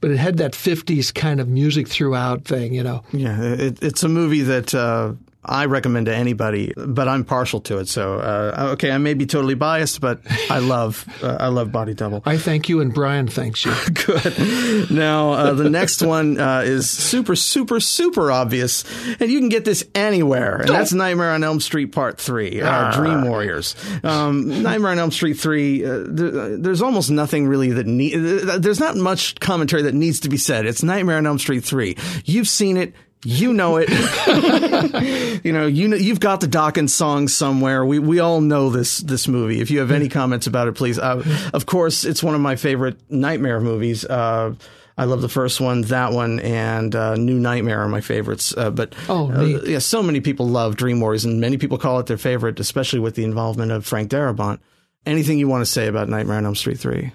But 0.01 0.11
it 0.11 0.19
had 0.19 0.37
that 0.37 0.53
50s 0.53 1.13
kind 1.13 1.41
of 1.41 1.49
music 1.49 1.89
throughout 1.89 2.45
thing, 2.45 2.75
you 2.75 2.83
know? 2.85 3.03
Yeah, 3.13 3.41
it, 3.43 3.83
it's 3.83 4.03
a 4.03 4.09
movie 4.09 4.43
that 4.43 4.75
uh, 4.75 5.13
I 5.47 5.67
recommend 5.67 6.07
to 6.07 6.15
anybody, 6.15 6.73
but 6.77 7.09
I'm 7.09 7.25
partial 7.25 7.61
to 7.63 7.79
it. 7.79 7.89
So, 7.89 8.19
uh, 8.19 8.71
okay, 8.73 8.91
I 8.91 8.99
may 8.99 9.15
be 9.15 9.27
totally 9.27 9.55
biased, 9.55 10.01
but 10.01 10.21
I 10.51 10.59
love, 10.59 11.07
uh, 11.23 11.37
I 11.39 11.49
love 11.49 11.71
Body 11.71 11.95
Double. 11.95 12.23
I 12.27 12.37
thank 12.37 12.69
you, 12.69 12.81
and 12.81 12.93
Brian 12.93 13.29
thanks 13.29 13.65
you. 13.65 13.73
Good. 13.93 14.91
Now, 14.91 15.33
uh, 15.33 15.53
the 15.55 15.71
next 15.71 16.03
one 16.03 16.39
uh, 16.41 16.63
is 16.65 16.91
super, 16.91 17.37
super, 17.37 17.79
super 17.79 18.33
obvious, 18.33 18.85
and 19.21 19.31
you 19.31 19.39
can 19.39 19.49
get 19.49 19.65
this 19.65 19.85
anywhere, 19.95 20.57
and 20.57 20.69
that's 20.69 20.93
Nightmare 20.93 21.31
on 21.31 21.45
Elm 21.45 21.61
Street 21.61 21.93
Part 21.93 22.21
3, 22.21 22.61
uh, 22.63 22.93
Dream 22.93 23.29
Warriors. 23.29 23.77
Um, 24.03 24.63
Nightmare 24.63 24.91
on 24.91 24.99
Elm 24.99 25.13
Street 25.13 25.35
3, 25.35 25.85
uh, 25.85 25.99
there, 26.07 26.57
there's 26.57 26.83
almost 26.83 27.11
nothing 27.11 27.47
really 27.47 27.71
that 27.71 27.87
need, 27.87 28.15
there's 28.17 28.81
not 28.81 28.97
much 28.97 29.39
commentary 29.39 29.83
that 29.83 29.95
needs 29.95 30.21
to 30.21 30.29
be 30.29 30.37
said. 30.37 30.67
It's 30.67 30.83
Nightmare 30.83 31.19
on 31.19 31.27
Elm 31.27 31.39
Street 31.39 31.65
3. 31.65 31.97
You've 32.25 32.49
seen 32.49 32.77
it. 32.77 32.95
You 33.27 33.53
know 33.53 33.77
it. 33.81 33.89
you 35.45 35.53
know, 35.53 35.67
you 35.67 35.89
know, 35.89 35.97
you've 35.97 36.21
got 36.21 36.41
the 36.41 36.47
Dokken 36.47 36.89
song 36.89 37.27
somewhere. 37.29 37.85
We 37.85 37.99
we 37.99 38.21
all 38.21 38.41
know 38.41 38.71
this 38.71 38.99
this 38.99 39.27
movie. 39.27 39.61
If 39.61 39.71
you 39.71 39.81
have 39.81 39.91
any 39.91 40.09
comments 40.09 40.47
about 40.47 40.69
it, 40.69 40.77
please. 40.77 40.99
Uh, 40.99 41.23
of 41.53 41.67
course, 41.67 42.05
it's 42.05 42.23
one 42.23 42.35
of 42.37 42.41
my 42.41 42.55
favorite 42.57 42.99
nightmare 43.11 43.61
movies. 43.61 44.05
Uh, 44.05 44.55
I 44.99 45.05
love 45.05 45.21
the 45.23 45.29
first 45.29 45.61
one, 45.61 45.83
that 45.83 46.13
one, 46.13 46.41
and 46.41 46.95
uh, 46.95 47.17
New 47.17 47.39
Nightmare 47.39 47.81
are 47.81 47.89
my 47.89 48.01
favorites. 48.01 48.57
Uh, 48.57 48.71
but 48.71 48.95
Oh, 49.09 49.31
uh, 49.31 49.43
yeah, 49.67 49.81
so 49.81 50.03
many 50.03 50.21
people 50.21 50.49
love 50.49 50.77
Dream 50.77 51.01
Warriors, 51.01 51.25
and 51.27 51.41
many 51.41 51.59
people 51.59 51.77
call 51.77 51.99
it 51.99 52.07
their 52.07 52.17
favorite, 52.17 52.59
especially 52.61 53.01
with 53.01 53.15
the 53.15 53.25
involvement 53.25 53.73
of 53.73 53.85
Frank 53.85 54.09
Darabont. 54.11 54.59
Anything 55.05 55.39
you 55.39 55.49
want 55.49 55.63
to 55.63 55.71
say 55.71 55.87
about 55.89 56.09
Nightmare 56.09 56.39
on 56.39 56.47
Elm 56.47 56.55
Street 56.55 56.79
three? 56.79 57.13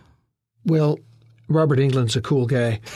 Well, 0.66 1.00
Robert 1.54 1.80
Englund's 1.80 2.16
a 2.16 2.22
cool 2.22 2.46
guy. 2.46 2.80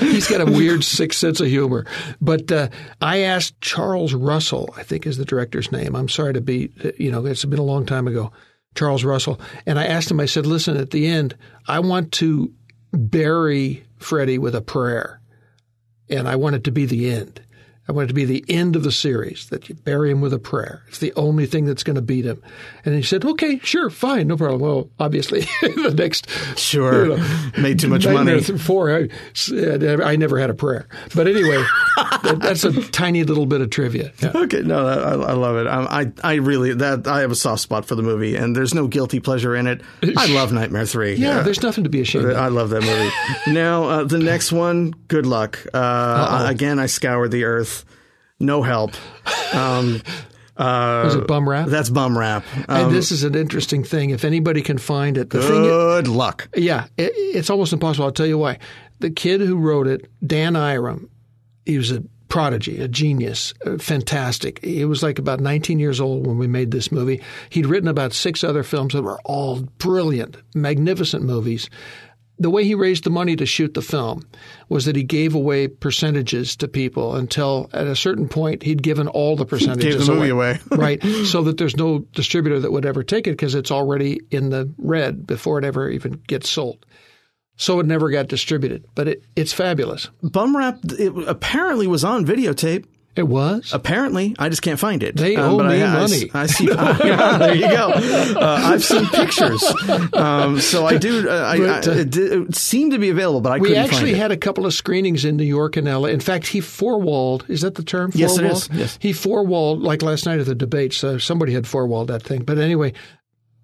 He's 0.00 0.28
got 0.28 0.40
a 0.40 0.50
weird, 0.50 0.84
sick 0.84 1.12
sense 1.12 1.40
of 1.40 1.46
humor. 1.48 1.86
But 2.20 2.50
uh, 2.52 2.68
I 3.00 3.18
asked 3.18 3.60
Charles 3.60 4.14
Russell, 4.14 4.72
I 4.76 4.82
think 4.82 5.06
is 5.06 5.16
the 5.16 5.24
director's 5.24 5.72
name. 5.72 5.94
I'm 5.94 6.08
sorry 6.08 6.34
to 6.34 6.40
be, 6.40 6.70
you 6.98 7.10
know, 7.10 7.24
it's 7.26 7.44
been 7.44 7.58
a 7.58 7.64
long 7.64 7.86
time 7.86 8.06
ago. 8.06 8.32
Charles 8.74 9.04
Russell. 9.04 9.40
And 9.64 9.78
I 9.78 9.86
asked 9.86 10.10
him, 10.10 10.20
I 10.20 10.26
said, 10.26 10.46
listen, 10.46 10.76
at 10.76 10.90
the 10.90 11.06
end, 11.06 11.36
I 11.66 11.80
want 11.80 12.12
to 12.12 12.52
bury 12.92 13.84
Freddie 13.96 14.38
with 14.38 14.54
a 14.54 14.60
prayer. 14.60 15.20
And 16.08 16.28
I 16.28 16.36
want 16.36 16.56
it 16.56 16.64
to 16.64 16.70
be 16.70 16.86
the 16.86 17.10
end. 17.10 17.40
I 17.88 17.92
want 17.92 18.06
it 18.06 18.08
to 18.08 18.14
be 18.14 18.24
the 18.24 18.44
end 18.48 18.74
of 18.74 18.82
the 18.82 18.90
series, 18.90 19.46
that 19.50 19.68
you 19.68 19.76
bury 19.76 20.10
him 20.10 20.20
with 20.20 20.32
a 20.32 20.38
prayer. 20.40 20.82
It's 20.88 20.98
the 20.98 21.12
only 21.14 21.46
thing 21.46 21.66
that's 21.66 21.84
going 21.84 21.94
to 21.94 22.02
beat 22.02 22.24
him. 22.24 22.42
And 22.84 22.94
he 22.94 23.02
said, 23.02 23.24
okay, 23.24 23.60
sure, 23.60 23.90
fine, 23.90 24.26
no 24.26 24.36
problem. 24.36 24.60
Well, 24.60 24.90
obviously, 24.98 25.40
the 25.62 25.94
next. 25.96 26.28
Sure. 26.58 27.06
you 27.06 27.16
know, 27.16 27.52
Made 27.58 27.78
too 27.78 27.88
much 27.88 28.04
money. 28.06 28.40
Four, 28.40 28.90
I, 28.92 29.08
I 30.02 30.16
never 30.16 30.38
had 30.38 30.50
a 30.50 30.54
prayer. 30.54 30.88
But 31.14 31.28
anyway, 31.28 31.64
that, 32.22 32.38
that's 32.40 32.64
a 32.64 32.82
tiny 32.90 33.22
little 33.22 33.46
bit 33.46 33.60
of 33.60 33.70
trivia. 33.70 34.12
Yeah. 34.20 34.32
Okay, 34.34 34.62
no, 34.62 34.86
I, 34.86 35.30
I 35.30 35.32
love 35.32 35.56
it. 35.56 35.66
Um, 35.66 35.86
I, 35.88 36.12
I 36.24 36.34
really 36.34 36.74
that 36.74 37.06
I 37.06 37.20
have 37.20 37.30
a 37.30 37.36
soft 37.36 37.62
spot 37.62 37.84
for 37.86 37.94
the 37.94 38.02
movie, 38.02 38.34
and 38.34 38.56
there's 38.56 38.74
no 38.74 38.88
guilty 38.88 39.20
pleasure 39.20 39.54
in 39.54 39.66
it. 39.66 39.82
I 40.16 40.26
love 40.34 40.52
Nightmare 40.52 40.86
Three. 40.86 41.14
Yeah, 41.14 41.42
there's 41.42 41.62
nothing 41.62 41.84
to 41.84 41.90
be 41.90 42.00
ashamed 42.00 42.26
of. 42.26 42.36
I 42.36 42.48
love 42.48 42.70
that 42.70 42.82
movie. 42.82 43.54
now, 43.54 43.84
uh, 43.84 44.04
the 44.04 44.18
next 44.18 44.50
one, 44.50 44.92
good 45.08 45.26
luck. 45.26 45.64
Uh, 45.72 46.46
again, 46.48 46.78
I 46.78 46.86
scoured 46.86 47.30
the 47.30 47.44
earth. 47.44 47.75
No 48.38 48.62
help. 48.62 48.92
Um, 49.54 50.02
uh, 50.56 51.02
Was 51.04 51.14
it 51.14 51.26
bum 51.26 51.48
rap? 51.48 51.68
That's 51.68 51.90
bum 51.90 52.16
rap. 52.18 52.44
and 52.68 52.86
Um, 52.86 52.92
this 52.92 53.12
is 53.12 53.24
an 53.24 53.34
interesting 53.34 53.84
thing. 53.84 54.10
If 54.10 54.24
anybody 54.24 54.62
can 54.62 54.78
find 54.78 55.16
it, 55.18 55.30
the 55.30 55.42
thing. 55.42 55.62
good 55.62 56.08
luck. 56.08 56.48
Yeah, 56.56 56.86
it, 56.96 57.12
it's 57.14 57.50
almost 57.50 57.72
impossible. 57.72 58.06
I'll 58.06 58.12
tell 58.12 58.26
you 58.26 58.38
why. 58.38 58.58
The 59.00 59.10
kid 59.10 59.40
who 59.40 59.56
wrote 59.56 59.86
it, 59.86 60.10
Dan 60.26 60.56
Iram, 60.56 61.10
he 61.66 61.76
was 61.76 61.90
a 61.92 62.02
prodigy, 62.28 62.80
a 62.80 62.88
genius, 62.88 63.54
uh, 63.64 63.76
fantastic. 63.78 64.62
He 64.64 64.84
was 64.84 65.02
like 65.02 65.18
about 65.18 65.40
19 65.40 65.78
years 65.78 66.00
old 66.00 66.26
when 66.26 66.38
we 66.38 66.46
made 66.46 66.70
this 66.70 66.90
movie. 66.90 67.22
He'd 67.50 67.66
written 67.66 67.88
about 67.88 68.12
six 68.12 68.42
other 68.42 68.62
films 68.62 68.94
that 68.94 69.02
were 69.02 69.20
all 69.24 69.60
brilliant, 69.78 70.36
magnificent 70.54 71.22
movies. 71.24 71.68
The 72.38 72.50
way 72.50 72.64
he 72.64 72.74
raised 72.74 73.04
the 73.04 73.10
money 73.10 73.34
to 73.36 73.46
shoot 73.46 73.74
the 73.74 73.82
film 73.82 74.22
was 74.68 74.84
that 74.84 74.96
he 74.96 75.02
gave 75.02 75.34
away 75.34 75.68
percentages 75.68 76.54
to 76.56 76.68
people 76.68 77.16
until 77.16 77.70
at 77.72 77.86
a 77.86 77.96
certain 77.96 78.28
point 78.28 78.62
he'd 78.62 78.82
given 78.82 79.08
all 79.08 79.36
the 79.36 79.46
percentages 79.46 79.96
Gave 79.98 80.06
the 80.06 80.14
movie 80.14 80.28
away. 80.30 80.58
right? 80.70 81.02
So 81.24 81.42
that 81.44 81.56
there's 81.56 81.76
no 81.76 82.00
distributor 82.12 82.60
that 82.60 82.72
would 82.72 82.84
ever 82.84 83.02
take 83.02 83.26
it 83.26 83.32
because 83.32 83.54
it's 83.54 83.70
already 83.70 84.20
in 84.30 84.50
the 84.50 84.72
red 84.76 85.26
before 85.26 85.58
it 85.58 85.64
ever 85.64 85.88
even 85.88 86.20
gets 86.26 86.50
sold. 86.50 86.84
So 87.56 87.80
it 87.80 87.86
never 87.86 88.10
got 88.10 88.28
distributed, 88.28 88.84
but 88.94 89.08
it, 89.08 89.24
it's 89.34 89.52
fabulous. 89.52 90.10
Bum 90.22 90.54
rap 90.54 90.78
it 90.98 91.12
apparently 91.26 91.86
was 91.86 92.04
on 92.04 92.26
videotape. 92.26 92.84
It 93.16 93.26
was 93.26 93.72
apparently. 93.72 94.34
I 94.38 94.48
just 94.50 94.60
can't 94.62 94.78
find 94.78 95.02
it. 95.02 95.16
They 95.16 95.36
Um, 95.36 95.54
owe 95.54 95.56
but 95.58 95.68
me 95.68 95.82
I, 95.82 95.96
I- 95.96 96.00
money. 96.00 96.30
I, 96.34 96.46
see. 96.46 96.66
yeah, 96.70 97.38
there 97.38 97.54
you 97.54 97.68
go. 97.68 97.90
Uh, 97.94 98.60
I've 98.62 98.84
seen 98.84 99.06
pictures, 99.06 99.64
um, 100.12 100.60
so 100.60 100.84
I 100.86 100.98
do. 100.98 101.28
Uh, 101.28 101.32
I, 101.44 101.58
But, 101.58 101.88
uh, 101.88 101.90
I, 101.92 101.94
it, 102.00 102.10
did- 102.10 102.32
it 102.50 102.54
seemed 102.56 102.92
to 102.92 102.98
be 102.98 103.08
available, 103.10 103.40
but 103.40 103.52
I 103.52 103.58
we 103.58 103.68
couldn't 103.68 103.84
actually 103.84 104.14
had 104.14 104.32
a 104.32 104.36
couple 104.36 104.66
of 104.66 104.74
screenings 104.74 105.24
in 105.24 105.36
New 105.36 105.44
York 105.44 105.76
and 105.76 105.86
LA. 105.86 106.08
In 106.08 106.20
fact, 106.20 106.46
he 106.46 106.60
four-walled. 106.60 107.46
Is 107.48 107.62
that 107.62 107.74
the 107.74 107.82
term? 107.82 108.10
Yes, 108.14 108.32
it 108.36 108.40
Four-walled? 108.42 108.56
is. 108.56 108.68
Yes. 108.72 108.98
He 109.00 109.12
four-walled, 109.12 109.80
like 109.82 110.02
last 110.02 110.26
night 110.26 110.38
at 110.40 110.46
the 110.46 110.54
debates. 110.54 111.02
Uh, 111.02 111.18
somebody 111.18 111.52
had 111.54 111.66
four-walled 111.66 112.08
that 112.08 112.22
thing. 112.22 112.42
But 112.42 112.58
anyway, 112.58 112.92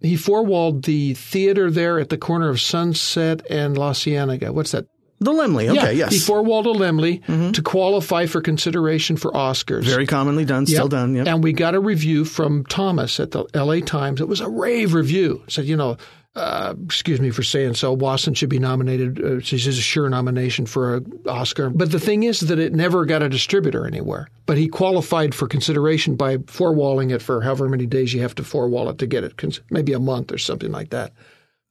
he 0.01 0.17
four-walled 0.17 0.85
the 0.85 1.15
theater 1.15 1.71
there 1.71 1.99
at 2.01 2.09
the 2.09 2.19
corner 2.19 2.49
of 2.49 2.61
Sunset 2.61 3.43
and 3.51 3.77
La 3.77 3.93
Cienega. 3.93 4.53
What's 4.53 4.73
that? 4.73 4.87
The 5.25 5.33
Laemmle. 5.33 5.69
Okay, 5.71 5.75
yeah, 5.75 5.91
yes, 5.91 6.09
Mm-hmm. 6.09 6.15
He 6.15 6.19
four-walled 6.21 6.67
a 6.67 6.73
Laemmle 6.73 7.53
to 7.55 7.63
qualify 7.63 8.27
for 8.27 8.41
consideration 8.41 9.17
for 9.17 9.31
Oscars. 9.33 9.85
very 9.85 10.07
commonly 10.07 10.45
done, 10.45 10.67
still 10.67 10.85
Yep. 10.85 10.91
done. 10.91 11.15
Yep. 11.15 11.27
And 11.27 11.45
we 11.45 11.53
got 11.53 11.75
a 11.75 11.81
review 11.81 12.25
from 12.25 12.65
Thomas 12.67 13.19
at 13.21 13.31
the 13.33 13.45
LA 13.55 13.81
Times. 13.81 14.21
It 14.21 14.29
was 14.29 14.41
a 14.41 14.49
rave 14.49 14.95
review. 14.95 15.43
Said, 15.49 15.65
you 15.67 15.77
know, 15.77 15.97
uh, 16.35 16.75
excuse 16.87 17.21
me 17.21 17.31
for 17.31 17.43
saying 17.43 17.75
so, 17.75 17.93
Wasson 17.93 18.33
should 18.33 18.49
be 18.49 18.59
nominated. 18.59 19.23
Uh, 19.23 19.41
she's 19.41 19.67
a 19.67 19.73
sure 19.73 20.09
nomination 20.09 20.65
for 20.65 20.97
an 20.97 21.13
Oscar. 21.29 21.69
But 21.69 21.93
the 21.93 22.01
thing 22.01 22.23
is 22.23 22.41
that 22.41 22.59
it 22.59 22.73
never 22.73 23.05
got 23.05 23.23
a 23.23 23.29
distributor 23.29 23.87
anywhere. 23.87 24.29
But 24.47 24.57
he 24.57 24.69
qualified 24.69 25.35
for 25.35 25.47
consideration 25.47 26.17
by 26.17 26.39
four-walling 26.47 27.11
it 27.11 27.21
for 27.21 27.43
however 27.43 27.69
many 27.69 27.85
days 27.87 28.15
you 28.15 28.23
have 28.23 28.35
to 28.37 28.45
four-wall 28.45 28.89
it 28.89 28.99
to 28.99 29.07
get 29.07 29.25
it, 29.25 29.61
maybe 29.71 29.93
a 29.93 29.99
month 30.01 30.33
or 30.33 30.39
something 30.39 30.73
like 30.73 30.89
that. 30.91 31.13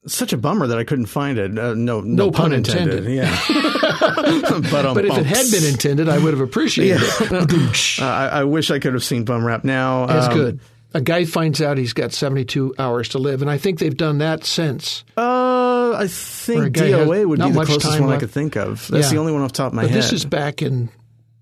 Such 0.06 0.32
a 0.32 0.36
bummer 0.36 0.66
that 0.66 0.78
I 0.78 0.84
couldn't 0.84 1.06
find 1.06 1.38
it. 1.38 1.56
Uh, 1.56 1.74
no, 1.74 2.00
no, 2.00 2.24
No 2.24 2.30
pun, 2.32 2.46
pun 2.50 2.52
intended. 2.54 3.06
intended. 3.06 3.14
Yeah, 3.14 3.40
but, 4.70 4.84
um, 4.86 4.94
But 4.94 5.04
if 5.04 5.16
it 5.16 5.26
had 5.26 5.50
been 5.50 5.64
intended, 5.64 6.08
I 6.08 6.18
would 6.18 6.32
have 6.34 6.40
appreciated 6.40 7.00
it. 7.02 7.32
uh, 8.00 8.04
I, 8.04 8.26
I 8.40 8.44
wish 8.44 8.70
I 8.70 8.78
could 8.80 8.94
have 8.94 9.04
seen 9.04 9.24
Bum 9.24 9.44
Rap 9.44 9.62
now. 9.64 10.04
It's 10.04 10.26
Um, 10.26 10.34
good. 10.34 10.60
A 10.94 11.00
guy 11.00 11.24
finds 11.24 11.62
out 11.62 11.78
he's 11.78 11.92
got 11.94 12.12
72 12.12 12.74
hours 12.78 13.10
to 13.10 13.18
live, 13.18 13.40
and 13.42 13.50
I 13.50 13.56
think 13.58 13.78
they've 13.78 13.96
done 13.96 14.18
that 14.18 14.44
since. 14.44 15.04
Uh, 15.16 15.92
I 15.96 16.06
think 16.08 16.74
DOA 16.74 17.24
would 17.26 17.38
be 17.40 17.50
the 17.50 17.64
closest 17.64 17.98
one 18.00 18.10
I 18.10 18.18
could 18.18 18.30
think 18.30 18.56
of. 18.56 18.86
That's 18.88 19.06
Yeah. 19.06 19.12
the 19.12 19.16
only 19.18 19.32
one 19.32 19.40
off 19.42 19.52
the 19.52 19.56
top 19.58 19.68
of 19.68 19.74
my 19.74 19.82
but 19.82 19.90
head. 19.92 19.98
this 19.98 20.12
is 20.12 20.24
back 20.26 20.60
in 20.60 20.90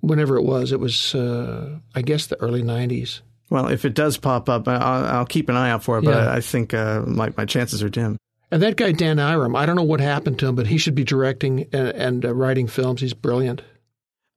whenever 0.03 0.37
it 0.37 0.45
was. 0.45 0.71
It 0.71 0.79
was, 0.81 1.15
uh, 1.17 1.79
I 1.97 2.03
guess, 2.03 2.27
the 2.27 2.37
early 2.41 2.63
90s. 2.63 3.23
well, 3.49 3.67
if 3.69 3.85
it 3.85 3.95
does 3.95 4.17
pop 4.19 4.49
up, 4.49 4.69
I'll, 4.69 5.05
I'll 5.07 5.27
keep 5.27 5.49
an 5.49 5.57
eye 5.57 5.71
out 5.71 5.83
for 5.83 5.99
it. 5.99 6.05
But 6.05 6.15
Yeah. 6.15 6.31
I, 6.31 6.37
I 6.37 6.41
think 6.43 6.73
uh, 6.73 7.03
my 7.07 7.33
my 7.37 7.45
chances 7.47 7.83
are 7.83 7.89
dim. 7.89 8.17
And 8.51 8.63
that 8.63 8.77
guy, 8.77 8.93
Dan 8.93 9.19
Iram, 9.19 9.55
I 9.55 9.65
don't 9.67 9.77
know 9.77 9.83
what 9.85 10.01
happened 10.01 10.39
to 10.41 10.47
him, 10.49 10.55
but 10.57 10.67
he 10.67 10.77
should 10.79 10.95
be 10.95 11.05
directing 11.05 11.69
and, 11.73 11.89
and 11.89 12.25
uh, 12.25 12.35
writing 12.35 12.67
films. 12.67 13.01
He's 13.01 13.15
brilliant. 13.15 13.63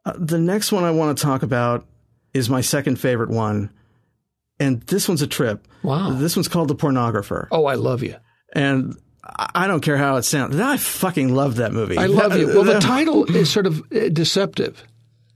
Uh, 0.05 0.13
the 0.17 0.37
next 0.39 0.71
one 0.71 0.83
I 0.83 0.91
want 0.91 1.17
to 1.17 1.23
talk 1.23 1.41
about 1.43 1.85
is 2.33 2.49
my 2.49 2.61
second 2.61 2.97
favorite 2.99 3.29
one, 3.29 3.71
and 4.59 4.81
this 4.83 5.07
one's 5.07 5.21
a 5.21 5.27
trip. 5.27 5.67
Wow. 5.81 6.11
This 6.11 6.35
one's 6.35 6.47
called 6.47 6.67
The 6.67 6.75
Pornographer, 6.75 7.47
Oh, 7.51 7.65
I 7.65 7.75
love 7.75 8.03
you. 8.03 8.15
and 8.53 8.95
I 9.23 9.67
don't 9.67 9.79
care 9.81 9.97
how 9.97 10.17
it 10.17 10.23
sounds. 10.23 10.59
I 10.59 10.75
fucking 10.77 11.33
love 11.33 11.55
that 11.55 11.71
movie. 11.71 11.97
I 11.97 12.07
love 12.07 12.35
you. 12.37 12.47
Well, 12.47 12.63
the 12.65 12.79
title 12.81 13.23
is 13.25 13.49
sort 13.49 13.65
of 13.65 13.81
uh, 13.91 14.09
deceptive, 14.09 14.83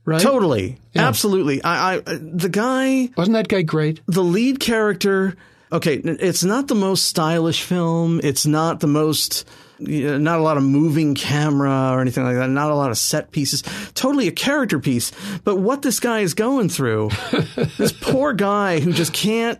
right? 0.04 0.20
Totally, 0.20 0.78
Yeah. 0.92 1.08
absolutely. 1.08 1.62
I, 1.64 1.94
I 1.96 2.00
the 2.00 2.50
guy, 2.50 3.08
Wasn't 3.16 3.32
that 3.34 3.48
guy 3.48 3.62
great? 3.62 4.00
the 4.06 4.22
lead 4.22 4.60
character. 4.60 5.36
Okay, 5.70 5.96
it's 5.96 6.44
not 6.44 6.68
the 6.68 6.74
most 6.74 7.06
stylish 7.06 7.62
film. 7.62 8.20
It's 8.22 8.46
not 8.46 8.80
the 8.80 8.86
most, 8.86 9.46
you 9.78 10.06
know, 10.06 10.18
not 10.18 10.38
a 10.38 10.42
lot 10.42 10.56
of 10.56 10.62
moving 10.62 11.14
camera 11.14 11.90
or 11.92 12.00
anything 12.00 12.24
like 12.24 12.36
that. 12.36 12.48
Not 12.48 12.70
a 12.70 12.74
lot 12.74 12.90
of 12.90 12.98
set 12.98 13.30
pieces. 13.30 13.62
Totally 13.94 14.28
a 14.28 14.32
character 14.32 14.78
piece. 14.78 15.12
But 15.44 15.56
what 15.56 15.82
this 15.82 16.00
guy 16.00 16.20
is 16.20 16.34
going 16.34 16.68
through, 16.68 17.10
this 17.76 17.92
poor 17.92 18.32
guy 18.32 18.80
who 18.80 18.92
just 18.92 19.12
can't 19.12 19.58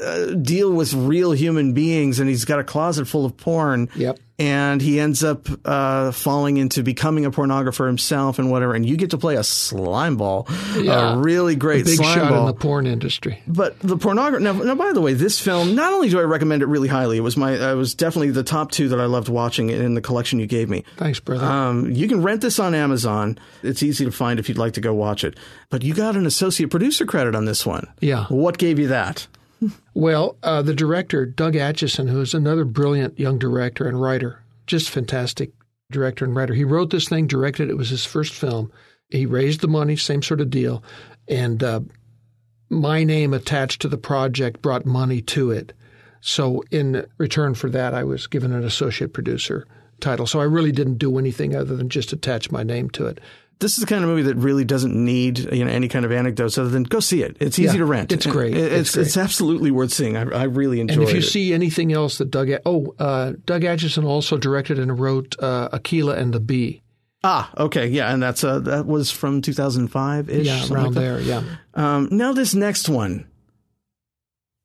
uh, 0.00 0.26
deal 0.34 0.72
with 0.72 0.94
real 0.94 1.32
human 1.32 1.74
beings, 1.74 2.20
and 2.20 2.28
he's 2.28 2.44
got 2.44 2.58
a 2.58 2.64
closet 2.64 3.06
full 3.06 3.26
of 3.26 3.36
porn. 3.36 3.90
Yep. 3.94 4.18
And 4.40 4.80
he 4.80 4.98
ends 4.98 5.22
up 5.22 5.46
uh, 5.66 6.10
falling 6.12 6.56
into 6.56 6.82
becoming 6.82 7.26
a 7.26 7.30
pornographer 7.30 7.86
himself 7.86 8.38
and 8.38 8.50
whatever. 8.50 8.74
And 8.74 8.84
you 8.88 8.96
get 8.96 9.10
to 9.10 9.18
play 9.18 9.36
a 9.36 9.44
slime 9.44 10.16
ball, 10.16 10.48
Yeah. 10.76 11.12
a 11.14 11.18
really 11.18 11.54
great 11.56 11.82
A 11.82 11.84
big 11.84 11.96
slime 11.96 12.18
shot 12.18 12.30
ball. 12.30 12.40
in 12.40 12.46
the 12.46 12.54
porn 12.54 12.86
industry. 12.86 13.42
But 13.46 13.78
the 13.80 13.98
pornography. 13.98 14.42
Now, 14.42 14.52
now, 14.54 14.74
by 14.74 14.92
the 14.92 15.00
way, 15.02 15.12
this 15.12 15.38
film. 15.38 15.74
Not 15.74 15.92
only 15.92 16.08
do 16.08 16.18
I 16.18 16.22
recommend 16.22 16.62
it 16.62 16.66
really 16.66 16.88
highly, 16.88 17.18
it 17.18 17.20
was 17.20 17.36
my. 17.36 17.52
It 17.52 17.74
was 17.74 17.94
definitely 17.94 18.30
the 18.30 18.42
top 18.42 18.70
two 18.72 18.88
that 18.88 19.00
I 19.00 19.04
loved 19.04 19.28
watching 19.28 19.68
in 19.68 19.92
the 19.94 20.00
collection 20.00 20.38
you 20.40 20.46
gave 20.46 20.70
me. 20.70 20.84
Thanks, 20.96 21.20
brother. 21.20 21.44
Um, 21.44 21.90
you 21.92 22.08
can 22.08 22.22
rent 22.22 22.40
this 22.40 22.58
on 22.58 22.74
Amazon. 22.74 23.38
It's 23.62 23.82
easy 23.82 24.06
to 24.06 24.10
find 24.10 24.40
if 24.40 24.48
you'd 24.48 24.56
like 24.58 24.72
to 24.74 24.80
go 24.80 24.94
watch 24.94 25.22
it. 25.22 25.36
But 25.68 25.82
you 25.82 25.92
got 25.94 26.16
an 26.16 26.24
associate 26.24 26.70
producer 26.70 27.04
credit 27.04 27.34
on 27.34 27.44
this 27.44 27.66
one. 27.66 27.86
Yeah. 28.00 28.24
What 28.26 28.56
gave 28.58 28.78
you 28.78 28.88
that? 28.88 29.26
Well, 29.94 30.36
uh, 30.42 30.62
the 30.62 30.74
director, 30.74 31.26
Doug 31.26 31.56
Atchison, 31.56 32.08
who 32.08 32.20
is 32.20 32.34
another 32.34 32.64
brilliant 32.64 33.18
young 33.18 33.38
director 33.38 33.86
and 33.86 34.00
writer, 34.00 34.42
just 34.66 34.90
fantastic 34.90 35.52
director 35.90 36.24
and 36.24 36.34
writer. 36.34 36.54
He 36.54 36.64
wrote 36.64 36.90
this 36.90 37.08
thing, 37.08 37.26
directed 37.26 37.68
it. 37.68 37.72
It 37.72 37.76
was 37.76 37.90
his 37.90 38.04
first 38.04 38.32
film. 38.32 38.72
He 39.08 39.26
raised 39.26 39.60
the 39.60 39.68
money, 39.68 39.96
same 39.96 40.22
sort 40.22 40.40
of 40.40 40.50
deal. 40.50 40.82
And 41.28 41.62
uh, 41.62 41.80
my 42.68 43.04
name 43.04 43.34
attached 43.34 43.82
to 43.82 43.88
the 43.88 43.98
project 43.98 44.62
brought 44.62 44.86
money 44.86 45.20
to 45.22 45.50
it. 45.50 45.72
So 46.20 46.62
in 46.70 47.06
return 47.18 47.54
for 47.54 47.68
that, 47.70 47.94
I 47.94 48.04
was 48.04 48.26
given 48.26 48.52
an 48.52 48.64
associate 48.64 49.12
producer 49.12 49.66
title. 50.00 50.26
So 50.26 50.40
I 50.40 50.44
really 50.44 50.72
didn't 50.72 50.98
do 50.98 51.18
anything 51.18 51.54
other 51.54 51.76
than 51.76 51.88
just 51.88 52.12
attach 52.12 52.50
my 52.50 52.62
name 52.62 52.90
to 52.90 53.06
it. 53.06 53.20
This 53.60 53.74
is 53.74 53.80
the 53.80 53.86
kind 53.86 54.02
of 54.02 54.08
movie 54.10 54.22
that 54.22 54.36
really 54.36 54.64
doesn't 54.64 54.94
need 54.94 55.38
you 55.52 55.64
know 55.64 55.70
any 55.70 55.86
kind 55.88 56.04
of 56.04 56.12
anecdotes 56.12 56.56
other 56.58 56.70
than 56.70 56.82
go 56.84 56.98
see 57.00 57.22
it. 57.22 57.36
It's 57.40 57.58
easy 57.58 57.74
Yeah, 57.74 57.78
to 57.80 57.84
rent. 57.84 58.10
it's 58.12 58.26
great. 58.26 58.56
It's 58.56 58.74
It's 58.74 58.94
great. 58.94 59.06
it's 59.06 59.16
absolutely 59.16 59.70
worth 59.70 59.92
seeing. 59.92 60.16
I, 60.16 60.22
I 60.22 60.42
really 60.44 60.80
enjoyed 60.80 60.98
And 61.00 61.08
if 61.08 61.12
you 61.14 61.20
it. 61.20 61.24
see 61.30 61.52
anything 61.52 61.92
else 61.92 62.18
that 62.18 62.30
Doug, 62.30 62.50
oh, 62.66 62.94
uh, 62.98 63.32
Doug 63.44 63.64
Atchison 63.64 64.04
also 64.04 64.36
directed 64.38 64.78
and 64.78 64.98
wrote 64.98 65.36
uh, 65.38 65.68
Akeelah 65.70 66.16
and 66.16 66.32
the 66.32 66.40
Bee. 66.40 66.82
ah, 67.22 67.50
okay, 67.56 67.86
yeah, 67.86 68.12
and 68.12 68.22
that's 68.22 68.42
uh, 68.42 68.58
that 68.60 68.86
was 68.86 69.10
from 69.10 69.42
2005 69.42 70.30
ish. 70.30 70.46
Yeah, 70.46 70.66
around 70.72 70.94
there. 70.94 71.20
Yeah. 71.20 71.42
Um, 71.74 72.08
now 72.10 72.32
this 72.32 72.54
next 72.54 72.88
one, 72.88 73.26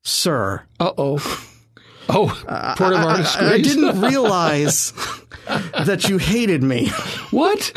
sir. 0.04 0.62
Uh 0.80 0.92
oh. 0.96 1.42
Oh, 2.08 2.28
Port 2.78 2.92
of 2.92 3.00
I, 3.00 3.02
Artist 3.04 3.36
I- 3.36 3.40
I 3.46 3.58
Squeeze. 3.58 3.74
didn't 3.74 4.00
realize 4.10 4.92
that 5.84 6.08
you 6.08 6.18
hated 6.18 6.62
me. 6.62 6.88
what? 7.30 7.72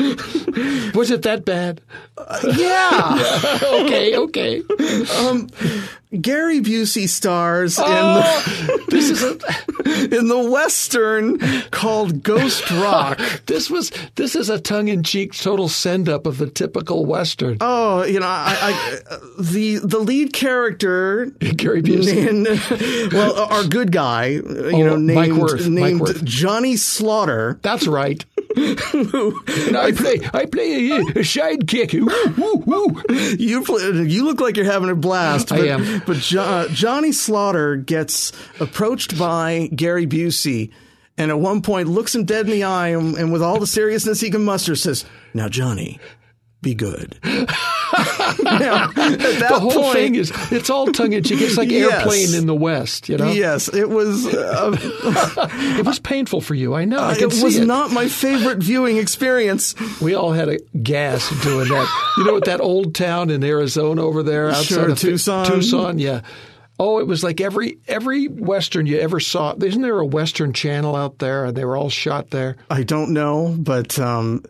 Was 0.94 1.10
it 1.10 1.22
that 1.22 1.44
bad? 1.44 1.80
yeah. 2.56 3.58
okay, 3.62 4.16
okay. 4.16 4.62
Um, 5.18 5.48
Gary 6.20 6.60
Busey 6.60 7.08
stars 7.08 7.78
Oh, 7.80 8.66
in 8.68 8.80
this 8.88 9.10
is 9.10 9.22
a 9.22 9.34
the, 9.34 10.08
in 10.18 10.26
the 10.28 10.50
western 10.50 11.38
called 11.70 12.22
Ghost 12.24 12.68
Rock. 12.70 13.20
this 13.46 13.70
was 13.70 13.92
this 14.16 14.34
is 14.34 14.48
a 14.50 14.58
tongue 14.60 14.88
in 14.88 15.02
cheek 15.04 15.34
total 15.34 15.68
send 15.68 16.08
up 16.08 16.26
of 16.26 16.38
the 16.38 16.48
typical 16.48 17.06
western. 17.06 17.58
Oh, 17.60 18.02
you 18.04 18.18
know, 18.18 18.26
I, 18.26 19.00
I 19.08 19.18
the 19.40 19.76
the 19.78 19.98
lead 20.00 20.32
character 20.32 21.26
Gary 21.56 21.82
Busey. 21.82 22.32
named- 22.32 23.12
well, 23.12 23.36
our 23.44 23.64
good 23.64 23.92
guy, 23.92 24.26
you 24.26 24.42
Oh, 24.46 24.82
know, 24.82 24.96
named 24.96 25.14
Mike 25.30 25.40
Worth, 25.40 25.60
Mike 25.68 25.70
named 25.70 26.00
Worth. 26.00 26.24
Johnny 26.24 26.76
Slaughter. 26.76 27.60
That's 27.62 27.86
right. 27.86 28.24
And 28.56 29.76
I 29.76 29.92
play 29.92 30.18
I 30.34 30.44
play 30.46 30.90
a, 30.90 30.96
a 31.00 31.22
sidekick. 31.22 31.92
Woo, 31.94 32.62
woo, 32.66 32.88
woo. 32.98 33.02
You 33.38 33.62
play, 33.62 34.02
you 34.08 34.24
look 34.24 34.40
like 34.40 34.56
you're 34.56 34.66
having 34.66 34.90
a 34.90 34.94
blast. 34.96 35.52
I 35.52 35.68
am. 35.68 35.99
But 36.06 36.16
jo- 36.18 36.42
uh, 36.42 36.68
Johnny 36.68 37.12
Slaughter 37.12 37.76
gets 37.76 38.32
approached 38.58 39.18
by 39.18 39.68
Gary 39.74 40.06
Busey, 40.06 40.70
and 41.16 41.30
at 41.30 41.38
one 41.38 41.62
point 41.62 41.88
looks 41.88 42.14
him 42.14 42.24
dead 42.24 42.46
in 42.46 42.52
the 42.52 42.64
eye, 42.64 42.88
and, 42.88 43.16
and 43.16 43.32
with 43.32 43.42
all 43.42 43.58
the 43.58 43.66
seriousness 43.66 44.20
he 44.20 44.30
can 44.30 44.44
muster, 44.44 44.74
says, 44.76 45.04
"Now, 45.34 45.48
Johnny." 45.48 45.98
Be 46.62 46.74
good. 46.74 47.16
now, 47.24 48.88
The 48.88 49.58
whole 49.60 49.70
point, 49.70 49.92
thing 49.94 50.14
is 50.14 50.30
it's 50.52 50.68
all 50.68 50.86
tongue 50.88 51.12
in 51.14 51.22
cheek. 51.22 51.40
It's 51.40 51.56
like 51.56 51.70
Yes. 51.70 51.90
airplane 51.92 52.34
in 52.34 52.46
the 52.46 52.54
West, 52.54 53.08
you 53.08 53.16
know. 53.16 53.30
Yes, 53.32 53.72
it 53.72 53.88
was. 53.88 54.26
Uh, 54.26 54.76
It 55.80 55.86
was 55.86 55.98
painful 55.98 56.40
for 56.42 56.54
you. 56.54 56.74
I 56.74 56.84
know. 56.84 56.98
I 57.00 57.14
it 57.14 57.24
was 57.42 57.56
it. 57.56 57.64
not 57.66 57.92
my 57.92 58.08
favorite 58.08 58.58
viewing 58.58 58.98
experience. 58.98 59.74
We 60.00 60.14
all 60.14 60.32
had 60.32 60.48
a 60.48 60.58
gas 60.82 61.30
doing 61.42 61.68
that. 61.68 62.12
You 62.18 62.24
know, 62.24 62.36
at 62.36 62.44
that 62.44 62.60
old 62.60 62.94
town 62.94 63.30
in 63.30 63.42
Arizona 63.42 64.04
over 64.04 64.22
there 64.22 64.50
outside 64.50 64.64
Sure, 64.66 64.90
of 64.90 64.98
Tucson. 64.98 65.46
Tucson, 65.46 65.98
yeah. 65.98 66.20
Oh, 66.82 66.98
it 66.98 67.06
was 67.06 67.22
like 67.22 67.42
every 67.42 67.78
every 67.86 68.26
western 68.26 68.86
you 68.86 68.98
ever 69.00 69.20
saw. 69.20 69.54
Isn't 69.54 69.82
there 69.82 69.98
a 69.98 70.06
western 70.06 70.54
channel 70.54 70.96
out 70.96 71.18
there? 71.18 71.44
And 71.44 71.54
they 71.54 71.66
were 71.66 71.76
all 71.76 71.90
shot 71.90 72.30
there. 72.30 72.56
I 72.70 72.84
don't 72.84 73.10
know, 73.12 73.54
but 73.58 73.98
um, 73.98 74.42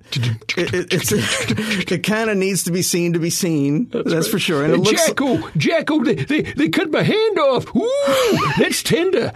it, 0.57 0.93
it, 0.93 1.91
it 1.91 2.03
kind 2.05 2.31
of 2.31 2.37
needs 2.37 2.63
to 2.65 2.71
be 2.71 2.83
seen 2.83 3.15
to 3.15 3.19
be 3.19 3.31
seen. 3.31 3.89
That's, 3.89 4.29
for 4.29 4.39
sure. 4.39 4.63
And 4.63 4.73
it 4.73 4.77
looks. 4.77 5.09
Jacko, 5.09 5.51
Jacko, 5.57 6.05
they, 6.05 6.15
they 6.15 6.43
they 6.43 6.69
cut 6.69 6.93
my 6.93 7.03
hand 7.03 7.39
off. 7.41 7.75
Ooh, 7.75 8.39
that's 8.59 8.85
tender. 8.85 9.33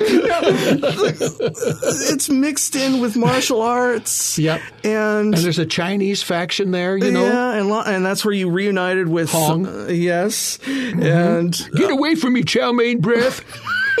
it's 1.20 2.28
mixed 2.28 2.74
in 2.76 3.00
with 3.00 3.16
martial 3.16 3.60
arts. 3.62 4.38
Yep. 4.38 4.60
And, 4.84 5.34
And 5.34 5.34
there's 5.34 5.58
a 5.58 5.66
Chinese 5.66 6.22
faction 6.22 6.70
there, 6.70 6.96
you 6.96 7.10
know. 7.10 7.24
yeah, 7.24 7.52
and 7.54 7.68
lo- 7.68 7.82
and 7.84 8.04
that's 8.04 8.24
where 8.24 8.34
you 8.34 8.50
reunited 8.50 9.08
with 9.08 9.30
Hong. 9.30 9.66
uh, 9.66 9.86
yes, 9.88 10.58
and 10.66 11.52
Get 11.74 11.90
away 11.90 12.14
from 12.14 12.32
me, 12.34 12.42
chow 12.44 12.72
mein 12.72 13.00
breath. 13.00 13.42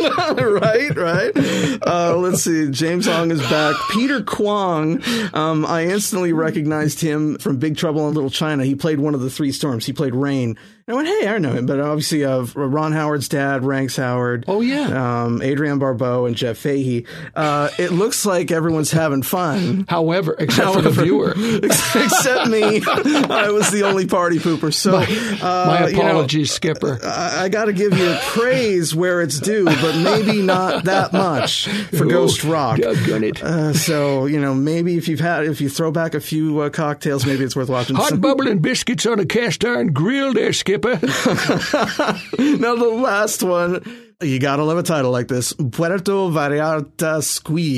right, 0.00 0.96
right. 0.96 1.32
Uh, 1.86 2.16
let's 2.16 2.42
see. 2.42 2.70
James 2.70 3.06
Hong 3.06 3.30
is 3.30 3.40
back. 3.50 3.76
Peter 3.90 4.22
Kwong. 4.22 5.02
Um, 5.34 5.66
I 5.66 5.84
instantly 5.86 6.32
recognized 6.32 7.00
him 7.00 7.36
from 7.38 7.58
Big 7.58 7.76
Trouble 7.76 8.08
in 8.08 8.14
Little 8.14 8.30
China. 8.30 8.64
He 8.64 8.74
played 8.74 8.98
one 8.98 9.14
of 9.14 9.20
the 9.20 9.28
three 9.28 9.52
storms. 9.52 9.84
He 9.84 9.92
played 9.92 10.14
Rain. 10.14 10.56
I 10.88 10.94
went, 10.94 11.06
hey, 11.06 11.26
I 11.28 11.32
don't 11.32 11.42
know 11.42 11.52
him. 11.52 11.66
But 11.66 11.78
obviously, 11.78 12.24
uh, 12.24 12.42
Ron 12.54 12.92
Howard's 12.92 13.28
dad, 13.28 13.64
Rance 13.64 13.96
Howard. 13.96 14.44
Oh, 14.48 14.60
yeah. 14.60 15.22
Um, 15.24 15.40
Adrienne 15.40 15.78
Barbeau 15.78 16.26
and 16.26 16.34
Jeff 16.34 16.58
Fahey. 16.58 17.06
Uh, 17.34 17.68
it 17.78 17.92
looks 17.92 18.26
like 18.26 18.50
everyone's 18.50 18.90
having 18.90 19.22
fun. 19.22 19.84
However, 19.88 20.34
except 20.38 20.74
for 20.74 20.82
the 20.82 20.90
viewer. 20.90 21.34
Except 21.36 22.48
me. 22.48 22.80
I 22.84 23.50
was 23.50 23.70
the 23.70 23.82
only 23.84 24.06
party 24.06 24.38
pooper. 24.38 24.72
So, 24.72 24.92
My, 24.92 25.04
uh, 25.04 25.66
my 25.66 25.88
you 25.88 25.96
know, 25.96 26.08
apologies, 26.08 26.50
Skipper. 26.52 26.98
I, 27.04 27.44
I 27.44 27.48
got 27.48 27.66
to 27.66 27.72
give 27.72 27.96
you 27.96 28.16
praise 28.22 28.94
where 28.94 29.20
it's 29.22 29.38
due, 29.38 29.64
but 29.64 29.96
maybe 29.98 30.42
not 30.42 30.84
that 30.84 31.12
much 31.12 31.68
for 31.68 32.06
Ghost 32.06 32.42
Rock. 32.44 32.80
Uh, 32.80 33.72
so 33.72 34.26
you 34.26 34.40
know, 34.40 34.54
maybe 34.54 34.96
if 34.96 35.08
you've 35.08 35.20
had, 35.20 35.44
if 35.46 35.60
you 35.60 35.68
throw 35.68 35.90
back 35.90 36.14
a 36.14 36.20
few 36.20 36.60
uh, 36.60 36.70
cocktails, 36.70 37.26
maybe 37.26 37.44
it's 37.44 37.54
worth 37.56 37.68
watching. 37.68 37.96
Hot 37.96 38.20
bubbling 38.20 38.58
biscuits 38.60 39.06
on 39.06 39.20
a 39.20 39.26
cast 39.26 39.64
iron 39.64 39.92
grill 39.92 40.32
there, 40.32 40.52
Skipper. 40.52 40.69
now 42.38 42.74
the 42.74 42.90
last 43.02 43.42
one, 43.42 43.82
you 44.22 44.38
gotta 44.38 44.62
love 44.64 44.78
a 44.78 44.82
title 44.82 45.10
like 45.10 45.28
this: 45.28 45.52
Puerto 45.52 46.28
Vallarta 46.30 47.22
Squeeze. 47.22 47.76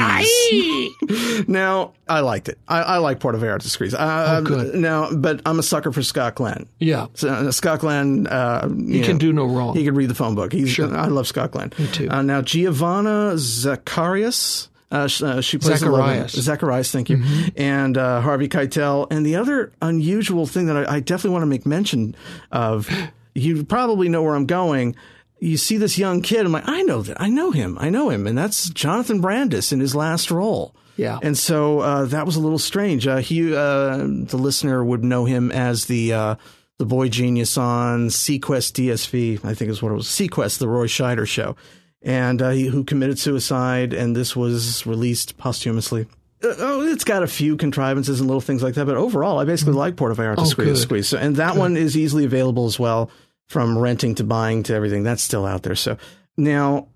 now 1.49 1.93
I 2.09 2.21
liked 2.21 2.49
it. 2.49 2.59
I, 2.69 2.81
I 2.83 2.97
like 2.99 3.21
Puerto 3.21 3.39
Vallarta 3.39 3.63
Squeeze. 3.63 3.95
Uh, 3.95 4.41
Oh, 4.41 4.43
good. 4.43 4.75
Now, 4.75 5.11
but 5.13 5.41
I'm 5.47 5.59
a 5.59 5.63
sucker 5.63 5.93
for 5.93 6.03
Scott 6.03 6.35
Glenn. 6.37 6.69
yeah. 6.79 7.07
So, 7.15 7.29
uh, 7.29 7.51
Scott 7.53 7.81
Glenn, 7.81 8.27
uh, 8.27 8.69
He 8.69 8.99
you 8.99 9.03
can 9.05 9.13
know, 9.15 9.19
do 9.19 9.33
no 9.33 9.45
wrong. 9.47 9.77
He 9.77 9.85
can 9.85 9.95
read 9.95 10.11
the 10.11 10.15
phone 10.15 10.35
book. 10.35 10.53
He's, 10.53 10.71
Sure. 10.71 10.95
I 10.97 11.07
love 11.07 11.27
Scott 11.27 11.53
Glenn. 11.53 11.73
Me 11.79 11.87
too. 11.89 12.09
Uh, 12.11 12.23
now, 12.23 12.43
Giovanna 12.43 13.35
Zacharias. 13.39 14.69
Uh, 14.93 15.09
uh, 15.25 15.41
she 15.41 15.57
plays 15.59 15.79
Zacharias. 15.79 16.33
Zacharias, 16.33 16.93
thank 16.93 17.09
you. 17.09 17.23
And 17.57 17.97
uh, 17.97 18.21
Harvey 18.21 18.49
Keitel. 18.49 19.07
And 19.11 19.25
the 19.25 19.37
other 19.37 19.73
unusual 19.81 20.47
thing 20.47 20.67
that 20.67 20.77
I, 20.77 20.97
I 20.97 21.01
definitely 21.01 21.31
want 21.31 21.43
to 21.43 21.47
make 21.47 21.65
mention 21.65 22.15
of, 22.51 22.91
you 23.35 23.65
probably 23.65 24.09
know 24.09 24.23
where 24.23 24.35
I'm 24.35 24.47
going. 24.47 24.95
You 25.41 25.57
see 25.57 25.79
this 25.79 25.99
young 25.99 26.21
kid. 26.21 26.45
I'm 26.45 26.53
like, 26.53 26.69
I 26.69 26.83
know 26.83 27.03
that. 27.03 27.21
I 27.21 27.31
know 27.31 27.51
him. 27.51 27.79
I 27.81 27.89
know 27.89 28.11
him. 28.11 28.27
And 28.27 28.37
that's 28.37 28.69
Jonathan 28.69 29.21
Brandis 29.21 29.73
in 29.73 29.81
his 29.81 29.97
last 29.97 30.31
role. 30.31 30.77
Yeah. 30.97 31.19
And 31.23 31.37
so 31.39 31.81
uh, 31.81 32.05
that 32.07 32.27
was 32.27 32.37
a 32.37 32.41
little 32.41 32.59
strange. 32.59 33.07
Uh, 33.07 33.17
he, 33.17 33.55
uh, 33.55 33.97
the 33.97 34.37
listener 34.37 34.85
would 34.85 35.03
know 35.03 35.25
him 35.25 35.51
as 35.51 35.87
the 35.87 36.13
uh, 36.13 36.35
the 36.79 36.85
boy 36.85 37.09
genius 37.09 37.57
on 37.57 38.09
seaQuest 38.09 38.73
DSV. 38.73 39.45
I 39.45 39.55
think 39.55 39.71
is 39.71 39.83
what 39.83 39.93
it 39.93 39.95
was. 39.95 40.07
seaQuest, 40.07 40.59
the 40.59 40.69
Roy 40.69 40.87
Scheider 40.87 41.27
show, 41.27 41.57
and 42.03 42.41
uh, 42.43 42.51
he, 42.51 42.67
who 42.67 42.85
committed 42.85 43.19
suicide. 43.19 43.93
And 43.93 44.15
this 44.17 44.35
was 44.37 44.85
released 44.87 45.39
posthumously. 45.39 46.07
Uh, 46.43 46.55
oh, 46.59 46.81
it's 46.83 47.05
got 47.05 47.23
a 47.23 47.27
few 47.29 47.57
contrivances 47.57 48.19
and 48.21 48.29
little 48.29 48.41
things 48.41 48.63
like 48.63 48.75
that, 48.75 48.87
but 48.87 48.97
overall, 48.97 49.39
I 49.39 49.45
basically 49.45 49.75
like 49.75 49.95
Puerto 49.97 50.15
Vallarta 50.21 50.35
Oh, 50.39 50.45
Squeeze. 50.45 50.67
good. 50.67 50.77
Squeeze. 50.79 51.09
So, 51.09 51.19
and 51.19 51.37
that 51.37 51.57
one 51.57 51.77
is 51.77 51.97
easily 51.97 52.25
available 52.25 52.67
as 52.67 52.79
well, 52.79 53.11
from 53.49 53.79
renting 53.79 54.15
to 54.17 54.25
buying 54.25 54.63
to 54.65 54.75
everything. 54.75 55.03
That's 55.05 55.23
still 55.23 55.47
out 55.47 55.63
there. 55.63 55.77
So 55.77 55.99
now 56.37 56.89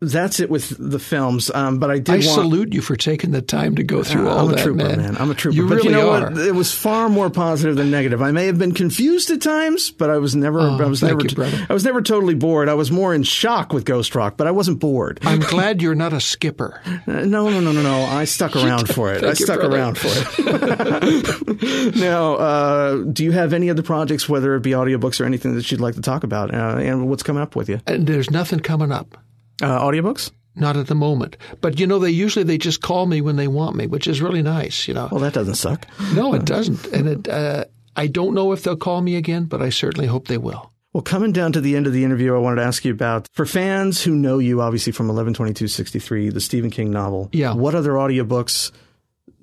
that's 0.00 0.40
it 0.40 0.48
with 0.48 0.74
the 0.78 0.98
films. 0.98 1.50
Um, 1.50 1.78
but 1.78 1.90
I 1.90 1.98
did 1.98 2.08
I 2.08 2.14
want. 2.14 2.24
salute 2.24 2.72
you 2.72 2.80
for 2.80 2.96
taking 2.96 3.32
the 3.32 3.42
time 3.42 3.76
to 3.76 3.84
go 3.84 4.02
through 4.02 4.28
all 4.28 4.48
of 4.48 4.56
that. 4.56 4.66
I'm 4.66 4.80
a 4.80 4.82
that, 4.82 4.94
trooper, 4.94 5.02
man. 5.02 5.16
I'm 5.18 5.30
a 5.30 5.34
trooper. 5.34 5.56
You 5.56 5.68
but 5.68 5.74
really 5.76 5.88
you 5.88 5.94
know 5.94 6.10
are. 6.10 6.30
what? 6.30 6.38
It 6.38 6.54
was 6.54 6.72
far 6.72 7.10
more 7.10 7.28
positive 7.28 7.76
than 7.76 7.90
negative. 7.90 8.22
I 8.22 8.30
may 8.30 8.46
have 8.46 8.58
been 8.58 8.72
confused 8.72 9.30
at 9.30 9.42
times, 9.42 9.90
but 9.90 10.08
I 10.08 10.16
was 10.16 10.34
never. 10.34 10.60
Oh, 10.60 10.78
I 10.80 10.86
was 10.86 11.02
never. 11.02 11.20
you. 11.22 11.66
I 11.68 11.72
was 11.72 11.84
never 11.84 12.00
totally 12.00 12.34
bored. 12.34 12.70
I 12.70 12.74
was 12.74 12.90
more 12.90 13.14
in 13.14 13.24
shock 13.24 13.74
with 13.74 13.84
Ghost 13.84 14.14
Rock, 14.14 14.38
but 14.38 14.46
I 14.46 14.52
wasn't 14.52 14.80
bored. 14.80 15.20
I'm 15.24 15.40
glad 15.40 15.82
you're 15.82 15.94
not 15.94 16.14
a 16.14 16.20
skipper. 16.20 16.80
Uh, 16.86 16.98
no, 17.06 17.50
no, 17.50 17.60
no, 17.60 17.72
no, 17.72 17.82
no. 17.82 18.04
I 18.04 18.24
stuck 18.24 18.56
around 18.56 18.88
for 18.88 19.12
it. 19.12 19.22
I 19.22 19.34
stuck 19.34 19.60
brother. 19.60 19.76
around 19.76 19.98
for 19.98 20.08
it. 20.10 21.96
now, 21.96 22.34
uh, 22.36 22.96
do 23.04 23.22
you 23.22 23.32
have 23.32 23.52
any 23.52 23.68
other 23.68 23.82
projects, 23.82 24.28
whether 24.28 24.54
it 24.54 24.60
be 24.60 24.70
audiobooks 24.70 25.20
or 25.20 25.24
anything 25.26 25.54
that 25.56 25.70
you'd 25.70 25.80
like 25.80 25.96
to 25.96 26.00
talk 26.00 26.24
about? 26.24 26.54
Uh, 26.54 26.78
and 26.78 27.08
what's 27.08 27.22
coming 27.22 27.42
up 27.42 27.54
with 27.54 27.68
you? 27.68 27.80
And 27.86 28.06
there's 28.06 28.30
nothing 28.30 28.60
coming 28.60 28.92
up. 28.92 29.18
Uh, 29.62 29.80
audiobooks? 29.80 30.30
Not 30.56 30.76
at 30.76 30.88
the 30.88 30.94
moment. 30.94 31.36
But 31.60 31.78
you 31.78 31.86
know, 31.86 31.98
they 31.98 32.10
usually 32.10 32.44
they 32.44 32.58
just 32.58 32.82
call 32.82 33.06
me 33.06 33.20
when 33.20 33.36
they 33.36 33.48
want 33.48 33.76
me, 33.76 33.86
which 33.86 34.06
is 34.06 34.20
really 34.20 34.42
nice. 34.42 34.88
You 34.88 34.94
know. 34.94 35.08
Well, 35.10 35.20
that 35.20 35.32
doesn't 35.32 35.54
suck. 35.54 35.86
No, 36.14 36.34
it 36.34 36.44
doesn't. 36.44 36.86
And 36.86 37.08
it, 37.08 37.28
uh, 37.28 37.64
I 37.96 38.08
don't 38.08 38.34
know 38.34 38.52
if 38.52 38.62
they'll 38.62 38.76
call 38.76 39.00
me 39.00 39.16
again, 39.16 39.44
but 39.44 39.62
I 39.62 39.70
certainly 39.70 40.06
hope 40.06 40.28
they 40.28 40.38
will. 40.38 40.72
Well, 40.92 41.02
coming 41.02 41.30
down 41.30 41.52
to 41.52 41.60
the 41.60 41.76
end 41.76 41.86
of 41.86 41.92
the 41.92 42.04
interview, 42.04 42.34
I 42.34 42.38
wanted 42.38 42.56
to 42.56 42.66
ask 42.66 42.84
you 42.84 42.92
about 42.92 43.28
for 43.32 43.46
fans 43.46 44.02
who 44.02 44.14
know 44.14 44.38
you, 44.40 44.60
obviously 44.60 44.92
from 44.92 45.08
eleven 45.08 45.34
twenty 45.34 45.54
two 45.54 45.68
sixty 45.68 46.00
three, 46.00 46.30
the 46.30 46.40
Stephen 46.40 46.70
King 46.70 46.90
novel. 46.90 47.28
Yeah. 47.32 47.54
What 47.54 47.76
other 47.76 47.92
audiobooks 47.92 48.72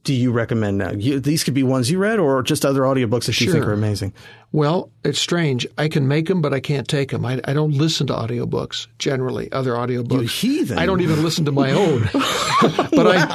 do 0.08 0.14
you 0.14 0.32
recommend 0.32 0.78
now? 0.78 0.92
You, 0.92 1.20
these 1.20 1.44
could 1.44 1.54
be 1.54 1.64
ones 1.64 1.92
you 1.92 2.00
read, 2.00 2.18
or 2.18 2.42
just 2.42 2.66
other 2.66 2.84
audiobooks 2.84 3.26
that 3.26 3.42
you 3.42 3.52
think 3.52 3.66
are 3.66 3.74
amazing. 3.74 4.14
Well, 4.54 4.90
it's 5.04 5.20
strange. 5.20 5.68
I 5.78 5.90
can 5.90 6.08
make 6.08 6.30
them, 6.30 6.42
but 6.42 6.54
I 6.54 6.62
can't 6.62 6.88
take 6.88 7.12
them. 7.12 7.26
I, 7.26 7.42
I 7.44 7.52
don't 7.52 7.74
listen 7.74 8.08
to 8.08 8.14
audiobooks 8.14 8.88
generally, 9.00 9.52
other 9.52 9.74
audiobooks. 9.74 10.22
You 10.22 10.28
heathen. 10.60 10.78
I 10.78 10.86
don't 10.86 11.02
even 11.02 11.22
listen 11.24 11.44
to 11.44 11.52
my 11.52 11.72
own. 11.72 12.04
but 12.14 13.06
I, 13.06 13.26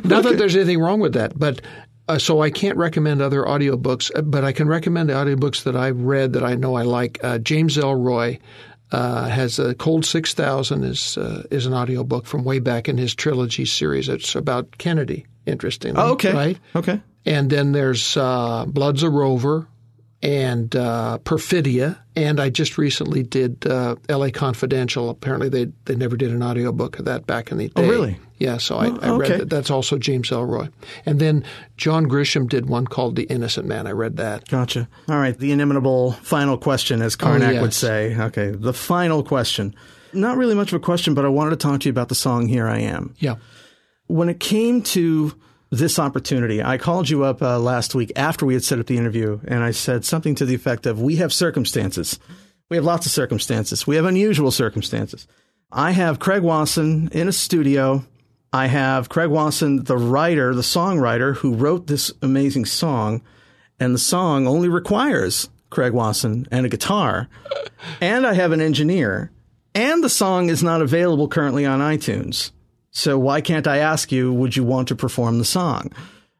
not 0.04 0.24
that 0.24 0.34
there's 0.36 0.56
anything 0.56 0.78
wrong 0.78 1.00
with 1.00 1.14
that, 1.14 1.38
but 1.38 1.62
uh, 2.06 2.18
so 2.18 2.42
I 2.42 2.50
can't 2.50 2.76
recommend 2.76 3.22
other 3.22 3.42
audiobooks, 3.44 4.10
uh, 4.14 4.20
but 4.20 4.44
I 4.44 4.52
can 4.52 4.68
recommend 4.68 5.08
the 5.08 5.14
audiobooks 5.14 5.62
that 5.62 5.74
I've 5.74 6.02
read 6.02 6.34
that 6.34 6.44
I 6.44 6.54
know 6.54 6.74
I 6.74 6.82
like. 6.82 7.18
Uh, 7.24 7.38
James 7.38 7.78
Ellroy 7.78 8.40
uh, 8.92 9.26
has 9.26 9.58
a 9.58 9.74
Cold 9.74 10.04
Six 10.04 10.34
Thousand 10.34 10.84
is 10.84 11.16
uh, 11.16 11.44
is 11.50 11.64
an 11.64 11.72
audiobook 11.72 12.26
from 12.26 12.44
way 12.44 12.58
back 12.58 12.90
in 12.90 12.98
his 12.98 13.14
trilogy 13.14 13.64
series. 13.64 14.10
It's 14.10 14.34
about 14.34 14.76
Kennedy. 14.76 15.24
Interestingly, 15.50 16.00
Oh, 16.00 16.12
okay. 16.12 16.32
right? 16.32 16.58
Okay. 16.74 17.00
And 17.26 17.50
then 17.50 17.72
there's 17.72 18.16
uh, 18.16 18.64
Blood's 18.66 19.02
a 19.02 19.10
Rover 19.10 19.66
and 20.22 20.74
uh, 20.76 21.18
Perfidia. 21.24 21.98
And 22.16 22.40
I 22.40 22.50
just 22.50 22.76
recently 22.78 23.22
did 23.22 23.66
uh, 23.66 23.96
L.A. 24.08 24.30
Confidential. 24.30 25.08
Apparently, 25.10 25.48
they 25.48 25.66
they 25.86 25.94
never 25.96 26.16
did 26.16 26.30
an 26.30 26.42
audiobook 26.42 26.98
of 26.98 27.04
that 27.06 27.26
back 27.26 27.50
in 27.50 27.58
the 27.58 27.68
day. 27.68 27.72
Oh, 27.82 27.88
really? 27.88 28.18
Yeah, 28.38 28.56
so 28.56 28.78
I, 28.78 28.86
Oh, 28.88 28.98
I 29.02 29.16
read 29.16 29.40
that. 29.40 29.50
That's 29.50 29.70
also 29.70 29.98
James 29.98 30.30
Ellroy. 30.30 30.70
And 31.04 31.20
then 31.20 31.44
John 31.76 32.06
Grisham 32.06 32.48
did 32.48 32.70
one 32.70 32.86
called 32.86 33.16
The 33.16 33.24
Innocent 33.24 33.66
Man. 33.66 33.86
I 33.86 33.90
read 33.92 34.16
that. 34.16 34.48
Gotcha. 34.48 34.88
All 35.08 35.18
right. 35.18 35.36
The 35.38 35.52
inimitable 35.52 36.12
final 36.12 36.56
question, 36.56 37.02
as 37.02 37.16
Carnac 37.16 37.52
yes. 37.54 37.60
would 37.62 37.74
say. 37.74 38.16
Okay. 38.18 38.50
The 38.50 38.72
final 38.72 39.22
question. 39.22 39.74
Not 40.14 40.38
really 40.38 40.54
much 40.54 40.72
of 40.72 40.76
a 40.76 40.80
question, 40.84 41.12
but 41.14 41.24
I 41.26 41.28
wanted 41.28 41.50
to 41.50 41.56
talk 41.56 41.80
to 41.80 41.84
you 41.88 41.90
about 41.90 42.08
the 42.08 42.14
song 42.14 42.48
Here 42.48 42.66
I 42.66 42.78
Am. 42.80 43.14
Yeah. 43.18 43.36
When 44.10 44.28
it 44.28 44.40
came 44.40 44.82
to 44.82 45.32
this 45.70 46.00
opportunity, 46.00 46.60
I 46.60 46.78
called 46.78 47.08
you 47.08 47.22
up 47.22 47.40
uh, 47.40 47.60
last 47.60 47.94
week 47.94 48.10
after 48.16 48.44
we 48.44 48.54
had 48.54 48.64
set 48.64 48.80
up 48.80 48.86
the 48.86 48.98
interview, 48.98 49.38
and 49.46 49.62
I 49.62 49.70
said 49.70 50.04
something 50.04 50.34
to 50.34 50.44
the 50.44 50.54
effect 50.56 50.84
of 50.84 51.00
We 51.00 51.16
have 51.16 51.32
circumstances. 51.32 52.18
We 52.68 52.76
have 52.76 52.84
lots 52.84 53.06
of 53.06 53.12
circumstances. 53.12 53.86
We 53.86 53.94
have 53.94 54.04
unusual 54.04 54.50
circumstances. 54.50 55.28
I 55.70 55.92
have 55.92 56.18
Craig 56.18 56.42
Wasson 56.42 57.08
in 57.12 57.28
a 57.28 57.32
studio. 57.32 58.04
I 58.52 58.66
have 58.66 59.08
Craig 59.08 59.30
Wasson, 59.30 59.84
the 59.84 59.96
writer, 59.96 60.56
the 60.56 60.62
songwriter 60.62 61.36
who 61.36 61.54
wrote 61.54 61.86
this 61.86 62.12
amazing 62.20 62.64
song, 62.64 63.22
and 63.78 63.94
the 63.94 63.98
song 64.00 64.48
only 64.48 64.68
requires 64.68 65.48
Craig 65.70 65.92
Wasson 65.92 66.48
and 66.50 66.66
a 66.66 66.68
guitar. 66.68 67.28
and 68.00 68.26
I 68.26 68.34
have 68.34 68.50
an 68.50 68.60
engineer, 68.60 69.30
and 69.72 70.02
the 70.02 70.08
song 70.08 70.48
is 70.48 70.64
not 70.64 70.82
available 70.82 71.28
currently 71.28 71.64
on 71.64 71.78
iTunes. 71.78 72.50
So 72.90 73.18
why 73.18 73.40
can't 73.40 73.66
I 73.66 73.78
ask 73.78 74.10
you, 74.10 74.32
would 74.32 74.56
you 74.56 74.64
want 74.64 74.88
to 74.88 74.96
perform 74.96 75.38
the 75.38 75.44
song? 75.44 75.92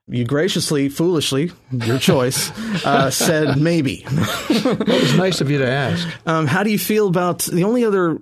You 0.09 0.25
graciously, 0.25 0.89
foolishly, 0.89 1.53
your 1.71 1.99
choice, 1.99 2.51
uh, 2.85 3.11
said 3.11 3.59
maybe. 3.59 4.05
It 4.09 4.89
was 4.89 5.17
nice 5.17 5.41
of 5.41 5.51
you 5.51 5.59
to 5.59 5.69
ask. 5.69 6.09
Um, 6.27 6.49
how 6.49 6.65
do 6.65 6.71
you 6.71 6.79
feel 6.79 7.07
about 7.07 7.41
the 7.41 7.63
only 7.63 7.85
other? 7.85 8.21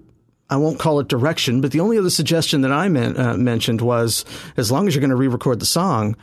I 0.50 0.56
won't 0.56 0.78
call 0.78 1.00
it 1.00 1.08
direction, 1.08 1.60
but 1.60 1.72
the 1.72 1.80
only 1.80 1.98
other 1.98 2.10
suggestion 2.10 2.62
that 2.62 2.72
I 2.72 2.86
uh, 2.86 3.36
mentioned 3.36 3.80
was 3.80 4.24
as 4.56 4.70
long 4.70 4.86
as 4.86 4.94
you're 4.94 5.00
going 5.00 5.10
to 5.10 5.16
re-record 5.16 5.60
the 5.60 5.66
song, 5.66 6.16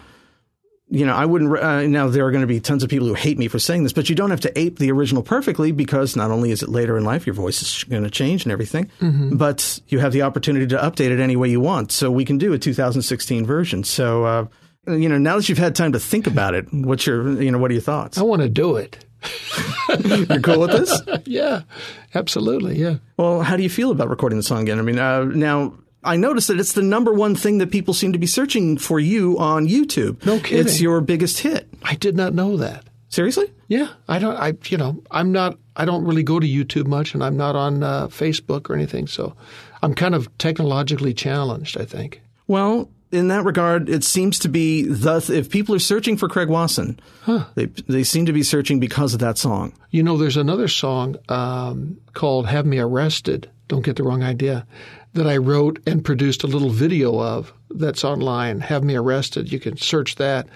you 0.90 1.06
know, 1.06 1.16
I 1.16 1.26
wouldn't. 1.26 1.58
Uh, 1.58 1.88
now 1.88 2.08
there 2.08 2.26
are 2.26 2.32
going 2.32 2.42
to 2.42 2.48
be 2.48 2.60
tons 2.60 2.84
of 2.84 2.90
people 2.90 3.08
who 3.08 3.16
hate 3.16 3.40
me 3.40 3.48
for 3.48 3.58
saying 3.58 3.84
this, 3.84 3.94
but 3.94 4.08
you 4.08 4.16
don't 4.16 4.30
have 4.30 4.42
to 4.42 4.60
ape 4.60 4.78
the 4.78 4.92
original 4.92 5.24
perfectly 5.24 5.72
because 5.72 6.16
not 6.16 6.30
only 6.30 6.52
is 6.52 6.62
it 6.62 6.70
later 6.70 6.98
in 6.98 7.04
life, 7.04 7.26
your 7.26 7.34
voice 7.34 7.62
is 7.62 7.84
going 7.86 8.04
to 8.04 8.10
change 8.10 8.44
and 8.44 8.52
everything, 8.52 8.92
but 9.36 9.80
you 9.88 10.00
have 10.00 10.14
the 10.14 10.22
opportunity 10.22 10.68
to 10.68 10.78
update 10.78 11.10
it 11.10 11.20
any 11.20 11.36
way 11.36 11.50
you 11.50 11.60
want. 11.60 11.92
So 11.92 12.12
we 12.12 12.24
can 12.24 12.38
do 12.38 12.54
a 12.54 12.60
2016 12.60 13.46
version. 13.46 13.84
So. 13.84 14.24
Uh, 14.24 14.46
you 14.88 15.10
know, 15.10 15.18
now 15.18 15.38
that 15.38 15.50
you've 15.50 15.58
had 15.58 15.76
time 15.76 15.94
to 15.94 16.00
think 16.00 16.28
about 16.28 16.54
it, 16.54 16.68
what's 16.72 17.08
your, 17.08 17.42
you 17.42 17.50
know, 17.50 17.58
what 17.58 17.72
are 17.72 17.74
your 17.74 17.82
thoughts? 17.82 18.20
I 18.20 18.22
want 18.22 18.44
to 18.44 18.50
do 18.50 18.76
it. 18.76 19.04
You're 20.06 20.40
cool 20.42 20.60
with 20.60 20.72
this? 20.72 21.02
yeah, 21.26 21.62
absolutely. 22.14 22.78
Yeah. 22.78 22.98
Well, 23.18 23.42
how 23.42 23.58
do 23.58 23.64
you 23.64 23.70
feel 23.70 23.90
about 23.90 24.10
recording 24.10 24.38
the 24.38 24.44
song 24.44 24.62
again? 24.62 24.78
I 24.78 24.84
mean, 24.84 25.00
uh, 25.00 25.24
now 25.24 25.74
I 26.06 26.16
noticed 26.16 26.48
that 26.48 26.60
it's 26.60 26.74
the 26.74 26.82
number 26.82 27.12
one 27.12 27.36
thing 27.36 27.58
that 27.58 27.72
people 27.72 27.94
seem 27.94 28.14
to 28.14 28.20
be 28.20 28.28
searching 28.28 28.78
for 28.78 29.00
you 29.00 29.38
on 29.40 29.68
YouTube. 29.68 30.26
No 30.26 30.40
kidding. 30.40 30.60
It's 30.60 30.80
your 30.80 31.02
biggest 31.02 31.40
hit. 31.40 31.68
I 31.84 31.96
did 31.96 32.16
not 32.16 32.34
know 32.34 32.58
that. 32.58 32.86
Seriously? 33.10 33.52
Yeah, 33.68 33.90
I 34.08 34.20
don't. 34.20 34.36
I 34.36 34.54
you 34.66 34.78
know 34.78 35.02
I'm 35.10 35.32
not. 35.32 35.58
I 35.76 35.86
don't 35.86 36.06
really 36.06 36.24
go 36.24 36.40
to 36.40 36.48
YouTube 36.48 36.86
much, 36.88 37.14
and 37.14 37.24
I'm 37.24 37.38
not 37.38 37.56
on 37.56 37.82
uh, 37.82 38.08
Facebook 38.08 38.70
or 38.70 38.76
anything. 38.76 39.08
So 39.08 39.36
I'm 39.82 39.94
kind 39.96 40.14
of 40.14 40.36
technologically 40.38 41.14
challenged. 41.14 41.78
I 41.78 41.86
think. 41.86 42.22
Well, 42.48 42.90
in 43.12 43.30
that 43.30 43.44
regard, 43.46 43.90
it 43.90 44.04
seems 44.04 44.40
to 44.40 44.50
be 44.50 44.84
the 44.84 45.26
if 45.34 45.50
people 45.50 45.74
are 45.76 45.80
searching 45.80 46.18
for 46.18 46.28
Craig 46.28 46.50
Wasson, 46.50 47.00
they 47.56 47.66
they 47.66 48.04
seem 48.04 48.26
to 48.26 48.34
be 48.34 48.44
searching 48.44 48.80
because 48.80 49.14
of 49.14 49.20
that 49.22 49.38
song. 49.38 49.74
You 49.92 50.04
know, 50.04 50.18
there's 50.18 50.38
another 50.38 50.68
song 50.68 51.16
um, 51.30 51.98
called 52.14 52.48
"Have 52.48 52.66
Me 52.66 52.80
Arrested." 52.80 53.50
Don't 53.68 53.84
get 53.84 53.96
the 53.96 54.04
wrong 54.04 54.22
idea. 54.22 54.68
That 55.16 55.28
I 55.28 55.38
wrote 55.38 55.80
and 55.88 56.04
produced 56.04 56.44
a 56.44 56.48
little 56.48 56.70
video 56.70 57.20
of. 57.20 57.54
That's 57.70 58.04
online. 58.04 58.60
"Have 58.60 58.84
Me 58.84 58.96
Arrested." 58.96 59.52
You 59.52 59.60
can 59.60 59.78
search 59.78 60.16
that. 60.16 60.48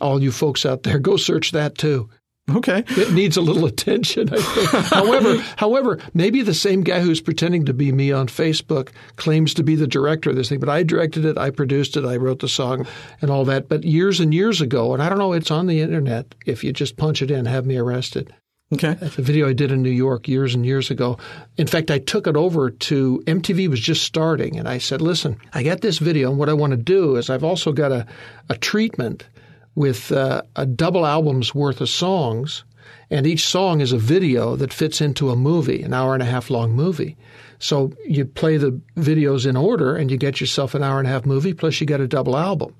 All 0.00 0.22
you 0.22 0.32
folks 0.32 0.66
out 0.66 0.82
there, 0.82 0.98
go 1.10 1.16
search 1.16 1.52
that 1.52 1.78
too. 1.78 2.10
Okay. 2.50 2.82
It 2.88 3.12
needs 3.12 3.36
a 3.36 3.40
little 3.40 3.64
attention, 3.64 4.28
I 4.32 4.38
think. 4.38 4.68
however, 4.86 5.36
however, 5.56 6.00
maybe 6.12 6.42
the 6.42 6.54
same 6.54 6.82
guy 6.82 7.00
who's 7.00 7.20
pretending 7.20 7.64
to 7.66 7.72
be 7.72 7.92
me 7.92 8.10
on 8.10 8.26
Facebook 8.26 8.88
claims 9.14 9.54
to 9.54 9.62
be 9.62 9.76
the 9.76 9.86
director 9.86 10.30
of 10.30 10.36
this 10.36 10.48
thing, 10.48 10.58
but 10.58 10.68
I 10.68 10.82
directed 10.82 11.24
it, 11.24 11.38
I 11.38 11.50
produced 11.50 11.96
it, 11.96 12.04
I 12.04 12.16
wrote 12.16 12.40
the 12.40 12.48
song 12.48 12.86
and 13.20 13.30
all 13.30 13.44
that. 13.44 13.68
But 13.68 13.84
years 13.84 14.18
and 14.18 14.34
years 14.34 14.60
ago, 14.60 14.92
and 14.92 15.00
I 15.00 15.08
don't 15.08 15.18
know, 15.18 15.32
it's 15.32 15.52
on 15.52 15.68
the 15.68 15.80
internet. 15.80 16.34
If 16.44 16.64
you 16.64 16.72
just 16.72 16.96
punch 16.96 17.22
it 17.22 17.30
in, 17.30 17.46
have 17.46 17.64
me 17.64 17.76
arrested. 17.76 18.34
Okay. 18.72 18.96
A 19.00 19.08
video 19.08 19.48
I 19.48 19.52
did 19.52 19.70
in 19.70 19.82
New 19.82 19.90
York 19.90 20.26
years 20.26 20.54
and 20.54 20.64
years 20.64 20.90
ago. 20.90 21.18
In 21.58 21.66
fact, 21.66 21.90
I 21.90 21.98
took 21.98 22.26
it 22.26 22.36
over 22.36 22.70
to 22.70 23.22
MTV 23.26 23.68
was 23.68 23.80
just 23.80 24.02
starting, 24.02 24.58
and 24.58 24.66
I 24.66 24.78
said, 24.78 25.02
"Listen, 25.02 25.36
I 25.52 25.62
got 25.62 25.82
this 25.82 25.98
video, 25.98 26.30
and 26.30 26.38
what 26.38 26.48
I 26.48 26.54
want 26.54 26.70
to 26.70 26.78
do 26.78 27.16
is 27.16 27.28
I've 27.28 27.44
also 27.44 27.72
got 27.72 27.92
a 27.92 28.06
a 28.48 28.56
treatment 28.56 29.26
with 29.74 30.10
uh, 30.10 30.42
a 30.56 30.64
double 30.64 31.04
album's 31.04 31.54
worth 31.54 31.82
of 31.82 31.90
songs, 31.90 32.64
and 33.10 33.26
each 33.26 33.44
song 33.44 33.82
is 33.82 33.92
a 33.92 33.98
video 33.98 34.56
that 34.56 34.72
fits 34.72 35.02
into 35.02 35.30
a 35.30 35.36
movie, 35.36 35.82
an 35.82 35.92
hour 35.92 36.14
and 36.14 36.22
a 36.22 36.26
half 36.26 36.48
long 36.48 36.72
movie. 36.72 37.16
So 37.58 37.92
you 38.06 38.24
play 38.24 38.56
the 38.56 38.80
videos 38.96 39.46
in 39.46 39.56
order, 39.56 39.96
and 39.96 40.10
you 40.10 40.16
get 40.16 40.40
yourself 40.40 40.74
an 40.74 40.82
hour 40.82 40.98
and 40.98 41.06
a 41.06 41.10
half 41.10 41.26
movie. 41.26 41.52
Plus, 41.52 41.78
you 41.78 41.86
get 41.86 42.00
a 42.00 42.08
double 42.08 42.38
album." 42.38 42.74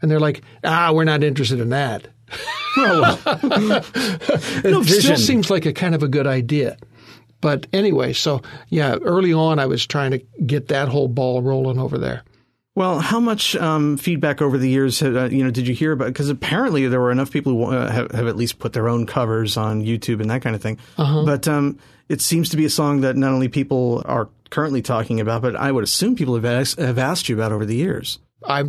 And 0.00 0.08
they're 0.08 0.20
like, 0.20 0.42
"Ah, 0.62 0.92
we're 0.92 1.02
not 1.02 1.24
interested 1.24 1.58
in 1.58 1.70
that." 1.70 2.06
it 2.76 4.64
No 4.64 4.82
still 4.82 5.16
seems 5.16 5.50
like 5.50 5.66
a 5.66 5.72
kind 5.72 5.94
of 5.94 6.02
a 6.02 6.08
good 6.08 6.26
idea. 6.26 6.76
But 7.40 7.66
anyway, 7.72 8.12
so 8.12 8.42
yeah, 8.68 8.96
early 9.02 9.32
on 9.32 9.58
I 9.58 9.66
was 9.66 9.86
trying 9.86 10.10
to 10.12 10.18
get 10.44 10.68
that 10.68 10.88
whole 10.88 11.08
ball 11.08 11.42
rolling 11.42 11.78
over 11.78 11.98
there. 11.98 12.22
Well, 12.74 13.00
how 13.00 13.20
much 13.20 13.56
um, 13.56 13.96
feedback 13.96 14.42
over 14.42 14.58
the 14.58 14.68
years, 14.68 15.02
uh, 15.02 15.30
you 15.32 15.42
know, 15.42 15.50
did 15.50 15.66
you 15.66 15.74
hear 15.74 15.92
about? 15.92 16.08
Because 16.08 16.28
apparently 16.28 16.86
there 16.88 17.00
were 17.00 17.10
enough 17.10 17.30
people 17.30 17.52
who 17.52 17.64
uh, 17.72 17.90
have, 17.90 18.10
have 18.10 18.26
at 18.26 18.36
least 18.36 18.58
put 18.58 18.74
their 18.74 18.86
own 18.86 19.06
covers 19.06 19.56
on 19.56 19.82
YouTube 19.82 20.20
and 20.20 20.28
that 20.30 20.42
kind 20.42 20.54
of 20.54 20.60
thing. 20.60 20.78
Uh-huh. 20.98 21.24
But 21.24 21.48
um, 21.48 21.78
it 22.10 22.20
seems 22.20 22.50
to 22.50 22.56
be 22.58 22.66
a 22.66 22.70
song 22.70 23.00
that 23.00 23.16
not 23.16 23.32
only 23.32 23.48
people 23.48 24.02
are 24.04 24.28
currently 24.50 24.82
talking 24.82 25.20
about, 25.20 25.40
but 25.40 25.56
I 25.56 25.72
would 25.72 25.84
assume 25.84 26.16
people 26.16 26.34
have 26.34 26.44
asked, 26.44 26.78
have 26.78 26.98
asked 26.98 27.30
you 27.30 27.36
about 27.36 27.50
over 27.50 27.64
the 27.64 27.76
years. 27.76 28.18
I 28.46 28.64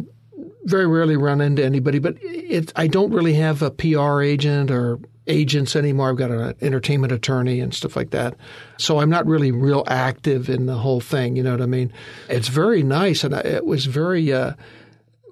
very 0.63 0.87
rarely 0.87 1.17
run 1.17 1.41
into 1.41 1.63
anybody, 1.63 1.99
but 1.99 2.17
it, 2.21 2.71
I 2.75 2.87
don't 2.87 3.11
really 3.11 3.33
have 3.33 3.61
a 3.61 3.71
PR 3.71 4.21
agent 4.21 4.71
or 4.71 4.99
agents 5.27 5.75
anymore. 5.75 6.09
I've 6.09 6.17
got 6.17 6.31
an 6.31 6.55
entertainment 6.61 7.11
attorney 7.11 7.59
and 7.59 7.73
stuff 7.73 7.95
like 7.95 8.11
that. 8.11 8.35
So 8.77 8.99
I'm 8.99 9.09
not 9.09 9.25
really 9.25 9.51
real 9.51 9.83
active 9.87 10.49
in 10.49 10.65
the 10.65 10.77
whole 10.77 11.01
thing. 11.01 11.35
You 11.35 11.43
know 11.43 11.51
what 11.51 11.61
I 11.61 11.65
mean? 11.65 11.91
It's 12.29 12.47
very 12.47 12.83
nice. 12.83 13.23
And 13.23 13.35
I, 13.35 13.39
it 13.39 13.65
was 13.65 13.85
very, 13.85 14.31
uh, 14.31 14.53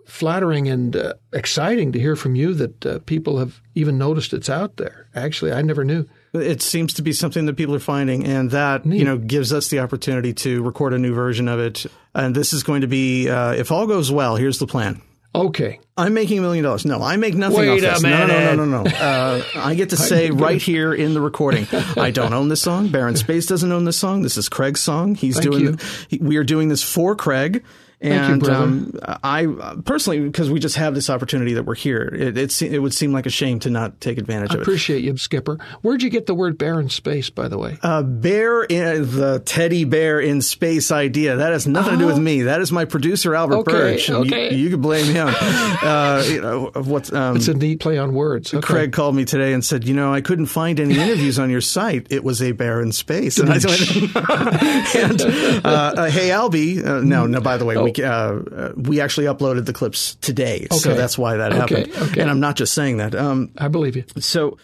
flattering 0.05 0.67
and 0.67 0.95
uh, 0.95 1.13
exciting 1.33 1.91
to 1.91 1.99
hear 1.99 2.15
from 2.15 2.35
you 2.35 2.53
that 2.53 2.85
uh, 2.85 2.99
people 2.99 3.39
have 3.39 3.61
even 3.73 3.97
noticed 3.97 4.33
it's 4.33 4.49
out 4.49 4.77
there. 4.77 5.07
Actually, 5.15 5.51
I 5.51 5.61
never 5.61 5.83
knew. 5.83 6.05
It 6.35 6.61
seems 6.61 6.93
to 6.95 7.01
be 7.01 7.13
something 7.13 7.45
that 7.45 7.55
people 7.55 7.75
are 7.75 7.79
finding, 7.79 8.25
and 8.25 8.51
that 8.51 8.85
you 8.85 9.03
know 9.03 9.17
gives 9.17 9.53
us 9.53 9.67
the 9.69 9.79
opportunity 9.79 10.33
to 10.33 10.63
record 10.63 10.93
a 10.93 10.97
new 10.97 11.13
version 11.13 11.47
of 11.47 11.59
it. 11.59 11.85
And 12.13 12.33
this 12.35 12.53
is 12.53 12.63
going 12.63 12.81
to 12.81 12.87
be, 12.87 13.29
uh, 13.29 13.51
if 13.53 13.71
all 13.71 13.87
goes 13.87 14.11
well, 14.11 14.35
here's 14.37 14.59
the 14.59 14.67
plan. 14.67 15.01
Okay. 15.33 15.81
I'm 15.97 16.13
making 16.13 16.39
a 16.39 16.41
million 16.41 16.63
dollars. 16.63 16.85
No, 16.85 17.01
I 17.01 17.17
make 17.17 17.35
nothing 17.35 17.57
Wait 17.59 17.69
off 17.69 17.77
a 17.79 17.81
this. 17.81 18.03
No, 18.03 18.25
no, 18.25 18.55
no, 18.55 18.65
no, 18.65 18.83
no. 18.83 18.89
Uh, 18.95 19.43
I 19.55 19.75
get 19.75 19.89
to 19.89 19.97
say 19.97 20.29
right 20.31 20.61
here 20.61 20.93
in 20.93 21.13
the 21.13 21.19
recording, 21.19 21.67
I 21.97 22.11
don't 22.11 22.33
own 22.33 22.47
this 22.47 22.61
song. 22.61 22.87
Baron 22.87 23.17
Space 23.17 23.45
doesn't 23.45 23.69
own 23.71 23.83
this 23.83 23.97
song. 23.97 24.21
This 24.21 24.37
is 24.37 24.47
Craig's 24.47 24.79
song. 24.81 25.15
He's 25.15 25.35
Thank 25.37 25.51
doing. 25.51 25.63
you. 25.65 25.77
he- 26.07 26.17
we 26.19 26.37
are 26.37 26.43
doing 26.45 26.69
this 26.69 26.81
for 26.83 27.15
Craig. 27.17 27.63
Thank 28.09 28.27
you, 28.27 28.33
And 28.33 28.41
brother. 28.41 28.63
um, 28.63 28.99
I 29.23 29.47
personally, 29.85 30.19
because 30.21 30.49
we 30.49 30.59
just 30.59 30.75
have 30.75 30.93
this 30.95 31.09
opportunity 31.09 31.53
that 31.53 31.63
we're 31.63 31.75
here, 31.75 32.01
it, 32.01 32.37
it, 32.37 32.61
it 32.61 32.79
would 32.79 32.93
seem 32.93 33.11
like 33.11 33.25
a 33.25 33.29
shame 33.29 33.59
to 33.61 33.69
not 33.69 33.99
take 34.01 34.17
advantage 34.17 34.51
I 34.51 34.55
of 34.55 34.59
it. 34.59 34.61
I 34.61 34.61
appreciate 34.63 35.03
you, 35.03 35.17
Skipper. 35.17 35.57
Where'd 35.81 36.01
you 36.03 36.09
get 36.09 36.25
the 36.25 36.35
word 36.35 36.57
Baron 36.57 36.89
Space, 36.89 37.29
by 37.29 37.47
the 37.47 37.57
way? 37.57 37.77
Uh, 37.81 38.03
bear 38.03 38.63
in 38.63 39.09
the 39.15 39.41
teddy 39.45 39.83
bear 39.85 40.19
in 40.19 40.41
space 40.41 40.91
idea. 40.91 41.37
That 41.37 41.51
has 41.53 41.67
nothing 41.67 41.93
to 41.93 41.99
do 41.99 42.05
with 42.07 42.19
me. 42.19 42.43
That 42.43 42.61
is 42.61 42.71
my 42.71 42.85
producer 42.85 43.35
Albert 43.35 43.55
Oh. 43.55 43.59
Okay, 43.59 43.71
Birch. 43.71 44.09
okay. 44.09 44.51
You, 44.53 44.57
you 44.65 44.69
can 44.69 44.81
blame 44.81 45.05
him. 45.13 45.27
uh, 45.39 46.23
you 46.27 46.41
know 46.41 46.71
what's 46.75 47.11
um, 47.13 47.37
It's 47.37 47.47
a 47.47 47.53
neat 47.53 47.79
play 47.79 47.97
on 47.97 48.13
words. 48.13 48.53
Okay. 48.53 48.65
Craig 48.65 48.91
called 48.91 49.15
me 49.15 49.25
today 49.25 49.53
and 49.53 49.63
said, 49.63 49.85
"You 49.87 49.93
know, 49.93 50.13
I 50.13 50.21
couldn't 50.21 50.47
find 50.47 50.79
any 50.79 50.95
interviews 50.99 51.39
on 51.39 51.49
your 51.49 51.61
site. 51.61 52.07
It 52.09 52.23
was 52.23 52.41
a 52.41 52.51
bear 52.51 52.81
in 52.81 52.91
space." 52.91 53.37
And 53.39 53.49
I 53.49 53.59
went, 53.65 54.15
and, 54.95 55.21
uh, 55.65 55.93
uh, 55.95 56.09
"Hey, 56.09 56.29
Albie, 56.29 56.85
uh, 56.85 57.01
no, 57.01 57.25
no. 57.27 57.39
By 57.41 57.57
the 57.57 57.65
way, 57.65 57.77
we 57.77 57.91
uh, 57.99 58.05
uh, 58.07 58.73
we 58.75 59.01
actually 59.01 59.25
uploaded 59.27 59.65
the 59.65 59.73
clips 59.73 60.15
today, 60.15 60.67
so 60.71 60.93
that's 60.93 61.17
why 61.17 61.37
that 61.37 61.53
Okay, 61.53 61.79
happened. 61.89 62.09
okay. 62.11 62.21
And 62.21 62.29
I'm 62.29 62.39
not 62.39 62.55
just 62.55 62.73
saying 62.73 62.97
that. 62.97 63.15
Um, 63.15 63.51
I 63.57 63.67
believe 63.67 63.95
you. 63.95 64.03
so, 64.19 64.57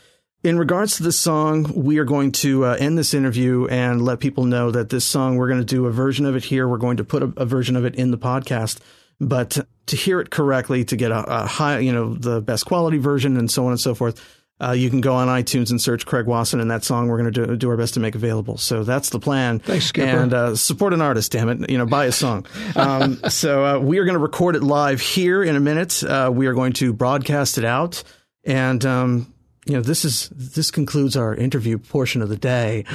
in 0.44 0.58
regards 0.58 0.98
to 0.98 1.04
this 1.04 1.20
song, 1.20 1.72
we 1.76 1.98
are 2.00 2.04
going 2.06 2.32
to 2.34 2.66
uh, 2.66 2.78
end 2.80 2.98
this 2.98 3.14
interview 3.14 3.68
and 3.68 4.02
let 4.04 4.20
people 4.20 4.46
know 4.46 4.72
that 4.72 4.90
this 4.90 5.06
song, 5.06 5.36
we're 5.38 5.48
going 5.48 5.60
to 5.60 5.66
do 5.66 5.86
a 5.86 5.92
version 5.92 6.26
of 6.26 6.36
it 6.36 6.44
here. 6.44 6.68
We're 6.68 6.78
going 6.78 6.98
to 6.98 7.04
put 7.04 7.22
a, 7.22 7.32
a 7.38 7.46
version 7.46 7.76
of 7.76 7.86
it 7.86 7.96
in 7.96 8.10
the 8.12 8.18
podcast. 8.18 8.80
But 9.20 9.60
to 9.86 9.96
hear 9.96 10.20
it 10.20 10.32
correctly, 10.32 10.84
to 10.86 10.96
get 10.96 11.12
a, 11.12 11.24
a 11.42 11.46
high, 11.46 11.78
you 11.80 11.92
know, 11.94 12.16
the 12.16 12.42
best 12.42 12.66
quality 12.66 12.98
version 12.98 13.38
and 13.38 13.52
so 13.52 13.66
on 13.66 13.72
and 13.72 13.80
so 13.80 13.94
forth, 13.94 14.20
uh, 14.62 14.72
you 14.72 14.90
can 14.90 15.02
go 15.02 15.16
on 15.16 15.28
iTunes 15.28 15.72
and 15.72 15.82
search 15.82 16.06
Craig 16.06 16.28
Wasson 16.28 16.60
and 16.60 16.70
that 16.70 16.84
song 16.84 17.08
we're 17.08 17.18
going 17.18 17.34
to 17.34 17.48
do, 17.48 17.56
do 17.58 17.70
our 17.70 17.78
best 17.78 17.96
to 17.96 18.00
make 18.00 18.14
available. 18.14 18.58
So 18.58 18.84
that's 18.84 19.10
the 19.10 19.20
plan. 19.20 19.60
Thanks, 19.60 19.86
Skipper. 19.86 20.08
And 20.08 20.34
uh, 20.34 20.56
support 20.56 20.94
an 20.94 21.02
artist, 21.02 21.32
damn 21.32 21.50
it. 21.50 21.70
You 21.70 21.78
know, 21.78 21.86
buy 21.86 22.06
a 22.06 22.12
song. 22.12 22.46
Um, 22.74 23.20
so 23.30 23.66
uh, 23.66 23.80
we 23.80 24.00
are 24.00 24.06
going 24.06 24.16
to 24.16 24.20
record 24.20 24.56
it 24.56 24.64
live 24.64 25.02
here 25.02 25.44
in 25.44 25.56
a 25.56 25.60
minute. 25.60 26.04
Uh, 26.04 26.32
we 26.34 26.48
are 26.48 26.54
going 26.54 26.74
to 26.74 26.94
broadcast 26.94 27.58
it 27.58 27.66
out. 27.66 28.02
And, 28.44 28.84
um, 28.86 29.34
you 29.66 29.74
know, 29.74 29.82
this 29.82 30.06
is 30.06 30.30
this 30.30 30.72
concludes 30.72 31.16
our 31.16 31.36
interview 31.36 31.78
portion 31.78 32.22
of 32.22 32.30
the 32.30 32.38
day. 32.38 32.86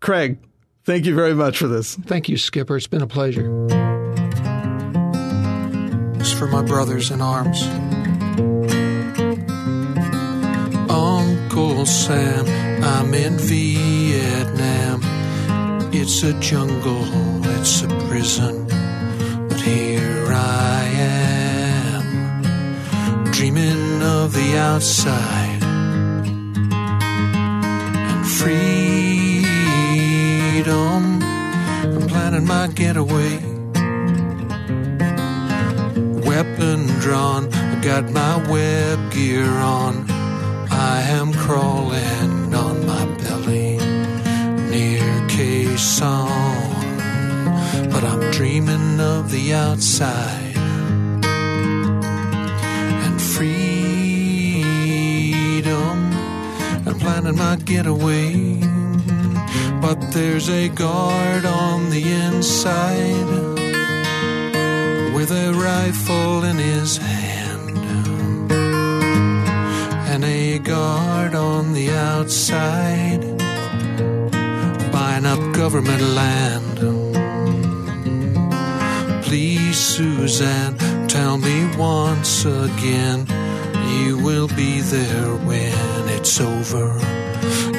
Craig, 0.00 0.38
thank 0.84 1.06
you 1.06 1.14
very 1.14 1.34
much 1.34 1.58
for 1.58 1.66
this. 1.66 1.96
Thank 1.96 2.28
you, 2.28 2.36
Skipper. 2.36 2.76
It's 2.76 2.86
been 2.86 3.02
a 3.02 3.06
pleasure. 3.06 3.66
It's 6.20 6.32
for 6.32 6.46
my 6.46 6.62
brothers 6.62 7.10
in 7.10 7.20
arms. 7.20 7.62
Uncle 11.82 11.94
Sam, 11.94 12.46
I'm 12.84 13.12
in 13.12 13.36
Vietnam. 13.38 15.00
It's 15.92 16.22
a 16.22 16.32
jungle, 16.38 17.04
it's 17.58 17.82
a 17.82 17.88
prison. 18.06 18.68
But 19.48 19.60
here 19.60 20.28
I 20.30 20.84
am, 20.94 22.42
dreaming 23.32 24.00
of 24.00 24.32
the 24.32 24.58
outside 24.58 25.60
and 27.98 28.26
freedom. 28.28 29.42
I'm 31.20 32.06
planning 32.06 32.46
my 32.46 32.68
getaway. 32.68 33.40
Weapon 36.28 36.86
drawn, 37.00 37.52
I 37.52 37.80
got 37.82 38.08
my 38.12 38.36
web 38.48 39.10
gear 39.10 39.50
on. 39.50 40.11
I 40.84 41.00
am 41.02 41.32
crawling 41.32 42.52
on 42.52 42.84
my 42.84 43.04
belly 43.22 43.76
near 44.68 45.04
Quezon, 45.28 46.72
but 47.92 48.02
I'm 48.02 48.32
dreaming 48.32 48.98
of 48.98 49.30
the 49.30 49.54
outside 49.54 50.56
and 53.04 53.22
freedom. 53.22 53.62
I'm 56.84 56.98
planning 56.98 57.36
my 57.36 57.56
getaway, 57.64 58.58
but 59.80 60.00
there's 60.10 60.48
a 60.50 60.68
guard 60.68 61.44
on 61.44 61.90
the 61.90 62.02
inside 62.26 63.30
with 65.14 65.30
a 65.30 65.52
rifle 65.54 66.42
in 66.42 66.56
his 66.56 66.96
hand 66.96 67.41
and 70.22 70.30
a 70.30 70.58
guard 70.58 71.34
on 71.34 71.72
the 71.72 71.90
outside 71.90 73.20
buying 74.92 75.26
up 75.26 75.40
government 75.54 76.02
land. 76.02 76.78
Please, 79.24 79.78
Suzanne, 79.78 80.76
tell 81.08 81.38
me 81.38 81.76
once 81.76 82.44
again 82.44 83.26
you 83.98 84.18
will 84.18 84.48
be 84.48 84.80
there 84.80 85.34
when 85.46 86.08
it's 86.08 86.40
over 86.40 87.71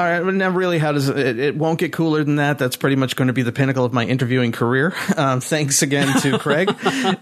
All 0.00 0.06
right, 0.06 0.24
but 0.24 0.32
now 0.32 0.48
really, 0.48 0.78
how 0.78 0.92
does 0.92 1.10
it? 1.10 1.38
It 1.38 1.56
won't 1.56 1.78
get 1.78 1.92
cooler 1.92 2.24
than 2.24 2.36
that. 2.36 2.58
That's 2.58 2.76
pretty 2.76 2.96
much 2.96 3.16
going 3.16 3.26
to 3.28 3.34
be 3.34 3.42
the 3.42 3.52
pinnacle 3.52 3.84
of 3.84 3.92
my 3.92 4.06
interviewing 4.06 4.50
career. 4.52 4.94
Um, 5.20 5.40
thanks 5.42 5.82
again 5.82 6.18
to 6.22 6.38
Craig, 6.44 6.74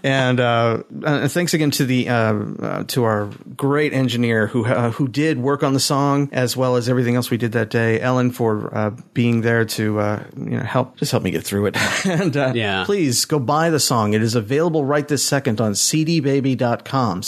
and 0.03 0.39
uh, 0.39 0.83
uh, 1.03 1.27
thanks 1.27 1.53
again 1.53 1.71
to 1.71 1.83
the 1.85 2.07
uh, 2.07 2.13
uh, 2.13 2.83
to 2.85 3.03
our 3.03 3.29
great 3.57 3.91
engineer 3.91 4.47
who 4.47 4.63
uh, 4.65 4.91
who 4.91 5.09
did 5.09 5.37
work 5.37 5.61
on 5.63 5.73
the 5.73 5.81
song 5.81 6.29
as 6.31 6.55
well 6.55 6.77
as 6.77 6.87
everything 6.87 7.15
else 7.17 7.29
we 7.29 7.35
did 7.35 7.51
that 7.53 7.69
day. 7.69 7.99
Ellen 7.99 8.31
for 8.31 8.73
uh, 8.73 8.91
being 9.13 9.41
there 9.41 9.65
to 9.65 9.99
uh, 9.99 10.23
you 10.37 10.51
know 10.51 10.63
help 10.63 10.95
just 10.95 11.11
help 11.11 11.23
me 11.23 11.31
get 11.31 11.43
through 11.43 11.65
it. 11.65 11.75
and 12.05 12.37
uh, 12.37 12.53
Yeah. 12.55 12.85
please 12.85 13.25
go 13.25 13.37
buy 13.37 13.69
the 13.69 13.81
song. 13.81 14.13
It 14.13 14.21
is 14.21 14.35
available 14.35 14.85
right 14.85 15.05
this 15.05 15.25
second 15.25 15.59
on 15.59 15.73
cdbaby.com, 15.73 17.21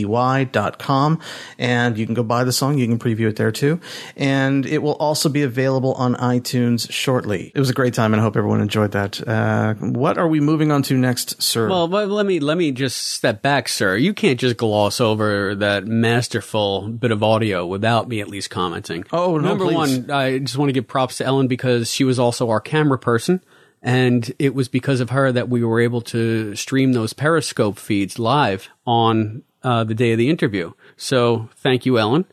cdbaby.com, 0.00 1.18
and 1.58 1.98
you 1.98 2.06
can 2.06 2.14
go 2.14 2.22
buy 2.22 2.44
the 2.44 2.52
song. 2.52 2.78
You 2.78 2.86
can 2.86 2.98
preview 2.98 3.28
it 3.28 3.36
there 3.36 3.52
too, 3.52 3.78
and 4.16 4.29
it 4.66 4.82
will 4.82 4.94
also 4.94 5.28
be 5.28 5.42
available 5.42 5.94
on 5.94 6.14
iTunes 6.16 6.90
shortly. 6.90 7.52
It 7.54 7.58
was 7.58 7.70
a 7.70 7.74
great 7.74 7.94
time, 7.94 8.12
and 8.12 8.20
I 8.20 8.24
hope 8.24 8.36
everyone 8.36 8.60
enjoyed 8.60 8.92
that. 8.92 9.26
Uh, 9.26 9.74
what 9.74 10.18
are 10.18 10.28
we 10.28 10.40
moving 10.40 10.70
on 10.70 10.82
to 10.84 10.96
next, 10.96 11.40
sir? 11.42 11.68
Well, 11.68 11.88
let 11.88 12.26
me 12.26 12.40
let 12.40 12.56
me 12.56 12.72
just 12.72 12.96
step 12.96 13.42
back, 13.42 13.68
sir. 13.68 13.96
You 13.96 14.14
can't 14.14 14.38
just 14.38 14.56
gloss 14.56 15.00
over 15.00 15.54
that 15.56 15.86
masterful 15.86 16.88
bit 16.88 17.10
of 17.10 17.22
audio 17.22 17.66
without 17.66 18.08
me 18.08 18.20
at 18.20 18.28
least 18.28 18.50
commenting. 18.50 19.04
Oh, 19.12 19.36
no, 19.38 19.48
Number 19.48 19.64
please. 19.66 19.74
one, 19.74 20.10
I 20.10 20.38
just 20.38 20.56
want 20.56 20.68
to 20.68 20.72
give 20.72 20.86
props 20.86 21.18
to 21.18 21.24
Ellen 21.24 21.48
because 21.48 21.92
she 21.92 22.04
was 22.04 22.18
also 22.18 22.50
our 22.50 22.60
camera 22.60 22.98
person, 22.98 23.42
and 23.82 24.32
it 24.38 24.54
was 24.54 24.68
because 24.68 25.00
of 25.00 25.10
her 25.10 25.32
that 25.32 25.48
we 25.48 25.64
were 25.64 25.80
able 25.80 26.00
to 26.02 26.54
stream 26.54 26.92
those 26.92 27.12
Periscope 27.12 27.78
feeds 27.78 28.18
live 28.18 28.68
on 28.86 29.42
uh, 29.62 29.84
the 29.84 29.94
day 29.94 30.12
of 30.12 30.18
the 30.18 30.30
interview. 30.30 30.72
So 30.96 31.48
thank 31.56 31.86
you, 31.86 31.98
Ellen. 31.98 32.24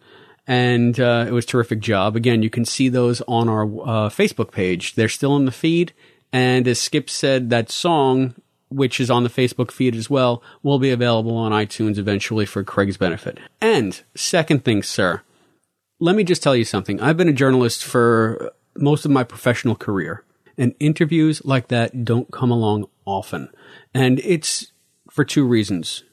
And 0.47 0.97
uh, 0.99 1.25
it 1.27 1.31
was 1.31 1.43
a 1.43 1.47
terrific 1.47 1.81
job. 1.81 2.15
Again, 2.15 2.41
you 2.41 2.49
can 2.49 2.63
see 2.63 2.87
those 2.87 3.21
on 3.27 3.49
our 3.49 3.63
uh, 3.63 4.09
Facebook 4.09 4.51
page. 4.51 4.95
They're 4.95 5.09
still 5.09 5.35
in 5.35 5.45
the 5.45 5.51
feed. 5.51 5.93
And 6.31 6.67
as 6.67 6.79
Skip 6.79 7.09
said, 7.09 7.49
that 7.49 7.69
song, 7.69 8.33
which 8.69 8.99
is 8.99 9.11
on 9.11 9.23
the 9.23 9.29
Facebook 9.29 9.71
feed 9.71 9.95
as 9.95 10.09
well, 10.09 10.41
will 10.63 10.79
be 10.79 10.91
available 10.91 11.35
on 11.35 11.51
iTunes 11.51 11.97
eventually 11.97 12.45
for 12.45 12.63
Craig's 12.63 12.97
benefit. 12.97 13.39
And 13.59 14.01
second 14.15 14.63
thing, 14.63 14.83
sir, 14.83 15.21
let 15.99 16.15
me 16.15 16.23
just 16.23 16.43
tell 16.43 16.55
you 16.55 16.65
something. 16.65 17.01
I've 17.01 17.17
been 17.17 17.29
a 17.29 17.33
journalist 17.33 17.83
for 17.83 18.53
most 18.75 19.05
of 19.05 19.11
my 19.11 19.23
professional 19.23 19.75
career, 19.75 20.23
and 20.57 20.75
interviews 20.79 21.43
like 21.43 21.67
that 21.69 22.05
don't 22.05 22.31
come 22.31 22.51
along 22.51 22.87
often. 23.05 23.49
And 23.93 24.19
it's 24.19 24.71
for 25.09 25.25
two 25.25 25.45
reasons. 25.45 26.03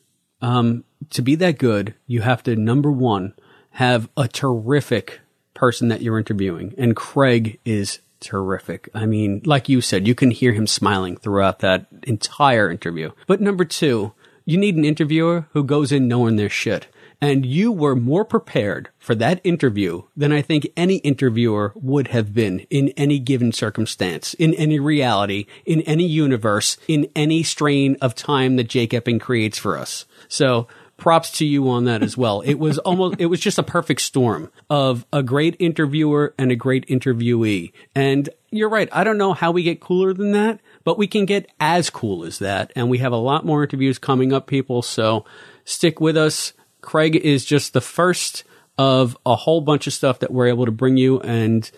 Um, 0.41 0.85
to 1.11 1.23
be 1.23 1.35
that 1.37 1.59
good, 1.59 1.95
you 2.07 2.23
have 2.23 2.43
to 2.45 2.57
number 2.57 2.91
one 2.91 3.35
have 3.75 4.09
a 4.17 4.29
terrific 4.29 5.21
person 5.53 5.89
that 5.89 6.01
you're 6.01 6.19
interviewing, 6.19 6.75
and 6.79 6.97
Craig 6.97 7.59
is 7.65 8.01
terrific. 8.21 8.89
I 8.95 9.07
mean, 9.07 9.43
like 9.45 9.69
you 9.69 9.81
said, 9.81 10.07
you 10.07 10.15
can 10.15 10.31
hear 10.31 10.53
him 10.53 10.67
smiling 10.67 11.17
throughout 11.17 11.59
that 11.61 11.87
entire 12.05 12.71
interview. 12.71 13.11
But 13.27 13.41
number 13.41 13.65
two, 13.65 14.13
you 14.45 14.57
need 14.57 14.77
an 14.77 14.85
interviewer 14.85 15.47
who 15.53 15.65
goes 15.65 15.93
in 15.93 16.09
knowing 16.09 16.37
their 16.37 16.49
shit. 16.49 16.87
And 17.21 17.47
you 17.47 17.73
were 17.73 17.97
more 17.97 18.25
prepared 18.25 18.91
for 18.99 19.15
that 19.15 19.41
interview 19.45 20.03
than 20.17 20.33
I 20.33 20.43
think 20.43 20.69
any 20.77 20.97
interviewer 20.97 21.73
would 21.75 22.09
have 22.09 22.35
been 22.35 22.61
in 22.71 22.91
any 22.91 23.19
given 23.19 23.53
circumstance, 23.53 24.35
in 24.35 24.53
any 24.55 24.79
reality, 24.79 25.47
in 25.65 25.81
any 25.83 26.05
universe, 26.05 26.77
in 26.87 27.09
any 27.17 27.43
strain 27.43 27.97
of 28.03 28.15
time 28.15 28.57
that 28.57 28.69
Jake 28.69 28.93
Epping 28.93 29.21
creates 29.21 29.59
for 29.59 29.79
us. 29.79 30.05
So 30.29 30.69
props 30.97 31.31
to 31.39 31.45
you 31.45 31.69
on 31.69 31.85
that 31.85 32.03
as 32.03 32.17
well. 32.17 32.41
It 32.41 32.55
was 32.55 32.79
almost, 32.79 33.17
it 33.19 33.27
was 33.27 33.41
just 33.41 33.59
a 33.59 33.63
perfect 33.63 34.01
storm 34.01 34.51
of 34.71 35.05
a 35.13 35.23
great 35.23 35.57
interviewer 35.59 36.35
and 36.39 36.53
a 36.53 36.57
great 36.57 36.87
interviewee. 36.87 37.73
And 37.95 38.29
you're 38.51 38.69
right. 38.69 38.89
I 38.93 39.05
don't 39.05 39.19
know 39.19 39.33
how 39.33 39.51
we 39.51 39.63
get 39.63 39.81
cooler 39.81 40.13
than 40.13 40.33
that, 40.33 40.61
but 40.85 40.97
we 40.97 41.07
can 41.07 41.25
get 41.25 41.51
as 41.59 41.91
cool 41.91 42.25
as 42.25 42.39
that. 42.39 42.73
And 42.77 42.89
we 42.89 42.99
have 42.99 43.13
a 43.13 43.17
lot 43.17 43.45
more 43.45 43.65
interviews 43.65 43.99
coming 43.99 44.33
up, 44.33 44.47
people. 44.47 44.83
So 44.83 45.25
stick 45.65 46.01
with 46.01 46.17
us. 46.17 46.53
Craig 46.81 47.17
is 47.17 47.45
just 47.45 47.73
the 47.73 47.81
first 47.81 48.45
of 48.79 49.17
a 49.27 49.35
whole 49.35 49.61
bunch 49.61 49.87
of 49.87 49.93
stuff 49.93 50.21
that 50.21 50.33
we're 50.33 50.49
able 50.49 50.67
to 50.67 50.73
bring 50.73 50.97
you. 50.97 51.21
And 51.21 51.69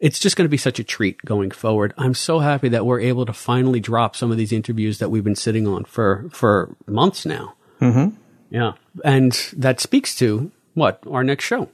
it's 0.00 0.18
just 0.18 0.36
going 0.36 0.46
to 0.46 0.50
be 0.50 0.56
such 0.56 0.78
a 0.78 0.84
treat 0.84 1.24
going 1.24 1.50
forward. 1.52 1.94
I'm 1.96 2.14
so 2.14 2.40
happy 2.40 2.68
that 2.70 2.84
we're 2.84 3.00
able 3.00 3.26
to 3.26 3.32
finally 3.32 3.80
drop 3.80 4.16
some 4.16 4.32
of 4.32 4.36
these 4.36 4.52
interviews 4.52 4.98
that 4.98 5.10
we've 5.10 5.24
been 5.24 5.36
sitting 5.36 5.68
on 5.68 5.84
for, 5.84 6.28
for 6.32 6.74
months 6.86 7.24
now. 7.24 7.54
Mm-hmm. 7.80 8.16
Yeah. 8.54 8.74
And 9.04 9.32
that 9.56 9.80
speaks 9.80 10.14
to 10.16 10.52
what? 10.74 11.02
Our 11.10 11.24
next 11.24 11.44
show. 11.44 11.68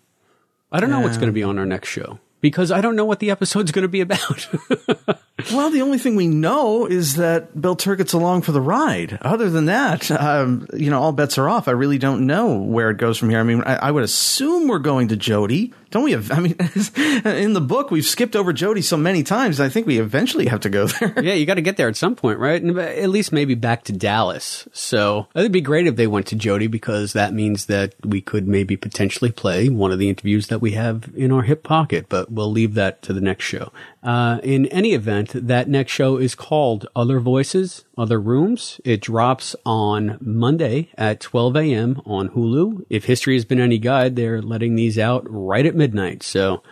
I 0.72 0.80
don't 0.80 0.90
know 0.90 1.00
what's 1.00 1.18
going 1.18 1.28
to 1.28 1.32
be 1.32 1.42
on 1.42 1.58
our 1.58 1.66
next 1.66 1.88
show 1.88 2.18
because 2.40 2.72
I 2.72 2.80
don't 2.80 2.96
know 2.96 3.04
what 3.04 3.18
the 3.18 3.30
episode's 3.30 3.70
going 3.70 3.82
to 3.82 3.88
be 3.88 4.00
about. 4.00 4.48
Well, 5.52 5.70
the 5.70 5.82
only 5.82 5.98
thing 5.98 6.16
we 6.16 6.28
know 6.28 6.86
is 6.86 7.16
that 7.16 7.60
Bill 7.60 7.76
Turcotte's 7.76 8.12
along 8.12 8.42
for 8.42 8.52
the 8.52 8.60
ride. 8.60 9.18
Other 9.22 9.50
than 9.50 9.66
that, 9.66 10.10
um, 10.10 10.66
you 10.74 10.90
know, 10.90 11.00
all 11.00 11.12
bets 11.12 11.38
are 11.38 11.48
off. 11.48 11.68
I 11.68 11.72
really 11.72 11.98
don't 11.98 12.26
know 12.26 12.58
where 12.58 12.90
it 12.90 12.98
goes 12.98 13.18
from 13.18 13.30
here. 13.30 13.40
I 13.40 13.42
mean, 13.42 13.62
I, 13.62 13.76
I 13.76 13.90
would 13.90 14.04
assume 14.04 14.68
we're 14.68 14.78
going 14.78 15.08
to 15.08 15.16
Jodie. 15.16 15.72
Don't 15.90 16.04
we? 16.04 16.12
Have, 16.12 16.30
I 16.30 16.38
mean, 16.40 16.54
in 17.24 17.52
the 17.52 17.60
book, 17.60 17.90
we've 17.90 18.04
skipped 18.04 18.36
over 18.36 18.52
Jodie 18.52 18.84
so 18.84 18.96
many 18.96 19.22
times. 19.22 19.60
I 19.60 19.68
think 19.68 19.86
we 19.86 19.98
eventually 19.98 20.46
have 20.46 20.60
to 20.60 20.68
go 20.70 20.86
there. 21.00 21.22
yeah, 21.22 21.34
you 21.34 21.46
got 21.46 21.54
to 21.54 21.62
get 21.62 21.76
there 21.76 21.88
at 21.88 21.96
some 21.96 22.14
point, 22.14 22.38
right? 22.38 22.64
At 22.64 23.10
least 23.10 23.32
maybe 23.32 23.54
back 23.54 23.84
to 23.84 23.92
Dallas. 23.92 24.68
So 24.72 25.26
it'd 25.34 25.52
be 25.52 25.60
great 25.60 25.86
if 25.86 25.96
they 25.96 26.06
went 26.06 26.26
to 26.28 26.36
Jodie 26.36 26.70
because 26.70 27.12
that 27.12 27.34
means 27.34 27.66
that 27.66 27.94
we 28.04 28.20
could 28.20 28.46
maybe 28.46 28.76
potentially 28.76 29.32
play 29.32 29.68
one 29.68 29.90
of 29.90 29.98
the 29.98 30.08
interviews 30.08 30.46
that 30.46 30.60
we 30.60 30.72
have 30.72 31.10
in 31.16 31.32
our 31.32 31.42
hip 31.42 31.62
pocket, 31.62 32.06
but 32.08 32.30
we'll 32.30 32.50
leave 32.50 32.74
that 32.74 33.02
to 33.02 33.12
the 33.12 33.20
next 33.20 33.44
show. 33.44 33.72
Uh, 34.02 34.38
in 34.42 34.66
any 34.66 34.94
event, 34.94 35.32
that 35.34 35.68
next 35.68 35.92
show 35.92 36.16
is 36.16 36.34
called 36.34 36.86
Other 36.96 37.20
Voices, 37.20 37.84
Other 37.98 38.18
Rooms. 38.18 38.80
It 38.84 39.02
drops 39.02 39.54
on 39.66 40.16
Monday 40.20 40.88
at 40.96 41.20
12 41.20 41.56
a.m. 41.56 42.00
on 42.06 42.30
Hulu. 42.30 42.86
If 42.88 43.04
history 43.04 43.34
has 43.34 43.44
been 43.44 43.60
any 43.60 43.78
guide, 43.78 44.16
they're 44.16 44.40
letting 44.40 44.74
these 44.74 44.98
out 44.98 45.26
right 45.28 45.66
at 45.66 45.74
midnight. 45.80 46.22
So 46.22 46.62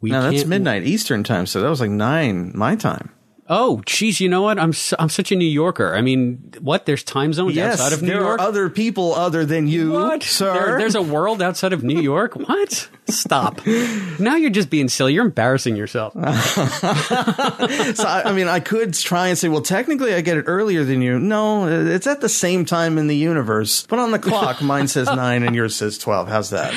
we 0.00 0.10
now, 0.10 0.30
that's 0.30 0.44
midnight 0.44 0.84
Eastern 0.84 1.24
time, 1.24 1.46
so 1.46 1.60
that 1.62 1.68
was 1.70 1.80
like 1.80 1.90
nine 1.90 2.52
my 2.54 2.76
time. 2.76 3.12
Oh, 3.50 3.82
geez, 3.86 4.20
you 4.20 4.28
know 4.28 4.42
what? 4.42 4.58
I'm 4.58 4.72
su- 4.72 4.96
I'm 4.98 5.08
such 5.08 5.32
a 5.32 5.36
New 5.36 5.46
Yorker. 5.48 5.94
I 5.94 6.02
mean, 6.02 6.52
what? 6.60 6.84
There's 6.86 7.02
time 7.02 7.32
zones 7.32 7.56
Yes, 7.56 7.80
outside 7.80 7.92
of 7.94 8.02
New 8.02 8.08
there 8.08 8.20
York. 8.20 8.40
are 8.40 8.46
other 8.46 8.68
people 8.68 9.14
other 9.14 9.44
than 9.46 9.68
you, 9.68 9.92
what, 9.92 10.22
sir. 10.22 10.52
There- 10.52 10.78
there's 10.78 10.94
a 10.94 11.02
world 11.02 11.40
outside 11.40 11.72
of 11.72 11.82
New 11.82 12.00
York. 12.00 12.34
What? 12.36 12.88
Stop. 13.08 13.66
now 14.18 14.36
you're 14.36 14.50
just 14.50 14.68
being 14.68 14.88
silly. 14.88 15.14
You're 15.14 15.24
embarrassing 15.24 15.76
yourself. 15.76 16.12
so 16.12 16.20
I, 16.22 18.22
I 18.26 18.32
mean, 18.32 18.48
I 18.48 18.60
could 18.60 18.92
try 18.94 19.28
and 19.28 19.38
say, 19.38 19.48
well, 19.48 19.62
technically, 19.62 20.14
I 20.14 20.20
get 20.20 20.36
it 20.36 20.44
earlier 20.46 20.84
than 20.84 21.00
you. 21.00 21.18
No, 21.18 21.66
it's 21.68 22.06
at 22.06 22.20
the 22.20 22.28
same 22.28 22.64
time 22.66 22.98
in 22.98 23.06
the 23.06 23.16
universe. 23.16 23.86
But 23.86 23.98
on 23.98 24.10
the 24.10 24.18
clock, 24.18 24.60
mine 24.62 24.88
says 24.88 25.06
nine 25.06 25.42
and 25.42 25.54
yours 25.56 25.74
says 25.74 25.96
twelve. 25.98 26.28
How's 26.28 26.50
that? 26.50 26.74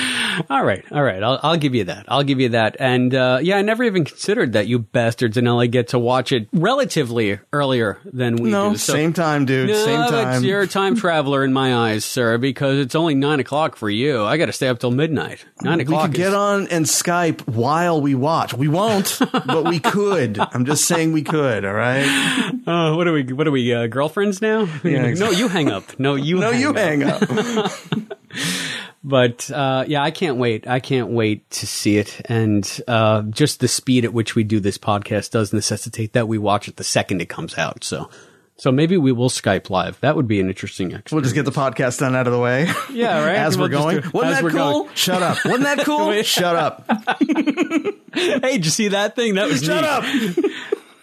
all 0.49 0.63
right, 0.63 0.83
all 0.91 1.03
right. 1.03 1.21
I'll, 1.21 1.39
I'll 1.43 1.57
give 1.57 1.75
you 1.75 1.83
that. 1.85 2.05
I'll 2.07 2.23
give 2.23 2.39
you 2.39 2.49
that. 2.49 2.77
And 2.79 3.13
uh, 3.13 3.39
yeah, 3.41 3.57
I 3.57 3.61
never 3.61 3.83
even 3.83 4.05
considered 4.05 4.53
that 4.53 4.67
you 4.67 4.79
bastards 4.79 5.35
in 5.37 5.45
LA 5.45 5.65
get 5.65 5.89
to 5.89 5.99
watch 5.99 6.31
it 6.31 6.47
relatively 6.61 7.39
earlier 7.51 7.99
than 8.05 8.35
we 8.35 8.51
no, 8.51 8.71
do. 8.71 8.77
So- 8.77 8.93
same 8.93 9.13
time, 9.13 9.45
dude. 9.45 9.69
No, 9.69 9.85
same 9.85 10.09
time. 10.09 10.43
You're 10.43 10.61
a 10.61 10.67
time 10.67 10.95
traveler 10.95 11.43
in 11.43 11.53
my 11.53 11.75
eyes, 11.75 12.05
sir, 12.05 12.37
because 12.37 12.79
it's 12.79 12.95
only 12.95 13.15
nine 13.15 13.39
o'clock 13.39 13.75
for 13.75 13.89
you. 13.89 14.23
I 14.23 14.37
got 14.37 14.47
to 14.47 14.53
stay 14.53 14.67
up 14.67 14.79
till 14.79 14.91
midnight. 14.91 15.45
Nine 15.61 15.77
we 15.77 15.83
o'clock. 15.83 16.05
could 16.07 16.15
get 16.15 16.33
on 16.33 16.67
and 16.67 16.85
Skype 16.85 17.47
while 17.47 18.01
we 18.01 18.15
watch. 18.15 18.53
We 18.53 18.67
won't, 18.67 19.17
but 19.31 19.65
we 19.65 19.79
could. 19.79 20.39
I'm 20.39 20.65
just 20.65 20.85
saying 20.85 21.13
we 21.13 21.23
could. 21.23 21.65
All 21.65 21.73
right. 21.73 22.49
Uh, 22.67 22.93
what 22.93 23.07
are 23.07 23.13
we? 23.13 23.23
What 23.23 23.47
are 23.47 23.51
we? 23.51 23.73
Uh, 23.73 23.87
girlfriends 23.87 24.41
now? 24.41 24.67
Yeah, 24.83 25.13
no, 25.13 25.31
you 25.31 25.47
hang 25.47 25.71
up. 25.71 25.99
No, 25.99 26.15
you. 26.15 26.39
No, 26.41 26.51
hang 26.51 26.61
you 26.61 26.69
up. 26.69 26.75
hang 26.75 27.03
up. 27.03 27.71
But 29.03 29.49
uh, 29.49 29.85
yeah, 29.87 30.03
I 30.03 30.11
can't 30.11 30.37
wait. 30.37 30.67
I 30.67 30.79
can't 30.79 31.09
wait 31.09 31.49
to 31.51 31.65
see 31.65 31.97
it, 31.97 32.21
and 32.25 32.81
uh, 32.87 33.23
just 33.23 33.59
the 33.59 33.67
speed 33.67 34.05
at 34.05 34.13
which 34.13 34.35
we 34.35 34.43
do 34.43 34.59
this 34.59 34.77
podcast 34.77 35.31
does 35.31 35.51
necessitate 35.53 36.13
that 36.13 36.27
we 36.27 36.37
watch 36.37 36.67
it 36.67 36.75
the 36.75 36.83
second 36.83 37.19
it 37.19 37.27
comes 37.27 37.57
out. 37.57 37.83
So, 37.83 38.11
so 38.57 38.71
maybe 38.71 38.97
we 38.97 39.11
will 39.11 39.29
Skype 39.29 39.71
live. 39.71 39.99
That 40.01 40.15
would 40.15 40.27
be 40.27 40.39
an 40.39 40.49
interesting 40.49 40.87
experience. 40.91 41.11
We'll 41.11 41.21
just 41.23 41.33
get 41.33 41.45
the 41.45 41.51
podcast 41.51 41.97
done 41.97 42.15
out 42.15 42.27
of 42.27 42.33
the 42.33 42.37
way. 42.39 42.69
Yeah, 42.93 43.25
right. 43.25 43.35
As 43.37 43.57
We'll 43.57 43.65
we're 43.65 43.71
going. 43.71 43.95
Wasn't 44.13 44.23
as 44.33 44.35
that 44.35 44.43
we're 44.43 44.51
cool? 44.51 44.83
going. 44.83 44.93
Shut 44.95 45.23
up. 45.23 45.37
Wasn't 45.45 45.63
that 45.63 45.79
cool? 45.85 46.21
Shut 46.21 46.55
up. 46.55 46.85
hey, 48.13 48.39
did 48.57 48.65
you 48.65 48.71
see 48.71 48.89
that 48.89 49.15
thing? 49.15 49.33
That 49.33 49.47
was 49.47 49.63
Shut 49.63 49.83
neat. 49.83 50.37
up. 50.45 50.51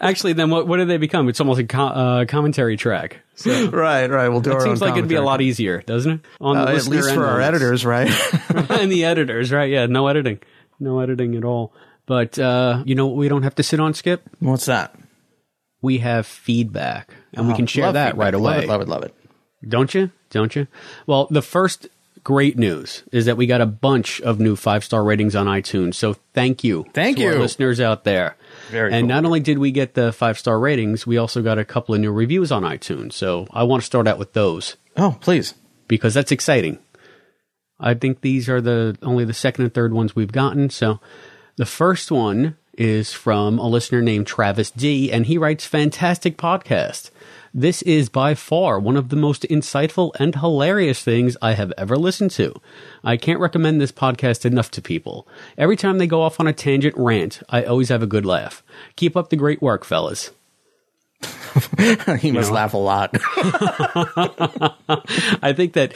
Actually, 0.01 0.33
then 0.33 0.49
what? 0.49 0.67
What 0.67 0.77
do 0.77 0.85
they 0.85 0.97
become? 0.97 1.27
It's 1.29 1.39
almost 1.41 1.59
a 1.59 1.65
co- 1.65 1.83
uh, 1.87 2.25
commentary 2.25 2.77
track. 2.77 3.19
So 3.35 3.69
Right, 3.71 4.09
right. 4.09 4.29
We'll 4.29 4.41
do 4.41 4.51
it 4.51 4.55
our 4.55 4.61
seems 4.61 4.81
like 4.81 4.95
it'd 4.95 5.09
be 5.09 5.15
a 5.15 5.21
lot 5.21 5.41
easier, 5.41 5.81
doesn't 5.81 6.11
it? 6.11 6.19
On 6.39 6.55
Uh, 6.57 6.65
the 6.65 6.71
at 6.73 6.87
least 6.87 7.13
for 7.13 7.25
our 7.25 7.41
editors, 7.41 7.85
right? 7.85 8.09
and 8.69 8.91
the 8.91 9.05
editors, 9.05 9.51
right? 9.51 9.69
Yeah, 9.69 9.85
no 9.87 10.07
editing, 10.07 10.39
no 10.79 10.99
editing 10.99 11.35
at 11.35 11.43
all. 11.43 11.73
But 12.05 12.39
uh, 12.39 12.83
you 12.85 12.95
know 12.95 13.07
what? 13.07 13.17
We 13.17 13.27
don't 13.29 13.43
have 13.43 13.55
to 13.55 13.63
sit 13.63 13.79
on 13.79 13.93
skip. 13.93 14.23
What's 14.39 14.65
that? 14.65 14.95
We 15.81 15.99
have 15.99 16.25
feedback, 16.25 17.13
and 17.33 17.47
we 17.47 17.53
Oh, 17.53 17.55
can 17.55 17.65
share 17.67 17.91
that 17.91 18.11
feedback. 18.11 18.19
right 18.19 18.33
away. 18.33 18.53
Love 18.55 18.63
it, 18.63 18.67
love 18.67 18.81
it, 18.81 18.87
love 18.87 19.03
it. 19.03 19.15
Don't 19.67 19.93
you? 19.93 20.11
Don't 20.29 20.55
you? 20.55 20.67
Well, 21.07 21.27
the 21.29 21.41
first 21.41 21.87
great 22.23 22.57
news 22.57 23.03
is 23.13 23.25
that 23.25 23.37
we 23.37 23.47
got 23.47 23.61
a 23.61 23.65
bunch 23.65 24.19
of 24.21 24.39
new 24.39 24.55
five 24.55 24.83
star 24.83 25.03
ratings 25.03 25.35
on 25.35 25.45
iTunes. 25.47 25.95
So 25.95 26.15
thank 26.33 26.63
you, 26.63 26.85
Thank 26.93 27.17
you. 27.19 27.33
listeners 27.35 27.79
out 27.79 28.03
there. 28.03 28.35
Very 28.71 28.93
and 28.93 29.03
cool. 29.03 29.07
not 29.15 29.25
only 29.25 29.39
did 29.39 29.57
we 29.57 29.71
get 29.71 29.93
the 29.93 30.11
five 30.11 30.37
star 30.39 30.59
ratings, 30.59 31.05
we 31.07 31.17
also 31.17 31.41
got 31.41 31.57
a 31.57 31.65
couple 31.65 31.95
of 31.95 32.01
new 32.01 32.11
reviews 32.11 32.51
on 32.51 32.63
iTunes. 32.63 33.13
So 33.13 33.47
I 33.51 33.63
want 33.63 33.81
to 33.81 33.85
start 33.85 34.07
out 34.07 34.17
with 34.19 34.33
those 34.33 34.77
Oh, 34.97 35.17
please. 35.21 35.53
because 35.87 36.13
that's 36.13 36.31
exciting. 36.31 36.79
I 37.79 37.93
think 37.93 38.21
these 38.21 38.49
are 38.49 38.59
the 38.61 38.97
only 39.01 39.23
the 39.25 39.33
second 39.33 39.63
and 39.65 39.73
third 39.73 39.93
ones 39.93 40.15
we've 40.15 40.31
gotten. 40.31 40.69
So 40.69 40.99
the 41.55 41.65
first 41.65 42.11
one 42.11 42.57
is 42.77 43.11
from 43.13 43.57
a 43.59 43.67
listener 43.67 44.01
named 44.01 44.27
Travis 44.27 44.71
D, 44.71 45.11
and 45.11 45.25
he 45.25 45.37
writes, 45.37 45.65
Fantastic 45.65 46.37
podcast. 46.37 47.09
This 47.53 47.81
is 47.81 48.09
by 48.09 48.35
far 48.35 48.79
one 48.79 48.95
of 48.95 49.09
the 49.09 49.15
most 49.15 49.43
insightful 49.43 50.11
and 50.19 50.35
hilarious 50.35 51.01
things 51.03 51.35
I 51.41 51.53
have 51.53 51.73
ever 51.77 51.95
listened 51.97 52.31
to. 52.31 52.53
I 53.03 53.17
can't 53.17 53.39
recommend 53.39 53.81
this 53.81 53.91
podcast 53.91 54.45
enough 54.45 54.69
to 54.71 54.81
people. 54.81 55.27
Every 55.57 55.75
time 55.75 55.97
they 55.97 56.07
go 56.07 56.21
off 56.21 56.39
on 56.39 56.47
a 56.47 56.53
tangent 56.53 56.95
rant, 56.97 57.41
I 57.49 57.63
always 57.63 57.89
have 57.89 58.03
a 58.03 58.07
good 58.07 58.25
laugh. 58.25 58.63
Keep 58.95 59.17
up 59.17 59.29
the 59.29 59.35
great 59.35 59.61
work, 59.61 59.83
fellas. 59.83 60.31
he 62.19 62.31
must 62.31 62.49
know. 62.49 62.55
laugh 62.55 62.73
a 62.73 62.77
lot. 62.77 63.09
I 65.43 65.53
think 65.53 65.73
that 65.73 65.95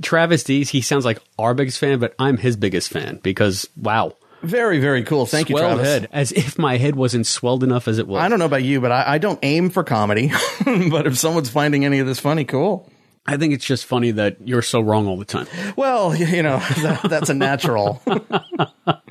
Travis 0.00 0.44
D, 0.44 0.64
he 0.64 0.80
sounds 0.80 1.04
like 1.04 1.18
our 1.38 1.54
biggest 1.54 1.78
fan, 1.78 1.98
but 1.98 2.14
I'm 2.18 2.38
his 2.38 2.56
biggest 2.56 2.90
fan 2.90 3.18
because 3.22 3.68
wow. 3.76 4.14
Very, 4.42 4.80
very 4.80 5.02
cool. 5.04 5.26
Thank 5.26 5.50
you, 5.50 5.56
Swelled 5.56 5.80
Travis. 5.80 5.86
head, 5.86 6.08
as 6.12 6.32
if 6.32 6.58
my 6.58 6.76
head 6.76 6.96
wasn't 6.96 7.26
swelled 7.26 7.62
enough 7.64 7.88
as 7.88 7.98
it 7.98 8.06
was. 8.06 8.20
I 8.20 8.28
don't 8.28 8.38
know 8.38 8.46
about 8.46 8.64
you, 8.64 8.80
but 8.80 8.92
I, 8.92 9.14
I 9.14 9.18
don't 9.18 9.38
aim 9.42 9.70
for 9.70 9.84
comedy. 9.84 10.32
but 10.90 11.06
if 11.06 11.18
someone's 11.18 11.50
finding 11.50 11.84
any 11.84 11.98
of 11.98 12.06
this 12.06 12.20
funny, 12.20 12.44
cool. 12.44 12.90
I 13.24 13.36
think 13.36 13.54
it's 13.54 13.64
just 13.64 13.86
funny 13.86 14.10
that 14.12 14.36
you're 14.46 14.62
so 14.62 14.80
wrong 14.80 15.06
all 15.06 15.16
the 15.16 15.24
time. 15.24 15.46
Well, 15.76 16.14
you 16.14 16.42
know, 16.42 16.58
that, 16.82 17.00
that's 17.04 17.30
a 17.30 17.34
natural. 17.34 18.02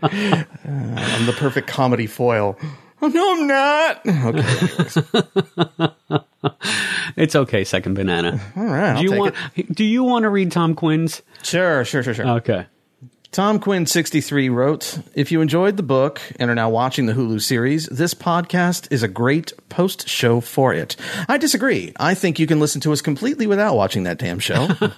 Uh, 0.03 0.43
I'm 0.66 1.26
the 1.27 1.35
perfect 1.38 1.68
comedy 1.68 2.08
foil. 2.08 2.58
Oh, 3.01 3.08
no, 3.08 3.34
I'm 3.34 3.48
not. 3.48 4.01
Okay. 4.26 4.43
It's 7.16 7.35
okay, 7.35 7.64
second 7.64 7.93
banana. 7.93 8.42
All 8.56 8.66
right. 8.66 8.95
I'll 8.95 9.01
do 9.01 9.14
you 9.14 9.19
want? 9.19 9.35
Do 9.72 9.84
you 9.84 10.03
want 10.03 10.24
to 10.24 10.30
read 10.30 10.51
Tom 10.51 10.76
Quinn's? 10.76 11.22
Sure, 11.43 11.85
sure, 11.85 12.03
sure, 12.03 12.14
sure. 12.14 12.27
Okay. 12.27 12.66
Tom 13.32 13.60
Quinn 13.61 13.85
63 13.85 14.50
wrote, 14.50 15.00
If 15.16 15.32
you 15.32 15.40
enjoyed 15.40 15.77
the 15.77 15.84
book 15.84 16.19
and 16.38 16.51
are 16.51 16.56
now 16.56 16.69
watching 16.69 17.06
the 17.06 17.14
Hulu 17.14 17.42
series, 17.42 17.85
this 17.85 18.14
podcast 18.14 18.90
is 18.92 19.03
a 19.03 19.08
great 19.08 19.53
post 19.69 20.10
show 20.10 20.42
for 20.42 20.74
it. 20.74 20.98
I 21.30 21.38
disagree. 21.38 21.93
I 21.98 22.14
think 22.14 22.40
you 22.40 22.48
can 22.48 22.60
listen 22.60 22.82
to 22.82 22.92
us 22.92 23.01
completely 23.01 23.48
without 23.48 23.76
watching 23.77 24.03
that 24.03 24.18
damn 24.18 24.40
show. 24.40 24.68
because 24.77 24.92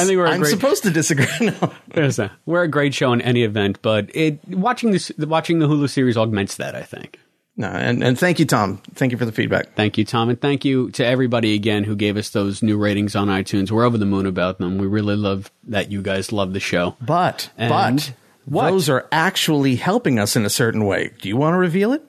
I 0.00 0.04
think 0.06 0.16
we're 0.16 0.28
I'm 0.28 0.40
great- 0.40 0.50
supposed 0.50 0.82
to 0.84 0.90
disagree. 0.90 1.26
No. 1.40 1.72
A- 1.94 2.30
We're 2.46 2.62
a 2.62 2.68
great 2.68 2.94
show 2.94 3.12
in 3.12 3.20
any 3.20 3.42
event, 3.42 3.80
but 3.82 4.08
it 4.14 4.40
watching 4.48 4.92
this 4.92 5.12
watching 5.18 5.58
the 5.58 5.66
Hulu 5.68 5.90
series 5.90 6.16
augments 6.16 6.56
that. 6.56 6.74
I 6.74 6.82
think. 6.82 7.18
No, 7.56 7.68
and, 7.68 8.02
and 8.02 8.18
thank 8.18 8.38
you, 8.38 8.46
Tom. 8.46 8.80
Thank 8.94 9.12
you 9.12 9.18
for 9.18 9.26
the 9.26 9.32
feedback. 9.32 9.74
Thank 9.74 9.98
you, 9.98 10.04
Tom, 10.04 10.30
and 10.30 10.40
thank 10.40 10.64
you 10.64 10.90
to 10.92 11.04
everybody 11.04 11.54
again 11.54 11.84
who 11.84 11.94
gave 11.94 12.16
us 12.16 12.30
those 12.30 12.62
new 12.62 12.78
ratings 12.78 13.14
on 13.14 13.28
iTunes. 13.28 13.70
We're 13.70 13.84
over 13.84 13.98
the 13.98 14.06
moon 14.06 14.24
about 14.24 14.58
them. 14.58 14.78
We 14.78 14.86
really 14.86 15.16
love 15.16 15.50
that 15.64 15.90
you 15.90 16.00
guys 16.00 16.32
love 16.32 16.52
the 16.54 16.60
show. 16.60 16.96
But, 17.02 17.50
And 17.58 17.70
but, 17.70 18.14
what? 18.46 18.70
those 18.70 18.88
are 18.88 19.06
actually 19.12 19.76
helping 19.76 20.18
us 20.18 20.36
in 20.36 20.46
a 20.46 20.50
certain 20.50 20.86
way. 20.86 21.12
Do 21.20 21.28
you 21.28 21.36
want 21.36 21.54
to 21.54 21.58
reveal 21.58 21.92
it? 21.92 22.02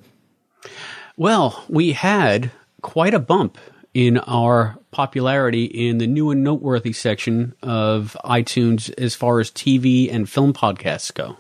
Well, 1.18 1.66
we 1.68 1.92
had 1.92 2.52
quite 2.82 3.14
a 3.14 3.20
bump 3.20 3.58
in 3.94 4.20
our 4.20 4.78
popularity 4.92 5.66
in 5.66 5.98
the 5.98 6.08
new 6.08 6.32
and 6.32 6.44
noteworthy 6.44 6.94
section 6.94 7.54
of 7.62 8.16
iTunes 8.24 8.94
as 8.98 9.16
far 9.16 9.40
as 9.40 9.52
TV 9.52 10.12
and 10.14 10.30
film 10.30 10.54
podcasts 10.54 11.14
go. 11.14 11.38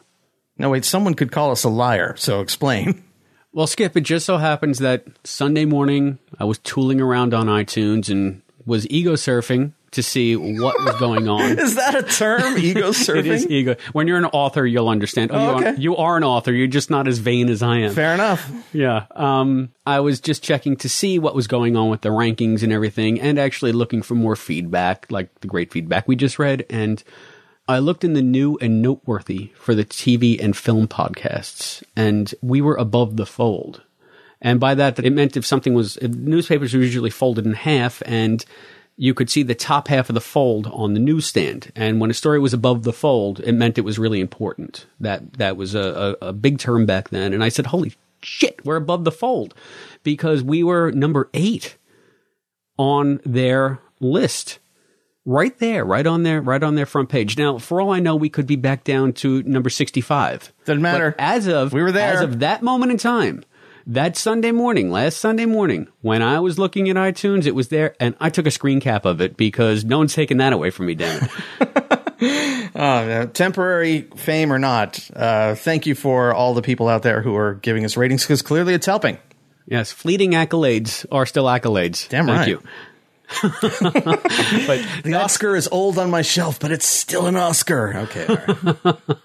No, 0.57 0.69
wait, 0.69 0.83
someone 0.83 1.13
could 1.13 1.31
call 1.31 1.51
us 1.51 1.63
a 1.63 1.69
liar, 1.69 2.15
so 2.17 2.41
explain. 2.41 3.03
Well, 3.53 3.67
Skip, 3.67 3.97
it 3.97 4.01
just 4.01 4.25
so 4.25 4.37
happens 4.37 4.79
that 4.79 5.05
Sunday 5.25 5.65
morning 5.65 6.19
I 6.39 6.45
was 6.45 6.57
tooling 6.59 7.01
around 7.01 7.33
on 7.33 7.47
iTunes 7.47 8.09
and 8.09 8.41
was 8.65 8.87
ego 8.89 9.13
surfing 9.13 9.73
to 9.91 10.01
see 10.01 10.37
what 10.37 10.81
was 10.85 10.95
going 10.95 11.27
on. 11.27 11.41
Is 11.59 11.75
that 11.75 11.95
a 11.95 12.03
term, 12.03 12.57
ego 12.57 12.91
surfing? 12.91 13.15
It 13.25 13.27
is 13.27 13.47
ego. 13.49 13.75
When 13.91 14.07
you're 14.07 14.17
an 14.19 14.23
author, 14.25 14.65
you'll 14.65 14.87
understand. 14.87 15.31
Oh, 15.33 15.35
Oh, 15.35 15.41
you, 15.41 15.49
are, 15.49 15.55
okay. 15.71 15.81
you 15.81 15.97
are 15.97 16.15
an 16.15 16.23
author. 16.23 16.53
You're 16.53 16.67
just 16.67 16.89
not 16.89 17.09
as 17.09 17.17
vain 17.19 17.49
as 17.49 17.61
I 17.61 17.79
am. 17.79 17.93
Fair 17.93 18.13
enough. 18.13 18.49
Yeah. 18.71 19.05
Um, 19.13 19.73
I 19.85 19.99
was 19.99 20.21
just 20.21 20.43
checking 20.43 20.77
to 20.77 20.87
see 20.87 21.19
what 21.19 21.35
was 21.35 21.47
going 21.47 21.75
on 21.75 21.89
with 21.89 22.01
the 22.01 22.09
rankings 22.09 22.63
and 22.63 22.71
everything, 22.71 23.19
and 23.19 23.37
actually 23.37 23.73
looking 23.73 24.01
for 24.01 24.15
more 24.15 24.37
feedback, 24.37 25.07
like 25.09 25.27
the 25.41 25.47
great 25.47 25.73
feedback 25.73 26.07
we 26.07 26.15
just 26.15 26.39
read. 26.39 26.65
And 26.69 27.03
I 27.67 27.79
looked 27.79 28.03
in 28.03 28.13
the 28.13 28.21
new 28.21 28.57
and 28.59 28.81
noteworthy 28.81 29.51
for 29.55 29.75
the 29.75 29.85
TV 29.85 30.41
and 30.43 30.55
film 30.55 30.87
podcasts, 30.87 31.83
and 31.95 32.33
we 32.41 32.61
were 32.61 32.75
above 32.75 33.17
the 33.17 33.25
fold. 33.25 33.81
And 34.41 34.59
by 34.59 34.73
that, 34.75 34.99
it 34.99 35.11
meant 35.11 35.37
if 35.37 35.45
something 35.45 35.73
was, 35.73 35.97
newspapers 36.01 36.73
were 36.73 36.81
usually 36.81 37.11
folded 37.11 37.45
in 37.45 37.53
half, 37.53 38.01
and 38.05 38.43
you 38.97 39.13
could 39.13 39.29
see 39.29 39.43
the 39.43 39.55
top 39.55 39.87
half 39.87 40.09
of 40.09 40.15
the 40.15 40.21
fold 40.21 40.67
on 40.67 40.93
the 40.93 40.99
newsstand. 40.99 41.71
And 41.75 42.01
when 42.01 42.09
a 42.09 42.15
story 42.15 42.39
was 42.39 42.53
above 42.53 42.83
the 42.83 42.93
fold, 42.93 43.39
it 43.41 43.53
meant 43.53 43.77
it 43.77 43.81
was 43.81 43.99
really 43.99 44.19
important. 44.19 44.85
That 44.99 45.33
that 45.33 45.57
was 45.57 45.75
a, 45.75 46.17
a, 46.21 46.27
a 46.27 46.33
big 46.33 46.57
term 46.57 46.85
back 46.85 47.09
then. 47.09 47.33
And 47.33 47.43
I 47.43 47.49
said, 47.49 47.67
"Holy 47.67 47.93
shit, 48.21 48.63
we're 48.65 48.75
above 48.75 49.03
the 49.03 49.11
fold," 49.11 49.53
because 50.03 50.43
we 50.43 50.63
were 50.63 50.91
number 50.91 51.29
eight 51.33 51.77
on 52.77 53.19
their 53.25 53.79
list. 53.99 54.59
Right 55.25 55.55
there, 55.59 55.85
right 55.85 56.07
on 56.07 56.23
their, 56.23 56.41
right 56.41 56.61
on 56.63 56.73
their 56.75 56.87
front 56.87 57.09
page. 57.09 57.37
Now, 57.37 57.59
for 57.59 57.79
all 57.79 57.91
I 57.91 57.99
know, 57.99 58.15
we 58.15 58.29
could 58.29 58.47
be 58.47 58.55
back 58.55 58.83
down 58.83 59.13
to 59.13 59.43
number 59.43 59.69
sixty-five. 59.69 60.51
Doesn't 60.65 60.81
matter. 60.81 61.11
But 61.17 61.23
as 61.23 61.47
of 61.47 61.73
We 61.73 61.83
were 61.83 61.91
there. 61.91 62.13
as 62.15 62.21
of 62.21 62.39
that 62.39 62.63
moment 62.63 62.91
in 62.91 62.97
time, 62.97 63.43
that 63.85 64.17
Sunday 64.17 64.51
morning, 64.51 64.89
last 64.89 65.17
Sunday 65.17 65.45
morning, 65.45 65.87
when 66.01 66.23
I 66.23 66.39
was 66.39 66.57
looking 66.57 66.89
at 66.89 66.95
iTunes, 66.95 67.45
it 67.45 67.53
was 67.53 67.67
there, 67.67 67.95
and 67.99 68.15
I 68.19 68.31
took 68.31 68.47
a 68.47 68.51
screen 68.51 68.79
cap 68.79 69.05
of 69.05 69.21
it 69.21 69.37
because 69.37 69.85
no 69.85 69.99
one's 69.99 70.13
taking 70.15 70.37
that 70.37 70.53
away 70.53 70.71
from 70.71 70.87
me, 70.87 70.95
damn 70.95 71.23
it. 71.23 71.29
Oh, 72.75 73.05
no, 73.07 73.27
temporary 73.31 74.01
fame 74.15 74.51
or 74.51 74.59
not, 74.59 75.07
uh, 75.15 75.53
thank 75.55 75.85
you 75.85 75.93
for 75.95 76.33
all 76.33 76.53
the 76.55 76.61
people 76.61 76.87
out 76.87 77.03
there 77.03 77.21
who 77.21 77.35
are 77.35 77.55
giving 77.55 77.85
us 77.85 77.95
ratings 77.97 78.23
because 78.23 78.41
clearly 78.41 78.73
it's 78.73 78.85
helping. 78.87 79.17
yes, 79.67 79.91
fleeting 79.91 80.31
accolades 80.31 81.05
are 81.11 81.25
still 81.27 81.45
accolades. 81.45 82.07
Damn 82.09 82.25
Thank 82.25 82.37
right. 82.39 82.47
you. 82.47 82.63
but 83.41 84.85
The 85.03 85.13
Oscar 85.21 85.55
is 85.55 85.67
old 85.71 85.97
on 85.97 86.09
my 86.09 86.21
shelf, 86.21 86.59
but 86.59 86.71
it's 86.71 86.85
still 86.85 87.27
an 87.27 87.35
Oscar. 87.35 87.93
Okay. 87.97 88.27
right. 88.83 88.97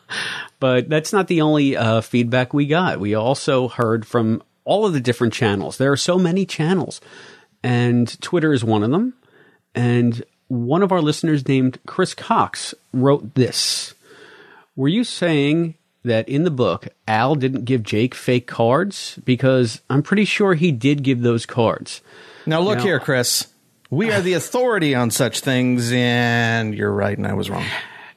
But 0.58 0.88
that's 0.88 1.12
not 1.12 1.28
the 1.28 1.42
only 1.42 1.76
uh, 1.76 2.00
feedback 2.00 2.54
we 2.54 2.66
got. 2.66 2.98
We 2.98 3.14
also 3.14 3.68
heard 3.68 4.06
from 4.06 4.42
all 4.64 4.86
of 4.86 4.94
the 4.94 5.00
different 5.00 5.34
channels. 5.34 5.76
There 5.76 5.92
are 5.92 5.98
so 5.98 6.16
many 6.18 6.46
channels, 6.46 7.00
and 7.62 8.18
Twitter 8.22 8.54
is 8.54 8.64
one 8.64 8.82
of 8.82 8.90
them. 8.90 9.12
And 9.74 10.24
one 10.48 10.82
of 10.82 10.92
our 10.92 11.02
listeners 11.02 11.46
named 11.46 11.78
Chris 11.86 12.14
Cox 12.14 12.74
wrote 12.94 13.34
this 13.34 13.92
Were 14.76 14.88
you 14.88 15.04
saying 15.04 15.74
that 16.04 16.26
in 16.26 16.44
the 16.44 16.50
book, 16.50 16.88
Al 17.06 17.34
didn't 17.34 17.66
give 17.66 17.82
Jake 17.82 18.14
fake 18.14 18.46
cards? 18.46 19.18
Because 19.26 19.82
I'm 19.90 20.02
pretty 20.02 20.24
sure 20.24 20.54
he 20.54 20.72
did 20.72 21.02
give 21.02 21.20
those 21.20 21.44
cards. 21.44 22.00
now 22.46 22.60
look 22.60 22.78
Now- 22.78 22.84
here, 22.84 22.98
Chris. 23.00 23.48
We 23.90 24.10
are 24.10 24.20
the 24.20 24.32
authority 24.34 24.94
on 24.94 25.10
such 25.10 25.40
things, 25.40 25.92
and 25.92 26.74
you're 26.74 26.92
right, 26.92 27.16
and 27.16 27.26
I 27.26 27.34
was 27.34 27.48
wrong. 27.48 27.64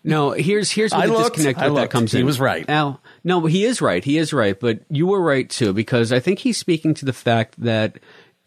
No, 0.04 0.32
here's 0.32 0.72
here's 0.72 0.92
where 0.92 1.02
I 1.02 1.08
the 1.08 1.14
looked, 1.14 1.36
disconnect 1.36 1.62
with 1.62 1.76
that 1.76 1.90
comes 1.90 2.12
He 2.14 2.22
in. 2.22 2.26
was 2.26 2.40
right. 2.40 2.68
Al, 2.70 3.02
no, 3.24 3.46
he 3.46 3.66
is 3.66 3.82
right. 3.82 4.04
He 4.04 4.18
is 4.18 4.32
right. 4.34 4.58
But 4.60 4.80
you 4.90 5.08
were 5.08 5.22
right 5.22 5.50
too, 5.50 5.74
because 5.74 6.12
I 6.14 6.20
think 6.20 6.40
he's 6.40 6.58
speaking 6.58 6.94
to 6.96 7.06
the 7.06 7.14
fact 7.14 7.56
that 7.60 7.98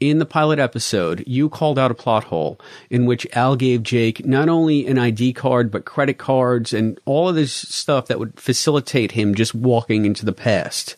in 0.01 0.18
the 0.18 0.26
pilot 0.26 0.59
episode, 0.59 1.23
you 1.26 1.49
called 1.49 1.78
out 1.78 1.91
a 1.91 1.94
plot 1.94 2.25
hole 2.25 2.59
in 2.91 3.07
which 3.07 3.26
Al 3.34 3.55
gave 3.55 3.83
Jake 3.84 4.25
not 4.26 4.49
only 4.49 4.86
an 4.86 4.99
ID 4.99 5.34
card, 5.34 5.70
but 5.70 5.84
credit 5.84 6.18
cards 6.18 6.73
and 6.73 6.99
all 7.05 7.28
of 7.28 7.34
this 7.36 7.52
stuff 7.52 8.07
that 8.09 8.18
would 8.18 8.41
facilitate 8.41 9.12
him 9.12 9.34
just 9.34 9.55
walking 9.55 10.05
into 10.05 10.25
the 10.25 10.33
past. 10.33 10.97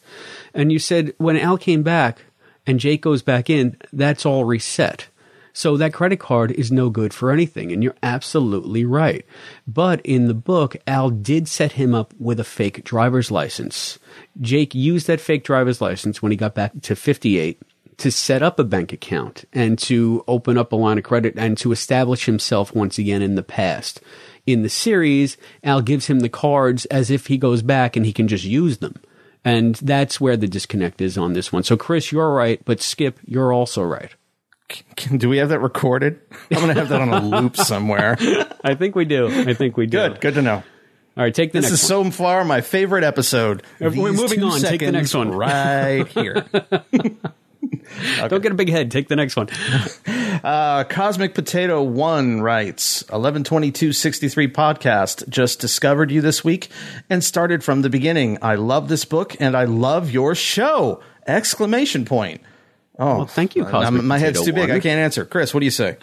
And 0.54 0.72
you 0.72 0.78
said 0.78 1.12
when 1.18 1.36
Al 1.36 1.58
came 1.58 1.82
back 1.82 2.22
and 2.66 2.80
Jake 2.80 3.02
goes 3.02 3.22
back 3.22 3.50
in, 3.50 3.76
that's 3.92 4.24
all 4.24 4.44
reset. 4.44 5.08
So 5.56 5.76
that 5.76 5.94
credit 5.94 6.18
card 6.18 6.50
is 6.50 6.72
no 6.72 6.90
good 6.90 7.14
for 7.14 7.30
anything, 7.30 7.70
and 7.70 7.80
you're 7.80 7.94
absolutely 8.02 8.84
right. 8.84 9.24
But 9.68 10.00
in 10.04 10.26
the 10.26 10.34
book, 10.34 10.76
Al 10.88 11.10
did 11.10 11.46
set 11.46 11.72
him 11.72 11.94
up 11.94 12.12
with 12.18 12.40
a 12.40 12.44
fake 12.44 12.82
driver's 12.82 13.30
license. 13.30 14.00
Jake 14.40 14.74
used 14.74 15.06
that 15.06 15.20
fake 15.20 15.44
driver's 15.44 15.80
license 15.80 16.20
when 16.20 16.32
he 16.32 16.36
got 16.36 16.56
back 16.56 16.72
to 16.82 16.96
58 16.96 17.62
to 17.98 18.10
set 18.10 18.42
up 18.42 18.58
a 18.58 18.64
bank 18.64 18.92
account 18.92 19.44
and 19.52 19.78
to 19.78 20.24
open 20.26 20.58
up 20.58 20.72
a 20.72 20.76
line 20.76 20.98
of 20.98 21.04
credit 21.04 21.34
and 21.36 21.56
to 21.58 21.70
establish 21.70 22.24
himself 22.24 22.74
once 22.74 22.98
again 22.98 23.22
in 23.22 23.36
the 23.36 23.42
past. 23.44 24.00
In 24.46 24.62
the 24.62 24.68
series, 24.68 25.36
Al 25.62 25.82
gives 25.82 26.08
him 26.08 26.18
the 26.18 26.28
cards 26.28 26.84
as 26.86 27.10
if 27.10 27.28
he 27.28 27.38
goes 27.38 27.62
back 27.62 27.96
and 27.96 28.04
he 28.04 28.12
can 28.12 28.26
just 28.26 28.44
use 28.44 28.78
them. 28.78 29.00
And 29.44 29.76
that's 29.76 30.20
where 30.20 30.36
the 30.36 30.48
disconnect 30.48 31.00
is 31.00 31.16
on 31.16 31.34
this 31.34 31.52
one. 31.52 31.62
So, 31.62 31.76
Chris, 31.76 32.10
you're 32.10 32.34
right, 32.34 32.60
but 32.64 32.80
Skip, 32.80 33.20
you're 33.24 33.52
also 33.52 33.82
right. 33.84 34.10
Can, 34.96 35.18
do 35.18 35.28
we 35.28 35.38
have 35.38 35.48
that 35.50 35.60
recorded? 35.60 36.20
I'm 36.50 36.58
going 36.58 36.68
to 36.68 36.74
have 36.74 36.88
that 36.88 37.00
on 37.00 37.12
a 37.12 37.20
loop 37.40 37.56
somewhere. 37.56 38.16
I 38.64 38.74
think 38.74 38.94
we 38.94 39.04
do. 39.04 39.28
I 39.28 39.54
think 39.54 39.76
we 39.76 39.86
do. 39.86 39.98
Good. 39.98 40.20
Good 40.20 40.34
to 40.34 40.42
know. 40.42 40.62
All 41.16 41.22
right, 41.22 41.32
take 41.34 41.52
the 41.52 41.60
This 41.60 41.70
next 41.70 41.84
is 41.84 41.90
one. 41.90 42.10
so 42.10 42.16
far 42.16 42.44
my 42.44 42.60
favorite 42.60 43.04
episode. 43.04 43.62
We're 43.78 43.90
These 43.90 44.00
moving 44.20 44.40
two 44.40 44.46
on. 44.46 44.60
Take 44.60 44.80
the 44.80 44.90
next 44.92 45.14
one. 45.14 45.30
Right 45.30 46.06
here. 46.08 46.44
Don't 48.28 48.42
get 48.42 48.52
a 48.52 48.54
big 48.54 48.68
head. 48.68 48.90
Take 48.90 49.08
the 49.08 49.16
next 49.16 49.36
one. 49.36 49.48
Uh, 50.42 50.84
Cosmic 50.84 51.32
Potato 51.34 51.82
One 51.82 52.42
writes, 52.42 53.00
112263 53.04 54.48
podcast. 54.48 55.26
Just 55.28 55.58
discovered 55.58 56.10
you 56.10 56.20
this 56.20 56.44
week 56.44 56.68
and 57.08 57.24
started 57.24 57.64
from 57.64 57.80
the 57.80 57.88
beginning. 57.88 58.36
I 58.42 58.56
love 58.56 58.88
this 58.88 59.06
book 59.06 59.36
and 59.40 59.56
I 59.56 59.64
love 59.64 60.10
your 60.10 60.34
show! 60.34 61.00
Exclamation 61.26 62.04
point. 62.04 62.42
Oh, 62.96 63.18
Well, 63.18 63.26
thank 63.26 63.56
you, 63.56 63.64
Cosmic 63.64 64.04
my 64.04 64.18
head's 64.18 64.40
too 64.42 64.52
big. 64.52 64.68
One. 64.68 64.76
I 64.76 64.80
can't 64.80 65.00
answer. 65.00 65.24
Chris, 65.24 65.52
what 65.52 65.60
do 65.60 65.64
you 65.64 65.70
say? 65.70 65.96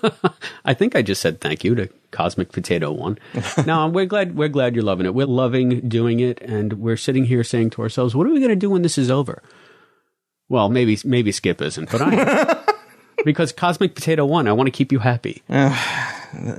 I 0.64 0.72
think 0.72 0.94
I 0.94 1.02
just 1.02 1.20
said 1.20 1.40
thank 1.40 1.64
you 1.64 1.74
to 1.74 1.88
Cosmic 2.12 2.52
Potato 2.52 2.92
One. 2.92 3.18
no, 3.66 3.88
we're 3.88 4.06
glad 4.06 4.36
we're 4.36 4.48
glad 4.48 4.74
you're 4.76 4.84
loving 4.84 5.06
it. 5.06 5.14
We're 5.14 5.26
loving 5.26 5.88
doing 5.88 6.20
it, 6.20 6.40
and 6.40 6.74
we're 6.74 6.96
sitting 6.96 7.24
here 7.24 7.42
saying 7.42 7.70
to 7.70 7.82
ourselves, 7.82 8.14
"What 8.14 8.26
are 8.26 8.30
we 8.30 8.38
going 8.38 8.50
to 8.50 8.56
do 8.56 8.70
when 8.70 8.82
this 8.82 8.98
is 8.98 9.10
over?" 9.10 9.42
Well, 10.48 10.68
maybe 10.68 10.96
maybe 11.04 11.32
Skip 11.32 11.60
isn't, 11.60 11.90
but 11.90 12.00
I 12.02 12.74
because 13.24 13.50
Cosmic 13.52 13.94
Potato 13.96 14.24
One, 14.24 14.46
I 14.46 14.52
want 14.52 14.68
to 14.68 14.70
keep 14.70 14.92
you 14.92 15.00
happy. 15.00 15.42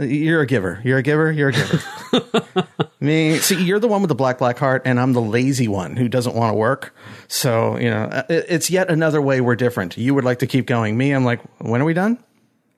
You're 0.02 0.42
a 0.42 0.46
giver. 0.48 0.82
You're 0.84 0.98
a 1.00 1.04
giver. 1.04 1.32
You're 1.32 1.50
a 1.50 1.54
giver. 1.54 2.68
Me, 3.00 3.38
see, 3.38 3.64
you're 3.64 3.80
the 3.80 3.88
one 3.88 4.02
with 4.02 4.10
the 4.10 4.16
black, 4.16 4.40
black 4.40 4.58
heart, 4.58 4.82
and 4.86 5.00
I'm 5.00 5.14
the 5.14 5.22
lazy 5.22 5.68
one 5.68 5.96
who 5.96 6.08
doesn't 6.10 6.36
want 6.36 6.52
to 6.52 6.56
work. 6.56 6.94
So, 7.28 7.78
you 7.78 7.90
know, 7.90 8.04
uh, 8.04 8.24
it- 8.30 8.46
it's 8.50 8.70
yet 8.70 8.90
another 8.90 9.22
way 9.22 9.42
we're 9.42 9.56
different. 9.56 9.98
You 9.98 10.14
would 10.16 10.24
like 10.26 10.40
to 10.40 10.48
keep 10.48 10.66
going. 10.66 10.98
Me, 10.98 11.12
I'm 11.12 11.24
like, 11.24 11.40
when 11.60 11.82
are 11.82 11.86
we 11.86 11.94
done? 11.94 12.18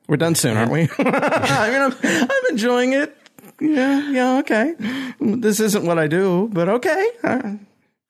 We're 0.08 0.16
done 0.18 0.34
soon, 0.34 0.56
aren't 0.56 0.70
we? 0.72 0.82
I 0.98 1.70
mean, 1.70 1.80
I'm, 1.80 1.94
I'm 2.02 2.50
enjoying 2.50 2.92
it. 2.92 3.16
Yeah, 3.60 4.10
yeah, 4.10 4.38
okay. 4.38 4.74
This 5.20 5.60
isn't 5.60 5.84
what 5.84 5.98
I 5.98 6.06
do, 6.08 6.48
but 6.52 6.68
okay. 6.68 7.08
Uh, 7.22 7.52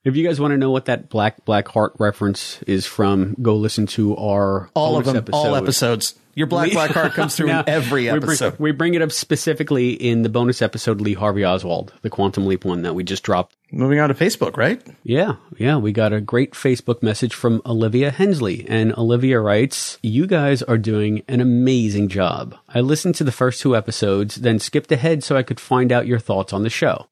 If 0.05 0.17
you 0.17 0.27
guys 0.27 0.41
want 0.41 0.53
to 0.53 0.59
know 0.59 0.71
what 0.71 0.87
that 0.87 1.09
black 1.11 1.45
black 1.45 1.69
heart 1.69 1.93
reference 1.99 2.61
is 2.67 2.87
from, 2.87 3.37
go 3.41 3.55
listen 3.57 3.87
to 3.89 4.17
our 4.17 4.71
all 4.75 4.97
of 4.97 5.05
them, 5.05 5.25
all 5.33 5.55
episodes. 5.55 6.15
Your 6.35 6.47
black 6.47 6.69
Lee- 6.69 6.73
black 6.75 6.91
card 6.93 7.13
comes 7.13 7.37
through 7.37 7.51
in 7.51 7.65
every 7.67 8.05
we 8.05 8.19
bring- 8.19 8.23
episode. 8.23 8.59
We 8.59 8.73
bring, 8.73 8.95
it 8.95 9.03
up 9.03 9.13
specifically 9.13 9.91
in 9.93 10.23
the 10.23 10.29
bonus 10.29 10.63
episode 10.63 11.01
Lee 11.01 11.15
Harvey 11.15 11.45
Oswald, 11.45 11.93
the 12.03 12.11
Quantum 12.11 12.47
Leap 12.47 12.65
one 12.65 12.83
that 12.83 12.95
we 12.95 13.05
just 13.05 13.23
dropped. 13.23 13.55
Moving 13.71 13.99
on 14.01 14.09
to 14.11 14.15
Facebook, 14.15 14.57
right? 14.57 14.83
Yeah, 15.03 15.37
yeah, 15.57 15.77
we 15.77 15.93
got 15.93 16.13
a 16.13 16.21
great 16.21 16.53
Facebook 16.53 17.03
message 17.03 17.33
from 17.35 17.63
Olivia 17.65 18.11
Hensley, 18.11 18.67
and 18.69 18.93
Olivia 18.99 19.41
writes, 19.41 19.99
"You 20.03 20.27
guys 20.27 20.63
are 20.63 20.77
doing 20.79 21.23
an 21.29 21.41
amazing 21.41 22.09
job. 22.09 22.55
I 22.69 22.81
listened 22.81 23.15
to 23.17 23.25
the 23.25 23.33
first 23.33 23.61
two 23.63 23.75
episodes, 23.77 24.37
then 24.37 24.59
skipped 24.59 24.93
ahead 24.93 25.25
so 25.25 25.37
I 25.37 25.43
could 25.43 25.59
find 25.61 25.91
out 25.91 26.07
your 26.07 26.19
thoughts 26.19 26.53
on 26.53 26.63
the 26.65 26.71
show." 26.71 27.07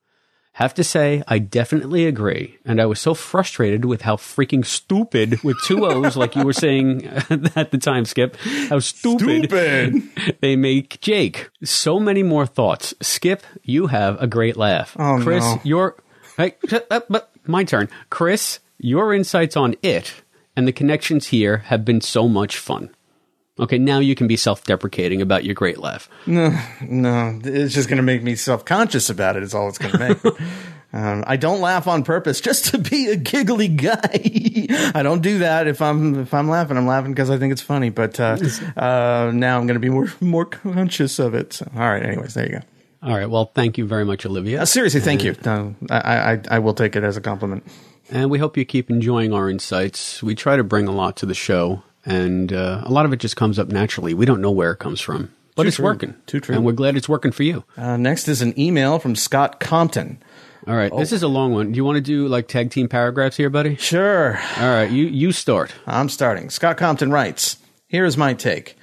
Have 0.55 0.75
to 0.75 0.85
say, 0.85 1.23
I 1.29 1.39
definitely 1.39 2.07
agree. 2.07 2.59
And 2.65 2.81
I 2.81 2.87
was 2.87 3.01
so 3.01 3.15
frustrated 3.15 3.85
with 3.85 4.03
how 4.03 4.17
freaking 4.17 4.65
stupid, 4.67 5.43
with 5.43 5.57
two 5.65 5.87
O's, 5.87 6.17
like 6.17 6.37
you 6.37 6.45
were 6.45 6.53
saying 6.53 7.07
at 7.57 7.71
the 7.71 7.79
time, 7.79 8.05
Skip, 8.05 8.37
how 8.69 8.81
stupid, 8.81 9.51
they 10.41 10.57
make 10.57 11.01
Jake. 11.01 11.51
So 11.63 12.01
many 12.01 12.23
more 12.23 12.47
thoughts. 12.47 12.95
Skip, 13.01 13.43
you 13.63 13.87
have 13.87 14.21
a 14.21 14.27
great 14.27 14.57
laugh. 14.57 14.97
Oh, 14.99 15.21
Chris, 15.23 15.45
no. 15.45 15.61
your, 15.65 15.97
hey, 16.37 16.57
shut 16.69 16.87
uh, 16.91 17.01
but 17.09 17.31
my 17.47 17.65
turn. 17.65 17.89
Chris, 18.11 18.59
your 18.77 19.15
insights 19.15 19.57
on 19.57 19.77
it 19.83 20.13
and 20.57 20.67
the 20.67 20.73
connections 20.73 21.29
here 21.29 21.59
have 21.59 21.85
been 21.85 22.01
so 22.01 22.29
much 22.29 22.59
fun. 22.59 22.91
Okay, 23.61 23.79
now 23.79 23.99
you 23.99 24.15
can 24.15 24.27
be 24.27 24.37
self 24.37 24.65
deprecating 24.65 25.21
about 25.21 25.45
your 25.45 25.55
great 25.55 25.79
laugh. 25.79 26.09
No, 26.27 26.59
no, 26.83 27.39
it's 27.45 27.75
just 27.75 27.89
going 27.89 27.99
to 27.99 28.03
make 28.03 28.23
me 28.23 28.35
self 28.35 28.65
conscious 28.65 29.11
about 29.11 29.37
it. 29.37 29.43
Is 29.43 29.55
all 29.55 29.69
it's 29.69 29.79
going 29.79 29.93
to 29.93 29.99
make. 29.99 30.25
um, 30.93 31.25
I 31.27 31.37
don't 31.37 31.61
laugh 31.61 31.87
on 31.87 32.03
purpose 32.03 32.41
just 32.41 32.67
to 32.67 32.79
be 32.79 33.09
a 33.09 33.17
giggly 33.17 33.69
guy. 33.69 34.01
I 34.95 35.03
don't 35.03 35.21
do 35.23 35.39
that. 35.41 35.67
If 35.67 35.83
I'm 35.83 36.21
if 36.21 36.33
I'm 36.33 36.49
laughing, 36.49 36.79
I'm 36.79 36.87
laughing 36.87 37.13
because 37.13 37.31
I 37.31 37.39
think 37.39 37.53
it's 37.53 37.63
funny. 37.63 37.91
But 37.91 38.19
uh, 38.19 38.39
uh, 38.77 39.31
now 39.35 39.59
I'm 39.59 39.67
going 39.67 39.75
to 39.75 39.81
be 39.81 39.91
more 39.91 40.09
more 40.21 40.47
conscious 40.47 41.19
of 41.19 41.35
it. 41.35 41.53
So, 41.53 41.71
all 41.75 41.81
right. 41.81 42.03
Anyways, 42.03 42.35
there 42.35 42.47
you 42.47 42.53
go. 42.53 42.61
All 43.03 43.17
right, 43.17 43.31
well, 43.31 43.47
thank 43.47 43.79
you 43.79 43.87
very 43.87 44.05
much, 44.05 44.27
Olivia. 44.27 44.61
Uh, 44.61 44.67
seriously, 44.67 45.01
thank 45.01 45.25
you. 45.25 45.35
No, 45.43 45.75
I, 45.89 46.33
I 46.33 46.41
I 46.51 46.59
will 46.59 46.75
take 46.75 46.97
it 46.97 47.03
as 47.03 47.17
a 47.17 47.23
compliment. 47.23 47.65
And 48.11 48.31
we 48.31 48.39
hope 48.39 48.57
you 48.57 48.65
keep 48.65 48.91
enjoying 48.91 49.33
our 49.33 49.49
insights. 49.49 50.23
We 50.23 50.35
try 50.35 50.57
to 50.57 50.65
bring 50.65 50.89
a 50.89 50.91
lot 50.91 51.17
to 51.19 51.27
the 51.27 51.35
show, 51.35 51.83
and 52.05 52.53
uh, 52.53 52.83
a 52.85 52.91
lot 52.91 53.05
of 53.07 53.13
it 53.13 53.19
just 53.19 53.37
comes 53.37 53.59
up 53.59 53.69
naturally. 53.69 54.15
We 54.15 54.27
don't 54.27 54.41
know 54.41 54.51
where 54.51 54.73
it 54.73 54.79
comes 54.79 55.01
from, 55.01 55.33
but 55.57 55.63
Too 55.65 55.69
it's 55.69 55.77
true. 55.77 55.85
working. 55.85 56.15
Too 56.27 56.41
true. 56.41 56.55
And 56.55 56.65
we're 56.65 56.73
glad 56.73 56.97
it's 56.97 57.09
working 57.09 57.33
for 57.33 57.43
you. 57.43 57.65
Uh, 57.77 57.97
next 57.97 58.29
is 58.29 58.43
an 58.43 58.59
email 58.59 58.99
from 58.99 59.15
Scott 59.17 59.61
Compton. 59.61 60.23
All 60.67 60.77
right, 60.77 60.93
this 60.95 61.11
is 61.13 61.23
a 61.23 61.29
long 61.29 61.53
one. 61.55 61.73
Do 61.73 61.77
you 61.77 61.85
want 61.85 61.97
to 61.97 62.03
do 62.03 62.29
like 62.29 62.47
tag 62.47 62.71
team 62.71 62.87
paragraphs 62.89 63.37
here, 63.37 63.49
buddy? 63.49 63.77
Sure. 63.77 64.39
All 64.59 64.69
right, 64.69 64.91
you 64.91 65.07
you 65.07 65.33
start. 65.33 65.75
I'm 65.87 66.09
starting. 66.11 66.51
Scott 66.51 66.77
Compton 66.77 67.11
writes, 67.11 67.57
Here 67.89 68.05
is 68.05 68.17
my 68.17 68.35
take. 68.35 68.77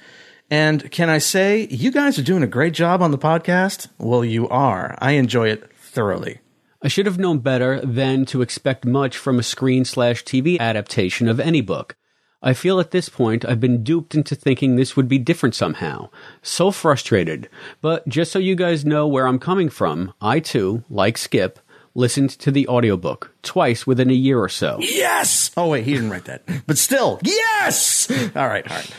And 0.50 0.90
can 0.90 1.10
I 1.10 1.18
say, 1.18 1.66
you 1.70 1.92
guys 1.92 2.18
are 2.18 2.22
doing 2.22 2.42
a 2.42 2.46
great 2.48 2.72
job 2.72 3.02
on 3.02 3.10
the 3.10 3.18
podcast? 3.18 3.88
Well, 3.98 4.24
you 4.24 4.48
are. 4.48 4.96
I 4.98 5.12
enjoy 5.12 5.48
it 5.50 5.70
thoroughly. 5.76 6.40
I 6.82 6.88
should 6.88 7.06
have 7.06 7.18
known 7.18 7.40
better 7.40 7.80
than 7.80 8.24
to 8.26 8.40
expect 8.40 8.84
much 8.86 9.16
from 9.16 9.38
a 9.38 9.42
screen 9.42 9.84
slash 9.84 10.24
TV 10.24 10.58
adaptation 10.58 11.28
of 11.28 11.38
any 11.38 11.60
book. 11.60 11.96
I 12.40 12.52
feel 12.52 12.78
at 12.78 12.92
this 12.92 13.08
point 13.08 13.44
I've 13.44 13.60
been 13.60 13.82
duped 13.82 14.14
into 14.14 14.34
thinking 14.34 14.76
this 14.76 14.96
would 14.96 15.08
be 15.08 15.18
different 15.18 15.54
somehow. 15.54 16.10
So 16.42 16.70
frustrated. 16.70 17.48
But 17.80 18.08
just 18.08 18.30
so 18.30 18.38
you 18.38 18.54
guys 18.54 18.84
know 18.84 19.08
where 19.08 19.26
I'm 19.26 19.38
coming 19.38 19.68
from, 19.68 20.12
I 20.20 20.40
too, 20.40 20.84
like 20.88 21.18
Skip, 21.18 21.58
listened 21.94 22.30
to 22.30 22.52
the 22.52 22.68
audiobook 22.68 23.34
twice 23.42 23.86
within 23.86 24.08
a 24.08 24.14
year 24.14 24.38
or 24.38 24.48
so. 24.48 24.78
Yes! 24.80 25.50
Oh, 25.56 25.70
wait, 25.70 25.84
he 25.84 25.94
didn't 25.94 26.10
write 26.10 26.26
that. 26.26 26.42
But 26.66 26.78
still, 26.78 27.20
yes! 27.24 28.08
All 28.36 28.46
right, 28.46 28.68
all 28.70 28.76
right. 28.76 28.94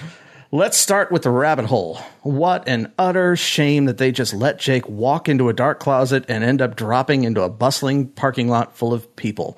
Let's 0.52 0.78
start 0.78 1.12
with 1.12 1.22
the 1.22 1.30
rabbit 1.30 1.66
hole. 1.66 2.00
What 2.24 2.68
an 2.68 2.92
utter 2.98 3.36
shame 3.36 3.86
that 3.86 4.00
they 4.00 4.12
just 4.12 4.34
let 4.34 4.58
Jake 4.58 4.90
walk 4.90 5.30
into 5.30 5.48
a 5.48 5.54
dark 5.54 5.80
closet 5.80 6.26
and 6.28 6.44
end 6.44 6.60
up 6.60 6.76
dropping 6.76 7.24
into 7.24 7.44
a 7.44 7.50
bustling 7.50 8.08
parking 8.08 8.50
lot 8.50 8.76
full 8.76 8.92
of 8.92 9.16
people. 9.16 9.58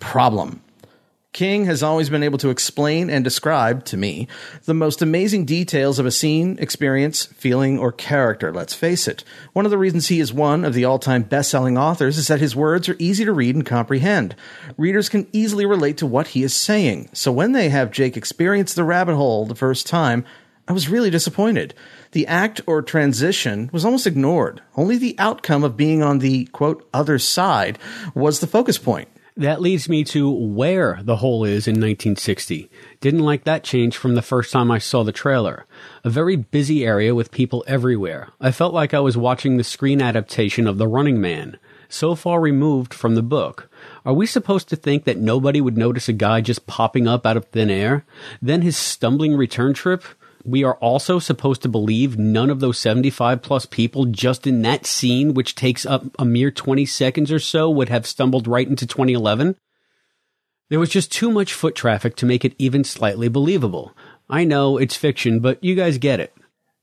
Problem. 0.00 0.62
King 1.36 1.66
has 1.66 1.82
always 1.82 2.08
been 2.08 2.22
able 2.22 2.38
to 2.38 2.48
explain 2.48 3.10
and 3.10 3.22
describe, 3.22 3.84
to 3.84 3.98
me, 3.98 4.26
the 4.64 4.72
most 4.72 5.02
amazing 5.02 5.44
details 5.44 5.98
of 5.98 6.06
a 6.06 6.10
scene, 6.10 6.56
experience, 6.60 7.26
feeling, 7.26 7.78
or 7.78 7.92
character, 7.92 8.50
let's 8.50 8.72
face 8.72 9.06
it. 9.06 9.22
One 9.52 9.66
of 9.66 9.70
the 9.70 9.76
reasons 9.76 10.06
he 10.06 10.18
is 10.18 10.32
one 10.32 10.64
of 10.64 10.72
the 10.72 10.86
all 10.86 10.98
time 10.98 11.24
best 11.24 11.50
selling 11.50 11.76
authors 11.76 12.16
is 12.16 12.28
that 12.28 12.40
his 12.40 12.56
words 12.56 12.88
are 12.88 12.96
easy 12.98 13.26
to 13.26 13.34
read 13.34 13.54
and 13.54 13.66
comprehend. 13.66 14.34
Readers 14.78 15.10
can 15.10 15.26
easily 15.30 15.66
relate 15.66 15.98
to 15.98 16.06
what 16.06 16.28
he 16.28 16.42
is 16.42 16.54
saying, 16.54 17.10
so 17.12 17.30
when 17.30 17.52
they 17.52 17.68
have 17.68 17.90
Jake 17.90 18.16
experience 18.16 18.72
the 18.72 18.82
rabbit 18.82 19.16
hole 19.16 19.44
the 19.44 19.54
first 19.54 19.86
time, 19.86 20.24
I 20.66 20.72
was 20.72 20.88
really 20.88 21.10
disappointed. 21.10 21.74
The 22.12 22.26
act 22.28 22.62
or 22.66 22.80
transition 22.80 23.68
was 23.74 23.84
almost 23.84 24.06
ignored. 24.06 24.62
Only 24.74 24.96
the 24.96 25.16
outcome 25.18 25.64
of 25.64 25.76
being 25.76 26.02
on 26.02 26.20
the, 26.20 26.46
quote, 26.46 26.88
other 26.94 27.18
side 27.18 27.78
was 28.14 28.40
the 28.40 28.46
focus 28.46 28.78
point. 28.78 29.08
That 29.38 29.60
leads 29.60 29.86
me 29.86 30.02
to 30.04 30.30
where 30.30 31.00
the 31.02 31.16
hole 31.16 31.44
is 31.44 31.68
in 31.68 31.74
1960. 31.74 32.70
Didn't 33.02 33.20
like 33.20 33.44
that 33.44 33.62
change 33.62 33.94
from 33.94 34.14
the 34.14 34.22
first 34.22 34.50
time 34.50 34.70
I 34.70 34.78
saw 34.78 35.02
the 35.02 35.12
trailer. 35.12 35.66
A 36.04 36.08
very 36.08 36.36
busy 36.36 36.86
area 36.86 37.14
with 37.14 37.30
people 37.30 37.62
everywhere. 37.66 38.30
I 38.40 38.50
felt 38.50 38.72
like 38.72 38.94
I 38.94 39.00
was 39.00 39.14
watching 39.14 39.58
the 39.58 39.64
screen 39.64 40.00
adaptation 40.00 40.66
of 40.66 40.78
The 40.78 40.88
Running 40.88 41.20
Man. 41.20 41.58
So 41.90 42.14
far 42.14 42.40
removed 42.40 42.94
from 42.94 43.14
the 43.14 43.22
book. 43.22 43.68
Are 44.06 44.14
we 44.14 44.24
supposed 44.24 44.70
to 44.70 44.76
think 44.76 45.04
that 45.04 45.18
nobody 45.18 45.60
would 45.60 45.76
notice 45.76 46.08
a 46.08 46.14
guy 46.14 46.40
just 46.40 46.66
popping 46.66 47.06
up 47.06 47.26
out 47.26 47.36
of 47.36 47.44
thin 47.44 47.68
air? 47.68 48.06
Then 48.40 48.62
his 48.62 48.78
stumbling 48.78 49.36
return 49.36 49.74
trip? 49.74 50.02
We 50.46 50.62
are 50.62 50.76
also 50.76 51.18
supposed 51.18 51.62
to 51.62 51.68
believe 51.68 52.16
none 52.16 52.50
of 52.50 52.60
those 52.60 52.78
75 52.78 53.42
plus 53.42 53.66
people 53.66 54.04
just 54.04 54.46
in 54.46 54.62
that 54.62 54.86
scene, 54.86 55.34
which 55.34 55.56
takes 55.56 55.84
up 55.84 56.04
a 56.20 56.24
mere 56.24 56.52
20 56.52 56.86
seconds 56.86 57.32
or 57.32 57.40
so, 57.40 57.68
would 57.68 57.88
have 57.88 58.06
stumbled 58.06 58.46
right 58.46 58.68
into 58.68 58.86
2011? 58.86 59.56
There 60.70 60.78
was 60.78 60.90
just 60.90 61.10
too 61.10 61.32
much 61.32 61.52
foot 61.52 61.74
traffic 61.74 62.14
to 62.16 62.26
make 62.26 62.44
it 62.44 62.54
even 62.58 62.84
slightly 62.84 63.26
believable. 63.26 63.92
I 64.30 64.44
know 64.44 64.78
it's 64.78 64.94
fiction, 64.94 65.40
but 65.40 65.62
you 65.64 65.74
guys 65.74 65.98
get 65.98 66.20
it. 66.20 66.32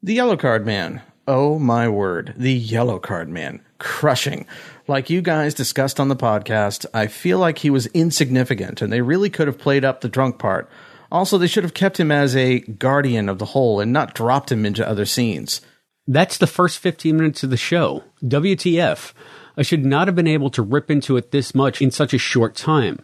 The 0.01 0.15
Yellow 0.15 0.35
Card 0.35 0.65
Man. 0.65 1.01
Oh 1.25 1.57
my 1.57 1.87
word. 1.87 2.33
The 2.35 2.51
Yellow 2.51 2.99
Card 2.99 3.29
Man. 3.29 3.61
Crushing. 3.77 4.45
Like 4.89 5.09
you 5.09 5.21
guys 5.21 5.53
discussed 5.53 6.01
on 6.01 6.09
the 6.09 6.17
podcast, 6.17 6.85
I 6.93 7.07
feel 7.07 7.39
like 7.39 7.59
he 7.59 7.69
was 7.69 7.87
insignificant 7.87 8.81
and 8.81 8.91
they 8.91 8.99
really 8.99 9.29
could 9.29 9.47
have 9.47 9.57
played 9.57 9.85
up 9.85 10.01
the 10.01 10.09
drunk 10.09 10.37
part. 10.37 10.69
Also, 11.13 11.37
they 11.37 11.47
should 11.47 11.63
have 11.63 11.75
kept 11.75 11.99
him 11.99 12.11
as 12.11 12.35
a 12.35 12.59
guardian 12.59 13.29
of 13.29 13.37
the 13.37 13.45
whole 13.45 13.79
and 13.79 13.93
not 13.93 14.15
dropped 14.15 14.51
him 14.51 14.65
into 14.65 14.87
other 14.87 15.05
scenes. 15.05 15.61
That's 16.07 16.37
the 16.37 16.47
first 16.47 16.79
15 16.79 17.15
minutes 17.15 17.43
of 17.43 17.51
the 17.51 17.55
show. 17.55 18.03
WTF. 18.23 19.13
I 19.55 19.61
should 19.61 19.85
not 19.85 20.07
have 20.07 20.15
been 20.15 20.27
able 20.27 20.49
to 20.49 20.63
rip 20.63 20.89
into 20.89 21.15
it 21.15 21.29
this 21.29 21.53
much 21.53 21.83
in 21.83 21.91
such 21.91 22.15
a 22.15 22.17
short 22.17 22.55
time. 22.55 22.99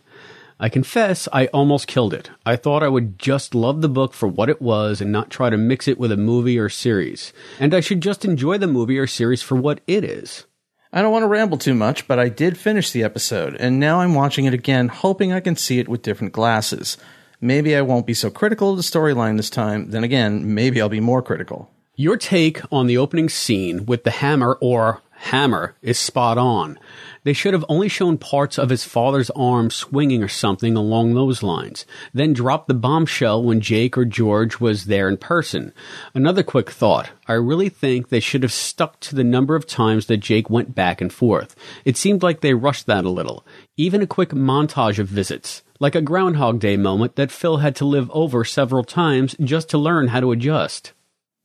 I 0.60 0.70
confess 0.70 1.28
I 1.32 1.46
almost 1.48 1.88
killed 1.88 2.14
it. 2.14 2.32
I 2.46 2.56
thought 2.56 2.82
I 2.82 2.90
would 2.90 3.20
just 3.20 3.54
love 3.54 3.82
the 3.82 3.88
book 3.88 4.14
for 4.14 4.28
what 4.28 4.50
it 4.50 4.62
was 4.62 5.00
and 5.00 5.12
not 5.12 5.30
try 5.30 5.52
to 5.52 5.58
mix 5.58 5.88
it 5.88 6.00
with 6.00 6.12
a 6.12 6.18
movie 6.18 6.58
or 6.58 6.68
series. 6.68 7.32
And 7.60 7.76
I 7.76 7.80
should 7.80 8.02
just 8.02 8.26
enjoy 8.26 8.58
the 8.58 8.68
movie 8.68 8.98
or 8.98 9.08
series 9.08 9.44
for 9.44 9.56
what 9.56 9.82
it 9.86 10.04
is. 10.04 10.46
I 10.92 11.04
don't 11.04 11.12
want 11.12 11.24
to 11.24 11.28
ramble 11.28 11.60
too 11.60 11.76
much, 11.76 12.08
but 12.08 12.18
I 12.18 12.30
did 12.30 12.58
finish 12.58 12.90
the 12.90 13.04
episode, 13.04 13.56
and 13.58 13.80
now 13.80 14.02
I'm 14.02 14.16
watching 14.16 14.46
it 14.46 14.56
again, 14.56 14.88
hoping 14.88 15.32
I 15.32 15.40
can 15.40 15.56
see 15.56 15.78
it 15.78 15.88
with 15.88 16.02
different 16.02 16.34
glasses. 16.34 16.98
Maybe 17.42 17.76
I 17.76 17.82
won't 17.82 18.06
be 18.06 18.14
so 18.14 18.30
critical 18.30 18.72
of 18.72 18.78
the 18.78 18.84
storyline 18.84 19.38
this 19.38 19.50
time, 19.50 19.92
then 19.92 20.04
again, 20.04 20.54
maybe 20.54 20.82
I'll 20.82 20.90
be 20.90 21.00
more 21.00 21.22
critical. 21.22 21.72
Your 21.96 22.18
take 22.18 22.62
on 22.72 22.88
the 22.88 22.98
opening 22.98 23.30
scene 23.30 23.86
with 23.86 24.04
the 24.04 24.12
hammer 24.12 24.58
or 24.62 25.02
hammer 25.20 25.76
is 25.82 25.98
spot 25.98 26.38
on. 26.38 26.80
They 27.24 27.34
should 27.34 27.54
have 27.54 27.66
only 27.68 27.90
shown 27.90 28.18
parts 28.18 28.58
of 28.58 28.70
his 28.70 28.86
father's 28.86 29.30
arm 29.32 29.70
swinging 29.70 30.24
or 30.24 30.30
something 30.30 30.78
along 30.78 31.14
those 31.14 31.44
lines, 31.44 31.86
then 32.14 32.32
drop 32.34 32.68
the 32.68 32.74
bombshell 32.74 33.44
when 33.44 33.60
Jake 33.60 33.98
or 33.98 34.06
George 34.06 34.60
was 34.60 34.86
there 34.86 35.10
in 35.10 35.18
person. 35.18 35.74
Another 36.14 36.44
quick 36.44 36.70
thought. 36.70 37.10
I 37.28 37.34
really 37.34 37.70
think 37.70 38.08
they 38.08 38.22
should 38.22 38.44
have 38.44 38.54
stuck 38.54 39.00
to 39.02 39.16
the 39.16 39.24
number 39.24 39.56
of 39.56 39.68
times 39.68 40.06
that 40.06 40.18
Jake 40.18 40.50
went 40.50 40.74
back 40.74 41.02
and 41.02 41.12
forth. 41.12 41.56
It 41.84 41.98
seemed 41.98 42.24
like 42.24 42.40
they 42.40 42.54
rushed 42.54 42.86
that 42.88 43.06
a 43.06 43.10
little. 43.10 43.46
Even 43.80 44.02
a 44.02 44.08
quick 44.08 44.32
montage 44.32 45.00
of 45.00 45.08
visits, 45.08 45.64
like 45.80 45.96
a 45.96 46.02
Groundhog 46.02 46.60
Day 46.60 46.76
moment 46.76 47.16
that 47.16 47.32
Phil 47.32 47.60
had 47.60 47.78
to 47.78 47.86
live 47.86 48.12
over 48.12 48.44
several 48.44 48.84
times 48.84 49.38
just 49.40 49.70
to 49.70 49.78
learn 49.78 50.10
how 50.10 50.20
to 50.20 50.34
adjust. 50.34 50.92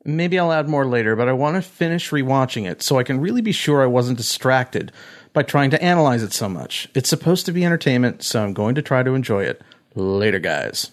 Maybe 0.05 0.37
I'll 0.37 0.51
add 0.51 0.69
more 0.69 0.85
later, 0.85 1.15
but 1.15 1.29
I 1.29 1.33
want 1.33 1.55
to 1.55 1.63
finish 1.63 2.11
rewatching 2.11 2.69
it 2.69 2.83
so 2.83 2.99
I 2.99 3.05
can 3.05 3.21
really 3.21 3.41
be 3.41 3.53
sure 3.53 3.85
I 3.85 3.87
wasn't 3.87 4.19
distracted 4.19 4.91
by 5.33 5.45
trying 5.45 5.71
to 5.71 5.81
analyze 5.81 6.25
it 6.25 6.33
so 6.33 6.49
much. 6.49 6.89
It's 6.93 7.09
supposed 7.09 7.47
to 7.47 7.53
be 7.53 7.65
entertainment, 7.65 8.25
so 8.25 8.43
I'm 8.43 8.53
going 8.53 8.75
to 8.75 8.83
try 8.83 9.05
to 9.05 9.15
enjoy 9.15 9.45
it. 9.45 9.63
Later, 9.95 10.41
guys. 10.41 10.91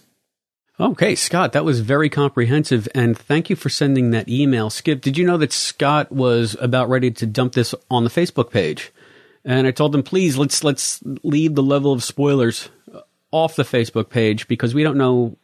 Okay, 0.78 1.16
Scott, 1.16 1.54
that 1.54 1.64
was 1.64 1.80
very 1.80 2.08
comprehensive, 2.08 2.86
and 2.94 3.18
thank 3.18 3.50
you 3.50 3.56
for 3.56 3.68
sending 3.68 4.12
that 4.12 4.28
email. 4.28 4.70
Skip, 4.70 5.00
did 5.00 5.18
you 5.18 5.26
know 5.26 5.38
that 5.38 5.52
Scott 5.52 6.12
was 6.12 6.56
about 6.60 6.88
ready 6.88 7.10
to 7.10 7.26
dump 7.26 7.54
this 7.54 7.74
on 7.90 8.04
the 8.04 8.10
Facebook 8.10 8.52
page? 8.52 8.92
And 9.44 9.66
I 9.66 9.72
told 9.72 9.92
them, 9.92 10.02
please 10.02 10.38
let's 10.38 10.62
let's 10.62 11.00
leave 11.22 11.54
the 11.54 11.62
level 11.62 11.92
of 11.92 12.04
spoilers 12.04 12.68
off 13.30 13.56
the 13.56 13.64
Facebook 13.64 14.08
page 14.08 14.46
because 14.46 14.74
we 14.74 14.82
don't 14.82 14.98
know 14.98 15.36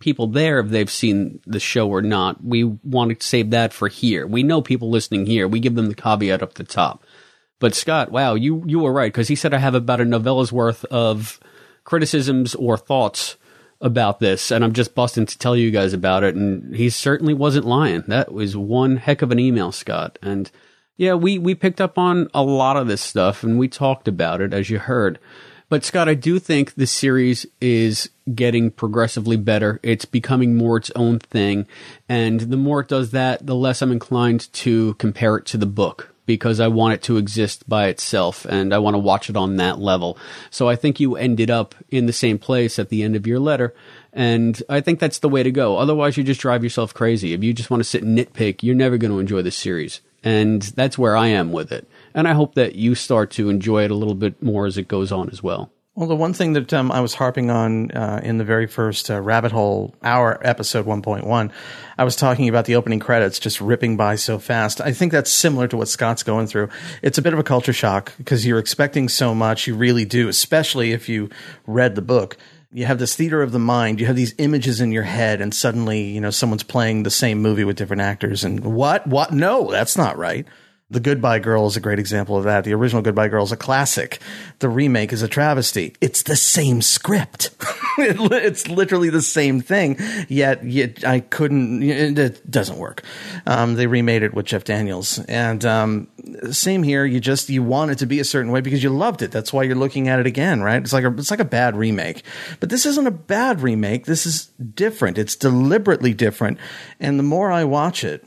people 0.00 0.26
there 0.26 0.58
if 0.60 0.68
they've 0.68 0.90
seen 0.90 1.40
the 1.46 1.60
show 1.60 1.88
or 1.88 2.02
not. 2.02 2.44
We 2.44 2.64
want 2.64 3.18
to 3.18 3.26
save 3.26 3.50
that 3.50 3.72
for 3.72 3.88
here. 3.88 4.26
We 4.26 4.42
know 4.42 4.60
people 4.60 4.90
listening 4.90 5.26
here. 5.26 5.46
We 5.46 5.60
give 5.60 5.76
them 5.76 5.86
the 5.86 5.94
caveat 5.94 6.42
up 6.42 6.54
the 6.54 6.64
top. 6.64 7.04
But 7.60 7.74
Scott, 7.74 8.10
wow, 8.10 8.34
you 8.34 8.62
you 8.66 8.80
were 8.80 8.92
right 8.92 9.12
because 9.12 9.28
he 9.28 9.36
said 9.36 9.54
I 9.54 9.58
have 9.58 9.74
about 9.74 10.00
a 10.00 10.04
novella's 10.04 10.52
worth 10.52 10.84
of 10.86 11.38
criticisms 11.84 12.54
or 12.54 12.76
thoughts 12.76 13.36
about 13.80 14.18
this, 14.18 14.50
and 14.50 14.64
I'm 14.64 14.72
just 14.72 14.94
busting 14.94 15.26
to 15.26 15.38
tell 15.38 15.56
you 15.56 15.70
guys 15.70 15.92
about 15.92 16.24
it. 16.24 16.34
And 16.34 16.74
he 16.74 16.90
certainly 16.90 17.34
wasn't 17.34 17.66
lying. 17.66 18.02
That 18.08 18.32
was 18.32 18.56
one 18.56 18.96
heck 18.96 19.22
of 19.22 19.30
an 19.30 19.38
email, 19.38 19.72
Scott. 19.72 20.18
And 20.22 20.50
yeah, 20.96 21.14
we 21.14 21.38
we 21.38 21.54
picked 21.54 21.80
up 21.80 21.98
on 21.98 22.28
a 22.34 22.42
lot 22.42 22.76
of 22.76 22.86
this 22.86 23.02
stuff, 23.02 23.42
and 23.42 23.58
we 23.58 23.68
talked 23.68 24.08
about 24.08 24.40
it 24.40 24.54
as 24.54 24.70
you 24.70 24.78
heard. 24.78 25.18
But 25.68 25.84
Scott, 25.84 26.08
I 26.08 26.14
do 26.14 26.38
think 26.38 26.74
the 26.74 26.86
series 26.86 27.46
is 27.60 28.10
getting 28.32 28.70
progressively 28.70 29.36
better. 29.36 29.80
It's 29.82 30.04
becoming 30.04 30.56
more 30.56 30.76
its 30.76 30.90
own 30.94 31.18
thing. 31.18 31.66
And 32.08 32.40
the 32.40 32.56
more 32.56 32.80
it 32.80 32.88
does 32.88 33.10
that, 33.12 33.46
the 33.46 33.54
less 33.54 33.82
I'm 33.82 33.90
inclined 33.90 34.52
to 34.52 34.94
compare 34.94 35.36
it 35.36 35.46
to 35.46 35.56
the 35.56 35.66
book 35.66 36.14
because 36.26 36.60
I 36.60 36.68
want 36.68 36.94
it 36.94 37.02
to 37.02 37.16
exist 37.16 37.68
by 37.68 37.88
itself 37.88 38.44
and 38.46 38.72
I 38.72 38.78
want 38.78 38.94
to 38.94 38.98
watch 38.98 39.28
it 39.28 39.36
on 39.36 39.56
that 39.56 39.78
level. 39.78 40.16
So 40.50 40.68
I 40.68 40.76
think 40.76 41.00
you 41.00 41.16
ended 41.16 41.50
up 41.50 41.74
in 41.90 42.06
the 42.06 42.12
same 42.12 42.38
place 42.38 42.78
at 42.78 42.88
the 42.88 43.02
end 43.02 43.16
of 43.16 43.26
your 43.26 43.40
letter. 43.40 43.74
And 44.12 44.62
I 44.68 44.80
think 44.80 45.00
that's 45.00 45.18
the 45.18 45.28
way 45.28 45.42
to 45.42 45.50
go. 45.50 45.76
Otherwise, 45.76 46.16
you 46.16 46.24
just 46.24 46.40
drive 46.40 46.62
yourself 46.62 46.94
crazy. 46.94 47.32
If 47.32 47.42
you 47.42 47.52
just 47.52 47.70
want 47.70 47.80
to 47.80 47.88
sit 47.88 48.02
and 48.02 48.16
nitpick, 48.16 48.62
you're 48.62 48.74
never 48.74 48.96
going 48.96 49.10
to 49.10 49.18
enjoy 49.18 49.42
this 49.42 49.56
series. 49.56 50.00
And 50.24 50.62
that's 50.62 50.98
where 50.98 51.16
I 51.16 51.28
am 51.28 51.52
with 51.52 51.70
it. 51.70 51.86
And 52.14 52.26
I 52.26 52.32
hope 52.32 52.54
that 52.54 52.74
you 52.74 52.94
start 52.94 53.30
to 53.32 53.50
enjoy 53.50 53.84
it 53.84 53.90
a 53.90 53.94
little 53.94 54.14
bit 54.14 54.42
more 54.42 54.66
as 54.66 54.78
it 54.78 54.88
goes 54.88 55.12
on 55.12 55.28
as 55.30 55.42
well. 55.42 55.70
Well, 55.96 56.08
the 56.08 56.16
one 56.16 56.32
thing 56.32 56.54
that 56.54 56.72
um, 56.72 56.90
I 56.90 57.00
was 57.00 57.14
harping 57.14 57.52
on 57.52 57.92
uh, 57.92 58.20
in 58.24 58.38
the 58.38 58.44
very 58.44 58.66
first 58.66 59.08
uh, 59.12 59.20
Rabbit 59.20 59.52
Hole 59.52 59.94
Hour 60.02 60.40
episode 60.42 60.86
1.1, 60.86 61.52
I 61.96 62.04
was 62.04 62.16
talking 62.16 62.48
about 62.48 62.64
the 62.64 62.74
opening 62.74 62.98
credits 62.98 63.38
just 63.38 63.60
ripping 63.60 63.96
by 63.96 64.16
so 64.16 64.40
fast. 64.40 64.80
I 64.80 64.92
think 64.92 65.12
that's 65.12 65.30
similar 65.30 65.68
to 65.68 65.76
what 65.76 65.86
Scott's 65.86 66.24
going 66.24 66.48
through. 66.48 66.68
It's 67.00 67.18
a 67.18 67.22
bit 67.22 67.32
of 67.32 67.38
a 67.38 67.44
culture 67.44 67.72
shock 67.72 68.12
because 68.18 68.44
you're 68.44 68.58
expecting 68.58 69.08
so 69.08 69.36
much. 69.36 69.68
You 69.68 69.76
really 69.76 70.04
do, 70.04 70.26
especially 70.26 70.90
if 70.90 71.08
you 71.08 71.30
read 71.64 71.94
the 71.94 72.02
book. 72.02 72.38
You 72.76 72.86
have 72.86 72.98
this 72.98 73.14
theater 73.14 73.40
of 73.40 73.52
the 73.52 73.60
mind. 73.60 74.00
You 74.00 74.06
have 74.06 74.16
these 74.16 74.34
images 74.36 74.80
in 74.80 74.90
your 74.90 75.04
head, 75.04 75.40
and 75.40 75.54
suddenly, 75.54 76.02
you 76.02 76.20
know, 76.20 76.30
someone's 76.30 76.64
playing 76.64 77.04
the 77.04 77.10
same 77.10 77.40
movie 77.40 77.62
with 77.62 77.76
different 77.76 78.02
actors. 78.02 78.42
And 78.42 78.64
what? 78.64 79.06
What? 79.06 79.32
No, 79.32 79.70
that's 79.70 79.96
not 79.96 80.18
right. 80.18 80.44
The 80.94 81.00
Goodbye 81.00 81.40
Girl 81.40 81.66
is 81.66 81.76
a 81.76 81.80
great 81.80 81.98
example 81.98 82.36
of 82.36 82.44
that. 82.44 82.62
The 82.62 82.72
original 82.72 83.02
Goodbye 83.02 83.26
Girl 83.26 83.42
is 83.42 83.50
a 83.50 83.56
classic. 83.56 84.20
The 84.60 84.68
remake 84.68 85.12
is 85.12 85.22
a 85.22 85.28
travesty. 85.28 85.96
It's 86.00 86.22
the 86.22 86.36
same 86.36 86.82
script. 86.82 87.50
it's 87.98 88.68
literally 88.68 89.10
the 89.10 89.20
same 89.20 89.60
thing. 89.60 89.98
Yet, 90.28 90.62
yet 90.62 91.04
I 91.04 91.18
couldn't. 91.18 91.82
It 91.82 92.48
doesn't 92.48 92.78
work. 92.78 93.02
Um, 93.44 93.74
they 93.74 93.88
remade 93.88 94.22
it 94.22 94.34
with 94.34 94.46
Jeff 94.46 94.62
Daniels, 94.62 95.18
and 95.18 95.64
um, 95.64 96.06
same 96.52 96.84
here. 96.84 97.04
You 97.04 97.18
just 97.18 97.50
you 97.50 97.64
want 97.64 97.90
it 97.90 97.98
to 97.98 98.06
be 98.06 98.20
a 98.20 98.24
certain 98.24 98.52
way 98.52 98.60
because 98.60 98.84
you 98.84 98.90
loved 98.90 99.20
it. 99.20 99.32
That's 99.32 99.52
why 99.52 99.64
you're 99.64 99.74
looking 99.74 100.06
at 100.06 100.20
it 100.20 100.28
again, 100.28 100.62
right? 100.62 100.80
It's 100.80 100.92
like 100.92 101.02
a 101.02 101.12
it's 101.14 101.32
like 101.32 101.40
a 101.40 101.44
bad 101.44 101.74
remake, 101.74 102.22
but 102.60 102.70
this 102.70 102.86
isn't 102.86 103.08
a 103.08 103.10
bad 103.10 103.62
remake. 103.62 104.06
This 104.06 104.26
is 104.26 104.46
different. 104.76 105.18
It's 105.18 105.34
deliberately 105.34 106.14
different, 106.14 106.58
and 107.00 107.18
the 107.18 107.24
more 107.24 107.50
I 107.50 107.64
watch 107.64 108.04
it 108.04 108.24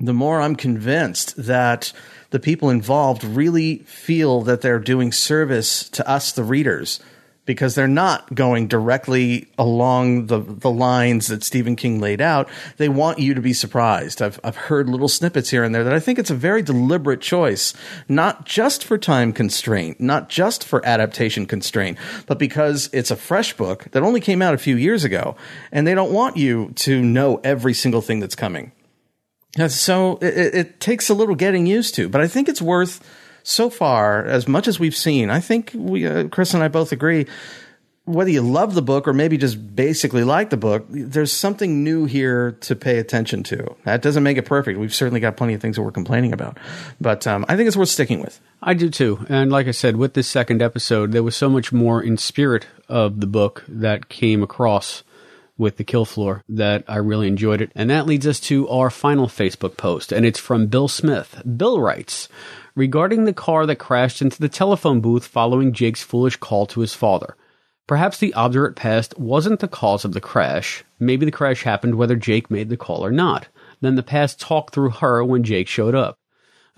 the 0.00 0.14
more 0.14 0.40
I'm 0.40 0.56
convinced 0.56 1.36
that 1.36 1.92
the 2.30 2.40
people 2.40 2.70
involved 2.70 3.22
really 3.22 3.78
feel 3.78 4.40
that 4.42 4.62
they're 4.62 4.78
doing 4.78 5.12
service 5.12 5.88
to 5.90 6.08
us, 6.08 6.32
the 6.32 6.44
readers, 6.44 7.00
because 7.44 7.74
they're 7.74 7.88
not 7.88 8.32
going 8.34 8.68
directly 8.68 9.48
along 9.58 10.26
the, 10.26 10.38
the 10.38 10.70
lines 10.70 11.26
that 11.26 11.42
Stephen 11.42 11.74
King 11.74 11.98
laid 11.98 12.20
out. 12.20 12.48
They 12.76 12.88
want 12.88 13.18
you 13.18 13.34
to 13.34 13.40
be 13.40 13.52
surprised. 13.52 14.22
I've, 14.22 14.38
I've 14.44 14.56
heard 14.56 14.88
little 14.88 15.08
snippets 15.08 15.50
here 15.50 15.64
and 15.64 15.74
there 15.74 15.82
that 15.82 15.92
I 15.92 15.98
think 15.98 16.20
it's 16.20 16.30
a 16.30 16.34
very 16.36 16.62
deliberate 16.62 17.20
choice, 17.20 17.74
not 18.08 18.44
just 18.44 18.84
for 18.84 18.96
time 18.98 19.32
constraint, 19.32 20.00
not 20.00 20.28
just 20.28 20.62
for 20.62 20.86
adaptation 20.86 21.44
constraint, 21.44 21.98
but 22.26 22.38
because 22.38 22.88
it's 22.92 23.10
a 23.10 23.16
fresh 23.16 23.56
book 23.56 23.90
that 23.90 24.02
only 24.04 24.20
came 24.20 24.42
out 24.42 24.54
a 24.54 24.58
few 24.58 24.76
years 24.76 25.02
ago 25.02 25.34
and 25.72 25.86
they 25.86 25.94
don't 25.94 26.12
want 26.12 26.36
you 26.36 26.70
to 26.76 27.02
know 27.02 27.40
every 27.42 27.74
single 27.74 28.00
thing 28.00 28.20
that's 28.20 28.36
coming. 28.36 28.70
So 29.56 30.18
it, 30.22 30.54
it, 30.54 30.80
takes 30.80 31.08
a 31.08 31.14
little 31.14 31.34
getting 31.34 31.66
used 31.66 31.94
to, 31.96 32.08
but 32.08 32.20
I 32.20 32.28
think 32.28 32.48
it's 32.48 32.62
worth 32.62 33.04
so 33.42 33.68
far 33.68 34.24
as 34.24 34.46
much 34.46 34.68
as 34.68 34.78
we've 34.78 34.94
seen. 34.94 35.30
I 35.30 35.40
think 35.40 35.72
we, 35.74 36.06
uh, 36.06 36.28
Chris 36.28 36.54
and 36.54 36.62
I 36.62 36.68
both 36.68 36.92
agree. 36.92 37.26
Whether 38.04 38.30
you 38.30 38.42
love 38.42 38.74
the 38.74 38.82
book 38.82 39.06
or 39.06 39.12
maybe 39.12 39.36
just 39.36 39.76
basically 39.76 40.24
like 40.24 40.50
the 40.50 40.56
book, 40.56 40.86
there's 40.88 41.32
something 41.32 41.84
new 41.84 42.06
here 42.06 42.52
to 42.60 42.74
pay 42.74 42.98
attention 42.98 43.42
to. 43.44 43.76
That 43.84 44.02
doesn't 44.02 44.22
make 44.22 44.36
it 44.36 44.46
perfect. 44.46 44.78
We've 44.78 44.94
certainly 44.94 45.20
got 45.20 45.36
plenty 45.36 45.54
of 45.54 45.60
things 45.60 45.76
that 45.76 45.82
we're 45.82 45.92
complaining 45.92 46.32
about, 46.32 46.58
but 47.00 47.26
um, 47.26 47.44
I 47.48 47.56
think 47.56 47.66
it's 47.68 47.76
worth 47.76 47.88
sticking 47.88 48.20
with. 48.20 48.40
I 48.62 48.74
do 48.74 48.88
too. 48.88 49.26
And 49.28 49.50
like 49.50 49.66
I 49.66 49.72
said, 49.72 49.96
with 49.96 50.14
this 50.14 50.28
second 50.28 50.62
episode, 50.62 51.12
there 51.12 51.22
was 51.22 51.36
so 51.36 51.48
much 51.48 51.72
more 51.72 52.02
in 52.02 52.16
spirit 52.16 52.66
of 52.88 53.20
the 53.20 53.26
book 53.26 53.64
that 53.68 54.08
came 54.08 54.42
across 54.42 55.02
with 55.60 55.76
the 55.76 55.84
kill 55.84 56.06
floor 56.06 56.42
that 56.48 56.82
I 56.88 56.96
really 56.96 57.28
enjoyed 57.28 57.60
it. 57.60 57.70
And 57.74 57.90
that 57.90 58.06
leads 58.06 58.26
us 58.26 58.40
to 58.40 58.68
our 58.68 58.90
final 58.90 59.28
Facebook 59.28 59.76
post, 59.76 60.10
and 60.10 60.24
it's 60.26 60.40
from 60.40 60.66
Bill 60.66 60.88
Smith. 60.88 61.40
Bill 61.56 61.80
writes, 61.80 62.28
regarding 62.74 63.24
the 63.24 63.32
car 63.32 63.66
that 63.66 63.76
crashed 63.76 64.22
into 64.22 64.40
the 64.40 64.48
telephone 64.48 65.00
booth 65.00 65.26
following 65.26 65.72
Jake's 65.72 66.02
foolish 66.02 66.36
call 66.36 66.66
to 66.66 66.80
his 66.80 66.94
father. 66.94 67.36
Perhaps 67.86 68.18
the 68.18 68.32
obdurate 68.34 68.76
past 68.76 69.18
wasn't 69.18 69.60
the 69.60 69.68
cause 69.68 70.04
of 70.04 70.12
the 70.12 70.20
crash. 70.20 70.84
Maybe 70.98 71.26
the 71.26 71.32
crash 71.32 71.64
happened 71.64 71.96
whether 71.96 72.16
Jake 72.16 72.50
made 72.50 72.68
the 72.68 72.76
call 72.76 73.04
or 73.04 73.10
not. 73.10 73.48
Then 73.80 73.96
the 73.96 74.02
past 74.02 74.40
talked 74.40 74.72
through 74.72 74.90
her 74.90 75.24
when 75.24 75.42
Jake 75.42 75.68
showed 75.68 75.94
up. 75.94 76.16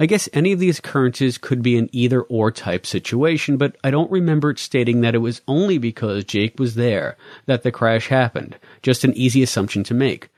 I 0.03 0.07
guess 0.07 0.29
any 0.33 0.51
of 0.51 0.59
these 0.59 0.81
occurrences 0.81 1.39
could 1.39 1.63
be 1.63 1.79
an 1.79 1.89
either 1.93 2.23
or 2.23 2.51
type 2.51 2.87
situation, 2.87 3.57
but 3.57 3.77
I 3.85 3.93
don't 3.93 4.11
remember 4.11 4.51
it 4.51 4.59
stating 4.59 5.01
that 5.03 5.15
it 5.15 5.19
was 5.19 5.43
only 5.47 5.79
because 5.79 6.25
Jake 6.25 6.59
was 6.59 6.75
there 6.75 7.17
that 7.47 7.63
the 7.63 7.71
crash 7.71 8.09
happened. 8.09 8.59
Just 8.83 9.05
an 9.05 9.15
easy 9.15 9.45
assumption 9.45 9.85
to 9.85 9.95
make. 9.95 10.29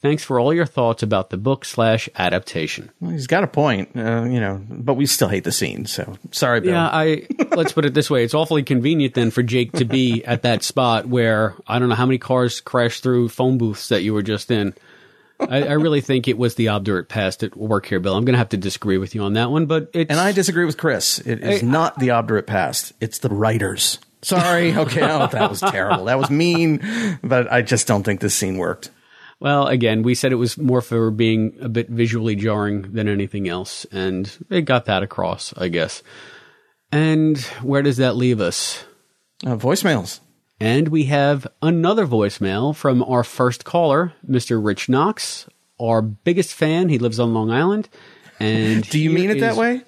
Thanks 0.00 0.24
for 0.24 0.40
all 0.40 0.52
your 0.52 0.66
thoughts 0.66 1.04
about 1.04 1.30
the 1.30 1.36
book 1.36 1.64
slash 1.64 2.08
adaptation. 2.16 2.90
Well, 3.00 3.12
he's 3.12 3.28
got 3.28 3.44
a 3.44 3.46
point, 3.46 3.90
uh, 3.94 4.24
you 4.24 4.40
know, 4.40 4.60
but 4.68 4.94
we 4.94 5.06
still 5.06 5.28
hate 5.28 5.44
the 5.44 5.52
scene. 5.52 5.86
So 5.86 6.18
sorry, 6.32 6.60
Bill. 6.60 6.72
Yeah, 6.72 6.88
I 6.88 7.28
let's 7.52 7.70
put 7.70 7.84
it 7.84 7.94
this 7.94 8.10
way: 8.10 8.24
it's 8.24 8.34
awfully 8.34 8.64
convenient 8.64 9.14
then 9.14 9.30
for 9.30 9.44
Jake 9.44 9.70
to 9.74 9.84
be 9.84 10.24
at 10.24 10.42
that 10.42 10.64
spot 10.64 11.06
where 11.06 11.54
I 11.68 11.78
don't 11.78 11.88
know 11.88 11.94
how 11.94 12.06
many 12.06 12.18
cars 12.18 12.60
crashed 12.60 13.04
through 13.04 13.28
phone 13.28 13.56
booths 13.56 13.88
that 13.90 14.02
you 14.02 14.14
were 14.14 14.24
just 14.24 14.50
in. 14.50 14.74
I, 15.50 15.62
I, 15.68 15.72
really 15.72 16.00
think 16.00 16.28
it 16.28 16.38
was 16.38 16.54
the 16.54 16.68
obdurate 16.68 17.08
past 17.08 17.42
at 17.42 17.56
work 17.56 17.86
here, 17.86 18.00
Bill. 18.00 18.14
I'm 18.14 18.24
going 18.24 18.34
to 18.34 18.38
have 18.38 18.50
to 18.50 18.56
disagree 18.56 18.98
with 18.98 19.14
you 19.14 19.22
on 19.22 19.34
that 19.34 19.50
one, 19.50 19.66
but 19.66 19.90
and 19.94 20.12
I 20.12 20.32
disagree 20.32 20.64
with 20.64 20.78
Chris. 20.78 21.18
It 21.18 21.42
is 21.42 21.62
I, 21.62 21.66
not 21.66 21.98
the 21.98 22.10
obdurate 22.10 22.46
past; 22.46 22.92
it's 23.00 23.18
the 23.18 23.28
writers. 23.28 23.98
Sorry. 24.22 24.72
Okay. 24.82 25.02
Oh, 25.02 25.26
that 25.26 25.50
was 25.50 25.60
terrible. 25.60 26.06
That 26.06 26.18
was 26.18 26.30
mean, 26.30 26.80
but 27.22 27.50
I 27.52 27.62
just 27.62 27.86
don't 27.86 28.02
think 28.02 28.20
this 28.20 28.34
scene 28.34 28.56
worked. 28.56 28.90
Well, 29.40 29.66
again, 29.66 30.02
we 30.02 30.14
said 30.14 30.32
it 30.32 30.36
was 30.36 30.56
more 30.56 30.80
for 30.80 31.10
being 31.10 31.56
a 31.60 31.68
bit 31.68 31.88
visually 31.88 32.36
jarring 32.36 32.92
than 32.92 33.08
anything 33.08 33.48
else, 33.48 33.84
and 33.90 34.30
it 34.50 34.62
got 34.62 34.84
that 34.84 35.02
across, 35.02 35.52
I 35.56 35.68
guess. 35.68 36.02
And 36.92 37.38
where 37.60 37.82
does 37.82 37.96
that 37.96 38.16
leave 38.16 38.40
us? 38.40 38.84
Uh, 39.44 39.56
voicemails. 39.56 40.20
And 40.62 40.86
we 40.86 41.06
have 41.06 41.44
another 41.60 42.06
voicemail 42.06 42.72
from 42.72 43.02
our 43.02 43.24
first 43.24 43.64
caller, 43.64 44.12
Mr. 44.24 44.64
Rich 44.64 44.88
Knox, 44.88 45.48
our 45.80 46.00
biggest 46.00 46.54
fan. 46.54 46.88
He 46.88 47.00
lives 47.00 47.18
on 47.18 47.34
Long 47.34 47.50
Island. 47.50 47.88
And 48.38 48.88
do 48.88 49.00
you 49.00 49.10
mean 49.10 49.30
it 49.30 49.38
is... 49.38 49.42
that 49.42 49.56
way? 49.56 49.82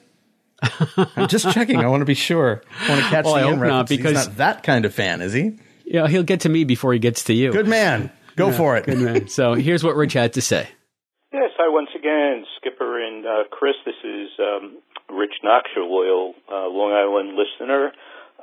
I'm 1.17 1.29
just 1.29 1.49
checking. 1.53 1.77
I 1.77 1.87
want 1.87 2.01
to 2.01 2.07
be 2.07 2.15
sure. 2.15 2.61
I 2.81 2.89
want 2.89 3.05
to 3.05 3.09
catch 3.09 3.25
well, 3.25 3.35
the 3.35 3.41
I 3.41 3.51
hope 3.51 3.61
not 3.61 3.89
because 3.89 4.17
he's 4.17 4.27
not 4.27 4.37
that 4.39 4.63
kind 4.65 4.85
of 4.85 4.93
fan, 4.93 5.21
is 5.21 5.33
he? 5.33 5.61
Yeah, 5.85 6.09
he'll 6.09 6.25
get 6.25 6.41
to 6.41 6.49
me 6.49 6.65
before 6.65 6.93
he 6.93 6.99
gets 6.99 7.23
to 7.25 7.35
you. 7.35 7.53
Good 7.53 7.69
man. 7.69 8.11
Go 8.35 8.49
yeah, 8.49 8.57
for 8.57 8.77
it. 8.77 8.87
Good 8.87 8.99
man. 8.99 9.29
So 9.29 9.55
here's 9.55 9.85
what 9.85 9.95
Rich 9.95 10.15
had 10.15 10.33
to 10.33 10.41
say. 10.41 10.69
Yes, 11.33 11.51
hi 11.57 11.73
once 11.73 11.91
again, 11.97 12.45
Skipper 12.57 13.01
and 13.01 13.25
uh, 13.25 13.45
Chris. 13.53 13.75
This 13.87 13.95
is 14.03 14.29
um, 14.41 14.79
Rich 15.09 15.35
Knox, 15.45 15.71
your 15.77 15.85
loyal 15.85 16.35
uh, 16.51 16.67
Long 16.67 16.91
Island 16.91 17.39
listener. 17.39 17.93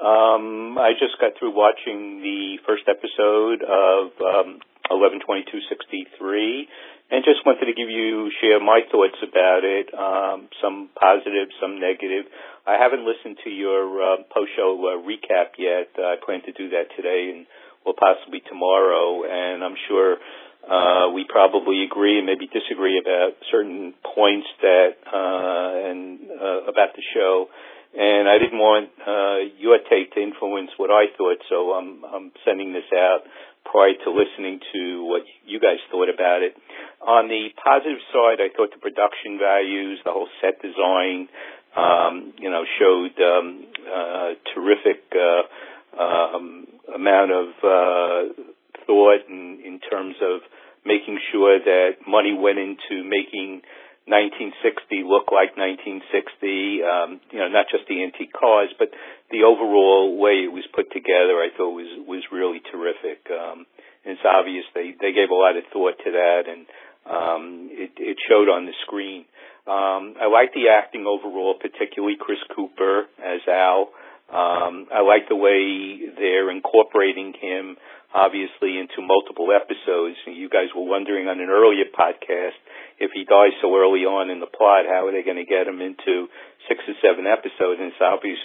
Um, 0.02 0.82
I 0.82 0.98
just 0.98 1.22
got 1.22 1.38
through 1.38 1.54
watching 1.54 2.26
the 2.26 2.58
first 2.66 2.90
episode 2.90 3.62
of 3.62 4.10
um, 4.18 4.58
112263 4.90 7.14
and 7.14 7.22
just 7.22 7.46
wanted 7.46 7.70
to 7.70 7.78
give 7.78 7.86
you 7.86 8.34
share 8.42 8.58
my 8.58 8.82
thoughts 8.90 9.22
about 9.22 9.62
it. 9.62 9.94
Um, 9.94 10.50
some 10.58 10.90
positive, 10.98 11.54
some 11.62 11.78
negative. 11.78 12.26
I 12.66 12.82
haven't 12.82 13.06
listened 13.06 13.46
to 13.46 13.54
your 13.54 13.86
uh, 14.02 14.26
post-show 14.34 14.74
uh, 14.82 14.98
recap 15.06 15.54
yet. 15.62 15.94
Uh, 15.94 16.14
I 16.14 16.16
plan 16.18 16.42
to 16.50 16.54
do 16.58 16.74
that 16.74 16.90
today 16.98 17.38
and 17.38 17.46
well 17.86 17.94
possibly 17.94 18.42
tomorrow. 18.50 19.22
And 19.30 19.62
I'm 19.62 19.78
sure 19.86 20.18
uh, 20.66 21.14
we 21.14 21.30
probably 21.30 21.86
agree 21.86 22.18
and 22.18 22.26
maybe 22.26 22.50
disagree 22.50 22.98
about 22.98 23.38
certain 23.54 23.94
points 24.02 24.50
that 24.66 24.98
uh, 25.06 25.90
and 25.94 26.26
uh, 26.26 26.74
about 26.74 26.98
the 26.98 27.06
show 27.14 27.54
and 27.94 28.30
I 28.30 28.38
didn't 28.40 28.60
want 28.60 28.90
uh, 29.04 29.52
your 29.60 29.80
take 29.90 30.14
to 30.16 30.22
influence 30.22 30.72
what 30.78 30.90
I 30.92 31.12
thought, 31.18 31.44
so 31.50 31.76
I'm 31.76 32.04
I'm 32.06 32.32
sending 32.46 32.72
this 32.74 32.88
out 32.94 33.28
prior 33.66 33.94
to 34.04 34.10
listening 34.12 34.60
to 34.74 35.04
what 35.06 35.24
you 35.46 35.60
guys 35.60 35.78
thought 35.92 36.10
about 36.10 36.42
it. 36.42 36.56
On 37.02 37.28
the 37.28 37.50
positive 37.60 38.00
side, 38.14 38.40
I 38.40 38.50
thought 38.56 38.72
the 38.72 38.80
production 38.80 39.38
values, 39.38 40.00
the 40.06 40.12
whole 40.12 40.30
set 40.42 40.62
design, 40.62 41.28
um, 41.76 42.34
you 42.40 42.50
know, 42.50 42.64
showed 42.80 43.16
um, 43.20 43.66
uh, 43.86 44.30
terrific 44.56 45.04
uh, 45.12 46.02
um, 46.02 46.68
amount 46.94 47.32
of 47.32 47.48
uh, 47.64 48.44
thought 48.86 49.28
in, 49.30 49.60
in 49.66 49.80
terms 49.80 50.16
of 50.22 50.42
making 50.86 51.20
sure 51.32 51.60
that 51.60 52.08
money 52.08 52.34
went 52.34 52.58
into 52.58 53.04
making 53.04 53.62
1960 54.10 55.06
look 55.06 55.30
like 55.30 55.54
1960. 55.54 56.82
Um, 56.82 57.22
you 57.30 57.40
know, 57.40 57.50
not 57.50 57.70
just 57.70 57.86
the 57.86 58.02
antique 58.02 58.34
cars, 58.34 58.74
but 58.78 58.90
the 59.30 59.46
overall 59.46 60.18
way 60.18 60.42
it 60.42 60.52
was 60.52 60.66
put 60.74 60.90
together. 60.90 61.38
I 61.38 61.54
thought 61.54 61.78
was 61.78 61.90
was 62.08 62.24
really 62.32 62.62
terrific. 62.72 63.26
Um, 63.30 63.70
and 64.04 64.18
it's 64.18 64.26
obvious 64.26 64.66
they 64.74 64.98
they 64.98 65.14
gave 65.14 65.30
a 65.30 65.38
lot 65.38 65.58
of 65.58 65.64
thought 65.72 65.98
to 66.02 66.10
that, 66.12 66.44
and 66.50 66.66
um, 67.06 67.70
it 67.72 67.92
it 67.98 68.18
showed 68.28 68.50
on 68.50 68.66
the 68.66 68.74
screen. 68.86 69.26
Um, 69.70 70.18
I 70.18 70.26
like 70.26 70.54
the 70.58 70.74
acting 70.74 71.06
overall, 71.06 71.54
particularly 71.54 72.18
Chris 72.20 72.42
Cooper 72.56 73.06
as 73.22 73.46
Al. 73.48 73.94
Um, 74.32 74.88
I 74.90 75.04
like 75.06 75.28
the 75.30 75.36
way 75.36 76.08
they're 76.18 76.50
incorporating 76.50 77.34
him, 77.40 77.78
obviously, 78.14 78.78
into 78.78 79.02
multiple 79.02 79.50
episodes. 79.52 80.18
And 80.28 80.36
You 80.36 80.50
guys 80.50 80.72
were 80.76 80.88
wondering 80.88 81.28
on 81.28 81.40
an 81.40 81.50
earlier 81.50 81.88
podcast 81.92 82.60
if 83.02 83.10
he 83.18 83.26
dies 83.26 83.58
so 83.66 83.74
early 83.74 84.06
on 84.06 84.30
in 84.30 84.40
the 84.40 84.52
plot, 84.52 84.86
how 84.86 85.10
are 85.10 85.12
they 85.12 85.26
going 85.26 85.42
to 85.42 85.48
get 85.48 85.66
him 85.66 85.82
into 85.82 86.30
six 86.70 86.86
or 86.86 86.94
seven 87.02 87.26
episodes? 87.26 87.82
And 87.82 87.90
it's 87.90 87.98
obvious, 87.98 88.38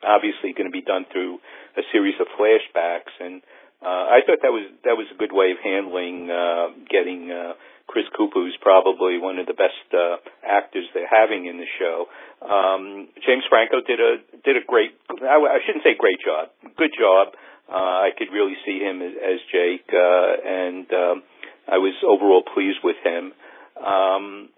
obviously 0.00 0.56
going 0.56 0.70
to 0.70 0.72
be 0.72 0.80
done 0.80 1.04
through 1.12 1.36
a 1.76 1.84
series 1.92 2.16
of 2.16 2.26
flashbacks. 2.40 3.12
And 3.20 3.44
uh, 3.84 4.16
I 4.16 4.24
thought 4.24 4.40
that 4.40 4.54
was 4.54 4.64
that 4.88 4.96
was 4.96 5.06
a 5.12 5.18
good 5.20 5.30
way 5.30 5.52
of 5.52 5.60
handling 5.60 6.32
uh, 6.32 6.72
getting 6.88 7.28
uh, 7.28 7.52
Chris 7.84 8.08
Cooper, 8.16 8.40
who's 8.40 8.56
probably 8.64 9.20
one 9.20 9.36
of 9.38 9.44
the 9.44 9.56
best 9.56 9.86
uh, 9.92 10.20
actors 10.40 10.88
they're 10.96 11.08
having 11.08 11.44
in 11.44 11.60
the 11.60 11.70
show. 11.76 12.08
Um, 12.44 13.12
James 13.24 13.44
Franco 13.48 13.84
did 13.84 14.00
a 14.00 14.24
did 14.40 14.56
a 14.56 14.64
great. 14.64 14.96
I, 15.08 15.36
I 15.36 15.60
shouldn't 15.68 15.84
say 15.84 16.00
great 16.00 16.20
job. 16.24 16.48
Good 16.80 16.96
job. 16.96 17.36
Uh, 17.68 18.08
I 18.08 18.10
could 18.16 18.32
really 18.32 18.56
see 18.64 18.80
him 18.80 19.02
as, 19.02 19.12
as 19.12 19.38
Jake, 19.52 19.88
uh, 19.92 20.32
and 20.44 20.86
um, 20.92 21.22
I 21.68 21.76
was 21.76 21.92
overall 22.02 22.42
pleased 22.42 22.80
with 22.82 22.96
him. 23.04 23.32
Um, 23.76 24.48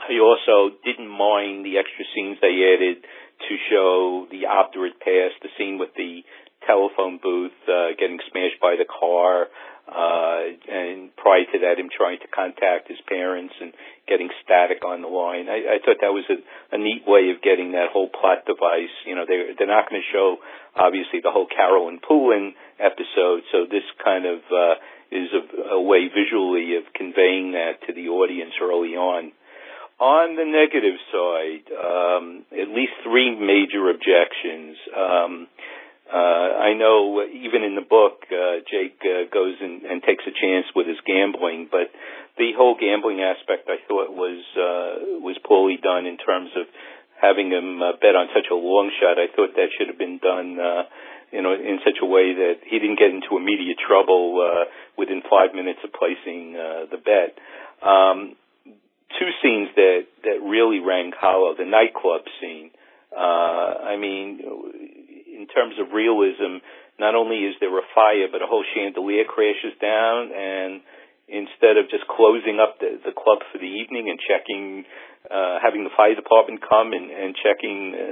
I 0.00 0.16
also 0.18 0.74
didn't 0.84 1.08
mind 1.08 1.66
the 1.66 1.76
extra 1.76 2.04
scenes 2.14 2.38
they 2.40 2.56
added 2.74 3.04
to 3.04 3.54
show 3.68 4.26
the 4.30 4.46
obdurate 4.46 4.98
past, 5.00 5.36
the 5.42 5.52
scene 5.58 5.78
with 5.78 5.90
the 5.96 6.24
telephone 6.66 7.18
booth 7.22 7.56
uh, 7.68 7.96
getting 7.98 8.18
smashed 8.30 8.60
by 8.60 8.76
the 8.76 8.86
car, 8.86 9.48
uh, 9.90 10.54
and 10.70 11.10
prior 11.16 11.42
to 11.50 11.58
that, 11.66 11.80
him 11.80 11.90
trying 11.90 12.18
to 12.22 12.28
contact 12.30 12.86
his 12.86 13.00
parents 13.08 13.54
and 13.60 13.72
getting 14.06 14.30
static 14.44 14.84
on 14.86 15.02
the 15.02 15.10
line. 15.10 15.50
I, 15.50 15.66
I 15.66 15.76
thought 15.82 15.98
that 16.00 16.14
was 16.14 16.22
a, 16.30 16.38
a 16.74 16.78
neat 16.78 17.02
way 17.06 17.34
of 17.34 17.42
getting 17.42 17.72
that 17.72 17.90
whole 17.90 18.08
plot 18.08 18.46
device. 18.46 18.92
You 19.02 19.18
know, 19.18 19.26
they, 19.26 19.58
they're 19.58 19.66
not 19.66 19.90
going 19.90 19.98
to 19.98 20.12
show 20.14 20.38
obviously 20.78 21.18
the 21.24 21.34
whole 21.34 21.50
Carolyn 21.50 21.98
Poulin 21.98 22.54
episode, 22.78 23.42
so 23.50 23.66
this 23.66 23.82
kind 23.98 24.26
of 24.26 24.38
uh, 24.46 24.74
is 25.10 25.28
a, 25.34 25.74
a 25.74 25.82
way 25.82 26.06
visually 26.06 26.78
of 26.78 26.86
conveying 26.94 27.58
that 27.58 27.82
to 27.86 27.92
the 27.92 28.08
audience 28.14 28.54
early 28.62 28.94
on. 28.94 29.32
On 30.00 30.32
the 30.32 30.48
negative 30.48 30.96
side, 31.12 31.66
um, 31.76 32.46
at 32.54 32.72
least 32.72 32.94
three 33.04 33.36
major 33.36 33.90
objections. 33.90 34.78
Um, 34.96 35.46
I 36.16 36.74
know 36.74 37.22
even 37.22 37.62
in 37.62 37.74
the 37.74 37.86
book, 37.86 38.26
uh, 38.30 38.62
Jake 38.70 38.98
uh, 39.04 39.30
goes 39.32 39.54
and, 39.60 39.82
and 39.82 40.02
takes 40.02 40.24
a 40.26 40.34
chance 40.34 40.66
with 40.74 40.86
his 40.86 40.98
gambling, 41.06 41.68
but 41.70 41.90
the 42.38 42.52
whole 42.56 42.76
gambling 42.78 43.20
aspect 43.20 43.68
I 43.68 43.78
thought 43.86 44.10
was 44.10 44.40
uh, 44.56 45.20
was 45.20 45.36
poorly 45.44 45.78
done 45.82 46.06
in 46.06 46.16
terms 46.16 46.50
of 46.56 46.66
having 47.20 47.50
him 47.50 47.82
uh, 47.82 47.92
bet 48.00 48.16
on 48.16 48.28
such 48.34 48.48
a 48.50 48.54
long 48.54 48.90
shot. 48.96 49.20
I 49.20 49.28
thought 49.34 49.54
that 49.54 49.68
should 49.76 49.88
have 49.88 49.98
been 49.98 50.18
done, 50.18 50.56
uh, 50.58 50.82
you 51.30 51.42
know, 51.42 51.52
in 51.52 51.78
such 51.84 52.00
a 52.02 52.06
way 52.06 52.32
that 52.32 52.64
he 52.64 52.78
didn't 52.78 52.98
get 52.98 53.12
into 53.12 53.36
immediate 53.36 53.76
trouble 53.78 54.40
uh, 54.40 54.64
within 54.96 55.22
five 55.28 55.54
minutes 55.54 55.80
of 55.84 55.92
placing 55.92 56.56
uh, 56.56 56.88
the 56.90 56.98
bet. 56.98 57.36
Um, 57.84 58.36
two 59.18 59.30
scenes 59.42 59.68
that 59.76 60.08
that 60.24 60.38
really 60.42 60.80
rang 60.80 61.12
hollow. 61.12 61.54
The 61.56 61.68
nightclub 61.68 62.24
scene. 62.40 62.70
Uh, 63.10 63.90
I 63.90 63.96
mean 63.98 64.38
in 65.40 65.48
terms 65.48 65.80
of 65.80 65.96
realism, 65.96 66.60
not 67.00 67.16
only 67.16 67.48
is 67.48 67.56
there 67.64 67.72
a 67.72 67.86
fire, 67.96 68.28
but 68.28 68.44
a 68.44 68.46
whole 68.46 68.64
chandelier 68.76 69.24
crashes 69.24 69.72
down, 69.80 70.28
and 70.36 70.84
instead 71.32 71.80
of 71.80 71.88
just 71.88 72.04
closing 72.04 72.60
up 72.60 72.76
the, 72.76 73.00
the 73.00 73.16
club 73.16 73.40
for 73.48 73.56
the 73.56 73.72
evening 73.80 74.12
and 74.12 74.20
checking, 74.20 74.84
uh, 75.32 75.56
having 75.64 75.88
the 75.88 75.94
fire 75.96 76.14
department 76.14 76.60
come 76.60 76.92
and, 76.92 77.08
and 77.08 77.32
checking 77.40 77.94
uh, 77.96 78.02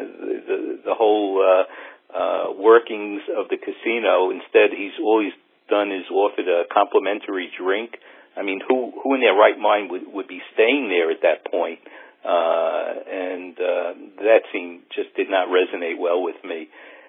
the, 0.48 0.58
the 0.88 0.94
whole 0.96 1.44
uh, 1.44 1.64
uh, 2.08 2.46
workings 2.56 3.20
of 3.36 3.52
the 3.52 3.60
casino, 3.60 4.32
instead 4.32 4.72
he's 4.72 4.96
all 5.04 5.20
he's 5.20 5.36
done 5.68 5.92
is 5.92 6.08
offered 6.08 6.48
a 6.48 6.64
complimentary 6.72 7.52
drink. 7.60 8.00
I 8.36 8.42
mean, 8.42 8.60
who 8.64 8.92
who 9.02 9.14
in 9.14 9.20
their 9.20 9.36
right 9.36 9.58
mind 9.58 9.90
would 9.90 10.08
would 10.08 10.28
be 10.28 10.40
staying 10.54 10.88
there 10.88 11.10
at 11.10 11.20
that 11.20 11.50
point? 11.50 11.80
Uh, 12.24 12.92
and 13.08 13.54
uh, 13.54 13.90
that 14.24 14.42
scene 14.50 14.82
just 14.94 15.14
did 15.14 15.30
not 15.30 15.48
resonate 15.48 15.98
well 15.98 16.22
with 16.22 16.36
me. 16.44 16.68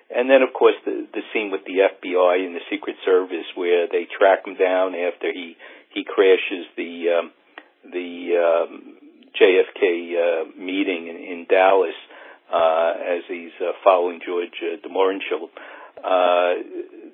And 0.10 0.30
then, 0.30 0.42
of 0.42 0.54
course, 0.58 0.76
the, 0.86 1.06
the 1.14 1.22
scene 1.32 1.52
with 1.52 1.66
the 1.66 1.86
FBI 1.86 2.46
and 2.46 2.56
the 2.56 2.66
Secret 2.70 2.96
Service 3.06 3.46
where 3.56 3.88
they 3.88 4.08
track 4.10 4.46
him 4.46 4.56
down 4.56 4.96
after 4.96 5.32
he 5.32 5.56
he 5.94 6.04
crashes 6.04 6.66
the 6.76 7.20
um, 7.20 7.32
the 7.86 8.34
um, 8.38 8.98
JFK 9.38 9.84
uh, 9.86 10.58
meeting 10.58 11.08
in, 11.08 11.18
in 11.18 11.46
Dallas 11.50 11.98
uh, 12.52 12.94
as 12.98 13.24
he's 13.28 13.54
uh, 13.62 13.74
following 13.84 14.20
George 14.26 14.58
uh, 14.62 14.82
de 14.82 14.90
Mohrenschildt. 14.90 15.54
Uh, 16.00 16.64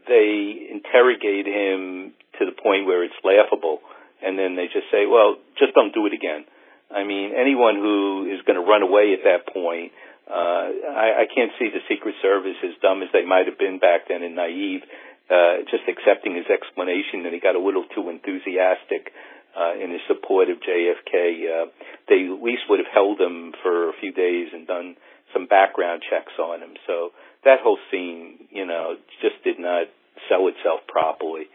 they 0.08 0.70
interrogate 0.72 1.48
him 1.48 2.14
to 2.40 2.46
the 2.46 2.56
point 2.56 2.86
where 2.86 3.04
it's 3.04 3.18
laughable, 3.24 3.80
and 4.24 4.40
then 4.40 4.56
they 4.56 4.66
just 4.66 4.88
say, 4.92 5.06
"Well, 5.06 5.36
just 5.60 5.74
don't 5.74 5.94
do 5.94 6.06
it 6.06 6.14
again." 6.14 6.46
I 6.94 7.04
mean, 7.04 7.34
anyone 7.36 7.76
who 7.76 8.30
is 8.32 8.42
going 8.46 8.62
to 8.62 8.66
run 8.66 8.84
away 8.84 9.12
at 9.18 9.26
that 9.26 9.52
point 9.52 9.92
uh, 10.26 10.68
I, 10.90 11.24
I 11.24 11.26
can't 11.30 11.52
see 11.60 11.70
the 11.70 11.86
Secret 11.88 12.16
Service 12.22 12.58
as 12.66 12.74
dumb 12.82 13.04
as 13.04 13.10
they 13.14 13.26
might 13.26 13.46
have 13.46 13.58
been 13.58 13.78
back 13.78 14.10
then 14.10 14.24
and 14.24 14.36
naive, 14.36 14.82
uh, 15.30 15.66
just 15.70 15.86
accepting 15.86 16.36
his 16.36 16.50
explanation 16.50 17.24
that 17.24 17.34
he 17.34 17.40
got 17.40 17.56
a 17.56 17.62
little 17.62 17.86
too 17.94 18.10
enthusiastic 18.10 19.14
uh, 19.54 19.74
in 19.78 19.92
his 19.92 20.02
support 20.08 20.50
of 20.50 20.58
JFK. 20.62 21.16
Uh, 21.46 21.66
they 22.10 22.26
at 22.26 22.42
least 22.42 22.66
would 22.70 22.80
have 22.80 22.92
held 22.92 23.22
him 23.22 23.54
for 23.62 23.90
a 23.90 23.94
few 24.02 24.12
days 24.12 24.50
and 24.54 24.68
done 24.68 24.96
some 25.34 25.48
background 25.48 26.02
checks 26.10 26.34
on 26.40 26.62
him. 26.62 26.74
So 26.88 27.12
that 27.44 27.62
whole 27.62 27.80
scene, 27.92 28.50
you 28.50 28.66
know, 28.66 28.96
just 29.22 29.42
did 29.44 29.60
not 29.60 29.88
sell 30.30 30.48
itself 30.48 30.82
properly. 30.88 31.46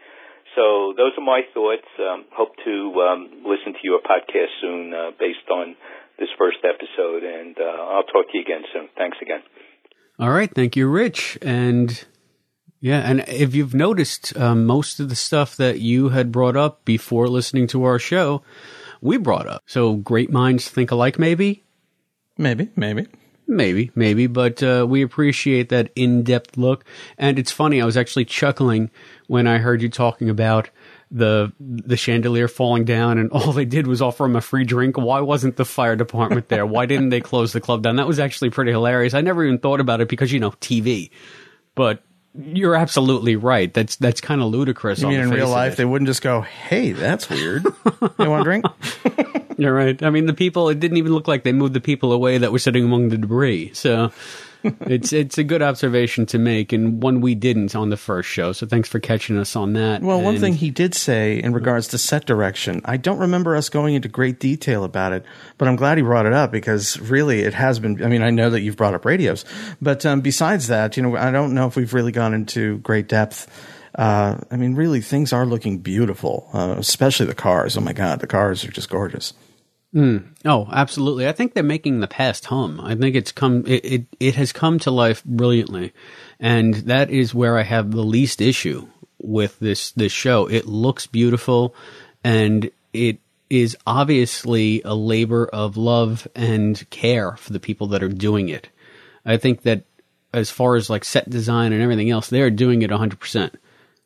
So 0.55 0.93
those 0.97 1.15
are 1.17 1.23
my 1.23 1.41
thoughts. 1.53 1.87
Um, 1.99 2.25
hope 2.31 2.51
to 2.65 2.75
um, 2.99 3.43
listen 3.47 3.73
to 3.73 3.83
your 3.83 3.99
podcast 3.99 4.51
soon 4.59 4.93
uh, 4.93 5.11
based 5.17 5.47
on 5.49 5.75
this 6.19 6.29
first 6.37 6.57
episode, 6.63 7.23
and 7.23 7.55
uh, 7.59 7.63
I'll 7.63 8.03
talk 8.03 8.31
to 8.31 8.37
you 8.37 8.41
again 8.41 8.63
soon. 8.73 8.89
Thanks 8.97 9.17
again. 9.21 9.41
All 10.19 10.29
right, 10.29 10.53
thank 10.53 10.75
you, 10.75 10.87
Rich. 10.87 11.37
And 11.41 12.05
yeah, 12.79 12.99
and 12.99 13.23
if 13.27 13.55
you've 13.55 13.73
noticed, 13.73 14.35
um, 14.37 14.65
most 14.65 14.99
of 14.99 15.09
the 15.09 15.15
stuff 15.15 15.55
that 15.57 15.79
you 15.79 16.09
had 16.09 16.31
brought 16.31 16.57
up 16.57 16.85
before 16.85 17.27
listening 17.27 17.67
to 17.67 17.83
our 17.83 17.99
show, 17.99 18.43
we 19.01 19.17
brought 19.17 19.47
up. 19.47 19.63
So 19.65 19.95
great 19.95 20.31
minds 20.31 20.69
think 20.69 20.91
alike, 20.91 21.17
maybe. 21.17 21.63
Maybe, 22.37 22.69
maybe. 22.75 23.07
Maybe, 23.47 23.91
maybe, 23.95 24.27
but 24.27 24.63
uh, 24.63 24.85
we 24.87 25.01
appreciate 25.01 25.69
that 25.69 25.91
in 25.95 26.23
depth 26.23 26.55
look. 26.55 26.85
And 27.17 27.37
it's 27.37 27.51
funny, 27.51 27.81
I 27.81 27.85
was 27.85 27.97
actually 27.97 28.25
chuckling 28.25 28.89
when 29.27 29.45
I 29.45 29.57
heard 29.57 29.81
you 29.81 29.89
talking 29.89 30.29
about 30.29 30.69
the 31.11 31.51
the 31.59 31.97
chandelier 31.97 32.47
falling 32.47 32.85
down 32.85 33.17
and 33.17 33.31
all 33.33 33.51
they 33.51 33.65
did 33.65 33.85
was 33.85 34.01
offer 34.01 34.25
him 34.25 34.35
a 34.35 34.41
free 34.41 34.63
drink. 34.63 34.97
Why 34.97 35.19
wasn't 35.19 35.57
the 35.57 35.65
fire 35.65 35.95
department 35.95 36.47
there? 36.47 36.65
Why 36.65 36.85
didn't 36.85 37.09
they 37.09 37.21
close 37.21 37.53
the 37.53 37.61
club 37.61 37.83
down? 37.83 37.97
That 37.97 38.07
was 38.07 38.19
actually 38.19 38.49
pretty 38.49 38.71
hilarious. 38.71 39.13
I 39.13 39.21
never 39.21 39.43
even 39.43 39.59
thought 39.59 39.79
about 39.79 40.01
it 40.01 40.07
because 40.07 40.31
you 40.31 40.39
know 40.39 40.51
TV, 40.51 41.11
but 41.75 42.03
you're 42.33 42.75
absolutely 42.75 43.35
right. 43.35 43.73
That's 43.73 43.97
that's 43.97 44.21
kind 44.21 44.41
of 44.41 44.47
ludicrous. 44.47 45.01
You 45.01 45.09
mean 45.09 45.19
in 45.19 45.29
real 45.29 45.49
life 45.49 45.75
they 45.75 45.85
wouldn't 45.85 46.07
just 46.07 46.21
go, 46.21 46.41
"Hey, 46.41 46.93
that's 46.93 47.29
weird." 47.29 47.65
you 47.65 48.29
want 48.29 48.41
a 48.41 48.43
drink? 48.43 48.65
You're 49.57 49.73
right. 49.75 50.01
I 50.01 50.09
mean, 50.09 50.25
the 50.25 50.33
people. 50.33 50.69
It 50.69 50.79
didn't 50.79 50.97
even 50.97 51.13
look 51.13 51.27
like 51.27 51.43
they 51.43 51.51
moved 51.51 51.73
the 51.73 51.81
people 51.81 52.13
away 52.13 52.37
that 52.37 52.51
were 52.51 52.57
sitting 52.57 52.85
among 52.85 53.09
the 53.09 53.17
debris. 53.17 53.71
So 53.73 54.11
it's 54.63 55.13
it's 55.13 55.37
a 55.37 55.43
good 55.43 55.61
observation 55.61 56.25
to 56.27 56.37
make, 56.37 56.73
and 56.73 57.01
one 57.01 57.21
we 57.21 57.35
didn't 57.35 57.75
on 57.75 57.89
the 57.89 57.97
first 57.97 58.29
show. 58.29 58.51
So 58.51 58.67
thanks 58.67 58.89
for 58.89 58.99
catching 58.99 59.37
us 59.37 59.55
on 59.55 59.73
that. 59.73 60.01
Well, 60.01 60.21
one 60.21 60.39
thing 60.39 60.53
he 60.53 60.69
did 60.69 60.93
say 60.93 61.41
in 61.41 61.53
regards 61.53 61.87
to 61.89 61.97
set 61.97 62.25
direction, 62.25 62.81
I 62.85 62.97
don't 62.97 63.19
remember 63.19 63.55
us 63.55 63.69
going 63.69 63.95
into 63.95 64.07
great 64.07 64.39
detail 64.39 64.83
about 64.83 65.13
it, 65.13 65.25
but 65.57 65.67
I'm 65.67 65.75
glad 65.75 65.97
he 65.97 66.03
brought 66.03 66.25
it 66.25 66.33
up 66.33 66.51
because 66.51 66.99
really 66.99 67.41
it 67.41 67.53
has 67.53 67.79
been. 67.79 68.03
I 68.03 68.07
mean, 68.07 68.21
I 68.21 68.29
know 68.29 68.49
that 68.49 68.61
you've 68.61 68.77
brought 68.77 68.93
up 68.93 69.05
radios, 69.05 69.45
but 69.81 70.05
um, 70.05 70.21
besides 70.21 70.67
that, 70.67 70.97
you 70.97 71.03
know, 71.03 71.15
I 71.15 71.31
don't 71.31 71.53
know 71.53 71.67
if 71.67 71.75
we've 71.75 71.93
really 71.93 72.11
gone 72.11 72.33
into 72.33 72.77
great 72.79 73.07
depth. 73.07 73.49
Uh, 73.93 74.37
I 74.49 74.55
mean, 74.55 74.75
really, 74.75 75.01
things 75.01 75.33
are 75.33 75.45
looking 75.45 75.79
beautiful, 75.79 76.49
uh, 76.53 76.75
especially 76.77 77.25
the 77.25 77.35
cars. 77.35 77.75
Oh 77.75 77.81
my 77.81 77.93
God, 77.93 78.21
the 78.21 78.27
cars 78.27 78.63
are 78.63 78.71
just 78.71 78.89
gorgeous. 78.89 79.33
Mm. 79.93 80.27
Oh, 80.45 80.69
absolutely. 80.71 81.27
I 81.27 81.33
think 81.33 81.53
they're 81.53 81.63
making 81.63 81.99
the 81.99 82.07
past 82.07 82.45
hum. 82.45 82.79
I 82.81 82.95
think 82.95 83.15
it's 83.15 83.31
come 83.31 83.65
it, 83.67 83.83
it 83.83 84.05
it 84.19 84.35
has 84.35 84.53
come 84.53 84.79
to 84.79 84.91
life 84.91 85.23
brilliantly. 85.25 85.93
And 86.39 86.73
that 86.75 87.09
is 87.09 87.33
where 87.33 87.57
I 87.57 87.63
have 87.63 87.91
the 87.91 88.03
least 88.03 88.41
issue 88.41 88.87
with 89.21 89.59
this 89.59 89.91
this 89.91 90.13
show. 90.13 90.47
It 90.47 90.65
looks 90.65 91.07
beautiful 91.07 91.75
and 92.23 92.71
it 92.93 93.19
is 93.49 93.75
obviously 93.85 94.81
a 94.85 94.95
labor 94.95 95.45
of 95.47 95.75
love 95.75 96.25
and 96.35 96.89
care 96.89 97.35
for 97.35 97.51
the 97.51 97.59
people 97.59 97.87
that 97.87 98.01
are 98.01 98.07
doing 98.07 98.47
it. 98.47 98.69
I 99.25 99.35
think 99.35 99.63
that 99.63 99.83
as 100.33 100.49
far 100.49 100.77
as 100.77 100.89
like 100.89 101.03
set 101.03 101.29
design 101.29 101.73
and 101.73 101.81
everything 101.81 102.09
else, 102.09 102.29
they're 102.29 102.49
doing 102.49 102.81
it 102.81 102.89
100%. 102.89 103.55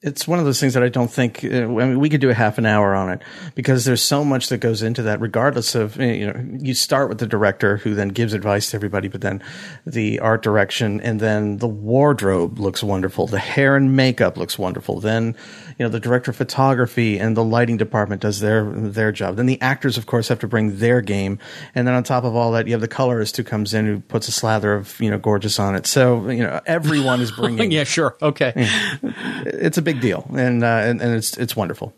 It's 0.05 0.27
one 0.27 0.37
of 0.37 0.45
those 0.45 0.59
things 0.59 0.75
that 0.75 0.83
I 0.83 0.89
don't 0.89 1.11
think. 1.11 1.43
Uh, 1.43 1.47
I 1.47 1.65
mean, 1.65 1.99
we 1.99 2.09
could 2.09 2.21
do 2.21 2.29
a 2.29 2.33
half 2.33 2.59
an 2.59 2.65
hour 2.67 2.93
on 2.93 3.09
it 3.09 3.21
because 3.55 3.85
there's 3.85 4.03
so 4.03 4.23
much 4.23 4.49
that 4.49 4.59
goes 4.59 4.83
into 4.83 5.01
that. 5.01 5.19
Regardless 5.19 5.73
of 5.73 5.99
eh, 5.99 6.13
you 6.13 6.27
know, 6.27 6.45
you 6.59 6.75
start 6.75 7.09
with 7.09 7.17
the 7.17 7.25
director 7.25 7.77
who 7.77 7.95
then 7.95 8.09
gives 8.09 8.33
advice 8.33 8.69
to 8.69 8.77
everybody, 8.77 9.07
but 9.07 9.21
then 9.21 9.43
the 9.85 10.19
art 10.19 10.43
direction 10.43 11.01
and 11.01 11.19
then 11.19 11.57
the 11.57 11.67
wardrobe 11.67 12.59
looks 12.59 12.83
wonderful. 12.83 13.25
The 13.25 13.39
hair 13.39 13.75
and 13.75 13.95
makeup 13.95 14.37
looks 14.37 14.59
wonderful. 14.59 14.99
Then 14.99 15.35
you 15.77 15.85
know 15.85 15.89
the 15.89 15.99
director 15.99 16.31
of 16.31 16.37
photography 16.37 17.19
and 17.19 17.35
the 17.35 17.43
lighting 17.43 17.77
department 17.77 18.21
does 18.21 18.39
their 18.39 18.63
their 18.63 19.11
job. 19.11 19.35
Then 19.35 19.45
the 19.45 19.61
actors, 19.61 19.97
of 19.97 20.05
course, 20.05 20.27
have 20.29 20.39
to 20.39 20.47
bring 20.47 20.77
their 20.77 21.01
game, 21.01 21.39
and 21.73 21.87
then 21.87 21.95
on 21.95 22.03
top 22.03 22.23
of 22.23 22.35
all 22.35 22.51
that, 22.53 22.67
you 22.67 22.73
have 22.73 22.81
the 22.81 22.87
colorist 22.87 23.37
who 23.37 23.43
comes 23.43 23.73
in 23.73 23.85
who 23.85 23.99
puts 23.99 24.27
a 24.27 24.31
slather 24.31 24.73
of 24.73 24.99
you 24.99 25.09
know 25.09 25.17
gorgeous 25.17 25.59
on 25.59 25.75
it. 25.75 25.85
So 25.85 26.29
you 26.29 26.43
know 26.43 26.61
everyone 26.65 27.21
is 27.21 27.31
bringing. 27.35 27.71
yeah, 27.71 27.83
sure. 27.83 28.15
Okay. 28.21 28.53
it's 29.45 29.77
a 29.77 29.81
big 29.81 30.01
deal, 30.01 30.29
and 30.35 30.63
uh, 30.63 30.67
and, 30.67 31.01
and 31.01 31.15
it's 31.15 31.37
it's 31.37 31.55
wonderful. 31.55 31.93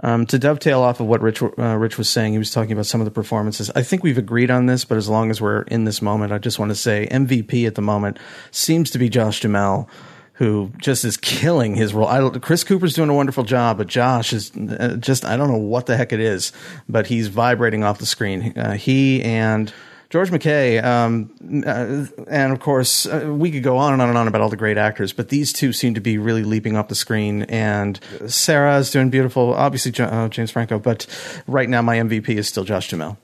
Um, 0.00 0.26
to 0.26 0.38
dovetail 0.38 0.82
off 0.82 1.00
of 1.00 1.06
what 1.06 1.22
Rich 1.22 1.42
uh, 1.42 1.76
Rich 1.76 1.96
was 1.96 2.08
saying, 2.08 2.32
he 2.32 2.38
was 2.38 2.50
talking 2.50 2.72
about 2.72 2.86
some 2.86 3.00
of 3.00 3.06
the 3.06 3.10
performances. 3.10 3.70
I 3.74 3.82
think 3.82 4.02
we've 4.02 4.18
agreed 4.18 4.50
on 4.50 4.66
this, 4.66 4.84
but 4.84 4.98
as 4.98 5.08
long 5.08 5.30
as 5.30 5.40
we're 5.40 5.62
in 5.62 5.84
this 5.84 6.02
moment, 6.02 6.32
I 6.32 6.38
just 6.38 6.58
want 6.58 6.70
to 6.70 6.74
say 6.74 7.08
MVP 7.10 7.66
at 7.66 7.76
the 7.76 7.82
moment 7.82 8.18
seems 8.50 8.90
to 8.90 8.98
be 8.98 9.08
Josh 9.08 9.40
Duhamel, 9.40 9.88
who 10.36 10.70
just 10.78 11.04
is 11.04 11.16
killing 11.16 11.74
his 11.74 11.94
role. 11.94 12.08
I, 12.08 12.38
Chris 12.38 12.62
Cooper's 12.62 12.94
doing 12.94 13.08
a 13.08 13.14
wonderful 13.14 13.44
job, 13.44 13.78
but 13.78 13.86
Josh 13.86 14.32
is 14.32 14.54
uh, 14.56 14.96
just 14.98 15.24
I 15.24 15.36
don't 15.36 15.50
know 15.50 15.56
what 15.58 15.86
the 15.86 15.96
heck 15.96 16.12
it 16.12 16.20
is, 16.20 16.52
but 16.88 17.06
he's 17.06 17.28
vibrating 17.28 17.84
off 17.84 17.98
the 17.98 18.06
screen. 18.06 18.52
Uh, 18.56 18.72
he 18.72 19.22
and 19.22 19.72
George 20.10 20.30
MacKay, 20.30 20.78
um, 20.78 21.30
uh, 21.66 22.06
and 22.28 22.52
of 22.52 22.60
course, 22.60 23.06
uh, 23.06 23.26
we 23.28 23.50
could 23.50 23.62
go 23.62 23.76
on 23.76 23.92
and 23.92 24.00
on 24.00 24.08
and 24.08 24.16
on 24.16 24.28
about 24.28 24.40
all 24.40 24.48
the 24.48 24.56
great 24.56 24.78
actors, 24.78 25.12
but 25.12 25.30
these 25.30 25.52
two 25.52 25.72
seem 25.72 25.94
to 25.94 26.00
be 26.00 26.16
really 26.16 26.44
leaping 26.44 26.76
off 26.76 26.88
the 26.88 26.94
screen. 26.94 27.42
And 27.44 27.98
Sarah 28.26 28.78
is 28.78 28.90
doing 28.90 29.10
beautiful, 29.10 29.54
obviously 29.54 29.92
uh, 30.04 30.28
James 30.28 30.50
Franco, 30.50 30.78
but 30.78 31.06
right 31.46 31.68
now 31.68 31.82
my 31.82 31.96
MVP 31.96 32.28
is 32.30 32.46
still 32.46 32.64
Josh 32.64 32.88
Duhamel. 32.88 33.18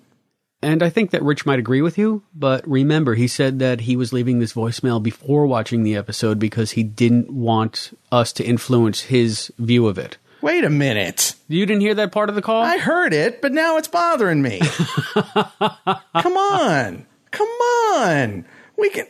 And 0.62 0.82
I 0.82 0.90
think 0.90 1.10
that 1.10 1.22
Rich 1.24 1.44
might 1.44 1.58
agree 1.58 1.82
with 1.82 1.98
you, 1.98 2.22
but 2.34 2.66
remember, 2.68 3.14
he 3.14 3.26
said 3.26 3.58
that 3.58 3.80
he 3.80 3.96
was 3.96 4.12
leaving 4.12 4.38
this 4.38 4.52
voicemail 4.52 5.02
before 5.02 5.44
watching 5.46 5.82
the 5.82 5.96
episode 5.96 6.38
because 6.38 6.72
he 6.72 6.84
didn't 6.84 7.30
want 7.30 7.96
us 8.12 8.32
to 8.34 8.44
influence 8.44 9.02
his 9.02 9.52
view 9.58 9.88
of 9.88 9.98
it. 9.98 10.18
Wait 10.40 10.64
a 10.64 10.70
minute. 10.70 11.34
You 11.48 11.66
didn't 11.66 11.82
hear 11.82 11.94
that 11.94 12.12
part 12.12 12.28
of 12.28 12.34
the 12.36 12.42
call? 12.42 12.62
I 12.62 12.78
heard 12.78 13.12
it, 13.12 13.42
but 13.42 13.52
now 13.52 13.76
it's 13.76 13.88
bothering 13.88 14.40
me. 14.42 14.60
Come 15.14 16.36
on. 16.36 17.06
Come 17.32 17.48
on. 17.48 18.44
We 18.76 18.90
can. 18.90 19.06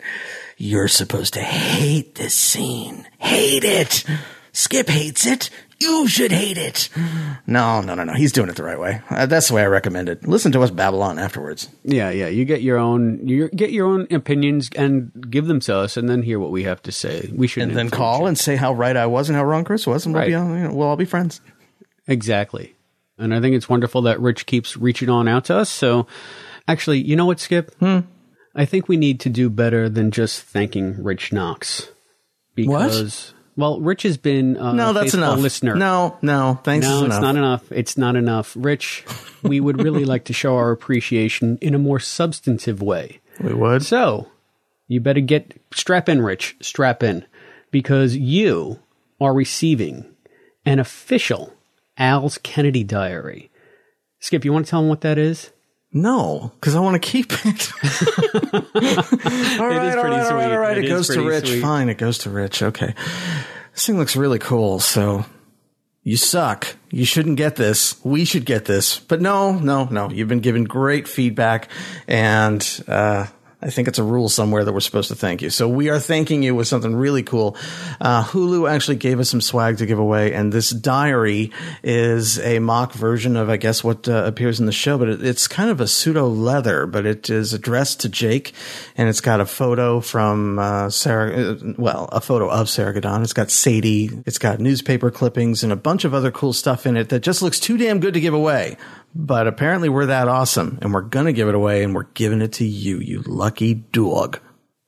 You're 0.56 0.88
supposed 0.88 1.34
to 1.34 1.40
hate 1.40 2.14
this 2.14 2.34
scene. 2.34 3.08
Hate 3.18 3.64
it. 3.64 4.04
Skip 4.52 4.88
hates 4.88 5.26
it. 5.26 5.50
You 5.82 6.08
should 6.08 6.32
hate 6.32 6.58
it. 6.58 6.88
No, 7.46 7.80
no, 7.80 7.94
no, 7.94 8.04
no. 8.04 8.12
He's 8.14 8.32
doing 8.32 8.48
it 8.48 8.56
the 8.56 8.62
right 8.62 8.78
way. 8.78 9.00
Uh, 9.10 9.26
that's 9.26 9.48
the 9.48 9.54
way 9.54 9.62
I 9.62 9.66
recommend 9.66 10.08
it. 10.08 10.26
Listen 10.26 10.52
to 10.52 10.62
us 10.62 10.70
Babylon 10.70 11.18
afterwards. 11.18 11.68
Yeah, 11.84 12.10
yeah. 12.10 12.28
You 12.28 12.44
get 12.44 12.62
your 12.62 12.78
own, 12.78 13.26
you 13.26 13.48
get 13.48 13.70
your 13.72 13.86
own 13.86 14.06
opinions 14.10 14.70
and 14.76 15.10
give 15.30 15.46
them 15.46 15.60
to 15.60 15.76
us, 15.76 15.96
and 15.96 16.08
then 16.08 16.22
hear 16.22 16.38
what 16.38 16.50
we 16.50 16.62
have 16.64 16.82
to 16.82 16.92
say. 16.92 17.30
We 17.34 17.46
should 17.46 17.64
And 17.64 17.76
then 17.76 17.90
call 17.90 18.26
and 18.26 18.38
say 18.38 18.56
how 18.56 18.72
right 18.74 18.96
I 18.96 19.06
was 19.06 19.28
and 19.28 19.36
how 19.36 19.44
wrong 19.44 19.64
Chris 19.64 19.86
was, 19.86 20.06
and 20.06 20.14
we'll, 20.14 20.24
be, 20.26 20.34
Right. 20.34 20.52
you 20.54 20.68
know, 20.68 20.74
we'll 20.74 20.88
all 20.88 20.96
be 20.96 21.04
friends. 21.04 21.40
Exactly. 22.06 22.74
And 23.18 23.34
I 23.34 23.40
think 23.40 23.54
it's 23.54 23.68
wonderful 23.68 24.02
that 24.02 24.20
Rich 24.20 24.46
keeps 24.46 24.76
reaching 24.76 25.08
on 25.08 25.28
out 25.28 25.44
to 25.46 25.56
us. 25.56 25.70
So, 25.70 26.06
actually, 26.66 27.00
you 27.02 27.14
know 27.16 27.26
what, 27.26 27.38
Skip? 27.40 27.74
Hmm. 27.78 28.00
I 28.54 28.64
think 28.64 28.88
we 28.88 28.96
need 28.96 29.20
to 29.20 29.30
do 29.30 29.48
better 29.48 29.88
than 29.88 30.10
just 30.10 30.42
thanking 30.42 31.02
Rich 31.02 31.32
Knox. 31.32 31.88
Because, 32.54 33.32
well, 33.56 33.80
Rich 33.80 34.02
has 34.04 34.16
been 34.16 34.56
uh, 34.56 34.72
No, 34.72 34.92
that's 34.92 35.14
enough. 35.14 35.38
listener. 35.38 35.74
No, 35.76 36.16
no, 36.22 36.60
thanks 36.64 36.86
No, 36.86 36.98
it's 36.98 37.06
enough. 37.06 37.20
not 37.22 37.36
enough. 37.36 37.72
It's 37.72 37.98
not 37.98 38.16
enough. 38.16 38.54
Rich, 38.58 39.04
we 39.42 39.60
would 39.60 39.82
really 39.82 40.04
like 40.04 40.24
to 40.24 40.32
show 40.32 40.56
our 40.56 40.70
appreciation 40.70 41.58
in 41.60 41.74
a 41.74 41.78
more 41.78 42.00
substantive 42.00 42.80
way. 42.82 43.20
We 43.40 43.52
would. 43.54 43.82
So, 43.84 44.28
you 44.88 45.00
better 45.00 45.20
get 45.20 45.60
strap 45.72 46.08
in, 46.08 46.22
Rich. 46.22 46.56
Strap 46.60 47.02
in. 47.02 47.24
Because 47.70 48.16
you 48.16 48.78
are 49.20 49.32
receiving 49.34 50.06
an 50.66 50.78
official 50.78 51.52
Al's 51.98 52.38
Kennedy 52.38 52.84
diary. 52.84 53.50
Skip, 54.20 54.44
you 54.44 54.52
want 54.52 54.66
to 54.66 54.70
tell 54.70 54.80
them 54.80 54.88
what 54.88 55.00
that 55.02 55.18
is? 55.18 55.50
No, 55.92 56.52
because 56.58 56.74
I 56.74 56.80
want 56.80 57.00
to 57.02 57.06
keep 57.06 57.32
it. 57.44 57.72
all 58.54 58.60
right, 58.62 58.72
pretty 58.72 59.60
all 59.60 59.66
right, 59.68 59.98
all 59.98 60.04
right, 60.04 60.26
sweet. 60.26 60.52
all 60.52 60.58
right. 60.58 60.78
It 60.78 60.84
It, 60.84 60.88
goes 60.88 61.08
to 61.08 61.22
Rich. 61.22 61.48
sweet. 61.48 61.60
Fine, 61.60 61.88
it 61.90 61.98
goes 61.98 62.18
to 62.18 62.30
Rich. 62.30 62.62
Okay. 62.62 62.94
This 63.74 63.86
thing 63.86 63.98
looks 63.98 64.16
really 64.16 64.38
cool. 64.38 64.80
So 64.80 65.24
you 66.02 66.16
suck. 66.16 66.66
You 66.90 67.04
shouldn't 67.04 67.36
get 67.36 67.56
this. 67.56 68.02
We 68.04 68.24
should 68.24 68.44
get 68.46 68.64
this. 68.64 68.98
But 69.00 69.20
no, 69.20 69.52
no, 69.58 69.84
no. 69.84 70.10
You've 70.10 70.28
been 70.28 70.40
given 70.40 70.64
great 70.64 71.06
feedback, 71.08 71.68
and 72.08 72.66
uh, 72.88 73.26
I 73.62 73.70
think 73.70 73.86
it's 73.86 73.98
a 73.98 74.02
rule 74.02 74.28
somewhere 74.28 74.64
that 74.64 74.72
we're 74.72 74.80
supposed 74.80 75.08
to 75.08 75.14
thank 75.14 75.40
you. 75.40 75.50
So 75.50 75.68
we 75.68 75.88
are 75.88 76.00
thanking 76.00 76.42
you 76.42 76.54
with 76.54 76.66
something 76.66 76.96
really 76.96 77.22
cool. 77.22 77.56
Uh, 78.00 78.24
Hulu 78.24 78.68
actually 78.68 78.96
gave 78.96 79.20
us 79.20 79.30
some 79.30 79.40
swag 79.40 79.78
to 79.78 79.86
give 79.86 79.98
away, 80.00 80.32
and 80.32 80.52
this 80.52 80.70
diary 80.70 81.52
is 81.84 82.40
a 82.40 82.58
mock 82.58 82.92
version 82.92 83.36
of, 83.36 83.48
I 83.48 83.56
guess, 83.58 83.84
what 83.84 84.08
uh, 84.08 84.24
appears 84.24 84.58
in 84.58 84.66
the 84.66 84.72
show. 84.72 84.98
But 84.98 85.10
it, 85.10 85.24
it's 85.24 85.46
kind 85.46 85.70
of 85.70 85.80
a 85.80 85.86
pseudo 85.86 86.26
leather, 86.26 86.86
but 86.86 87.06
it 87.06 87.30
is 87.30 87.52
addressed 87.52 88.00
to 88.00 88.08
Jake, 88.08 88.52
and 88.96 89.08
it's 89.08 89.20
got 89.20 89.40
a 89.40 89.46
photo 89.46 90.00
from 90.00 90.58
uh, 90.58 90.90
Sarah. 90.90 91.52
Uh, 91.52 91.74
well, 91.78 92.08
a 92.10 92.20
photo 92.20 92.50
of 92.50 92.68
Sarah 92.68 92.94
Gadon. 92.94 93.22
It's 93.22 93.32
got 93.32 93.50
Sadie. 93.50 94.10
It's 94.26 94.38
got 94.38 94.58
newspaper 94.58 95.10
clippings 95.10 95.62
and 95.62 95.72
a 95.72 95.76
bunch 95.76 96.04
of 96.04 96.14
other 96.14 96.30
cool 96.32 96.52
stuff 96.52 96.84
in 96.86 96.96
it 96.96 97.10
that 97.10 97.20
just 97.20 97.42
looks 97.42 97.60
too 97.60 97.76
damn 97.76 98.00
good 98.00 98.14
to 98.14 98.20
give 98.20 98.34
away. 98.34 98.76
But 99.14 99.46
apparently, 99.46 99.88
we're 99.88 100.06
that 100.06 100.28
awesome, 100.28 100.78
and 100.80 100.92
we're 100.94 101.02
gonna 101.02 101.32
give 101.32 101.48
it 101.48 101.54
away, 101.54 101.82
and 101.84 101.94
we're 101.94 102.06
giving 102.14 102.40
it 102.40 102.54
to 102.54 102.64
you, 102.64 102.98
you 102.98 103.22
lucky 103.26 103.74
dog. 103.74 104.40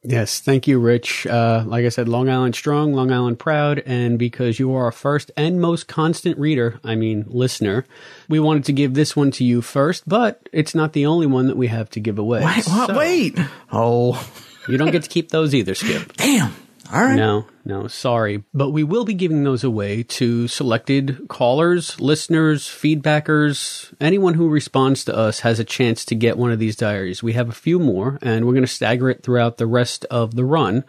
Yes, 0.06 0.40
thank 0.40 0.66
you, 0.66 0.78
Rich. 0.78 1.26
Uh, 1.26 1.64
like 1.66 1.86
I 1.86 1.88
said, 1.88 2.08
Long 2.10 2.28
Island 2.28 2.54
strong, 2.54 2.92
Long 2.92 3.10
Island 3.10 3.38
proud, 3.38 3.82
and 3.86 4.18
because 4.18 4.58
you 4.58 4.74
are 4.74 4.84
our 4.84 4.92
first 4.92 5.30
and 5.34 5.62
most 5.62 5.88
constant 5.88 6.38
reader, 6.38 6.78
I 6.84 6.94
mean 6.94 7.24
listener, 7.26 7.86
we 8.28 8.38
wanted 8.38 8.64
to 8.64 8.72
give 8.72 8.92
this 8.92 9.16
one 9.16 9.30
to 9.32 9.44
you 9.44 9.62
first, 9.62 10.06
but 10.06 10.46
it's 10.52 10.74
not 10.74 10.92
the 10.92 11.06
only 11.06 11.26
one 11.26 11.46
that 11.46 11.56
we 11.56 11.68
have 11.68 11.88
to 11.90 12.00
give 12.00 12.18
away. 12.18 12.44
Wait? 12.44 12.64
So, 12.64 12.98
wait. 12.98 13.38
Oh, 13.72 14.22
you 14.68 14.76
don't 14.76 14.90
get 14.92 15.02
to 15.04 15.08
keep 15.08 15.30
those 15.30 15.54
either, 15.54 15.74
Skip. 15.74 16.12
damn. 16.14 16.54
All 16.92 17.02
right. 17.02 17.16
No, 17.16 17.46
no, 17.64 17.88
sorry. 17.88 18.44
But 18.52 18.70
we 18.70 18.84
will 18.84 19.04
be 19.04 19.14
giving 19.14 19.42
those 19.42 19.64
away 19.64 20.02
to 20.02 20.46
selected 20.48 21.28
callers, 21.28 21.98
listeners, 21.98 22.64
feedbackers. 22.66 23.92
Anyone 24.00 24.34
who 24.34 24.48
responds 24.48 25.04
to 25.06 25.16
us 25.16 25.40
has 25.40 25.58
a 25.58 25.64
chance 25.64 26.04
to 26.06 26.14
get 26.14 26.36
one 26.36 26.52
of 26.52 26.58
these 26.58 26.76
diaries. 26.76 27.22
We 27.22 27.32
have 27.32 27.48
a 27.48 27.52
few 27.52 27.78
more, 27.78 28.18
and 28.20 28.44
we're 28.44 28.52
going 28.52 28.64
to 28.64 28.68
stagger 28.68 29.08
it 29.08 29.22
throughout 29.22 29.56
the 29.56 29.66
rest 29.66 30.04
of 30.06 30.34
the 30.34 30.44
run. 30.44 30.84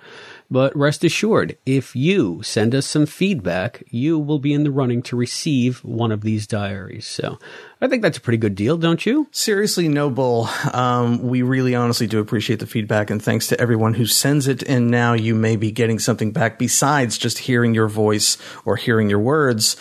But 0.49 0.77
rest 0.77 1.03
assured, 1.03 1.57
if 1.65 1.95
you 1.95 2.43
send 2.43 2.75
us 2.75 2.85
some 2.85 3.07
feedback, 3.07 3.83
you 3.89 4.19
will 4.19 4.37
be 4.37 4.53
in 4.53 4.63
the 4.63 4.69
running 4.69 5.01
to 5.03 5.15
receive 5.15 5.83
one 5.83 6.11
of 6.11 6.21
these 6.21 6.45
diaries. 6.45 7.07
So 7.07 7.39
I 7.81 7.87
think 7.87 8.03
that's 8.03 8.19
a 8.19 8.21
pretty 8.21 8.37
good 8.37 8.53
deal, 8.53 8.77
don't 8.77 9.03
you? 9.05 9.27
Seriously, 9.31 9.87
no 9.87 10.11
bull. 10.11 10.47
Um, 10.71 11.23
we 11.23 11.41
really 11.41 11.73
honestly 11.73 12.05
do 12.05 12.19
appreciate 12.19 12.59
the 12.59 12.67
feedback, 12.67 13.09
and 13.09 13.21
thanks 13.21 13.47
to 13.47 13.59
everyone 13.59 13.95
who 13.95 14.05
sends 14.05 14.47
it. 14.47 14.61
And 14.63 14.91
now 14.91 15.13
you 15.13 15.33
may 15.33 15.55
be 15.55 15.71
getting 15.71 15.97
something 15.97 16.31
back 16.31 16.59
besides 16.59 17.17
just 17.17 17.39
hearing 17.39 17.73
your 17.73 17.87
voice 17.87 18.37
or 18.65 18.75
hearing 18.75 19.09
your 19.09 19.19
words. 19.19 19.77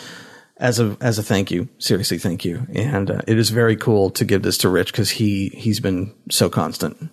as 0.57 0.79
a 0.79 0.97
as 1.01 1.19
a 1.19 1.23
thank 1.23 1.51
you. 1.51 1.67
Seriously, 1.77 2.17
thank 2.17 2.45
you. 2.45 2.65
And 2.73 3.11
uh, 3.11 3.21
it 3.27 3.37
is 3.37 3.49
very 3.49 3.75
cool 3.75 4.09
to 4.11 4.25
give 4.25 4.41
this 4.41 4.57
to 4.59 4.69
Rich 4.69 4.91
because 4.91 5.09
he 5.11 5.49
he's 5.49 5.79
been 5.79 6.13
so 6.29 6.49
constant. 6.49 7.09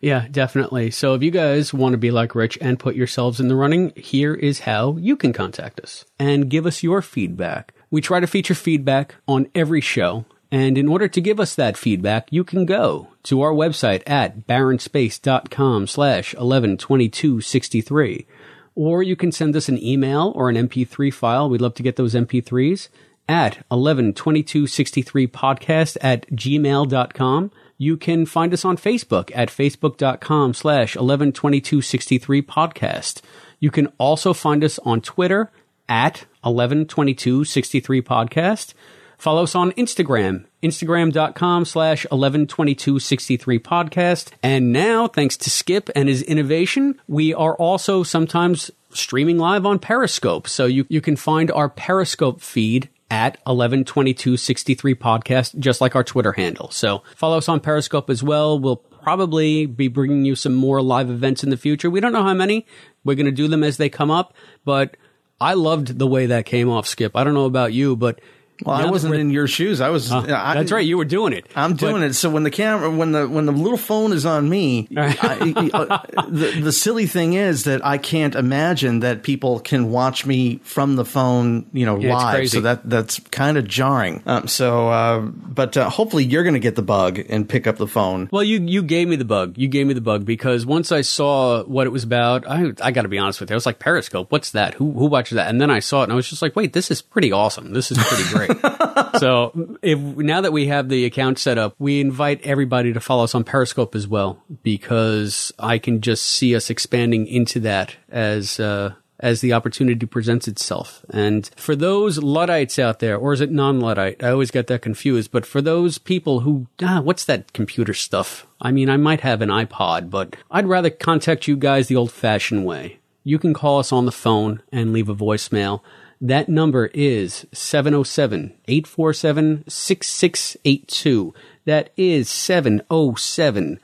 Yeah, 0.00 0.26
definitely. 0.30 0.92
So 0.92 1.14
if 1.14 1.22
you 1.22 1.32
guys 1.32 1.74
want 1.74 1.94
to 1.94 1.98
be 1.98 2.12
like 2.12 2.34
Rich 2.34 2.58
and 2.60 2.78
put 2.78 2.94
yourselves 2.94 3.40
in 3.40 3.48
the 3.48 3.56
running, 3.56 3.92
here 3.96 4.34
is 4.34 4.60
how 4.60 4.96
you 4.96 5.16
can 5.16 5.32
contact 5.32 5.80
us 5.80 6.04
and 6.18 6.48
give 6.48 6.66
us 6.66 6.84
your 6.84 7.02
feedback. 7.02 7.74
We 7.90 8.00
try 8.00 8.20
to 8.20 8.26
feature 8.26 8.54
feedback 8.54 9.16
on 9.26 9.48
every 9.54 9.80
show. 9.80 10.24
And 10.50 10.78
in 10.78 10.88
order 10.88 11.08
to 11.08 11.20
give 11.20 11.38
us 11.40 11.54
that 11.56 11.76
feedback, 11.76 12.28
you 12.30 12.42
can 12.44 12.64
go 12.64 13.08
to 13.24 13.42
our 13.42 13.52
website 13.52 14.02
at 14.06 14.46
baronspace.com 14.46 15.88
slash 15.88 16.34
112263. 16.34 18.26
Or 18.74 19.02
you 19.02 19.16
can 19.16 19.32
send 19.32 19.54
us 19.56 19.68
an 19.68 19.82
email 19.82 20.32
or 20.36 20.48
an 20.48 20.68
MP3 20.68 21.12
file. 21.12 21.50
We'd 21.50 21.60
love 21.60 21.74
to 21.74 21.82
get 21.82 21.96
those 21.96 22.14
MP3s 22.14 22.88
at 23.28 23.68
112263podcast 23.70 25.96
at 26.00 26.30
gmail.com. 26.30 27.50
You 27.78 27.96
can 27.96 28.26
find 28.26 28.52
us 28.52 28.64
on 28.64 28.76
Facebook 28.76 29.30
at 29.34 29.50
facebook.com 29.50 30.52
slash 30.52 30.94
112263 30.94 32.42
podcast. 32.42 33.22
You 33.60 33.70
can 33.70 33.86
also 33.98 34.34
find 34.34 34.64
us 34.64 34.80
on 34.80 35.00
Twitter 35.00 35.52
at 35.88 36.26
112263 36.42 38.02
podcast. 38.02 38.74
Follow 39.16 39.44
us 39.44 39.54
on 39.54 39.72
Instagram, 39.72 40.44
instagram.com 40.62 41.64
slash 41.64 42.04
112263 42.10 43.58
podcast. 43.58 44.30
And 44.42 44.72
now, 44.72 45.08
thanks 45.08 45.36
to 45.38 45.50
Skip 45.50 45.88
and 45.96 46.08
his 46.08 46.22
innovation, 46.22 47.00
we 47.08 47.34
are 47.34 47.54
also 47.56 48.02
sometimes 48.02 48.70
streaming 48.90 49.38
live 49.38 49.66
on 49.66 49.78
Periscope. 49.78 50.48
So 50.48 50.66
you, 50.66 50.86
you 50.88 51.00
can 51.00 51.16
find 51.16 51.50
our 51.50 51.68
Periscope 51.68 52.40
feed 52.40 52.88
at 53.10 53.34
112263 53.46 54.94
podcast, 54.94 55.58
just 55.58 55.80
like 55.80 55.96
our 55.96 56.04
Twitter 56.04 56.32
handle. 56.32 56.70
So 56.70 57.02
follow 57.16 57.38
us 57.38 57.48
on 57.48 57.60
Periscope 57.60 58.10
as 58.10 58.22
well. 58.22 58.58
We'll 58.58 58.76
probably 58.76 59.66
be 59.66 59.88
bringing 59.88 60.24
you 60.24 60.34
some 60.34 60.54
more 60.54 60.82
live 60.82 61.08
events 61.10 61.42
in 61.42 61.50
the 61.50 61.56
future. 61.56 61.88
We 61.88 62.00
don't 62.00 62.12
know 62.12 62.22
how 62.22 62.34
many. 62.34 62.66
We're 63.04 63.14
going 63.14 63.26
to 63.26 63.32
do 63.32 63.48
them 63.48 63.64
as 63.64 63.78
they 63.78 63.88
come 63.88 64.10
up, 64.10 64.34
but 64.64 64.96
I 65.40 65.54
loved 65.54 65.98
the 65.98 66.06
way 66.06 66.26
that 66.26 66.46
came 66.46 66.68
off, 66.68 66.86
Skip. 66.86 67.16
I 67.16 67.24
don't 67.24 67.34
know 67.34 67.46
about 67.46 67.72
you, 67.72 67.96
but 67.96 68.20
Well, 68.64 68.76
I 68.76 68.90
wasn't 68.90 69.14
in 69.14 69.30
your 69.30 69.46
shoes. 69.46 69.80
I 69.80 69.88
was. 69.90 70.08
Huh, 70.10 70.24
I, 70.28 70.54
that's 70.54 70.72
right. 70.72 70.84
You 70.84 70.98
were 70.98 71.04
doing 71.04 71.32
it. 71.32 71.46
I'm 71.54 71.76
doing 71.76 72.02
it. 72.02 72.14
So 72.14 72.28
when 72.28 72.42
the 72.42 72.50
camera, 72.50 72.90
when 72.90 73.12
the 73.12 73.28
when 73.28 73.46
the 73.46 73.52
little 73.52 73.78
phone 73.78 74.12
is 74.12 74.26
on 74.26 74.48
me, 74.48 74.88
I, 74.96 75.54
uh, 75.72 76.26
the 76.28 76.60
the 76.62 76.72
silly 76.72 77.06
thing 77.06 77.34
is 77.34 77.64
that 77.64 77.84
I 77.84 77.98
can't 77.98 78.34
imagine 78.34 79.00
that 79.00 79.22
people 79.22 79.60
can 79.60 79.90
watch 79.90 80.26
me 80.26 80.56
from 80.64 80.96
the 80.96 81.04
phone, 81.04 81.66
you 81.72 81.86
know, 81.86 81.98
Yeah, 81.98 82.14
live. 82.14 82.48
So 82.48 82.60
that 82.62 82.88
that's 82.88 83.20
kind 83.30 83.56
of 83.58 83.66
jarring. 83.68 84.22
Um, 84.26 84.48
so, 84.48 84.88
uh, 84.88 85.20
but 85.20 85.76
uh, 85.76 85.88
hopefully 85.88 86.24
you're 86.24 86.42
going 86.42 86.54
to 86.54 86.60
get 86.60 86.74
the 86.74 86.82
bug 86.82 87.18
and 87.28 87.48
pick 87.48 87.66
up 87.66 87.76
the 87.76 87.86
phone. 87.88 88.28
Well, 88.32 88.42
you 88.42 88.60
you 88.60 88.82
gave 88.82 89.08
me 89.08 89.16
the 89.16 89.24
bug. 89.24 89.56
You 89.56 89.68
gave 89.68 89.86
me 89.86 89.94
the 89.94 90.00
bug 90.00 90.24
because 90.24 90.66
once 90.66 90.90
I 90.92 91.02
saw 91.02 91.62
what 91.64 91.86
it 91.86 91.90
was 91.90 92.04
about, 92.04 92.46
I 92.48 92.72
I 92.82 92.90
got 92.90 93.02
to 93.02 93.08
be 93.08 93.18
honest 93.18 93.40
with 93.40 93.50
you. 93.50 93.54
I 93.54 93.56
was 93.56 93.66
like, 93.66 93.78
Periscope, 93.78 94.32
what's 94.32 94.50
that? 94.52 94.74
Who 94.74 94.92
who 94.92 95.06
watches 95.06 95.36
that? 95.36 95.48
And 95.48 95.60
then 95.60 95.70
I 95.70 95.78
saw 95.78 96.00
it, 96.00 96.04
and 96.04 96.12
I 96.12 96.16
was 96.16 96.28
just 96.28 96.42
like, 96.42 96.56
wait, 96.56 96.72
this 96.72 96.90
is 96.90 97.02
pretty 97.02 97.30
awesome. 97.32 97.72
This 97.72 97.90
is 97.90 97.98
pretty 97.98 98.24
great. 98.32 98.47
so 99.18 99.78
if 99.82 99.98
now 99.98 100.40
that 100.40 100.52
we 100.52 100.66
have 100.66 100.88
the 100.88 101.04
account 101.04 101.38
set 101.38 101.58
up, 101.58 101.74
we 101.78 102.00
invite 102.00 102.40
everybody 102.42 102.92
to 102.92 103.00
follow 103.00 103.24
us 103.24 103.34
on 103.34 103.44
Periscope 103.44 103.94
as 103.94 104.06
well 104.06 104.42
because 104.62 105.52
I 105.58 105.78
can 105.78 106.00
just 106.00 106.24
see 106.24 106.54
us 106.54 106.70
expanding 106.70 107.26
into 107.26 107.60
that 107.60 107.96
as. 108.10 108.58
Uh, 108.60 108.94
as 109.20 109.40
the 109.40 109.52
opportunity 109.52 110.06
presents 110.06 110.46
itself. 110.46 111.04
And 111.10 111.50
for 111.56 111.74
those 111.74 112.18
Luddites 112.18 112.78
out 112.78 113.00
there, 113.00 113.16
or 113.16 113.32
is 113.32 113.40
it 113.40 113.50
non 113.50 113.80
Luddite? 113.80 114.22
I 114.22 114.30
always 114.30 114.50
get 114.50 114.68
that 114.68 114.82
confused. 114.82 115.32
But 115.32 115.46
for 115.46 115.60
those 115.60 115.98
people 115.98 116.40
who, 116.40 116.66
ah, 116.82 117.00
what's 117.00 117.24
that 117.24 117.52
computer 117.52 117.94
stuff? 117.94 118.46
I 118.60 118.70
mean, 118.70 118.88
I 118.88 118.96
might 118.96 119.20
have 119.20 119.42
an 119.42 119.48
iPod, 119.48 120.10
but 120.10 120.36
I'd 120.50 120.68
rather 120.68 120.90
contact 120.90 121.48
you 121.48 121.56
guys 121.56 121.88
the 121.88 121.96
old 121.96 122.12
fashioned 122.12 122.64
way. 122.64 122.98
You 123.24 123.38
can 123.38 123.54
call 123.54 123.78
us 123.78 123.92
on 123.92 124.06
the 124.06 124.12
phone 124.12 124.62
and 124.72 124.92
leave 124.92 125.08
a 125.08 125.14
voicemail. 125.14 125.80
That 126.20 126.48
number 126.48 126.86
is 126.94 127.46
707 127.52 128.54
847 128.66 129.64
6682. 129.68 131.34
That 131.64 131.90
is 131.96 132.28
707 132.28 133.80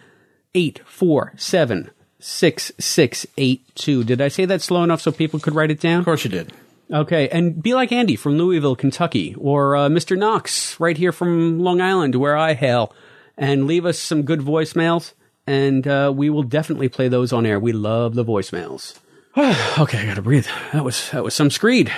847 0.55 1.91
6682. 2.19 4.05
Did 4.05 4.21
I 4.21 4.29
say 4.29 4.45
that 4.47 4.63
slow 4.63 4.83
enough 4.83 5.01
so 5.01 5.13
people 5.13 5.39
could 5.39 5.55
write 5.55 5.71
it 5.71 5.81
down? 5.81 6.01
Of 6.01 6.07
course 6.07 6.25
you 6.25 6.31
did. 6.31 6.53
Okay, 6.91 7.29
and 7.29 7.63
be 7.63 7.75
like 7.75 7.93
Andy 7.93 8.17
from 8.17 8.37
Louisville, 8.37 8.77
Kentucky, 8.77 9.35
or 9.39 9.77
uh, 9.77 9.89
Mr. 9.89 10.17
Knox 10.19 10.79
right 10.79 10.97
here 10.97 11.13
from 11.13 11.61
Long 11.61 11.81
Island, 11.81 12.15
where 12.15 12.37
I 12.37 12.55
hail, 12.55 12.95
and 13.39 13.67
leave 13.67 13.87
us 13.87 13.99
some 13.99 14.23
good 14.23 14.41
voicemails, 14.41 15.13
and 15.47 15.87
uh, 15.87 16.13
we 16.15 16.29
will 16.31 16.43
definitely 16.43 16.89
play 16.89 17.09
those 17.09 17.33
on 17.33 17.47
air. 17.47 17.59
We 17.59 17.73
love 17.73 18.15
the 18.15 18.25
voicemails. 18.25 18.99
okay, 19.79 19.99
I 19.99 20.07
gotta 20.07 20.23
breathe. 20.23 20.47
That 20.73 20.85
was 20.85 21.11
that 21.11 21.25
was 21.25 21.35
some 21.35 21.51
screed. 21.51 21.93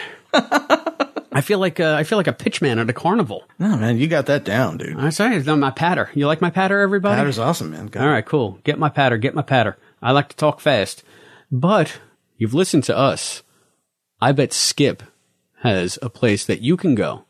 I 1.32 1.42
feel 1.42 1.58
like 1.58 1.81
uh, 1.81 1.94
I 1.94 2.05
feel 2.05 2.18
like 2.18 2.26
a 2.26 2.32
pitchman 2.32 2.81
at 2.81 2.89
a 2.89 2.94
carnival. 2.94 3.44
No 3.58 3.76
man, 3.76 3.98
you 3.98 4.06
got 4.06 4.26
that 4.26 4.44
down, 4.44 4.78
dude. 4.78 4.97
I'm 4.97 5.10
sorry, 5.10 5.36
it's 5.36 5.47
not 5.47 5.58
my 5.58 5.70
patter. 5.70 6.10
You 6.15 6.26
like 6.26 6.40
my 6.40 6.50
patter, 6.50 6.81
everybody? 6.81 7.16
Patter's 7.16 7.39
awesome, 7.39 7.70
man. 7.73 7.90
All 7.97 8.08
right, 8.08 8.24
cool. 8.24 8.58
Get 8.65 8.78
my 8.78 8.89
patter. 8.89 9.18
Get 9.18 9.34
my 9.34 9.42
patter. 9.42 9.76
I 10.00 10.12
like 10.12 10.31
to 10.31 10.36
talk 10.36 10.60
fast, 10.60 11.02
but 11.50 12.00
you've 12.39 12.55
listened 12.55 12.84
to 12.84 12.97
us. 12.97 13.42
I 14.20 14.32
bet 14.32 14.52
Skip 14.52 15.02
has 15.62 15.98
a 16.00 16.08
place 16.08 16.47
that 16.47 16.62
you 16.62 16.76
can 16.76 16.94
go 16.94 17.24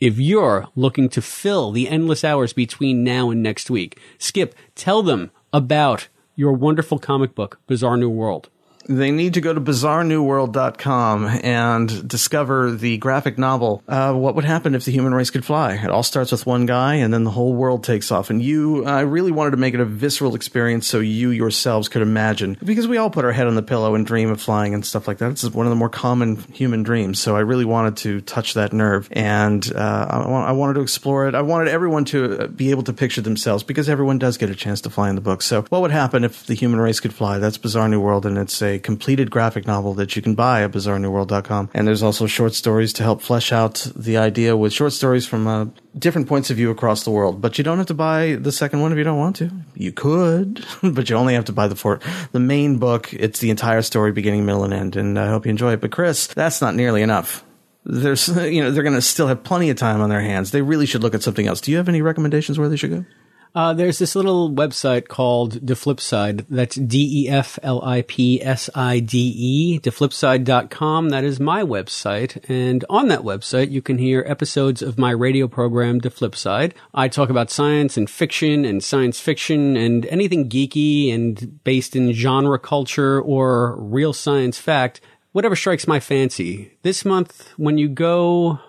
if 0.00 0.18
you're 0.18 0.68
looking 0.76 1.08
to 1.10 1.22
fill 1.22 1.72
the 1.72 1.88
endless 1.88 2.24
hours 2.24 2.52
between 2.52 3.04
now 3.04 3.30
and 3.30 3.42
next 3.42 3.68
week. 3.68 3.98
Skip, 4.18 4.54
tell 4.74 5.02
them 5.02 5.30
about 5.52 6.08
your 6.36 6.52
wonderful 6.52 6.98
comic 6.98 7.34
book, 7.34 7.58
Bizarre 7.66 7.96
New 7.96 8.08
World. 8.08 8.48
They 8.88 9.10
need 9.10 9.34
to 9.34 9.40
go 9.40 9.52
to 9.52 9.60
bizarrenewworld.com 9.60 11.26
and 11.26 12.08
discover 12.08 12.72
the 12.72 12.98
graphic 12.98 13.38
novel, 13.38 13.82
uh, 13.86 14.12
What 14.14 14.34
Would 14.34 14.44
Happen 14.44 14.74
If 14.74 14.84
the 14.84 14.92
Human 14.92 15.14
Race 15.14 15.30
Could 15.30 15.44
Fly. 15.44 15.74
It 15.74 15.90
all 15.90 16.02
starts 16.02 16.32
with 16.32 16.46
one 16.46 16.66
guy 16.66 16.96
and 16.96 17.12
then 17.12 17.24
the 17.24 17.30
whole 17.30 17.54
world 17.54 17.84
takes 17.84 18.10
off. 18.10 18.30
And 18.30 18.42
you, 18.42 18.84
I 18.84 19.02
really 19.02 19.32
wanted 19.32 19.52
to 19.52 19.56
make 19.58 19.74
it 19.74 19.80
a 19.80 19.84
visceral 19.84 20.34
experience 20.34 20.86
so 20.86 20.98
you 21.00 21.30
yourselves 21.30 21.88
could 21.88 22.02
imagine. 22.02 22.56
Because 22.64 22.88
we 22.88 22.96
all 22.96 23.10
put 23.10 23.24
our 23.24 23.32
head 23.32 23.46
on 23.46 23.54
the 23.54 23.62
pillow 23.62 23.94
and 23.94 24.06
dream 24.06 24.30
of 24.30 24.40
flying 24.40 24.74
and 24.74 24.84
stuff 24.84 25.06
like 25.06 25.18
that. 25.18 25.30
It's 25.30 25.44
one 25.44 25.66
of 25.66 25.70
the 25.70 25.76
more 25.76 25.90
common 25.90 26.36
human 26.52 26.82
dreams. 26.82 27.20
So 27.20 27.36
I 27.36 27.40
really 27.40 27.64
wanted 27.64 27.98
to 27.98 28.20
touch 28.22 28.54
that 28.54 28.72
nerve. 28.72 29.08
And 29.12 29.70
uh, 29.74 30.24
I, 30.46 30.52
wanted 30.52 30.74
to 30.74 30.80
explore 30.80 31.28
it. 31.28 31.34
I 31.34 31.42
wanted 31.42 31.68
everyone 31.68 32.04
to 32.06 32.44
uh, 32.44 32.46
be 32.48 32.70
able 32.70 32.82
to 32.84 32.92
picture 32.92 33.20
themselves 33.20 33.62
because 33.62 33.88
everyone 33.88 34.18
does 34.18 34.36
get 34.36 34.50
a 34.50 34.54
chance 34.54 34.80
to 34.82 34.90
fly 34.90 35.08
in 35.08 35.14
the 35.14 35.20
book. 35.20 35.42
So 35.42 35.62
what 35.68 35.82
would 35.82 35.90
happen 35.90 36.24
if 36.24 36.46
the 36.46 36.54
human 36.54 36.80
race 36.80 36.98
could 37.00 37.14
fly? 37.14 37.38
That's 37.38 37.58
Bizarre 37.58 37.88
New 37.88 38.00
World, 38.00 38.26
and 38.26 38.36
it's 38.36 38.60
a 38.62 38.69
completed 38.78 39.30
graphic 39.30 39.66
novel 39.66 39.94
that 39.94 40.16
you 40.16 40.22
can 40.22 40.34
buy 40.34 40.62
at 40.62 40.72
bizarrenewworld.com. 40.72 41.70
And 41.74 41.86
there's 41.86 42.02
also 42.02 42.26
short 42.26 42.54
stories 42.54 42.92
to 42.94 43.02
help 43.02 43.22
flesh 43.22 43.52
out 43.52 43.86
the 43.94 44.16
idea 44.16 44.56
with 44.56 44.72
short 44.72 44.92
stories 44.92 45.26
from 45.26 45.46
uh, 45.46 45.66
different 45.98 46.28
points 46.28 46.50
of 46.50 46.56
view 46.56 46.70
across 46.70 47.04
the 47.04 47.10
world. 47.10 47.40
But 47.40 47.58
you 47.58 47.64
don't 47.64 47.78
have 47.78 47.86
to 47.88 47.94
buy 47.94 48.36
the 48.36 48.52
second 48.52 48.80
one 48.80 48.92
if 48.92 48.98
you 48.98 49.04
don't 49.04 49.18
want 49.18 49.36
to. 49.36 49.50
You 49.74 49.92
could, 49.92 50.64
but 50.82 51.10
you 51.10 51.16
only 51.16 51.34
have 51.34 51.46
to 51.46 51.52
buy 51.52 51.68
the 51.68 51.76
four, 51.76 52.00
the 52.32 52.40
main 52.40 52.78
book. 52.78 53.12
It's 53.12 53.40
the 53.40 53.50
entire 53.50 53.82
story, 53.82 54.12
beginning, 54.12 54.46
middle, 54.46 54.64
and 54.64 54.72
end. 54.72 54.96
And 54.96 55.18
I 55.18 55.28
hope 55.28 55.46
you 55.46 55.50
enjoy 55.50 55.72
it. 55.72 55.80
But 55.80 55.92
Chris, 55.92 56.26
that's 56.28 56.60
not 56.60 56.74
nearly 56.74 57.02
enough. 57.02 57.44
There's, 57.84 58.28
you 58.36 58.62
know, 58.62 58.70
they're 58.70 58.82
going 58.82 58.94
to 58.94 59.02
still 59.02 59.26
have 59.26 59.42
plenty 59.42 59.70
of 59.70 59.76
time 59.76 60.00
on 60.00 60.10
their 60.10 60.20
hands. 60.20 60.50
They 60.50 60.62
really 60.62 60.86
should 60.86 61.02
look 61.02 61.14
at 61.14 61.22
something 61.22 61.46
else. 61.46 61.60
Do 61.60 61.70
you 61.70 61.76
have 61.78 61.88
any 61.88 62.02
recommendations 62.02 62.58
where 62.58 62.68
they 62.68 62.76
should 62.76 62.90
go? 62.90 63.04
Uh, 63.52 63.72
there's 63.72 63.98
this 63.98 64.14
little 64.14 64.48
website 64.50 65.08
called 65.08 65.66
The 65.66 65.74
Flip 65.74 65.98
Side. 66.00 66.46
That's 66.48 66.76
D 66.76 67.24
E 67.24 67.28
F 67.28 67.58
L 67.62 67.82
I 67.84 68.02
P 68.02 68.40
S 68.40 68.70
I 68.76 69.00
D 69.00 69.34
E, 69.36 69.80
deflipside.com. 69.80 71.08
That 71.08 71.24
is 71.24 71.40
my 71.40 71.64
website. 71.64 72.48
And 72.48 72.84
on 72.88 73.08
that 73.08 73.20
website, 73.22 73.72
you 73.72 73.82
can 73.82 73.98
hear 73.98 74.24
episodes 74.26 74.82
of 74.82 74.98
my 74.98 75.10
radio 75.10 75.48
program, 75.48 75.98
The 75.98 76.10
Flip 76.10 76.36
Side. 76.36 76.74
I 76.94 77.08
talk 77.08 77.28
about 77.28 77.50
science 77.50 77.96
and 77.96 78.08
fiction 78.08 78.64
and 78.64 78.84
science 78.84 79.18
fiction 79.18 79.76
and 79.76 80.06
anything 80.06 80.48
geeky 80.48 81.12
and 81.12 81.62
based 81.64 81.96
in 81.96 82.12
genre 82.12 82.58
culture 82.58 83.20
or 83.20 83.76
real 83.80 84.12
science 84.12 84.58
fact, 84.58 85.00
whatever 85.32 85.56
strikes 85.56 85.88
my 85.88 85.98
fancy. 85.98 86.78
This 86.82 87.04
month, 87.04 87.52
when 87.56 87.78
you 87.78 87.88
go 87.88 88.60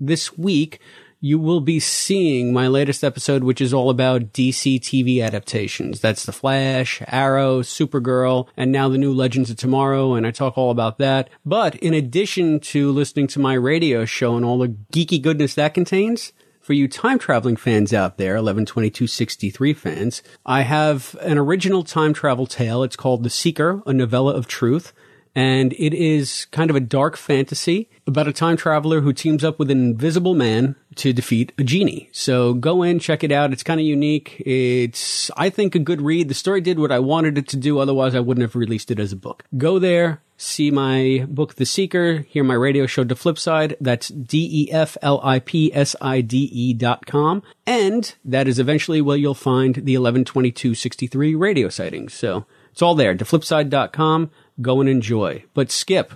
this 0.00 0.38
week, 0.38 0.80
you 1.24 1.38
will 1.38 1.60
be 1.60 1.78
seeing 1.78 2.52
my 2.52 2.66
latest 2.66 3.04
episode, 3.04 3.44
which 3.44 3.60
is 3.60 3.72
all 3.72 3.90
about 3.90 4.32
DC 4.32 4.80
TV 4.80 5.24
adaptations. 5.24 6.00
That's 6.00 6.26
The 6.26 6.32
Flash, 6.32 7.00
Arrow, 7.06 7.60
Supergirl, 7.60 8.48
and 8.56 8.72
now 8.72 8.88
the 8.88 8.98
new 8.98 9.12
Legends 9.12 9.48
of 9.48 9.56
Tomorrow, 9.56 10.14
and 10.14 10.26
I 10.26 10.32
talk 10.32 10.58
all 10.58 10.72
about 10.72 10.98
that. 10.98 11.30
But 11.46 11.76
in 11.76 11.94
addition 11.94 12.58
to 12.60 12.90
listening 12.90 13.28
to 13.28 13.38
my 13.38 13.54
radio 13.54 14.04
show 14.04 14.34
and 14.36 14.44
all 14.44 14.58
the 14.58 14.74
geeky 14.92 15.22
goodness 15.22 15.54
that 15.54 15.74
contains, 15.74 16.32
for 16.60 16.72
you 16.72 16.88
time 16.88 17.20
traveling 17.20 17.56
fans 17.56 17.92
out 17.92 18.18
there, 18.18 18.34
112263 18.34 19.74
fans, 19.74 20.22
I 20.44 20.62
have 20.62 21.16
an 21.20 21.38
original 21.38 21.84
time 21.84 22.14
travel 22.14 22.46
tale. 22.46 22.82
It's 22.82 22.96
called 22.96 23.22
The 23.22 23.30
Seeker, 23.30 23.80
a 23.86 23.92
novella 23.92 24.34
of 24.34 24.48
truth. 24.48 24.92
And 25.34 25.72
it 25.74 25.94
is 25.94 26.46
kind 26.46 26.68
of 26.68 26.76
a 26.76 26.80
dark 26.80 27.16
fantasy 27.16 27.88
about 28.06 28.28
a 28.28 28.32
time 28.32 28.56
traveler 28.56 29.00
who 29.00 29.12
teams 29.12 29.42
up 29.42 29.58
with 29.58 29.70
an 29.70 29.78
invisible 29.78 30.34
man 30.34 30.76
to 30.96 31.12
defeat 31.12 31.52
a 31.56 31.64
genie. 31.64 32.10
So 32.12 32.52
go 32.52 32.82
in, 32.82 32.98
check 32.98 33.24
it 33.24 33.32
out. 33.32 33.52
It's 33.52 33.62
kind 33.62 33.80
of 33.80 33.86
unique. 33.86 34.42
It's, 34.44 35.30
I 35.36 35.48
think, 35.48 35.74
a 35.74 35.78
good 35.78 36.02
read. 36.02 36.28
The 36.28 36.34
story 36.34 36.60
did 36.60 36.78
what 36.78 36.92
I 36.92 36.98
wanted 36.98 37.38
it 37.38 37.48
to 37.48 37.56
do. 37.56 37.78
Otherwise, 37.78 38.14
I 38.14 38.20
wouldn't 38.20 38.42
have 38.42 38.54
released 38.56 38.90
it 38.90 39.00
as 39.00 39.12
a 39.12 39.16
book. 39.16 39.44
Go 39.56 39.78
there, 39.78 40.20
see 40.36 40.70
my 40.70 41.24
book, 41.28 41.54
The 41.54 41.64
Seeker, 41.64 42.26
hear 42.28 42.44
my 42.44 42.54
radio 42.54 42.86
show, 42.86 43.04
The 43.04 43.16
Flip 43.16 43.38
Side. 43.38 43.76
That's 43.80 44.08
D 44.08 44.66
E 44.66 44.72
F 44.72 44.98
L 45.00 45.18
I 45.24 45.38
P 45.38 45.72
S 45.72 45.96
I 46.02 46.20
D 46.20 46.50
E 46.52 46.74
dot 46.74 47.06
com. 47.06 47.42
And 47.66 48.14
that 48.24 48.48
is 48.48 48.58
eventually 48.58 49.00
where 49.00 49.16
you'll 49.16 49.34
find 49.34 49.76
the 49.76 49.96
112263 49.96 51.34
radio 51.34 51.70
sightings. 51.70 52.12
So 52.12 52.44
it's 52.70 52.82
all 52.82 52.94
there. 52.94 53.14
DeFlipside.com. 53.14 54.30
Go 54.62 54.80
and 54.80 54.88
enjoy. 54.88 55.44
But 55.54 55.70
skip. 55.70 56.14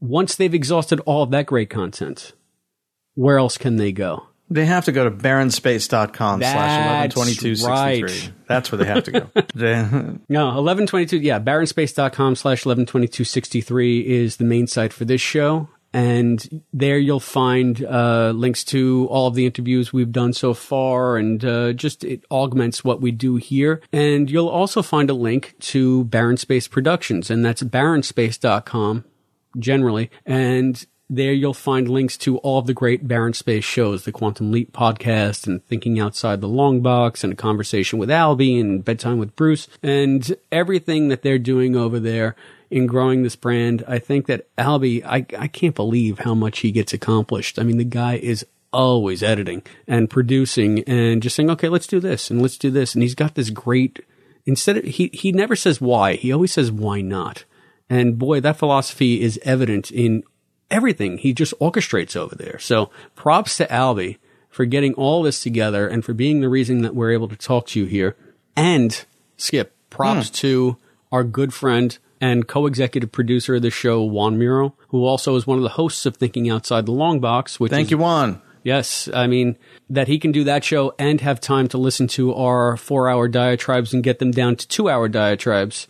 Once 0.00 0.36
they've 0.36 0.54
exhausted 0.54 1.00
all 1.00 1.22
of 1.22 1.30
that 1.30 1.46
great 1.46 1.70
content, 1.70 2.32
where 3.14 3.38
else 3.38 3.56
can 3.58 3.76
they 3.76 3.92
go? 3.92 4.26
They 4.50 4.66
have 4.66 4.84
to 4.84 4.92
go 4.92 5.04
to 5.04 5.10
baronspace.com 5.10 6.40
slash 6.40 7.14
That's 7.14 7.16
112263. 7.16 8.02
right. 8.02 8.32
That's 8.46 8.70
where 8.70 8.78
they 8.78 8.84
have 8.84 9.04
to 9.04 9.10
go. 9.12 9.30
No, 10.28 10.46
1122, 10.46 11.18
yeah, 11.18 11.38
baronspace.com 11.38 12.34
slash 12.36 12.66
112263 12.66 14.00
is 14.00 14.36
the 14.36 14.44
main 14.44 14.66
site 14.66 14.92
for 14.92 15.04
this 15.06 15.20
show. 15.22 15.68
And 15.92 16.62
there 16.72 16.98
you'll 16.98 17.20
find 17.20 17.84
uh, 17.84 18.32
links 18.34 18.64
to 18.64 19.06
all 19.10 19.26
of 19.26 19.34
the 19.34 19.46
interviews 19.46 19.92
we've 19.92 20.12
done 20.12 20.32
so 20.32 20.54
far, 20.54 21.16
and 21.16 21.44
uh, 21.44 21.72
just 21.74 22.04
it 22.04 22.24
augments 22.30 22.82
what 22.82 23.00
we 23.00 23.10
do 23.10 23.36
here. 23.36 23.82
And 23.92 24.30
you'll 24.30 24.48
also 24.48 24.82
find 24.82 25.10
a 25.10 25.14
link 25.14 25.54
to 25.60 26.04
Baron 26.04 26.38
Space 26.38 26.66
Productions, 26.66 27.30
and 27.30 27.44
that's 27.44 27.62
baronspace.com 27.62 29.04
generally. 29.58 30.10
And 30.24 30.84
there 31.14 31.32
you'll 31.32 31.52
find 31.52 31.88
links 31.88 32.16
to 32.16 32.38
all 32.38 32.58
of 32.58 32.66
the 32.66 32.72
great 32.72 33.06
Baron 33.06 33.34
Space 33.34 33.64
shows, 33.64 34.04
the 34.04 34.12
Quantum 34.12 34.50
Leap 34.50 34.72
podcast 34.72 35.46
and 35.46 35.64
Thinking 35.66 36.00
Outside 36.00 36.40
the 36.40 36.48
Long 36.48 36.80
Box 36.80 37.22
and 37.22 37.34
a 37.34 37.36
conversation 37.36 37.98
with 37.98 38.08
Albie 38.08 38.58
and 38.58 38.82
Bedtime 38.82 39.18
with 39.18 39.36
Bruce 39.36 39.68
and 39.82 40.34
everything 40.50 41.08
that 41.08 41.20
they're 41.20 41.38
doing 41.38 41.76
over 41.76 42.00
there 42.00 42.34
in 42.72 42.86
growing 42.86 43.22
this 43.22 43.36
brand. 43.36 43.84
I 43.86 43.98
think 43.98 44.26
that 44.26 44.48
Albie, 44.56 45.04
I, 45.04 45.26
I 45.38 45.46
can't 45.46 45.74
believe 45.74 46.20
how 46.20 46.34
much 46.34 46.60
he 46.60 46.72
gets 46.72 46.94
accomplished. 46.94 47.58
I 47.58 47.64
mean, 47.64 47.76
the 47.76 47.84
guy 47.84 48.14
is 48.14 48.46
always 48.72 49.22
editing 49.22 49.62
and 49.86 50.08
producing 50.08 50.82
and 50.84 51.22
just 51.22 51.36
saying, 51.36 51.50
okay, 51.50 51.68
let's 51.68 51.86
do 51.86 52.00
this 52.00 52.30
and 52.30 52.40
let's 52.40 52.56
do 52.56 52.70
this. 52.70 52.94
And 52.94 53.02
he's 53.02 53.14
got 53.14 53.34
this 53.34 53.50
great, 53.50 54.00
instead 54.46 54.78
of, 54.78 54.84
he, 54.84 55.10
he 55.12 55.32
never 55.32 55.54
says 55.54 55.82
why. 55.82 56.14
He 56.14 56.32
always 56.32 56.54
says 56.54 56.72
why 56.72 57.02
not. 57.02 57.44
And 57.90 58.18
boy, 58.18 58.40
that 58.40 58.56
philosophy 58.56 59.20
is 59.20 59.38
evident 59.42 59.90
in 59.90 60.24
everything 60.70 61.18
he 61.18 61.34
just 61.34 61.52
orchestrates 61.60 62.16
over 62.16 62.34
there. 62.34 62.58
So 62.58 62.88
props 63.14 63.58
to 63.58 63.66
Albie 63.66 64.16
for 64.48 64.64
getting 64.64 64.94
all 64.94 65.22
this 65.22 65.42
together 65.42 65.86
and 65.86 66.02
for 66.02 66.14
being 66.14 66.40
the 66.40 66.48
reason 66.48 66.80
that 66.80 66.94
we're 66.94 67.12
able 67.12 67.28
to 67.28 67.36
talk 67.36 67.66
to 67.68 67.80
you 67.80 67.84
here. 67.84 68.16
And 68.56 69.04
Skip, 69.36 69.76
props 69.90 70.28
hmm. 70.28 70.34
to 70.36 70.76
our 71.10 71.22
good 71.22 71.52
friend 71.52 71.98
and 72.22 72.46
co-executive 72.48 73.12
producer 73.12 73.56
of 73.56 73.62
the 73.62 73.70
show, 73.70 74.02
Juan 74.02 74.38
Muro, 74.38 74.74
who 74.88 75.04
also 75.04 75.34
is 75.36 75.46
one 75.46 75.58
of 75.58 75.64
the 75.64 75.70
hosts 75.70 76.06
of 76.06 76.16
Thinking 76.16 76.48
Outside 76.48 76.86
the 76.86 76.92
Long 76.92 77.18
Box. 77.20 77.58
Which 77.60 77.70
Thank 77.70 77.86
is- 77.88 77.90
you, 77.90 77.98
Juan. 77.98 78.40
Yes, 78.64 79.08
I 79.12 79.26
mean 79.26 79.58
that 79.90 80.06
he 80.06 80.20
can 80.20 80.30
do 80.30 80.44
that 80.44 80.62
show 80.62 80.94
and 80.96 81.20
have 81.20 81.40
time 81.40 81.66
to 81.68 81.78
listen 81.78 82.06
to 82.08 82.32
our 82.32 82.76
four-hour 82.76 83.26
diatribes 83.26 83.92
and 83.92 84.04
get 84.04 84.20
them 84.20 84.30
down 84.30 84.54
to 84.54 84.68
two-hour 84.68 85.08
diatribes. 85.08 85.88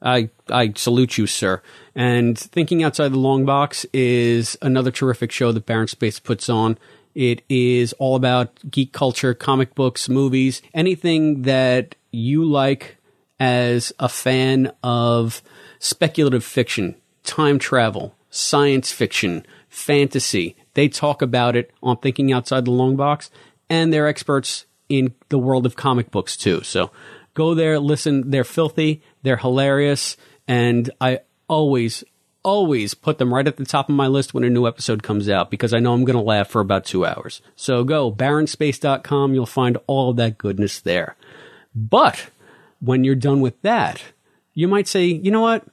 I 0.00 0.30
I 0.48 0.72
salute 0.74 1.18
you, 1.18 1.26
sir. 1.26 1.60
And 1.94 2.38
thinking 2.38 2.82
outside 2.82 3.12
the 3.12 3.18
long 3.18 3.44
box 3.44 3.84
is 3.92 4.56
another 4.62 4.90
terrific 4.90 5.32
show 5.32 5.52
that 5.52 5.66
Baron 5.66 5.86
Space 5.86 6.18
puts 6.18 6.48
on. 6.48 6.78
It 7.14 7.42
is 7.50 7.92
all 7.94 8.16
about 8.16 8.70
geek 8.70 8.92
culture, 8.92 9.34
comic 9.34 9.74
books, 9.74 10.08
movies, 10.08 10.62
anything 10.72 11.42
that 11.42 11.94
you 12.10 12.42
like 12.44 12.96
as 13.38 13.92
a 13.98 14.08
fan 14.08 14.72
of 14.82 15.42
speculative 15.84 16.42
fiction, 16.42 16.94
time 17.24 17.58
travel, 17.58 18.14
science 18.30 18.90
fiction, 18.90 19.44
fantasy. 19.68 20.56
They 20.72 20.88
talk 20.88 21.20
about 21.20 21.56
it 21.56 21.70
on 21.82 21.98
Thinking 21.98 22.32
Outside 22.32 22.64
the 22.64 22.70
Long 22.70 22.96
Box, 22.96 23.30
and 23.68 23.92
they're 23.92 24.08
experts 24.08 24.64
in 24.88 25.14
the 25.28 25.38
world 25.38 25.66
of 25.66 25.76
comic 25.76 26.10
books 26.10 26.38
too. 26.38 26.62
So 26.62 26.90
go 27.34 27.54
there, 27.54 27.78
listen. 27.78 28.30
They're 28.30 28.44
filthy, 28.44 29.02
they're 29.22 29.36
hilarious, 29.36 30.16
and 30.48 30.88
I 31.02 31.20
always, 31.48 32.02
always 32.42 32.94
put 32.94 33.18
them 33.18 33.32
right 33.32 33.46
at 33.46 33.58
the 33.58 33.66
top 33.66 33.90
of 33.90 33.94
my 33.94 34.06
list 34.06 34.32
when 34.32 34.44
a 34.44 34.50
new 34.50 34.66
episode 34.66 35.02
comes 35.02 35.28
out 35.28 35.50
because 35.50 35.74
I 35.74 35.80
know 35.80 35.92
I'm 35.92 36.06
going 36.06 36.16
to 36.16 36.22
laugh 36.22 36.48
for 36.48 36.62
about 36.62 36.86
two 36.86 37.04
hours. 37.04 37.42
So 37.56 37.84
go 37.84 38.10
baronspace.com. 38.10 39.34
You'll 39.34 39.44
find 39.44 39.76
all 39.86 40.10
of 40.10 40.16
that 40.16 40.38
goodness 40.38 40.80
there. 40.80 41.16
But 41.74 42.30
when 42.80 43.04
you're 43.04 43.14
done 43.14 43.42
with 43.42 43.60
that, 43.60 44.02
you 44.54 44.66
might 44.66 44.88
say, 44.88 45.06
you 45.06 45.30
know 45.30 45.40
what? 45.42 45.64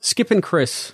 Skip 0.00 0.30
and 0.30 0.42
Chris, 0.42 0.92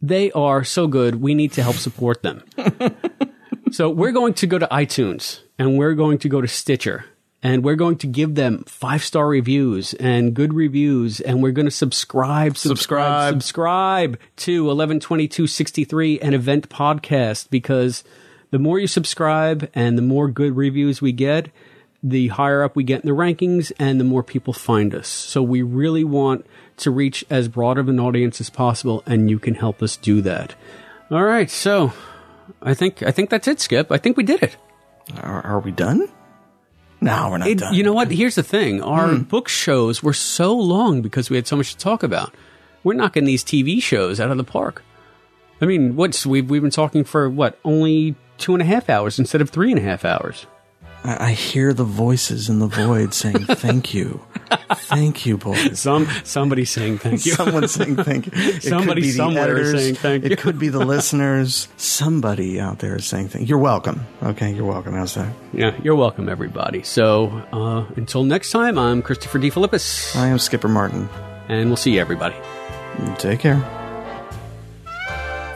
they 0.00 0.30
are 0.32 0.64
so 0.64 0.86
good. 0.86 1.16
We 1.16 1.34
need 1.34 1.52
to 1.52 1.62
help 1.62 1.76
support 1.76 2.22
them. 2.22 2.44
so 3.72 3.90
we're 3.90 4.12
going 4.12 4.34
to 4.34 4.46
go 4.46 4.58
to 4.58 4.66
iTunes 4.66 5.40
and 5.58 5.78
we're 5.78 5.94
going 5.94 6.18
to 6.18 6.28
go 6.28 6.40
to 6.40 6.48
Stitcher 6.48 7.06
and 7.42 7.64
we're 7.64 7.76
going 7.76 7.96
to 7.98 8.06
give 8.06 8.34
them 8.34 8.64
five 8.64 9.02
star 9.02 9.28
reviews 9.28 9.94
and 9.94 10.34
good 10.34 10.52
reviews 10.52 11.20
and 11.20 11.42
we're 11.42 11.52
going 11.52 11.66
to 11.66 11.70
subscribe, 11.70 12.56
subscribe, 12.56 13.34
subscribe 13.34 14.18
to 14.36 14.64
112263 14.64 16.20
an 16.20 16.34
event 16.34 16.68
podcast 16.68 17.50
because 17.50 18.04
the 18.50 18.58
more 18.58 18.78
you 18.78 18.86
subscribe 18.86 19.70
and 19.74 19.98
the 19.98 20.02
more 20.02 20.28
good 20.28 20.56
reviews 20.56 21.02
we 21.02 21.12
get, 21.12 21.50
the 22.02 22.28
higher 22.28 22.62
up 22.62 22.76
we 22.76 22.84
get 22.84 23.02
in 23.02 23.08
the 23.08 23.14
rankings 23.14 23.72
and 23.78 23.98
the 23.98 24.04
more 24.04 24.22
people 24.22 24.52
find 24.52 24.94
us. 24.94 25.08
So 25.08 25.42
we 25.42 25.62
really 25.62 26.04
want 26.04 26.46
to 26.78 26.90
reach 26.90 27.24
as 27.30 27.48
broad 27.48 27.78
of 27.78 27.88
an 27.88 27.98
audience 28.00 28.40
as 28.40 28.50
possible 28.50 29.02
and 29.06 29.28
you 29.30 29.38
can 29.38 29.54
help 29.54 29.82
us 29.82 29.96
do 29.96 30.20
that. 30.22 30.54
All 31.10 31.22
right, 31.24 31.50
so 31.50 31.92
I 32.62 32.74
think 32.74 33.02
I 33.02 33.10
think 33.10 33.30
that's 33.30 33.48
it, 33.48 33.60
Skip. 33.60 33.90
I 33.92 33.98
think 33.98 34.16
we 34.16 34.24
did 34.24 34.42
it. 34.42 34.56
Are, 35.22 35.42
are 35.46 35.60
we 35.60 35.70
done? 35.72 36.08
No, 37.00 37.28
we're 37.30 37.38
not 37.38 37.48
It- 37.48 37.58
done. 37.58 37.74
You 37.74 37.82
know 37.82 37.92
what? 37.92 38.10
Here's 38.10 38.34
the 38.34 38.42
thing. 38.42 38.82
Our 38.82 39.08
Hmm. 39.14 39.22
book 39.22 39.48
shows 39.48 40.02
were 40.02 40.12
so 40.14 40.54
long 40.56 41.02
because 41.02 41.28
we 41.30 41.36
had 41.36 41.46
so 41.46 41.56
much 41.56 41.72
to 41.72 41.78
talk 41.78 42.02
about. 42.02 42.34
We're 42.82 42.94
knocking 42.94 43.24
these 43.24 43.44
TV 43.44 43.80
shows 43.80 44.18
out 44.20 44.30
of 44.30 44.36
the 44.36 44.44
park. 44.44 44.82
I 45.60 45.66
mean, 45.66 45.96
what's 45.96 46.24
we've 46.26 46.48
we've 46.48 46.62
been 46.62 46.70
talking 46.70 47.04
for 47.04 47.28
what 47.30 47.58
only 47.64 48.14
two 48.38 48.52
and 48.54 48.62
a 48.62 48.66
half 48.66 48.88
hours 48.90 49.18
instead 49.18 49.40
of 49.40 49.50
three 49.50 49.70
and 49.70 49.78
a 49.78 49.82
half 49.82 50.04
hours. 50.04 50.46
I, 51.06 51.28
I 51.28 51.32
hear 51.32 51.72
the 51.72 51.84
voices 51.84 52.48
in 52.48 52.58
the 52.58 52.66
void 52.66 53.14
saying, 53.14 53.44
"Thank 53.46 53.94
you, 53.94 54.20
thank 54.74 55.24
you, 55.26 55.36
boys." 55.38 55.78
Some 55.80 56.08
somebody 56.24 56.64
saying 56.64 56.98
thank 56.98 57.24
you. 57.26 57.32
Someone 57.32 57.68
saying 57.68 57.96
thank 57.96 58.26
you. 58.26 58.32
It 58.34 58.52
could 58.54 58.62
Somebody 58.62 59.00
be 59.02 59.10
somewhere 59.10 59.56
is 59.56 59.68
editors. 59.68 59.80
saying 59.82 59.94
thank 59.96 60.24
you. 60.24 60.30
It 60.30 60.38
could 60.38 60.58
be 60.58 60.68
the 60.68 60.84
listeners. 60.84 61.68
Somebody 61.76 62.60
out 62.60 62.78
there 62.80 62.96
is 62.96 63.04
saying 63.06 63.28
thank 63.28 63.42
you. 63.42 63.48
You're 63.48 63.58
welcome. 63.58 64.06
Okay, 64.22 64.52
you're 64.52 64.64
welcome. 64.66 64.94
How's 64.94 65.14
that? 65.14 65.32
Yeah, 65.52 65.76
you're 65.82 65.96
welcome, 65.96 66.28
everybody. 66.28 66.82
So 66.82 67.28
uh, 67.52 67.86
until 67.96 68.24
next 68.24 68.50
time, 68.50 68.78
I'm 68.78 69.02
Christopher 69.02 69.38
DeFilippis, 69.38 70.16
I 70.16 70.28
am 70.28 70.38
Skipper 70.38 70.68
Martin. 70.68 71.08
and 71.48 71.68
we'll 71.68 71.76
see 71.76 71.92
you, 71.94 72.00
everybody. 72.00 72.34
Take 73.18 73.40
care. 73.40 73.85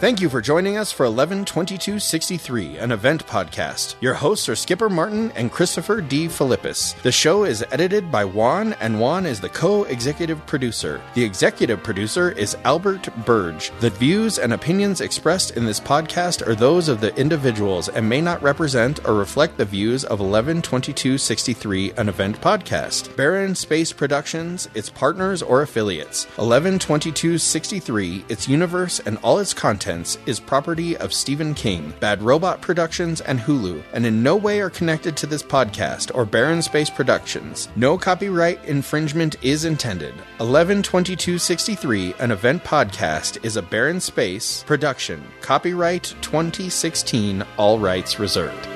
Thank 0.00 0.22
you 0.22 0.30
for 0.30 0.40
joining 0.40 0.78
us 0.78 0.90
for 0.90 1.04
112263, 1.04 2.78
an 2.78 2.90
event 2.90 3.26
podcast. 3.26 3.96
Your 4.00 4.14
hosts 4.14 4.48
are 4.48 4.56
Skipper 4.56 4.88
Martin 4.88 5.30
and 5.32 5.52
Christopher 5.52 6.00
DeFilippis. 6.00 7.02
The 7.02 7.12
show 7.12 7.44
is 7.44 7.62
edited 7.70 8.10
by 8.10 8.24
Juan, 8.24 8.72
and 8.80 8.98
Juan 8.98 9.26
is 9.26 9.40
the 9.40 9.50
co 9.50 9.84
executive 9.84 10.46
producer. 10.46 11.02
The 11.12 11.22
executive 11.22 11.82
producer 11.82 12.30
is 12.30 12.56
Albert 12.64 13.10
Burge. 13.26 13.72
The 13.80 13.90
views 13.90 14.38
and 14.38 14.54
opinions 14.54 15.02
expressed 15.02 15.50
in 15.50 15.66
this 15.66 15.78
podcast 15.78 16.46
are 16.46 16.54
those 16.54 16.88
of 16.88 17.02
the 17.02 17.14
individuals 17.16 17.90
and 17.90 18.08
may 18.08 18.22
not 18.22 18.42
represent 18.42 19.06
or 19.06 19.12
reflect 19.12 19.58
the 19.58 19.66
views 19.66 20.04
of 20.04 20.20
112263, 20.20 21.92
an 21.98 22.08
event 22.08 22.40
podcast. 22.40 23.14
Baron 23.18 23.54
Space 23.54 23.92
Productions, 23.92 24.66
its 24.72 24.88
partners 24.88 25.42
or 25.42 25.60
affiliates. 25.60 26.24
112263, 26.38 28.24
its 28.30 28.48
universe 28.48 28.98
and 29.00 29.18
all 29.18 29.38
its 29.38 29.52
contents 29.90 30.18
is 30.26 30.38
property 30.38 30.96
of 30.98 31.12
Stephen 31.12 31.52
King, 31.52 31.92
Bad 31.98 32.22
Robot 32.22 32.60
Productions, 32.60 33.20
and 33.22 33.40
Hulu, 33.40 33.82
and 33.92 34.06
in 34.06 34.22
no 34.22 34.36
way 34.36 34.60
are 34.60 34.70
connected 34.70 35.16
to 35.16 35.26
this 35.26 35.42
podcast 35.42 36.14
or 36.14 36.24
Baron 36.24 36.62
Space 36.62 36.88
Productions. 36.88 37.68
No 37.74 37.98
copyright 37.98 38.64
infringement 38.66 39.34
is 39.42 39.64
intended. 39.64 40.14
112263, 40.38 42.14
an 42.20 42.30
event 42.30 42.62
podcast, 42.62 43.44
is 43.44 43.56
a 43.56 43.62
Baron 43.62 43.98
Space 43.98 44.62
production. 44.62 45.24
Copyright 45.40 46.14
2016, 46.20 47.42
all 47.56 47.80
rights 47.80 48.20
reserved. 48.20 48.68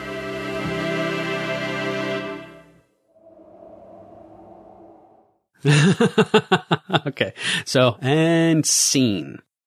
okay. 7.07 7.33
So, 7.65 7.99
and 8.03 8.67
scene. 8.67 9.41